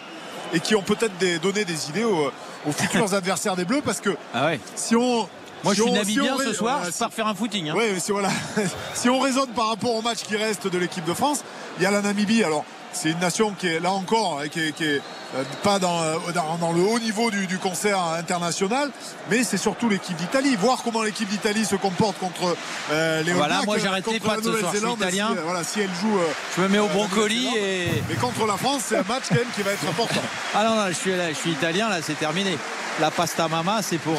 et 0.54 0.60
qui 0.60 0.76
ont 0.76 0.84
peut-être 0.84 1.14
donné 1.42 1.66
des 1.66 1.90
idées 1.90 2.04
aux, 2.04 2.32
futurs 2.72 3.14
adversaires 3.16 3.56
des 3.56 3.66
Bleus 3.66 3.82
parce 3.84 4.02
que 4.02 4.16
ah 4.36 4.52
si 4.76 4.96
on 4.96 5.28
moi, 5.64 5.74
je 5.76 5.84
suis 5.84 5.92
namibien 5.92 6.38
ce 6.44 6.54
soir, 6.54 6.82
je 6.86 6.98
pars 6.98 7.14
faire 7.14 7.28
un 7.28 7.36
footing. 7.36 7.70
Hein. 7.70 7.76
Oui, 7.78 8.00
si, 8.00 8.12
voilà. 8.12 8.30
si 8.96 9.10
on 9.10 9.20
raisonne 9.20 9.50
par 9.50 9.68
rapport 9.68 9.96
au 9.96 10.02
match 10.02 10.24
qui 10.24 10.36
reste 10.36 10.68
de 10.68 10.78
l'équipe 10.80 11.06
de 11.06 11.14
France, 11.14 11.44
il 11.78 11.84
y 11.84 11.86
a 11.86 11.92
la 11.92 12.02
Namibie. 12.02 12.44
Alors, 12.44 12.66
c'est 12.94 13.12
une 13.12 13.20
nation 13.20 13.54
qui 13.58 13.68
est 13.68 13.80
là 13.80 13.92
encore, 13.92 14.42
qui 14.52 14.60
est, 14.60 14.72
qui 14.74 14.84
est 14.84 15.02
euh, 15.36 15.44
pas 15.64 15.80
dans, 15.80 16.02
euh, 16.02 16.18
dans, 16.34 16.74
le 16.74 16.82
haut 16.82 17.00
niveau 17.00 17.32
du, 17.32 17.58
concert 17.58 17.98
international, 18.18 18.90
mais 19.30 19.44
c'est 19.44 19.58
surtout 19.58 19.88
l'équipe 19.88 20.16
d'Italie. 20.18 20.58
Voir 20.58 20.82
comment 20.84 21.04
l'équipe 21.04 21.30
d'Italie 21.30 21.64
se 21.64 21.78
comporte 21.78 22.18
contre 22.18 22.56
euh, 22.92 23.24
les 23.24 23.32
Voilà, 23.32 23.62
moi 23.66 23.78
j'ai 23.78 23.88
arrêté 23.88 24.20
pas 24.20 24.38
de 24.38 24.44
ce 24.44 24.78
soir, 24.78 24.96
italien. 24.98 25.30
Si, 25.30 25.38
voilà, 25.46 25.64
si 25.64 25.80
elle 25.80 25.90
joue. 26.02 26.20
je 26.58 26.62
me 26.62 26.68
mets 26.68 26.80
au 26.80 26.88
brocoli 26.88 27.48
et. 27.56 28.04
Mais 28.10 28.16
contre 28.16 28.46
la 28.46 28.58
France, 28.58 28.84
c'est 28.88 28.98
un 28.98 29.04
match 29.04 29.24
quand 29.30 29.36
même 29.36 29.46
qui 29.56 29.62
va 29.62 29.72
être 29.72 29.88
important. 29.88 30.22
Ah 30.54 30.66
non, 30.66 30.76
non, 30.76 30.88
je 30.90 30.94
suis, 30.94 31.16
là, 31.16 31.30
je 31.30 31.36
suis 31.36 31.52
italien, 31.52 31.88
là, 31.88 32.00
c'est 32.02 32.20
terminé 32.20 32.58
la 33.00 33.10
pasta 33.10 33.48
mama, 33.48 33.80
c'est 33.82 34.00
pour 34.00 34.18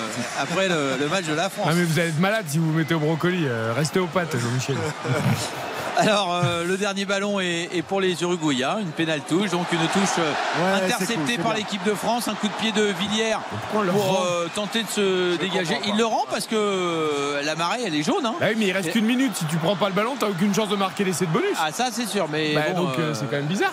après 0.40 0.66
le, 0.68 1.08
match 1.10 1.26
de 1.26 1.34
la 1.34 1.50
France. 1.50 1.66
Ah 1.68 1.74
mais 1.74 1.84
vous 1.84 1.98
allez 1.98 2.08
être 2.08 2.18
malade 2.18 2.46
si 2.48 2.56
vous 2.56 2.72
vous 2.72 2.78
mettez 2.78 2.94
au 2.94 3.00
brocoli. 3.00 3.46
restez 3.76 3.98
aux 3.98 4.06
pattes, 4.06 4.34
Jean-Michel. 4.38 4.76
Alors 5.96 6.34
euh, 6.34 6.64
le 6.64 6.76
dernier 6.76 7.04
ballon 7.04 7.40
est, 7.40 7.82
pour 7.86 8.00
les 8.00 8.20
Uruguayens, 8.22 8.78
une 8.80 8.90
pénale 8.90 9.20
touche, 9.28 9.50
donc 9.50 9.70
une 9.72 9.86
touche 9.88 10.18
euh, 10.18 10.76
interceptée 10.76 11.38
par 11.38 11.54
l'équipe 11.54 11.82
de 11.84 11.94
France, 11.94 12.28
un 12.28 12.34
coup 12.34 12.48
de 12.48 12.52
pied 12.54 12.72
de 12.72 12.82
Villiers 12.82 13.36
pour 13.70 13.82
euh, 13.82 14.48
tenter 14.54 14.82
de 14.82 14.88
se 14.88 15.36
dégager. 15.36 15.78
Il 15.86 15.96
le 15.96 16.04
rend 16.04 16.24
parce 16.30 16.46
que 16.46 17.40
la 17.44 17.54
marée 17.54 17.80
elle 17.86 17.94
est 17.94 18.02
jaune. 18.02 18.26
Hein. 18.26 18.34
Bah 18.40 18.46
oui, 18.50 18.56
mais 18.58 18.66
il 18.66 18.72
reste 18.72 18.92
qu'une 18.92 19.06
minute. 19.06 19.36
Si 19.36 19.44
tu 19.46 19.56
prends 19.56 19.76
pas 19.76 19.88
le 19.88 19.94
ballon, 19.94 20.14
t'as 20.18 20.28
aucune 20.28 20.54
chance 20.54 20.68
de 20.68 20.76
marquer 20.76 21.04
l'essai 21.04 21.26
de 21.26 21.30
bonus. 21.30 21.56
Ah 21.60 21.70
ça 21.72 21.88
c'est 21.90 22.06
sûr, 22.06 22.28
mais 22.30 22.54
bah, 22.54 22.70
donc 22.76 22.94
c'est 23.12 23.28
quand 23.30 23.36
même 23.36 23.46
bizarre 23.46 23.72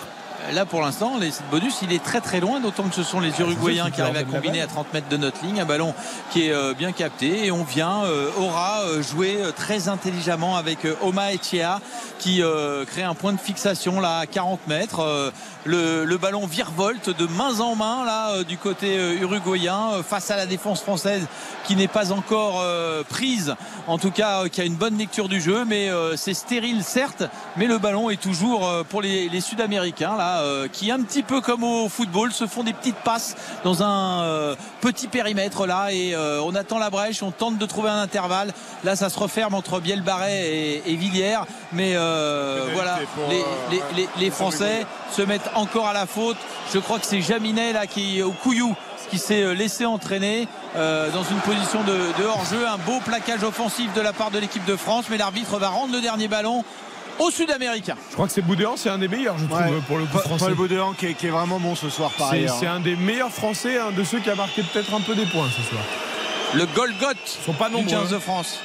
là 0.50 0.66
pour 0.66 0.80
l'instant 0.80 1.18
les 1.18 1.30
bonus 1.50 1.78
il 1.82 1.92
est 1.92 2.02
très 2.02 2.20
très 2.20 2.40
loin 2.40 2.60
d'autant 2.60 2.84
que 2.84 2.94
ce 2.94 3.02
sont 3.02 3.20
les 3.20 3.40
Uruguayens 3.40 3.90
qui 3.90 4.00
arrivent 4.00 4.16
à 4.16 4.24
combiner 4.24 4.60
à 4.60 4.66
30 4.66 4.92
mètres 4.92 5.08
de 5.08 5.16
notre 5.16 5.44
ligne. 5.44 5.60
Un 5.60 5.64
ballon 5.64 5.94
qui 6.30 6.46
est 6.46 6.52
euh, 6.52 6.74
bien 6.74 6.92
capté 6.92 7.46
et 7.46 7.50
on 7.50 7.64
vient 7.64 8.04
euh, 8.04 8.30
aura 8.38 8.82
euh, 8.82 9.02
jouer 9.02 9.38
très 9.56 9.88
intelligemment 9.88 10.56
avec 10.56 10.78
Oma 11.02 11.32
Echea 11.32 11.80
qui 12.18 12.42
crée 12.86 13.02
un 13.02 13.14
point 13.14 13.32
de 13.32 13.40
fixation 13.40 14.00
là 14.00 14.18
à 14.18 14.26
40 14.26 14.66
mètres 14.68 15.32
le, 15.64 16.16
ballon 16.16 16.46
virevolte 16.46 17.10
de 17.10 17.26
main 17.26 17.60
en 17.60 17.74
main 17.74 18.04
là 18.04 18.44
du 18.44 18.58
côté 18.58 18.96
uruguayen 19.20 20.02
face 20.02 20.30
à 20.30 20.36
la 20.36 20.46
défense 20.46 20.80
française 20.80 21.26
qui 21.64 21.74
n'est 21.74 21.88
pas 21.88 22.12
encore 22.12 22.64
prise 23.08 23.56
en 23.88 23.98
tout 23.98 24.10
cas 24.10 24.48
qui 24.48 24.60
a 24.60 24.64
une 24.64 24.76
bonne 24.76 24.96
lecture 24.96 25.28
du 25.28 25.40
jeu 25.40 25.64
mais 25.64 25.90
c'est 26.16 26.34
stérile 26.34 26.84
certes 26.84 27.24
mais 27.56 27.66
le 27.66 27.78
ballon 27.78 28.10
est 28.10 28.20
toujours 28.20 28.70
pour 28.88 29.02
les, 29.02 29.28
les 29.28 29.40
Sud-Américains 29.40 30.16
là 30.16 30.42
euh, 30.42 30.68
qui 30.68 30.90
un 30.90 31.00
petit 31.02 31.22
peu 31.22 31.40
comme 31.40 31.64
au 31.64 31.88
football 31.88 32.32
se 32.32 32.46
font 32.46 32.62
des 32.62 32.72
petites 32.72 32.96
passes 32.96 33.36
dans 33.64 33.82
un 33.82 34.22
euh, 34.22 34.54
petit 34.80 35.08
périmètre 35.08 35.66
là 35.66 35.92
et 35.92 36.14
euh, 36.14 36.40
on 36.42 36.54
attend 36.54 36.78
la 36.78 36.90
brèche, 36.90 37.22
on 37.22 37.30
tente 37.30 37.58
de 37.58 37.66
trouver 37.66 37.90
un 37.90 38.00
intervalle. 38.00 38.52
Là 38.84 38.96
ça 38.96 39.08
se 39.08 39.18
referme 39.18 39.54
entre 39.54 39.80
Bielbarret 39.80 40.46
et, 40.46 40.92
et 40.92 40.96
Villiers, 40.96 41.40
mais 41.72 41.94
voilà 42.74 42.98
les, 44.18 44.30
Français 44.30 44.86
se 45.10 45.22
mettent 45.22 45.50
encore 45.54 45.86
à 45.86 45.92
la 45.92 46.06
faute. 46.06 46.36
Je 46.72 46.78
crois 46.78 46.98
que 46.98 47.06
c'est 47.06 47.20
Jaminet 47.20 47.72
là 47.72 47.86
qui 47.86 48.22
au 48.22 48.32
Couillou 48.32 48.74
qui 49.10 49.18
s'est 49.18 49.54
laissé 49.54 49.84
entraîner 49.84 50.48
dans 50.74 51.24
une 51.30 51.38
position 51.44 51.82
de, 51.82 51.92
de 51.92 52.26
hors-jeu. 52.26 52.66
Un 52.66 52.78
beau 52.78 52.98
plaquage 53.04 53.42
offensif 53.42 53.92
de 53.92 54.00
la 54.00 54.14
part 54.14 54.30
de 54.30 54.38
l'équipe 54.38 54.64
de 54.64 54.76
France, 54.76 55.06
mais 55.10 55.18
l'arbitre 55.18 55.58
va 55.58 55.68
rendre 55.68 55.92
le 55.92 56.00
dernier 56.00 56.28
ballon 56.28 56.64
au 57.18 57.30
Sud-Américain. 57.30 57.96
Je 58.08 58.14
crois 58.14 58.26
que 58.26 58.32
c'est 58.32 58.42
Boudéan, 58.42 58.74
c'est 58.76 58.90
un 58.90 58.98
des 58.98 59.08
meilleurs, 59.08 59.38
je 59.38 59.46
trouve, 59.46 59.80
pour 59.86 59.98
le 59.98 60.06
coup 60.06 60.18
français. 60.18 60.46
Paul 60.46 60.54
Boudéan 60.54 60.92
qui 60.92 61.06
est, 61.06 61.14
qui 61.14 61.26
est, 61.26 61.30
vraiment 61.30 61.60
bon 61.60 61.74
ce 61.74 61.88
soir, 61.88 62.10
pareil. 62.12 62.48
C'est 62.58 62.66
hein. 62.66 62.76
un 62.76 62.80
des 62.80 62.96
meilleurs 62.96 63.30
Français, 63.30 63.78
un 63.78 63.90
de 63.92 64.04
ceux 64.04 64.20
qui 64.20 64.30
a 64.30 64.34
marqué 64.34 64.62
peut-être 64.62 64.92
un 64.94 65.00
peu 65.00 65.14
des 65.14 65.26
points 65.26 65.48
ce 65.56 65.62
soir. 65.62 65.82
Le 66.54 66.66
Golgoth 66.66 67.16
sont 67.44 67.54
pas 67.54 67.68
nombreux. 67.68 67.90
15 67.90 68.10
de 68.10 68.18
France. 68.18 68.60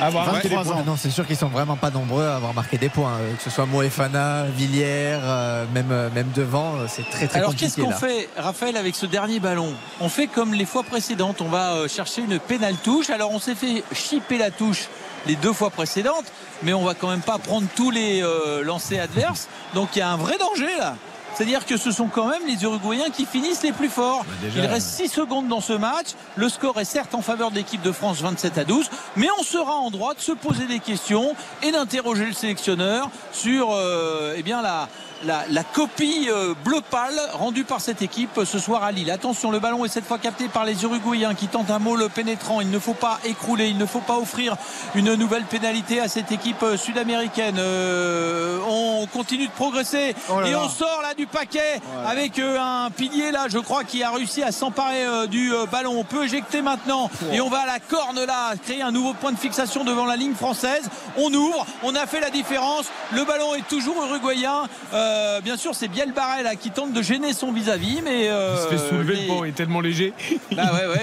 Avoir 0.00 0.32
23 0.32 0.72
ans. 0.72 0.84
Non, 0.86 0.96
c'est 0.96 1.10
sûr 1.10 1.26
qu'ils 1.26 1.36
sont 1.36 1.48
vraiment 1.48 1.76
pas 1.76 1.90
nombreux 1.90 2.24
à 2.24 2.36
avoir 2.36 2.54
marqué 2.54 2.78
des 2.78 2.88
points. 2.88 3.14
Euh, 3.20 3.34
que 3.34 3.42
ce 3.42 3.50
soit 3.50 3.66
Moefana, 3.66 4.44
Villiers, 4.44 5.18
euh, 5.22 5.64
même, 5.72 5.90
euh, 5.90 6.10
même 6.14 6.30
devant, 6.34 6.74
c'est 6.88 7.08
très 7.08 7.26
très 7.26 7.38
Alors 7.38 7.54
qu'est-ce 7.54 7.80
qu'on 7.80 7.92
fait, 7.92 8.28
Raphaël, 8.36 8.76
avec 8.76 8.94
ce 8.94 9.06
dernier 9.06 9.40
ballon? 9.40 9.72
On 10.00 10.08
fait 10.08 10.26
comme 10.26 10.54
les 10.54 10.66
fois 10.66 10.82
précédentes. 10.82 11.40
On 11.40 11.48
va 11.48 11.88
chercher 11.88 12.22
une 12.22 12.38
pénale 12.38 12.76
touche. 12.76 13.10
Alors 13.10 13.30
on 13.32 13.38
s'est 13.38 13.54
fait 13.54 13.82
chipper 13.92 14.38
la 14.38 14.50
touche 14.50 14.88
les 15.26 15.36
deux 15.36 15.52
fois 15.52 15.70
précédentes, 15.70 16.26
mais 16.62 16.72
on 16.72 16.84
va 16.84 16.94
quand 16.94 17.10
même 17.10 17.20
pas 17.20 17.38
prendre 17.38 17.66
tous 17.74 17.90
les 17.90 18.22
euh, 18.22 18.62
lancers 18.62 19.02
adverses. 19.02 19.48
Donc 19.74 19.90
il 19.94 19.98
y 20.00 20.02
a 20.02 20.10
un 20.10 20.16
vrai 20.16 20.38
danger 20.38 20.76
là. 20.78 20.96
C'est-à-dire 21.36 21.66
que 21.66 21.76
ce 21.76 21.90
sont 21.90 22.06
quand 22.06 22.28
même 22.28 22.46
les 22.46 22.62
Uruguayens 22.62 23.10
qui 23.10 23.26
finissent 23.26 23.62
les 23.62 23.72
plus 23.72 23.90
forts. 23.90 24.24
Bah, 24.24 24.48
il 24.56 24.64
reste 24.64 24.88
6 24.88 25.08
secondes 25.08 25.48
dans 25.48 25.60
ce 25.60 25.74
match. 25.74 26.08
Le 26.34 26.48
score 26.48 26.80
est 26.80 26.86
certes 26.86 27.14
en 27.14 27.20
faveur 27.20 27.50
de 27.50 27.56
l'équipe 27.56 27.82
de 27.82 27.92
France 27.92 28.22
27 28.22 28.56
à 28.56 28.64
12, 28.64 28.88
mais 29.16 29.28
on 29.38 29.42
sera 29.42 29.74
en 29.74 29.90
droit 29.90 30.14
de 30.14 30.20
se 30.20 30.32
poser 30.32 30.66
des 30.66 30.78
questions 30.78 31.34
et 31.62 31.72
d'interroger 31.72 32.24
le 32.24 32.32
sélectionneur 32.32 33.10
sur 33.32 33.70
euh, 33.72 34.32
eh 34.34 34.42
bien, 34.42 34.62
la, 34.62 34.88
la, 35.24 35.64
copie 35.64 36.28
euh, 36.30 36.54
bleu 36.64 36.80
pâle 36.90 37.18
rendue 37.32 37.64
par 37.64 37.80
cette 37.80 38.02
équipe 38.02 38.40
ce 38.44 38.58
soir 38.58 38.84
à 38.84 38.92
Lille. 38.92 39.10
Attention, 39.10 39.50
le 39.50 39.58
ballon 39.58 39.84
est 39.84 39.88
cette 39.88 40.04
fois 40.04 40.18
capté 40.18 40.48
par 40.48 40.64
les 40.64 40.82
Uruguayens 40.84 41.34
qui 41.34 41.48
tentent 41.48 41.70
un 41.70 41.78
mot 41.78 41.96
pénétrant. 42.08 42.60
Il 42.60 42.70
ne 42.70 42.78
faut 42.78 42.94
pas 42.94 43.18
écrouler, 43.24 43.68
il 43.68 43.78
ne 43.78 43.86
faut 43.86 44.00
pas 44.00 44.16
offrir 44.16 44.56
une 44.94 45.14
nouvelle 45.14 45.44
pénalité 45.44 46.00
à 46.00 46.08
cette 46.08 46.32
équipe 46.32 46.64
sud-américaine. 46.76 47.58
on 47.58 49.06
continue 49.12 49.46
de 49.46 49.52
progresser 49.52 50.14
oh 50.28 50.42
et 50.44 50.54
on 50.54 50.68
sort 50.68 51.00
là 51.02 51.14
du 51.14 51.26
paquet 51.26 51.80
avec 52.06 52.38
un 52.38 52.90
pilier 52.90 53.30
là, 53.30 53.46
je 53.48 53.58
crois, 53.58 53.84
qui 53.84 54.02
a 54.02 54.10
réussi 54.10 54.42
à 54.42 54.52
s'emparer 54.52 55.26
du 55.28 55.52
ballon. 55.70 55.98
On 55.98 56.04
peut 56.04 56.24
éjecter 56.24 56.62
maintenant 56.62 57.10
et 57.32 57.40
on 57.40 57.48
va 57.48 57.60
à 57.60 57.66
la 57.66 57.78
corne 57.78 58.24
là, 58.24 58.54
créer 58.62 58.82
un 58.82 58.92
nouveau 58.92 59.14
point 59.14 59.32
de 59.32 59.38
fixation 59.38 59.84
devant 59.84 60.04
la 60.04 60.16
ligne 60.16 60.34
française. 60.34 60.88
On 61.16 61.32
ouvre, 61.32 61.66
on 61.82 61.94
a 61.94 62.06
fait 62.06 62.20
la 62.20 62.30
différence. 62.30 62.86
Le 63.12 63.24
ballon 63.24 63.54
est 63.54 63.66
toujours 63.68 63.96
uruguayen. 64.04 64.64
Euh, 64.92 65.05
bien 65.42 65.56
sûr, 65.56 65.74
c'est 65.74 65.88
Biel 65.88 66.12
Barrel 66.12 66.48
qui 66.60 66.70
tente 66.70 66.92
de 66.92 67.02
gêner 67.02 67.32
son 67.32 67.52
vis-à-vis, 67.52 68.00
mais 68.02 68.28
euh, 68.28 68.56
il 68.56 68.62
se 68.62 68.68
fait 68.68 68.88
soulever 68.88 69.14
le 69.14 69.46
il 69.46 69.48
est 69.48 69.52
tellement 69.52 69.80
léger. 69.80 70.12
Bah 70.52 70.70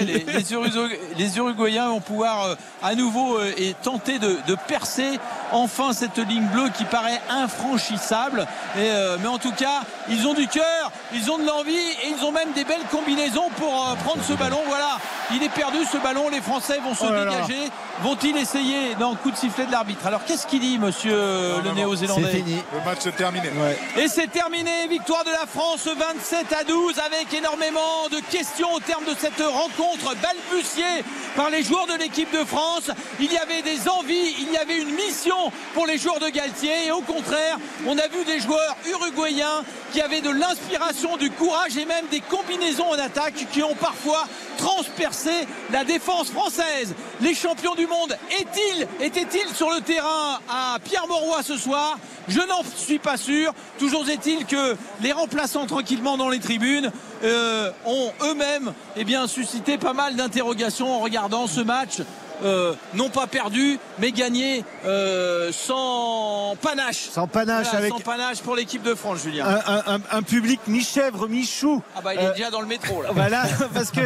les, 1.16 1.36
Uruguayens 1.38 1.88
vont 1.88 2.00
pouvoir 2.00 2.44
euh, 2.44 2.54
à 2.82 2.94
nouveau 2.94 3.40
et 3.56 3.74
tenter 3.82 4.18
de, 4.18 4.36
percer 4.68 5.18
enfin 5.52 5.92
cette 5.92 6.18
ligne 6.18 6.46
bleue 6.52 6.68
qui 6.76 6.84
paraît 6.84 7.20
infranchissable. 7.30 8.46
mais 8.76 9.26
en 9.26 9.38
tout 9.38 9.52
cas, 9.52 9.82
ils 10.08 10.26
ont 10.26 10.34
du 10.34 10.46
cœur, 10.46 10.92
ils 11.12 11.30
ont 11.30 11.38
de 11.38 11.46
l'envie 11.46 11.72
et 11.72 12.14
ils 12.16 12.24
ont 12.24 12.32
même 12.32 12.52
des 12.54 12.64
belles 12.64 12.86
combinaisons 12.90 13.50
pour 13.56 13.72
prendre 14.04 14.22
ce 14.22 14.32
ballon. 14.34 14.60
Voilà, 14.66 14.98
il 15.32 15.42
est 15.42 15.48
perdu 15.48 15.78
ce 15.90 15.98
ballon. 15.98 16.28
Les 16.30 16.40
Français 16.40 16.78
vont 16.78 16.94
se 16.94 17.04
oh 17.04 17.08
dégager. 17.08 17.70
Vont-ils 18.02 18.36
essayer 18.36 18.96
Non, 18.98 19.14
coup 19.14 19.30
de 19.30 19.36
sifflet 19.36 19.66
de 19.66 19.72
l'arbitre? 19.72 20.06
Alors 20.06 20.24
qu'est-ce 20.24 20.46
qu'il 20.46 20.60
dit, 20.60 20.78
monsieur 20.78 21.16
le 21.64 21.70
néo-zélandais? 21.74 22.44
Le 22.72 22.84
match 22.84 23.06
est 23.06 23.12
terminé. 23.12 23.50
Et 23.96 24.08
c'est 24.08 24.26
terminé. 24.26 24.88
Victoire 24.88 25.22
de 25.24 25.30
la 25.30 25.46
France 25.46 25.86
27 25.86 26.52
à 26.52 26.64
12 26.64 26.98
avec 26.98 27.32
énormément 27.32 28.08
de 28.10 28.18
questions 28.28 28.72
au 28.72 28.80
terme 28.80 29.04
de 29.04 29.14
cette 29.16 29.40
rencontre 29.40 30.16
balbutiée 30.16 31.04
par 31.36 31.48
les 31.48 31.62
joueurs 31.62 31.86
de 31.86 31.94
l'équipe 31.94 32.30
de 32.32 32.44
France. 32.44 32.90
Il 33.20 33.32
y 33.32 33.38
avait 33.38 33.62
des 33.62 33.88
envies, 33.88 34.34
il 34.40 34.52
y 34.52 34.56
avait 34.56 34.78
une 34.78 34.94
mission 34.94 35.36
pour 35.74 35.86
les 35.86 35.96
joueurs 35.96 36.18
de 36.18 36.28
Galtier. 36.28 36.86
Et 36.86 36.90
au 36.90 37.02
contraire, 37.02 37.58
on 37.86 37.96
a 37.96 38.08
vu 38.08 38.24
des 38.24 38.40
joueurs 38.40 38.76
uruguayens 38.84 39.62
qui 39.92 40.00
avaient 40.00 40.20
de 40.20 40.30
l'inspiration, 40.30 41.16
du 41.16 41.30
courage 41.30 41.76
et 41.76 41.84
même 41.84 42.06
des 42.10 42.20
combinaisons 42.20 42.90
en 42.90 42.98
attaque 42.98 43.46
qui 43.52 43.62
ont 43.62 43.76
parfois 43.76 44.24
transpercé 44.58 45.30
la 45.70 45.84
défense 45.84 46.30
française. 46.30 46.94
Les 47.20 47.34
champions 47.34 47.76
du 47.76 47.86
monde 47.86 48.16
étaient-ils 48.40 49.54
sur 49.54 49.70
le 49.70 49.80
terrain 49.82 50.40
à 50.48 50.78
Pierre 50.82 51.06
Mauroy 51.06 51.44
ce 51.44 51.56
soir? 51.56 51.96
Je 52.26 52.40
n'en 52.40 52.62
suis 52.76 52.98
pas 52.98 53.16
sûr. 53.18 53.52
Toujours 53.84 54.08
est-il 54.08 54.46
que 54.46 54.76
les 55.02 55.12
remplaçants 55.12 55.66
tranquillement 55.66 56.16
dans 56.16 56.30
les 56.30 56.38
tribunes 56.38 56.90
euh, 57.22 57.70
ont 57.84 58.10
eux-mêmes 58.22 58.72
eh 58.96 59.04
suscité 59.26 59.76
pas 59.76 59.92
mal 59.92 60.16
d'interrogations 60.16 60.90
en 60.90 61.00
regardant 61.00 61.46
ce 61.46 61.60
match 61.60 62.00
euh, 62.42 62.74
non 62.94 63.10
pas 63.10 63.26
perdu, 63.26 63.78
mais 63.98 64.12
gagné 64.12 64.64
euh, 64.84 65.52
sans 65.52 66.56
panache. 66.60 67.08
Sans 67.10 67.26
panache 67.26 67.72
avec. 67.72 67.90
Sans 67.90 68.00
panache 68.00 68.40
pour 68.40 68.56
l'équipe 68.56 68.82
de 68.82 68.94
France, 68.94 69.20
Julien. 69.22 69.46
Un, 70.10 70.22
public 70.22 70.60
mi-chèvre, 70.66 71.28
mi-chou. 71.28 71.82
Ah 71.96 72.00
bah 72.02 72.14
il 72.14 72.20
est 72.20 72.26
euh, 72.26 72.32
déjà 72.32 72.50
dans 72.50 72.60
le 72.60 72.66
métro 72.66 73.02
là. 73.02 73.10
Voilà, 73.14 73.44
parce 73.72 73.90
que 73.90 74.00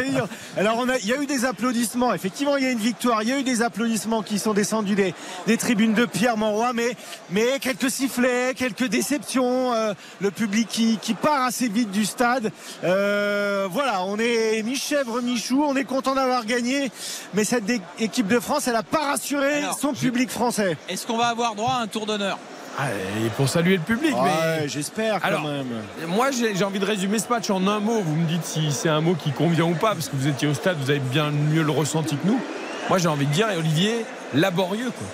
alors 0.57 0.77
on 0.77 0.89
a, 0.89 0.97
il 0.97 1.07
y 1.07 1.13
a 1.13 1.21
eu 1.21 1.25
des 1.25 1.45
applaudissements. 1.45 2.13
Effectivement, 2.13 2.57
il 2.57 2.63
y 2.63 2.67
a 2.67 2.71
une 2.71 2.79
victoire. 2.79 3.23
Il 3.23 3.29
y 3.29 3.31
a 3.31 3.39
eu 3.39 3.43
des 3.43 3.61
applaudissements 3.61 4.21
qui 4.21 4.37
sont 4.37 4.53
descendus 4.53 4.95
des, 4.95 5.13
des 5.47 5.57
tribunes 5.57 5.93
de 5.93 6.05
Pierre 6.05 6.37
Monroy, 6.37 6.73
mais 6.73 6.95
mais 7.31 7.59
quelques 7.59 7.89
sifflets, 7.89 8.53
quelques 8.55 8.87
déceptions. 8.87 9.73
le 10.21 10.31
public 10.31 10.67
qui, 10.67 10.97
qui, 11.01 11.13
part 11.13 11.43
assez 11.43 11.67
vite 11.67 11.91
du 11.91 12.05
stade. 12.05 12.51
voilà, 12.81 14.03
on 14.05 14.17
est 14.19 14.61
mi-chèvre, 14.63 15.21
mi-chou. 15.21 15.63
On 15.67 15.75
est 15.75 15.85
content 15.85 16.15
d'avoir 16.15 16.45
gagné, 16.45 16.91
mais 17.33 17.43
cette 17.43 17.69
équipe 17.99 18.19
de 18.29 18.39
France, 18.39 18.67
elle 18.67 18.73
n'a 18.73 18.83
pas 18.83 19.11
rassuré 19.11 19.63
son 19.79 19.93
public 19.93 20.29
français. 20.29 20.77
Est-ce 20.87 21.05
qu'on 21.05 21.17
va 21.17 21.27
avoir 21.27 21.55
droit 21.55 21.73
à 21.73 21.81
un 21.81 21.87
tour 21.87 22.05
d'honneur 22.05 22.37
ah, 22.81 22.85
et 23.25 23.29
pour 23.31 23.49
saluer 23.49 23.75
le 23.75 23.83
public, 23.83 24.15
mais 24.23 24.69
j'espère 24.69 25.19
quand 25.19 25.41
même. 25.41 25.67
Moi, 26.07 26.29
j'ai 26.31 26.63
envie 26.63 26.79
de 26.79 26.85
résumer 26.85 27.19
ce 27.19 27.27
match 27.27 27.49
en 27.49 27.67
un 27.67 27.81
mot. 27.81 27.99
Vous 27.99 28.15
me 28.15 28.25
dites 28.25 28.45
si 28.45 28.71
c'est 28.71 28.87
un 28.87 29.01
mot 29.01 29.15
qui 29.15 29.31
convient 29.31 29.65
ou 29.65 29.73
pas, 29.73 29.95
parce 29.95 30.07
que 30.07 30.15
vous 30.15 30.29
étiez 30.29 30.47
au 30.47 30.53
stade, 30.53 30.77
vous 30.79 30.89
avez 30.89 30.99
bien 30.99 31.29
mieux 31.29 31.63
le 31.63 31.71
ressenti 31.71 32.15
que 32.15 32.25
nous. 32.25 32.39
Moi, 32.87 32.97
j'ai 32.97 33.09
envie 33.09 33.25
de 33.25 33.33
dire, 33.33 33.47
Olivier, 33.57 34.05
laborieux, 34.33 34.91
quoi. 34.97 35.07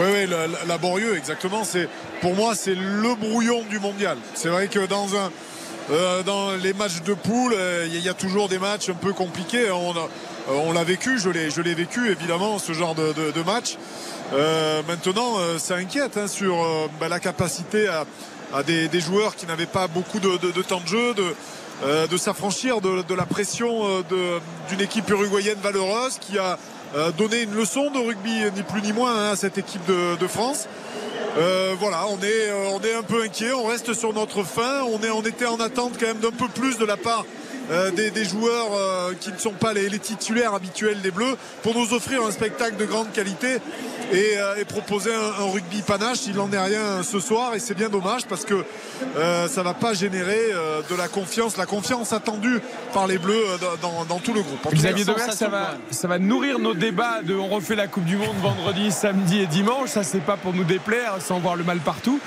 Oui, 0.00 0.26
oui, 0.26 0.34
laborieux, 0.66 1.16
exactement. 1.16 1.62
C'est 1.62 1.88
pour 2.20 2.34
moi, 2.34 2.56
c'est 2.56 2.74
le 2.74 3.14
brouillon 3.14 3.62
du 3.70 3.78
mondial. 3.78 4.16
C'est 4.34 4.48
vrai 4.48 4.66
que 4.66 4.84
dans 4.86 5.14
un 5.14 5.30
euh, 5.90 6.22
dans 6.22 6.50
les 6.52 6.74
matchs 6.74 7.02
de 7.02 7.14
poule, 7.14 7.54
euh, 7.56 7.86
il 7.86 8.04
y, 8.04 8.08
a 8.10 8.14
toujours 8.14 8.48
des 8.48 8.58
matchs 8.58 8.90
un 8.90 8.94
peu 8.94 9.14
compliqués. 9.14 9.70
On 9.70 9.92
a, 9.92 10.08
on 10.48 10.72
l'a 10.72 10.84
vécu, 10.84 11.18
je 11.18 11.30
l'ai, 11.30 11.50
je 11.50 11.60
l'ai 11.60 11.74
vécu 11.74 12.10
évidemment 12.10 12.58
ce 12.58 12.72
genre 12.72 12.94
de, 12.94 13.42
match. 13.42 13.76
Euh, 14.32 14.82
maintenant, 14.86 15.38
euh, 15.38 15.58
ça 15.58 15.76
inquiète 15.76 16.16
hein, 16.16 16.26
sur 16.26 16.56
bah, 17.00 17.08
la 17.08 17.20
capacité 17.20 17.88
à, 17.88 18.62
des, 18.62 19.00
joueurs 19.00 19.36
qui 19.36 19.46
n'avaient 19.46 19.66
pas 19.66 19.88
beaucoup 19.88 20.20
de, 20.20 20.62
temps 20.62 20.80
de 20.80 20.88
jeu, 20.88 21.14
de, 21.14 22.16
s'affranchir 22.16 22.80
de, 22.80 23.14
la 23.14 23.26
pression 23.26 24.02
d'une 24.68 24.80
équipe 24.80 25.08
uruguayenne 25.10 25.58
valeureuse 25.62 26.18
qui 26.18 26.38
a 26.38 26.58
donné 27.18 27.42
une 27.42 27.54
leçon 27.54 27.90
de 27.90 27.98
rugby 27.98 28.44
ni 28.54 28.62
plus 28.62 28.82
ni 28.82 28.92
moins 28.92 29.14
hein, 29.14 29.32
à 29.32 29.36
cette 29.36 29.58
équipe 29.58 29.84
de, 29.86 30.26
France. 30.26 30.66
voilà, 31.78 32.06
on 32.08 32.18
est, 32.22 32.52
on 32.72 32.80
est 32.80 32.94
un 32.94 33.02
peu 33.02 33.22
inquiet, 33.22 33.52
on 33.52 33.66
reste 33.66 33.92
sur 33.92 34.14
notre 34.14 34.42
fin, 34.44 34.82
on, 34.82 35.02
est, 35.02 35.10
on 35.10 35.22
était 35.22 35.46
en 35.46 35.60
attente 35.60 35.92
quand 36.00 36.06
même 36.06 36.20
d'un 36.20 36.30
peu 36.30 36.48
plus 36.48 36.78
de 36.78 36.86
la 36.86 36.96
part 36.96 37.24
euh, 37.70 37.90
des, 37.90 38.24
joueurs 38.24 38.68
euh, 38.72 39.12
qui 39.20 39.30
ne 39.30 39.36
sont 39.36 39.52
pas 39.52 39.74
les, 39.74 39.90
titulaires 39.98 40.54
habituels 40.54 41.00
des 41.02 41.10
Bleus 41.10 41.36
pour 41.62 41.74
nous 41.74 41.92
offrir 41.92 42.22
un 42.24 42.30
spectacle 42.30 42.76
de 42.76 42.86
grande 42.86 43.12
qualité 43.12 43.58
et, 44.10 44.38
euh, 44.38 44.64
proposer 44.66 45.10
un, 45.14 45.44
rugby 45.52 45.82
panache. 45.82 46.20
Il 46.26 46.36
n'en 46.36 46.50
est 46.50 46.58
rien 46.58 47.02
ce 47.02 47.20
soir 47.20 47.54
et 47.54 47.58
c'est 47.58 47.74
bien 47.74 47.88
dommage 47.88 48.26
parce 48.26 48.44
que 48.44 48.64
ça 49.48 49.62
va 49.62 49.74
pas 49.74 49.94
générer 49.94 50.52
de 50.88 50.96
la 50.96 51.08
confiance, 51.08 51.56
la 51.56 51.66
confiance 51.66 52.12
attendue 52.12 52.60
par 52.92 53.06
les 53.06 53.18
Bleus 53.18 53.44
dans, 53.82 54.18
tout 54.18 54.32
le 54.32 54.42
groupe. 54.42 54.60
Xavier 54.72 55.04
ça 55.04 55.48
va, 55.48 55.76
ça 55.90 56.08
va 56.08 56.18
nourrir 56.18 56.58
nos 56.58 56.74
débats 56.74 57.22
de 57.22 57.34
on 57.34 57.48
refait 57.48 57.76
la 57.76 57.86
Coupe 57.86 58.04
du 58.04 58.16
Monde 58.16 58.36
vendredi, 58.42 58.90
samedi 58.90 59.40
et 59.40 59.46
dimanche. 59.46 59.90
Ça 59.90 60.02
c'est 60.02 60.20
pas 60.20 60.36
pour 60.36 60.52
nous 60.52 60.64
déplaire 60.64 61.16
sans 61.20 61.38
voir 61.38 61.56
le 61.56 61.64
mal 61.64 61.78
partout, 61.78 62.20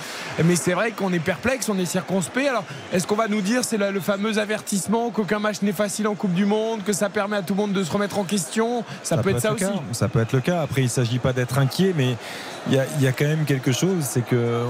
mais 0.44 0.56
c'est 0.56 0.74
vrai 0.74 0.92
qu'on 0.92 1.14
est 1.14 1.20
perplexe, 1.20 1.70
on 1.70 1.78
est 1.78 1.86
circonspect. 1.86 2.48
Alors 2.48 2.66
est-ce 2.94 3.08
qu'on 3.08 3.16
va 3.16 3.28
nous 3.28 3.42
dire 3.42 3.64
c'est 3.64 3.78
le 3.78 4.00
fameux 4.00 4.38
avertissement 4.38 5.10
qu'un 5.32 5.40
match 5.40 5.62
n'est 5.62 5.72
facile 5.72 6.10
en 6.10 6.16
Coupe 6.16 6.34
du 6.34 6.44
Monde, 6.44 6.84
que 6.84 6.92
ça 6.92 7.10
permet 7.10 7.38
à 7.38 7.42
tout 7.42 7.54
le 7.54 7.62
monde 7.62 7.72
de 7.72 7.86
se 7.86 7.90
remettre 7.90 8.20
en 8.20 8.26
question. 8.26 8.84
Ça, 9.02 9.16
peut, 9.16 9.30
être, 9.30 9.40
ça 9.40 9.54
aussi. 9.54 9.64
Ça 9.94 10.10
peut 10.10 10.20
être 10.20 10.34
le 10.34 10.42
cas. 10.42 10.62
Après, 10.62 10.82
il 10.82 10.86
ne 10.86 10.90
s'agit 10.90 11.20
pas 11.20 11.32
d'être 11.32 11.58
inquiet, 11.58 11.94
mais 11.96 12.18
il 12.70 12.76
y, 12.76 13.08
a, 13.08 13.12
quand 13.12 13.26
même 13.26 13.46
quelque 13.46 13.72
chose, 13.72 14.04
c'est 14.04 14.22
que 14.22 14.66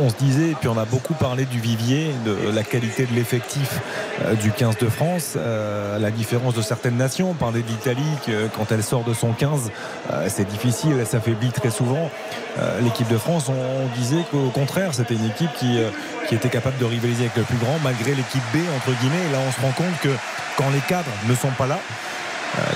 on, 0.00 0.10
se 0.10 0.14
disait, 0.16 0.50
et 0.50 0.54
puis 0.54 0.68
on 0.68 0.76
a 0.76 0.84
beaucoup 0.84 1.14
parlé 1.14 1.46
du 1.46 1.58
vivier, 1.58 2.12
de 2.26 2.50
la 2.54 2.62
qualité 2.62 3.06
de 3.06 3.14
l'effectif 3.14 3.80
euh, 4.24 4.34
du 4.34 4.52
15 4.52 4.76
de 4.76 4.88
France, 4.88 5.34
euh, 5.36 5.98
la 5.98 6.10
différence 6.10 6.54
de 6.54 6.60
certaines 6.60 6.98
nations. 6.98 7.30
On 7.30 7.34
parlait 7.34 7.62
d'Italie, 7.62 8.02
quand 8.54 8.70
elle 8.70 8.82
sort 8.82 9.04
de 9.04 9.14
son 9.14 9.32
15, 9.32 9.70
euh, 10.12 10.26
c'est 10.28 10.46
difficile, 10.48 10.96
elle 11.00 11.06
s'affaiblit 11.06 11.50
très 11.50 11.70
souvent. 11.70 12.10
L'équipe 12.82 13.08
de 13.08 13.16
France, 13.16 13.48
on, 13.48 13.98
disait 13.98 14.22
qu'au 14.30 14.50
contraire, 14.50 14.92
c'était 14.92 15.14
une 15.14 15.26
équipe 15.26 15.52
qui, 15.54 15.78
qui 16.28 16.34
était 16.34 16.50
capable 16.50 16.76
de 16.78 16.84
rivaliser 16.84 17.22
avec 17.22 17.36
le 17.36 17.44
plus 17.44 17.56
grand, 17.56 17.78
malgré 17.82 18.10
l'équipe 18.14 18.42
B, 18.52 18.58
entre 18.76 18.96
guillemets. 19.00 19.24
Et 19.28 19.32
là, 19.32 19.38
on 19.46 19.52
se 19.52 19.60
rend 19.60 19.72
compte 19.72 19.98
que 20.02 20.10
quand 20.58 20.68
les 20.70 20.80
cadres 20.80 21.10
ne 21.26 21.34
sont 21.34 21.52
pas 21.56 21.66
là, 21.66 21.78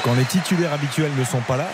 quand 0.04 0.14
les 0.14 0.24
titulaires 0.24 0.72
habituels 0.72 1.10
ne 1.18 1.24
sont 1.24 1.40
pas 1.40 1.56
là, 1.56 1.68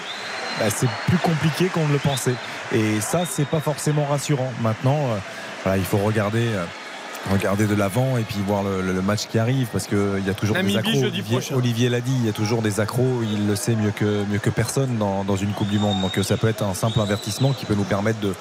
bah, 0.61 0.66
c'est 0.69 0.89
plus 1.09 1.19
compliqué 1.19 1.66
qu'on 1.66 1.89
ne 1.89 1.93
le 1.93 1.99
pensait. 1.99 2.35
Et 2.73 3.01
ça, 3.01 3.24
c'est 3.28 3.47
pas 3.47 3.61
forcément 3.61 4.05
rassurant. 4.05 4.53
Maintenant, 4.61 4.99
euh, 5.66 5.77
il 5.77 5.85
faut 5.85 5.99
regarder. 5.99 6.47
Euh, 7.29 7.33
regarder 7.33 7.67
de 7.67 7.75
l'avant 7.75 8.17
et 8.17 8.23
puis 8.23 8.39
voir 8.47 8.63
le, 8.63 9.01
match 9.03 9.27
qui 9.27 9.39
arrive 9.39 9.69
parce 9.73 9.87
qu'il 9.87 10.23
y 10.27 10.31
a 10.31 10.35
toujours 10.35 10.57
des 10.57 10.77
accros. 10.77 11.57
Olivier, 11.57 11.89
l'a 11.89 12.01
dit, 12.01 12.13
il 12.21 12.27
y 12.27 12.29
a 12.29 12.33
toujours 12.33 12.63
des 12.63 12.81
accros. 12.81 13.23
Il 13.23 13.47
le 13.47 13.57
sait 13.57 13.75
mieux 13.75 13.91
que, 13.91 14.25
mieux 14.31 14.39
que 14.39 14.51
personne 14.51 14.99
dans, 14.99 15.37
une 15.37 15.53
Coupe 15.53 15.69
du 15.69 15.79
Monde. 15.79 16.01
Donc 16.01 16.23
ça 16.25 16.37
peut 16.37 16.49
être 16.49 16.63
un 16.63 16.75
simple 16.75 17.01
avertissement 17.01 17.53
qui 17.53 17.65
peut 17.65 17.75
nous 17.75 17.85
permettre 17.85 18.21
de, 18.21 18.35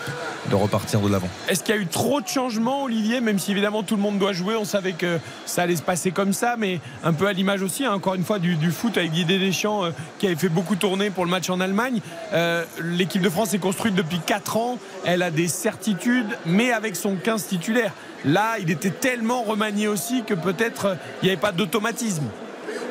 de 0.50 0.56
repartir 0.56 1.00
de 1.00 1.10
l'avant. 1.10 1.30
Est-ce 1.48 1.64
qu'il 1.64 1.76
y 1.76 1.78
a 1.78 1.82
eu 1.82 1.88
trop 1.88 2.20
de 2.20 2.28
changements, 2.28 2.84
Olivier 2.84 3.22
Même 3.22 3.40
si 3.40 3.52
évidemment 3.52 3.84
tout 3.84 3.96
le 3.96 4.02
monde 4.02 4.18
doit 4.18 4.34
jouer, 4.34 4.56
on 4.56 4.66
savait 4.66 4.94
que 4.94 5.20
ça 5.46 5.64
allait 5.64 5.76
se 5.76 5.82
passer 5.82 6.12
comme 6.12 6.34
ça, 6.34 6.56
mais 6.58 6.80
un 7.04 7.14
peu 7.14 7.28
à 7.28 7.34
l'image 7.34 7.62
aussi, 7.62 7.86
hein, 7.86 7.94
encore 7.94 8.16
une 8.16 8.24
fois, 8.24 8.40
du, 8.40 8.58
foot 8.72 8.98
avec 8.98 9.12
Guy 9.12 9.26
Deschamps 9.26 9.86
euh, 9.86 9.92
qui 10.20 10.28
avait 10.28 10.36
fait 10.36 10.50
beaucoup 10.50 10.76
tourner 10.76 11.10
pour 11.10 11.26
le 11.26 11.32
match 11.32 11.50
en 11.50 11.60
Allemagne. 11.60 12.02
Euh, 12.34 12.64
l'équipe 12.82 13.22
de 13.22 13.30
France 13.30 13.54
est 13.54 13.60
construite 13.60 13.96
depuis 13.96 14.20
4 14.26 14.58
ans. 14.58 14.78
Elle 15.06 15.22
a 15.22 15.32
des 15.32 15.48
certitudes, 15.48 16.38
mais 16.46 16.72
avec 16.72 16.96
son 16.96 17.16
15 17.16 17.48
titulaire. 17.48 17.94
Là, 18.26 18.58
il 18.60 18.69
était 18.72 18.90
tellement 18.90 19.44
remanié 19.44 19.88
aussi 19.88 20.24
que 20.24 20.34
peut-être 20.34 20.86
euh, 20.86 20.96
il 21.22 21.26
n'y 21.26 21.32
avait 21.32 21.42
pas 21.42 21.52
d'automatisme. 21.52 22.26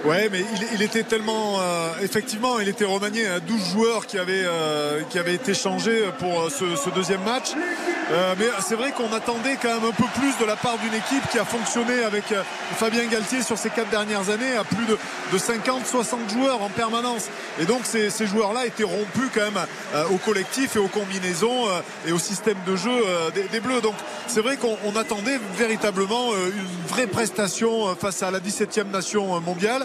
Ouais, 0.05 0.29
mais 0.31 0.45
il, 0.75 0.83
était 0.83 1.03
tellement. 1.03 1.61
Euh, 1.61 1.91
effectivement, 2.03 2.61
il 2.61 2.69
était 2.69 2.85
remanié 2.85 3.27
à 3.27 3.41
12 3.41 3.73
joueurs 3.73 4.03
euh, 4.15 5.03
qui 5.11 5.19
avaient 5.19 5.35
été 5.35 5.55
changés 5.55 6.05
pour 6.19 6.51
ce, 6.51 6.91
deuxième 6.95 7.23
match. 7.25 7.51
Mais 8.11 8.47
c'est 8.67 8.75
vrai 8.75 8.93
qu'on 8.93 9.13
attendait 9.13 9.57
quand 9.61 9.69
même 9.69 9.91
un 9.91 9.93
peu 9.93 10.05
plus 10.19 10.37
de 10.39 10.45
la 10.47 10.57
part 10.57 10.79
d'une 10.79 10.95
équipe 10.95 11.29
qui 11.31 11.39
a 11.39 11.45
fonctionné 11.45 12.03
avec 12.05 12.25
Fabien 12.77 13.05
Galtier 13.07 13.43
sur 13.43 13.59
ces 13.59 13.71
quatre 13.71 13.91
dernières 13.91 14.31
années 14.31 14.57
à 14.57 14.65
plus 14.65 14.87
de, 14.87 14.97
de 15.33 15.39
50, 15.39 15.87
60 15.87 16.31
joueurs 16.31 16.63
en 16.63 16.69
permanence. 16.71 17.27
Et 17.61 17.65
donc 17.65 17.81
ces, 17.85 18.11
joueurs-là 18.27 18.67
étaient 18.67 18.85
rompus 18.85 19.31
quand 19.35 19.43
même 19.43 19.61
au 20.11 20.17
collectif 20.17 20.77
et 20.77 20.79
aux 20.79 20.89
combinaisons 20.89 21.67
et 22.07 22.13
au 22.13 22.19
système 22.19 22.57
de 22.67 22.77
jeu 22.77 23.05
des, 23.35 23.45
des 23.45 23.61
Bleus. 23.61 23.81
Donc 23.81 23.95
c'est 24.27 24.41
vrai 24.41 24.57
qu'on 24.57 24.97
attendait 24.97 25.39
véritablement 25.57 26.33
une 26.35 26.89
vraie 26.89 27.07
prestation 27.07 27.95
face 27.97 28.23
à 28.23 28.31
la 28.31 28.41
17e 28.41 28.91
nation 28.91 29.41
mondiale. 29.41 29.85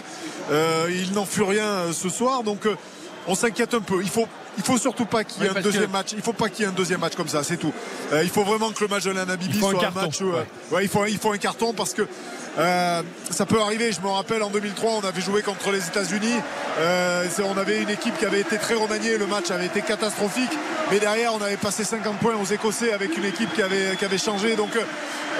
il 0.88 1.12
n'en 1.12 1.26
fut 1.26 1.42
rien 1.42 1.92
ce 1.92 2.08
soir. 2.08 2.42
Donc 2.42 2.66
on 3.26 3.34
s'inquiète 3.34 3.74
un 3.74 3.80
peu. 3.80 4.02
Il 4.02 4.10
faut 4.10 4.28
il 4.56 4.64
faut 4.64 4.78
surtout 4.78 5.06
pas 5.06 5.24
qu'il 5.24 5.42
y 5.42 5.46
ait 5.46 5.56
un 5.56 5.60
deuxième 5.60 5.90
match. 5.90 6.12
Il 6.12 6.22
faut 6.22 6.32
pas 6.32 6.48
qu'il 6.48 6.64
y 6.64 6.68
ait 6.68 6.70
un 6.70 6.74
deuxième 6.74 7.00
match 7.00 7.14
comme 7.14 7.28
ça, 7.28 7.42
c'est 7.42 7.56
tout. 7.56 7.72
Euh, 8.12 8.22
il 8.22 8.30
faut 8.30 8.44
vraiment 8.44 8.70
que 8.70 8.82
le 8.82 8.88
match 8.88 9.04
de 9.04 9.10
la 9.10 9.24
Namibie 9.24 9.58
soit 9.58 9.84
un, 9.84 9.90
match. 9.90 10.22
Euh, 10.22 10.44
ouais. 10.72 10.84
il 10.84 10.88
faut 10.88 11.06
il 11.06 11.18
faut 11.18 11.32
un 11.32 11.38
carton 11.38 11.72
parce 11.72 11.94
que 11.94 12.06
euh, 12.58 13.02
ça 13.30 13.46
peut 13.46 13.60
arriver. 13.60 13.92
Je 13.92 14.00
me 14.00 14.08
rappelle 14.08 14.42
en 14.42 14.50
2003, 14.50 14.92
on 15.02 15.06
avait 15.06 15.20
joué 15.20 15.42
contre 15.42 15.70
les 15.70 15.86
États-Unis. 15.86 16.36
on 17.44 17.58
avait 17.58 17.82
une 17.82 17.90
équipe 17.90 18.16
qui 18.18 18.26
avait 18.26 18.40
été 18.40 18.58
très 18.58 18.74
remaniée. 18.74 19.18
Le 19.18 19.26
match 19.26 19.50
avait 19.50 19.66
été 19.66 19.82
catastrophique. 19.82 20.52
Mais 20.90 21.00
derrière, 21.00 21.34
on 21.34 21.42
avait 21.42 21.56
passé 21.56 21.84
50 21.84 22.18
points 22.18 22.34
aux 22.36 22.44
Écossais 22.44 22.92
avec 22.92 23.16
une 23.16 23.24
équipe 23.24 23.52
qui 23.54 23.62
avait, 23.62 23.96
qui 23.96 24.04
avait 24.04 24.18
changé. 24.18 24.54
Donc, 24.56 24.76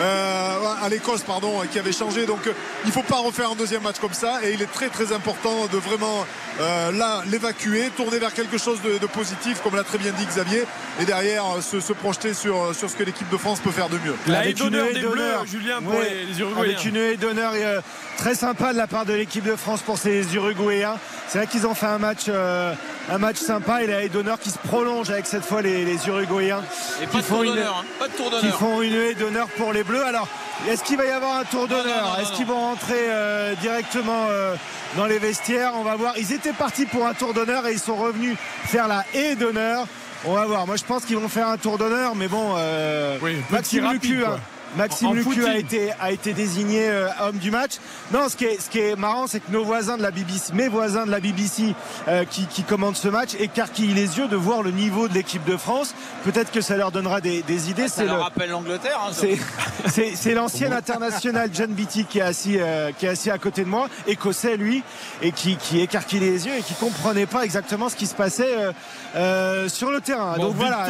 euh, 0.01 0.59
à 0.83 0.89
l'Écosse, 0.89 1.23
pardon, 1.23 1.61
qui 1.71 1.79
avait 1.79 1.93
changé. 1.93 2.27
Donc, 2.27 2.41
il 2.85 2.89
ne 2.89 2.93
faut 2.93 3.03
pas 3.03 3.19
refaire 3.19 3.51
un 3.51 3.55
deuxième 3.55 3.83
match 3.83 3.99
comme 4.01 4.13
ça. 4.13 4.41
Et 4.43 4.53
il 4.53 4.63
est 4.63 4.73
très, 4.73 4.89
très 4.89 5.13
important 5.13 5.67
de 5.73 5.79
vraiment 5.79 6.27
euh, 6.61 6.93
là 6.93 7.23
l'évacuer, 7.31 7.91
tourner 7.97 8.19
vers 8.19 8.33
quelque 8.33 8.59
chose 8.59 8.81
de, 8.83 9.07
positif, 9.07 9.61
comme 9.63 9.77
l'a 9.77 9.85
très 9.85 9.99
bien 9.99 10.13
dit 10.13 10.27
Xavier. 10.27 10.65
Et 11.01 11.05
derrière, 11.05 11.45
se, 11.63 11.81
se 11.81 11.93
projeter 11.93 12.35
sur, 12.35 12.75
sur 12.75 12.91
ce 12.91 12.97
que 12.97 13.05
l'équipe 13.05 13.29
de 13.29 13.37
France 13.37 13.61
peut 13.61 13.71
faire 13.71 13.89
de 13.89 13.99
mieux. 13.99 14.15
La 14.27 14.47
haie 14.47 14.53
d'honneur 14.53 14.87
des 14.93 15.01
Bleus, 15.01 15.35
Julien, 15.47 15.81
pour 15.83 16.01
les, 16.01 16.41
Uruguayens. 16.41 16.63
Avec 16.63 16.85
une 16.85 16.97
haie 17.13 17.17
d'honneur 17.17 17.53
euh, 17.55 17.81
très 18.19 18.35
sympa 18.35 18.73
de 18.73 18.79
la 18.79 18.87
part 18.87 19.05
de 19.05 19.13
l'équipe 19.13 19.45
de 19.45 19.57
France 19.57 19.81
pour 19.83 19.99
ces 19.99 20.35
Uruguayens. 20.35 20.97
C'est 21.29 21.39
vrai 21.39 21.47
qu'ils 21.47 21.67
ont 21.67 21.75
fait 21.75 21.87
un 21.87 21.99
match, 21.99 22.29
un 22.29 23.19
match 23.19 23.37
sympa 23.37 23.83
et 23.83 23.87
la 23.87 24.03
haie 24.03 24.09
d'honneur 24.09 24.39
qui 24.39 24.51
se 24.51 24.59
prolonge 24.59 25.11
avec 25.11 25.27
cette 25.27 25.45
fois 25.45 25.63
les, 25.63 26.07
Uruguayens. 26.07 26.63
Et 27.03 27.07
pas, 27.07 27.23
font 27.23 27.43
une, 27.43 27.59
hein. 27.59 27.85
pas 27.99 28.09
de 28.09 28.13
tour 28.13 28.31
d'honneur. 28.31 28.41
Qui 28.41 28.59
font 28.59 28.83
une 28.83 28.95
haie 28.95 29.15
d'honneur 29.15 29.49
pour 29.49 29.73
les 29.73 29.83
Bleus. 29.83 30.05
Alors, 30.05 30.29
est-ce 30.69 30.83
qu'il 30.83 30.97
va 30.97 31.05
y 31.05 31.11
avoir 31.11 31.37
un 31.37 31.45
tour 31.45 31.69
d'honneur 31.69 32.19
Est-ce 32.21 32.33
qu'ils 32.33 32.47
vont 32.47 32.61
rentrer 32.61 32.95
euh, 33.09 33.55
directement 33.57 34.27
euh, 34.31 34.55
dans 34.97 35.07
les 35.07 35.19
vestiaires 35.19 35.73
On 35.75 35.83
va 35.83 35.97
voir. 35.97 36.15
Ils 36.17 36.33
étaient 36.33 36.53
partis 36.53 36.87
pour 36.87 37.07
un 37.07 37.13
tour 37.13 37.35
d'honneur 37.35 37.67
et 37.67 37.73
ils 37.73 37.79
sont 37.79 37.97
revenus 37.97 38.37
faire 38.65 38.89
la 38.89 39.05
haie 39.13 39.35
d'honneur. 39.35 39.87
On 40.25 40.33
va 40.33 40.47
voir. 40.47 40.67
Moi, 40.67 40.77
je 40.77 40.85
pense 40.85 41.05
qu'ils 41.05 41.19
vont 41.19 41.29
faire 41.29 41.49
un 41.49 41.59
tour 41.59 41.77
d'honneur, 41.77 42.15
mais 42.15 42.29
bon, 42.29 42.55
euh, 42.57 43.19
Maxime 43.51 43.91
Lucu, 43.93 44.25
Maxime 44.77 45.15
Lucu 45.15 45.47
a 45.47 45.57
été, 45.57 45.93
a 46.01 46.11
été 46.11 46.33
désigné 46.33 46.89
euh, 46.89 47.09
homme 47.21 47.39
du 47.39 47.51
match. 47.51 47.73
Non, 48.13 48.29
ce 48.29 48.37
qui 48.37 48.45
est, 48.45 48.61
ce 48.61 48.69
qui 48.69 48.81
est 48.81 48.97
marrant, 48.97 49.27
c'est 49.27 49.41
que 49.41 49.51
nos 49.51 49.65
voisins 49.65 49.97
de 49.97 50.03
la 50.03 50.11
BBC, 50.11 50.53
mes 50.53 50.69
voisins 50.69 51.07
de 51.07 51.11
la 51.11 51.21
BBC 51.21 51.75
euh, 52.09 52.25
qui, 52.25 52.47
qui, 52.47 52.63
commandent 52.63 52.97
ce 52.97 53.09
match, 53.09 53.31
écarquillent 53.39 53.95
les 53.95 54.19
yeux 54.19 54.29
de 54.29 54.37
voir 54.37 54.63
le 54.63 54.71
niveau 54.71 55.09
de 55.09 55.15
l'équipe 55.15 55.45
de 55.45 55.57
France. 55.57 55.95
Peut-être 56.25 56.51
que 56.51 56.61
ça 56.61 56.77
leur 56.77 56.91
donnera 56.91 57.21
des, 57.21 57.43
des 57.43 57.71
idées. 57.71 57.89
Ça 57.89 58.05
leur 58.05 58.23
rappelle 58.23 58.51
l'Angleterre. 58.51 59.01
Hein, 59.09 59.13
c'est 59.89 60.35
l'ancien 60.35 60.73
international 60.73 61.51
John 61.53 61.73
Beatty 61.73 62.05
qui 62.05 62.19
est 62.19 62.23
assis, 62.23 62.57
euh, 62.59 62.91
qui 62.93 63.07
est 63.07 63.11
assis 63.11 63.31
à 63.31 63.39
côté 63.39 63.65
de 63.65 63.69
moi, 63.69 63.89
écossais 64.07 64.57
lui, 64.57 64.83
et 65.23 65.33
qui, 65.33 65.57
qui 65.57 65.81
écarquille 65.81 66.21
les 66.21 66.47
yeux 66.47 66.55
et 66.59 66.63
qui 66.63 66.75
comprenait 66.75 67.27
pas 67.27 67.45
exactement 67.45 67.89
ce 67.89 67.97
qui 67.97 68.07
se 68.07 68.15
passait 68.15 68.55
sur 69.69 69.91
le 69.91 70.01
terrain. 70.01 70.37
Donc 70.39 70.55
voilà, 70.57 70.87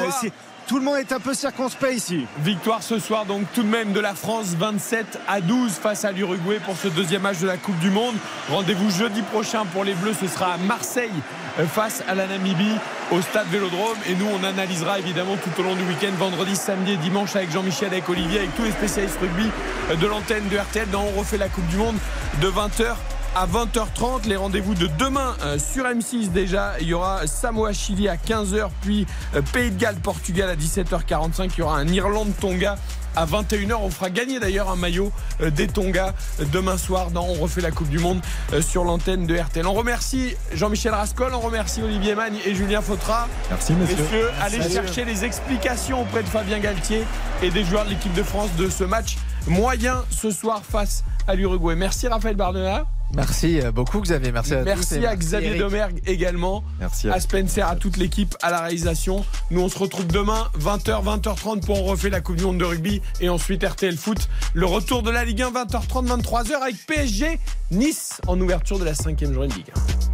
tout 0.67 0.79
le 0.79 0.85
monde 0.85 0.97
est 0.97 1.13
un 1.13 1.21
peu 1.21 1.35
circonspect 1.35 1.95
ici. 1.95 2.27
Victoire 2.39 2.83
ce 2.83 2.99
soir 2.99 3.27
donc 3.27 3.43
tout 3.55 3.63
de 3.63 3.69
même 3.69 3.93
de 3.93 4.01
la 4.01 4.15
France 4.15 4.55
27 4.59 5.19
à 5.29 5.41
12 5.41 5.73
face 5.73 6.05
à 6.05 6.13
l'Uruguay 6.13 6.61
pour 6.65 6.77
ce 6.77 6.89
deuxième 6.89 7.23
match 7.23 7.39
de 7.41 7.47
la 7.47 7.57
Coupe 7.57 7.79
du 7.79 7.91
Monde. 7.91 8.15
Rendez-vous 8.51 8.91
jeudi 8.91 9.23
prochain 9.23 9.65
pour 9.67 9.85
les 9.85 9.95
Bleus, 9.95 10.15
ce 10.21 10.27
sera 10.27 10.55
à 10.55 10.57
Marseille 10.57 11.11
euh, 11.59 11.67
face 11.67 12.03
à 12.09 12.15
la 12.15 12.27
Namibie 12.27 12.79
au 13.13 13.21
stade 13.21 13.47
Vélodrome 13.49 13.99
et 14.09 14.15
nous 14.15 14.27
on 14.27 14.45
analysera 14.45 14.99
évidemment 14.99 15.37
tout 15.37 15.61
au 15.61 15.65
long 15.65 15.75
du 15.75 15.83
week-end 15.85 16.13
vendredi, 16.19 16.57
samedi 16.57 16.97
dimanche 16.97 17.37
avec 17.37 17.51
Jean-Michel, 17.51 17.89
avec 17.89 18.09
Olivier, 18.09 18.39
avec 18.39 18.55
tous 18.57 18.65
les 18.65 18.73
spécialistes 18.73 19.19
rugby 19.21 19.51
euh, 19.91 19.97
de 19.97 20.07
l'antenne 20.07 20.49
de 20.49 20.57
RTL 20.57 20.89
dans 20.91 21.05
On 21.05 21.19
refait 21.19 21.39
la 21.39 21.49
Coupe 21.49 21.67
du 21.69 21.77
Monde 21.77 21.97
de 22.41 22.49
20h 22.49 22.95
à 23.35 23.47
20h30. 23.47 24.29
Les 24.29 24.37
rendez-vous 24.37 24.75
de 24.75 24.89
demain 24.99 25.35
euh, 25.43 25.59
sur 25.59 25.85
M6 25.85 26.31
déjà. 26.31 26.75
Il 26.81 26.89
y 26.89 26.95
aura 26.95 27.27
Samoa-Chili 27.27 28.09
à 28.09 28.17
15h, 28.17 28.69
puis 28.81 29.07
euh, 29.35 29.43
Pays 29.53 29.71
de 29.71 29.79
Galles, 29.79 29.97
Portugal 29.97 30.49
à 30.51 30.57
17h45. 30.57 31.51
Il 31.57 31.59
y 31.59 31.63
aura 31.63 31.79
un 31.79 31.89
Irlande-Tonga 31.89 32.77
à 33.17 33.27
21h. 33.27 33.75
On 33.75 33.91
fera 33.91 34.11
gagner 34.11 34.39
d'ailleurs 34.39 34.71
un 34.71 34.77
maillot 34.77 35.13
euh, 35.41 35.51
des 35.51 35.67
Tonga 35.67 36.15
demain 36.53 36.79
soir 36.79 37.11
dans 37.11 37.25
On 37.25 37.35
refait 37.35 37.61
la 37.61 37.71
Coupe 37.71 37.89
du 37.89 37.99
Monde 37.99 38.21
sur 38.61 38.85
l'antenne 38.85 39.27
de 39.27 39.37
RTL. 39.37 39.67
On 39.67 39.73
remercie 39.73 40.37
Jean-Michel 40.53 40.93
Rascol, 40.93 41.33
on 41.35 41.41
remercie 41.41 41.83
Olivier 41.83 42.15
Magne 42.15 42.39
et 42.45 42.55
Julien 42.55 42.81
Fautra. 42.81 43.29
Merci 43.51 43.73
messieurs. 43.73 44.31
allez 44.41 44.63
chercher 44.63 45.05
les 45.05 45.25
explications 45.25 46.03
auprès 46.03 46.23
de 46.23 46.29
Fabien 46.29 46.59
Galtier 46.59 47.05
et 47.43 47.51
des 47.51 47.65
joueurs 47.65 47.85
de 47.85 47.91
l'équipe 47.91 48.15
de 48.15 48.23
France 48.23 48.51
de 48.57 48.69
ce 48.69 48.85
match 48.85 49.17
moyen 49.47 50.05
ce 50.11 50.31
soir 50.31 50.63
face 50.65 51.05
à 51.27 51.35
l'Uruguay. 51.35 51.75
Merci 51.75 52.09
Raphaël 52.09 52.37
Bardena. 52.37 52.85
Merci 53.15 53.61
beaucoup 53.73 54.01
Xavier, 54.01 54.33
merci 54.33 54.55
à 54.55 54.63
Merci 54.63 55.07
à 55.07 55.15
Xavier 55.17 55.57
Domergue 55.57 56.01
également. 56.07 56.65
Merci 56.81 57.09
à, 57.09 57.21
Spencer, 57.21 57.67
à 57.67 57.77
toute 57.77 57.97
l'équipe, 57.97 58.35
à 58.43 58.51
la 58.51 58.61
réalisation. 58.61 59.25
Nous 59.51 59.61
on 59.61 59.69
se 59.69 59.79
retrouve 59.79 60.07
demain 60.07 60.49
20h, 60.59 61.05
20h30 61.05 61.65
pour 61.65 61.81
on 61.81 61.85
refait 61.85 62.11
la 62.11 62.21
Coupe 62.21 62.37
du 62.37 62.45
Monde 62.45 62.59
de 62.59 62.65
rugby 62.65 63.01
et 63.21 63.29
ensuite 63.29 63.63
RTL 63.63 63.97
Foot. 63.97 64.29
Le 64.53 64.67
retour 64.67 65.03
de 65.03 65.11
la 65.11 65.25
Ligue 65.25 65.43
1 65.43 65.51
20h30, 65.51 66.23
23h 66.23 66.55
avec 66.55 66.87
PSG 66.87 67.39
Nice 67.71 68.21
en 68.27 68.41
ouverture 68.41 68.79
de 68.79 68.85
la 68.85 68.95
cinquième 68.95 69.33
journée 69.33 69.49
de 69.49 69.55
Ligue 69.55 69.73
1. 69.77 70.05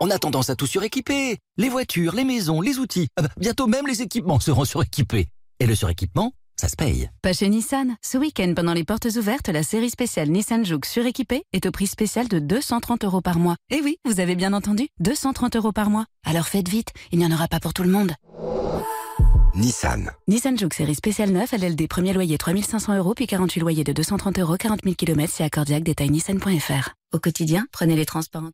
On 0.00 0.10
a 0.10 0.18
tendance 0.18 0.50
à 0.50 0.56
tout 0.56 0.66
suréquiper. 0.66 1.38
Les 1.56 1.68
voitures, 1.70 2.14
les 2.14 2.24
maisons, 2.24 2.60
les 2.60 2.78
outils. 2.78 3.08
Ah 3.16 3.22
bah, 3.22 3.28
bientôt 3.38 3.66
même 3.66 3.86
les 3.86 4.02
équipements 4.02 4.38
seront 4.38 4.66
suréquipés. 4.66 5.28
Et 5.60 5.66
le 5.66 5.74
suréquipement 5.74 6.32
ça 6.56 6.68
se 6.68 6.76
paye. 6.76 7.10
Pas 7.22 7.32
chez 7.32 7.48
Nissan. 7.48 7.96
Ce 8.02 8.18
week-end, 8.18 8.52
pendant 8.54 8.74
les 8.74 8.84
portes 8.84 9.08
ouvertes, 9.16 9.48
la 9.48 9.62
série 9.62 9.90
spéciale 9.90 10.28
Nissan 10.28 10.64
Juke 10.64 10.86
suréquipée 10.86 11.44
est 11.52 11.66
au 11.66 11.70
prix 11.70 11.86
spécial 11.86 12.28
de 12.28 12.38
230 12.38 13.04
euros 13.04 13.20
par 13.20 13.38
mois. 13.38 13.56
Et 13.70 13.80
oui, 13.82 13.98
vous 14.04 14.20
avez 14.20 14.36
bien 14.36 14.52
entendu, 14.52 14.88
230 15.00 15.56
euros 15.56 15.72
par 15.72 15.90
mois. 15.90 16.06
Alors 16.24 16.46
faites 16.46 16.68
vite, 16.68 16.88
il 17.12 17.18
n'y 17.18 17.26
en 17.26 17.32
aura 17.32 17.48
pas 17.48 17.60
pour 17.60 17.74
tout 17.74 17.82
le 17.82 17.90
monde. 17.90 18.12
Nissan. 19.54 20.10
Nissan 20.26 20.58
Juke 20.58 20.74
série 20.74 20.96
spéciale 20.96 21.30
9, 21.30 21.52
LLD 21.52 21.86
premier 21.88 22.12
loyer 22.12 22.36
3500 22.38 22.96
euros 22.96 23.14
puis 23.14 23.26
48 23.26 23.60
loyers 23.60 23.84
de 23.84 23.92
230 23.92 24.40
euros, 24.40 24.56
40 24.56 24.80
000 24.82 24.96
km, 24.96 25.32
c'est 25.32 25.44
accordiaque, 25.44 25.84
détail 25.84 26.10
nissan.fr. 26.10 26.90
Au 27.12 27.20
quotidien, 27.20 27.66
prenez 27.70 27.94
les 27.94 28.06
transports 28.06 28.50